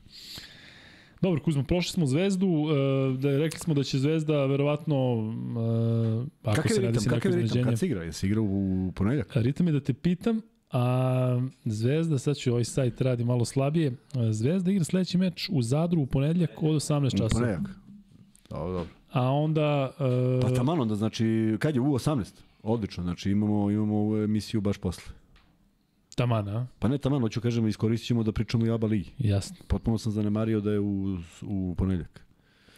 Dobro, 1.21 1.43
Kuzmo, 1.43 1.63
prošli 1.63 1.91
smo 1.91 2.05
Zvezdu, 2.05 2.47
uh, 2.47 3.19
da 3.19 3.37
rekli 3.37 3.59
smo 3.59 3.73
da 3.73 3.83
će 3.83 3.99
Zvezda 3.99 4.45
verovatno 4.45 5.13
uh, 5.13 6.27
ako 6.43 6.55
kakav 6.55 6.71
se 6.75 6.81
radi 6.81 6.99
se 6.99 7.09
neko 7.09 7.27
ritam, 7.27 7.63
kad 7.63 7.79
se 7.79 7.85
igra? 7.85 8.03
Jesi 8.03 8.25
igra 8.25 8.41
u 8.41 8.91
ponedljak? 8.95 9.35
Ritam 9.35 9.67
je 9.67 9.73
da 9.73 9.79
te 9.79 9.93
pitam, 9.93 10.41
a 10.71 11.41
Zvezda, 11.65 12.17
sad 12.17 12.37
ću 12.37 12.51
ovaj 12.51 12.63
sajt 12.63 13.01
radi 13.01 13.23
malo 13.23 13.45
slabije, 13.45 13.95
Zvezda 14.31 14.71
igra 14.71 14.83
sledeći 14.83 15.17
meč 15.17 15.49
u 15.51 15.61
Zadru 15.61 16.01
u 16.01 16.05
ponedljak 16.05 16.63
od 16.63 16.75
18 16.75 17.11
časova. 17.11 17.25
U 17.25 17.29
ponedljak? 17.29 17.69
Dobro, 18.49 18.73
dobro. 18.73 18.89
A 19.11 19.31
onda... 19.31 19.91
Uh, 19.99 20.41
pa 20.41 20.55
tamo 20.55 20.71
onda, 20.71 20.95
znači, 20.95 21.57
kad 21.59 21.75
je 21.75 21.81
u 21.81 21.85
18? 21.85 22.25
Odlično, 22.65 23.03
znači 23.03 23.31
imamo, 23.31 23.71
imamo 23.71 24.17
emisiju 24.17 24.61
baš 24.61 24.77
posle. 24.77 25.13
Taman, 26.15 26.49
a? 26.49 26.67
Pa 26.79 26.87
ne 26.87 26.97
taman, 26.97 27.21
hoću 27.21 27.41
kažem, 27.41 27.67
iskoristit 27.67 28.07
ćemo 28.07 28.23
da 28.23 28.31
pričamo 28.31 28.65
i 28.65 28.69
Aba 28.69 28.87
Ligi. 28.87 29.11
Jasno. 29.17 29.55
Potpuno 29.67 29.97
sam 29.97 30.11
zanemario 30.11 30.61
da 30.61 30.71
je 30.71 30.79
u, 30.79 31.17
u 31.41 31.75
ponedljak. 31.77 32.25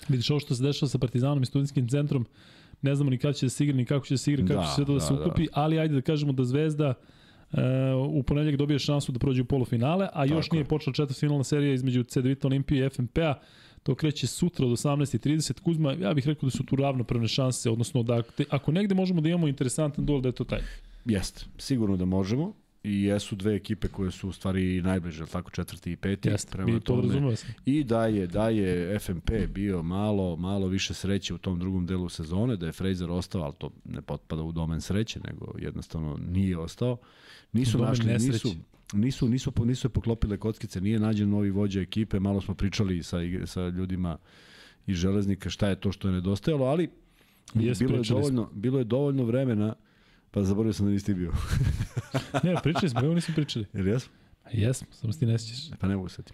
Vidiš 0.09 0.29
ovo 0.29 0.39
što 0.39 0.55
se 0.55 0.63
dešava 0.63 0.89
sa 0.89 0.97
Partizanom 0.97 1.43
i 1.43 1.45
studentskim 1.45 1.87
centrom, 1.87 2.25
ne 2.81 2.95
znamo 2.95 3.09
ni 3.09 3.17
kada 3.17 3.33
će 3.33 3.45
da 3.45 3.49
se 3.49 3.63
igra, 3.63 3.75
ni 3.77 3.85
kako 3.85 4.05
će 4.05 4.13
da 4.13 4.17
se 4.17 4.33
igra, 4.33 4.45
kako 4.47 4.61
da, 4.61 4.67
će 4.67 4.73
sve 4.75 4.85
to 4.85 4.91
da, 4.93 4.99
da 4.99 5.05
se 5.05 5.13
ukupi, 5.13 5.43
da. 5.43 5.51
ali 5.53 5.79
ajde 5.79 5.95
da 5.95 6.01
kažemo 6.01 6.33
da 6.33 6.45
Zvezda 6.45 6.93
u 8.09 8.23
ponedjeljak 8.23 8.57
dobije 8.59 8.79
šansu 8.79 9.11
da 9.11 9.19
prođe 9.19 9.41
u 9.41 9.45
polufinale, 9.45 10.07
a 10.13 10.25
još 10.25 10.45
Tako 10.45 10.55
nije 10.55 10.61
je. 10.61 10.67
počela 10.67 10.93
četvrtfinalna 10.93 11.43
serija 11.43 11.73
između 11.73 12.03
CDVita 12.03 12.47
Olimpije 12.47 12.85
i 12.85 12.89
FNP-a. 12.89 13.33
To 13.87 13.95
kreće 13.95 14.27
sutra 14.27 14.65
od 14.65 14.71
18.30. 14.71 15.61
Kuzma, 15.61 15.91
ja 15.93 16.13
bih 16.13 16.27
rekao 16.27 16.47
da 16.47 16.51
su 16.51 16.63
tu 16.63 16.75
ravnopravne 16.75 17.27
šanse, 17.27 17.69
odnosno 17.69 18.03
da 18.03 18.21
te- 18.21 18.45
ako 18.49 18.71
negde 18.71 18.95
možemo 18.95 19.21
da 19.21 19.29
imamo 19.29 19.47
interesantan 19.47 20.05
duel, 20.05 20.21
da 20.21 20.29
je 20.29 20.33
to 20.33 20.43
taj. 20.43 20.59
Jeste, 21.05 21.45
sigurno 21.57 21.97
da 21.97 22.05
možemo. 22.05 22.53
I 22.83 23.03
jesu 23.03 23.35
dve 23.35 23.55
ekipe 23.55 23.87
koje 23.87 24.11
su 24.11 24.29
u 24.29 24.31
stvari 24.31 24.81
najbliže, 24.81 25.25
tako, 25.25 25.51
četvrti 25.51 25.91
i 25.91 25.95
peti. 25.95 26.29
Jeste, 26.29 26.51
prema 26.51 26.79
to 26.79 27.01
razumeo 27.01 27.35
sam. 27.35 27.49
I 27.65 27.83
da 27.83 28.05
je, 28.05 28.27
da 28.27 28.49
je 28.49 28.99
FNP 28.99 29.31
bio 29.49 29.83
malo, 29.83 30.35
malo 30.35 30.67
više 30.67 30.93
sreće 30.93 31.33
u 31.33 31.37
tom 31.37 31.59
drugom 31.59 31.85
delu 31.85 32.09
sezone, 32.09 32.55
da 32.55 32.65
je 32.65 32.71
Fraser 32.71 33.11
ostao, 33.11 33.41
ali 33.41 33.53
to 33.57 33.71
ne 33.85 34.01
potpada 34.01 34.43
u 34.43 34.51
domen 34.51 34.81
sreće, 34.81 35.19
nego 35.19 35.53
jednostavno 35.59 36.17
nije 36.29 36.57
ostao. 36.57 36.97
Nisu 37.53 37.77
domen 37.77 37.89
našli, 37.89 38.05
nesreće. 38.05 38.47
nisu, 38.47 38.59
nisu, 38.93 39.29
nisu, 39.29 39.53
nisu 39.57 39.87
je 39.87 39.89
poklopile 39.89 40.37
kockice, 40.37 40.81
nije 40.81 40.99
nađen 40.99 41.29
novi 41.29 41.49
vođa 41.49 41.81
ekipe, 41.81 42.19
malo 42.19 42.41
smo 42.41 42.55
pričali 42.55 43.03
sa, 43.03 43.17
sa 43.45 43.67
ljudima 43.67 44.17
iz 44.87 44.97
železnika 44.97 45.49
šta 45.49 45.67
je 45.67 45.79
to 45.79 45.91
što 45.91 46.07
je 46.07 46.13
nedostajalo, 46.13 46.65
ali 46.65 46.89
Jes, 47.53 47.79
bilo, 47.79 47.91
je 47.91 47.97
pričali 47.97 48.05
smo. 48.05 48.15
dovoljno, 48.15 48.49
bilo 48.53 48.77
je 48.79 48.83
dovoljno 48.83 49.23
vremena, 49.23 49.75
pa 50.31 50.43
zaboravio 50.43 50.73
sam 50.73 50.85
da 50.85 50.91
nisi 50.91 51.05
ti 51.05 51.13
bio. 51.13 51.31
Ne, 52.43 52.55
pričali 52.63 52.89
smo, 52.89 52.99
evo 52.99 53.13
nismo 53.13 53.35
pričali. 53.35 53.65
Jer 53.73 53.87
jesmo? 53.87 54.13
Jesmo, 54.51 54.87
samo 54.91 55.13
se 55.13 55.19
ti 55.19 55.25
ne 55.25 55.39
sjećaš. 55.39 55.79
Pa 55.79 55.87
ne 55.87 55.95
mogu 55.95 56.09
setiti. 56.09 56.33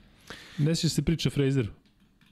Ne 0.58 0.76
sjećaš 0.76 0.92
se 0.92 1.02
priče 1.02 1.30
Frazeru. 1.30 1.70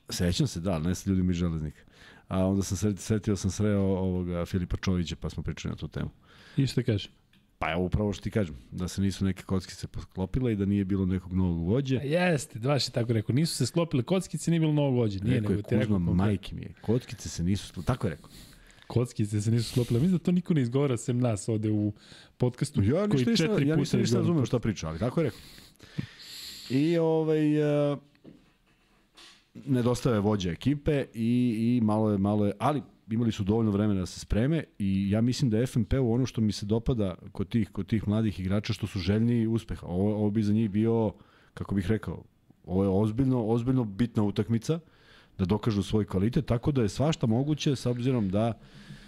Sećam 0.10 0.48
se, 0.48 0.60
da, 0.60 0.80
ne 0.80 0.96
sa 0.96 1.10
ljudima 1.10 1.32
iz 1.32 1.38
železnika. 1.38 1.82
A 2.28 2.46
onda 2.46 2.64
sam 2.64 2.78
se, 2.78 2.98
setio 2.98 3.36
sam 3.36 3.52
sreo 3.52 3.82
ovoga 3.82 4.46
Filipa 4.46 4.78
Čovića, 4.78 5.16
pa 5.16 5.30
smo 5.30 5.44
pričali 5.44 5.72
na 5.72 5.76
tu 5.78 5.88
temu. 5.88 6.10
I 6.58 6.68
što 6.68 6.84
kaže? 6.84 7.10
Pa 7.62 7.72
evo 7.72 7.84
upravo 7.84 8.14
što 8.14 8.24
ti 8.24 8.32
kažem, 8.32 8.56
da 8.72 8.88
se 8.88 9.02
nisu 9.02 9.26
neke 9.26 9.44
kockice 9.44 9.88
posklopile 9.88 10.54
i 10.54 10.56
da 10.56 10.66
nije 10.66 10.86
bilo 10.86 11.06
nekog 11.06 11.34
novog 11.34 11.68
vođe. 11.68 11.98
A 11.98 12.04
jeste, 12.04 12.60
baš 12.60 12.88
je 12.88 12.92
tako 12.92 13.14
rekao. 13.14 13.36
Nisu 13.36 13.56
se 13.56 13.66
sklopile 13.66 14.04
kockice, 14.04 14.52
nije 14.52 14.60
bilo 14.60 14.74
novog 14.74 14.96
vođe. 14.96 15.20
Nije, 15.20 15.36
Rekao 15.36 15.50
nego 15.50 15.60
je 15.60 15.64
ti 15.64 15.76
rekao. 15.76 16.00
Majke 16.00 16.56
mi 16.56 16.62
je, 16.62 16.74
kockice 16.82 17.30
se 17.30 17.44
nisu 17.44 17.68
sklopile. 17.68 17.86
Tako 17.86 18.08
je 18.08 18.12
rekao. 18.12 18.30
Kockice 18.88 19.42
se 19.42 19.52
nisu 19.52 19.72
sklopile. 19.72 20.00
Mislim 20.00 20.18
da 20.18 20.24
to 20.24 20.32
niko 20.32 20.54
ne 20.54 20.62
izgovara 20.62 20.98
sem 20.98 21.20
nas 21.20 21.50
ovde 21.50 21.72
u 21.72 21.94
podcastu. 22.38 22.84
Ja 22.84 23.08
koji 23.08 23.26
ništa, 23.26 23.48
četiri 23.48 23.68
ja 23.68 23.76
puta 23.76 23.80
nisam 23.80 24.00
ništa 24.00 24.18
razumeo 24.18 24.46
šta 24.46 24.60
priča, 24.60 24.88
ali 24.88 25.00
tako 25.00 25.20
je 25.20 25.24
rekao. 25.24 25.40
I 26.70 26.98
ovaj, 26.98 27.62
uh, 27.92 27.98
nedostaje 29.54 30.20
vođa 30.20 30.52
ekipe 30.52 31.06
i, 31.14 31.78
i 31.78 31.82
malo 31.84 32.12
je, 32.12 32.18
malo 32.18 32.46
je, 32.46 32.54
ali 32.60 32.82
imali 33.10 33.32
su 33.32 33.44
dovoljno 33.44 33.72
vremena 33.72 34.00
da 34.00 34.06
se 34.06 34.20
spreme 34.20 34.64
i 34.80 35.10
ja 35.10 35.22
mislim 35.22 35.50
da 35.50 35.58
je 35.58 35.68
FNP 35.68 35.94
u 35.94 36.14
ono 36.14 36.26
što 36.26 36.42
mi 36.42 36.52
se 36.52 36.66
dopada 36.66 37.16
kod 37.32 37.50
tih, 37.50 37.70
kod 37.70 37.88
tih 37.88 38.08
mladih 38.08 38.40
igrača 38.40 38.74
što 38.74 38.88
su 38.88 39.00
željni 39.00 39.48
uspeha. 39.48 39.88
Ovo, 39.88 40.16
ovo 40.16 40.30
bi 40.30 40.44
za 40.44 40.54
njih 40.54 40.70
bio, 40.70 41.14
kako 41.54 41.76
bih 41.76 41.88
rekao, 41.88 42.24
ovo 42.66 42.84
je 42.84 42.90
ozbiljno, 42.90 43.46
ozbiljno 43.46 43.84
bitna 43.84 44.24
utakmica 44.24 44.80
da 45.38 45.46
dokažu 45.46 45.84
svoj 45.84 46.06
kvalitet, 46.06 46.46
tako 46.46 46.72
da 46.72 46.82
je 46.82 46.90
svašta 46.90 47.28
moguće 47.28 47.76
s 47.76 47.86
obzirom 47.86 48.30
da 48.30 48.60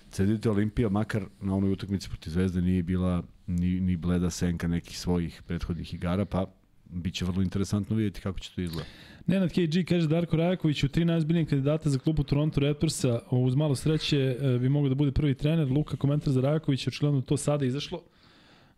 CDT 0.09 0.45
Olimpija 0.45 0.89
makar 0.89 1.23
na 1.41 1.55
onoj 1.55 1.71
utakmici 1.71 2.09
protiv 2.09 2.29
Zvezde 2.29 2.61
nije 2.61 2.83
bila 2.83 3.23
ni, 3.47 3.79
ni 3.79 3.97
bleda 3.97 4.29
senka 4.29 4.67
nekih 4.67 4.99
svojih 4.99 5.41
prethodnih 5.47 5.93
igara, 5.93 6.25
pa 6.25 6.45
biće 6.93 7.25
vrlo 7.25 7.41
interesantno 7.41 7.95
vidjeti 7.95 8.21
kako 8.21 8.39
će 8.39 8.51
to 8.55 8.61
izgledati. 8.61 8.91
Nenad 9.27 9.51
KG 9.51 9.87
kaže 9.89 10.07
Darko 10.07 10.37
Rajaković 10.37 10.83
u 10.83 10.87
tri 10.87 11.05
najzbiljnijih 11.05 11.49
kandidata 11.49 11.89
za 11.89 11.99
klubu 11.99 12.23
Toronto 12.23 12.59
Raptorsa 12.59 13.19
uz 13.31 13.55
malo 13.55 13.75
sreće 13.75 14.17
e, 14.19 14.57
bi 14.59 14.69
mogao 14.69 14.89
da 14.89 14.95
bude 14.95 15.11
prvi 15.11 15.35
trener. 15.35 15.71
Luka 15.71 15.97
komentar 15.97 16.33
za 16.33 16.41
Rajakovića, 16.41 16.89
očigledno 16.89 17.21
to 17.21 17.37
sada 17.37 17.65
izašlo. 17.65 18.01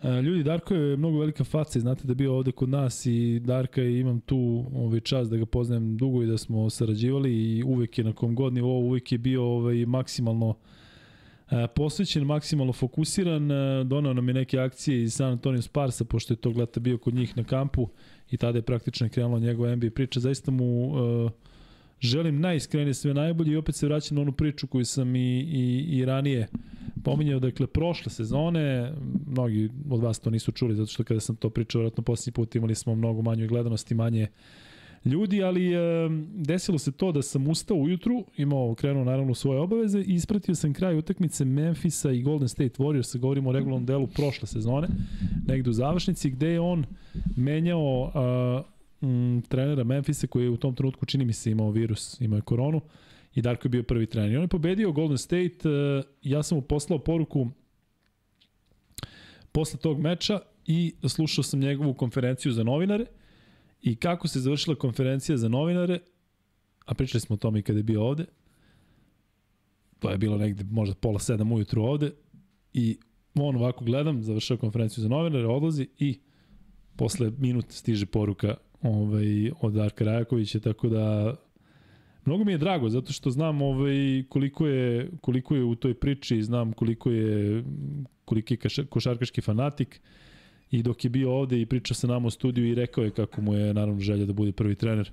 E, 0.04 0.22
Ljudi, 0.22 0.44
Darko 0.44 0.74
je 0.74 0.98
mnogo 0.98 1.20
velika 1.20 1.44
faca 1.44 1.80
i 1.80 1.82
znate 1.82 2.04
da 2.04 2.12
je 2.12 2.16
bio 2.16 2.36
ovde 2.36 2.52
kod 2.52 2.70
nas 2.70 3.06
i 3.06 3.40
Darka 3.40 3.84
i 3.84 4.00
imam 4.00 4.20
tu 4.20 4.66
ovaj 4.76 5.00
čas 5.00 5.30
da 5.30 5.38
ga 5.38 5.46
poznajem 5.46 5.98
dugo 5.98 6.24
i 6.24 6.28
da 6.28 6.38
smo 6.38 6.70
sarađivali 6.70 7.34
i 7.34 7.64
uvek 7.64 7.98
je 7.98 8.04
na 8.04 8.14
kom 8.14 8.36
god 8.36 8.54
nivou, 8.54 8.88
uvek 8.88 9.12
je 9.12 9.18
bio 9.18 9.44
ovaj, 9.44 9.86
maksimalno 9.86 10.50
e, 10.50 10.85
posvećen, 11.76 12.24
maksimalno 12.24 12.74
fokusiran, 12.74 13.52
e, 13.52 13.84
donao 13.84 14.14
nam 14.14 14.28
je 14.28 14.34
neke 14.34 14.60
akcije 14.60 15.04
iz 15.04 15.14
San 15.14 15.32
Antonio 15.32 15.62
Sparsa, 15.62 16.06
pošto 16.06 16.34
je 16.34 16.38
to 16.38 16.52
gleda 16.52 16.80
bio 16.80 16.98
kod 16.98 17.14
njih 17.14 17.38
na 17.38 17.44
kampu 17.44 17.90
i 18.32 18.38
tada 18.38 18.58
je 18.58 18.62
praktično 18.62 19.10
krenula 19.10 19.40
njegova 19.40 19.76
NBA 19.76 19.90
priča. 19.96 20.20
Zaista 20.20 20.52
mu 20.52 20.88
uh, 20.88 21.32
želim 22.00 22.40
najiskrenije 22.40 22.94
sve 22.94 23.14
najbolje 23.14 23.52
i 23.52 23.56
opet 23.58 23.76
se 23.76 23.86
vraćam 23.86 24.16
na 24.16 24.22
onu 24.22 24.32
priču 24.32 24.68
koju 24.68 24.86
sam 24.86 25.16
i, 25.16 25.40
i, 25.40 25.86
i 25.90 26.06
ranije 26.06 26.48
pominjao, 27.04 27.40
dakle, 27.40 27.68
prošle 27.68 28.12
sezone, 28.12 28.94
mnogi 29.28 29.70
od 29.90 30.02
vas 30.02 30.20
to 30.20 30.30
nisu 30.30 30.52
čuli, 30.52 30.76
zato 30.76 30.92
što 30.92 31.04
kada 31.04 31.20
sam 31.20 31.36
to 31.36 31.50
pričao, 31.50 31.80
vjerojatno 31.80 32.04
posljednji 32.04 32.34
put 32.34 32.56
imali 32.56 32.76
smo 32.76 32.96
mnogo 32.96 33.22
manju 33.22 33.48
gledanost 33.48 33.92
i 33.92 33.96
manje 33.96 34.28
ljudi, 35.06 35.44
ali 35.44 35.74
e, 35.74 35.80
desilo 36.34 36.78
se 36.78 36.92
to 36.92 37.12
da 37.12 37.22
sam 37.22 37.48
ustao 37.48 37.78
ujutru, 37.78 38.26
imao, 38.38 38.76
krenuo 38.76 39.04
naravno 39.04 39.36
svoje 39.36 39.60
obaveze 39.60 40.00
i 40.00 40.14
ispratio 40.14 40.56
sam 40.56 40.74
kraj 40.74 40.98
utakmice 40.98 41.46
Memphisa 41.46 42.12
i 42.12 42.22
Golden 42.22 42.50
State 42.50 42.84
Warriors, 42.84 43.18
govorimo 43.18 43.50
o 43.50 43.54
regularnom 43.54 43.86
delu 43.86 44.08
prošle 44.08 44.48
sezone, 44.48 44.88
negde 45.48 45.70
u 45.70 45.74
završnici, 45.74 46.30
gde 46.30 46.50
je 46.50 46.60
on 46.60 46.86
menjao 47.36 48.12
uh, 49.02 49.10
m, 49.10 49.42
trenera 49.42 49.84
Memphisa 49.84 50.28
koji 50.28 50.44
je 50.44 50.50
u 50.50 50.58
tom 50.58 50.76
trenutku 50.76 51.06
čini 51.06 51.26
mi 51.26 51.34
se 51.34 51.52
imao 51.52 51.72
virus, 51.72 52.22
imao 52.22 52.38
je 52.38 52.42
koronu 52.42 52.82
i 53.36 53.42
Darko 53.42 53.66
je 53.66 53.70
bio 53.70 53.84
prvi 53.84 54.06
trener. 54.06 54.32
I 54.32 54.36
on 54.36 54.42
je 54.42 54.48
pobedio 54.48 54.92
Golden 54.92 55.18
State, 55.18 55.70
uh, 55.70 56.06
ja 56.22 56.44
sam 56.44 56.58
mu 56.58 56.62
poslao 56.62 57.00
poruku 57.00 57.48
posle 59.52 59.80
tog 59.80 60.00
meča 60.00 60.40
i 60.66 60.94
slušao 61.08 61.44
sam 61.44 61.60
njegovu 61.60 61.94
konferenciju 61.94 62.52
za 62.52 62.64
novinare 62.64 63.06
i 63.86 63.96
kako 63.96 64.28
se 64.28 64.40
završila 64.40 64.76
konferencija 64.76 65.38
za 65.38 65.50
novinare, 65.50 66.00
a 66.86 66.94
pričali 66.94 67.22
smo 67.22 67.34
o 67.34 67.38
tome 67.38 67.60
i 67.60 67.62
kada 67.62 67.80
je 67.80 67.84
bio 67.84 68.04
ovde, 68.04 68.26
to 70.00 70.10
je 70.12 70.18
bilo 70.18 70.38
negde 70.38 70.64
možda 70.72 70.96
pola 70.96 71.20
sedam 71.20 71.52
ujutru 71.52 71.84
ovde 71.84 72.12
i 72.74 72.98
on 73.36 73.56
ovako 73.56 73.86
gledam, 73.86 74.24
završava 74.24 74.60
konferenciju 74.60 75.02
za 75.02 75.10
novinare, 75.10 75.48
odlazi 75.48 75.88
i 76.00 76.20
posle 76.96 77.32
minut 77.38 77.66
stiže 77.70 78.06
poruka 78.06 78.56
ovaj, 78.82 79.52
od 79.62 79.74
Darka 79.74 80.06
Rajakovića, 80.06 80.60
tako 80.60 80.90
da 80.90 81.36
mnogo 82.26 82.44
mi 82.44 82.52
je 82.52 82.58
drago, 82.58 82.90
zato 82.90 83.14
što 83.14 83.32
znam 83.32 83.62
ovaj, 83.62 84.24
koliko, 84.30 84.68
je, 84.68 85.12
koliko 85.22 85.56
je 85.56 85.64
u 85.64 85.76
toj 85.76 85.94
priči, 85.94 86.42
znam 86.42 86.74
koliko 86.74 87.12
je, 87.12 87.64
koliki 88.26 88.58
je 88.64 88.86
košarkaški 88.86 89.42
fanatik 89.42 90.02
i 90.76 90.84
dok 90.84 91.04
je 91.04 91.10
bio 91.10 91.32
ovde 91.32 91.62
i 91.62 91.66
pričao 91.66 91.96
sa 91.96 92.08
nama 92.08 92.28
u 92.28 92.32
studiju 92.32 92.68
i 92.68 92.76
rekao 92.76 93.04
je 93.04 93.12
kako 93.12 93.42
mu 93.42 93.54
je 93.54 93.74
naravno 93.74 94.02
želja 94.02 94.26
da 94.26 94.34
bude 94.34 94.52
prvi 94.52 94.76
trener. 94.76 95.12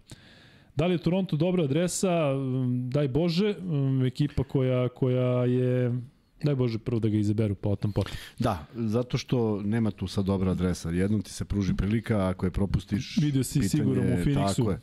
Da 0.76 0.86
li 0.86 0.94
je 0.94 0.98
Toronto 0.98 1.36
dobra 1.36 1.64
adresa? 1.64 2.34
Mm, 2.34 2.90
Daj 2.90 3.08
Bože, 3.08 3.54
mm, 3.60 4.04
ekipa 4.06 4.44
koja, 4.44 4.88
koja 4.88 5.44
je 5.44 6.00
Daj 6.42 6.54
Bože 6.54 6.78
prvo 6.78 7.00
da 7.00 7.08
ga 7.08 7.16
izaberu, 7.16 7.54
pa 7.54 7.68
otom 7.68 7.92
potom. 7.92 8.12
Da, 8.38 8.66
zato 8.74 9.18
što 9.18 9.62
nema 9.62 9.90
tu 9.90 10.06
sad 10.06 10.24
dobra 10.24 10.50
adresa. 10.50 10.90
Jednom 10.90 11.22
ti 11.22 11.30
se 11.30 11.44
pruži 11.44 11.74
prilika, 11.74 12.28
ako 12.28 12.46
je 12.46 12.50
propustiš... 12.50 13.18
Vidio 13.22 13.44
si 13.44 13.68
sigurno 13.68 14.02
u 14.02 14.16
Phoenixu. 14.16 14.56
Tako 14.56 14.70
je. 14.70 14.80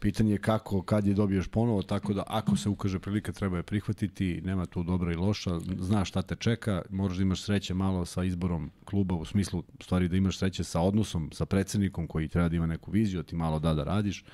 Pitanje 0.00 0.32
je 0.32 0.38
kako, 0.38 0.82
kad 0.82 1.06
je 1.06 1.14
dobiješ 1.14 1.48
ponovo, 1.48 1.82
tako 1.82 2.14
da 2.14 2.22
ako 2.26 2.56
se 2.56 2.68
ukaže 2.68 2.98
prilika 2.98 3.32
treba 3.32 3.56
je 3.56 3.62
prihvatiti, 3.62 4.40
nema 4.44 4.66
tu 4.66 4.82
dobra 4.82 5.12
i 5.12 5.16
loša, 5.16 5.58
znaš 5.78 6.08
šta 6.08 6.22
te 6.22 6.36
čeka, 6.36 6.82
moraš 6.90 7.16
da 7.16 7.22
imaš 7.22 7.42
sreće 7.42 7.74
malo 7.74 8.04
sa 8.04 8.24
izborom 8.24 8.70
kluba, 8.84 9.14
u 9.14 9.24
smislu 9.24 9.62
stvari 9.80 10.08
da 10.08 10.16
imaš 10.16 10.38
sreće 10.38 10.64
sa 10.64 10.80
odnosom, 10.80 11.30
sa 11.32 11.46
predsednikom 11.46 12.06
koji 12.06 12.28
treba 12.28 12.48
da 12.48 12.56
ima 12.56 12.66
neku 12.66 12.90
viziju, 12.90 13.20
a 13.20 13.22
ti 13.22 13.36
malo 13.36 13.58
da 13.58 13.74
da 13.74 13.84
radiš, 13.84 14.24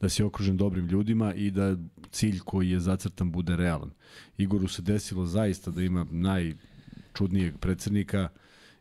da 0.00 0.08
si 0.08 0.22
okružen 0.22 0.56
dobrim 0.56 0.86
ljudima 0.86 1.34
i 1.34 1.50
da 1.50 1.76
cilj 2.10 2.38
koji 2.38 2.70
je 2.70 2.80
zacrtan 2.80 3.32
bude 3.32 3.56
realan. 3.56 3.90
Igoru 4.38 4.68
se 4.68 4.82
desilo 4.82 5.26
zaista 5.26 5.70
da 5.70 5.82
ima 5.82 6.06
najčudnijeg 6.10 7.58
predsednika, 7.58 8.28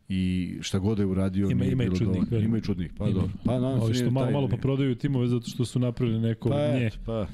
i 0.10 0.22
šta 0.62 0.80
god 0.80 1.00
je 1.00 1.06
uradio 1.06 1.50
Ima- 1.50 1.60
nije 1.60 1.72
ima 1.72 1.84
bilo 1.84 1.96
čudnih, 1.96 2.08
dovoljno. 2.08 2.28
verujem. 2.32 2.46
Ima 2.46 2.58
i 2.58 2.62
čudnih, 2.62 2.92
pa 2.98 3.04
Ima. 3.06 3.14
dobro. 3.14 3.32
Pa, 3.46 3.60
se 3.60 3.66
Ovi 3.84 3.94
što 3.94 4.12
malo, 4.12 4.32
malo 4.32 4.48
pa 4.48 4.58
prodaju 4.58 4.96
timove 4.96 5.28
zato 5.28 5.48
što 5.48 5.66
su 5.66 5.80
napravili 5.80 6.20
neko 6.20 6.50
Pa, 6.50 6.56
nje. 6.70 6.90
pa, 7.06 7.28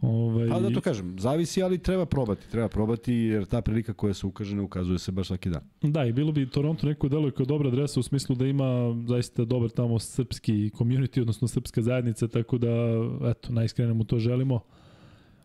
Ovaj, 0.00 0.48
pa 0.48 0.60
da 0.60 0.70
to 0.70 0.80
kažem, 0.80 1.16
zavisi, 1.18 1.62
ali 1.62 1.78
treba 1.78 2.06
probati. 2.06 2.50
Treba 2.50 2.68
probati 2.68 3.14
jer 3.14 3.44
ta 3.44 3.60
prilika 3.60 3.92
koja 3.92 4.14
se 4.14 4.26
ukaže 4.26 4.56
ne 4.56 4.62
ukazuje 4.62 4.98
se 4.98 5.12
baš 5.12 5.26
svaki 5.26 5.50
dan. 5.50 5.62
Da, 5.82 6.04
i 6.04 6.12
bilo 6.12 6.32
bi 6.32 6.46
Toronto 6.46 6.86
neko 6.86 7.08
deluje 7.08 7.30
kao 7.30 7.46
dobra 7.46 7.68
adresa 7.68 8.00
u 8.00 8.02
smislu 8.02 8.36
da 8.36 8.46
ima 8.46 8.64
zaista 9.06 9.44
dobar 9.44 9.70
tamo 9.70 9.98
srpski 9.98 10.70
community, 10.70 11.20
odnosno 11.20 11.48
srpska 11.48 11.82
zajednica, 11.82 12.28
tako 12.28 12.58
da, 12.58 12.68
eto, 13.24 13.52
najiskrenije 13.52 13.94
mu 13.94 14.04
to 14.04 14.18
želimo. 14.18 14.60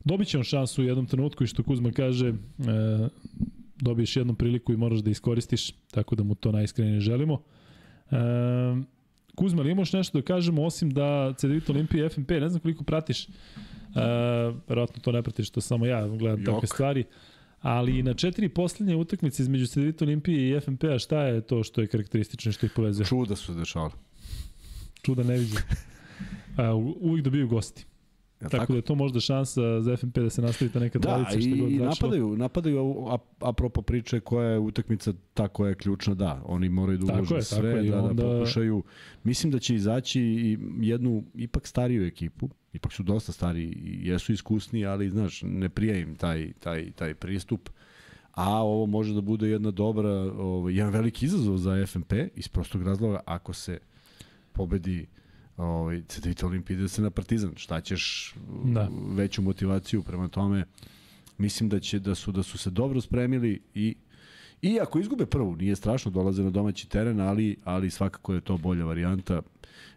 Dobit 0.04 0.28
će 0.28 0.38
on 0.38 0.44
šansu 0.44 0.82
u 0.82 0.86
jednom 0.86 1.06
trenutku 1.06 1.44
i 1.44 1.48
što 1.48 1.64
Kuzma 1.64 1.92
kaže, 1.92 2.28
e, 2.28 2.34
dobiješ 3.76 4.16
jednu 4.16 4.34
priliku 4.36 4.74
i 4.74 4.78
moraš 4.78 5.00
da 5.00 5.10
iskoristiš, 5.10 5.72
tako 5.92 6.16
da 6.16 6.24
mu 6.24 6.36
to 6.36 6.52
najiskrenije 6.52 7.00
želimo. 7.00 7.42
E, 8.12 8.16
Kuzma, 9.36 9.62
ali 9.62 9.72
imaš 9.72 9.94
nešto 9.94 10.18
da 10.18 10.26
kažemo, 10.26 10.64
osim 10.64 10.90
da 10.90 11.34
CDVita 11.38 11.72
Olimpija 11.72 12.06
i 12.06 12.10
FNP, 12.10 12.30
ne 12.32 12.50
znam 12.50 12.62
koliko 12.62 12.84
pratiš, 12.84 13.28
e, 13.28 13.30
verovatno 14.68 15.02
to 15.02 15.12
ne 15.12 15.22
pratiš, 15.24 15.50
to 15.50 15.62
samo 15.62 15.86
ja 15.86 16.08
gledam 16.08 16.40
Jok. 16.40 16.54
takve 16.54 16.68
stvari, 16.68 17.04
Ali 17.62 18.04
na 18.04 18.14
četiri 18.14 18.50
poslednje 18.50 18.96
utakmice 18.96 19.44
između 19.44 19.68
Cedevita 19.68 20.06
Olimpije 20.06 20.58
i 20.58 20.60
FNP-a 20.60 21.00
šta 21.00 21.24
je 21.24 21.42
to 21.42 21.64
što 21.64 21.82
je 21.82 21.88
karakteristično 21.88 22.52
što 22.52 22.66
ih 22.66 22.72
povezuje? 22.76 23.06
Čuda 23.06 23.36
su 23.36 23.46
se 23.46 23.60
dešavali. 23.60 23.94
Čuda 25.02 25.24
ne 25.24 25.38
vidim. 25.38 25.58
U- 26.76 26.98
uvijek 27.02 27.24
dobiju 27.24 27.48
gosti. 27.48 27.86
Tako, 28.44 28.58
tako 28.58 28.74
da 28.74 28.78
je 28.78 28.82
to 28.82 28.96
možda 28.96 29.20
šansa 29.20 29.82
za 29.82 29.98
FNP 29.98 30.16
da 30.16 30.30
se 30.30 30.42
nastavi 30.42 30.72
ta 30.72 30.80
neka 30.80 31.00
Da, 31.00 31.08
tradicija 31.16 31.40
i, 31.40 31.42
što 31.48 31.64
god 31.64 31.72
i 31.72 31.78
značilo. 31.78 31.90
napadaju, 31.90 32.38
napadaju 32.38 33.06
a, 33.08 33.18
apropo 33.40 33.82
priče 33.82 34.20
koja 34.20 34.50
je 34.50 34.60
utakmica 34.60 35.14
ta 35.34 35.48
koja 35.48 35.70
je 35.70 35.76
ključna, 35.76 36.14
da, 36.14 36.42
oni 36.46 36.70
moraju 36.70 36.98
da 36.98 37.14
ulože 37.14 37.42
sve, 37.42 37.56
tako 37.56 37.68
je, 37.68 37.88
i 37.88 37.90
da, 37.90 38.02
onda- 38.02 38.24
da 38.24 38.30
pokušaju. 38.30 38.84
Mislim 39.24 39.52
da 39.52 39.60
će 39.60 39.76
izaći 39.76 40.22
i 40.22 40.58
jednu 40.80 41.24
ipak 41.36 41.68
stariju 41.68 42.06
ekipu, 42.06 42.50
ipak 42.74 42.94
su 42.94 43.04
dosta 43.04 43.32
stari 43.32 43.64
i 43.64 44.08
jesu 44.08 44.34
iskusni, 44.34 44.86
ali 44.86 45.10
znaš, 45.10 45.42
ne 45.42 45.70
prija 45.70 45.98
im 45.98 46.16
taj, 46.16 46.54
taj, 46.54 46.92
taj 46.92 47.14
pristup. 47.14 47.70
A 48.32 48.64
ovo 48.64 48.86
može 48.86 49.14
da 49.14 49.22
bude 49.22 49.50
jedna 49.50 49.72
dobra, 49.72 50.10
ovaj, 50.34 50.74
jedan 50.74 50.92
veliki 50.94 51.26
izazov 51.26 51.58
za 51.58 51.86
FNP 51.86 52.14
iz 52.36 52.48
prostog 52.48 52.84
razloga 52.84 53.20
ako 53.26 53.54
se 53.54 53.80
pobedi 54.54 55.06
ovaj, 55.58 56.02
Cedevita 56.08 56.48
Olimpija 56.48 56.78
ide 56.80 56.88
se 56.88 57.02
na 57.02 57.10
Partizan. 57.10 57.52
Šta 57.56 57.82
ćeš 57.82 58.36
Da. 58.66 58.72
da. 58.74 58.90
veću 59.14 59.42
motivaciju 59.42 60.04
prema 60.04 60.28
tome? 60.28 60.66
Mislim 61.38 61.70
da 61.70 61.80
će 61.80 62.00
da 62.00 62.16
su 62.16 62.32
da 62.32 62.44
su 62.44 62.58
se 62.58 62.70
dobro 62.70 63.02
spremili 63.02 63.62
i 63.74 63.96
i 64.62 64.80
ako 64.80 65.00
izgube 65.00 65.26
prvu, 65.26 65.56
nije 65.56 65.76
strašno, 65.76 66.12
dolaze 66.12 66.44
na 66.44 66.50
domaći 66.50 66.90
teren, 66.90 67.20
ali 67.20 67.58
ali 67.64 67.90
svakako 67.90 68.34
je 68.34 68.42
to 68.42 68.58
bolja 68.58 68.86
varijanta. 68.86 69.42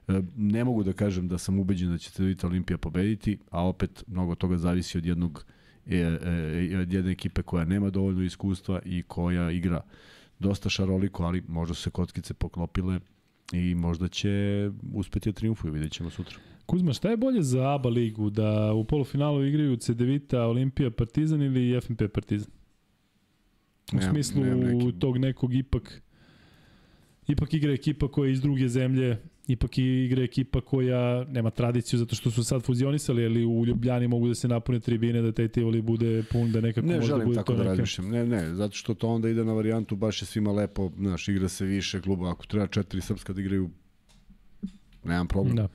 E, 0.08 0.22
Ne 0.36 0.64
mogu 0.64 0.82
da 0.82 0.92
kažem 0.92 1.28
da 1.28 1.38
sam 1.38 1.58
ubeđen 1.58 1.90
da 1.90 1.98
će 1.98 2.10
Cedevita 2.10 2.46
Olimpija 2.46 2.78
pobediti, 2.78 3.38
a 3.50 3.68
opet 3.68 4.04
mnogo 4.06 4.34
toga 4.34 4.58
zavisi 4.58 4.98
od 4.98 5.06
jednog 5.06 5.44
e, 5.86 5.96
e, 5.98 6.78
od 6.78 6.92
jedne 6.92 7.12
ekipe 7.12 7.42
koja 7.42 7.64
nema 7.64 7.90
dovoljno 7.90 8.22
iskustva 8.22 8.80
i 8.84 9.02
koja 9.02 9.50
igra 9.50 9.80
dosta 10.38 10.68
šaroliko, 10.68 11.24
ali 11.24 11.42
možda 11.48 11.74
su 11.74 11.82
se 11.82 11.90
kockice 11.90 12.34
poklopile 12.34 13.00
i 13.52 13.74
možda 13.74 14.09
će 14.09 14.31
uspeti 14.93 15.28
da 15.28 15.35
triumfuju, 15.35 15.73
vidjet 15.73 15.93
ćemo 15.93 16.10
sutra. 16.10 16.36
Kuzma, 16.66 16.93
šta 16.93 17.10
je 17.10 17.16
bolje 17.16 17.43
za 17.43 17.74
ABA 17.74 17.89
ligu? 17.89 18.31
Da 18.31 18.73
u 18.73 18.85
polufinalu 18.85 19.44
igraju 19.44 19.77
Cedevita, 19.77 20.43
Olimpija, 20.43 20.90
Partizan 20.90 21.43
ili 21.43 21.81
FNP 21.81 22.09
Partizan? 22.09 22.51
U 23.93 23.97
Nemam- 23.97 24.10
smislu 24.10 24.44
nemam 24.44 24.60
neki- 24.60 24.98
tog 24.98 25.18
nekog 25.18 25.55
ipak 25.55 26.02
ipak 27.28 27.55
igra 27.55 27.73
ekipa 27.73 28.09
koja 28.09 28.27
je 28.27 28.32
iz 28.32 28.40
druge 28.40 28.68
zemlje, 28.68 29.16
ipak 29.48 29.78
igra 29.78 30.23
ekipa 30.23 30.60
koja 30.60 31.24
nema 31.24 31.51
tradiciju 31.51 31.98
zato 31.98 32.14
što 32.14 32.31
su 32.31 32.44
sad 32.44 32.62
fuzionisali, 32.62 33.24
ali 33.24 33.44
u 33.44 33.66
Ljubljani 33.66 34.09
mogu 34.09 34.28
da 34.28 34.35
se 34.35 34.48
napune 34.48 34.81
tribine, 34.81 35.23
da 35.23 35.32
taj 35.32 35.48
Tivoli 35.48 35.82
bude 35.82 36.24
pun, 36.32 36.52
da 36.52 36.60
nekako 36.60 36.86
Ne 36.86 36.94
može 36.94 37.06
da 37.06 37.06
želim 37.06 37.24
bude 37.24 37.36
tako 37.36 37.52
to 37.52 37.59
da 37.59 37.64
razmišljam. 37.64 38.09
Ne, 38.09 38.27
ne, 38.27 38.55
zato 38.55 38.74
što 38.74 38.94
to 38.94 39.09
onda 39.09 39.28
ide 39.28 39.44
na 39.44 39.52
varijantu 39.52 39.97
baš 39.97 40.23
je 40.23 40.27
svima 40.27 40.52
lepo, 40.52 40.90
znaš, 40.98 41.28
igra 41.28 41.48
se 41.48 41.64
više 41.64 42.01
kluba. 42.01 42.31
Ako 42.31 42.47
treba 42.47 42.66
četiri 42.66 43.01
srpska 43.01 43.32
da 43.32 43.40
igraju, 43.40 43.70
nemam 45.05 45.28
problem. 45.28 45.56
Da. 45.56 45.68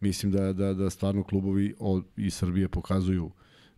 Mislim 0.00 0.32
da, 0.32 0.52
da, 0.52 0.74
da 0.74 0.90
stvarno 0.90 1.22
klubovi 1.22 1.74
od, 1.78 2.04
iz 2.16 2.34
Srbije 2.34 2.68
pokazuju 2.68 3.30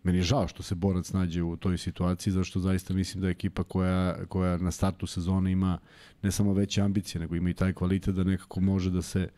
Meni 0.02 0.18
je 0.18 0.22
žao 0.22 0.48
što 0.48 0.62
se 0.62 0.74
Borac 0.74 1.12
nađe 1.12 1.42
u 1.42 1.56
toj 1.56 1.78
situaciji, 1.78 2.32
zašto 2.32 2.60
zaista 2.60 2.94
mislim 2.94 3.20
da 3.20 3.26
je 3.26 3.30
ekipa 3.30 3.62
koja, 3.62 4.26
koja 4.26 4.56
na 4.56 4.70
startu 4.70 5.06
sezone 5.06 5.52
ima 5.52 5.78
ne 6.22 6.32
samo 6.32 6.52
veće 6.52 6.82
ambicije, 6.82 7.20
nego 7.20 7.36
ima 7.36 7.50
i 7.50 7.54
taj 7.54 7.72
kvalitet 7.72 8.14
da 8.14 8.24
nekako 8.24 8.60
može 8.60 8.90
da 8.90 9.02
se, 9.02 9.28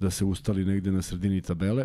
da 0.00 0.10
se 0.10 0.24
ustali 0.24 0.64
negde 0.64 0.92
na 0.92 1.02
sredini 1.02 1.40
tabele, 1.40 1.84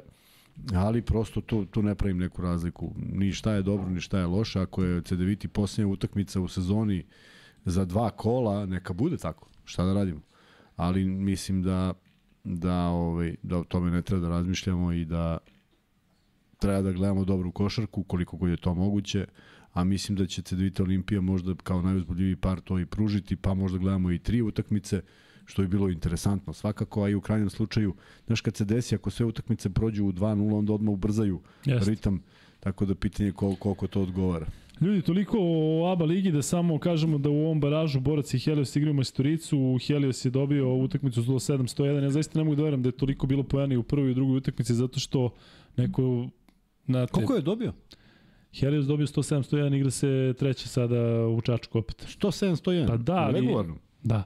ali 0.73 1.01
prosto 1.01 1.41
tu, 1.41 1.65
tu 1.65 1.81
ne 1.81 1.95
pravim 1.95 2.17
neku 2.17 2.41
razliku. 2.41 2.91
Ni 2.97 3.31
šta 3.31 3.53
je 3.53 3.61
dobro, 3.61 3.89
ni 3.89 4.01
šta 4.01 4.19
je 4.19 4.25
loše. 4.25 4.59
Ako 4.59 4.83
je 4.83 5.01
CDViti 5.01 5.47
posljednja 5.47 5.93
utakmica 5.93 6.41
u 6.41 6.47
sezoni 6.47 7.03
za 7.65 7.85
dva 7.85 8.09
kola, 8.09 8.65
neka 8.65 8.93
bude 8.93 9.17
tako. 9.17 9.47
Šta 9.65 9.85
da 9.85 9.93
radimo? 9.93 10.21
Ali 10.75 11.05
mislim 11.05 11.63
da 11.63 11.93
da 12.43 12.87
ovaj 12.87 13.35
da 13.43 13.57
o 13.57 13.63
tome 13.63 13.91
ne 13.91 14.01
treba 14.01 14.21
da 14.21 14.29
razmišljamo 14.29 14.93
i 14.93 15.05
da 15.05 15.37
treba 16.57 16.81
da 16.81 16.91
gledamo 16.91 17.25
dobru 17.25 17.51
košarku 17.51 18.03
koliko 18.03 18.37
god 18.37 18.49
je 18.49 18.57
to 18.57 18.73
moguće 18.73 19.25
a 19.77 19.83
mislim 19.83 20.17
da 20.17 20.25
će 20.25 20.41
Cedevita 20.41 20.83
Olimpija 20.83 21.21
možda 21.21 21.55
kao 21.63 21.81
najuzbudljiviji 21.81 22.35
par 22.35 22.61
to 22.61 22.79
i 22.79 22.85
pružiti, 22.85 23.35
pa 23.35 23.53
možda 23.53 23.77
gledamo 23.77 24.11
i 24.11 24.19
tri 24.19 24.41
utakmice, 24.41 25.01
što 25.45 25.61
je 25.61 25.67
bilo 25.67 25.89
interesantno 25.89 26.53
svakako, 26.53 27.03
a 27.03 27.09
i 27.09 27.15
u 27.15 27.21
krajnjem 27.21 27.49
slučaju, 27.49 27.93
znaš 28.25 28.41
kad 28.41 28.55
se 28.55 28.65
desi, 28.65 28.95
ako 28.95 29.09
sve 29.09 29.25
utakmice 29.25 29.69
prođu 29.69 30.05
u 30.05 30.11
2-0, 30.11 30.57
onda 30.57 30.73
odmah 30.73 30.93
ubrzaju 30.93 31.39
Jeste. 31.65 31.89
ritam, 31.89 32.23
tako 32.59 32.85
da 32.85 32.95
pitanje 32.95 33.29
je 33.29 33.33
kol, 33.33 33.55
koliko 33.55 33.87
to 33.87 34.01
odgovara. 34.01 34.45
Ljudi, 34.81 35.01
toliko 35.01 35.37
o 35.41 35.91
ABA 35.91 36.05
ligi 36.05 36.31
da 36.31 36.41
samo 36.41 36.79
kažemo 36.79 37.17
da 37.17 37.29
u 37.29 37.45
ovom 37.45 37.59
baražu 37.59 37.99
Borac 37.99 38.33
i 38.33 38.39
Helios 38.39 38.75
igraju 38.75 38.93
Majstoricu, 38.93 39.77
Helios 39.87 40.25
je 40.25 40.31
dobio 40.31 40.75
utakmicu 40.75 41.21
107-101, 41.21 42.03
ja 42.03 42.09
zaista 42.09 42.39
ne 42.39 42.43
mogu 42.43 42.55
da 42.55 42.63
verujem 42.63 42.81
da 42.81 42.89
je 42.89 42.97
toliko 42.97 43.27
bilo 43.27 43.43
pojena 43.43 43.73
i 43.73 43.77
u 43.77 43.83
prvoj 43.83 44.11
i 44.11 44.13
drugoj 44.13 44.37
utakmici, 44.37 44.73
zato 44.73 44.99
što 44.99 45.33
neko... 45.77 46.29
Na 46.87 47.07
Koliko 47.07 47.35
je 47.35 47.41
dobio? 47.41 47.73
Helios 48.59 48.85
dobio 48.85 49.07
107-101, 49.07 49.75
igra 49.75 49.91
se 49.91 50.33
treća 50.39 50.67
sada 50.67 51.27
u 51.27 51.41
Čačku 51.41 51.77
opet. 51.77 52.05
100-701. 52.19 52.87
Pa 52.87 52.97
da, 52.97 53.15
ali- 53.15 53.39
Regularno. 53.39 53.75
Da, 54.03 54.23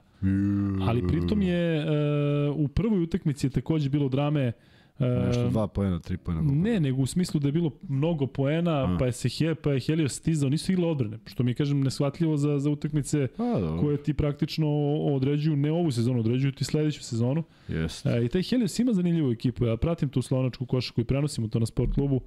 ali 0.88 1.06
pritom 1.08 1.42
je 1.42 1.84
uh, 1.84 2.56
u 2.56 2.68
prvoj 2.68 3.02
utakmici 3.02 3.46
je 3.46 3.50
takođe 3.50 3.88
bilo 3.88 4.08
drame 4.08 4.48
uh, 4.48 4.71
Nešto, 4.98 5.48
dva 5.48 5.66
pojena, 5.66 5.98
tri 5.98 6.16
koliko? 6.16 6.52
Ne, 6.54 6.80
nego 6.80 7.02
u 7.02 7.06
smislu 7.06 7.40
da 7.40 7.48
je 7.48 7.52
bilo 7.52 7.70
mnogo 7.88 8.26
poena, 8.26 8.84
A. 8.84 8.96
pa 8.98 9.06
je 9.06 9.12
se 9.12 9.28
He, 9.28 9.54
pa 9.54 9.72
je 9.72 9.80
Helios 9.80 10.12
stizao, 10.12 10.50
nisu 10.50 10.72
igle 10.72 10.86
odbrane, 10.86 11.18
što 11.26 11.42
mi 11.42 11.54
kažem 11.54 11.80
neshvatljivo 11.80 12.36
za 12.36 12.58
za 12.58 12.70
utakmice 12.70 13.28
Pa, 13.36 13.60
dobro. 13.60 13.82
koje 13.82 14.02
ti 14.02 14.14
praktično 14.14 14.68
određuju 14.94 15.56
ne 15.56 15.72
ovu 15.72 15.90
sezonu, 15.90 16.20
određuju 16.20 16.52
ti 16.52 16.64
sledeću 16.64 17.02
sezonu. 17.02 17.42
Jest. 17.68 18.06
E, 18.06 18.24
I 18.24 18.28
taj 18.28 18.42
Helios 18.42 18.78
ima 18.78 18.92
zanimljivu 18.92 19.30
ekipu. 19.30 19.64
Ja 19.64 19.76
pratim 19.76 20.08
tu 20.08 20.22
slovenačku 20.22 20.66
košarku 20.66 21.00
i 21.00 21.04
prenosimo 21.04 21.48
to 21.48 21.58
na 21.58 21.66
sport 21.66 21.94
klubu, 21.94 22.20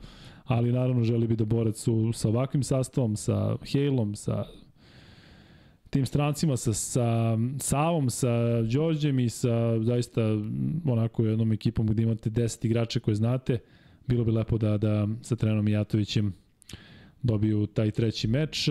ali 0.43 0.71
naravno 0.71 1.03
želi 1.03 1.27
bi 1.27 1.35
da 1.35 1.45
borac 1.45 1.77
su 1.77 2.11
sa 2.13 2.29
ovakvim 2.29 2.63
sastavom, 2.63 3.15
sa 3.15 3.55
Hejlom, 3.71 4.15
sa 4.15 4.43
tim 5.89 6.05
strancima, 6.05 6.57
sa, 6.57 6.73
sa 6.73 7.37
Savom, 7.59 8.09
sa 8.09 8.61
Đorđem 8.61 9.19
i 9.19 9.29
sa 9.29 9.83
zaista 9.83 10.21
onako 10.85 11.25
jednom 11.25 11.51
ekipom 11.51 11.87
gde 11.87 12.03
imate 12.03 12.29
10 12.29 12.65
igrača 12.65 12.99
koje 12.99 13.15
znate. 13.15 13.59
Bilo 14.07 14.23
bi 14.23 14.31
lepo 14.31 14.57
da, 14.57 14.77
da 14.77 15.07
sa 15.21 15.35
trenom 15.35 15.65
Mijatovićem 15.65 16.33
dobiju 17.23 17.67
taj 17.67 17.91
treći 17.91 18.27
meč. 18.27 18.69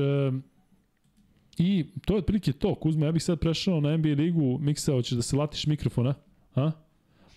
I 1.58 1.86
to 2.04 2.14
je 2.14 2.18
otprilike 2.18 2.52
to. 2.52 2.74
Kuzma, 2.74 3.06
ja 3.06 3.12
bih 3.12 3.22
sad 3.22 3.40
prešao 3.40 3.80
na 3.80 3.96
NBA 3.96 4.08
ligu. 4.08 4.58
Miksa, 4.60 4.92
hoćeš 4.92 5.16
da 5.16 5.22
se 5.22 5.36
latiš 5.36 5.66
mikrofona? 5.66 6.14
A? 6.54 6.70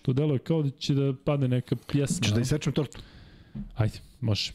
To 0.02 0.12
deluje 0.12 0.38
kao 0.38 0.62
da 0.62 0.70
će 0.70 0.94
da 0.94 1.14
padne 1.24 1.48
neka 1.48 1.76
pjesma. 1.92 2.24
Češ 2.24 2.34
da 2.34 2.40
isečem 2.40 2.72
tortu? 2.72 3.00
Ajde, 3.76 3.98
može. 4.20 4.52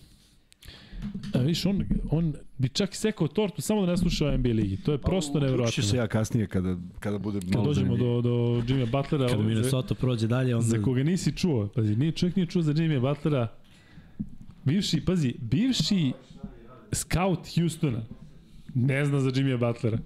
A, 1.34 1.38
viš, 1.39 1.65
on, 1.65 1.85
on 2.11 2.34
bi 2.57 2.69
čak 2.69 2.95
sekao 2.95 3.27
tortu 3.27 3.61
samo 3.61 3.81
da 3.85 3.91
ne 3.91 3.97
sluša 3.97 4.38
NBA 4.38 4.49
ligi. 4.49 4.77
To 4.77 4.91
je 4.91 4.97
prosto 4.97 5.30
Uključit 5.31 5.41
nevjerojatno. 5.43 5.71
ću 5.71 5.89
se 5.89 5.97
ja 5.97 6.07
kasnije 6.07 6.47
kada, 6.47 6.77
kada 6.99 7.17
bude 7.17 7.39
Kad 7.39 7.53
malo 7.53 7.65
dođemo 7.65 7.95
zanimljivije. 7.95 8.21
do, 8.21 8.21
do 8.21 8.63
Jimmya 8.67 8.85
Butlera, 8.85 9.27
Kada 9.27 9.43
Minnesota 9.43 9.95
prođe 9.95 10.27
dalje, 10.27 10.55
onda... 10.55 10.67
za 10.67 10.81
koga 10.81 11.03
nisi 11.03 11.31
čuo, 11.31 11.67
pazi, 11.67 11.95
nije, 11.95 12.11
čovjek 12.11 12.35
nije 12.35 12.45
čuo 12.45 12.61
za 12.61 12.71
Jimmya 12.77 12.99
Butlera, 12.99 13.47
bivši, 14.65 15.05
pazi, 15.05 15.34
bivši 15.41 16.11
scout 16.91 17.39
Houstona, 17.55 18.01
ne 18.75 19.05
zna 19.05 19.19
za 19.19 19.31
Jimmya 19.35 19.57
Butlera. 19.57 19.97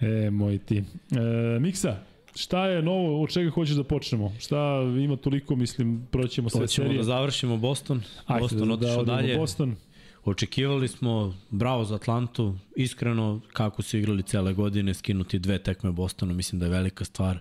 E, 0.00 0.30
moj 0.30 0.58
ti. 0.58 0.76
E, 0.76 1.58
Miksa, 1.60 1.96
šta 2.34 2.66
je 2.66 2.82
novo, 2.82 3.22
od 3.22 3.32
čega 3.32 3.50
hoćeš 3.50 3.74
da 3.76 3.84
počnemo? 3.84 4.32
Šta 4.38 4.82
ima 5.04 5.16
toliko, 5.16 5.56
mislim, 5.56 6.06
proćemo 6.10 6.50
sve 6.50 6.60
Hoćemo 6.60 6.86
serije. 6.86 6.98
da 6.98 7.04
završimo 7.04 7.56
Boston. 7.56 8.02
Ajde, 8.26 8.40
Boston 8.42 8.68
da, 8.68 8.74
otišao 8.74 9.00
odemo 9.00 9.16
dalje. 9.16 9.36
Boston. 9.36 9.76
Očekivali 10.24 10.88
smo, 10.88 11.34
bravo 11.50 11.84
za 11.84 11.94
Atlantu, 11.94 12.54
iskreno, 12.76 13.40
kako 13.52 13.82
su 13.82 13.98
igrali 13.98 14.22
cele 14.22 14.52
godine, 14.52 14.94
skinuti 14.94 15.38
dve 15.38 15.58
tekme 15.58 15.92
Bostonu, 15.92 16.34
mislim 16.34 16.60
da 16.60 16.66
je 16.66 16.72
velika 16.72 17.04
stvar 17.04 17.38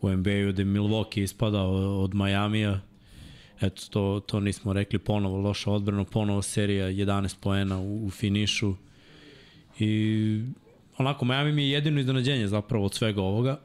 u 0.00 0.10
NBA-u, 0.10 0.52
da 0.52 0.62
je 0.62 0.66
Milwaukee 0.66 1.22
ispadao 1.22 2.02
od 2.02 2.14
Majamija, 2.14 2.80
eto, 3.60 3.82
to, 3.90 4.22
to 4.26 4.40
nismo 4.40 4.72
rekli, 4.72 4.98
ponovo 4.98 5.40
loša 5.40 5.70
odbrana, 5.70 6.04
ponovo 6.04 6.42
serija 6.42 6.86
11 6.86 7.36
poena 7.40 7.78
u, 7.78 8.06
u 8.06 8.10
finišu 8.10 8.74
i 9.78 10.42
onako, 10.98 11.24
Miami 11.24 11.52
mi 11.52 11.62
je 11.62 11.70
jedino 11.70 12.00
iznenađenje 12.00 12.48
zapravo 12.48 12.84
od 12.84 12.94
svega 12.94 13.22
ovoga, 13.22 13.60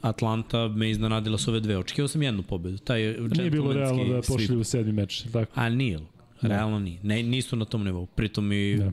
Atlanta 0.00 0.68
me 0.68 0.90
iznenadila 0.90 1.38
s 1.38 1.48
ove 1.48 1.60
dve. 1.60 1.78
Očekivao 1.78 2.08
sam 2.08 2.22
jednu 2.22 2.42
pobedu. 2.42 2.78
Taj 2.78 3.16
Nije 3.18 3.50
bilo 3.50 3.72
realno 3.72 4.04
da 4.04 4.20
pošli 4.28 4.56
u 4.56 4.64
sedmi 4.64 4.92
meč, 4.92 5.22
tako? 5.32 5.52
A 5.54 5.68
nije. 5.68 5.98
Realno 6.42 6.78
nije. 6.78 6.98
Ne, 7.02 7.22
nisu 7.22 7.56
na 7.56 7.64
tom 7.64 7.84
nivou. 7.84 8.06
Pritom 8.06 8.52
i 8.52 8.76
Da. 8.76 8.92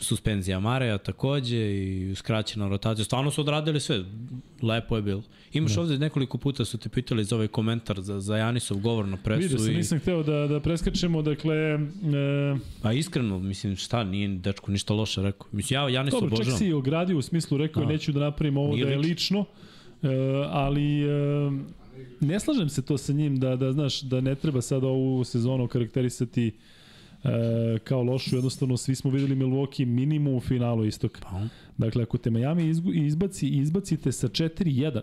suspenzija 0.00 0.60
Mareja 0.60 0.98
takođe 0.98 1.56
i 1.56 2.14
skraćena 2.14 2.68
rotacija. 2.68 3.04
Stvarno 3.04 3.30
su 3.30 3.40
odradili 3.40 3.80
sve. 3.80 4.04
Lepo 4.62 4.96
je 4.96 5.02
bilo. 5.02 5.22
Imaš 5.52 5.74
da. 5.74 5.80
ovde 5.80 5.98
nekoliko 5.98 6.38
puta 6.38 6.64
su 6.64 6.78
te 6.78 6.88
pitali 6.88 7.24
za 7.24 7.36
ovaj 7.36 7.48
komentar 7.48 8.00
za, 8.00 8.20
za 8.20 8.36
Janisov 8.36 8.78
govor 8.78 9.08
na 9.08 9.16
presu. 9.16 9.42
Vidio 9.42 9.58
sam, 9.58 9.72
i... 9.72 9.76
nisam 9.76 9.98
hteo 9.98 10.22
da, 10.22 10.46
da 10.46 10.60
preskačemo, 10.60 11.22
dakle... 11.22 11.56
E... 11.56 11.78
A 12.82 12.92
iskreno, 12.92 13.38
mislim, 13.38 13.76
šta, 13.76 14.04
nije 14.04 14.28
dečko 14.28 14.70
ništa 14.70 14.94
loše 14.94 15.22
rekao. 15.22 15.46
Mislim, 15.52 15.80
ja 15.80 15.88
Janis 15.88 16.14
obožavam. 16.14 16.30
Dobro, 16.30 16.44
čak 16.44 16.58
si 16.58 16.72
ogradio 16.72 17.18
u 17.18 17.22
smislu, 17.22 17.58
rekao 17.58 17.80
je 17.80 17.86
neću 17.86 18.12
da 18.12 18.20
napravim 18.20 18.56
ovo 18.56 18.72
nije 18.74 18.84
da 18.84 18.90
je 18.90 18.98
lično, 18.98 19.40
e, 19.40 19.73
ali... 20.50 21.02
E, 21.02 21.50
ne 22.20 22.40
slažem 22.40 22.68
se 22.68 22.82
to 22.82 22.98
sa 22.98 23.12
njim 23.12 23.40
da, 23.40 23.56
da 23.56 23.72
znaš 23.72 24.00
da 24.00 24.20
ne 24.20 24.34
treba 24.34 24.60
sad 24.60 24.84
ovu 24.84 25.24
sezonu 25.24 25.68
karakterisati 25.68 26.52
e, 27.24 27.28
kao 27.84 28.02
lošu, 28.02 28.36
jednostavno 28.36 28.76
svi 28.76 28.94
smo 28.94 29.10
videli 29.10 29.36
Milwaukee 29.36 29.86
minimum 29.86 30.34
u 30.34 30.40
finalu 30.40 30.84
istoka. 30.84 31.20
Pa. 31.20 31.42
Dakle, 31.78 32.02
ako 32.02 32.18
te 32.18 32.30
Miami 32.30 32.72
izbaci, 32.94 33.48
izbacite 33.48 34.12
sa 34.12 34.28
4-1, 34.28 35.00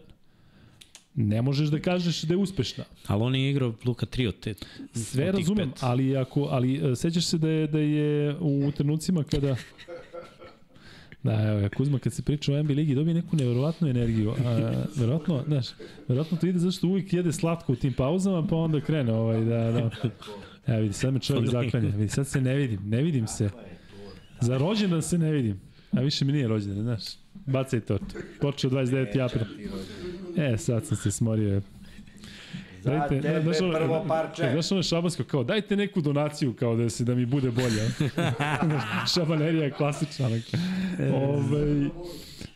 ne 1.16 1.42
možeš 1.42 1.70
da 1.70 1.80
kažeš 1.80 2.22
da 2.22 2.34
je 2.34 2.38
uspešna. 2.38 2.84
Ali 3.08 3.24
on 3.24 3.36
je 3.36 3.50
igrao 3.50 3.74
Luka 3.86 4.06
3 4.06 4.28
od 4.28 4.40
te. 4.40 4.54
Sve 4.94 5.32
razumem, 5.32 5.72
pet. 5.72 5.84
ali 5.84 6.18
ako 6.18 6.42
ali 6.44 6.92
e, 6.92 6.96
sećaš 6.96 7.26
se 7.26 7.38
da 7.38 7.50
je 7.50 7.68
da 7.68 7.80
je 7.80 8.36
u 8.40 8.72
trenucima 8.72 9.24
kada 9.24 9.56
Da, 11.24 11.34
evo, 11.34 11.70
Kuzma 11.78 12.00
kad 12.00 12.14
se 12.14 12.22
priča 12.22 12.54
o 12.54 12.64
NBA 12.64 12.74
ligi 12.74 12.96
dobije 12.96 13.14
neku 13.14 13.36
neverovatnu 13.36 13.88
energiju. 13.88 14.32
A, 14.32 14.72
verovatno, 14.96 15.44
znaš, 15.48 15.68
verovatno 16.08 16.38
to 16.38 16.48
ide 16.48 16.60
zašto 16.60 16.88
uvijek 16.88 17.14
jede 17.14 17.32
slatko 17.32 17.74
u 17.74 17.76
tim 17.76 17.94
pauzama, 17.94 18.48
pa 18.48 18.56
onda 18.56 18.82
krene 18.82 19.14
ovaj, 19.14 19.46
da, 19.46 19.72
da. 19.72 19.90
Evo 20.68 20.82
vidi, 20.82 20.94
sad 20.94 21.14
me 21.14 21.20
čovjek 21.20 21.50
zaklanja. 21.50 21.90
Vidi, 21.90 22.10
sad 22.10 22.28
se 22.28 22.42
ne 22.42 22.56
vidim, 22.56 22.80
ne 22.86 23.02
vidim 23.02 23.28
se. 23.28 23.50
Za 24.40 24.58
rođendan 24.58 25.02
se 25.02 25.18
ne 25.18 25.32
vidim. 25.32 25.60
A 25.92 26.02
više 26.02 26.26
mi 26.26 26.32
nije 26.32 26.48
rođendan, 26.48 26.84
znaš. 26.84 27.04
Bacaj 27.46 27.80
tortu. 27.80 28.16
Počeo 28.42 28.70
29. 28.70 29.26
april. 29.26 29.46
E, 30.38 30.58
sad 30.58 30.86
sam 30.86 30.98
se 30.98 31.12
smorio. 31.12 31.62
Za 32.82 32.92
dajte, 32.92 33.22
tebe 33.22 33.42
znaš, 33.42 33.62
ono, 33.62 33.74
prvo 33.74 34.06
parče. 34.08 34.50
Znaš 34.54 34.72
ono 34.72 34.84
šabansko, 34.84 35.24
kao 35.24 35.44
dajte 35.44 35.76
neku 35.76 36.02
donaciju 36.02 36.54
kao 36.54 36.76
da 36.76 36.90
se 36.90 37.04
da 37.04 37.16
mi 37.16 37.26
bude 37.26 37.52
bolje. 37.52 38.12
Šabanerija 39.14 39.64
je 39.64 39.72
klasična. 39.72 40.28
Ove, 40.28 40.42
ovaj, 41.14 41.90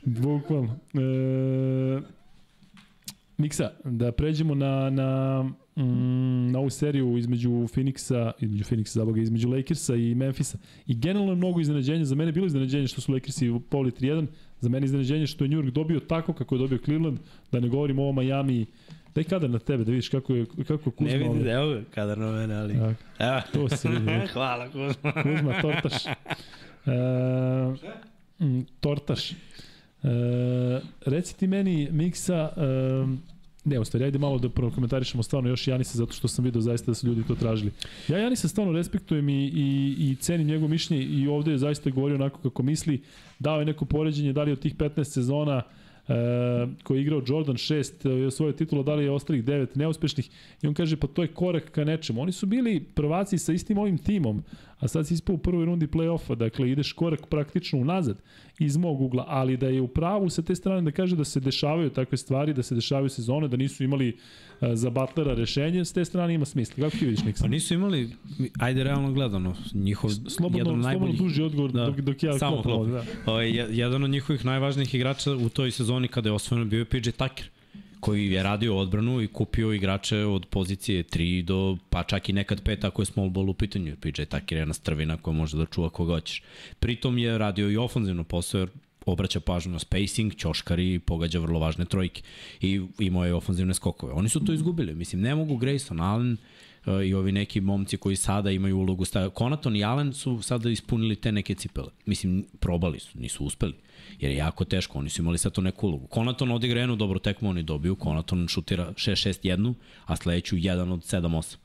bukvalno. 0.06 0.80
E, 0.94 2.02
Miksa, 3.38 3.72
da 3.84 4.12
pređemo 4.12 4.56
na, 4.56 4.90
na, 4.90 5.44
mm, 5.76 6.52
na 6.52 6.60
ovu 6.60 6.70
seriju 6.70 7.18
između 7.18 7.50
Phoenixa, 7.50 8.32
između 8.40 8.64
Phoenixa, 8.64 8.94
zaboga, 8.94 9.22
između 9.22 9.50
Lakersa 9.50 9.96
i 9.96 10.16
Memphisa. 10.16 10.58
I 10.88 10.96
generalno 10.96 11.32
je 11.32 11.36
mnogo 11.36 11.60
iznenađenja. 11.60 12.06
Za 12.06 12.16
mene 12.16 12.28
je 12.30 12.34
bilo 12.34 12.46
iznenađenje 12.46 12.88
što 12.88 13.02
su 13.02 13.14
Lakersi 13.14 13.52
povali 13.70 13.92
3-1. 13.92 14.28
Za 14.60 14.70
mene 14.70 14.84
je 14.84 14.86
iznenađenje 14.86 15.28
što 15.28 15.44
je 15.44 15.50
New 15.50 15.62
York 15.62 15.72
dobio 15.72 16.00
tako 16.00 16.34
kako 16.34 16.56
je 16.56 16.60
dobio 16.60 16.78
Cleveland. 16.78 17.20
Da 17.52 17.60
ne 17.60 17.70
govorimo 17.70 18.10
o 18.10 18.12
Miami 18.12 18.66
Daj 19.16 19.24
kadar 19.24 19.50
na 19.50 19.60
tebe 19.60 19.84
da 19.84 19.92
vidiš 19.92 20.10
kako 20.10 20.34
je, 20.34 20.46
kako 20.68 20.92
Kuzma. 20.92 21.18
Ne 21.18 21.30
vidi, 21.30 21.50
evo 21.50 21.70
ga 21.70 21.82
kadar 21.94 22.18
na 22.18 22.32
mene, 22.32 22.56
ali... 22.56 22.74
Evo. 22.74 22.94
To 23.54 23.70
se 23.70 23.90
vidi. 23.90 24.12
Hvala 24.34 24.66
Kuzma. 24.66 25.12
Kuzma, 25.12 25.62
tortaš. 25.62 26.04
E, 28.40 28.64
tortaš. 28.80 29.32
E, 29.32 29.36
reci 31.06 31.38
ti 31.38 31.48
meni, 31.48 31.88
Miksa, 31.92 32.50
e, 32.58 33.36
Ne, 33.66 33.80
u 33.80 33.86
stvari, 33.86 34.06
ajde 34.06 34.20
malo 34.20 34.38
da 34.40 34.50
prokomentarišemo 34.50 35.24
stvarno 35.24 35.50
još 35.50 35.68
Janisa, 35.68 35.98
zato 35.98 36.14
što 36.14 36.28
sam 36.28 36.46
vidio 36.46 36.62
zaista 36.62 36.92
da 36.92 36.96
su 36.96 37.08
ljudi 37.08 37.24
to 37.28 37.36
tražili. 37.36 37.72
Ja 38.08 38.18
Janisa 38.18 38.48
stvarno 38.48 38.74
respektujem 38.74 39.30
i, 39.30 39.46
i, 39.46 39.96
i 40.00 40.16
cenim 40.16 40.48
njegov 40.48 40.70
mišljenje 40.70 41.04
i 41.04 41.28
ovde 41.28 41.52
je 41.52 41.58
zaista 41.58 41.90
govorio 41.90 42.16
onako 42.16 42.40
kako 42.42 42.64
misli, 42.64 43.02
dao 43.40 43.60
je 43.60 43.66
neko 43.66 43.86
poređenje, 43.86 44.34
da 44.34 44.44
li 44.44 44.52
od 44.52 44.60
tih 44.60 44.76
15 44.76 45.04
sezona 45.04 45.58
uh, 45.58 45.85
koji 46.84 46.98
je 46.98 47.02
igrao 47.02 47.22
Jordan 47.28 47.56
6 47.56 48.10
je 48.10 48.28
osvojio 48.28 48.54
titulu, 48.54 48.84
da 48.84 48.96
li 48.96 49.04
je 49.04 49.12
ostalih 49.12 49.44
9 49.44 49.68
neuspešnih 49.76 50.30
i 50.62 50.68
on 50.68 50.74
kaže 50.74 50.98
pa 50.98 51.08
to 51.08 51.22
je 51.22 51.28
korak 51.28 51.72
ka 51.72 51.84
nečemu. 51.84 52.22
Oni 52.22 52.32
su 52.32 52.46
bili 52.46 52.80
prvaci 52.96 53.38
sa 53.38 53.54
istim 53.54 53.78
ovim 53.78 53.98
timom, 53.98 54.44
a 54.80 54.88
sad 54.88 55.08
si 55.08 55.14
ispao 55.14 55.36
u 55.36 55.38
prvoj 55.38 55.66
rundi 55.66 55.88
play-offa, 55.88 56.36
dakle 56.36 56.72
ideš 56.72 56.94
korak 56.94 57.28
praktično 57.28 57.80
unazad 57.80 58.18
iz 58.60 58.78
mog 58.78 59.02
ugla, 59.02 59.26
ali 59.28 59.58
da 59.58 59.68
je 59.68 59.82
u 59.82 59.88
pravu 59.88 60.30
sa 60.30 60.42
te 60.42 60.56
strane 60.56 60.82
da 60.82 60.92
kaže 60.92 61.16
da 61.16 61.24
se 61.24 61.40
dešavaju 61.40 61.90
takve 61.90 62.18
stvari, 62.18 62.54
da 62.54 62.64
se 62.64 62.76
dešavaju 62.76 63.10
sezone, 63.10 63.48
da 63.48 63.58
nisu 63.58 63.84
imali 63.84 64.10
uh, 64.10 64.68
za 64.74 64.90
Butlera 64.90 65.34
rešenje, 65.34 65.86
s 65.86 65.94
te 65.94 66.06
strane 66.06 66.34
ima 66.34 66.46
smisla. 66.46 66.84
Kako 66.84 66.98
ti 66.98 67.06
vidiš, 67.06 67.24
Niksa? 67.24 67.44
Pa 67.44 67.50
nisu 67.50 67.74
imali, 67.74 68.10
ajde 68.60 68.84
realno 68.84 69.12
gledano, 69.12 69.56
njihov 69.74 70.10
slobodno, 70.10 70.58
jedan 70.58 70.66
slobodno 70.66 70.88
najbolji... 70.88 71.18
duži 71.18 71.44
odgovor 71.44 71.72
da, 71.72 71.86
dok, 71.86 72.00
dok 72.00 72.24
ja 72.24 72.40
samo 72.40 72.62
kopam, 72.62 72.92
da. 72.92 73.00
O, 73.00 73.32
ovaj, 73.32 73.50
jedan 73.78 74.04
od 74.04 74.10
njihovih 74.10 74.46
najvažnijih 74.46 74.96
igrača 74.96 75.32
u 75.32 75.50
toj 75.50 75.72
sezoni 75.72 76.08
kada 76.08 76.30
je 76.30 76.34
osvojeno 76.34 76.66
bio 76.66 76.80
je 76.80 76.86
PJ 76.86 77.10
Tucker 77.10 77.55
koji 78.06 78.32
je 78.32 78.44
radio 78.44 78.78
odbranu 78.78 79.22
i 79.22 79.28
kupio 79.28 79.74
igrače 79.74 80.18
od 80.18 80.46
pozicije 80.46 81.04
3 81.04 81.42
do 81.42 81.78
pa 81.90 82.04
čak 82.04 82.30
i 82.30 82.34
nekad 82.34 82.64
5 82.64 82.88
ako 82.88 83.02
je 83.02 83.06
small 83.06 83.30
ball 83.30 83.50
u 83.50 83.54
pitanju. 83.54 83.96
PJ 84.02 84.24
Tucker 84.24 84.58
je 84.58 84.62
jedna 84.62 84.74
strvina 84.74 85.18
koja 85.18 85.34
može 85.34 85.58
da 85.58 85.66
čuva 85.66 85.90
koga 85.90 86.14
hoćeš. 86.14 86.44
Pritom 86.80 87.18
je 87.18 87.38
radio 87.38 87.72
i 87.72 87.78
ofenzivno 87.78 88.24
posao 88.24 88.60
jer 88.60 88.70
obraća 89.06 89.40
pažnju 89.40 89.72
na 89.72 89.80
spacing, 89.80 90.36
ćoškari 90.36 90.94
i 90.94 91.00
pogađa 91.00 91.40
vrlo 91.40 91.60
važne 91.60 91.86
trojke. 91.86 92.22
I 92.62 92.82
imao 93.00 93.26
je 93.26 93.34
ofenzivne 93.34 93.74
skokove. 93.74 94.14
Oni 94.14 94.30
su 94.30 94.46
to 94.46 94.54
izgubili. 94.54 94.96
Mislim, 94.96 95.22
ne 95.22 95.36
mogu 95.36 95.58
Grayson 95.58 96.02
Allen 96.02 96.38
i 97.06 97.14
ovi 97.14 97.32
neki 97.32 97.62
momci 97.62 97.98
koji 97.98 98.16
sada 98.16 98.52
imaju 98.52 98.78
ulogu. 98.78 99.06
Konaton 99.34 99.76
i 99.76 99.84
Allen 99.84 100.14
su 100.14 100.42
sada 100.42 100.70
ispunili 100.70 101.16
te 101.16 101.32
neke 101.32 101.56
cipele. 101.56 101.90
Mislim, 102.06 102.46
probali 102.60 103.00
su, 103.00 103.20
nisu 103.20 103.46
uspeli. 103.46 103.74
Jer 104.20 104.32
je 104.32 104.38
jako 104.38 104.66
teško, 104.66 105.00
oni 105.00 105.10
su 105.10 105.22
imali 105.22 105.38
sad 105.38 105.52
to 105.52 105.62
neku 105.62 105.88
ulogu. 105.88 106.08
Konaton 106.08 106.52
odigra 106.52 106.80
jednu 106.80 106.96
dobru 106.96 107.20
tekmu, 107.20 107.50
oni 107.50 107.64
dobiju, 107.64 107.96
Konaton 107.96 108.48
šutira 108.48 108.94
6-6-1, 108.94 109.74
a 110.06 110.16
sledeću 110.16 110.56
1 110.56 110.94
od 110.94 111.00
7-8. 111.00 111.56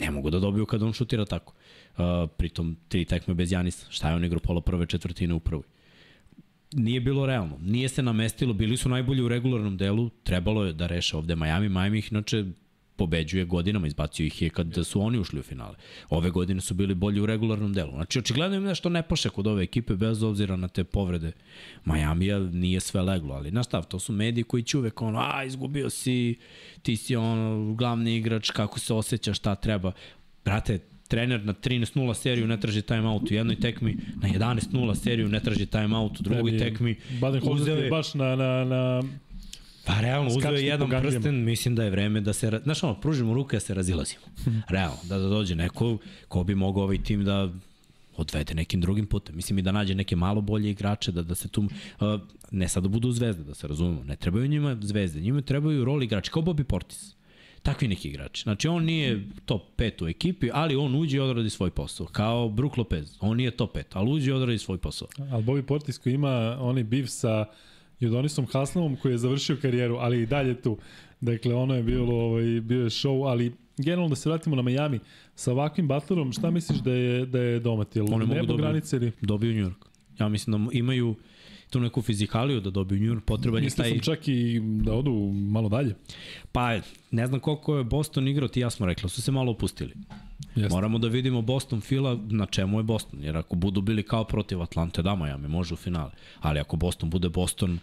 Ne 0.00 0.10
mogu 0.10 0.30
da 0.30 0.38
dobiju 0.38 0.66
kada 0.66 0.86
on 0.86 0.92
šutira 0.92 1.24
tako. 1.24 1.52
Uh, 1.98 2.04
pritom 2.36 2.76
tri 2.88 3.04
tekme 3.04 3.34
bez 3.34 3.52
Janisa. 3.52 3.86
Šta 3.90 4.08
je 4.08 4.16
on 4.16 4.24
igrao 4.24 4.40
pola 4.40 4.60
prve 4.60 4.86
četvrtine 4.86 5.34
u 5.34 5.40
prvoj? 5.40 5.64
nije 6.72 7.00
bilo 7.00 7.26
realno. 7.26 7.58
Nije 7.60 7.88
se 7.88 8.02
namestilo, 8.02 8.54
bili 8.54 8.76
su 8.76 8.88
najbolji 8.88 9.22
u 9.22 9.28
regularnom 9.28 9.76
delu, 9.76 10.10
trebalo 10.24 10.64
je 10.64 10.72
da 10.72 10.86
reše 10.86 11.16
ovde 11.16 11.36
Miami. 11.36 11.68
Miami 11.68 11.98
ih 11.98 12.12
inače 12.12 12.44
pobeđuje 12.96 13.44
godinama, 13.44 13.86
izbacio 13.86 14.26
ih 14.26 14.42
je 14.42 14.50
kad 14.50 14.78
su 14.84 15.02
oni 15.02 15.18
ušli 15.18 15.40
u 15.40 15.42
finale. 15.42 15.76
Ove 16.10 16.30
godine 16.30 16.60
su 16.60 16.74
bili 16.74 16.94
bolji 16.94 17.20
u 17.20 17.26
regularnom 17.26 17.72
delu. 17.72 17.90
Znači, 17.90 18.18
očigledno 18.18 18.56
im 18.56 18.64
nešto 18.64 18.88
ne 18.88 19.02
poše 19.02 19.28
kod 19.28 19.46
ove 19.46 19.62
ekipe, 19.62 19.94
bez 19.94 20.22
obzira 20.22 20.56
na 20.56 20.68
te 20.68 20.84
povrede. 20.84 21.32
Majamija 21.84 22.38
nije 22.38 22.80
sve 22.80 23.02
leglo, 23.02 23.34
ali 23.34 23.50
na 23.50 23.62
stav, 23.62 23.84
to 23.84 23.98
su 23.98 24.12
mediji 24.12 24.44
koji 24.44 24.62
će 24.62 24.78
uvek 24.78 25.02
ono, 25.02 25.18
a, 25.18 25.44
izgubio 25.44 25.90
si, 25.90 26.38
ti 26.82 26.96
si 26.96 27.16
ono, 27.16 27.74
glavni 27.74 28.16
igrač, 28.16 28.50
kako 28.50 28.78
se 28.78 28.94
osjeća, 28.94 29.34
šta 29.34 29.54
treba. 29.54 29.92
Brate, 30.44 30.78
trener 31.08 31.44
na 31.44 31.54
13-0 31.54 32.14
seriju 32.14 32.46
ne 32.46 32.60
traži 32.60 32.82
timeout 32.82 33.30
u 33.30 33.34
jednoj 33.34 33.60
tekmi, 33.60 33.96
na 34.22 34.28
11-0 34.28 34.94
seriju 34.94 35.28
ne 35.28 35.40
traži 35.40 35.66
timeout 35.66 36.20
u 36.20 36.22
drugoj 36.22 36.58
tekmi. 36.58 36.96
Baden 37.20 37.42
Uzeo 37.44 37.76
je 37.76 37.90
baš 37.90 38.14
na, 38.14 38.36
na, 38.36 38.64
na 38.64 39.02
Pa 39.86 40.00
realno, 40.00 40.30
uzeo 40.36 40.52
je 40.52 40.66
jedan 40.66 40.90
prsten, 40.90 41.44
mislim 41.44 41.74
da 41.74 41.84
je 41.84 41.90
vreme 41.90 42.20
da 42.20 42.32
se, 42.32 42.60
znaš 42.64 42.82
ono, 42.82 43.00
pružimo 43.00 43.34
ruke 43.34 43.56
da 43.56 43.60
se 43.60 43.74
razilazimo. 43.74 44.24
Realno, 44.68 44.98
da, 45.02 45.18
da 45.18 45.28
dođe 45.28 45.54
neko 45.54 45.98
ko 46.28 46.44
bi 46.44 46.54
mogao 46.54 46.82
ovaj 46.82 47.02
tim 47.02 47.24
da 47.24 47.52
odvede 48.16 48.54
nekim 48.54 48.80
drugim 48.80 49.06
putem. 49.06 49.36
Mislim 49.36 49.58
i 49.58 49.62
da 49.62 49.72
nađe 49.72 49.94
neke 49.94 50.16
malo 50.16 50.40
bolje 50.40 50.70
igrače, 50.70 51.12
da, 51.12 51.22
da 51.22 51.34
se 51.34 51.48
tu, 51.48 51.60
uh, 51.60 52.20
ne 52.50 52.68
sad 52.68 52.82
da 52.82 52.88
budu 52.88 53.12
zvezde, 53.12 53.44
da 53.44 53.54
se 53.54 53.68
razumemo, 53.68 54.04
ne 54.04 54.16
trebaju 54.16 54.48
njima 54.48 54.76
zvezde, 54.80 55.20
njima 55.20 55.40
trebaju 55.40 55.84
rol 55.84 56.02
igrači, 56.02 56.30
kao 56.30 56.42
Bobby 56.42 56.62
Portis. 56.62 57.16
Takvi 57.62 57.88
neki 57.88 58.08
igrači. 58.08 58.42
Znači, 58.42 58.68
on 58.68 58.84
nije 58.84 59.28
top 59.44 59.62
5 59.76 60.04
u 60.04 60.08
ekipi, 60.08 60.50
ali 60.52 60.76
on 60.76 60.94
uđe 60.94 61.16
i 61.16 61.20
odradi 61.20 61.50
svoj 61.50 61.70
posao. 61.70 62.06
Kao 62.06 62.48
Brook 62.48 62.76
Lopez. 62.76 63.16
On 63.20 63.36
nije 63.36 63.50
top 63.50 63.76
5, 63.76 63.82
ali 63.92 64.12
uđe 64.12 64.30
i 64.30 64.34
odradi 64.34 64.58
svoj 64.58 64.78
posao. 64.78 65.08
Ali 65.32 65.44
Bobby 65.44 65.62
Portis 65.62 65.98
koji 65.98 66.14
ima 66.14 66.58
onaj 66.60 66.84
biv 66.84 67.06
sa 67.06 67.44
Jodonisom 68.00 68.46
Haslamom 68.46 68.96
koji 68.96 69.12
je 69.12 69.18
završio 69.18 69.56
karijeru, 69.62 69.96
ali 69.96 70.22
i 70.22 70.26
dalje 70.26 70.62
tu. 70.62 70.78
Dakle, 71.20 71.54
ono 71.54 71.74
je 71.74 71.82
bilo, 71.82 72.14
ovaj, 72.14 72.60
bio 72.60 72.82
je 72.82 72.90
show, 72.90 73.30
ali 73.30 73.52
generalno 73.76 74.08
da 74.08 74.16
se 74.16 74.28
vratimo 74.28 74.56
na 74.56 74.62
Miami, 74.62 75.00
sa 75.34 75.52
ovakvim 75.52 75.88
Butlerom, 75.88 76.32
šta 76.32 76.50
misliš 76.50 76.78
da 76.78 76.92
je, 76.92 77.26
da 77.26 77.40
je 77.40 77.60
domat? 77.60 77.96
Jel 77.96 78.06
Oni 78.14 78.26
mogu 78.26 78.56
granice 78.56 78.96
ili? 78.96 79.12
dobiju 79.20 79.54
New 79.54 79.70
York. 79.70 79.86
Ja 80.18 80.28
mislim 80.28 80.66
da 80.66 80.70
imaju 80.72 81.14
tu 81.70 81.80
neku 81.80 82.02
fizikaliju 82.02 82.60
da 82.60 82.70
dobiju 82.70 83.00
New 83.00 83.14
York, 83.14 83.20
potreban 83.20 83.64
je 83.64 83.70
taj... 83.70 83.90
sam 83.90 84.00
čak 84.00 84.28
i 84.28 84.60
da 84.60 84.94
odu 84.94 85.12
malo 85.32 85.68
dalje. 85.68 85.94
Pa, 86.52 86.78
ne 87.10 87.26
znam 87.26 87.40
koliko 87.40 87.76
je 87.76 87.84
Boston 87.84 88.28
igrao, 88.28 88.48
ti 88.48 88.60
ja 88.60 88.70
smo 88.70 88.86
rekli, 88.86 89.08
su 89.08 89.22
se 89.22 89.32
malo 89.32 89.52
opustili. 89.52 89.92
Jeste. 90.54 90.74
Moramo 90.74 90.98
da 90.98 91.08
vidimo 91.08 91.42
Boston 91.42 91.80
Fila 91.80 92.18
na 92.30 92.46
čemu 92.46 92.78
je 92.78 92.82
Boston, 92.82 93.24
jer 93.24 93.36
ako 93.36 93.56
budu 93.56 93.80
bili 93.80 94.02
kao 94.02 94.24
protiv 94.24 94.62
Atlante, 94.62 95.02
da 95.02 95.14
Miami 95.14 95.48
može 95.48 95.74
u 95.74 95.76
finale, 95.76 96.10
ali 96.40 96.60
ako 96.60 96.76
Boston 96.76 97.10
bude 97.10 97.28
Boston 97.28 97.78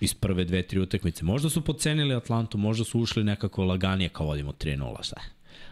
iz 0.00 0.14
prve 0.14 0.44
dve, 0.44 0.62
tri 0.62 0.80
utakmice, 0.80 1.24
možda 1.24 1.50
su 1.50 1.60
pocenili 1.60 2.14
Atlantu, 2.14 2.58
možda 2.58 2.84
su 2.84 3.00
ušli 3.00 3.24
nekako 3.24 3.64
laganije 3.64 4.08
kao 4.08 4.26
vodimo 4.26 4.52
3-0, 4.52 5.02
šta 5.02 5.20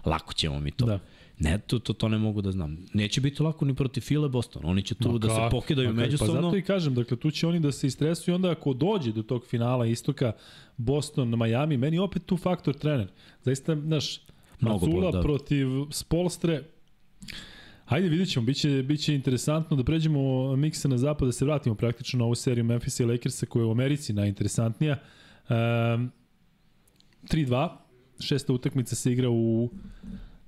lako 0.04 0.32
ćemo 0.32 0.60
mi 0.60 0.70
to. 0.70 0.86
Da. 0.86 0.98
Ne, 1.38 1.58
to, 1.58 1.78
to, 1.78 1.92
to 1.92 2.08
ne 2.08 2.18
mogu 2.18 2.42
da 2.42 2.52
znam. 2.52 2.78
Neće 2.92 3.20
biti 3.20 3.42
lako 3.42 3.64
ni 3.64 3.74
protiv 3.74 4.00
File 4.00 4.28
Boston. 4.28 4.62
Oni 4.64 4.82
će 4.82 4.94
tu 4.94 5.12
Ma 5.12 5.18
da 5.18 5.28
se 5.28 5.34
kako? 5.34 5.50
pokidaju 5.50 5.88
Ma 5.88 5.94
kako? 5.94 6.04
međusobno. 6.04 6.34
Pa 6.34 6.40
zato 6.42 6.56
i 6.56 6.62
kažem, 6.62 6.94
dakle, 6.94 7.16
tu 7.16 7.30
će 7.30 7.46
oni 7.46 7.60
da 7.60 7.72
se 7.72 7.86
istresuju 7.86 8.32
i 8.32 8.36
onda 8.36 8.50
ako 8.50 8.72
dođe 8.72 9.12
do 9.12 9.22
tog 9.22 9.46
finala 9.46 9.86
istoka 9.86 10.32
Boston, 10.76 11.38
Miami, 11.38 11.76
meni 11.76 11.98
opet 11.98 12.26
tu 12.26 12.36
faktor 12.36 12.74
trener. 12.74 13.08
Zaista, 13.42 13.76
znaš, 13.76 14.20
Mnogo 14.64 14.86
Macula 14.86 15.10
da. 15.10 15.20
protiv 15.20 15.66
Spolstre, 15.90 16.62
Hajde, 17.84 18.08
vidjet 18.08 18.28
ćemo, 18.30 18.46
biće, 18.46 18.82
biće 18.82 19.14
interesantno 19.14 19.76
da 19.76 19.84
pređemo 19.84 20.56
miksa 20.56 20.88
na 20.88 20.98
zapad, 20.98 21.28
da 21.28 21.32
se 21.32 21.44
vratimo 21.44 21.74
praktično 21.74 22.18
na 22.18 22.24
ovu 22.24 22.34
seriju 22.34 22.64
Memphis 22.64 23.00
i 23.00 23.04
Lakersa 23.04 23.46
koja 23.46 23.62
je 23.62 23.66
u 23.66 23.70
Americi 23.70 24.12
najinteresantnija. 24.12 24.96
Um, 25.48 26.10
3-2, 27.24 27.68
šesta 28.20 28.52
utakmica 28.52 28.96
se 28.96 29.12
igra 29.12 29.30
u 29.30 29.70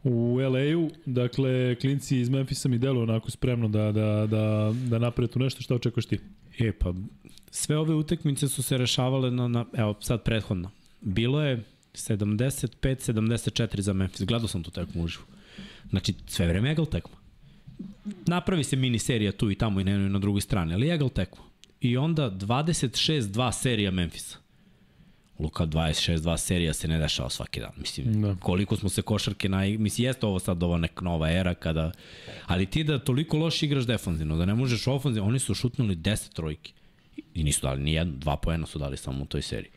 u 0.05 0.39
LA-u, 0.41 0.91
dakle, 1.07 1.75
klinci 1.75 2.21
iz 2.21 2.29
Memphisa 2.29 2.69
mi 2.69 2.79
deluju 2.79 3.03
onako 3.03 3.31
spremno 3.31 3.69
da, 3.69 3.93
da, 3.93 4.27
da, 4.27 4.75
da 4.89 4.99
naprede 4.99 5.33
tu 5.33 5.39
nešto, 5.39 5.63
šta 5.63 5.75
očekuješ 5.75 6.07
ti? 6.07 6.19
E, 6.59 6.73
pa, 6.73 6.95
sve 7.51 7.79
ove 7.79 7.95
utakmice 7.95 8.49
su 8.49 8.63
se 8.63 8.79
rešavale 8.79 9.31
na, 9.31 9.49
na 9.49 9.65
evo, 9.73 9.95
sad 10.01 10.23
prethodno. 10.23 10.71
Bilo 11.01 11.43
je 11.43 11.65
75-74 11.97 13.81
za 13.81 13.93
Memphis. 13.93 14.27
Gledao 14.27 14.49
sam 14.49 14.63
tu 14.63 14.71
tekmu 14.71 15.03
uživo. 15.05 15.25
Znači, 15.91 16.15
sve 16.27 16.47
vreme 16.47 16.71
egal 16.71 16.87
tekma. 16.87 17.17
Napravi 18.27 18.65
se 18.65 18.77
mini 18.77 18.99
serija 18.99 19.33
tu 19.33 19.51
i 19.51 19.55
tamo 19.55 19.81
i 19.81 19.85
na 19.85 19.91
jednoj 19.91 20.07
i 20.07 20.13
na 20.13 20.19
drugoj 20.19 20.41
strani, 20.41 20.75
ali 20.75 20.91
egal 20.91 21.09
tekma. 21.09 21.43
I 21.81 21.97
onda 21.97 22.31
26-2 22.31 23.53
serija 23.53 23.91
Memphisa. 23.91 24.37
Luka 25.39 25.67
26-2 25.67 26.37
serija 26.37 26.73
se 26.73 26.89
ne 26.89 26.99
dešava 26.99 27.31
svaki 27.31 27.61
dan. 27.61 27.71
Mislim, 27.77 28.23
Da. 28.23 28.37
koliko 28.41 28.77
smo 28.77 28.89
se 28.89 29.03
košarke 29.03 29.49
na... 29.49 29.59
Mislim, 29.61 30.07
jeste 30.07 30.27
ovo 30.27 30.39
sad 30.39 30.63
ova 30.63 30.79
neka 30.79 31.05
nova 31.05 31.31
era 31.31 31.55
kada... 31.55 31.93
Ali 32.47 32.67
ti 32.67 32.85
da 32.85 32.99
toliko 32.99 33.37
loše 33.39 33.67
igraš 33.67 33.87
defanzivno, 33.87 34.37
da 34.37 34.45
ne 34.45 34.55
možeš 34.55 34.87
ofanzivno, 34.87 35.29
oni 35.29 35.39
su 35.39 35.55
šutnuli 35.55 35.97
10 35.97 36.33
trojki. 36.33 36.73
I 37.35 37.45
nisu 37.45 37.61
dali 37.63 37.83
ni 37.83 37.93
jedno, 37.93 38.17
dva 38.17 38.37
poena 38.37 38.67
su 38.67 38.79
dali 38.79 38.97
samo 38.97 39.23
u 39.23 39.27
toj 39.27 39.43
seriji. 39.43 39.71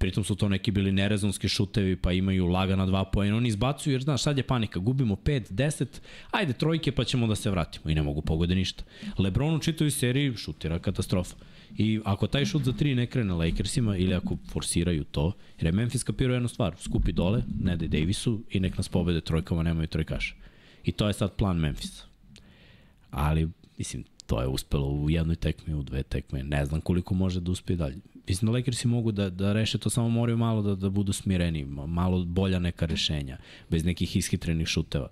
Pritom 0.00 0.24
su 0.24 0.34
to 0.34 0.48
neki 0.48 0.70
bili 0.70 0.92
nerezonski 0.92 1.48
šutevi, 1.48 1.96
pa 1.96 2.12
imaju 2.12 2.46
lagana 2.46 2.86
dva 2.86 3.04
poena. 3.04 3.36
Oni 3.36 3.48
izbacuju, 3.48 3.92
jer 3.94 4.02
znaš, 4.02 4.22
sad 4.22 4.36
je 4.36 4.42
panika. 4.42 4.80
Gubimo 4.80 5.14
5, 5.14 5.52
10, 5.52 5.86
ajde 6.30 6.52
trojke 6.52 6.92
pa 6.92 7.04
ćemo 7.04 7.26
da 7.26 7.34
se 7.34 7.50
vratimo. 7.50 7.90
I 7.90 7.94
ne 7.94 8.02
mogu 8.02 8.22
pogode 8.22 8.54
ništa. 8.54 8.84
Lebron 9.18 9.54
u 9.54 9.58
čitoj 9.58 9.90
seriji 9.90 10.36
šutira 10.36 10.78
katastrofa. 10.78 11.36
I 11.76 12.00
ako 12.04 12.26
taj 12.26 12.44
šut 12.44 12.64
za 12.64 12.72
tri 12.72 12.94
ne 12.94 13.06
krene 13.06 13.34
Lakersima 13.34 13.96
ili 13.96 14.14
ako 14.14 14.36
forsiraju 14.48 15.04
to, 15.04 15.32
jer 15.58 15.66
je 15.66 15.72
Memphis 15.72 16.02
kapirao 16.02 16.34
jednu 16.34 16.48
stvar, 16.48 16.76
skupi 16.78 17.12
dole, 17.12 17.42
ne 17.60 17.76
daj 17.76 17.88
Davisu 17.88 18.40
i 18.50 18.60
nek 18.60 18.76
nas 18.76 18.88
pobede 18.88 19.20
trojkama, 19.20 19.62
nemaju 19.62 19.86
trojkaša. 19.86 20.34
I 20.84 20.92
to 20.92 21.08
je 21.08 21.12
sad 21.12 21.36
plan 21.36 21.56
Memphisa. 21.56 22.04
Ali, 23.10 23.48
mislim, 23.78 24.04
to 24.26 24.40
je 24.40 24.48
uspelo 24.48 24.86
u 24.86 25.10
jednoj 25.10 25.36
tekmi, 25.36 25.74
u 25.74 25.82
dve 25.82 26.02
tekme, 26.02 26.42
ne 26.42 26.66
znam 26.66 26.80
koliko 26.80 27.14
može 27.14 27.40
da 27.40 27.50
uspije 27.50 27.76
dalje. 27.76 27.96
Mislim 28.30 28.46
da 28.46 28.52
Lakersi 28.52 28.88
mogu 28.88 29.12
da, 29.12 29.30
da 29.30 29.52
reše 29.52 29.78
to, 29.78 29.90
samo 29.90 30.08
moraju 30.08 30.36
malo 30.36 30.62
da, 30.62 30.74
da 30.74 30.88
budu 30.88 31.12
smireni, 31.12 31.64
ma- 31.64 31.86
malo 31.86 32.24
bolja 32.24 32.58
neka 32.58 32.86
rešenja, 32.86 33.36
bez 33.70 33.84
nekih 33.84 34.16
ishitrenih 34.16 34.66
šuteva. 34.66 35.08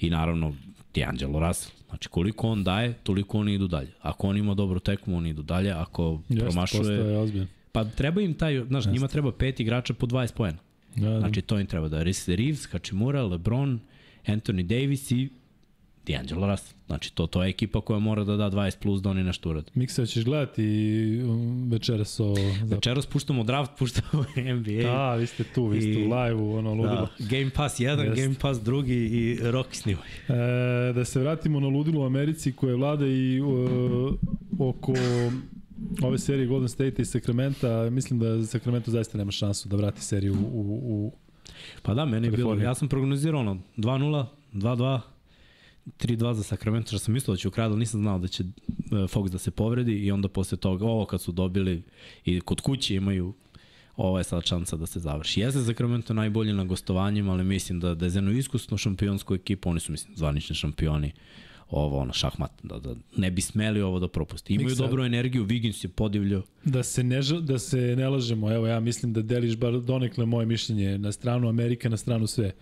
I 0.00 0.10
naravno, 0.10 0.54
D'Angelo 0.94 1.48
Russell. 1.48 1.72
Znači, 1.88 2.08
koliko 2.08 2.48
on 2.48 2.64
daje, 2.64 2.92
toliko 3.02 3.38
oni 3.38 3.54
idu 3.54 3.68
dalje. 3.68 3.92
Ako 4.00 4.28
on 4.28 4.36
ima 4.36 4.54
dobru 4.54 4.80
tekmu, 4.80 5.16
oni 5.16 5.30
idu 5.30 5.42
dalje. 5.42 5.70
Ako 5.70 6.20
Jeste, 6.28 6.44
promašuje... 6.44 7.46
Pa 7.72 7.84
treba 7.84 8.20
im 8.20 8.34
taj, 8.34 8.64
znaš, 8.64 8.86
njima 8.86 9.08
treba 9.08 9.32
pet 9.32 9.60
igrača 9.60 9.94
po 9.94 10.06
20 10.06 10.34
poena. 10.34 10.58
Da, 10.96 11.10
da. 11.10 11.18
Znači, 11.20 11.42
to 11.42 11.58
im 11.58 11.66
treba 11.66 11.88
da 11.88 12.04
Rhys 12.04 12.36
Reeves, 12.36 12.66
Hachimura, 12.72 13.22
LeBron, 13.22 13.80
Anthony 14.26 14.62
Davis 14.62 15.10
i 15.10 15.28
D'Angelo 16.06 16.50
Russell. 16.50 16.78
Znači, 16.86 17.14
to, 17.14 17.26
to 17.26 17.42
je 17.42 17.50
ekipa 17.50 17.80
koja 17.80 17.98
mora 17.98 18.24
da 18.24 18.36
da 18.36 18.50
20 18.50 18.78
plus 18.78 19.02
da 19.02 19.10
oni 19.10 19.22
nešto 19.24 19.50
urade. 19.50 19.70
Miksa, 19.74 20.06
ćeš 20.06 20.24
gledati 20.24 20.64
um, 21.24 21.70
večeras 21.70 22.20
o... 22.20 22.34
Večeras 22.64 23.06
puštamo 23.06 23.44
draft, 23.44 23.72
puštamo 23.78 24.24
NBA. 24.58 24.82
Da, 24.82 25.14
vi 25.14 25.26
ste 25.26 25.44
tu, 25.44 25.66
vi 25.66 25.80
ste 25.80 25.90
I- 25.90 26.06
u 26.06 26.10
live-u, 26.10 26.54
ono, 26.56 26.70
ludilo. 26.74 27.08
Da, 27.18 27.26
Game 27.38 27.50
Pass 27.50 27.80
1, 27.80 28.00
Jeste. 28.04 28.22
Game 28.22 28.34
Pass 28.40 28.60
drugi 28.60 28.94
i 28.94 29.38
Rocky 29.40 29.74
snimaj. 29.74 30.08
E, 30.88 30.92
da 30.92 31.04
se 31.04 31.20
vratimo 31.20 31.60
na 31.60 31.68
ludilo 31.68 32.00
u 32.00 32.04
Americi 32.06 32.52
koje 32.52 32.74
vlada 32.76 33.06
i 33.06 33.40
uh, 33.40 34.14
oko 34.58 34.92
ove 36.02 36.18
serije 36.18 36.46
Golden 36.46 36.68
State 36.68 37.02
i 37.02 37.04
Sacramento, 37.04 37.90
mislim 37.90 38.20
da 38.20 38.46
Sacramento 38.46 38.90
zaista 38.90 39.18
nema 39.18 39.30
šansu 39.30 39.68
da 39.68 39.76
vrati 39.76 40.00
seriju 40.00 40.34
u, 40.34 40.36
u, 40.36 41.06
u 41.06 41.12
Pa 41.82 41.94
da, 41.94 42.04
meni 42.04 42.26
je 42.26 42.30
bilo, 42.30 42.54
ja 42.54 42.74
sam 42.74 42.88
prognozirao 42.88 43.40
ono, 43.40 43.58
2-0, 43.76 44.24
2-2, 44.52 45.00
3-2 45.86 46.32
za 46.32 46.42
Sacramento, 46.42 46.88
što 46.88 46.98
sam 46.98 47.14
mislio 47.14 47.34
da 47.34 47.38
će 47.38 47.48
ukradu, 47.48 47.76
nisam 47.76 48.00
znao 48.00 48.18
da 48.18 48.28
će 48.28 48.42
uh, 48.42 48.50
Fox 48.90 49.28
da 49.28 49.38
se 49.38 49.50
povredi 49.50 49.92
i 49.92 50.12
onda 50.12 50.28
posle 50.28 50.58
toga, 50.58 50.84
ovo 50.84 51.06
kad 51.06 51.20
su 51.20 51.32
dobili 51.32 51.82
i 52.24 52.40
kod 52.40 52.60
kuće 52.60 52.94
imaju 52.94 53.34
ovo 53.96 54.18
je 54.18 54.24
sad 54.24 54.44
šansa 54.44 54.76
da 54.76 54.86
se 54.86 55.00
završi. 55.00 55.40
Jeste 55.40 55.60
Sacramento 55.60 56.14
najbolji 56.14 56.52
na 56.52 56.64
gostovanjima, 56.64 57.32
ali 57.32 57.44
mislim 57.44 57.80
da, 57.80 57.94
da 57.94 58.06
je 58.06 58.10
za 58.10 58.18
jednu 58.18 58.32
iskusnu 58.32 58.78
šampionsku 58.78 59.34
ekipu, 59.34 59.70
oni 59.70 59.80
su 59.80 59.92
mislim 59.92 60.16
zvanični 60.16 60.56
šampioni, 60.56 61.12
ovo 61.70 61.98
ono 61.98 62.12
šahmat, 62.12 62.50
da, 62.62 62.78
da 62.78 62.94
ne 63.16 63.30
bi 63.30 63.40
smeli 63.40 63.82
ovo 63.82 63.98
da 63.98 64.08
propusti. 64.08 64.54
Imaju 64.54 64.68
Miksa. 64.68 64.82
dobru 64.82 65.04
energiju, 65.04 65.46
Wiggins 65.46 65.84
je 65.84 65.88
podivljao. 65.88 66.42
Da 66.64 66.82
se 66.82 67.04
ne, 67.04 67.20
da 67.40 67.58
se 67.58 67.96
ne 67.96 68.08
lažemo, 68.08 68.52
evo 68.52 68.66
ja 68.66 68.80
mislim 68.80 69.12
da 69.12 69.22
deliš 69.22 69.56
bar 69.56 69.80
donekle 69.80 70.26
moje 70.26 70.46
mišljenje 70.46 70.98
na 70.98 71.12
stranu 71.12 71.48
Amerika, 71.48 71.88
na 71.88 71.96
stranu 71.96 72.26
sve. 72.26 72.52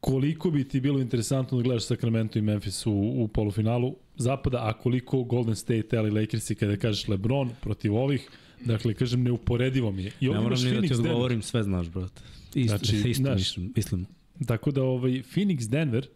Koliko 0.00 0.50
bi 0.50 0.68
ti 0.68 0.80
bilo 0.80 1.00
interesantno 1.00 1.58
da 1.58 1.62
gledaš 1.62 1.86
Sacramento 1.86 2.38
i 2.38 2.42
Memphis 2.42 2.86
u, 2.86 2.92
u 2.92 3.28
polufinalu 3.28 3.96
zapada, 4.16 4.58
a 4.58 4.72
koliko 4.72 5.24
Golden 5.24 5.56
State, 5.56 5.96
ali 5.98 6.10
Lakersi 6.10 6.54
kada 6.54 6.76
kažeš 6.76 7.08
LeBron 7.08 7.50
protiv 7.60 7.94
ovih, 7.94 8.30
dakle 8.64 8.94
kažem 8.94 9.22
neuporedivo 9.22 9.92
mi 9.92 10.02
je. 10.02 10.12
I 10.20 10.28
Ne 10.28 10.40
moram 10.40 10.64
ni 10.64 10.70
da 10.70 10.80
ti 10.80 10.94
odgovorim, 10.94 11.42
sve 11.42 11.62
znaš, 11.62 11.88
brate. 11.88 12.22
Isto, 12.54 12.76
Znači, 12.76 12.96
isto 12.96 13.22
znaš, 13.22 13.38
mislim, 13.38 13.72
mislim. 13.76 14.06
Tako 14.46 14.70
da 14.70 14.82
ovaj 14.82 15.10
Phoenix 15.10 15.68
Denver 15.68 16.06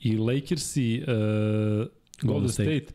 i 0.00 0.16
Lakersi 0.16 1.02
uh, 1.02 1.08
Golden, 1.08 1.88
Golden 2.22 2.48
State. 2.48 2.80
State. 2.84 2.94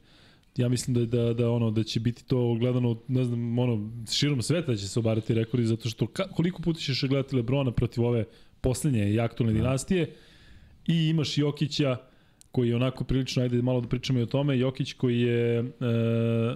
Ja 0.57 0.69
mislim 0.69 0.93
da 0.93 1.05
da 1.05 1.33
da 1.33 1.51
ono 1.51 1.71
da 1.71 1.83
će 1.83 1.99
biti 1.99 2.25
to 2.25 2.55
gledano 2.59 3.01
ne 3.07 3.23
znam 3.23 3.59
ono 3.59 3.91
širom 4.11 4.41
sveta 4.41 4.75
će 4.75 4.87
se 4.87 4.99
obarati 4.99 5.33
rekordi 5.33 5.65
zato 5.65 5.89
što 5.89 6.07
ka, 6.07 6.27
koliko 6.27 6.61
puta 6.61 6.79
ćeš 6.79 7.03
gledati 7.03 7.35
LeBrona 7.35 7.71
protiv 7.71 8.03
ove 8.03 8.25
poslednje 8.61 9.11
i 9.13 9.19
aktualne 9.19 9.53
Da. 9.53 9.59
dinastije 9.59 10.13
i 10.87 11.09
imaš 11.09 11.37
Jokića 11.37 11.97
koji 12.51 12.69
je 12.69 12.75
onako 12.75 13.03
prilično, 13.03 13.43
ajde 13.43 13.61
malo 13.61 13.81
da 13.81 13.87
pričamo 13.87 14.19
i 14.19 14.21
o 14.21 14.25
tome, 14.25 14.59
Jokić 14.59 14.93
koji 14.93 15.21
je 15.21 15.59
e, 15.59 15.63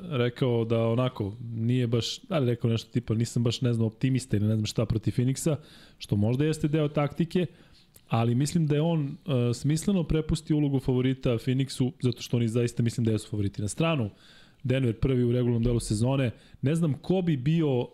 rekao 0.09 0.65
da 0.65 0.87
onako 0.87 1.33
nije 1.55 1.87
baš, 1.87 2.19
ali 2.29 2.49
rekao 2.49 2.69
nešto 2.69 2.91
tipa 2.91 3.13
nisam 3.13 3.43
baš 3.43 3.61
ne 3.61 3.73
znam 3.73 3.87
optimista 3.87 4.37
ili 4.37 4.47
ne 4.47 4.55
znam 4.55 4.65
šta 4.65 4.85
protiv 4.85 5.11
Phoenixa, 5.11 5.55
što 5.97 6.15
možda 6.15 6.45
jeste 6.45 6.67
deo 6.67 6.87
taktike, 6.87 7.45
ali 8.09 8.35
mislim 8.35 8.67
da 8.67 8.75
je 8.75 8.81
on 8.81 9.05
uh, 9.05 9.33
smisleno 9.55 10.03
prepustio 10.03 10.57
ulogu 10.57 10.79
favorita 10.79 11.29
Phoenixu, 11.29 11.91
zato 12.01 12.21
što 12.21 12.37
oni 12.37 12.47
zaista 12.47 12.83
mislim 12.83 13.05
da 13.05 13.11
jesu 13.11 13.29
favoriti. 13.29 13.61
Na 13.61 13.67
stranu, 13.67 14.09
Denver 14.63 14.99
prvi 14.99 15.23
u 15.23 15.31
regularnom 15.31 15.63
delu 15.63 15.79
sezone, 15.79 16.31
ne 16.61 16.75
znam 16.75 16.93
ko 16.93 17.21
bi 17.21 17.37
bio 17.37 17.79
uh, 17.79 17.87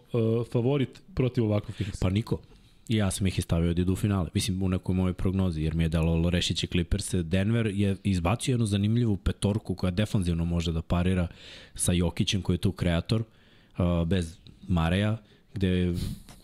favorit 0.52 1.02
protiv 1.16 1.44
ovakvog 1.44 1.76
Phoenixa. 1.80 2.02
Pa 2.02 2.10
niko. 2.10 2.42
I 2.90 2.96
ja 2.96 3.12
sam 3.12 3.28
ih 3.28 3.40
i 3.40 3.42
stavio 3.42 3.74
da 3.74 3.82
idu 3.82 3.94
u 3.94 3.96
finale. 3.96 4.30
Mislim, 4.34 4.64
u 4.64 4.70
nekoj 4.70 4.96
mojoj 4.96 5.14
prognozi, 5.14 5.62
jer 5.62 5.76
mi 5.76 5.84
je 5.84 5.90
dalo 5.90 6.30
rešiće 6.30 6.68
Clippers. 6.68 7.14
Denver 7.14 7.68
je 7.68 7.96
izbacio 8.04 8.54
jednu 8.54 8.66
zanimljivu 8.66 9.18
petorku 9.18 9.76
koja 9.76 9.92
defanzivno 9.92 10.46
može 10.46 10.72
da 10.72 10.82
parira 10.82 11.28
sa 11.76 11.92
Jokićem 11.92 12.42
koji 12.42 12.54
je 12.54 12.62
tu 12.66 12.72
kreator, 12.72 13.22
uh, 13.78 14.08
bez 14.08 14.38
Mareja, 14.68 15.18
gde 15.54 15.94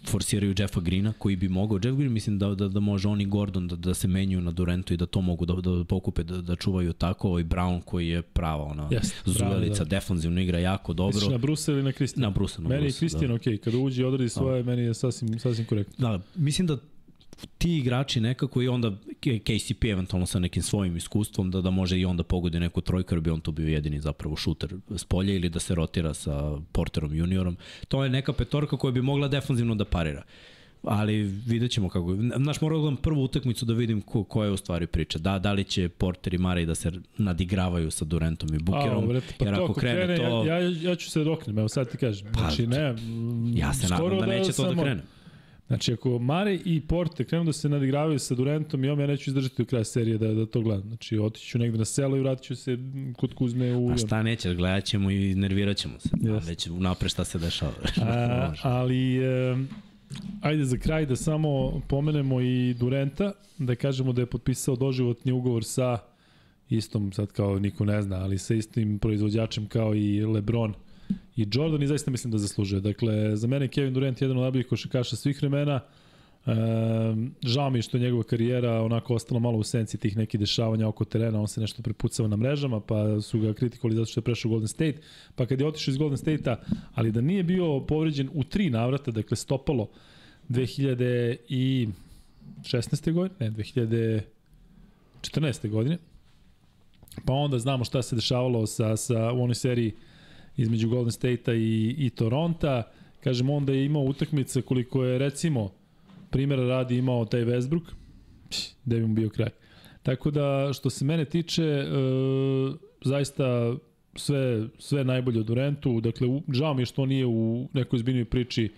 forsiraju 0.10 0.56
Jeffa 0.58 0.80
Greena, 0.80 1.14
koji 1.18 1.36
bi 1.36 1.50
mogao, 1.50 1.80
Jeff 1.84 1.98
Green 1.98 2.14
mislim 2.14 2.40
da, 2.40 2.56
da, 2.56 2.68
da 2.68 2.80
može 2.80 3.08
on 3.08 3.22
i 3.22 3.26
Gordon 3.26 3.68
da, 3.68 3.76
da 3.76 3.94
se 3.94 4.08
menjuju 4.08 4.42
na 4.42 4.52
Durentu 4.52 4.94
i 4.94 4.98
da 4.98 5.06
to 5.06 5.22
mogu 5.22 5.46
da, 5.46 5.54
da 5.54 5.84
pokupe, 5.84 6.24
da, 6.24 6.42
da 6.42 6.56
čuvaju 6.56 6.94
tako, 6.94 7.30
ovaj 7.30 7.44
Brown 7.44 7.82
koji 7.82 8.08
je 8.08 8.22
prava 8.22 8.64
ona 8.64 8.88
Jeste, 8.92 9.16
zuvelica, 9.26 9.84
Brown, 9.84 9.90
da. 9.90 9.96
defanzivno 9.96 10.42
igra 10.42 10.60
jako 10.60 10.94
dobro. 10.94 11.16
Misliš 11.16 11.32
na 11.32 11.38
Brusa 11.38 11.72
ili 11.72 11.84
na 11.84 11.92
Kristijana? 11.92 12.28
Na 12.28 12.34
Brusa, 12.34 12.62
na 12.62 12.70
Meni 12.70 12.82
je 12.82 12.86
Brusa, 12.86 13.00
Kristijan 13.00 13.28
da. 13.28 13.36
okej, 13.36 13.58
kada 13.58 13.78
uđe 13.78 14.02
i 14.02 14.06
odradi 14.06 14.30
svoje, 14.30 14.64
meni 14.64 14.82
je 14.82 14.94
sasvim, 14.94 15.40
sasvim 15.40 15.66
korektno. 15.66 16.10
Da, 16.10 16.24
mislim 16.36 16.68
da 16.68 16.78
ti 17.58 17.78
igrači 17.78 18.22
nekako 18.22 18.62
i 18.62 18.68
onda 18.68 18.92
KCP 19.20 19.84
eventualno 19.84 20.26
sa 20.26 20.40
nekim 20.40 20.64
svojim 20.64 20.98
iskustvom 20.98 21.52
da 21.52 21.62
da 21.62 21.70
može 21.70 22.00
i 22.00 22.06
onda 22.06 22.24
pogodi 22.24 22.60
neku 22.60 22.82
trojku 22.82 23.14
jer 23.14 23.22
bi 23.22 23.30
on 23.30 23.42
tu 23.42 23.52
bio 23.52 23.68
jedini 23.68 24.00
zapravo 24.00 24.36
šuter 24.36 24.76
s 24.90 25.04
polja 25.04 25.34
ili 25.34 25.50
da 25.50 25.60
se 25.60 25.76
rotira 25.76 26.14
sa 26.14 26.58
Porterom 26.72 27.16
juniorom. 27.16 27.58
To 27.88 28.04
je 28.04 28.10
neka 28.10 28.34
petorka 28.34 28.78
koja 28.78 28.92
bi 28.92 29.02
mogla 29.02 29.28
defanzivno 29.28 29.76
da 29.76 29.86
parira. 29.86 30.24
Ali 30.88 31.24
vidjet 31.24 31.72
ćemo 31.72 31.90
kako. 31.90 32.16
Znaš, 32.38 32.62
moram 32.62 32.96
da 32.96 33.02
prvu 33.02 33.24
utakmicu 33.24 33.66
da 33.66 33.74
vidim 33.74 34.02
ko, 34.02 34.24
ko 34.24 34.44
je 34.44 34.52
u 34.52 34.58
stvari 34.58 34.88
priča. 34.88 35.20
Da, 35.20 35.40
da 35.40 35.54
li 35.54 35.64
će 35.64 35.90
Porter 35.90 36.34
i 36.34 36.38
Murray 36.38 36.66
da 36.66 36.76
se 36.76 36.92
nadigravaju 37.18 37.92
sa 37.92 38.06
Durantom 38.06 38.56
i 38.56 38.60
Bukerom. 38.60 39.04
A, 39.04 39.08
vrete, 39.08 39.34
pa 39.38 39.46
jer 39.46 39.56
to 39.56 39.64
ako 39.64 39.74
krene, 39.74 39.96
krene, 39.96 40.18
to... 40.18 40.46
ja, 40.46 40.60
ja, 40.60 40.90
ja 40.90 40.96
ću 40.96 41.12
se 41.12 41.24
doknem, 41.24 41.60
evo 41.60 41.68
sad 41.68 41.92
ti 41.92 41.98
kažem. 41.98 42.28
Znači, 42.34 42.68
ne, 42.68 42.96
Ja 43.54 43.74
se 43.74 43.88
nadam 43.88 44.20
da 44.20 44.26
neće 44.26 44.54
to 44.54 44.74
da 44.74 44.82
krene. 44.82 45.04
Znači, 45.68 45.94
ako 45.94 46.20
Mare 46.20 46.60
i 46.66 46.82
Porte 46.82 47.24
krenu 47.24 47.46
da 47.46 47.54
se 47.54 47.70
nadigravaju 47.70 48.20
sa 48.20 48.36
Durantom 48.36 48.84
i 48.84 48.88
ja 48.88 48.96
neću 48.96 49.30
izdržati 49.30 49.56
do 49.58 49.66
kraja 49.66 49.84
serije 49.84 50.18
da, 50.18 50.34
da 50.34 50.46
to 50.46 50.62
gledam. 50.62 50.88
Znači, 50.88 51.18
otići 51.18 51.48
ću 51.48 51.60
negde 51.60 51.78
na 51.78 51.86
selo 51.86 52.18
i 52.18 52.20
vratit 52.20 52.46
ću 52.46 52.56
se 52.56 52.78
kod 53.18 53.34
Kuzme 53.34 53.76
u... 53.76 53.92
A 53.92 53.98
šta 53.98 54.24
nećeš, 54.24 54.56
gledat 54.56 54.84
ćemo 54.84 55.12
i 55.12 55.36
nervirat 55.36 55.78
ćemo 55.78 56.00
se. 56.00 56.10
Yes. 56.10 56.48
Već 56.48 56.68
napred 56.72 57.12
šta 57.12 57.24
se 57.24 57.40
dešava. 57.40 57.74
A, 58.02 58.54
ali, 58.62 59.18
e, 59.18 59.58
ajde 60.42 60.66
za 60.66 60.78
kraj 60.78 61.06
da 61.06 61.16
samo 61.16 61.82
pomenemo 61.88 62.42
i 62.42 62.74
Durenta, 62.74 63.32
da 63.58 63.76
kažemo 63.76 64.14
da 64.14 64.22
je 64.22 64.26
potpisao 64.26 64.76
doživotni 64.76 65.32
ugovor 65.32 65.64
sa 65.64 65.98
istom, 66.70 67.12
sad 67.12 67.32
kao 67.32 67.60
niko 67.60 67.86
ne 67.86 68.02
zna, 68.02 68.16
ali 68.16 68.38
sa 68.38 68.54
istim 68.54 69.00
proizvođačem 69.00 69.68
kao 69.68 69.96
i 69.96 70.26
Lebron 70.26 70.74
i 71.36 71.48
Jordan 71.54 71.84
i 71.84 71.88
zaista 71.88 72.12
mislim 72.12 72.32
da 72.32 72.38
zaslužuje. 72.38 72.82
Dakle, 72.82 73.36
za 73.36 73.48
mene 73.48 73.68
Kevin 73.68 73.94
Durant 73.94 74.22
je 74.22 74.26
jedan 74.26 74.38
od 74.38 74.42
najboljih 74.42 74.68
košakaša 74.68 75.16
svih 75.16 75.42
vremena. 75.42 75.80
E, 76.46 76.52
žao 77.42 77.70
mi 77.70 77.82
što 77.82 77.98
je 77.98 78.02
njegova 78.02 78.24
karijera 78.24 78.82
onako 78.82 79.16
ostala 79.16 79.40
malo 79.40 79.58
u 79.58 79.64
senci 79.64 79.98
tih 79.98 80.18
nekih 80.18 80.40
dešavanja 80.40 80.88
oko 80.88 81.06
terena, 81.06 81.42
on 81.42 81.48
se 81.48 81.62
nešto 81.62 81.84
prepucava 81.84 82.30
na 82.30 82.36
mrežama, 82.36 82.80
pa 82.80 83.22
su 83.22 83.40
ga 83.40 83.54
kritikovali 83.54 83.96
zato 83.96 84.06
što 84.06 84.20
je 84.20 84.24
prešao 84.24 84.50
Golden 84.50 84.68
State, 84.68 84.98
pa 85.36 85.46
kad 85.46 85.62
je 85.62 85.68
otišao 85.68 85.92
iz 85.92 85.98
Golden 85.98 86.18
State-a, 86.18 86.56
ali 86.94 87.12
da 87.12 87.22
nije 87.22 87.44
bio 87.44 87.80
povređen 87.80 88.30
u 88.34 88.44
tri 88.44 88.70
navrata, 88.70 89.12
dakle 89.12 89.38
stopalo 89.38 89.90
2016. 90.50 91.92
godine, 93.14 93.36
ne, 93.40 93.52
2014. 93.52 95.70
godine, 95.70 95.98
pa 97.26 97.34
onda 97.34 97.60
znamo 97.60 97.86
šta 97.86 98.02
se 98.02 98.16
dešavalo 98.16 98.68
sa, 98.68 98.98
sa 98.98 99.32
u 99.32 99.44
onoj 99.44 99.56
seriji 99.56 99.94
između 100.58 100.90
Golden 100.90 101.12
State-a 101.12 101.54
i, 101.54 101.96
i 101.98 102.10
Toronta. 102.10 102.84
Kažem, 103.24 103.50
onda 103.50 103.74
je 103.74 103.86
imao 103.86 104.04
utakmice 104.04 104.62
koliko 104.62 105.04
je, 105.04 105.18
recimo, 105.18 105.72
primjera 106.30 106.64
radi 106.68 106.98
imao 106.98 107.26
taj 107.26 107.42
Westbrook, 107.42 107.84
da 108.86 108.96
bi 108.96 109.08
mu 109.08 109.14
bio 109.14 109.30
kraj. 109.30 109.50
Tako 110.04 110.32
da, 110.32 110.72
što 110.74 110.90
se 110.90 111.06
mene 111.06 111.26
tiče, 111.26 111.64
e, 111.64 111.86
zaista 113.04 113.76
sve, 114.16 114.68
sve 114.80 115.04
najbolje 115.04 115.40
od 115.40 115.46
Durantu. 115.46 116.02
Dakle, 116.02 116.28
žao 116.54 116.74
mi 116.74 116.82
je 116.82 116.86
što 116.86 117.06
nije 117.06 117.26
u 117.26 117.68
nekoj 117.74 118.00
zbiljnoj 118.00 118.26
priči 118.26 118.70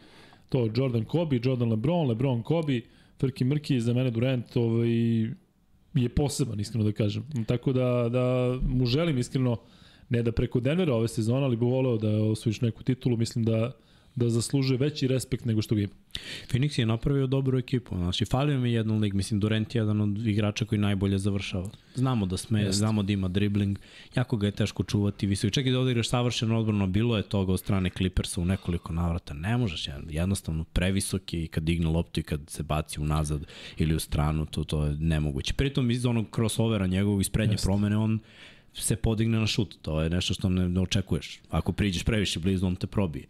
to 0.49 0.69
Jordan 0.75 1.05
Kobe, 1.05 1.39
Jordan 1.43 1.69
LeBron, 1.69 2.07
LeBron 2.07 2.43
Kobe, 2.43 2.81
Frki 3.19 3.45
Mrki, 3.45 3.81
za 3.81 3.93
mene 3.93 4.11
Durant 4.11 4.57
ovaj, 4.57 4.89
je 5.93 6.09
poseban, 6.15 6.59
iskreno 6.59 6.85
da 6.85 6.91
kažem. 6.91 7.23
Tako 7.47 7.73
da, 7.73 8.09
da 8.09 8.55
mu 8.67 8.85
želim 8.85 9.17
iskreno 9.17 9.57
ne 10.09 10.23
da 10.23 10.31
preko 10.31 10.59
Denvera 10.59 10.93
ove 10.93 11.07
sezone, 11.07 11.45
ali 11.45 11.55
bih 11.55 11.67
voleo 11.67 11.97
da 11.97 12.09
osvojiš 12.09 12.61
neku 12.61 12.83
titulu, 12.83 13.17
mislim 13.17 13.45
da 13.45 13.71
da 14.17 14.29
zaslužuje 14.29 14.77
veći 14.77 15.07
respekt 15.07 15.45
nego 15.45 15.61
što 15.61 15.75
ga 15.75 15.81
ima. 15.81 15.93
Phoenix 16.51 16.79
je 16.79 16.85
napravio 16.85 17.27
dobru 17.27 17.57
ekipu. 17.57 17.95
Znači, 17.95 18.25
falio 18.25 18.59
mi 18.59 18.71
jedan 18.71 18.99
lig. 18.99 19.13
Mislim, 19.13 19.39
Durant 19.39 19.75
je 19.75 19.79
jedan 19.79 20.01
od 20.01 20.27
igrača 20.27 20.65
koji 20.65 20.79
najbolje 20.79 21.17
završava. 21.17 21.69
Znamo 21.95 22.25
da 22.25 22.37
sme, 22.37 22.59
Jeste. 22.61 22.71
znamo 22.77 23.03
da 23.03 23.13
ima 23.13 23.27
dribling. 23.27 23.79
Jako 24.15 24.37
ga 24.37 24.45
je 24.45 24.51
teško 24.51 24.83
čuvati 24.83 25.27
visoko. 25.27 25.51
Čak 25.51 25.65
i 25.65 25.71
da 25.71 25.79
odigraš 25.79 26.09
savršeno 26.09 26.59
odbrano, 26.59 26.87
bilo 26.87 27.17
je 27.17 27.23
toga 27.23 27.53
od 27.53 27.59
strane 27.59 27.89
Clippersa 27.89 28.41
u 28.41 28.45
nekoliko 28.45 28.93
navrata. 28.93 29.33
Ne 29.33 29.57
možeš, 29.57 29.89
jednostavno 30.09 30.63
previsok 30.63 31.33
je 31.33 31.43
i 31.43 31.47
kad 31.47 31.63
digne 31.63 31.87
loptu 31.87 32.19
i 32.19 32.23
kad 32.23 32.41
se 32.47 32.63
baci 32.63 33.01
unazad 33.01 33.45
ili 33.77 33.95
u 33.95 33.99
stranu, 33.99 34.45
to, 34.45 34.63
to 34.63 34.85
je 34.85 34.95
nemoguće. 34.99 35.53
Pritom 35.53 35.91
iz 35.91 36.05
onog 36.05 36.25
crossovera 36.35 36.87
njegovog 36.87 37.21
iz 37.21 37.29
prednje 37.29 37.53
Jeste. 37.53 37.65
promene, 37.65 37.97
on 37.97 38.19
se 38.81 38.95
podigne 38.95 39.39
na 39.39 39.47
šut. 39.47 39.77
To 39.81 40.01
je 40.01 40.09
nešto 40.09 40.33
što 40.33 40.49
ne, 40.49 40.69
ne 40.69 40.81
očekuješ. 40.81 41.39
Ako 41.49 41.71
priđeš 41.71 42.03
previše 42.03 42.39
blizu, 42.39 42.67
on 42.67 42.75
te 42.75 42.87
probije. 42.87 43.25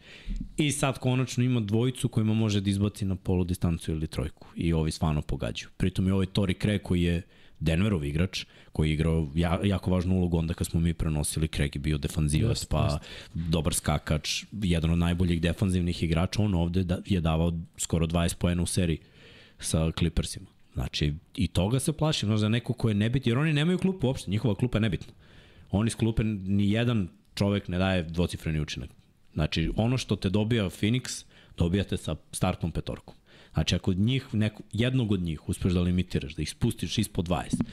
I 0.57 0.71
sad 0.71 0.99
konačno 0.99 1.43
ima 1.43 1.59
dvojicu 1.59 2.09
kojima 2.09 2.33
može 2.33 2.61
da 2.61 2.69
izbaci 2.69 3.05
na 3.05 3.15
polu 3.15 3.43
distancu 3.43 3.91
ili 3.91 4.07
trojku. 4.07 4.47
I 4.55 4.73
ovi 4.73 4.91
stvarno 4.91 5.21
pogađaju. 5.21 5.69
Pritom 5.77 6.07
je 6.07 6.13
ovaj 6.13 6.25
Tori 6.25 6.53
Craig 6.53 6.81
koji 6.81 7.01
je 7.01 7.21
Denverov 7.59 8.05
igrač, 8.05 8.45
koji 8.71 8.89
je 8.89 8.93
igrao 8.93 9.31
ja, 9.35 9.59
jako 9.63 9.91
važnu 9.91 10.15
ulogu 10.15 10.37
onda 10.37 10.53
kad 10.53 10.67
smo 10.67 10.79
mi 10.79 10.93
prenosili, 10.93 11.47
Craig 11.47 11.75
je 11.75 11.79
bio 11.79 11.97
defanzivac, 11.97 12.65
pa 12.65 12.83
just. 12.83 13.49
dobar 13.49 13.73
skakač, 13.73 14.43
jedan 14.51 14.91
od 14.91 14.99
najboljih 14.99 15.41
defanzivnih 15.41 16.03
igrača, 16.03 16.41
on 16.41 16.53
ovde 16.55 16.83
da, 16.83 16.99
je 17.05 17.21
davao 17.21 17.53
skoro 17.77 18.07
20 18.07 18.35
poena 18.35 18.63
u 18.63 18.65
seriji 18.65 18.99
sa 19.59 19.91
Clippersima. 19.91 20.45
Znači, 20.73 21.13
i 21.35 21.47
toga 21.47 21.79
se 21.79 21.93
plaši, 21.93 22.25
znaš, 22.25 22.39
za 22.39 22.49
neko 22.49 22.73
ko 22.73 22.89
je 22.89 22.95
nebitno, 22.95 23.29
jer 23.29 23.37
oni 23.37 23.53
nemaju 23.53 23.77
klupu 23.77 24.07
uopšte, 24.07 24.31
njihova 24.31 24.55
klupa 24.55 24.77
je 24.77 24.81
nebitna. 24.81 25.13
Oni 25.71 25.89
sklupe 25.89 26.23
ni 26.23 26.71
jedan 26.71 27.07
čovek 27.35 27.67
ne 27.67 27.77
daje 27.77 28.03
dvocifreni 28.03 28.61
učinak. 28.61 28.89
Znači, 29.33 29.71
ono 29.75 29.97
što 29.97 30.15
te 30.15 30.29
dobija 30.29 30.65
Phoenix, 30.65 31.25
dobijate 31.57 31.97
sa 31.97 32.15
startnom 32.31 32.71
petorkom. 32.71 33.15
Znači, 33.53 33.75
ako 33.75 33.93
njih, 33.93 34.25
neko, 34.33 34.63
jednog 34.73 35.11
od 35.11 35.19
njih 35.19 35.49
uspeš 35.49 35.73
da 35.73 35.81
limitiraš, 35.81 36.35
da 36.35 36.41
ih 36.41 36.49
spustiš 36.49 36.97
ispod 36.97 37.27
20, 37.27 37.63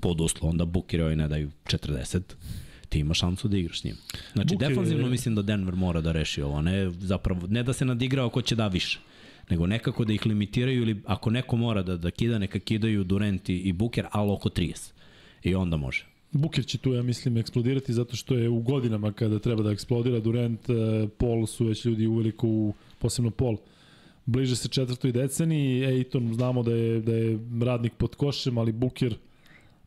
pod 0.00 0.20
uslo, 0.20 0.48
onda 0.48 0.64
Booker 0.64 1.02
ovi 1.02 1.16
ne 1.16 1.28
daju 1.28 1.50
40, 1.64 2.20
ti 2.88 2.98
imaš 2.98 3.18
šansu 3.18 3.48
da 3.48 3.56
igraš 3.56 3.80
s 3.80 3.84
njim. 3.84 3.96
Znači, 4.32 4.54
Booker, 4.54 4.68
defanzivno 4.68 5.08
mislim 5.08 5.34
da 5.34 5.42
Denver 5.42 5.74
mora 5.74 6.00
da 6.00 6.12
reši 6.12 6.42
ovo, 6.42 6.62
ne, 6.62 6.90
zapravo, 6.90 7.46
ne 7.46 7.62
da 7.62 7.72
se 7.72 7.84
nadigrao 7.84 8.30
ko 8.30 8.42
će 8.42 8.54
da 8.56 8.68
više, 8.68 8.98
nego 9.50 9.66
nekako 9.66 10.04
da 10.04 10.12
ih 10.12 10.26
limitiraju 10.26 10.82
ili 10.82 11.02
ako 11.06 11.30
neko 11.30 11.56
mora 11.56 11.82
da, 11.82 11.96
da 11.96 12.10
kida, 12.10 12.38
neka 12.38 12.58
kidaju 12.58 13.04
Durant 13.04 13.48
i, 13.48 13.56
i 13.56 13.72
Booker, 13.72 14.06
ali 14.10 14.30
oko 14.30 14.48
30. 14.48 14.92
I 15.42 15.54
onda 15.54 15.76
može. 15.76 16.09
Buker 16.32 16.66
će 16.66 16.78
tu, 16.78 16.92
ja 16.92 17.02
mislim, 17.02 17.36
eksplodirati 17.36 17.92
zato 17.92 18.16
što 18.16 18.34
je 18.34 18.48
u 18.48 18.60
godinama 18.60 19.12
kada 19.12 19.38
treba 19.38 19.62
da 19.62 19.70
eksplodira 19.70 20.20
Durant, 20.20 20.70
e, 20.70 21.08
Paul 21.18 21.46
su 21.46 21.66
već 21.66 21.84
ljudi 21.84 22.06
uveliko 22.06 22.46
u, 22.46 22.74
posebno 22.98 23.30
Paul, 23.30 23.56
bliže 24.26 24.56
se 24.56 24.68
četvrtoj 24.68 25.12
deceniji, 25.12 25.84
Ejton 25.84 26.34
znamo 26.34 26.62
da 26.62 26.72
je, 26.72 27.00
da 27.00 27.12
je 27.12 27.38
radnik 27.62 27.92
pod 27.94 28.14
košem, 28.14 28.58
ali 28.58 28.72
Buker 28.72 29.16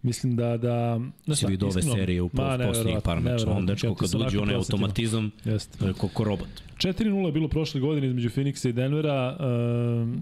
mislim 0.02 0.36
da 0.36 0.58
da 0.58 1.00
ne 1.28 1.36
si 1.36 1.46
vidio 1.48 1.68
ove 1.68 1.82
serije 1.82 2.22
u 2.22 2.30
ma, 2.34 2.60
poslednjih 2.68 2.98
par 3.04 3.20
meča 3.20 3.52
on 3.52 3.66
dečko 3.66 3.96
kad 3.96 4.16
uđe 4.16 4.40
onaj 4.40 4.56
automatizam 4.56 5.32
jeste. 5.46 5.94
kako 6.02 6.24
robot. 6.24 6.48
4:0 6.78 7.26
je 7.26 7.32
bilo 7.32 7.48
prošle 7.48 7.82
godine 7.82 8.08
između 8.08 8.30
Phoenixa 8.30 8.70
i 8.70 8.74
Denvera 8.74 9.38
um, 9.40 10.22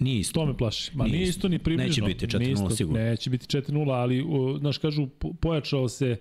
Nije 0.00 0.20
isto. 0.20 0.40
To 0.40 0.46
me 0.46 0.56
plaši. 0.56 0.90
Ma 0.94 1.04
nije, 1.04 1.12
nije 1.12 1.28
isto 1.28 1.48
ni 1.48 1.58
približno. 1.58 2.06
Neće 2.06 2.14
biti 2.14 2.36
4-0 2.36 2.76
sigurno. 2.76 3.04
Neće 3.04 3.30
biti 3.30 3.46
4-0, 3.46 3.92
ali, 3.92 4.24
o, 4.28 4.58
znaš, 4.58 4.78
kažu, 4.78 5.06
pojačao 5.40 5.88
se 5.88 6.16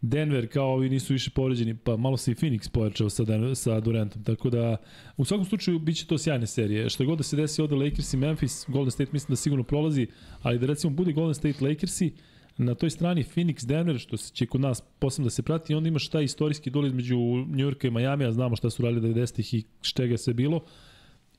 Denver 0.00 0.48
kao 0.48 0.72
ovi 0.72 0.88
nisu 0.88 1.12
više 1.12 1.30
poređeni, 1.30 1.76
pa 1.76 1.96
malo 1.96 2.16
se 2.16 2.32
i 2.32 2.34
Phoenix 2.34 2.70
pojačao 2.70 3.10
sa, 3.10 3.24
Denver, 3.24 3.56
sa 3.56 3.80
Durantom, 3.80 4.24
tako 4.24 4.50
da 4.50 4.76
u 5.16 5.24
svakom 5.24 5.44
slučaju 5.44 5.78
biće 5.78 6.06
to 6.06 6.18
sjajne 6.18 6.46
serije. 6.46 6.90
Šta 6.90 7.04
god 7.04 7.18
da 7.18 7.24
se 7.24 7.36
desi 7.36 7.62
ovde 7.62 7.74
Lakers 7.74 8.12
i 8.12 8.16
Memphis, 8.16 8.64
Golden 8.68 8.90
State 8.90 9.10
mislim 9.12 9.32
da 9.32 9.36
sigurno 9.36 9.64
prolazi, 9.64 10.06
ali 10.42 10.58
da 10.58 10.66
recimo 10.66 10.92
bude 10.92 11.12
Golden 11.12 11.34
State 11.34 11.64
Lakersi, 11.64 12.12
na 12.56 12.74
toj 12.74 12.90
strani 12.90 13.24
Phoenix 13.34 13.66
Denver, 13.66 13.98
što 13.98 14.16
se 14.16 14.34
će 14.34 14.46
kod 14.46 14.60
nas 14.60 14.82
posebno 14.98 15.26
da 15.26 15.30
se 15.30 15.42
prati, 15.42 15.74
onda 15.74 15.88
imaš 15.88 16.08
taj 16.08 16.24
istorijski 16.24 16.70
duel 16.70 16.86
između 16.86 17.16
New 17.46 17.66
Yorka 17.66 17.86
i 17.86 17.90
Miami, 17.90 18.24
a 18.24 18.32
znamo 18.32 18.56
šta 18.56 18.70
su 18.70 18.82
radili 18.82 19.14
90-ih 19.14 19.54
i 19.54 19.62
štega 19.82 20.16
se 20.16 20.34
bilo. 20.34 20.60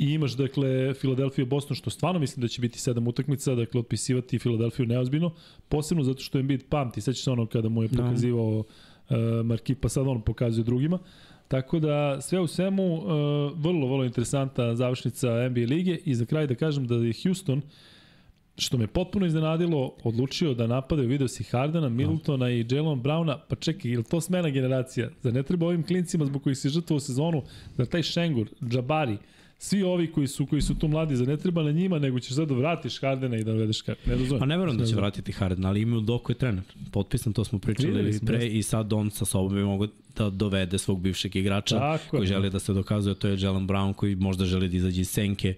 I 0.02 0.14
imaš, 0.14 0.32
dakle, 0.32 0.94
Philadelphia 0.94 1.46
Boston, 1.46 1.76
što 1.76 1.90
stvarno 1.90 2.20
mislim 2.20 2.42
da 2.42 2.48
će 2.48 2.62
biti 2.62 2.80
sedam 2.80 3.08
utakmica, 3.08 3.56
dakle, 3.56 3.80
otpisivati 3.80 4.40
Philadelphia 4.40 4.86
neozbiljno, 4.86 5.34
posebno 5.70 6.04
zato 6.04 6.22
što 6.22 6.40
Embiid 6.40 6.64
pamti, 6.70 7.02
seća 7.02 7.24
se 7.24 7.32
ono 7.32 7.46
kada 7.46 7.70
mu 7.70 7.84
je 7.84 7.88
da. 7.88 8.04
pokazivao 8.04 8.58
uh, 8.58 8.66
Marki, 9.46 9.76
pa 9.76 9.90
sad 9.90 10.08
on 10.08 10.22
pokazuje 10.22 10.64
drugima. 10.64 11.00
Tako 11.48 11.80
da, 11.80 12.22
sve 12.22 12.40
u 12.40 12.48
svemu, 12.48 12.94
uh, 12.94 13.04
vrlo, 13.56 13.88
vrlo 13.88 14.04
interesanta 14.04 14.76
završnica 14.76 15.50
NBA 15.50 15.62
lige 15.62 15.98
i 16.06 16.16
za 16.16 16.26
kraj 16.26 16.48
da 16.48 16.56
kažem 16.56 16.88
da 16.88 16.96
je 16.96 17.14
Houston, 17.24 17.62
što 18.58 18.78
me 18.78 18.88
potpuno 18.88 19.26
iznenadilo, 19.26 19.96
odlučio 20.04 20.54
da 20.54 20.68
napadaju 20.68 21.10
video 21.10 21.28
si 21.28 21.44
Hardana, 21.44 21.90
Middletona 21.90 22.52
i 22.52 22.66
Jalen 22.70 23.04
Browna, 23.04 23.38
pa 23.48 23.56
čekaj, 23.56 23.92
je 23.92 23.98
li 23.98 24.04
to 24.04 24.22
smena 24.22 24.50
generacija? 24.50 25.10
Za 25.22 25.32
ne 25.32 25.44
treba 25.44 25.66
ovim 25.66 25.84
klincima 25.84 26.26
zbog 26.26 26.44
kojih 26.44 26.58
si 26.58 26.70
žrtvo 26.70 26.96
u 26.96 27.00
sezonu, 27.00 27.44
da 27.78 27.86
taj 27.86 28.04
Šengur, 28.04 28.50
Džabari, 28.70 29.18
svi 29.64 29.84
ovi 29.84 30.12
koji 30.12 30.28
su 30.28 30.46
koji 30.46 30.62
su 30.62 30.76
tu 30.76 30.88
mladi 30.88 31.16
za 31.16 31.26
ne 31.26 31.38
treba 31.38 31.64
na 31.64 31.72
njima, 31.72 32.00
nego 32.00 32.20
ćeš 32.20 32.36
sad 32.36 32.48
da 32.48 32.54
vratiš 32.54 33.02
Hardena 33.02 33.38
i 33.38 33.44
da 33.44 33.52
dovedeš 33.52 33.86
Hardena. 33.86 34.34
Ne 34.34 34.40
Pa 34.40 34.46
ne 34.46 34.58
verujem 34.58 34.78
da 34.78 34.86
će 34.86 34.96
vratiti 34.96 35.32
Harden, 35.32 35.66
ali 35.66 35.82
imaju 35.82 36.02
doko 36.02 36.32
je 36.32 36.36
trener. 36.36 36.64
Potpisan, 36.92 37.34
to 37.34 37.44
smo 37.44 37.60
pričali 37.60 38.20
pre 38.26 38.48
i 38.48 38.64
sad 38.64 38.94
on 38.94 39.12
sa 39.12 39.26
sobom 39.26 39.56
bi 39.56 39.64
mogo 39.64 39.88
da 40.18 40.30
dovede 40.30 40.78
svog 40.78 41.02
bivšeg 41.02 41.36
igrača 41.36 41.80
Tako 41.80 42.04
koji 42.10 42.22
je. 42.22 42.28
želi 42.28 42.50
da 42.50 42.60
se 42.60 42.74
dokazuje, 42.74 43.16
to 43.16 43.28
je 43.28 43.38
Jalen 43.40 43.68
Brown 43.68 43.94
koji 43.94 44.16
možda 44.16 44.46
želi 44.46 44.70
da 44.70 44.78
izađe 44.78 45.02
iz 45.02 45.10
senke 45.10 45.54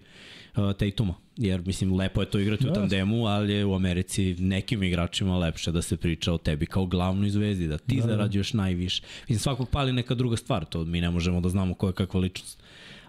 uh, 0.56 0.74
Tatuma. 0.74 1.14
Jer, 1.38 1.62
mislim, 1.66 1.96
lepo 1.96 2.22
je 2.22 2.30
to 2.30 2.40
igrati 2.40 2.64
yes. 2.64 2.72
u 2.72 2.74
tandemu, 2.74 3.26
ali 3.26 3.54
je 3.54 3.66
u 3.66 3.76
Americi 3.76 4.36
nekim 4.40 4.84
igračima 4.84 5.38
lepše 5.38 5.72
da 5.72 5.82
se 5.82 5.98
priča 5.98 6.34
o 6.34 6.38
tebi 6.38 6.66
kao 6.66 6.86
glavnoj 6.86 7.30
zvezdi, 7.30 7.68
da 7.68 7.78
ti 7.78 7.96
da, 7.96 8.02
da. 8.02 8.08
zarađuješ 8.08 8.54
najviše. 8.54 9.02
Mislim, 9.22 9.40
svakog 9.40 9.70
pali 9.70 9.94
neka 9.94 10.16
druga 10.16 10.38
stvar, 10.38 10.66
to 10.66 10.86
mi 10.86 11.02
ne 11.02 11.10
možemo 11.10 11.42
da 11.42 11.50
znamo 11.50 11.74
ko 11.74 11.88
je 11.88 11.94
kakva 11.94 12.20
ličnost 12.20 12.63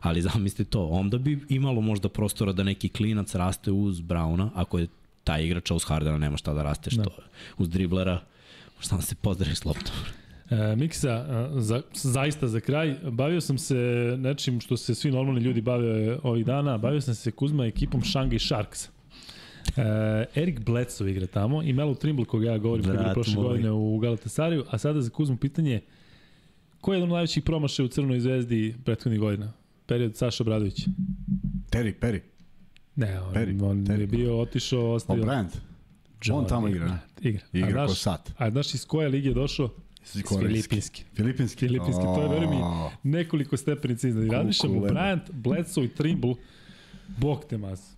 ali 0.04 0.22
zamislite 0.22 0.70
to, 0.70 0.86
onda 0.86 1.18
bi 1.18 1.38
imalo 1.48 1.80
možda 1.80 2.08
prostora 2.08 2.52
da 2.52 2.62
neki 2.62 2.88
klinac 2.88 3.34
raste 3.34 3.72
uz 3.72 4.00
Brauna, 4.00 4.50
ako 4.54 4.78
je 4.78 4.86
taj 5.24 5.44
igrač, 5.44 5.70
uz 5.70 5.84
Hardena 5.84 6.18
nema 6.18 6.36
šta 6.36 6.54
da 6.54 6.62
raste, 6.62 6.90
što 6.90 7.02
da. 7.02 7.22
uz 7.58 7.68
driblera, 7.68 8.20
šta 8.80 9.00
se 9.00 9.14
pozdravi 9.14 9.54
s 9.54 9.64
loptom. 9.64 9.94
E, 10.50 10.76
Miksa, 10.76 11.10
e, 11.10 11.60
za, 11.60 11.82
zaista 11.92 12.48
za 12.48 12.60
kraj, 12.60 12.96
bavio 13.10 13.40
sam 13.40 13.58
se 13.58 13.76
nečim 14.18 14.60
što 14.60 14.76
se 14.76 14.94
svi 14.94 15.10
normalni 15.10 15.40
ljudi 15.40 15.60
bave 15.60 16.18
ovih 16.22 16.46
dana, 16.46 16.78
bavio 16.78 17.00
sam 17.00 17.14
se 17.14 17.30
Kuzma 17.30 17.66
ekipom 17.66 18.02
Shanghai 18.02 18.38
Sharks. 18.38 18.84
E, 18.84 18.90
Erik 20.34 20.60
Bledsoe 20.60 21.10
igra 21.10 21.26
tamo 21.26 21.62
i 21.62 21.72
Melo 21.72 21.94
Trimble 21.94 22.24
koga 22.24 22.46
ja 22.46 22.58
govorim 22.58 22.84
koji 22.84 22.96
je 22.96 23.12
prošle 23.12 23.42
godine 23.42 23.70
u 23.70 23.98
Galatasariju, 23.98 24.64
a 24.70 24.78
sada 24.78 25.00
za 25.00 25.10
Kuzmu 25.10 25.36
pitanje 25.36 25.80
ko 26.80 26.92
je 26.92 26.96
jedan 26.96 27.08
od 27.08 27.12
najvećih 27.12 27.42
promašaja 27.42 27.86
u 27.86 27.88
Crnoj 27.88 28.20
zvezdi 28.20 28.74
prethodnih 28.84 29.20
godina? 29.20 29.52
Period 29.86 30.16
Saša 30.16 30.44
Bradović. 30.44 30.86
Terry, 31.70 31.94
Perry. 32.00 32.20
Ne, 32.96 33.20
on, 33.20 33.34
Perry, 33.34 33.62
on 33.62 33.86
Terry. 33.86 34.00
je 34.00 34.06
bio 34.06 34.40
otišao, 34.40 34.92
ostavio... 34.92 35.24
O'Brien. 35.24 35.46
On 36.32 36.46
tamo 36.48 36.68
igra, 36.68 36.86
ne? 36.86 36.98
Igra. 37.20 37.40
Igra 37.52 37.70
znaš, 37.70 37.88
ko 37.88 37.94
sat. 37.94 38.32
A 38.36 38.50
znaš 38.50 38.74
iz 38.74 38.86
koje 38.86 39.08
lige 39.08 39.28
je 39.28 39.34
došao? 39.34 39.70
Iz 40.04 40.22
Filipinski. 40.28 41.04
Filipinski? 41.14 41.58
Filipinski, 41.58 42.02
to 42.02 42.22
je, 42.22 42.28
verujem 42.28 42.50
mi, 42.50 42.56
nekoliko 43.02 43.56
stepenica 43.56 44.08
iznad. 44.08 44.28
Razmišljam 44.32 44.76
u 44.76 44.80
Bryant, 44.80 45.32
Bledsoe 45.32 45.84
i 45.84 45.88
Trimble, 45.88 46.34
bog 47.18 47.44
te 47.44 47.58
mas. 47.58 47.93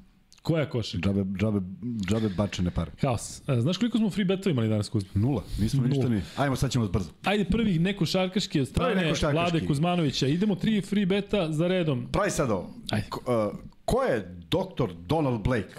Koja 0.47 0.69
koša? 0.71 0.99
Džabe, 0.99 1.25
džabe, 1.39 1.61
džabe 2.09 2.29
bačene 2.29 2.71
pare. 2.71 2.91
Haos. 3.03 3.43
A, 3.47 3.61
znaš 3.61 3.77
koliko 3.77 3.99
smo 3.99 4.11
free 4.11 4.25
betova 4.25 4.53
imali 4.53 4.69
danas 4.69 4.89
Kuzma? 4.89 5.11
Nula. 5.15 5.43
Nismo 5.61 5.83
Nula. 5.83 5.95
ništa 5.95 6.09
ni. 6.09 6.21
Ajmo, 6.37 6.57
sad 6.57 6.71
ćemo 6.71 6.89
brzo. 6.89 7.11
Ajde 7.25 7.45
prvi 7.45 7.79
neko 7.79 8.07
šarkaški 8.07 8.61
od 8.61 8.69
strane 8.69 9.15
šarkaški. 9.15 9.27
Vlade 9.33 9.67
Kuzmanovića. 9.67 10.27
Idemo 10.27 10.55
tri 10.55 10.81
free 10.81 11.07
beta 11.07 11.53
za 11.53 11.69
redom. 11.69 12.07
Pravi 12.13 12.31
sad 12.31 12.51
ovo. 12.51 12.75
Ajde. 12.91 13.07
Ko, 13.09 13.51
uh, 13.53 13.59
ko 13.85 14.03
je 14.03 14.37
doktor 14.51 14.93
Donald 15.07 15.43
Blake? 15.45 15.75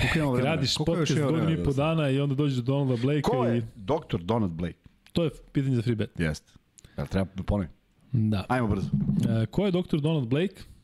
Koliko 0.00 0.18
imamo 0.18 0.32
vremena? 0.32 0.54
Radiš 0.54 0.74
podcast 0.86 1.20
godinu 1.20 1.50
i 1.50 1.64
po 1.64 1.72
dana 1.72 2.10
i 2.10 2.20
onda 2.20 2.34
dođeš 2.34 2.56
do 2.56 2.62
Donalda 2.62 3.02
Blake 3.02 3.22
Ko 3.22 3.44
je 3.44 3.58
i... 3.58 3.62
doktor 3.76 4.22
Donald 4.22 4.52
Blake? 4.52 4.78
To 5.12 5.24
je 5.24 5.30
pitanje 5.52 5.76
za 5.76 5.82
free 5.82 5.94
bet. 5.96 6.20
Jeste. 6.20 6.52
Jel 6.96 7.06
treba 7.06 7.26
ponoviti? 7.46 7.74
Da. 8.12 8.44
Ajmo 8.48 8.68
brzo. 8.68 8.88
E, 9.42 9.46
ko 9.46 9.66
je 9.66 9.72
doktor 9.72 10.00
Donald 10.00 10.28
Blake? 10.28 10.75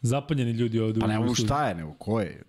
Zapanjeni 0.00 0.50
ljudi 0.50 0.80
ovde. 0.80 1.00
Pa 1.00 1.06
ne 1.06 1.34
šta 1.34 1.68
je, 1.68 1.74
nego 1.74 1.92
ko 1.92 2.20
je? 2.20 2.42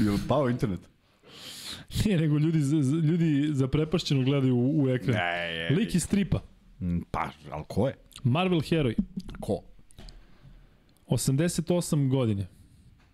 Je 0.00 0.18
pao 0.28 0.48
internet? 0.48 0.80
Nije, 2.04 2.18
nego 2.18 2.38
ljudi, 2.38 2.58
ljudi 3.06 3.48
zaprepašćeno 3.52 4.24
gledaju 4.24 4.56
u, 4.56 4.82
u 4.82 4.88
ekran. 4.88 5.16
Ne, 5.16 5.54
je, 5.54 5.70
Lik 5.70 5.94
iz 5.94 6.02
stripa. 6.02 6.40
Mm, 6.80 6.98
pa, 7.10 7.30
ali 7.50 7.64
ko 7.68 7.88
je? 7.88 7.94
Marvel 8.24 8.60
heroj. 8.60 8.94
Ko? 9.40 9.62
88 11.06 12.08
godine. 12.08 12.46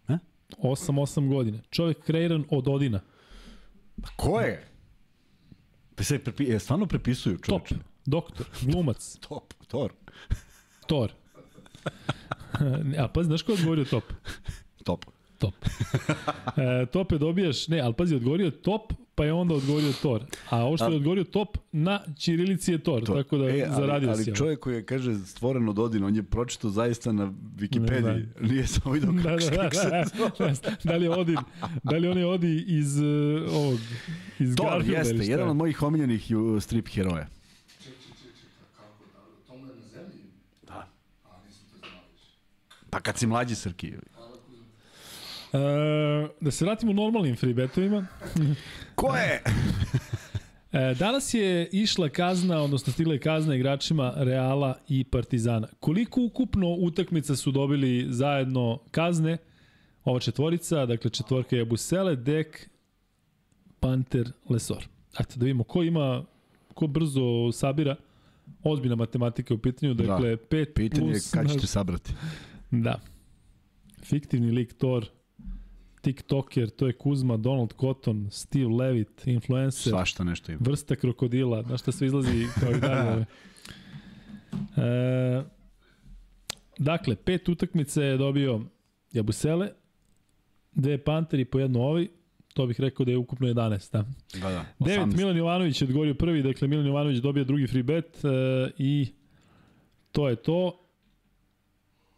E? 0.09 0.19
8-8 0.59 1.29
godine. 1.29 1.61
Čovjek 1.71 2.05
kreiran 2.05 2.45
od 2.51 2.69
Odina. 2.69 3.01
Pa 4.03 4.09
ko 4.17 4.41
je? 4.41 4.65
Pa 5.95 6.05
se 6.05 6.19
prepi, 6.19 6.45
je, 6.45 6.59
stvarno 6.59 6.87
prepisuju 6.87 7.39
čovječe. 7.39 7.75
Top, 7.75 7.85
doktor, 8.07 8.47
glumac. 8.63 9.17
top, 9.29 9.55
Thor. 9.69 9.93
Thor. 10.87 11.13
A 12.99 13.09
pa 13.09 13.23
znaš 13.23 13.43
ko 13.43 13.53
je 13.53 13.55
odgovorio 13.55 13.85
top? 13.85 14.05
top. 14.85 15.05
Top. 15.39 15.55
E, 16.57 16.87
top 16.87 17.13
je 17.13 17.19
dobijaš, 17.19 17.69
ne, 17.69 17.81
ali 17.81 17.95
pazi, 17.95 18.15
odgovorio 18.15 18.51
top, 18.51 18.93
pa 19.15 19.25
je 19.25 19.33
onda 19.33 19.55
odgovorio 19.55 19.93
Tor. 20.03 20.25
A 20.51 20.65
ovo 20.65 20.77
što 20.77 20.89
je 20.89 20.97
odgovorio 20.97 21.25
top 21.25 21.59
na 21.73 22.01
Čirilici 22.19 22.73
je 22.73 22.79
Tor, 22.79 23.05
to. 23.05 23.15
tako 23.15 23.39
da 23.39 23.49
e, 23.49 23.69
zaradio 23.77 24.09
ali, 24.09 24.25
si. 24.25 24.31
Ali 24.31 24.37
čovjek 24.37 24.61
koji 24.61 24.75
je, 24.75 24.85
kaže, 24.85 25.15
stvoren 25.15 25.69
od 25.69 25.79
Odin, 25.79 26.05
on 26.05 26.17
je 26.17 26.23
pročito 26.23 26.71
zaista 26.71 27.13
na 27.13 27.33
Wikipediji. 27.57 28.27
Da. 28.41 28.47
Nije 28.49 28.67
samo 28.67 28.95
vidio 28.95 29.13
da, 29.23 29.23
kako, 29.23 29.45
da, 29.45 29.51
da, 29.51 30.31
da, 30.39 30.53
da, 30.63 30.77
da, 30.85 30.97
li 30.97 31.05
je 31.05 31.11
Odin, 31.11 31.39
da 31.83 31.97
li 31.97 32.09
on 32.09 32.19
je 32.19 32.27
Odi 32.27 32.65
iz 32.69 32.99
uh, 32.99 33.55
ovog, 33.55 33.79
iz 34.39 34.57
Tor 34.57 34.67
Garfielda 34.67 34.99
jeste, 34.99 35.31
jedan 35.31 35.49
od 35.49 35.57
mojih 35.57 35.83
omiljenih 35.83 36.27
strip 36.61 36.89
heroja. 36.89 37.27
Pa 42.95 43.01
kad 43.01 43.19
si 43.19 43.27
mlađi 43.27 43.55
Srki. 43.55 43.87
E, 43.87 43.93
da 46.41 46.51
se 46.51 46.65
vratimo 46.65 46.93
normalnim 46.93 47.37
free 47.37 47.55
betovima. 47.55 48.07
Ko 48.95 49.17
je? 49.17 49.43
e, 50.73 50.95
danas 50.95 51.35
je 51.35 51.69
išla 51.73 52.09
kazna, 52.09 52.63
odnosno 52.63 52.93
stigla 52.93 53.15
je 53.15 53.21
kazna 53.21 53.55
igračima 53.55 54.13
Reala 54.17 54.79
i 54.89 55.05
Partizana. 55.05 55.69
Koliko 55.81 56.23
ukupno 56.23 56.69
utakmica 56.69 57.37
su 57.37 57.51
dobili 57.51 58.07
zajedno 58.09 58.79
kazne? 58.91 59.37
Ova 60.05 60.21
četvorica, 60.21 60.87
dakle 60.87 61.11
četvorka 61.11 61.57
je 61.57 61.65
Busele, 61.65 62.17
Dek, 62.17 62.71
Panter, 63.81 64.33
Lesor. 64.49 64.89
Eto, 65.21 65.35
da 65.37 65.45
vidimo 65.45 65.65
ko 65.65 65.83
ima, 65.83 66.25
ko 66.75 66.87
brzo 66.87 67.53
sabira. 67.53 67.97
Ozbiljna 68.63 68.97
matematika 68.97 69.55
u 69.55 69.59
pitanju, 69.59 69.95
da. 69.95 70.05
dakle 70.05 70.37
da. 70.37 70.43
5 70.43 70.65
Pitanje 70.75 71.13
plus... 71.13 71.31
Pitanje 71.31 71.43
je 71.43 71.49
kad 71.49 71.53
ćete 71.53 71.67
sabrati. 71.67 72.13
Da. 72.83 73.01
Fiktivni 74.03 74.51
lik 74.51 74.73
Thor, 74.73 75.07
TikToker, 76.01 76.71
to 76.71 76.87
je 76.87 76.93
Kuzma, 76.93 77.37
Donald 77.37 77.75
Cotton, 77.81 78.29
Steve 78.31 78.67
Levitt, 78.67 79.27
influencer. 79.27 79.91
Svašta 79.91 80.25
nešto 80.25 80.53
ima. 80.53 80.61
Vrsta 80.65 80.97
krokodila, 80.97 81.63
znaš 81.63 81.81
šta 81.81 81.93
sve 81.93 82.07
izlazi 82.07 82.47
kao 82.61 82.71
i 82.71 82.81
dalje. 82.81 83.25
e, 84.77 85.43
dakle, 86.79 87.17
pet 87.17 87.49
utakmice 87.49 88.03
je 88.03 88.17
dobio 88.17 88.61
Jabusele, 89.13 89.69
dve 90.73 90.99
Panteri 90.99 91.45
po 91.45 91.59
jednu 91.59 91.81
ovi, 91.81 92.11
to 92.55 92.67
bih 92.67 92.81
rekao 92.81 93.05
da 93.07 93.13
je 93.13 93.19
ukupno 93.19 93.49
11, 93.49 93.93
da. 93.93 94.05
Da, 94.41 94.51
da. 94.51 94.65
9 94.81 95.17
Milan 95.17 95.37
Jovanović 95.37 95.83
je 95.83 95.85
odgovorio 95.85 96.15
prvi, 96.15 96.43
dakle 96.43 96.69
Milan 96.69 96.87
Jovanović 96.87 97.19
dobija 97.19 97.45
drugi 97.45 97.67
free 97.67 97.83
bet 97.83 98.25
e, 98.25 98.29
i 98.79 99.13
to 100.13 100.29
je 100.29 100.37
to. 100.37 100.84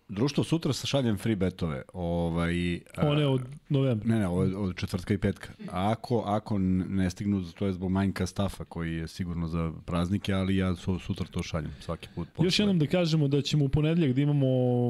Društvo 0.09 0.45
sutra 0.45 0.73
sa 0.73 0.87
šaljem 0.87 1.19
free 1.19 1.37
betove. 1.37 1.83
Ovaj, 1.93 2.81
One 3.03 3.27
od 3.27 3.41
novembra. 3.69 4.09
Ne, 4.09 4.19
ne, 4.19 4.29
od, 4.29 4.55
od 4.55 4.77
četvrtka 4.77 5.15
i 5.15 5.19
petka. 5.19 5.49
Ako, 5.71 6.23
ako 6.27 6.59
ne 6.59 7.11
stignu, 7.11 7.45
to 7.59 7.67
je 7.67 7.73
zbog 7.73 7.91
manjka 7.91 8.27
stafa 8.27 8.65
koji 8.65 8.95
je 8.95 9.09
sigurno 9.09 9.49
za 9.49 9.73
praznike, 9.85 10.33
ali 10.33 10.57
ja 10.57 10.77
su, 10.77 10.99
sutra 10.99 11.27
to 11.31 11.43
šaljem 11.43 11.71
svaki 11.81 12.09
put. 12.15 12.29
Posle. 12.29 12.47
Još 12.47 12.59
jednom 12.59 12.79
da 12.79 12.87
kažemo 12.87 13.29
da 13.29 13.43
ćemo 13.43 13.65
u 13.65 13.69
ponedeljak 13.69 14.13
da 14.13 14.21
imamo 14.21 14.47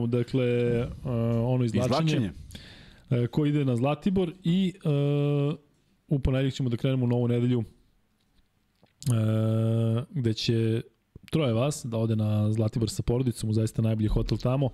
dakle, 0.07 0.81
uh, 0.83 0.87
ono 1.45 1.65
izlačenje. 1.65 1.97
Izlačenje. 1.97 2.33
Uh, 3.11 3.27
ko 3.27 3.47
ide 3.47 3.65
na 3.65 3.77
Zlatibor 3.77 4.33
i 4.45 4.75
uh, 4.85 5.55
u 6.09 6.19
ponedeljak 6.19 6.55
ćemo 6.55 6.69
da 6.69 6.77
krenemo 6.77 7.05
u 7.05 7.09
novu 7.09 7.29
nedelju 7.29 7.59
uh, 7.59 7.65
gde 10.11 10.35
će 10.35 10.83
troje 11.31 11.53
vas 11.53 11.87
da 11.87 11.99
ode 11.99 12.17
na 12.17 12.53
Zlatibor 12.53 12.91
sa 12.91 13.03
porodicom 13.03 13.51
u 13.51 13.53
zaista 13.53 13.83
najbolji 13.83 14.09
hotel 14.09 14.39
tamo. 14.39 14.71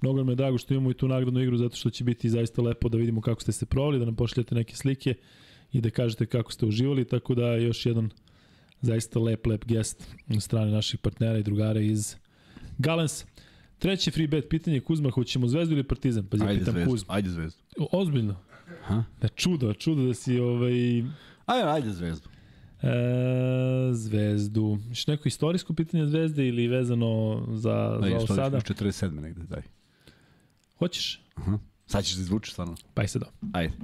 Mnogo 0.00 0.24
mi 0.24 0.32
je 0.32 0.36
drago 0.36 0.58
što 0.58 0.74
imamo 0.74 0.90
i 0.90 0.94
tu 0.94 1.08
nagradnu 1.08 1.40
igru 1.40 1.56
zato 1.56 1.76
što 1.76 1.90
će 1.90 2.04
biti 2.04 2.30
zaista 2.30 2.62
lepo 2.62 2.88
da 2.88 2.98
vidimo 2.98 3.20
kako 3.20 3.40
ste 3.40 3.52
se 3.52 3.66
provali, 3.66 3.98
da 3.98 4.04
nam 4.04 4.16
pošaljete 4.16 4.54
neke 4.54 4.76
slike 4.76 5.14
i 5.72 5.80
da 5.80 5.90
kažete 5.90 6.26
kako 6.26 6.52
ste 6.52 6.66
uživali, 6.66 7.04
tako 7.04 7.34
da 7.34 7.54
još 7.54 7.86
jedan 7.86 8.10
zaista 8.80 9.18
lep, 9.18 9.46
lep 9.46 9.64
gest 9.64 10.08
na 10.26 10.40
strane 10.40 10.70
naših 10.70 11.00
partnera 11.00 11.38
i 11.38 11.42
drugara 11.42 11.80
iz 11.80 12.16
Galens. 12.78 13.24
Treći 13.78 14.10
free 14.10 14.26
bet, 14.26 14.48
pitanje 14.48 14.80
Kuzma, 14.80 15.10
hoćemo 15.10 15.48
Zvezdu 15.48 15.74
ili 15.74 15.84
Partizan? 15.84 16.26
Pa 16.26 16.36
ajde 16.36 16.58
pitam 16.58 16.72
zvezdu, 16.72 16.90
Kuzma. 16.90 17.14
ajde 17.14 17.30
Zvezdu. 17.30 17.62
Ozbiljno? 17.92 18.36
Ha? 18.82 19.04
Da, 19.20 19.28
čudo, 19.28 19.74
čudo 19.74 20.06
da 20.06 20.14
si 20.14 20.38
ovaj... 20.38 20.98
Ajde, 21.46 21.68
ajde 21.68 21.92
Zvezdu. 21.92 22.28
E, 22.82 23.92
zvezdu. 23.92 24.78
Još 24.88 25.06
neko 25.06 25.28
istorijsko 25.28 25.74
pitanje 25.74 26.06
Zvezde 26.06 26.48
ili 26.48 26.68
vezano 26.68 27.42
za, 27.52 27.98
da, 28.02 28.08
za 28.08 28.16
ovo 28.16 28.26
sada? 28.26 28.60
47. 28.60 29.20
negde, 29.20 29.42
daj. 29.42 29.62
Hoćeš? 30.84 31.20
Aha. 31.34 31.58
Sad 31.86 32.04
ćeš 32.04 32.14
da 32.14 32.22
izvučeš 32.22 32.52
stvarno. 32.52 32.76
Pa 32.94 33.02
i 33.02 33.08
se 33.08 33.18
da. 33.18 33.30
Ajde. 33.52 33.74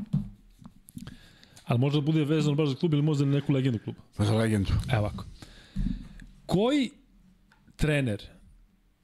Ali 1.65 1.79
možda 1.79 2.01
bude 2.01 2.25
vezano 2.25 2.57
baš 2.57 2.69
za 2.69 2.75
klub 2.75 2.93
ili 2.93 3.03
možda 3.03 3.25
na 3.25 3.33
neku 3.33 3.53
legendu 3.53 3.79
kluba. 3.79 4.01
Pa 4.17 4.25
za 4.25 4.35
legendu. 4.35 4.73
Evo 4.93 5.01
ovako. 5.01 5.25
Koji 6.47 6.91
trener 7.77 8.23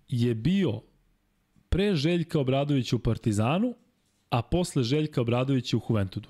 je 0.09 0.35
bio 0.35 0.83
pre 1.69 1.95
Željka 1.95 2.41
Obradovića 2.41 2.97
u 2.97 2.99
Partizanu, 2.99 3.75
a 4.31 4.43
posle 4.43 4.83
Željka 4.83 5.21
Obradovića 5.21 5.77
u 5.77 5.81
Juventudu? 5.91 6.29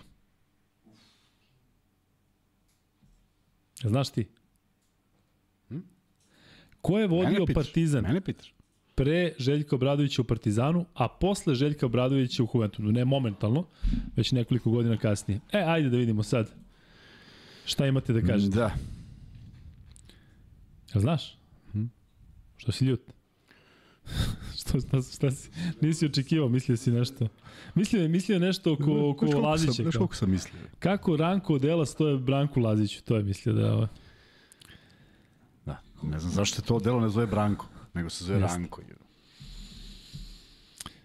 Znaš 3.82 4.10
ti? 4.10 4.28
Hm? 5.68 5.78
Ko 6.80 6.98
je 6.98 7.06
vodio 7.06 7.32
Mene 7.32 7.54
Partizan? 7.54 8.02
Mene 8.02 8.20
pitaš 8.20 8.55
pre 8.96 9.32
Željka 9.38 9.76
Obradovića 9.76 10.22
u 10.22 10.24
Partizanu, 10.24 10.86
a 10.94 11.08
posle 11.08 11.54
Željka 11.54 11.86
Obradovića 11.86 12.42
u 12.42 12.48
Juventudu. 12.54 12.92
Ne 12.92 13.04
momentalno, 13.04 13.66
već 14.16 14.32
nekoliko 14.32 14.70
godina 14.70 14.96
kasnije. 14.96 15.40
E, 15.52 15.58
ajde 15.58 15.90
da 15.90 15.96
vidimo 15.96 16.22
sad. 16.22 16.50
Šta 17.64 17.86
imate 17.86 18.12
da 18.12 18.20
kažete? 18.20 18.56
Da. 18.56 18.74
Jel 20.94 21.00
znaš? 21.00 21.38
Hm? 21.72 21.84
Što 22.56 22.72
si 22.72 22.84
ljut? 22.84 23.00
što, 24.60 24.80
šta, 24.80 25.02
šta 25.02 25.30
si, 25.30 25.50
nisi 25.80 26.06
očekivao, 26.06 26.48
mislio 26.48 26.76
si 26.76 26.90
nešto. 26.90 27.28
Mislio, 27.74 28.08
mislio 28.08 28.38
nešto 28.38 28.72
oko, 28.72 29.10
oko 29.10 29.26
Lazića. 29.26 29.82
Znaš 29.82 29.96
koliko 29.96 30.14
sam 30.14 30.30
mislio? 30.30 30.60
Kako 30.78 31.16
Ranko 31.16 31.58
dela 31.58 31.86
stoje 31.86 32.18
Branku 32.18 32.60
Laziću, 32.60 33.02
to 33.02 33.16
je 33.16 33.22
mislio 33.22 33.54
da 33.54 33.60
je 33.60 33.72
ovo. 33.72 33.88
Da, 35.66 35.80
ne 36.02 36.18
znam 36.18 36.32
zašto 36.32 36.62
to 36.62 36.78
delo 36.78 37.00
ne 37.00 37.08
zove 37.08 37.26
Branko, 37.26 37.66
nego 37.96 38.10
se 38.10 38.24
zove 38.24 38.40
Jeste. 38.40 38.58
Ranko. 38.58 38.82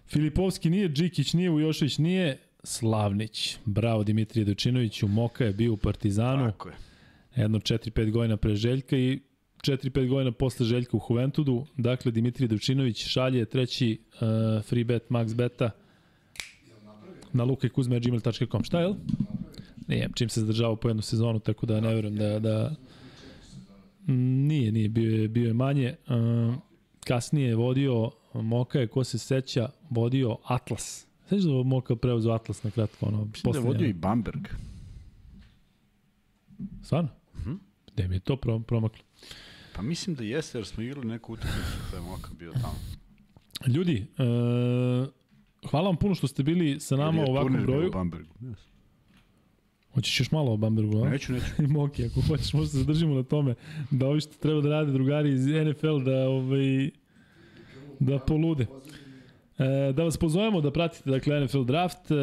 Filipovski 0.08 0.70
nije, 0.70 0.88
Džikić 0.88 1.32
nije, 1.32 1.50
Ujošević 1.50 1.98
nije, 1.98 2.38
Slavnić. 2.64 3.58
Bravo 3.64 4.04
Dimitrije 4.04 4.44
Dučinoviću, 4.44 5.08
Moka 5.08 5.44
je 5.44 5.52
bio 5.52 5.72
u 5.72 5.76
Partizanu. 5.76 6.50
Tako 6.50 6.68
je. 6.68 6.74
Jedno 7.36 7.58
4-5 7.58 8.10
godina 8.10 8.36
pre 8.36 8.54
Željka 8.54 8.96
i 8.96 9.20
4-5 9.62 10.08
godina 10.08 10.32
posle 10.32 10.66
Željka 10.66 10.96
u 10.96 11.00
Juventudu. 11.10 11.66
Dakle, 11.76 12.12
Dimitrije 12.12 12.48
Dučinović 12.48 13.06
šalje 13.06 13.44
treći 13.44 14.00
uh, 14.14 14.64
free 14.64 14.84
bet 14.84 15.08
max 15.08 15.34
beta 15.34 15.70
na 17.32 17.44
lukajkuzme.gmail.com. 17.44 18.64
Šta 18.64 18.80
je 18.80 18.86
li? 18.86 18.96
Nije, 19.88 20.08
čim 20.14 20.28
se 20.28 20.40
zadržavao 20.40 20.76
po 20.76 20.88
jednu 20.88 21.02
sezonu, 21.02 21.40
tako 21.40 21.66
da 21.66 21.80
ne 21.80 21.94
verujem 21.94 22.16
da, 22.16 22.38
da 22.38 22.74
nije, 24.46 24.72
nije, 24.72 24.88
bio 24.88 25.22
je, 25.22 25.28
bio 25.28 25.46
je 25.46 25.54
manje. 25.54 25.94
Uh, 26.06 26.54
kasnije 27.04 27.48
je 27.48 27.56
vodio 27.56 28.10
Moka 28.34 28.78
je, 28.78 28.86
ko 28.86 29.04
se 29.04 29.18
seća, 29.18 29.68
vodio 29.90 30.36
Atlas. 30.44 31.06
Sveći 31.28 31.46
da 31.46 31.62
Moka 31.62 31.96
preuzeo 31.96 32.32
Atlas 32.32 32.62
na 32.62 32.70
kratko? 32.70 33.06
Ono, 33.06 33.24
Mislim 33.24 33.52
da 33.52 33.58
je 33.58 33.64
vodio 33.64 33.88
i 33.88 33.92
Bamberg. 33.92 34.48
Stvarno? 36.82 37.10
Mhm. 37.34 37.50
-huh. 37.50 37.58
Gde 37.92 38.08
mi 38.08 38.16
je 38.16 38.20
to 38.20 38.36
promaklo? 38.66 39.04
Pa 39.76 39.82
mislim 39.82 40.16
da 40.16 40.24
jeste, 40.24 40.58
jer 40.58 40.66
smo 40.66 40.82
igrali 40.82 41.06
neku 41.06 41.32
utakmicu 41.32 41.78
da 41.90 41.96
je 41.96 42.02
Moka 42.02 42.30
bio 42.38 42.52
tamo. 42.52 42.78
Ljudi, 43.66 44.06
e, 44.18 44.24
hvala 45.70 45.88
vam 45.88 45.96
puno 45.96 46.14
što 46.14 46.26
ste 46.26 46.42
bili 46.42 46.80
sa 46.80 46.96
nama 46.96 47.22
u 47.22 47.30
ovakvom 47.30 47.62
broju. 47.62 47.90
Yes. 47.90 48.71
Hoćeš 49.94 50.20
još 50.20 50.30
malo 50.30 50.52
o 50.52 50.56
Bambergu, 50.56 51.04
a? 51.04 51.10
Neću, 51.10 51.32
neću. 51.32 51.46
I 51.62 51.66
Moki, 51.66 52.04
ako 52.04 52.20
hoćeš, 52.20 52.52
možda 52.52 52.68
se 52.68 52.78
zadržimo 52.78 53.14
na 53.14 53.22
tome 53.22 53.54
da 53.90 54.06
ovi 54.06 54.20
što 54.20 54.32
treba 54.32 54.60
da 54.60 54.68
rade 54.68 54.92
drugari 54.92 55.32
iz 55.32 55.46
NFL 55.46 55.98
da, 56.04 56.28
ovaj, 56.28 56.90
da 58.00 58.18
polude. 58.18 58.66
E, 59.58 59.92
da 59.92 60.04
vas 60.04 60.16
pozovemo 60.16 60.60
da 60.60 60.70
pratite 60.70 61.10
dakle, 61.10 61.44
NFL 61.44 61.62
Draft 61.62 62.10
e, 62.10 62.14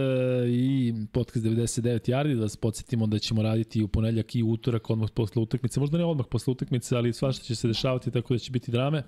i 0.49 0.93
podcast 1.11 1.45
99 1.45 2.11
Yardi, 2.11 2.35
da 2.35 2.41
vas 2.41 2.55
podsjetimo 2.55 3.07
da 3.07 3.19
ćemo 3.19 3.41
raditi 3.41 3.83
u 3.83 3.87
ponedljak 3.87 4.35
i 4.35 4.43
utorak 4.43 4.89
odmah 4.89 5.09
posle 5.13 5.41
utakmice. 5.41 5.79
Možda 5.79 5.97
ne 5.97 6.05
odmah 6.05 6.25
posle 6.31 6.51
utakmice, 6.51 6.95
ali 6.95 7.13
svašta 7.13 7.43
će 7.43 7.55
se 7.55 7.67
dešavati 7.67 8.11
tako 8.11 8.33
da 8.33 8.39
će 8.39 8.51
biti 8.51 8.71
drame. 8.71 9.03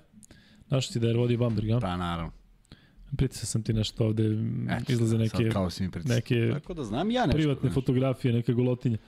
Znaš 0.68 0.88
si 0.88 1.00
da 1.00 1.08
je 1.08 1.16
vodio 1.16 1.38
Bamberg, 1.38 1.70
a? 1.70 1.80
Pa 1.80 1.96
naravno. 1.96 2.41
Pritisao 3.16 3.46
sam 3.46 3.62
ti 3.62 3.72
nešto 3.72 4.04
ovde, 4.06 4.24
Eto, 4.70 4.92
izlaze 4.92 5.18
neke, 5.18 5.50
kao 5.50 5.70
si 5.70 5.82
mi 5.82 5.90
neke 6.04 6.50
Tako 6.52 6.74
da 6.74 6.84
znam 6.84 7.10
ja 7.10 7.26
nešto. 7.26 7.36
privatne 7.36 7.68
znaš. 7.68 7.74
fotografije, 7.74 8.34
neke 8.34 8.52
golotinje. 8.52 8.98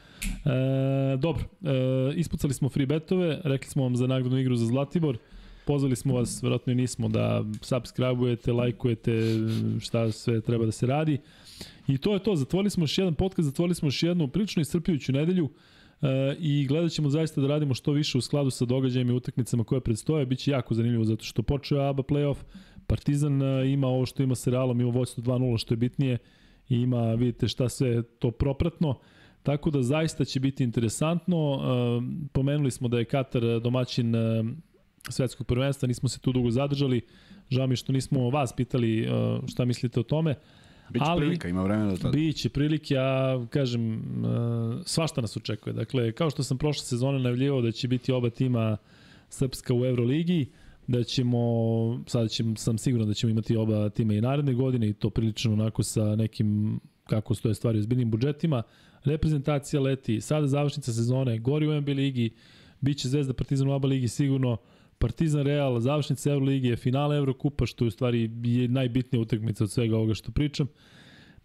E, 0.44 1.16
dobro, 1.18 1.44
e, 1.62 2.14
ispucali 2.16 2.54
smo 2.54 2.68
free 2.68 2.86
betove, 2.86 3.40
rekli 3.44 3.70
smo 3.70 3.82
vam 3.82 3.96
za 3.96 4.06
nagradnu 4.06 4.38
igru 4.38 4.56
za 4.56 4.66
Zlatibor. 4.66 5.18
Pozvali 5.66 5.96
smo 5.96 6.14
vas, 6.14 6.42
verovatno 6.42 6.72
i 6.72 6.76
nismo, 6.76 7.08
da 7.08 7.44
subscribe-ujete, 7.60 8.52
lajkujete 8.52 9.12
šta 9.80 10.12
sve 10.12 10.40
treba 10.40 10.64
da 10.64 10.72
se 10.72 10.86
radi. 10.86 11.18
I 11.88 11.98
to 11.98 12.12
je 12.12 12.22
to, 12.22 12.36
zatvorili 12.36 12.70
smo 12.70 12.82
još 12.84 12.98
jedan 12.98 13.14
podcast, 13.14 13.46
zatvorili 13.46 13.74
smo 13.74 13.86
još 13.86 14.02
jednu 14.02 14.28
prilično 14.28 14.62
iscrpljujuću 14.62 15.12
nedelju 15.12 15.48
e, 16.02 16.36
i 16.38 16.66
gledat 16.66 16.92
ćemo 16.92 17.10
zaista 17.10 17.40
da 17.40 17.46
radimo 17.46 17.74
što 17.74 17.92
više 17.92 18.18
u 18.18 18.20
skladu 18.20 18.50
sa 18.50 18.64
događajima 18.64 19.12
i 19.12 19.16
utakmicama 19.16 19.64
koje 19.64 19.80
predstoje. 19.80 20.26
Biće 20.26 20.50
jako 20.50 20.74
zanimljivo 20.74 21.04
zato 21.04 21.24
što 21.24 21.42
počeo 21.42 21.80
ABA 21.80 22.02
playoff, 22.02 22.36
Partizan 22.86 23.40
ima 23.66 23.86
ovo 23.86 24.06
što 24.06 24.22
ima 24.22 24.34
sa 24.34 24.50
Realom, 24.50 24.80
ima 24.80 24.90
vojstvo 24.90 25.22
2-0 25.22 25.58
što 25.58 25.74
je 25.74 25.78
bitnije 25.78 26.18
i 26.68 26.80
ima, 26.80 27.14
vidite 27.14 27.48
šta 27.48 27.68
sve 27.68 28.02
to 28.02 28.30
propratno. 28.30 28.98
Tako 29.42 29.70
da 29.70 29.82
zaista 29.82 30.24
će 30.24 30.40
biti 30.40 30.64
interesantno. 30.64 31.60
Pomenuli 32.32 32.70
smo 32.70 32.88
da 32.88 32.98
je 32.98 33.04
Katar 33.04 33.42
domaćin 33.60 34.14
svetskog 35.08 35.46
prvenstva, 35.46 35.86
nismo 35.86 36.08
se 36.08 36.20
tu 36.20 36.32
dugo 36.32 36.50
zadržali. 36.50 37.00
Žao 37.50 37.66
mi 37.66 37.76
što 37.76 37.92
nismo 37.92 38.30
vas 38.30 38.52
pitali 38.56 39.08
šta 39.48 39.64
mislite 39.64 40.00
o 40.00 40.02
tome. 40.02 40.34
Biće 40.90 41.04
ali, 41.08 41.20
prilika, 41.20 41.48
ima 41.48 41.62
vremena 41.62 41.90
do 41.90 41.96
tada. 41.96 42.10
Biće 42.10 42.48
prilike, 42.48 42.96
a 42.98 43.46
kažem, 43.50 44.02
svašta 44.84 45.20
nas 45.20 45.36
očekuje. 45.36 45.72
Dakle, 45.72 46.12
kao 46.12 46.30
što 46.30 46.42
sam 46.42 46.58
prošle 46.58 46.84
sezone 46.84 47.18
najavljivao 47.18 47.60
da 47.60 47.72
će 47.72 47.88
biti 47.88 48.12
oba 48.12 48.30
tima 48.30 48.76
Srpska 49.28 49.74
u 49.74 49.84
Euroligi, 49.84 50.46
da 50.86 51.04
ćemo, 51.04 51.38
sada 52.06 52.28
ćemo, 52.28 52.56
sam 52.56 52.78
siguran 52.78 53.08
da 53.08 53.14
ćemo 53.14 53.30
imati 53.30 53.56
oba 53.56 53.88
tima 53.88 54.14
i 54.14 54.20
naredne 54.20 54.54
godine 54.54 54.88
i 54.88 54.92
to 54.92 55.10
prilično 55.10 55.52
onako 55.52 55.82
sa 55.82 56.16
nekim, 56.16 56.80
kako 57.06 57.34
stoje 57.34 57.54
stvari, 57.54 57.78
ozbiljnim 57.78 58.10
budžetima. 58.10 58.62
Reprezentacija 59.04 59.82
leti, 59.82 60.20
sada 60.20 60.46
završnica 60.46 60.92
sezone, 60.92 61.38
gori 61.38 61.68
u 61.68 61.80
NBA 61.80 61.92
ligi, 61.92 62.30
bit 62.80 62.98
će 62.98 63.08
Zvezda 63.08 63.32
Partizan 63.32 63.68
u 63.68 63.72
oba 63.72 63.88
ligi 63.88 64.08
sigurno, 64.08 64.56
Partizan 64.98 65.42
Real, 65.42 65.80
završnica 65.80 66.30
Euroligije, 66.30 66.76
finale 66.76 67.16
Evrokupa, 67.16 67.66
što 67.66 67.84
je 67.84 67.88
u 67.88 67.90
stvari 67.90 68.30
je 68.44 68.68
najbitnija 68.68 69.20
utakmica 69.20 69.64
od 69.64 69.70
svega 69.70 69.96
ovoga 69.96 70.14
što 70.14 70.32
pričam. 70.32 70.68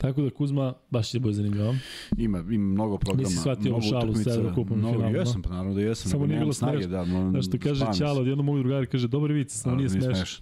Tako 0.02 0.22
da 0.22 0.30
Kuzma, 0.30 0.74
baš 0.90 1.10
će 1.10 1.20
bude 1.20 1.34
zanimljivo. 1.34 1.76
Ima, 2.18 2.38
ima 2.38 2.74
mnogo 2.74 2.98
programa. 2.98 3.30
Nisi 3.30 3.42
shvatio 3.42 3.74
ovu 3.74 3.82
šalu 3.82 4.16
sa 4.16 4.34
Evrokupom 4.34 4.78
mnogo, 4.78 4.98
finalu. 4.98 5.16
Jesam, 5.16 5.42
pa 5.42 5.50
naravno 5.50 5.74
da 5.74 5.82
jesam. 5.82 6.12
Samo 6.12 6.28
nije 6.28 6.40
bilo 6.40 6.54
snage, 6.54 6.88
da. 6.88 7.06
No, 7.06 7.32
da 7.32 7.42
što 7.42 7.58
kaže 7.60 7.86
Ćalo, 7.98 8.26
jednom 8.26 8.46
moj 8.46 8.60
drugari 8.60 8.88
kaže, 8.88 9.08
dobar 9.08 9.32
vic, 9.32 9.52
samo 9.52 9.76
nije 9.76 9.90
smeš. 9.90 10.42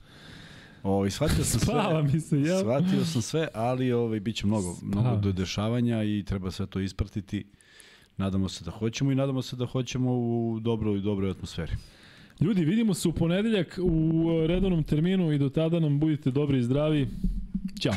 Ovaj 0.83 1.09
shvatio 1.09 1.43
sam 1.43 1.59
sve. 1.59 1.73
Spava 1.73 2.03
mi 2.03 2.19
se, 2.19 2.41
ja. 2.41 2.59
Shvatio 2.59 3.05
sam 3.05 3.21
sve, 3.21 3.47
ali 3.53 3.91
ovaj 3.91 4.19
biće 4.19 4.47
mnogo 4.47 4.73
Spava. 4.73 5.01
mnogo 5.01 5.21
do 5.21 5.31
dešavanja 5.31 6.03
i 6.03 6.23
treba 6.23 6.51
sve 6.51 6.65
to 6.65 6.79
ispratiti. 6.79 7.45
Nadamo 8.17 8.49
se 8.49 8.65
da 8.65 8.71
hoćemo 8.71 9.11
i 9.11 9.15
nadamo 9.15 9.41
se 9.41 9.55
da 9.55 9.65
hoćemo 9.65 10.11
u 10.11 10.59
dobroj 10.61 10.99
dobroj 10.99 11.31
atmosferi. 11.31 11.71
Ljudi, 12.41 12.65
vidimo 12.65 12.93
se 12.93 13.07
u 13.07 13.11
ponedeljak 13.11 13.79
u 13.81 14.29
redovnom 14.47 14.83
terminu 14.83 15.31
i 15.31 15.37
do 15.37 15.49
tada 15.49 15.79
nam 15.79 15.99
budite 15.99 16.31
dobri 16.31 16.59
i 16.59 16.63
zdravi. 16.63 17.07
Ćao. 17.79 17.93